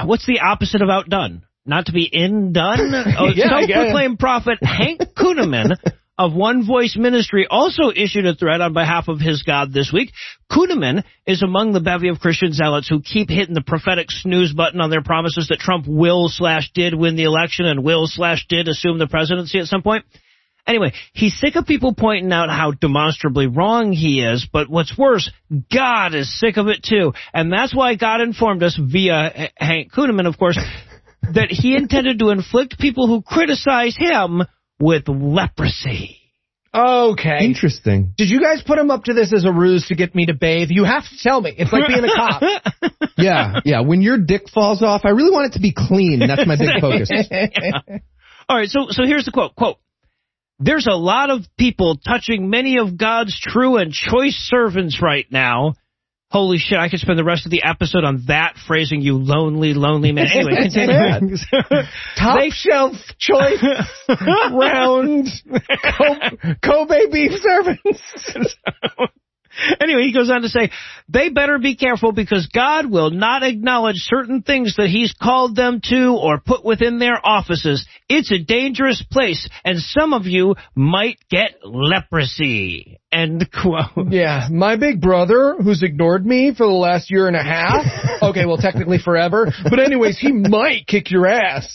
what's 0.05 0.25
the 0.25 0.39
opposite 0.39 0.81
of 0.81 0.89
outdone? 0.89 1.43
not 1.65 1.85
to 1.85 1.91
be 1.91 2.09
in 2.11 2.51
done. 2.51 2.79
Oh, 3.19 3.27
Yeah, 3.27 3.53
I 3.53 3.65
get 3.65 3.69
it. 3.69 3.73
Self-proclaimed 3.73 4.17
prophet 4.19 4.57
Hank 4.63 5.01
Kunneman 5.15 5.77
of 6.19 6.33
One 6.33 6.67
Voice 6.67 6.97
Ministry 6.99 7.47
also 7.49 7.91
issued 7.95 8.25
a 8.25 8.35
threat 8.35 8.59
on 8.59 8.73
behalf 8.73 9.07
of 9.07 9.21
his 9.21 9.41
God 9.43 9.71
this 9.71 9.89
week. 9.93 10.11
Kunneman 10.51 11.05
is 11.25 11.41
among 11.41 11.71
the 11.71 11.79
bevy 11.79 12.09
of 12.09 12.19
Christian 12.19 12.51
zealots 12.51 12.89
who 12.89 13.01
keep 13.01 13.29
hitting 13.29 13.55
the 13.55 13.61
prophetic 13.61 14.07
snooze 14.11 14.51
button 14.51 14.81
on 14.81 14.89
their 14.89 15.01
promises 15.01 15.47
that 15.47 15.59
Trump 15.59 15.85
will 15.87 16.27
slash 16.27 16.71
did 16.73 16.93
win 16.93 17.15
the 17.15 17.23
election 17.23 17.65
and 17.65 17.85
will 17.85 18.05
slash 18.05 18.45
did 18.49 18.67
assume 18.67 18.99
the 18.99 19.07
presidency 19.07 19.59
at 19.59 19.67
some 19.67 19.81
point. 19.81 20.03
Anyway, 20.67 20.91
he's 21.13 21.39
sick 21.39 21.55
of 21.55 21.65
people 21.65 21.95
pointing 21.95 22.33
out 22.33 22.49
how 22.49 22.71
demonstrably 22.71 23.47
wrong 23.47 23.93
he 23.93 24.21
is, 24.21 24.45
but 24.51 24.69
what's 24.69 24.97
worse, 24.97 25.31
God 25.73 26.13
is 26.13 26.37
sick 26.37 26.57
of 26.57 26.67
it 26.67 26.83
too. 26.83 27.13
And 27.33 27.51
that's 27.51 27.73
why 27.73 27.95
God 27.95 28.19
informed 28.19 28.61
us 28.61 28.77
via 28.77 29.51
Hank 29.55 29.93
Kunneman, 29.93 30.27
of 30.27 30.37
course, 30.37 30.59
that 31.33 31.49
he 31.49 31.77
intended 31.77 32.19
to 32.19 32.29
inflict 32.29 32.77
people 32.77 33.07
who 33.07 33.21
criticize 33.21 33.95
him 33.97 34.43
with 34.79 35.07
leprosy. 35.07 36.17
Okay. 36.73 37.39
Interesting. 37.41 38.13
Did 38.15 38.29
you 38.29 38.41
guys 38.41 38.61
put 38.61 38.77
him 38.77 38.91
up 38.91 39.05
to 39.05 39.13
this 39.13 39.33
as 39.33 39.43
a 39.43 39.51
ruse 39.51 39.87
to 39.87 39.95
get 39.95 40.13
me 40.13 40.27
to 40.27 40.35
bathe? 40.35 40.69
You 40.69 40.83
have 40.83 41.03
to 41.03 41.17
tell 41.21 41.41
me. 41.41 41.53
It's 41.57 41.73
like 41.73 41.87
being 41.87 42.03
a 42.03 42.15
cop. 42.15 42.43
Yeah, 43.17 43.59
yeah. 43.65 43.81
When 43.81 44.01
your 44.01 44.17
dick 44.17 44.49
falls 44.49 44.81
off, 44.81 45.01
I 45.03 45.09
really 45.09 45.31
want 45.31 45.47
it 45.47 45.53
to 45.55 45.59
be 45.59 45.73
clean. 45.75 46.19
That's 46.19 46.47
my 46.47 46.55
big 46.55 46.79
focus. 46.79 47.11
All 48.49 48.55
right, 48.55 48.69
so 48.69 48.87
so 48.89 49.03
here's 49.03 49.25
the 49.25 49.31
quote. 49.31 49.55
Quote. 49.55 49.75
There's 50.57 50.87
a 50.87 50.95
lot 50.95 51.29
of 51.29 51.41
people 51.57 51.97
touching 51.97 52.49
many 52.49 52.77
of 52.77 52.97
God's 52.97 53.37
true 53.37 53.75
and 53.75 53.91
choice 53.91 54.35
servants 54.35 55.01
right 55.01 55.25
now. 55.29 55.73
Holy 56.31 56.59
shit, 56.59 56.77
I 56.77 56.89
could 56.89 56.99
spend 56.99 57.17
the 57.17 57.23
rest 57.23 57.45
of 57.45 57.51
the 57.51 57.63
episode 57.63 58.03
on 58.03 58.25
that 58.27 58.53
phrasing, 58.67 59.01
you 59.01 59.17
lonely, 59.17 59.73
lonely 59.73 60.11
man. 60.11 60.27
Anyway, 60.27 60.57
continuing. 60.61 61.37
Top 62.15 62.39
shelf 62.51 62.93
choice 63.17 63.63
round 64.51 65.27
Kobe 66.63 67.07
beef 67.11 67.31
servants. 67.41 68.01
Anyway, 69.81 70.03
he 70.03 70.13
goes 70.13 70.29
on 70.29 70.41
to 70.41 70.49
say, 70.49 70.71
they 71.07 71.29
better 71.29 71.57
be 71.57 71.75
careful 71.75 72.11
because 72.11 72.47
God 72.53 72.89
will 72.89 73.11
not 73.11 73.43
acknowledge 73.43 73.95
certain 73.97 74.41
things 74.41 74.75
that 74.77 74.87
he's 74.87 75.13
called 75.13 75.55
them 75.55 75.81
to 75.89 76.17
or 76.19 76.39
put 76.39 76.63
within 76.63 76.99
their 76.99 77.19
offices. 77.23 77.87
It's 78.07 78.31
a 78.31 78.39
dangerous 78.39 79.03
place 79.09 79.47
and 79.63 79.79
some 79.79 80.13
of 80.13 80.25
you 80.25 80.55
might 80.75 81.17
get 81.29 81.55
leprosy. 81.63 82.99
End 83.11 83.49
quote. 83.61 84.11
Yeah, 84.11 84.47
my 84.51 84.75
big 84.75 85.01
brother, 85.01 85.55
who's 85.61 85.81
ignored 85.81 86.25
me 86.25 86.53
for 86.55 86.67
the 86.67 86.73
last 86.73 87.09
year 87.09 87.27
and 87.27 87.35
a 87.35 87.43
half. 87.43 87.85
Okay, 88.21 88.45
well, 88.45 88.57
technically 88.57 88.97
forever. 88.97 89.49
But 89.63 89.79
anyways, 89.79 90.19
he 90.19 90.33
might 90.33 90.85
kick 90.85 91.09
your 91.09 91.25
ass. 91.25 91.73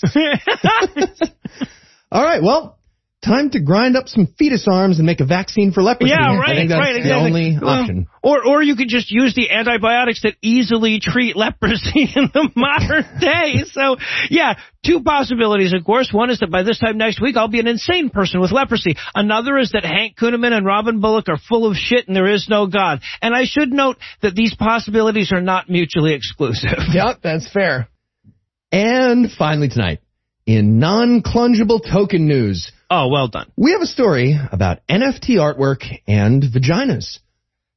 All 2.12 2.22
right, 2.22 2.42
well, 2.42 2.78
time 3.24 3.50
to 3.50 3.60
grind 3.60 3.96
up 3.96 4.08
some 4.08 4.26
fetus 4.38 4.66
arms 4.70 4.98
and 4.98 5.06
make 5.06 5.20
a 5.20 5.24
vaccine 5.24 5.72
for 5.72 5.82
leprosy. 5.82 6.10
Yeah, 6.10 6.36
right, 6.36 6.50
I 6.50 6.54
think 6.54 6.68
that's 6.70 6.78
right, 6.78 6.92
the 6.92 6.98
exactly. 7.00 7.30
only 7.30 7.58
Well, 7.60 7.70
option. 7.70 8.06
Or, 8.22 8.46
or 8.46 8.62
you 8.62 8.76
could 8.76 8.88
just 8.88 9.10
use 9.10 9.34
the 9.34 9.50
antibiotics 9.50 10.22
that 10.22 10.34
easily 10.42 11.00
treat 11.00 11.36
leprosy 11.36 12.08
in 12.16 12.30
the 12.32 12.50
modern 12.54 13.04
day. 13.20 13.64
So, 13.72 13.96
yeah, 14.30 14.54
two 14.84 15.02
possibilities, 15.02 15.72
of 15.72 15.84
course. 15.84 16.10
One 16.12 16.30
is 16.30 16.40
that 16.40 16.50
by 16.50 16.62
this 16.62 16.78
time 16.78 16.98
next 16.98 17.20
week, 17.20 17.36
I'll 17.36 17.48
be 17.48 17.60
an 17.60 17.66
insane 17.66 18.10
person 18.10 18.40
with 18.40 18.52
leprosy. 18.52 18.96
Another 19.14 19.58
is 19.58 19.72
that 19.72 19.84
Hank 19.84 20.16
Kunneman 20.16 20.52
and 20.52 20.66
Robin 20.66 21.00
Bullock 21.00 21.28
are 21.28 21.38
full 21.38 21.66
of 21.70 21.76
shit 21.76 22.06
and 22.06 22.16
there 22.16 22.30
is 22.32 22.46
no 22.48 22.66
God. 22.66 23.00
And 23.22 23.34
I 23.34 23.44
should 23.44 23.72
note 23.72 23.96
that 24.22 24.34
these 24.34 24.54
possibilities 24.54 25.32
are 25.32 25.40
not 25.40 25.68
mutually 25.68 26.14
exclusive. 26.14 26.78
yep, 26.92 27.20
that's 27.22 27.50
fair. 27.50 27.88
And 28.70 29.30
finally 29.30 29.68
tonight, 29.68 30.00
in 30.46 30.78
non-clungible 30.78 31.80
token 31.90 32.26
news, 32.26 32.70
Oh, 32.96 33.08
well 33.08 33.26
done. 33.26 33.50
we 33.56 33.72
have 33.72 33.80
a 33.80 33.86
story 33.86 34.38
about 34.52 34.86
NFT 34.88 35.30
artwork 35.30 35.82
and 36.06 36.40
vaginas. 36.44 37.18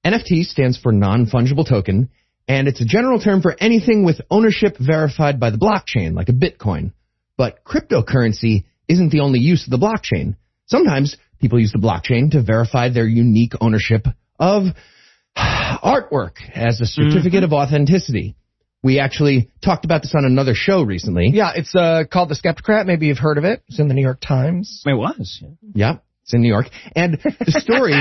NFT 0.05 0.43
stands 0.43 0.77
for 0.77 0.91
non-fungible 0.91 1.67
token, 1.67 2.11
and 2.47 2.67
it's 2.67 2.81
a 2.81 2.85
general 2.85 3.19
term 3.19 3.41
for 3.41 3.55
anything 3.59 4.05
with 4.05 4.21
ownership 4.29 4.77
verified 4.79 5.39
by 5.39 5.49
the 5.49 5.57
blockchain, 5.57 6.13
like 6.13 6.29
a 6.29 6.33
Bitcoin. 6.33 6.91
But 7.35 7.63
cryptocurrency 7.63 8.65
isn't 8.87 9.09
the 9.09 9.21
only 9.21 9.39
use 9.39 9.65
of 9.65 9.71
the 9.71 9.83
blockchain. 9.83 10.35
Sometimes 10.67 11.17
people 11.41 11.59
use 11.59 11.71
the 11.71 11.79
blockchain 11.79 12.29
to 12.33 12.43
verify 12.43 12.89
their 12.89 13.07
unique 13.07 13.53
ownership 13.59 14.05
of 14.39 14.65
artwork 15.35 16.35
as 16.53 16.79
a 16.79 16.85
certificate 16.85 17.43
mm-hmm. 17.43 17.45
of 17.45 17.53
authenticity. 17.53 18.35
We 18.83 18.99
actually 18.99 19.49
talked 19.64 19.85
about 19.85 20.01
this 20.03 20.14
on 20.15 20.23
another 20.25 20.53
show 20.53 20.81
recently. 20.83 21.31
Yeah, 21.33 21.51
it's 21.56 21.75
uh, 21.75 22.03
called 22.11 22.30
The 22.30 22.35
Skeptocrat. 22.35 22.85
Maybe 22.85 23.07
you've 23.07 23.17
heard 23.17 23.38
of 23.38 23.43
it. 23.43 23.64
It's 23.67 23.80
in 23.80 23.88
the 23.88 23.93
New 23.93 24.01
York 24.03 24.19
Times. 24.22 24.83
It 24.85 24.93
was. 24.93 25.43
Yeah, 25.73 25.95
it's 26.23 26.33
in 26.33 26.41
New 26.41 26.47
York. 26.47 26.67
And 26.95 27.19
the 27.23 27.59
story 27.59 27.93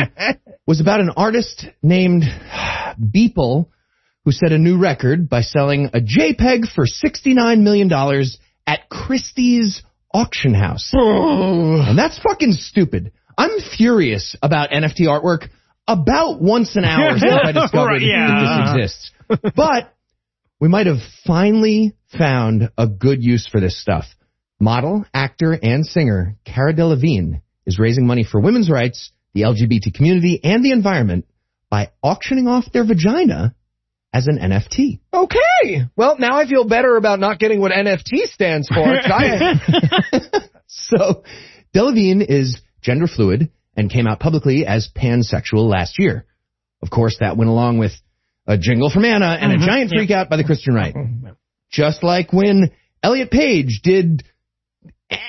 was 0.67 0.81
about 0.81 1.01
an 1.01 1.11
artist 1.17 1.67
named 1.83 2.25
Beeple 3.01 3.67
who 4.25 4.33
set 4.33 4.53
a 4.53 4.59
new 4.59 4.79
record 4.79 5.29
by 5.29 5.41
selling 5.43 5.87
a 5.95 6.01
JPEG 6.01 6.69
for 6.75 6.85
$69 6.85 7.63
million 7.63 7.91
at 8.67 8.89
Christie's 8.89 9.83
auction 10.13 10.53
house. 10.55 10.91
and 10.95 11.97
that's 11.99 12.19
fucking 12.19 12.53
stupid. 12.53 13.13
I'm 13.39 13.51
furious 13.77 14.35
about 14.43 14.71
NFT 14.71 15.03
artwork 15.03 15.49
about 15.87 16.41
once 16.43 16.75
an 16.77 16.85
hour 16.85 17.17
since 17.19 17.33
I 17.45 17.53
discovered 17.61 17.87
Right, 17.87 18.03
yeah. 18.03 18.27
that 18.27 18.75
this 18.75 18.75
exists. 18.83 19.13
But 19.55 19.95
we 20.61 20.69
might 20.69 20.87
have 20.87 20.99
finally 21.27 21.95
found 22.17 22.71
a 22.79 22.87
good 22.87 23.23
use 23.23 23.47
for 23.47 23.61
this 23.61 23.81
stuff. 23.81 24.05
Model, 24.59 25.05
actor, 25.13 25.53
and 25.53 25.85
singer 25.85 26.37
Cara 26.45 26.73
Delevingne 26.73 27.43
is 27.67 27.79
raising 27.79 28.07
money 28.07 28.25
for 28.25 28.41
women's 28.41 28.71
rights, 28.71 29.13
the 29.35 29.43
LGBT 29.43 29.93
community, 29.95 30.41
and 30.43 30.65
the 30.65 30.73
environment 30.73 31.27
by 31.69 31.91
auctioning 32.03 32.49
off 32.49 32.73
their 32.73 32.87
vagina 32.87 33.55
as 34.15 34.29
an 34.29 34.39
NFT. 34.39 35.01
Okay. 35.13 35.85
Well, 35.95 36.17
now 36.19 36.39
I 36.39 36.47
feel 36.47 36.65
better 36.65 36.97
about 36.97 37.21
not 37.21 37.39
getting 37.39 37.61
what 37.61 37.73
NFT 37.73 38.27
stands 38.29 38.69
for. 38.69 38.87
So, 40.69 41.25
Delevingne 41.75 42.25
is 42.29 42.61
gender 42.81 43.07
fluid 43.07 43.51
and 43.77 43.91
came 43.91 44.07
out 44.07 44.21
publicly 44.21 44.67
as 44.67 44.89
pansexual 44.95 45.69
last 45.69 45.99
year. 45.99 46.27
Of 46.83 46.91
course, 46.91 47.17
that 47.21 47.37
went 47.37 47.51
along 47.51 47.79
with 47.79 47.93
a 48.47 48.57
jingle 48.59 48.91
from 48.91 49.05
Anna 49.05 49.39
and 49.41 49.53
Mhm, 49.53 49.63
a 49.63 49.67
giant 49.67 49.91
yeah. 49.93 49.99
freak 49.99 50.11
out 50.11 50.29
by 50.31 50.37
the 50.37 50.45
Christian 50.45 50.75
right. 50.75 50.95
Just 51.71 52.03
like 52.03 52.33
when 52.33 52.71
Elliot 53.03 53.31
Page 53.31 53.81
did 53.83 54.23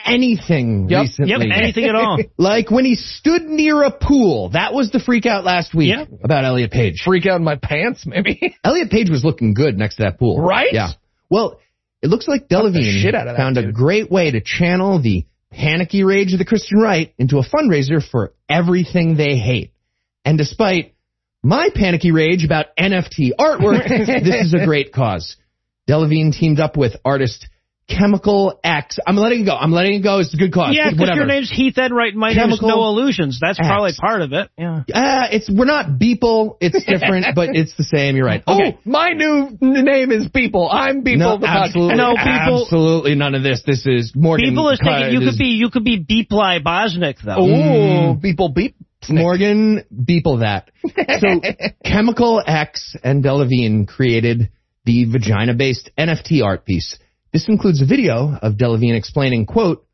anything 0.05 0.87
Yep, 0.89 1.01
recently. 1.01 1.31
yep, 1.31 1.41
anything 1.57 1.85
at 1.85 1.95
all. 1.95 2.17
like 2.37 2.71
when 2.71 2.85
he 2.85 2.95
stood 2.95 3.43
near 3.43 3.83
a 3.83 3.91
pool. 3.91 4.49
That 4.49 4.73
was 4.73 4.89
the 4.91 4.99
freak 4.99 5.25
out 5.25 5.43
last 5.45 5.73
week 5.75 5.89
Yep. 5.95 6.09
about 6.23 6.45
Elliot 6.45 6.71
Page. 6.71 7.01
freak 7.03 7.25
out 7.25 7.37
in 7.37 7.43
my 7.43 7.55
pants, 7.55 8.05
maybe. 8.05 8.55
Elliot 8.63 8.89
Page 8.89 9.09
was 9.09 9.23
looking 9.23 9.53
good 9.53 9.77
next 9.77 9.97
to 9.97 10.03
that 10.03 10.19
pool. 10.19 10.41
Right? 10.41 10.71
Yeah. 10.73 10.91
Well, 11.29 11.59
it 12.01 12.07
looks 12.07 12.27
like 12.27 12.41
Fuck 12.49 12.49
the 12.49 12.55
Delevingne 12.79 13.01
shit 13.01 13.15
out 13.15 13.27
of 13.27 13.35
that 13.35 13.37
found 13.37 13.57
a 13.57 13.71
great 13.71 14.11
way 14.11 14.31
to 14.31 14.41
channel 14.41 14.99
the 15.01 15.25
panicky 15.51 16.03
rage 16.03 16.33
of 16.33 16.39
the 16.39 16.45
Christian 16.45 16.79
right 16.79 17.13
into 17.17 17.37
a 17.39 17.43
fundraiser 17.43 18.03
for 18.03 18.33
everything 18.49 19.15
they 19.17 19.37
hate. 19.37 19.71
And 20.25 20.37
despite 20.37 20.93
my 21.47 21.69
panicky 21.73 22.11
rage 22.11 22.43
about 22.43 22.67
NFT 22.77 23.31
artwork, 23.39 23.87
this 24.23 24.47
is 24.47 24.53
a 24.53 24.65
great 24.65 24.91
cause. 24.91 25.37
Delevingne 25.89 26.37
teamed 26.37 26.59
up 26.59 26.75
with 26.75 26.97
artist 27.05 27.47
Chemical 27.87 28.59
X. 28.65 28.99
I'm 29.07 29.15
letting 29.15 29.43
it 29.43 29.45
go. 29.45 29.55
I'm 29.55 29.71
letting 29.71 29.93
it 29.93 30.03
go. 30.03 30.19
It's 30.19 30.33
a 30.33 30.37
good 30.37 30.51
cause. 30.51 30.75
Yeah, 30.75 30.91
because 30.91 31.15
your 31.15 31.25
name's 31.25 31.49
Heath 31.49 31.77
Enright 31.77 32.11
and 32.11 32.19
my 32.19 32.33
Chemical 32.33 32.67
No 32.67 32.83
Illusions. 32.89 33.39
That's 33.39 33.57
probably 33.57 33.93
part 33.97 34.21
of 34.21 34.33
it. 34.33 34.49
Yeah. 34.57 34.83
Uh, 34.93 35.27
it's 35.31 35.49
we're 35.49 35.63
not 35.63 35.91
Beeple. 35.97 36.57
It's 36.59 36.83
different, 36.83 37.27
but 37.35 37.55
it's 37.55 37.77
the 37.77 37.85
same. 37.85 38.17
You're 38.17 38.25
right. 38.25 38.43
Okay. 38.45 38.75
Oh, 38.77 38.79
my 38.83 39.13
new 39.13 39.57
n- 39.61 39.85
name 39.85 40.11
is 40.11 40.27
People. 40.27 40.67
I'm 40.69 41.01
People 41.01 41.19
no, 41.19 41.37
the 41.37 41.47
absolutely. 41.47 41.95
No, 41.95 42.09
people- 42.15 42.63
absolutely 42.65 43.15
none 43.15 43.35
of 43.35 43.43
this. 43.43 43.63
This 43.65 43.85
is 43.85 44.11
Morgan. 44.13 44.49
People 44.49 44.67
is 44.69 44.81
thinking 44.83 45.13
you 45.13 45.21
is- 45.21 45.29
could 45.29 45.39
be 45.39 45.47
you 45.51 45.69
could 45.69 45.85
be 45.85 46.03
Beeply 46.03 46.61
Bosnick 46.61 47.21
though. 47.23 47.37
Oh, 47.37 48.19
People 48.21 48.49
Beep. 48.49 48.75
Morgan 49.09 49.83
Beeple 49.93 50.41
that. 50.41 50.71
So 51.19 51.41
Chemical 51.83 52.43
X 52.45 52.95
and 53.03 53.23
Delevingne 53.23 53.87
created 53.87 54.51
the 54.85 55.05
vagina-based 55.05 55.89
NFT 55.97 56.43
art 56.43 56.63
piece. 56.63 56.99
This 57.33 57.47
includes 57.47 57.81
a 57.81 57.85
video 57.85 58.37
of 58.39 58.53
Delevingne 58.53 58.95
explaining, 58.95 59.47
quote, 59.47 59.85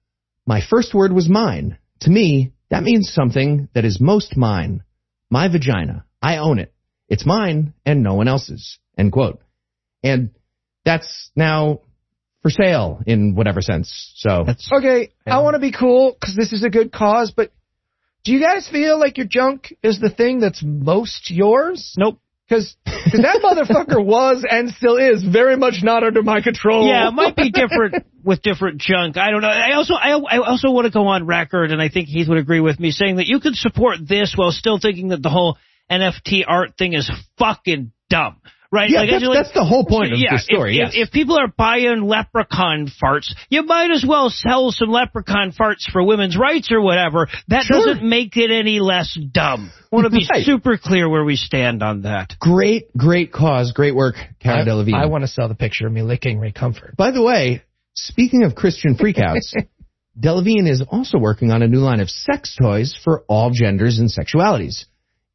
My 0.45 0.61
first 0.61 0.93
word 0.93 1.14
was 1.14 1.30
mine. 1.30 1.77
To 2.01 2.09
me, 2.09 2.51
that 2.69 2.83
means 2.83 3.14
something 3.14 3.69
that 3.73 3.85
is 3.85 4.01
most 4.01 4.35
mine. 4.35 4.83
My 5.30 5.48
vagina. 5.48 6.06
I 6.22 6.38
own 6.38 6.59
it. 6.59 6.73
It's 7.07 7.25
mine 7.25 7.73
and 7.85 8.03
no 8.03 8.15
one 8.15 8.27
else's. 8.27 8.80
End 8.98 9.11
quote. 9.11 9.41
And 10.03 10.32
that's 10.83 11.32
now 11.35 11.82
for 12.41 12.49
sale 12.49 13.01
in 13.07 13.35
whatever 13.35 13.61
sense. 13.61 14.11
So 14.15 14.43
that's, 14.45 14.69
Okay, 14.72 15.11
I 15.25 15.40
want 15.41 15.56
to 15.56 15.59
be 15.59 15.72
cool 15.72 16.15
because 16.19 16.35
this 16.35 16.51
is 16.53 16.64
a 16.64 16.69
good 16.69 16.91
cause, 16.91 17.32
but 17.35 17.51
do 18.24 18.32
you 18.32 18.40
guys 18.40 18.68
feel 18.69 19.00
like 19.00 19.18
your 19.18 19.27
junk 19.27 19.74
is 19.84 20.00
the 20.00 20.10
thing 20.10 20.40
that's 20.40 20.61
most 20.64 21.30
yours? 21.30 21.93
Nope. 21.98 22.19
Because 22.48 22.76
that 22.85 23.40
motherfucker 23.43 24.03
was 24.06 24.45
and 24.50 24.69
still 24.72 24.98
is 24.98 25.24
very 25.24 25.56
much 25.56 25.76
not 25.82 26.03
under 26.03 26.22
my 26.22 26.42
control. 26.42 26.88
Yeah, 26.88 27.08
it 27.08 27.14
might 27.14 27.35
be 27.35 27.52
different 27.52 28.06
with 28.24 28.42
different 28.42 28.80
junk. 28.80 29.18
I 29.18 29.32
don't 29.32 29.42
know. 29.42 29.48
I 29.48 29.74
also 29.74 29.93
I, 29.93 30.11
I 30.11 30.38
also 30.40 30.72
want 30.72 30.85
to 30.85 30.92
go 30.92 31.08
on 31.08 31.26
record, 31.26 31.72
and 31.72 31.82
I 31.82 31.90
think 31.90 32.10
Heath 32.10 32.27
would 32.27 32.38
agree 32.38 32.60
with 32.60 32.80
me, 32.80 32.92
saying 32.92 33.16
that 33.16 33.27
you 33.27 33.40
can 33.40 33.53
support 33.53 33.98
this 34.08 34.34
while 34.35 34.52
still 34.52 34.77
thinking 34.77 35.10
that 35.10 35.24
the 35.24 35.30
whole 35.30 35.58
NFT 35.90 36.43
art 36.48 36.77
thing 36.77 36.93
is 36.93 37.10
fucking 37.38 37.92
dumb. 38.10 38.42
Right? 38.74 38.90
Yeah, 38.90 39.02
like, 39.02 39.10
that's, 39.11 39.24
like- 39.24 39.38
that's 39.38 39.53
the 39.53 39.64
whole 39.64 39.85
point 39.85 40.14
of 40.14 40.18
yeah, 40.19 40.32
the 40.34 40.40
story. 40.40 40.77
If, 40.77 40.80
yes. 40.80 40.93
if, 40.95 41.08
if 41.10 41.14
people 41.14 41.38
are 41.38 41.48
buying 41.48 42.02
leprechaun 42.02 42.88
farts, 42.88 43.32
you 43.50 43.61
might 43.61 43.92
as 43.92 44.03
well 44.03 44.32
sell 44.32 44.72
some 44.72 44.90
leprechaun 44.90 45.52
farts 45.52 45.84
for 45.92 46.03
women's 46.03 46.35
rights 46.35 46.72
or 46.72 46.82
whatever. 46.82 47.27
That 47.50 47.66
Sure. 47.66 47.85
doesn't 47.85 48.03
make 48.03 48.35
it 48.35 48.50
any 48.50 48.80
less 48.80 49.16
dumb. 49.32 49.69
I 49.92 49.95
want 49.95 50.06
to 50.06 50.10
be 50.10 50.26
Right. 50.27 50.43
super 50.43 50.80
clear 50.80 51.08
where 51.08 51.24
we 51.24 51.35
stand 51.35 51.84
on 51.84 52.02
that. 52.02 52.34
great, 52.40 52.85
great 52.98 53.32
cause, 53.32 53.74
great 53.74 53.93
work, 53.93 54.16
Cara 54.40 54.64
I, 54.64 54.66
Delevingne. 54.66 54.95
I 54.95 55.06
want 55.06 55.24
to 55.24 55.27
sell 55.27 55.48
the 55.48 55.53
picture 55.53 55.85
of 55.85 55.93
me 55.93 56.02
licking 56.02 56.40
Ray 56.40 56.52
Comfort. 56.52 56.98
By 56.98 57.11
the 57.11 57.22
way, 57.22 57.61
speaking 57.93 58.43
of 58.43 58.56
Christian 58.56 58.95
freakouts, 58.95 59.53
Delevingne 60.19 60.68
is 60.68 60.82
also 60.90 61.19
working 61.19 61.52
on 61.52 61.61
a 61.61 61.68
new 61.68 61.80
line 61.80 62.00
of 62.00 62.10
sex 62.10 62.56
toys 62.60 62.95
for 63.03 63.24
all 63.27 63.52
genders 63.52 64.00
and 64.00 64.10
sexualities. 64.10 64.85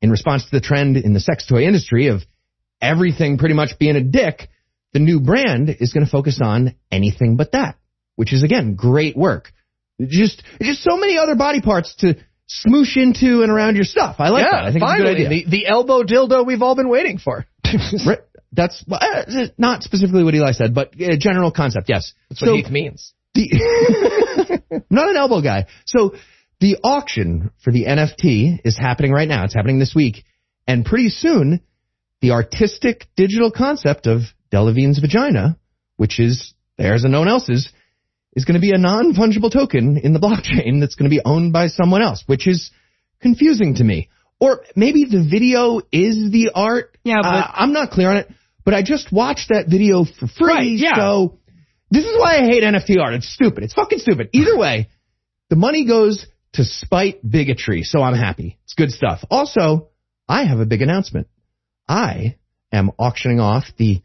In 0.03 0.11
response 0.11 0.45
to 0.45 0.51
the 0.51 0.61
trend 0.61 0.97
in 0.97 1.13
the 1.13 1.21
sex 1.21 1.47
toy 1.47 1.63
industry 1.63 2.09
of 2.09 2.23
everything 2.81 3.39
pretty 3.39 3.55
much 3.55 3.79
being 3.79 3.97
a 3.97 4.03
dick, 4.03 4.49
the 4.93 4.99
new 4.99 5.21
brand 5.21 5.71
is 5.81 5.93
going 5.93 6.05
to 6.05 6.11
focus 6.11 6.41
on 6.43 6.75
anything 6.91 7.37
but 7.37 7.53
that, 7.53 7.77
which 8.17 8.33
is 8.33 8.43
again 8.43 8.75
great 8.75 9.17
work. 9.17 9.53
Just 10.01 10.43
just 10.61 10.83
so 10.83 10.97
many 10.97 11.19
other 11.19 11.35
body 11.35 11.61
parts 11.61 11.95
to 11.97 12.15
smoosh 12.49 12.97
into 12.97 13.43
and 13.43 13.51
around 13.51 13.75
your 13.75 13.85
stuff. 13.85 14.17
I 14.19 14.31
like 14.31 14.45
yeah, 14.45 14.53
that. 14.53 14.65
I 14.65 14.73
think 14.73 14.83
finally, 14.83 15.11
it's 15.11 15.21
a 15.21 15.23
good 15.25 15.27
idea. 15.27 15.45
The, 15.45 15.51
the 15.51 15.67
elbow 15.67 16.03
dildo 16.03 16.47
we've 16.47 16.63
all 16.63 16.75
been 16.75 16.89
waiting 16.89 17.19
for. 17.19 17.47
That's 18.53 18.83
uh, 18.91 19.49
not 19.59 19.83
specifically 19.83 20.25
what 20.25 20.35
Eli 20.35 20.53
said, 20.53 20.75
but 20.75 20.95
uh, 21.01 21.17
general 21.19 21.53
concept. 21.53 21.89
Yes. 21.89 22.15
That's 22.31 22.41
So 22.41 22.53
what 22.53 22.65
Heath 22.65 22.71
means. 22.71 23.13
the 23.35 24.63
not 24.91 25.11
an 25.11 25.17
elbow 25.17 25.43
guy. 25.43 25.67
So 25.85 26.15
the 26.61 26.79
auction 26.83 27.51
for 27.63 27.73
the 27.73 27.85
NFT 27.85 28.61
is 28.65 28.77
happening 28.79 29.13
right 29.13 29.29
now. 29.29 29.45
It's 29.45 29.55
happening 29.55 29.79
this 29.79 29.95
week, 29.95 30.25
and 30.67 30.85
pretty 30.85 31.11
soon, 31.11 31.61
the 32.21 32.33
artistic 32.33 33.07
digital 33.17 33.51
concept 33.51 34.07
of 34.07 34.23
Delevingne's 34.53 34.99
vagina, 34.99 35.59
which 35.97 36.19
is 36.21 36.55
theirs 36.77 37.05
and 37.05 37.13
no 37.13 37.21
one 37.21 37.29
else's, 37.29 37.71
is 38.35 38.45
going 38.45 38.55
to 38.55 38.61
be 38.61 38.73
a 38.73 38.79
non 38.79 39.15
fungible 39.15 39.53
token 39.53 39.99
in 39.99 40.13
the 40.13 40.19
blockchain 40.21 40.81
that's 40.81 40.95
going 40.95 41.11
to 41.11 41.15
be 41.15 41.23
owned 41.25 41.53
by 41.53 41.69
someone 41.69 42.03
else, 42.03 42.23
which 42.27 42.47
is 42.47 42.71
confusing 43.21 43.75
to 43.77 43.85
me. 43.85 44.09
Or 44.41 44.63
maybe 44.77 45.05
the 45.05 45.27
video 45.29 45.81
is 45.91 46.31
the 46.31 46.53
art. 46.55 46.97
Yeah, 47.05 47.17
but- 47.23 47.35
Uh, 47.35 47.51
I'm 47.55 47.73
not 47.73 47.91
clear 47.91 48.11
on 48.11 48.17
it. 48.19 48.29
But 48.65 48.75
I 48.75 48.83
just 48.83 49.11
watched 49.11 49.49
that 49.49 49.67
video 49.69 50.05
for 50.05 50.27
free, 50.27 50.47
Right, 50.47 50.69
yeah. 50.79 50.95
so 50.95 51.39
this 51.91 52.05
is 52.05 52.15
why 52.21 52.37
I 52.37 52.41
hate 52.47 52.63
NFT 52.63 52.99
art. 53.01 53.15
It's 53.15 53.27
stupid. 53.33 53.65
It's 53.65 53.73
fucking 53.73 53.99
stupid. 53.99 54.29
Either 54.35 54.59
way, 54.59 54.89
the 55.49 55.57
money 55.57 55.87
goes 55.87 56.27
to 56.53 56.65
spite 56.65 57.19
bigotry, 57.29 57.83
so 57.83 58.03
I'm 58.03 58.15
happy. 58.15 58.59
It's 58.65 58.75
good 58.75 58.91
stuff. 58.93 59.25
Also, 59.31 59.89
I 60.29 60.45
have 60.45 60.61
a 60.61 60.67
big 60.67 60.83
announcement. 60.83 61.29
I 61.89 62.37
am 62.73 62.91
auctioning 62.99 63.41
off 63.41 63.65
the 63.77 64.03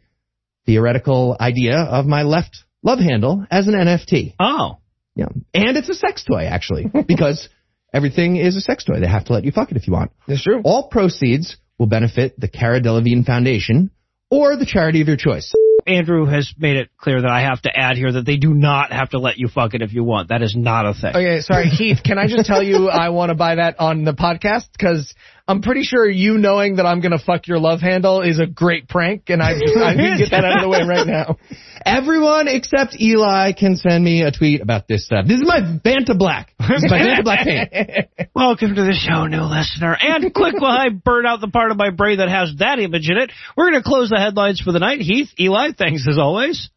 theoretical 0.66 1.36
idea 1.38 1.76
of 1.76 2.06
my 2.06 2.22
left 2.22 2.64
love 2.82 2.98
handle 2.98 3.46
as 3.50 3.68
an 3.68 3.74
NFT. 3.74 4.34
Oh. 4.40 4.78
Yeah. 5.14 5.26
And 5.52 5.76
it's 5.76 5.88
a 5.88 5.94
sex 5.94 6.24
toy, 6.24 6.44
actually, 6.44 6.90
because 7.06 7.48
everything 7.92 8.36
is 8.36 8.56
a 8.56 8.60
sex 8.60 8.84
toy. 8.84 9.00
They 9.00 9.06
have 9.06 9.26
to 9.26 9.32
let 9.32 9.44
you 9.44 9.52
fuck 9.52 9.70
it 9.70 9.76
if 9.76 9.86
you 9.86 9.92
want. 9.92 10.12
That's 10.26 10.42
true. 10.42 10.60
All 10.64 10.88
proceeds 10.88 11.56
will 11.78 11.86
benefit 11.86 12.38
the 12.38 12.48
Cara 12.48 12.80
Delevingne 12.80 13.24
Foundation 13.24 13.90
or 14.30 14.56
the 14.56 14.66
charity 14.66 15.00
of 15.00 15.08
your 15.08 15.16
choice. 15.16 15.52
Andrew 15.86 16.24
has 16.24 16.52
made 16.56 16.76
it 16.76 16.88
clear 16.96 17.20
that 17.20 17.30
I 17.30 17.42
have 17.42 17.60
to 17.62 17.70
add 17.76 17.96
here 17.96 18.12
that 18.12 18.24
they 18.24 18.36
do 18.36 18.54
not 18.54 18.90
have 18.90 19.10
to 19.10 19.18
let 19.18 19.36
you 19.36 19.48
fuck 19.48 19.74
it 19.74 19.82
if 19.82 19.92
you 19.92 20.02
want. 20.02 20.30
That 20.30 20.42
is 20.42 20.54
not 20.56 20.86
a 20.86 20.94
thing. 20.94 21.10
Okay, 21.10 21.40
sorry, 21.40 21.66
Heath. 21.68 21.98
Can 22.02 22.18
I 22.18 22.26
just 22.26 22.46
tell 22.46 22.62
you 22.62 22.88
I 22.88 23.10
want 23.10 23.30
to 23.30 23.34
buy 23.34 23.56
that 23.56 23.78
on 23.78 24.04
the 24.04 24.12
podcast 24.12 24.64
because 24.72 25.14
I'm 25.46 25.60
pretty 25.60 25.82
sure 25.82 26.08
you 26.08 26.38
knowing 26.38 26.76
that 26.76 26.86
I'm 26.86 27.00
gonna 27.00 27.18
fuck 27.18 27.46
your 27.46 27.58
love 27.58 27.80
handle 27.80 28.22
is 28.22 28.38
a 28.38 28.46
great 28.46 28.88
prank, 28.88 29.28
and 29.28 29.42
I 29.42 29.52
just 29.52 29.76
I 29.76 29.94
can 29.94 30.18
get 30.18 30.30
that 30.30 30.42
out 30.42 30.56
of 30.56 30.62
the 30.62 30.68
way 30.70 30.80
right 30.88 31.06
now. 31.06 31.36
Everyone 31.84 32.48
except 32.48 32.98
Eli 32.98 33.52
can 33.52 33.76
send 33.76 34.02
me 34.02 34.22
a 34.22 34.30
tweet 34.32 34.62
about 34.62 34.88
this 34.88 35.04
stuff. 35.04 35.26
This 35.26 35.36
is 35.36 35.46
my 35.46 35.60
Vantablack. 35.84 36.46
This 36.66 36.82
is 36.82 36.90
my 36.90 36.98
Vantablack 36.98 37.44
paint. 37.44 38.30
Welcome 38.34 38.74
to 38.74 38.82
the 38.84 38.94
show, 38.94 39.26
new 39.26 39.42
listener. 39.42 39.94
And 40.00 40.32
quick 40.32 40.54
while 40.58 40.78
I 40.78 40.88
burn 40.88 41.26
out 41.26 41.42
the 41.42 41.48
part 41.48 41.70
of 41.70 41.76
my 41.76 41.90
brain 41.90 42.18
that 42.18 42.30
has 42.30 42.54
that 42.60 42.78
image 42.78 43.10
in 43.10 43.18
it, 43.18 43.30
we're 43.54 43.70
going 43.70 43.82
to 43.82 43.86
close 43.86 44.08
the 44.08 44.18
headlines 44.18 44.62
for 44.62 44.72
the 44.72 44.78
night. 44.78 45.00
Heath, 45.00 45.28
Eli, 45.38 45.72
thanks 45.76 46.06
as 46.08 46.16
always. 46.18 46.70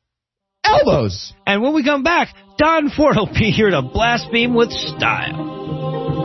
Elbows. 0.66 1.34
And 1.46 1.62
when 1.62 1.74
we 1.74 1.86
come 1.86 2.04
back, 2.04 2.36
Don 2.58 2.90
Ford 2.90 3.16
will 3.16 3.32
be 3.32 3.52
here 3.52 3.70
to 3.70 3.82
blaspheme 3.82 4.54
with 4.54 4.72
style. 4.72 6.17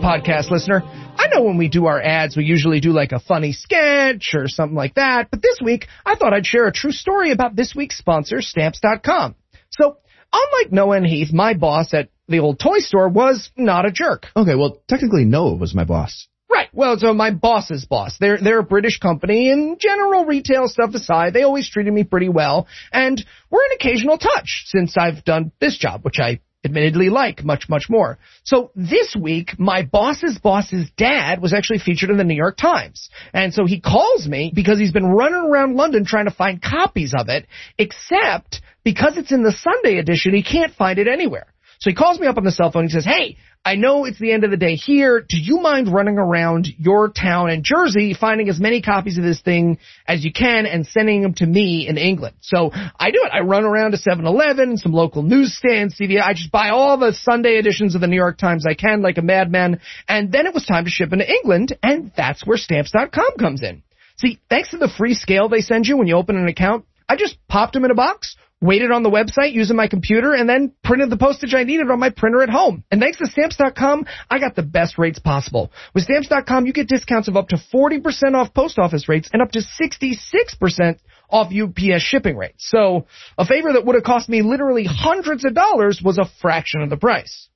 Podcast 0.00 0.50
listener. 0.50 0.82
I 0.82 1.28
know 1.28 1.42
when 1.42 1.58
we 1.58 1.68
do 1.68 1.86
our 1.86 2.00
ads, 2.00 2.36
we 2.36 2.44
usually 2.44 2.80
do 2.80 2.90
like 2.90 3.12
a 3.12 3.20
funny 3.20 3.52
sketch 3.52 4.34
or 4.34 4.48
something 4.48 4.76
like 4.76 4.94
that, 4.94 5.28
but 5.30 5.42
this 5.42 5.58
week 5.62 5.86
I 6.04 6.16
thought 6.16 6.32
I'd 6.32 6.46
share 6.46 6.66
a 6.66 6.72
true 6.72 6.92
story 6.92 7.30
about 7.32 7.54
this 7.54 7.74
week's 7.74 7.98
sponsor, 7.98 8.40
Stamps.com. 8.40 9.34
So, 9.70 9.98
unlike 10.32 10.72
Noah 10.72 10.96
and 10.96 11.06
Heath, 11.06 11.32
my 11.32 11.54
boss 11.54 11.92
at 11.92 12.08
the 12.28 12.38
old 12.38 12.58
toy 12.58 12.78
store 12.78 13.08
was 13.08 13.50
not 13.56 13.86
a 13.86 13.90
jerk. 13.90 14.26
Okay, 14.34 14.54
well, 14.54 14.78
technically 14.88 15.24
Noah 15.24 15.56
was 15.56 15.74
my 15.74 15.84
boss. 15.84 16.28
Right. 16.50 16.68
Well, 16.72 16.98
so 16.98 17.14
my 17.14 17.30
boss's 17.30 17.84
boss. 17.84 18.16
They're 18.18 18.38
they're 18.38 18.58
a 18.58 18.64
British 18.64 18.98
company, 18.98 19.50
and 19.50 19.78
general 19.78 20.24
retail 20.24 20.66
stuff 20.66 20.94
aside, 20.94 21.32
they 21.32 21.42
always 21.42 21.68
treated 21.68 21.92
me 21.92 22.02
pretty 22.02 22.28
well, 22.28 22.66
and 22.92 23.24
we're 23.50 23.64
an 23.64 23.76
occasional 23.76 24.18
touch 24.18 24.64
since 24.66 24.96
I've 24.98 25.24
done 25.24 25.52
this 25.60 25.76
job, 25.78 26.04
which 26.04 26.18
I 26.18 26.40
admittedly 26.64 27.08
like 27.08 27.44
much 27.44 27.68
much 27.68 27.88
more. 27.88 28.18
So 28.44 28.70
this 28.74 29.16
week, 29.18 29.58
my 29.58 29.82
boss's 29.82 30.38
boss's 30.38 30.90
dad 30.96 31.40
was 31.40 31.52
actually 31.52 31.78
featured 31.78 32.10
in 32.10 32.16
the 32.16 32.24
New 32.24 32.36
York 32.36 32.56
Times, 32.56 33.10
and 33.32 33.52
so 33.54 33.66
he 33.66 33.80
calls 33.80 34.28
me 34.28 34.52
because 34.54 34.78
he's 34.78 34.92
been 34.92 35.06
running 35.06 35.40
around 35.40 35.76
London 35.76 36.04
trying 36.04 36.26
to 36.26 36.30
find 36.34 36.62
copies 36.62 37.14
of 37.16 37.28
it, 37.28 37.46
except 37.78 38.60
because 38.84 39.16
it's 39.16 39.32
in 39.32 39.42
the 39.42 39.52
Sunday 39.52 39.98
edition, 39.98 40.34
he 40.34 40.42
can't 40.42 40.74
find 40.74 40.98
it 40.98 41.08
anywhere. 41.08 41.46
So 41.80 41.90
he 41.90 41.94
calls 41.94 42.20
me 42.20 42.26
up 42.26 42.36
on 42.36 42.44
the 42.44 42.52
cell 42.52 42.70
phone. 42.70 42.84
He 42.84 42.90
says, 42.90 43.04
"Hey." 43.04 43.36
I 43.62 43.74
know 43.74 44.06
it's 44.06 44.18
the 44.18 44.32
end 44.32 44.44
of 44.44 44.50
the 44.50 44.56
day 44.56 44.74
here. 44.74 45.20
Do 45.20 45.36
you 45.38 45.60
mind 45.60 45.92
running 45.92 46.16
around 46.16 46.66
your 46.78 47.10
town 47.10 47.50
in 47.50 47.62
Jersey, 47.62 48.14
finding 48.14 48.48
as 48.48 48.58
many 48.58 48.80
copies 48.80 49.18
of 49.18 49.24
this 49.24 49.42
thing 49.42 49.76
as 50.08 50.24
you 50.24 50.32
can 50.32 50.64
and 50.64 50.86
sending 50.86 51.20
them 51.20 51.34
to 51.34 51.46
me 51.46 51.86
in 51.86 51.98
England? 51.98 52.36
So 52.40 52.70
I 52.72 53.10
do 53.10 53.20
it. 53.22 53.30
I 53.30 53.40
run 53.40 53.64
around 53.64 53.90
to 53.90 53.98
7-Eleven, 53.98 54.78
some 54.78 54.92
local 54.92 55.22
newsstands, 55.22 55.98
CVS. 55.98 56.22
I 56.22 56.32
just 56.32 56.50
buy 56.50 56.70
all 56.70 56.96
the 56.96 57.12
Sunday 57.12 57.58
editions 57.58 57.94
of 57.94 58.00
the 58.00 58.06
New 58.06 58.16
York 58.16 58.38
Times 58.38 58.64
I 58.66 58.72
can 58.72 59.02
like 59.02 59.18
a 59.18 59.22
madman. 59.22 59.80
And 60.08 60.32
then 60.32 60.46
it 60.46 60.54
was 60.54 60.64
time 60.64 60.84
to 60.86 60.90
ship 60.90 61.12
into 61.12 61.30
England. 61.30 61.76
And 61.82 62.12
that's 62.16 62.46
where 62.46 62.56
stamps.com 62.56 63.32
comes 63.38 63.62
in. 63.62 63.82
See, 64.16 64.38
thanks 64.48 64.70
to 64.70 64.78
the 64.78 64.88
free 64.88 65.12
scale 65.12 65.50
they 65.50 65.60
send 65.60 65.86
you 65.86 65.98
when 65.98 66.06
you 66.06 66.16
open 66.16 66.36
an 66.36 66.48
account, 66.48 66.86
I 67.10 67.16
just 67.16 67.36
popped 67.46 67.74
them 67.74 67.84
in 67.84 67.90
a 67.90 67.94
box, 67.94 68.36
waited 68.60 68.90
on 68.90 69.02
the 69.02 69.10
website 69.10 69.52
using 69.52 69.76
my 69.76 69.88
computer, 69.88 70.34
and 70.34 70.48
then 70.48 70.72
printed 70.84 71.10
the 71.10 71.16
postage 71.16 71.54
I 71.54 71.64
needed 71.64 71.90
on 71.90 71.98
my 71.98 72.10
printer 72.10 72.42
at 72.42 72.50
home. 72.50 72.84
And 72.90 73.00
thanks 73.00 73.18
to 73.18 73.26
Stamps.com, 73.26 74.06
I 74.30 74.38
got 74.38 74.54
the 74.54 74.62
best 74.62 74.98
rates 74.98 75.18
possible. 75.18 75.72
With 75.94 76.04
Stamps.com, 76.04 76.66
you 76.66 76.72
get 76.72 76.88
discounts 76.88 77.28
of 77.28 77.36
up 77.36 77.48
to 77.48 77.56
40% 77.56 78.34
off 78.34 78.52
post 78.52 78.78
office 78.78 79.08
rates 79.08 79.30
and 79.32 79.42
up 79.42 79.52
to 79.52 79.60
66% 79.60 80.98
off 81.30 81.52
UPS 81.52 82.02
shipping 82.02 82.36
rates. 82.36 82.68
So, 82.68 83.06
a 83.38 83.46
favor 83.46 83.72
that 83.72 83.86
would 83.86 83.94
have 83.94 84.04
cost 84.04 84.28
me 84.28 84.42
literally 84.42 84.84
hundreds 84.84 85.44
of 85.44 85.54
dollars 85.54 86.00
was 86.04 86.18
a 86.18 86.28
fraction 86.40 86.82
of 86.82 86.90
the 86.90 86.96
price. 86.96 87.48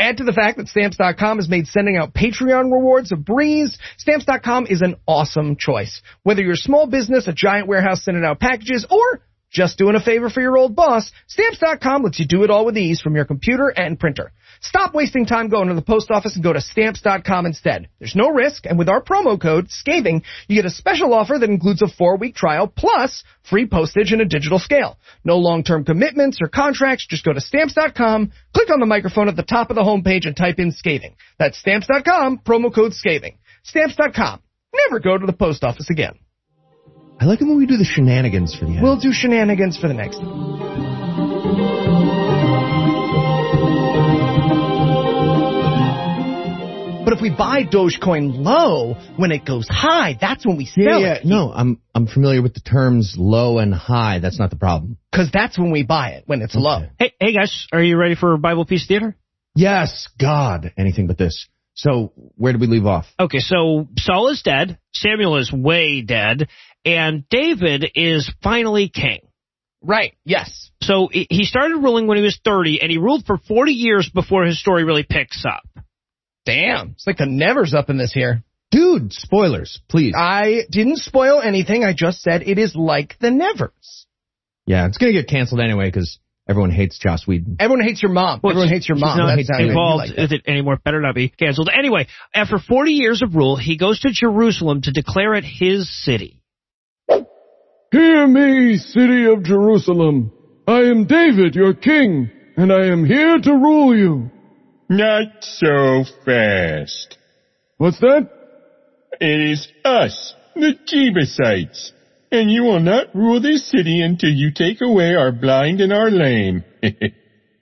Add 0.00 0.18
to 0.18 0.24
the 0.24 0.32
fact 0.32 0.58
that 0.58 0.68
Stamps.com 0.68 1.38
has 1.38 1.48
made 1.48 1.66
sending 1.66 1.96
out 1.96 2.14
Patreon 2.14 2.72
rewards 2.72 3.10
a 3.10 3.16
breeze. 3.16 3.76
Stamps.com 3.96 4.66
is 4.68 4.80
an 4.80 4.94
awesome 5.08 5.56
choice. 5.56 6.02
Whether 6.22 6.42
you're 6.42 6.52
a 6.52 6.56
small 6.56 6.86
business, 6.86 7.26
a 7.26 7.32
giant 7.32 7.66
warehouse 7.66 8.04
sending 8.04 8.24
out 8.24 8.38
packages, 8.38 8.86
or 8.88 9.22
just 9.50 9.78
doing 9.78 9.96
a 9.96 10.00
favor 10.00 10.28
for 10.28 10.40
your 10.40 10.56
old 10.58 10.76
boss, 10.76 11.10
Stamps.com 11.26 12.02
lets 12.02 12.18
you 12.18 12.26
do 12.26 12.42
it 12.44 12.50
all 12.50 12.66
with 12.66 12.76
ease 12.76 13.00
from 13.00 13.16
your 13.16 13.24
computer 13.24 13.68
and 13.68 13.98
printer. 13.98 14.32
Stop 14.60 14.94
wasting 14.94 15.24
time 15.24 15.48
going 15.48 15.68
to 15.68 15.74
the 15.74 15.82
post 15.82 16.10
office 16.10 16.34
and 16.34 16.44
go 16.44 16.52
to 16.52 16.60
Stamps.com 16.60 17.46
instead. 17.46 17.88
There's 17.98 18.16
no 18.16 18.28
risk, 18.28 18.66
and 18.66 18.78
with 18.78 18.88
our 18.88 19.02
promo 19.02 19.40
code, 19.40 19.70
SCATHING, 19.70 20.22
you 20.48 20.56
get 20.56 20.66
a 20.66 20.70
special 20.70 21.14
offer 21.14 21.38
that 21.38 21.48
includes 21.48 21.82
a 21.82 21.88
four-week 21.88 22.34
trial 22.34 22.66
plus 22.66 23.24
free 23.48 23.66
postage 23.66 24.12
and 24.12 24.20
a 24.20 24.26
digital 24.26 24.58
scale. 24.58 24.98
No 25.24 25.38
long-term 25.38 25.84
commitments 25.84 26.38
or 26.42 26.48
contracts, 26.48 27.06
just 27.08 27.24
go 27.24 27.32
to 27.32 27.40
Stamps.com, 27.40 28.32
click 28.54 28.70
on 28.70 28.80
the 28.80 28.86
microphone 28.86 29.28
at 29.28 29.36
the 29.36 29.42
top 29.42 29.70
of 29.70 29.76
the 29.76 29.82
homepage 29.82 30.26
and 30.26 30.36
type 30.36 30.58
in 30.58 30.72
SCATHING. 30.72 31.14
That's 31.38 31.58
Stamps.com, 31.58 32.40
promo 32.44 32.74
code 32.74 32.94
SCATHING. 32.94 33.38
Stamps.com. 33.64 34.40
Never 34.74 35.00
go 35.00 35.16
to 35.16 35.26
the 35.26 35.32
post 35.32 35.64
office 35.64 35.88
again. 35.90 36.18
I 37.20 37.24
like 37.24 37.40
it 37.40 37.44
when 37.44 37.56
we 37.58 37.66
do 37.66 37.76
the 37.76 37.84
shenanigans 37.84 38.54
for 38.56 38.64
the 38.66 38.72
end. 38.74 38.82
We'll 38.82 39.00
do 39.00 39.12
shenanigans 39.12 39.76
for 39.76 39.88
the 39.88 39.94
next. 39.94 40.20
But 47.04 47.16
if 47.16 47.22
we 47.22 47.30
buy 47.30 47.62
Dogecoin 47.64 48.44
low, 48.44 48.94
when 49.16 49.32
it 49.32 49.46
goes 49.46 49.66
high, 49.66 50.18
that's 50.20 50.44
when 50.46 50.58
we 50.58 50.66
sell 50.66 50.84
Yeah, 50.84 50.98
yeah. 50.98 51.14
it. 51.14 51.24
No, 51.24 51.50
I'm 51.50 51.80
I'm 51.94 52.06
familiar 52.06 52.42
with 52.42 52.52
the 52.52 52.60
terms 52.60 53.14
low 53.16 53.56
and 53.56 53.72
high. 53.72 54.18
That's 54.18 54.38
not 54.38 54.50
the 54.50 54.56
problem. 54.56 54.98
Because 55.10 55.30
that's 55.32 55.58
when 55.58 55.70
we 55.70 55.84
buy 55.84 56.10
it, 56.10 56.24
when 56.26 56.42
it's 56.42 56.54
low. 56.54 56.82
Hey, 56.98 57.14
hey 57.18 57.32
guys, 57.32 57.66
are 57.72 57.82
you 57.82 57.96
ready 57.96 58.14
for 58.14 58.36
Bible 58.36 58.66
Peace 58.66 58.86
Theater? 58.86 59.16
Yes, 59.54 60.06
God, 60.20 60.74
anything 60.76 61.06
but 61.06 61.16
this. 61.16 61.48
So 61.74 62.12
where 62.36 62.52
did 62.52 62.60
we 62.60 62.66
leave 62.66 62.84
off? 62.84 63.06
Okay, 63.18 63.38
so 63.38 63.88
Saul 63.96 64.28
is 64.28 64.42
dead, 64.42 64.78
Samuel 64.92 65.38
is 65.38 65.50
way 65.50 66.02
dead, 66.02 66.48
and 66.84 67.28
David 67.28 67.90
is 67.94 68.30
finally 68.42 68.88
king. 68.88 69.20
Right, 69.82 70.14
yes. 70.24 70.70
So 70.82 71.08
he 71.12 71.26
he 71.30 71.44
started 71.44 71.76
ruling 71.76 72.06
when 72.08 72.16
he 72.18 72.24
was 72.24 72.38
30, 72.44 72.80
and 72.82 72.90
he 72.90 72.98
ruled 72.98 73.24
for 73.26 73.38
40 73.38 73.72
years 73.72 74.10
before 74.12 74.44
his 74.44 74.58
story 74.60 74.84
really 74.84 75.04
picks 75.08 75.44
up. 75.44 75.62
Damn. 76.44 76.90
It's 76.90 77.06
like 77.06 77.18
the 77.18 77.26
nevers 77.26 77.74
up 77.74 77.90
in 77.90 77.98
this 77.98 78.12
here. 78.12 78.42
Dude, 78.70 79.12
spoilers, 79.12 79.80
please. 79.88 80.14
I 80.16 80.62
didn't 80.70 80.98
spoil 80.98 81.40
anything. 81.40 81.84
I 81.84 81.92
just 81.94 82.20
said 82.22 82.42
it 82.42 82.58
is 82.58 82.74
like 82.74 83.16
the 83.20 83.30
nevers. 83.30 84.06
Yeah, 84.66 84.86
it's 84.86 84.98
gonna 84.98 85.12
get 85.12 85.28
canceled 85.28 85.60
anyway 85.60 85.86
because 85.86 86.18
everyone 86.48 86.70
hates 86.70 86.98
Joss 86.98 87.26
Whedon. 87.26 87.56
Everyone 87.60 87.82
hates 87.84 88.02
your 88.02 88.12
mom. 88.12 88.40
Well, 88.42 88.50
Everyone 88.52 88.68
hates 88.68 88.88
your 88.88 88.98
mom. 88.98 89.16
not 89.16 89.36
That's 89.36 89.48
involved 89.58 90.08
like 90.08 90.16
that. 90.16 90.22
with 90.22 90.32
it 90.32 90.42
anymore. 90.46 90.78
Better 90.84 91.00
not 91.00 91.14
be 91.14 91.28
canceled. 91.30 91.70
Anyway, 91.72 92.08
after 92.34 92.58
40 92.58 92.92
years 92.92 93.22
of 93.22 93.34
rule, 93.34 93.56
he 93.56 93.76
goes 93.78 94.00
to 94.00 94.10
Jerusalem 94.12 94.82
to 94.82 94.90
declare 94.92 95.34
it 95.34 95.44
his 95.44 95.88
city. 96.04 96.37
Hear 97.90 98.26
me, 98.26 98.76
city 98.76 99.24
of 99.24 99.44
Jerusalem. 99.44 100.30
I 100.66 100.80
am 100.80 101.06
David, 101.06 101.54
your 101.54 101.72
king, 101.72 102.30
and 102.54 102.70
I 102.70 102.86
am 102.88 103.06
here 103.06 103.38
to 103.38 103.52
rule 103.52 103.96
you. 103.96 104.30
Not 104.90 105.28
so 105.40 106.04
fast. 106.26 107.16
What's 107.78 107.98
that? 108.00 108.28
It 109.22 109.52
is 109.52 109.66
us, 109.86 110.34
the 110.54 110.74
Jebusites, 110.86 111.92
and 112.30 112.50
you 112.50 112.64
will 112.64 112.80
not 112.80 113.14
rule 113.14 113.40
this 113.40 113.70
city 113.70 114.02
until 114.02 114.30
you 114.30 114.50
take 114.54 114.82
away 114.82 115.14
our 115.14 115.32
blind 115.32 115.80
and 115.80 115.92
our 115.92 116.10
lame. 116.10 116.64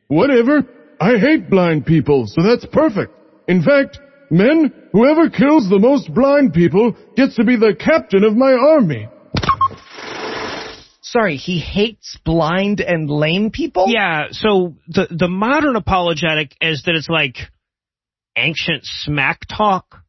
Whatever. 0.09 0.65
I 1.01 1.19
hate 1.19 1.51
blind 1.51 1.87
people, 1.87 2.27
so 2.27 2.43
that's 2.43 2.67
perfect. 2.73 3.13
In 3.47 3.63
fact, 3.63 4.01
men, 4.31 4.73
whoever 4.93 5.31
kills 5.31 5.69
the 5.69 5.79
most 5.79 6.13
blind 6.13 6.53
people 6.53 6.97
gets 7.17 7.37
to 7.37 7.45
be 7.45 7.57
the 7.57 7.77
captain 7.79 8.25
of 8.25 8.37
my 8.37 8.53
army. 8.53 9.09
Sorry, 11.11 11.37
he 11.37 11.61
hates 11.61 12.19
blind 12.25 12.81
and 12.81 13.09
lame 13.09 13.51
people? 13.53 13.85
Yeah, 13.89 14.25
so 14.33 14.75
the 14.89 15.07
the 15.09 15.29
modern 15.29 15.77
apologetic 15.77 16.57
is 16.61 16.83
that 16.87 16.97
it's 16.97 17.09
like 17.09 17.37
ancient 18.37 18.81
smack 18.85 19.43
talk. 19.49 20.03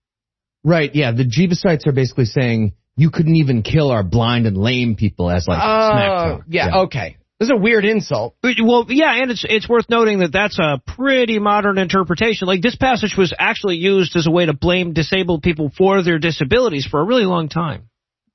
Right, 0.63 0.93
yeah. 0.95 1.11
The 1.11 1.23
Jebusites 1.23 1.85
are 1.87 1.91
basically 1.91 2.25
saying 2.25 2.73
you 2.95 3.11
couldn't 3.11 3.35
even 3.35 3.61
kill 3.61 3.91
our 3.91 4.03
blind 4.03 4.47
and 4.47 4.57
lame 4.57 4.95
people 4.95 5.29
as 5.29 5.47
like 5.47 5.59
Oh, 5.61 5.89
smack 5.91 6.09
talk. 6.09 6.45
yeah, 6.47 6.77
okay. 6.85 7.17
This 7.39 7.49
is 7.49 7.53
a 7.55 7.61
weird 7.61 7.85
insult. 7.85 8.35
Well, 8.41 8.87
yeah, 8.89 9.21
and 9.21 9.29
it's 9.29 9.45
it's 9.47 9.69
worth 9.69 9.91
noting 9.91 10.19
that 10.19 10.31
that's 10.33 10.57
a 10.57 10.81
pretty 10.87 11.37
modern 11.37 11.77
interpretation. 11.77 12.47
Like 12.47 12.63
this 12.63 12.75
passage 12.75 13.13
was 13.15 13.31
actually 13.37 13.75
used 13.75 14.15
as 14.15 14.25
a 14.25 14.31
way 14.31 14.47
to 14.47 14.53
blame 14.53 14.93
disabled 14.93 15.43
people 15.43 15.71
for 15.77 16.01
their 16.01 16.17
disabilities 16.17 16.87
for 16.89 16.99
a 16.99 17.03
really 17.05 17.25
long 17.25 17.47
time. 17.49 17.89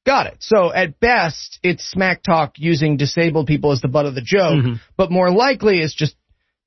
Got 0.04 0.26
it. 0.26 0.36
So 0.40 0.72
at 0.72 0.98
best, 0.98 1.58
it's 1.62 1.84
smack 1.88 2.22
talk 2.22 2.54
using 2.56 2.96
disabled 2.96 3.46
people 3.46 3.70
as 3.72 3.80
the 3.80 3.88
butt 3.88 4.06
of 4.06 4.14
the 4.14 4.20
joke, 4.20 4.54
Mm-hmm. 4.64 4.74
but 4.96 5.10
more 5.12 5.30
likely 5.30 5.78
it's 5.80 5.94
just 5.94 6.16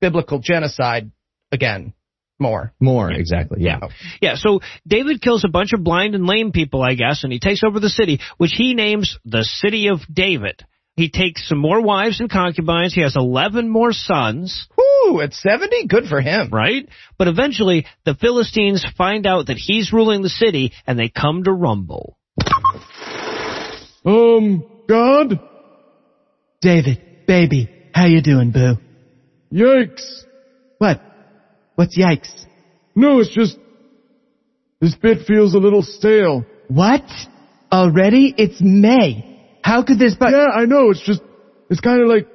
biblical 0.00 0.38
genocide 0.38 1.10
again. 1.52 1.92
More. 2.38 2.72
More, 2.80 3.10
exactly, 3.10 3.62
yeah. 3.62 3.80
Yeah, 4.20 4.34
so 4.36 4.60
David 4.86 5.22
kills 5.22 5.42
a 5.44 5.48
bunch 5.50 5.72
of 5.72 5.82
blind 5.82 6.14
and 6.14 6.26
lame 6.26 6.52
people, 6.52 6.82
I 6.82 6.94
guess, 6.94 7.24
and 7.24 7.32
he 7.32 7.38
takes 7.38 7.62
over 7.64 7.80
the 7.80 7.88
city, 7.88 8.20
which 8.36 8.52
he 8.54 8.74
names 8.74 9.18
the 9.24 9.42
City 9.42 9.88
of 9.88 10.00
David. 10.12 10.62
He 10.96 11.08
takes 11.10 11.48
some 11.48 11.56
more 11.58 11.80
wives 11.82 12.20
and 12.20 12.30
concubines. 12.30 12.92
He 12.94 13.00
has 13.02 13.16
11 13.16 13.68
more 13.70 13.92
sons. 13.92 14.66
Whoo, 14.76 15.20
at 15.22 15.32
70? 15.34 15.86
Good 15.88 16.06
for 16.08 16.20
him. 16.20 16.50
Right? 16.50 16.86
But 17.18 17.28
eventually, 17.28 17.86
the 18.04 18.14
Philistines 18.14 18.84
find 18.98 19.26
out 19.26 19.46
that 19.46 19.56
he's 19.58 19.92
ruling 19.92 20.20
the 20.22 20.28
city, 20.30 20.72
and 20.86 20.98
they 20.98 21.08
come 21.10 21.42
to 21.44 21.52
rumble. 21.52 22.18
Um, 24.06 24.64
God? 24.88 25.40
David, 26.62 27.26
baby, 27.26 27.68
how 27.92 28.06
you 28.06 28.22
doing, 28.22 28.52
boo? 28.52 28.76
Yikes. 29.52 30.22
What? 30.78 31.00
What's 31.74 31.98
yikes? 31.98 32.30
No, 32.94 33.18
it's 33.20 33.34
just, 33.34 33.58
this 34.80 34.94
bit 34.94 35.26
feels 35.26 35.54
a 35.54 35.58
little 35.58 35.82
stale. 35.82 36.44
What? 36.68 37.02
Already? 37.72 38.32
It's 38.38 38.60
May. 38.60 39.58
How 39.62 39.82
could 39.82 39.98
this 39.98 40.14
but- 40.14 40.30
Yeah, 40.30 40.46
I 40.54 40.64
know, 40.66 40.90
it's 40.90 41.04
just, 41.04 41.20
it's 41.68 41.80
kind 41.80 42.00
of 42.00 42.08
like, 42.08 42.28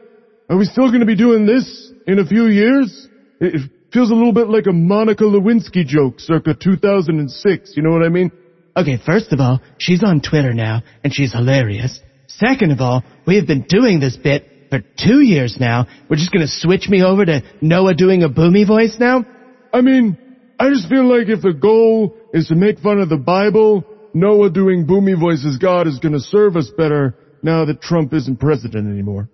are 0.50 0.58
we 0.58 0.66
still 0.66 0.92
gonna 0.92 1.06
be 1.06 1.16
doing 1.16 1.46
this 1.46 1.92
in 2.06 2.20
a 2.20 2.26
few 2.26 2.48
years? 2.48 3.08
It, 3.40 3.56
it 3.56 3.72
feels 3.94 4.12
a 4.12 4.14
little 4.14 4.34
bit 4.34 4.50
like 4.50 4.68
a 4.68 4.74
Monica 4.74 5.24
Lewinsky 5.24 5.86
joke 5.86 6.20
circa 6.20 6.54
2006, 6.54 7.74
you 7.78 7.82
know 7.84 7.92
what 7.92 8.04
I 8.04 8.10
mean? 8.10 8.32
Okay, 8.76 8.98
first 9.06 9.34
of 9.34 9.40
all, 9.40 9.60
she's 9.78 10.04
on 10.04 10.22
Twitter 10.22 10.54
now, 10.54 10.82
and 11.04 11.14
she's 11.14 11.34
hilarious. 11.34 12.00
Second 12.28 12.72
of 12.72 12.80
all, 12.80 13.04
we 13.28 13.36
have 13.36 13.46
been 13.46 13.66
doing 13.68 14.00
this 14.00 14.16
bit 14.16 14.70
for 14.70 14.80
two 14.80 15.20
years 15.20 15.58
now. 15.60 15.88
We're 16.10 16.16
just 16.16 16.32
gonna 16.32 16.48
switch 16.48 16.88
me 16.88 17.04
over 17.04 17.26
to 17.26 17.44
Noah 17.62 17.94
doing 17.94 18.24
a 18.24 18.30
boomy 18.30 18.66
voice 18.66 18.96
now? 19.00 19.26
I 19.74 19.82
mean, 19.82 20.18
I 20.58 20.70
just 20.70 20.88
feel 20.88 21.04
like 21.04 21.28
if 21.28 21.42
the 21.42 21.54
goal 21.54 22.16
is 22.34 22.48
to 22.48 22.56
make 22.56 22.80
fun 22.80 23.00
of 23.00 23.10
the 23.10 23.18
Bible, 23.18 23.84
Noah 24.14 24.50
doing 24.50 24.88
boomy 24.88 25.20
voices 25.20 25.58
God 25.58 25.88
is 25.88 26.00
gonna 26.00 26.20
serve 26.20 26.56
us 26.56 26.70
better 26.78 27.16
now 27.44 27.66
that 27.66 27.82
Trump 27.82 28.14
isn't 28.14 28.40
president 28.40 28.88
anymore. 28.88 29.30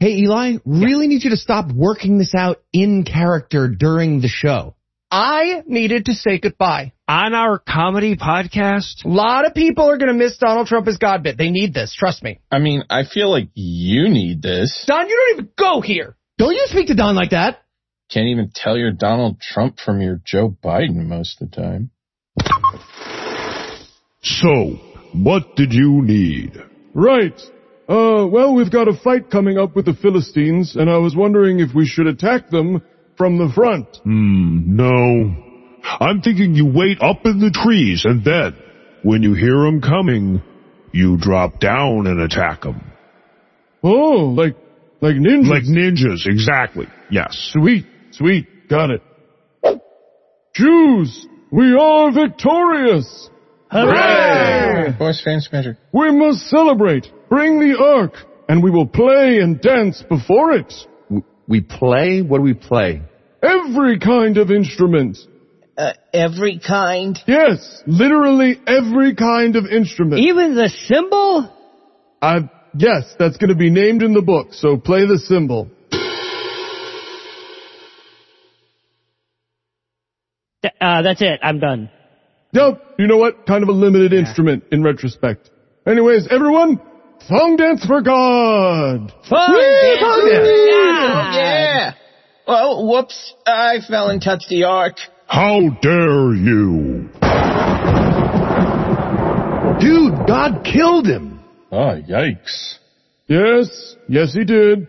Hey 0.00 0.16
Eli, 0.18 0.56
really 0.64 1.06
need 1.06 1.24
you 1.24 1.30
to 1.30 1.36
stop 1.36 1.70
working 1.72 2.18
this 2.18 2.34
out 2.34 2.60
in 2.72 3.04
character 3.04 3.68
during 3.68 4.20
the 4.20 4.28
show. 4.28 4.74
I 5.10 5.62
needed 5.66 6.06
to 6.06 6.14
say 6.14 6.38
goodbye. 6.38 6.92
On 7.08 7.34
our 7.34 7.58
comedy 7.58 8.16
podcast? 8.16 9.04
A 9.06 9.08
lot 9.08 9.46
of 9.46 9.54
people 9.54 9.88
are 9.88 9.96
going 9.96 10.12
to 10.12 10.18
miss 10.18 10.36
Donald 10.36 10.66
Trump 10.66 10.86
as 10.86 10.98
God 10.98 11.22
bit. 11.22 11.38
They 11.38 11.50
need 11.50 11.72
this. 11.72 11.94
Trust 11.94 12.22
me. 12.22 12.40
I 12.52 12.58
mean, 12.58 12.84
I 12.90 13.04
feel 13.04 13.30
like 13.30 13.48
you 13.54 14.10
need 14.10 14.42
this. 14.42 14.84
Don, 14.86 15.08
you 15.08 15.16
don't 15.16 15.38
even 15.38 15.52
go 15.56 15.80
here. 15.80 16.16
Don't 16.36 16.52
you 16.52 16.66
speak 16.66 16.88
to 16.88 16.94
Don 16.94 17.16
like 17.16 17.30
that? 17.30 17.62
Can't 18.10 18.28
even 18.28 18.50
tell 18.54 18.76
you're 18.76 18.92
Donald 18.92 19.40
Trump 19.40 19.78
from 19.78 20.02
your 20.02 20.20
Joe 20.24 20.54
Biden 20.62 21.06
most 21.06 21.40
of 21.40 21.50
the 21.50 21.56
time. 21.56 21.90
So, 24.22 24.78
what 25.14 25.56
did 25.56 25.72
you 25.72 26.02
need? 26.02 26.52
Right. 26.92 27.38
Uh, 27.88 28.26
well, 28.26 28.54
we've 28.54 28.70
got 28.70 28.88
a 28.88 28.92
fight 28.92 29.30
coming 29.30 29.56
up 29.56 29.74
with 29.74 29.86
the 29.86 29.94
Philistines, 29.94 30.76
and 30.76 30.90
I 30.90 30.98
was 30.98 31.16
wondering 31.16 31.60
if 31.60 31.74
we 31.74 31.86
should 31.86 32.06
attack 32.06 32.50
them 32.50 32.82
from 33.18 33.36
the 33.36 33.52
front. 33.54 33.88
Hmm, 34.04 34.76
no. 34.76 35.34
I'm 36.00 36.22
thinking 36.22 36.54
you 36.54 36.66
wait 36.66 36.98
up 37.02 37.26
in 37.26 37.40
the 37.40 37.50
trees 37.50 38.04
and 38.04 38.24
then, 38.24 38.56
when 39.02 39.22
you 39.22 39.34
hear 39.34 39.66
'em 39.66 39.80
coming, 39.80 40.40
you 40.92 41.16
drop 41.18 41.60
down 41.60 42.06
and 42.06 42.20
attack 42.20 42.64
'em. 42.64 42.80
Oh, 43.82 44.32
like, 44.36 44.56
like 45.00 45.16
ninjas? 45.16 45.48
Like 45.50 45.64
ninjas, 45.64 46.26
exactly. 46.26 46.86
Yes. 47.10 47.50
Sweet, 47.52 47.86
sweet, 48.12 48.68
got 48.68 48.90
it. 48.90 49.02
Jews, 50.54 51.26
we 51.52 51.76
are 51.76 52.10
victorious! 52.10 53.30
Hooray! 53.70 54.94
Boys, 54.98 55.20
fans, 55.22 55.48
measure. 55.52 55.76
We 55.92 56.10
must 56.10 56.48
celebrate. 56.48 57.06
Bring 57.28 57.60
the 57.60 57.78
ark, 57.78 58.14
and 58.48 58.62
we 58.62 58.70
will 58.70 58.86
play 58.86 59.38
and 59.38 59.60
dance 59.60 60.02
before 60.08 60.52
it. 60.52 60.72
We 61.46 61.60
play? 61.60 62.22
What 62.22 62.38
do 62.38 62.42
we 62.42 62.54
play? 62.54 63.02
Every 63.42 63.98
kind 63.98 64.36
of 64.36 64.50
instrument. 64.50 65.18
Uh, 65.76 65.92
every 66.12 66.58
kind? 66.58 67.16
Yes, 67.26 67.82
literally 67.86 68.60
every 68.66 69.14
kind 69.14 69.54
of 69.54 69.66
instrument. 69.66 70.20
Even 70.22 70.56
the 70.56 70.68
cymbal? 70.68 71.54
Uh, 72.20 72.40
yes, 72.74 73.14
that's 73.16 73.36
gonna 73.36 73.54
be 73.54 73.70
named 73.70 74.02
in 74.02 74.12
the 74.12 74.22
book, 74.22 74.48
so 74.52 74.76
play 74.76 75.06
the 75.06 75.18
cymbal. 75.20 75.70
Uh, 80.80 81.02
that's 81.02 81.22
it. 81.22 81.38
I'm 81.42 81.60
done. 81.60 81.90
Yep, 82.52 82.96
you 82.98 83.06
know 83.06 83.18
what? 83.18 83.46
Kind 83.46 83.62
of 83.62 83.68
a 83.68 83.72
limited 83.72 84.12
instrument 84.12 84.64
in 84.72 84.82
retrospect. 84.82 85.50
Anyways, 85.86 86.26
everyone, 86.28 86.80
song 87.26 87.56
dance 87.56 87.84
for 87.86 88.00
God! 88.02 89.12
Fun 89.28 89.52
Whee, 89.52 89.80
dance 89.82 90.00
song 90.00 90.20
for 90.22 90.30
dance! 90.30 90.48
God. 90.48 91.34
Yeah. 91.36 91.92
Well, 92.48 92.88
whoops. 92.88 93.34
I 93.44 93.80
fell 93.86 94.08
and 94.08 94.22
touched 94.22 94.48
the 94.48 94.64
ark. 94.64 94.96
How 95.26 95.68
dare 95.82 96.34
you? 96.34 97.10
Dude, 99.78 100.26
God 100.26 100.64
killed 100.64 101.06
him. 101.06 101.40
Ah, 101.70 101.96
yikes. 101.96 102.78
Yes, 103.26 103.96
yes 104.08 104.32
he 104.32 104.44
did. 104.44 104.88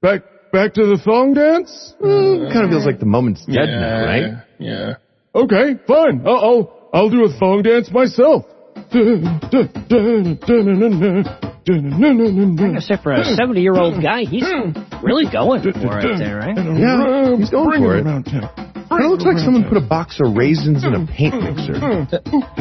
Back, 0.00 0.22
back 0.52 0.74
to 0.74 0.86
the 0.86 0.98
thong 1.04 1.34
dance? 1.34 1.94
kind 2.00 2.64
of 2.64 2.70
feels 2.70 2.86
like 2.86 3.00
the 3.00 3.06
moment's 3.06 3.44
dead 3.44 3.68
yeah, 3.68 3.80
now, 3.80 4.04
right? 4.04 4.32
Yeah. 4.60 4.94
Okay, 5.34 5.80
fine. 5.88 6.22
I'll, 6.24 6.36
I'll, 6.36 6.90
I'll 6.94 7.10
do 7.10 7.24
a 7.24 7.38
thong 7.40 7.64
dance 7.64 7.90
myself. 7.90 8.44
Except 11.66 13.02
for 13.02 13.12
a 13.12 13.24
hmm. 13.24 13.34
70 13.34 13.60
year 13.60 13.74
old 13.74 14.02
guy, 14.02 14.24
he's 14.24 14.44
hmm. 14.46 14.72
really 15.02 15.30
going 15.30 15.62
hmm. 15.62 15.72
for 15.72 15.98
it 16.00 16.18
there, 16.18 16.38
right? 16.38 16.56
Yeah, 16.56 17.36
he's 17.36 17.50
going 17.50 17.68
Bring 17.68 17.82
for 17.82 17.96
it 17.96 18.00
it. 18.00 18.06
around 18.06 18.24
town. 18.24 18.74
Kind 18.88 19.10
looks 19.10 19.24
like 19.24 19.38
someone 19.38 19.64
put 19.64 19.76
a 19.76 19.86
box 19.86 20.20
of 20.20 20.36
raisins 20.36 20.84
in 20.84 20.94
a 20.94 21.06
paint 21.06 21.34
mixer. 21.42 21.74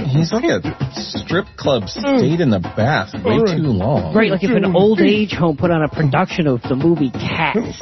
He's 0.07 0.31
like 0.31 0.45
a 0.45 0.61
strip 0.93 1.45
club 1.57 1.89
stayed 1.89 2.39
in 2.39 2.49
the 2.49 2.59
bath 2.59 3.13
way 3.13 3.37
too 3.37 3.69
long. 3.69 4.15
Right, 4.15 4.31
like 4.31 4.43
if 4.43 4.49
an 4.49 4.75
old 4.75 4.99
age 5.01 5.33
home 5.33 5.57
put 5.57 5.69
on 5.69 5.83
a 5.83 5.89
production 5.89 6.47
of 6.47 6.61
the 6.63 6.75
movie 6.75 7.11
Cats. 7.11 7.81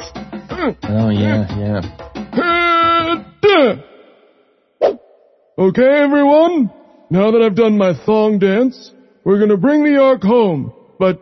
Oh 0.82 1.10
yeah, 1.10 1.46
yeah. 1.58 1.80
Okay, 5.58 6.02
everyone. 6.02 6.70
Now 7.10 7.30
that 7.32 7.42
I've 7.42 7.54
done 7.54 7.78
my 7.78 7.94
thong 8.06 8.38
dance, 8.38 8.90
we're 9.24 9.38
gonna 9.38 9.56
bring 9.56 9.84
the 9.84 10.02
ark 10.02 10.22
home. 10.22 10.72
But, 11.02 11.20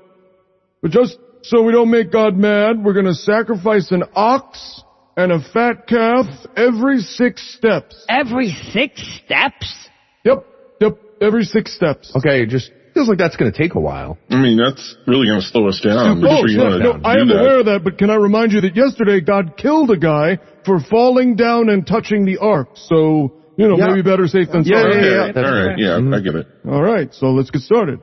but 0.83 0.91
just 0.91 1.17
so 1.43 1.63
we 1.63 1.73
don't 1.73 1.91
make 1.91 2.13
God 2.13 2.37
mad, 2.37 2.85
we're 2.85 2.93
gonna 2.93 3.15
sacrifice 3.15 3.91
an 3.93 4.03
ox 4.15 4.83
and 5.17 5.33
a 5.33 5.41
fat 5.41 5.87
calf 5.87 6.27
every 6.55 6.99
six 7.01 7.41
steps. 7.57 8.05
Every 8.07 8.51
six 8.73 9.01
steps? 9.25 9.89
Yep, 10.27 10.45
yep, 10.83 10.99
every 11.23 11.45
six 11.45 11.75
steps. 11.75 12.13
Okay, 12.15 12.43
it 12.43 12.51
just 12.51 12.71
feels 12.93 13.09
like 13.09 13.17
that's 13.17 13.37
going 13.37 13.51
to 13.51 13.57
take 13.57 13.75
a 13.75 13.81
while. 13.81 14.19
I 14.29 14.37
mean, 14.43 14.59
that's 14.59 14.97
really 15.07 15.27
going 15.29 15.41
to 15.41 15.47
slow 15.47 15.67
us 15.69 15.81
down. 15.81 15.97
I'm 15.99 16.25
Oh, 16.25 16.41
sure 16.41 16.49
you 16.49 16.59
no, 16.59 17.01
I 17.05 17.15
am 17.19 17.29
that. 17.29 17.39
aware 17.41 17.61
of 17.61 17.67
that, 17.67 17.81
but 17.85 17.97
can 17.97 18.11
I 18.11 18.17
remind 18.17 18.53
you 18.53 18.61
that 18.63 18.77
yesterday 18.77 19.21
God 19.23 19.57
killed 19.57 19.91
a 19.91 19.97
guy 19.97 20.39
for 20.67 20.79
falling 20.81 21.37
down 21.37 21.71
and 21.71 21.87
touching 21.87 22.25
the 22.27 22.37
ark. 22.39 22.69
So, 22.75 23.33
you 23.57 23.67
know, 23.69 23.79
Yeah. 23.79 23.89
maybe 23.89 24.03
better 24.03 24.27
safe 24.27 24.51
than 24.51 24.65
sorry. 24.65 24.95
yeah, 24.97 25.01
yeah, 25.11 25.23
Okay, 25.23 25.33
that's 25.33 25.47
all 25.49 25.55
right. 25.55 25.67
right. 25.69 25.79
Yeah, 25.79 26.17
I 26.17 26.21
get 26.21 26.35
it. 26.35 26.47
All 26.69 26.83
right, 26.83 27.15
so 27.15 27.27
let's 27.31 27.51
get 27.51 27.63
started. 27.63 28.01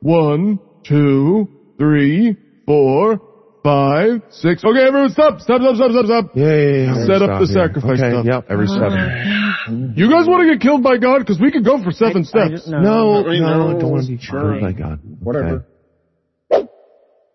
One, 0.00 0.58
two, 0.84 1.48
three, 1.78 2.36
four, 2.66 3.20
five, 3.64 4.22
six. 4.30 4.64
Okay, 4.64 4.86
everyone 4.86 5.10
stop, 5.10 5.40
stop, 5.40 5.60
stop, 5.60 5.76
stop, 5.76 5.90
stop, 5.90 6.04
stop. 6.04 6.24
Yeah, 6.34 6.44
yeah, 6.44 6.94
yeah. 6.94 7.06
Set 7.06 7.22
up 7.22 7.40
the 7.40 7.46
here. 7.48 7.66
sacrifice 7.66 7.98
okay, 7.98 8.12
stuff. 8.12 8.26
Yep, 8.26 8.44
every 8.50 8.66
seven. 8.68 9.40
You 9.96 10.10
guys 10.10 10.26
want 10.28 10.46
to 10.46 10.52
get 10.52 10.60
killed 10.60 10.82
by 10.82 10.98
God? 10.98 11.20
Because 11.20 11.40
we 11.40 11.50
could 11.50 11.64
go 11.64 11.82
for 11.82 11.90
seven 11.90 12.24
steps. 12.24 12.68
No, 12.68 12.80
No, 12.80 13.22
no, 13.22 13.72
no, 13.72 13.80
don't 13.80 13.90
want 13.92 14.04
to 14.04 14.12
be 14.12 14.18
killed 14.18 14.60
by 14.60 14.72
God. 14.72 15.00
Whatever. 15.20 15.64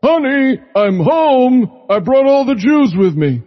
Honey, 0.03 0.59
I'm 0.75 0.99
home. 0.99 1.85
I 1.89 1.97
brought 1.99 2.27
all 2.27 2.45
the 2.45 2.53
Jews 2.53 2.93
with 2.95 3.15
me. 3.15 3.41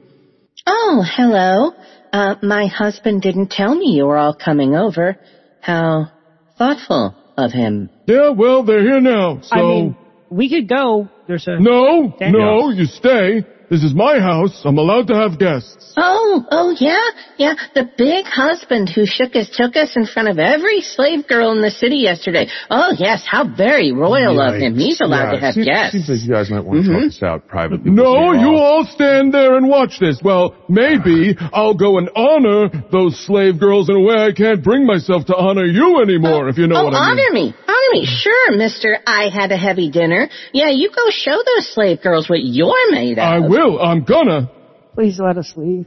Oh, 0.67 1.05
hello. 1.17 1.73
Uh, 2.13 2.35
my 2.43 2.67
husband 2.67 3.23
didn't 3.23 3.53
tell 3.53 3.73
me 3.73 3.93
you 3.93 4.07
were 4.07 4.17
all 4.17 4.35
coming 4.35 4.75
over. 4.75 5.17
How 5.61 6.11
thoughtful 6.59 7.15
of 7.37 7.53
him. 7.53 7.91
Yeah, 8.07 8.31
well, 8.31 8.63
they're 8.63 8.83
here 8.83 9.01
now. 9.01 9.41
So, 9.43 9.57
I 9.57 9.63
mean, 9.63 9.97
we 10.31 10.49
could 10.49 10.69
go. 10.69 11.09
There's 11.27 11.47
a. 11.47 11.59
no, 11.59 12.15
no, 12.21 12.71
you 12.71 12.87
stay. 12.87 13.45
This 13.73 13.85
is 13.85 13.95
my 13.95 14.21
house. 14.21 14.61
I'm 14.67 14.77
allowed 14.77 15.07
to 15.07 15.15
have 15.15 15.39
guests. 15.39 15.95
Oh, 15.97 16.45
oh 16.51 16.77
yeah, 16.79 17.09
yeah, 17.39 17.55
the 17.75 17.89
big 17.97 18.27
husband 18.27 18.91
who 18.95 19.07
shook 19.07 19.33
his 19.33 19.49
took 19.49 19.77
us 19.77 19.97
in 19.97 20.05
front 20.05 20.29
of 20.29 20.39
every 20.39 20.83
slave 20.83 21.27
girl 21.27 21.53
in 21.53 21.63
the 21.63 21.71
city 21.71 21.97
yesterday. 21.97 22.49
Oh 22.69 22.93
yes, 22.99 23.25
how 23.27 23.49
very 23.49 23.91
royal 23.93 24.39
of 24.43 24.61
him. 24.61 24.77
He's 24.77 25.01
allowed 25.01 25.33
Yeah, 25.33 25.33
to 25.33 25.41
have 25.41 25.55
seems, 25.55 25.67
guests. 25.67 25.93
Seems 25.93 26.09
like 26.11 26.21
you 26.21 26.35
guys 26.35 26.51
might 26.51 26.65
want 26.67 26.85
to 26.85 26.89
talk 26.89 26.97
mm-hmm. 26.99 27.07
this 27.07 27.23
out 27.23 27.49
privately. 27.49 27.91
No, 27.91 28.33
you 28.33 28.57
all 28.57 28.85
stand 28.85 29.33
there 29.33 29.57
and 29.57 29.67
watch 29.67 29.99
this. 29.99 30.21
Well, 30.23 30.55
maybe 30.69 31.35
I'll 31.53 31.75
go 31.75 31.97
and 31.97 32.11
honor 32.15 32.69
those 32.93 33.19
slave 33.25 33.59
girls 33.59 33.89
in 33.89 33.97
a 33.97 34.01
way 34.01 34.17
I 34.17 34.33
can't 34.33 34.63
bring 34.63 34.85
myself 34.85 35.25
to 35.33 35.37
honor 35.37 35.65
you 35.65 36.03
anymore, 36.03 36.45
oh, 36.45 36.51
if 36.51 36.59
you 36.59 36.67
know 36.67 36.77
oh, 36.77 36.85
what 36.85 36.95
I 36.95 37.15
mean. 37.15 37.25
honor 37.25 37.33
me, 37.33 37.55
honor 37.69 37.91
me, 37.93 38.05
sure, 38.05 38.53
Mister. 38.53 38.99
I 39.07 39.31
had 39.33 39.51
a 39.51 39.57
heavy 39.57 39.91
dinner. 39.91 40.29
Yeah, 40.53 40.69
you 40.69 40.91
go 40.91 41.09
show 41.09 41.41
those 41.41 41.73
slave 41.73 42.03
girls 42.03 42.29
what 42.29 42.41
you're 42.43 42.93
made 42.93 43.17
of. 43.17 43.25
I 43.25 43.39
will. 43.41 43.62
I'm 43.81 44.05
gonna. 44.05 44.51
Please 44.95 45.19
let 45.19 45.39
us 45.39 45.53
leave. 45.57 45.87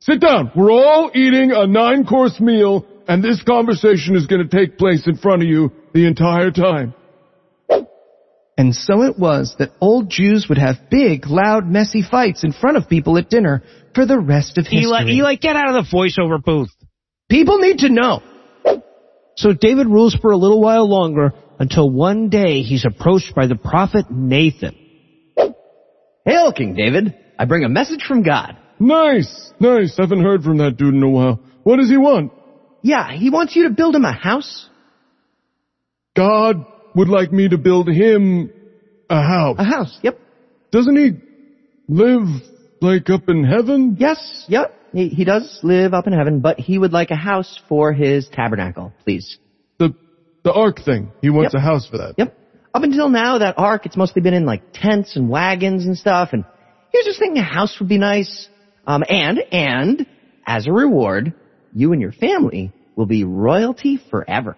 Sit 0.00 0.20
down. 0.20 0.50
We're 0.56 0.72
all 0.72 1.10
eating 1.14 1.52
a 1.52 1.66
nine 1.66 2.04
course 2.04 2.40
meal 2.40 2.86
and 3.08 3.22
this 3.22 3.42
conversation 3.42 4.16
is 4.16 4.26
gonna 4.26 4.48
take 4.48 4.78
place 4.78 5.06
in 5.06 5.16
front 5.16 5.42
of 5.42 5.48
you 5.48 5.72
the 5.92 6.06
entire 6.06 6.50
time. 6.50 6.94
And 8.58 8.74
so 8.74 9.02
it 9.02 9.18
was 9.18 9.56
that 9.58 9.70
old 9.80 10.10
Jews 10.10 10.46
would 10.48 10.58
have 10.58 10.90
big, 10.90 11.26
loud, 11.26 11.66
messy 11.66 12.02
fights 12.02 12.44
in 12.44 12.52
front 12.52 12.76
of 12.76 12.88
people 12.88 13.16
at 13.16 13.30
dinner 13.30 13.62
for 13.94 14.06
the 14.06 14.18
rest 14.18 14.58
of 14.58 14.66
history. 14.66 14.82
Eli, 14.82 15.04
Eli, 15.08 15.34
get 15.36 15.56
out 15.56 15.74
of 15.74 15.84
the 15.84 15.90
voiceover 15.90 16.42
booth. 16.42 16.70
People 17.30 17.58
need 17.58 17.78
to 17.78 17.88
know. 17.88 18.22
So 19.36 19.52
David 19.52 19.86
rules 19.86 20.14
for 20.14 20.32
a 20.32 20.36
little 20.36 20.60
while 20.60 20.88
longer 20.88 21.32
until 21.58 21.88
one 21.88 22.28
day 22.28 22.62
he's 22.62 22.84
approached 22.84 23.34
by 23.34 23.46
the 23.46 23.56
prophet 23.56 24.10
Nathan. 24.10 24.76
Hail, 26.24 26.52
King 26.52 26.74
David. 26.74 27.14
I 27.38 27.44
bring 27.44 27.64
a 27.64 27.68
message 27.68 28.02
from 28.06 28.22
God. 28.22 28.56
Nice, 28.78 29.52
nice. 29.60 29.96
Haven't 29.96 30.22
heard 30.22 30.42
from 30.42 30.58
that 30.58 30.76
dude 30.76 30.94
in 30.94 31.02
a 31.02 31.08
while. 31.08 31.40
What 31.62 31.76
does 31.76 31.88
he 31.90 31.96
want? 31.96 32.32
Yeah, 32.82 33.12
he 33.12 33.30
wants 33.30 33.54
you 33.54 33.64
to 33.64 33.70
build 33.70 33.94
him 33.94 34.04
a 34.04 34.12
house. 34.12 34.68
God 36.16 36.64
would 36.94 37.08
like 37.08 37.32
me 37.32 37.48
to 37.48 37.58
build 37.58 37.88
him 37.88 38.52
a 39.08 39.22
house. 39.22 39.56
A 39.58 39.64
house, 39.64 39.98
yep. 40.02 40.18
Doesn't 40.72 40.96
he 40.96 41.12
live 41.88 42.26
like 42.80 43.08
up 43.08 43.28
in 43.28 43.44
heaven? 43.44 43.96
Yes, 43.98 44.44
yep. 44.48 44.74
He, 44.92 45.08
he 45.08 45.24
does 45.24 45.60
live 45.62 45.94
up 45.94 46.06
in 46.06 46.12
heaven, 46.12 46.40
but 46.40 46.58
he 46.58 46.76
would 46.76 46.92
like 46.92 47.10
a 47.10 47.16
house 47.16 47.58
for 47.68 47.92
his 47.92 48.28
tabernacle, 48.28 48.92
please. 49.04 49.38
The 49.78 49.94
the 50.44 50.52
ark 50.52 50.80
thing. 50.84 51.12
He 51.22 51.30
wants 51.30 51.54
Yep. 51.54 51.60
a 51.62 51.64
house 51.64 51.86
for 51.88 51.98
that. 51.98 52.14
Yep. 52.18 52.36
Up 52.74 52.82
until 52.82 53.08
now, 53.08 53.38
that 53.38 53.58
ark, 53.58 53.84
it's 53.86 53.96
mostly 53.96 54.22
been 54.22 54.34
in 54.34 54.46
like 54.46 54.62
tents 54.72 55.16
and 55.16 55.28
wagons 55.28 55.84
and 55.84 55.96
stuff, 55.96 56.30
and 56.32 56.44
he 56.90 56.98
was 56.98 57.04
just 57.04 57.18
thinking 57.18 57.38
a 57.38 57.44
house 57.44 57.78
would 57.80 57.88
be 57.88 57.98
nice. 57.98 58.48
Um, 58.86 59.04
and, 59.08 59.38
and, 59.52 60.06
as 60.46 60.66
a 60.66 60.72
reward, 60.72 61.34
you 61.74 61.92
and 61.92 62.00
your 62.00 62.12
family 62.12 62.72
will 62.96 63.06
be 63.06 63.24
royalty 63.24 64.00
forever. 64.10 64.56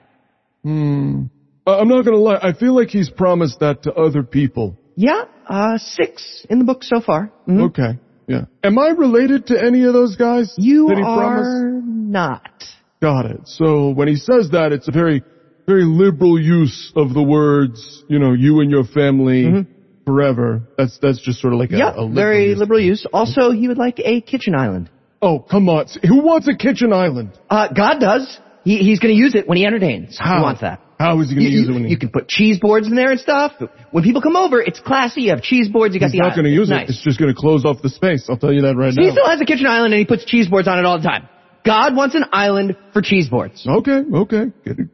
Hmm. 0.63 1.25
I'm 1.67 1.89
not 1.89 2.05
gonna 2.05 2.17
lie. 2.19 2.39
I 2.43 2.53
feel 2.53 2.75
like 2.75 2.89
he's 2.89 3.11
promised 3.11 3.61
that 3.61 3.83
to 3.85 3.93
other 3.93 4.23
people. 4.23 4.77
Yeah, 4.97 5.25
uh, 5.49 5.79
six 5.79 6.47
in 6.49 6.59
the 6.59 6.65
book 6.65 6.85
so 6.85 7.01
far. 7.01 7.33
Mhm. 7.49 7.69
Okay. 7.69 7.99
Yeah. 8.27 8.45
Am 8.63 8.79
I 8.79 8.89
related 8.89 9.47
to 9.49 9.63
any 9.63 9.85
of 9.85 9.93
those 9.93 10.17
guys? 10.17 10.55
You 10.57 10.89
Did 10.89 10.99
he 10.99 11.05
are 11.05 11.19
promise? 11.19 11.83
not. 11.85 12.65
Got 13.03 13.27
it. 13.27 13.41
So 13.45 13.91
when 13.91 14.09
he 14.09 14.17
says 14.17 14.51
that, 14.51 14.73
it's 14.73 14.89
a 14.89 14.93
very, 14.93 15.23
very 15.67 15.85
liberal 15.85 16.41
use 16.41 16.93
of 16.97 17.15
the 17.15 17.23
words, 17.23 18.05
you 18.09 18.19
know, 18.19 18.33
you 18.33 18.61
and 18.61 18.71
your 18.71 18.85
family 18.85 19.67
forever. 20.05 20.63
That's, 20.77 20.99
that's 21.01 21.21
just 21.21 21.41
sort 21.41 21.53
of 21.55 21.59
like 21.61 21.71
a, 21.73 21.77
Yeah, 21.77 21.91
a 21.91 22.03
liberal 22.03 22.15
very 22.15 22.45
use. 22.51 22.59
liberal 22.59 22.81
use. 22.81 23.07
Also, 23.13 23.51
he 23.51 23.69
would 23.69 23.79
like 23.79 23.99
a 23.99 24.21
kitchen 24.21 24.55
island. 24.55 24.91
Oh, 25.23 25.39
come 25.39 25.69
on. 25.69 25.87
Who 26.07 26.23
wants 26.23 26.49
a 26.49 26.55
kitchen 26.55 26.93
island? 26.93 27.39
Uh, 27.49 27.69
God 27.73 27.99
does. 27.99 28.39
He, 28.65 28.79
he's 28.79 28.99
gonna 28.99 29.15
use 29.15 29.35
it 29.35 29.47
when 29.49 29.57
he 29.59 29.65
entertains. 29.67 30.19
How? 30.19 30.37
He 30.37 30.43
wants 30.43 30.61
that. 30.63 30.81
How 30.99 31.21
is 31.21 31.29
he 31.31 31.35
gonna 31.35 31.49
use 31.49 31.69
it 31.69 31.73
when 31.73 31.85
he... 31.85 31.91
you 31.91 31.99
can 31.99 32.11
put 32.11 32.29
cheese 32.29 32.59
boards 32.59 32.87
in 32.87 32.95
there 32.95 33.11
and 33.11 33.21
stuff. 33.21 33.53
When 33.91 34.05
people 34.05 34.23
come 34.23 34.37
over, 34.37 34.61
it's 34.61 34.81
classy. 34.81 35.23
You 35.23 35.31
have 35.31 35.43
cheese 35.43 35.69
boards. 35.69 35.95
You 35.95 36.01
got 36.01 36.07
He's 36.11 36.21
the 36.21 36.27
not 36.29 36.37
gonna 36.37 36.49
use 36.51 36.69
nice. 36.71 36.89
it. 36.89 36.91
It's 36.93 37.03
just 37.03 37.19
gonna 37.19 37.35
close 37.35 37.65
off 37.65 37.83
the 37.83 37.89
space. 37.89 38.27
I'll 38.29 38.39
tell 38.39 38.53
you 38.53 38.63
that 38.63 38.77
right 38.77 38.93
He 38.93 39.07
now. 39.07 39.13
still 39.13 39.27
has 39.27 39.41
a 39.41 39.45
kitchen 39.45 39.67
island 39.67 39.93
and 39.95 39.99
he 39.99 40.07
puts 40.07 40.25
cheese 40.25 40.49
boards 40.49 40.69
on 40.69 40.79
it 40.79 40.85
all 40.87 40.99
the 40.99 41.05
time. 41.05 41.29
God 41.65 41.97
wants 41.97 42.15
an 42.15 42.25
island 42.33 42.77
for 42.93 43.01
cheese 43.03 43.29
boards. 43.29 43.67
Okay, 43.67 44.03
okay. 44.15 44.45
Get 44.65 44.77
chick 44.77 44.87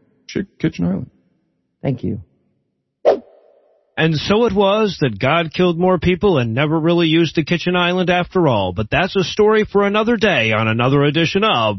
kitchen 0.59 0.85
island. 0.85 1.11
Thank 1.83 2.05
you. 2.05 2.21
And 3.97 4.15
so 4.15 4.47
it 4.47 4.55
was 4.55 4.99
that 5.01 5.19
God 5.19 5.53
killed 5.53 5.79
more 5.79 5.99
people 5.99 6.39
and 6.39 6.55
never 6.55 6.79
really 6.79 7.09
used 7.09 7.37
the 7.37 7.45
kitchen 7.45 7.77
island 7.77 8.09
after 8.09 8.49
all. 8.49 8.73
But 8.73 8.89
that's 8.91 9.15
a 9.15 9.23
story 9.23 9.67
for 9.71 9.87
another 9.87 10.17
day 10.17 10.53
on 10.53 10.69
another 10.69 11.05
edition 11.05 11.45
of 11.45 11.77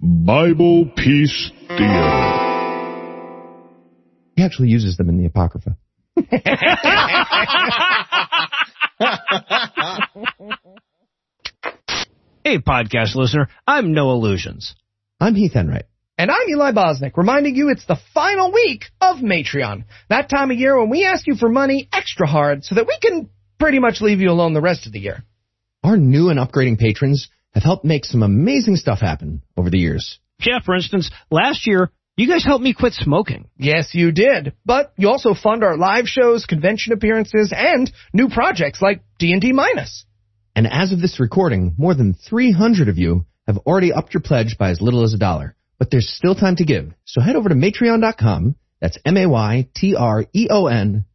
Bible 0.00 0.90
Peace 0.96 1.52
Deal. 1.68 2.32
He 4.34 4.42
actually 4.42 4.68
uses 4.68 4.96
them 4.96 5.08
in 5.08 5.18
the 5.18 5.26
Apocrypha. 5.26 5.76
Hey, 12.46 12.58
podcast 12.58 13.16
listener, 13.16 13.48
I'm 13.66 13.92
Noah 13.92 14.14
Lugeons. 14.14 14.76
I'm 15.18 15.34
Heath 15.34 15.56
Enright. 15.56 15.86
And 16.18 16.30
I'm 16.30 16.48
Eli 16.48 16.72
Bosnick, 16.72 17.18
reminding 17.18 17.56
you 17.56 17.68
it's 17.68 17.84
the 17.84 17.98
final 18.14 18.50
week 18.50 18.86
of 19.02 19.18
Maytreon. 19.18 19.84
That 20.08 20.30
time 20.30 20.50
of 20.50 20.56
year 20.56 20.78
when 20.78 20.88
we 20.88 21.04
ask 21.04 21.26
you 21.26 21.34
for 21.34 21.50
money 21.50 21.90
extra 21.92 22.26
hard 22.26 22.64
so 22.64 22.74
that 22.74 22.86
we 22.86 22.98
can 23.02 23.28
pretty 23.58 23.80
much 23.80 24.00
leave 24.00 24.20
you 24.20 24.30
alone 24.30 24.54
the 24.54 24.62
rest 24.62 24.86
of 24.86 24.94
the 24.94 24.98
year. 24.98 25.24
Our 25.84 25.98
new 25.98 26.30
and 26.30 26.38
upgrading 26.38 26.78
patrons 26.78 27.28
have 27.52 27.64
helped 27.64 27.84
make 27.84 28.06
some 28.06 28.22
amazing 28.22 28.76
stuff 28.76 29.00
happen 29.00 29.42
over 29.58 29.68
the 29.68 29.78
years. 29.78 30.18
Yeah, 30.40 30.60
for 30.64 30.74
instance, 30.74 31.10
last 31.30 31.66
year, 31.66 31.90
you 32.16 32.26
guys 32.26 32.44
helped 32.44 32.64
me 32.64 32.72
quit 32.72 32.94
smoking. 32.94 33.50
Yes, 33.58 33.94
you 33.94 34.10
did. 34.10 34.54
But 34.64 34.94
you 34.96 35.10
also 35.10 35.34
fund 35.34 35.62
our 35.62 35.76
live 35.76 36.06
shows, 36.06 36.46
convention 36.46 36.94
appearances, 36.94 37.52
and 37.54 37.92
new 38.14 38.30
projects 38.30 38.80
like 38.80 39.02
D&D 39.18 39.52
Minus. 39.52 40.06
And 40.54 40.66
as 40.66 40.92
of 40.92 41.00
this 41.02 41.20
recording, 41.20 41.74
more 41.76 41.94
than 41.94 42.14
300 42.14 42.88
of 42.88 42.96
you 42.96 43.26
have 43.46 43.58
already 43.58 43.92
upped 43.92 44.14
your 44.14 44.22
pledge 44.22 44.56
by 44.58 44.70
as 44.70 44.80
little 44.80 45.04
as 45.04 45.12
a 45.12 45.18
dollar. 45.18 45.55
But 45.78 45.90
there's 45.90 46.08
still 46.08 46.34
time 46.34 46.56
to 46.56 46.64
give. 46.64 46.92
So 47.04 47.20
head 47.20 47.36
over 47.36 47.48
to 47.48 47.54
maytreon.com, 47.54 48.56
that's 48.80 48.98
M-A-Y-T-R-E-O-N 49.04 49.44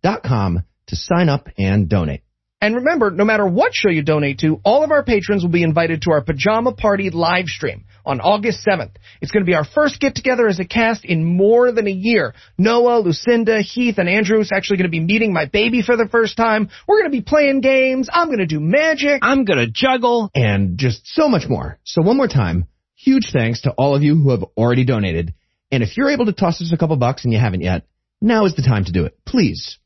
dot 0.01 0.23
com 0.23 0.64
to 0.88 0.95
sign 0.95 1.30
up 1.30 1.48
and 1.57 1.90
donate. 1.90 2.22
And 2.64 2.75
remember, 2.75 3.09
no 3.09 3.25
matter 3.25 3.48
what 3.48 3.73
show 3.73 3.90
you 3.90 4.03
donate 4.03 4.40
to, 4.40 4.61
all 4.64 4.83
of 4.83 4.91
our 4.91 5.03
patrons 5.03 5.41
will 5.41 5.49
be 5.49 5.64
invited 5.64 6.03
to 6.03 6.11
our 6.11 6.22
Pajama 6.22 6.73
Party 6.73 7.09
live 7.09 7.48
stream 7.48 7.85
on 8.06 8.22
August 8.22 8.64
7th. 8.65 8.91
It's 9.19 9.31
going 9.31 9.43
to 9.43 9.49
be 9.49 9.56
our 9.56 9.65
first 9.65 9.99
get 9.99 10.14
together 10.14 10.48
as 10.48 10.59
a 10.59 10.65
cast 10.65 11.03
in 11.03 11.25
more 11.25 11.72
than 11.72 11.88
a 11.88 11.91
year. 11.91 12.35
Noah, 12.59 12.99
Lucinda, 12.99 13.61
Heath, 13.61 13.98
and 13.98 14.07
Andrew's 14.07 14.51
actually 14.53 14.77
going 14.77 14.91
to 14.91 14.91
be 14.91 14.99
meeting 14.99 15.33
my 15.33 15.45
baby 15.45 15.81
for 15.81 15.98
the 15.98 16.07
first 16.07 16.38
time. 16.38 16.69
We're 16.88 16.99
going 16.99 17.11
to 17.11 17.17
be 17.17 17.23
playing 17.23 17.61
games. 17.61 18.09
I'm 18.14 18.27
going 18.27 18.38
to 18.38 18.45
do 18.45 18.59
magic. 18.59 19.23
I'm 19.23 19.43
going 19.43 19.59
to 19.59 19.72
juggle. 19.72 20.30
And 20.35 20.77
just 20.77 21.07
so 21.07 21.27
much 21.27 21.49
more. 21.49 21.80
So 21.83 22.03
one 22.03 22.17
more 22.17 22.27
time, 22.27 22.67
huge 23.03 23.30
thanks 23.31 23.61
to 23.61 23.71
all 23.71 23.95
of 23.95 24.03
you 24.03 24.15
who 24.15 24.31
have 24.31 24.43
already 24.57 24.85
donated. 24.85 25.33
And 25.71 25.83
if 25.83 25.97
you're 25.97 26.09
able 26.11 26.25
to 26.25 26.33
toss 26.33 26.61
us 26.61 26.71
a 26.73 26.77
couple 26.77 26.95
bucks 26.97 27.23
and 27.23 27.33
you 27.33 27.39
haven't 27.39 27.61
yet, 27.61 27.85
now 28.21 28.45
is 28.45 28.55
the 28.55 28.61
time 28.61 28.85
to 28.85 28.91
do 28.91 29.05
it. 29.05 29.17
Please. 29.25 29.80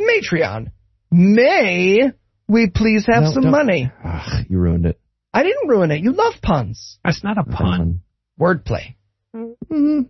Maytreon. 0.00 0.72
May 1.10 2.12
we 2.48 2.68
please 2.70 3.06
have 3.10 3.24
No, 3.24 3.30
some 3.32 3.42
don't- 3.44 3.52
money? 3.52 3.90
Ugh, 4.04 4.46
you 4.48 4.58
ruined 4.58 4.86
it. 4.86 5.00
I 5.32 5.44
didn't 5.44 5.68
ruin 5.68 5.90
it. 5.92 6.00
You 6.02 6.12
love 6.12 6.34
puns. 6.42 6.98
That's 7.04 7.22
not 7.22 7.38
a 7.38 7.44
pun. 7.44 8.00
Wordplay. 8.40 8.96
Mm-hmm. 9.34 10.00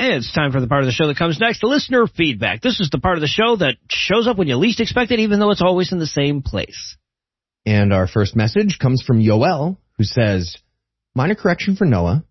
And 0.00 0.14
it's 0.14 0.32
time 0.32 0.52
for 0.52 0.60
the 0.60 0.66
part 0.68 0.82
of 0.82 0.86
the 0.86 0.92
show 0.92 1.06
that 1.08 1.16
comes 1.16 1.38
next, 1.40 1.62
listener 1.62 2.06
feedback. 2.06 2.60
This 2.60 2.80
is 2.80 2.88
the 2.90 2.98
part 2.98 3.16
of 3.16 3.20
the 3.20 3.26
show 3.28 3.56
that 3.56 3.76
shows 3.88 4.26
up 4.28 4.36
when 4.36 4.48
you 4.48 4.56
least 4.56 4.80
expect 4.80 5.10
it, 5.12 5.18
even 5.20 5.38
though 5.40 5.50
it's 5.50 5.62
always 5.62 5.92
in 5.92 5.98
the 5.98 6.06
same 6.06 6.42
place. 6.42 6.96
And 7.66 7.92
our 7.92 8.06
first 8.08 8.34
message 8.36 8.78
comes 8.80 9.02
from 9.02 9.20
Yoel, 9.20 9.76
who 9.96 10.04
says, 10.04 10.56
minor 11.18 11.34
correction 11.34 11.74
for 11.74 11.84
Noah. 11.84 12.24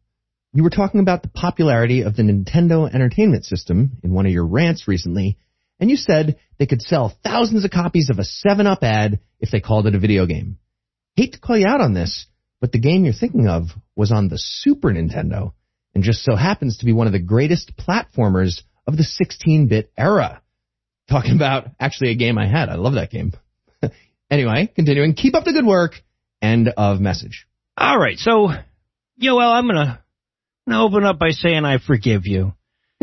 You 0.53 0.63
were 0.63 0.69
talking 0.69 1.01
about 1.01 1.21
the 1.21 1.27
popularity 1.27 2.03
of 2.03 2.15
the 2.15 2.23
Nintendo 2.23 2.89
Entertainment 2.89 3.43
System 3.43 3.97
in 4.01 4.13
one 4.13 4.25
of 4.25 4.31
your 4.31 4.47
rants 4.47 4.87
recently, 4.87 5.37
and 5.77 5.89
you 5.89 5.97
said 5.97 6.39
they 6.57 6.67
could 6.67 6.81
sell 6.81 7.13
thousands 7.21 7.65
of 7.65 7.71
copies 7.71 8.09
of 8.09 8.17
a 8.17 8.47
7-Up 8.47 8.81
ad 8.83 9.19
if 9.41 9.51
they 9.51 9.59
called 9.59 9.87
it 9.87 9.95
a 9.95 9.99
video 9.99 10.25
game. 10.25 10.57
Hate 11.17 11.33
to 11.33 11.39
call 11.41 11.57
you 11.57 11.67
out 11.67 11.81
on 11.81 11.93
this, 11.93 12.27
but 12.61 12.71
the 12.71 12.79
game 12.79 13.03
you're 13.03 13.13
thinking 13.13 13.49
of 13.49 13.65
was 13.97 14.13
on 14.13 14.29
the 14.29 14.39
Super 14.39 14.89
Nintendo, 14.93 15.51
and 15.93 16.01
just 16.01 16.23
so 16.23 16.37
happens 16.37 16.77
to 16.77 16.85
be 16.85 16.93
one 16.93 17.07
of 17.07 17.13
the 17.13 17.19
greatest 17.19 17.73
platformers 17.75 18.61
of 18.87 18.95
the 18.95 19.03
16-bit 19.03 19.91
era. 19.97 20.41
Talking 21.09 21.35
about 21.35 21.71
actually 21.77 22.11
a 22.11 22.15
game 22.15 22.37
I 22.37 22.47
had. 22.47 22.69
I 22.69 22.75
love 22.75 22.93
that 22.93 23.11
game. 23.11 23.33
anyway, 24.31 24.71
continuing. 24.73 25.13
Keep 25.13 25.35
up 25.35 25.43
the 25.43 25.51
good 25.51 25.65
work. 25.65 25.91
End 26.41 26.69
of 26.77 27.01
message. 27.01 27.47
All 27.79 27.99
right, 27.99 28.17
so, 28.17 28.49
Yoel, 29.21 29.51
I'm 29.51 29.67
gonna, 29.67 30.03
I'm 30.67 30.71
gonna 30.71 30.85
open 30.85 31.03
up 31.03 31.17
by 31.17 31.31
saying 31.31 31.65
I 31.65 31.79
forgive 31.79 32.25
you. 32.25 32.53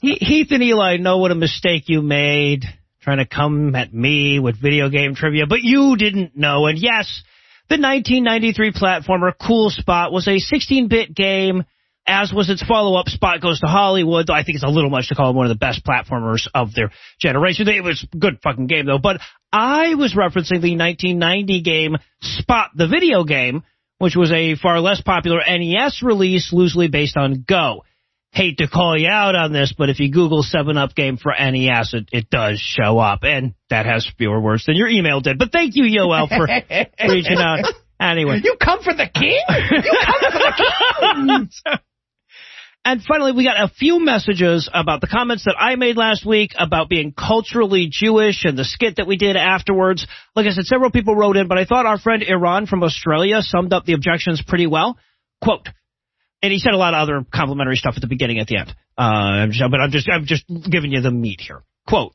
Heath 0.00 0.48
and 0.50 0.62
Eli 0.62 0.96
know 0.98 1.18
what 1.18 1.30
a 1.30 1.34
mistake 1.34 1.84
you 1.88 2.02
made, 2.02 2.64
trying 3.00 3.18
to 3.18 3.26
come 3.26 3.74
at 3.74 3.92
me 3.92 4.38
with 4.38 4.60
video 4.60 4.88
game 4.90 5.14
trivia, 5.14 5.46
but 5.46 5.62
you 5.62 5.96
didn't 5.96 6.36
know. 6.36 6.66
And 6.66 6.78
yes, 6.78 7.22
the 7.68 7.76
1993 7.76 8.72
platformer 8.72 9.32
Cool 9.38 9.70
Spot 9.70 10.12
was 10.12 10.26
a 10.26 10.40
16-bit 10.40 11.14
game, 11.14 11.64
as 12.06 12.32
was 12.32 12.48
its 12.48 12.62
follow-up 12.62 13.08
Spot 13.08 13.40
Goes 13.40 13.60
to 13.60 13.66
Hollywood, 13.66 14.26
though 14.26 14.34
I 14.34 14.42
think 14.42 14.56
it's 14.56 14.64
a 14.64 14.68
little 14.68 14.90
much 14.90 15.08
to 15.08 15.14
call 15.14 15.30
it 15.30 15.36
one 15.36 15.46
of 15.46 15.50
the 15.50 15.56
best 15.56 15.84
platformers 15.84 16.48
of 16.54 16.74
their 16.74 16.90
generation. 17.20 17.68
It 17.68 17.84
was 17.84 18.06
a 18.10 18.16
good 18.16 18.40
fucking 18.42 18.66
game 18.66 18.86
though, 18.86 18.98
but 18.98 19.20
I 19.52 19.94
was 19.94 20.14
referencing 20.14 20.62
the 20.62 20.76
1990 20.76 21.62
game 21.62 21.96
Spot 22.22 22.70
the 22.74 22.88
video 22.88 23.24
game, 23.24 23.62
which 23.98 24.16
was 24.16 24.32
a 24.32 24.54
far 24.56 24.80
less 24.80 25.00
popular 25.00 25.40
NES 25.46 26.02
release 26.02 26.52
loosely 26.52 26.88
based 26.88 27.16
on 27.16 27.44
Go 27.46 27.82
hate 28.32 28.58
to 28.58 28.68
call 28.68 28.96
you 28.96 29.08
out 29.08 29.34
on 29.34 29.52
this, 29.52 29.74
but 29.76 29.88
if 29.88 30.00
you 30.00 30.10
Google 30.10 30.44
7-Up 30.44 30.94
game 30.94 31.16
for 31.16 31.32
NES, 31.38 31.94
it, 31.94 32.08
it 32.12 32.30
does 32.30 32.60
show 32.60 32.98
up, 32.98 33.20
and 33.22 33.54
that 33.70 33.86
has 33.86 34.08
fewer 34.18 34.40
words 34.40 34.64
than 34.66 34.76
your 34.76 34.88
email 34.88 35.20
did. 35.20 35.38
But 35.38 35.52
thank 35.52 35.76
you, 35.76 35.84
Yoel, 35.84 36.28
for 36.28 36.46
reaching 37.08 37.38
out. 37.38 37.64
Anyway. 38.00 38.40
You 38.42 38.56
come 38.62 38.82
for 38.82 38.94
the 38.94 39.08
king? 39.12 39.40
You 39.48 39.92
come 40.06 40.20
for 40.20 40.38
the 40.38 41.48
king? 41.66 41.78
And 42.84 43.02
finally, 43.02 43.32
we 43.32 43.44
got 43.44 43.60
a 43.60 43.68
few 43.68 44.02
messages 44.02 44.68
about 44.72 45.00
the 45.02 45.08
comments 45.08 45.44
that 45.44 45.56
I 45.58 45.76
made 45.76 45.96
last 45.96 46.24
week 46.24 46.52
about 46.58 46.88
being 46.88 47.12
culturally 47.12 47.88
Jewish 47.90 48.44
and 48.44 48.56
the 48.58 48.64
skit 48.64 48.96
that 48.96 49.06
we 49.06 49.16
did 49.16 49.36
afterwards. 49.36 50.06
Like 50.34 50.46
I 50.46 50.50
said, 50.50 50.64
several 50.64 50.90
people 50.90 51.14
wrote 51.14 51.36
in, 51.36 51.48
but 51.48 51.58
I 51.58 51.66
thought 51.66 51.84
our 51.84 51.98
friend 51.98 52.22
Iran 52.22 52.66
from 52.66 52.82
Australia 52.82 53.42
summed 53.42 53.72
up 53.74 53.84
the 53.84 53.92
objections 53.92 54.42
pretty 54.46 54.66
well. 54.66 54.96
Quote, 55.42 55.68
and 56.42 56.52
he 56.52 56.58
said 56.58 56.72
a 56.72 56.78
lot 56.78 56.94
of 56.94 57.00
other 57.02 57.26
complimentary 57.32 57.76
stuff 57.76 57.94
at 57.96 58.00
the 58.00 58.06
beginning, 58.08 58.38
at 58.38 58.46
the 58.46 58.56
end. 58.56 58.74
Uh, 58.96 59.02
I'm 59.02 59.50
just- 59.52 59.70
but 59.70 59.80
I'm 59.80 59.90
just, 59.90 60.08
I'm 60.08 60.24
just 60.24 60.44
giving 60.70 60.90
you 60.92 61.00
the 61.00 61.10
meat 61.10 61.40
here. 61.40 61.62
Quote, 61.86 62.14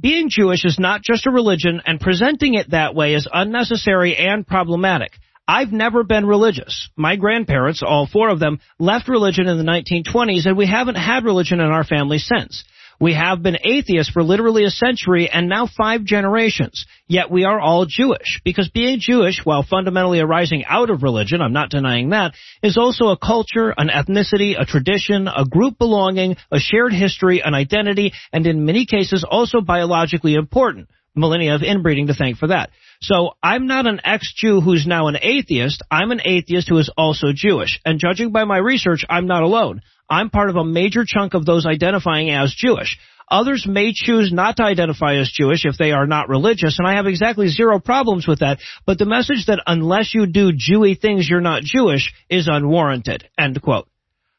being 0.00 0.30
Jewish 0.30 0.64
is 0.64 0.78
not 0.78 1.02
just 1.02 1.26
a 1.26 1.30
religion, 1.30 1.82
and 1.84 2.00
presenting 2.00 2.54
it 2.54 2.70
that 2.70 2.94
way 2.94 3.14
is 3.14 3.28
unnecessary 3.30 4.16
and 4.16 4.46
problematic. 4.46 5.12
I've 5.50 5.72
never 5.72 6.04
been 6.04 6.26
religious. 6.26 6.88
My 6.94 7.16
grandparents, 7.16 7.82
all 7.84 8.06
four 8.06 8.28
of 8.28 8.38
them, 8.38 8.60
left 8.78 9.08
religion 9.08 9.48
in 9.48 9.58
the 9.58 9.64
1920s, 9.64 10.46
and 10.46 10.56
we 10.56 10.64
haven't 10.64 10.94
had 10.94 11.24
religion 11.24 11.58
in 11.58 11.66
our 11.66 11.82
family 11.82 12.18
since. 12.18 12.62
We 13.00 13.14
have 13.14 13.42
been 13.42 13.58
atheists 13.64 14.12
for 14.12 14.22
literally 14.22 14.64
a 14.64 14.70
century 14.70 15.28
and 15.28 15.48
now 15.48 15.66
five 15.66 16.04
generations. 16.04 16.86
Yet 17.08 17.32
we 17.32 17.42
are 17.42 17.58
all 17.58 17.84
Jewish. 17.84 18.40
Because 18.44 18.68
being 18.68 19.00
Jewish, 19.00 19.40
while 19.42 19.64
fundamentally 19.64 20.20
arising 20.20 20.64
out 20.66 20.88
of 20.88 21.02
religion, 21.02 21.42
I'm 21.42 21.52
not 21.52 21.70
denying 21.70 22.10
that, 22.10 22.34
is 22.62 22.78
also 22.78 23.08
a 23.08 23.18
culture, 23.18 23.74
an 23.76 23.88
ethnicity, 23.88 24.54
a 24.56 24.64
tradition, 24.64 25.26
a 25.26 25.44
group 25.44 25.78
belonging, 25.78 26.36
a 26.52 26.60
shared 26.60 26.92
history, 26.92 27.42
an 27.44 27.54
identity, 27.54 28.12
and 28.32 28.46
in 28.46 28.66
many 28.66 28.86
cases 28.86 29.24
also 29.28 29.60
biologically 29.60 30.34
important. 30.34 30.88
Millennia 31.14 31.54
of 31.54 31.62
inbreeding 31.62 32.06
to 32.06 32.14
thank 32.14 32.38
for 32.38 32.48
that. 32.48 32.70
So 33.00 33.32
I'm 33.42 33.66
not 33.66 33.86
an 33.86 34.00
ex-Jew 34.04 34.60
who's 34.60 34.86
now 34.86 35.08
an 35.08 35.16
atheist. 35.20 35.82
I'm 35.90 36.10
an 36.10 36.20
atheist 36.24 36.68
who 36.68 36.78
is 36.78 36.90
also 36.96 37.28
Jewish. 37.34 37.80
And 37.84 37.98
judging 37.98 38.30
by 38.30 38.44
my 38.44 38.58
research, 38.58 39.04
I'm 39.08 39.26
not 39.26 39.42
alone. 39.42 39.80
I'm 40.08 40.30
part 40.30 40.50
of 40.50 40.56
a 40.56 40.64
major 40.64 41.04
chunk 41.06 41.34
of 41.34 41.46
those 41.46 41.66
identifying 41.66 42.30
as 42.30 42.54
Jewish. 42.54 42.98
Others 43.30 43.64
may 43.68 43.92
choose 43.94 44.32
not 44.32 44.56
to 44.56 44.64
identify 44.64 45.14
as 45.14 45.30
Jewish 45.30 45.64
if 45.64 45.78
they 45.78 45.92
are 45.92 46.06
not 46.06 46.28
religious, 46.28 46.78
and 46.78 46.88
I 46.88 46.96
have 46.96 47.06
exactly 47.06 47.46
zero 47.46 47.78
problems 47.78 48.26
with 48.26 48.40
that. 48.40 48.58
But 48.86 48.98
the 48.98 49.06
message 49.06 49.46
that 49.46 49.62
unless 49.68 50.12
you 50.12 50.26
do 50.26 50.50
Jewy 50.52 51.00
things, 51.00 51.28
you're 51.30 51.40
not 51.40 51.62
Jewish 51.62 52.12
is 52.28 52.48
unwarranted. 52.50 53.28
End 53.38 53.62
quote. 53.62 53.86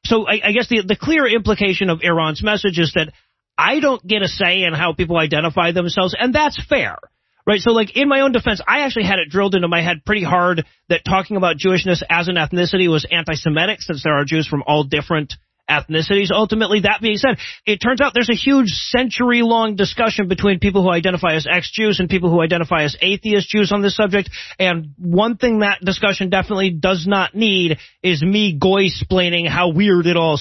So 0.03 0.27
I, 0.27 0.41
I 0.43 0.51
guess 0.51 0.67
the, 0.67 0.83
the 0.85 0.97
clear 0.97 1.25
implication 1.25 1.89
of 1.89 2.01
Iran's 2.03 2.43
message 2.43 2.79
is 2.79 2.91
that 2.95 3.13
I 3.61 3.79
don't 3.79 4.05
get 4.05 4.23
a 4.23 4.27
say 4.27 4.63
in 4.63 4.73
how 4.73 4.93
people 4.93 5.17
identify 5.17 5.71
themselves, 5.71 6.15
and 6.17 6.33
that's 6.33 6.59
fair. 6.67 6.97
Right, 7.45 7.59
so 7.59 7.71
like 7.71 7.95
in 7.97 8.07
my 8.07 8.21
own 8.21 8.33
defense, 8.33 8.61
I 8.67 8.81
actually 8.81 9.05
had 9.05 9.19
it 9.19 9.29
drilled 9.29 9.55
into 9.55 9.67
my 9.67 9.81
head 9.81 10.05
pretty 10.05 10.23
hard 10.23 10.63
that 10.89 11.01
talking 11.03 11.37
about 11.37 11.57
Jewishness 11.57 12.03
as 12.07 12.27
an 12.27 12.35
ethnicity 12.35 12.87
was 12.89 13.05
anti-Semitic, 13.09 13.81
since 13.81 14.03
there 14.03 14.13
are 14.13 14.25
Jews 14.25 14.47
from 14.47 14.63
all 14.67 14.83
different 14.83 15.33
ethnicities. 15.69 16.31
Ultimately, 16.31 16.81
that 16.81 16.99
being 17.01 17.17
said, 17.17 17.37
it 17.65 17.77
turns 17.77 18.01
out 18.01 18.13
there's 18.13 18.29
a 18.29 18.35
huge 18.35 18.69
century-long 18.69 19.75
discussion 19.75 20.27
between 20.27 20.59
people 20.59 20.83
who 20.83 20.91
identify 20.91 21.35
as 21.35 21.47
ex-Jews 21.49 21.99
and 21.99 22.09
people 22.09 22.29
who 22.29 22.41
identify 22.41 22.83
as 22.83 22.97
atheist 23.01 23.49
Jews 23.49 23.71
on 23.71 23.81
this 23.81 23.95
subject. 23.95 24.29
And 24.59 24.93
one 24.97 25.37
thing 25.37 25.59
that 25.59 25.79
discussion 25.83 26.29
definitely 26.29 26.71
does 26.71 27.05
not 27.07 27.33
need 27.33 27.77
is 28.03 28.21
me 28.21 28.57
goy-splaining 28.59 29.47
how 29.47 29.71
weird 29.71 30.07
it 30.07 30.17
all 30.17 30.35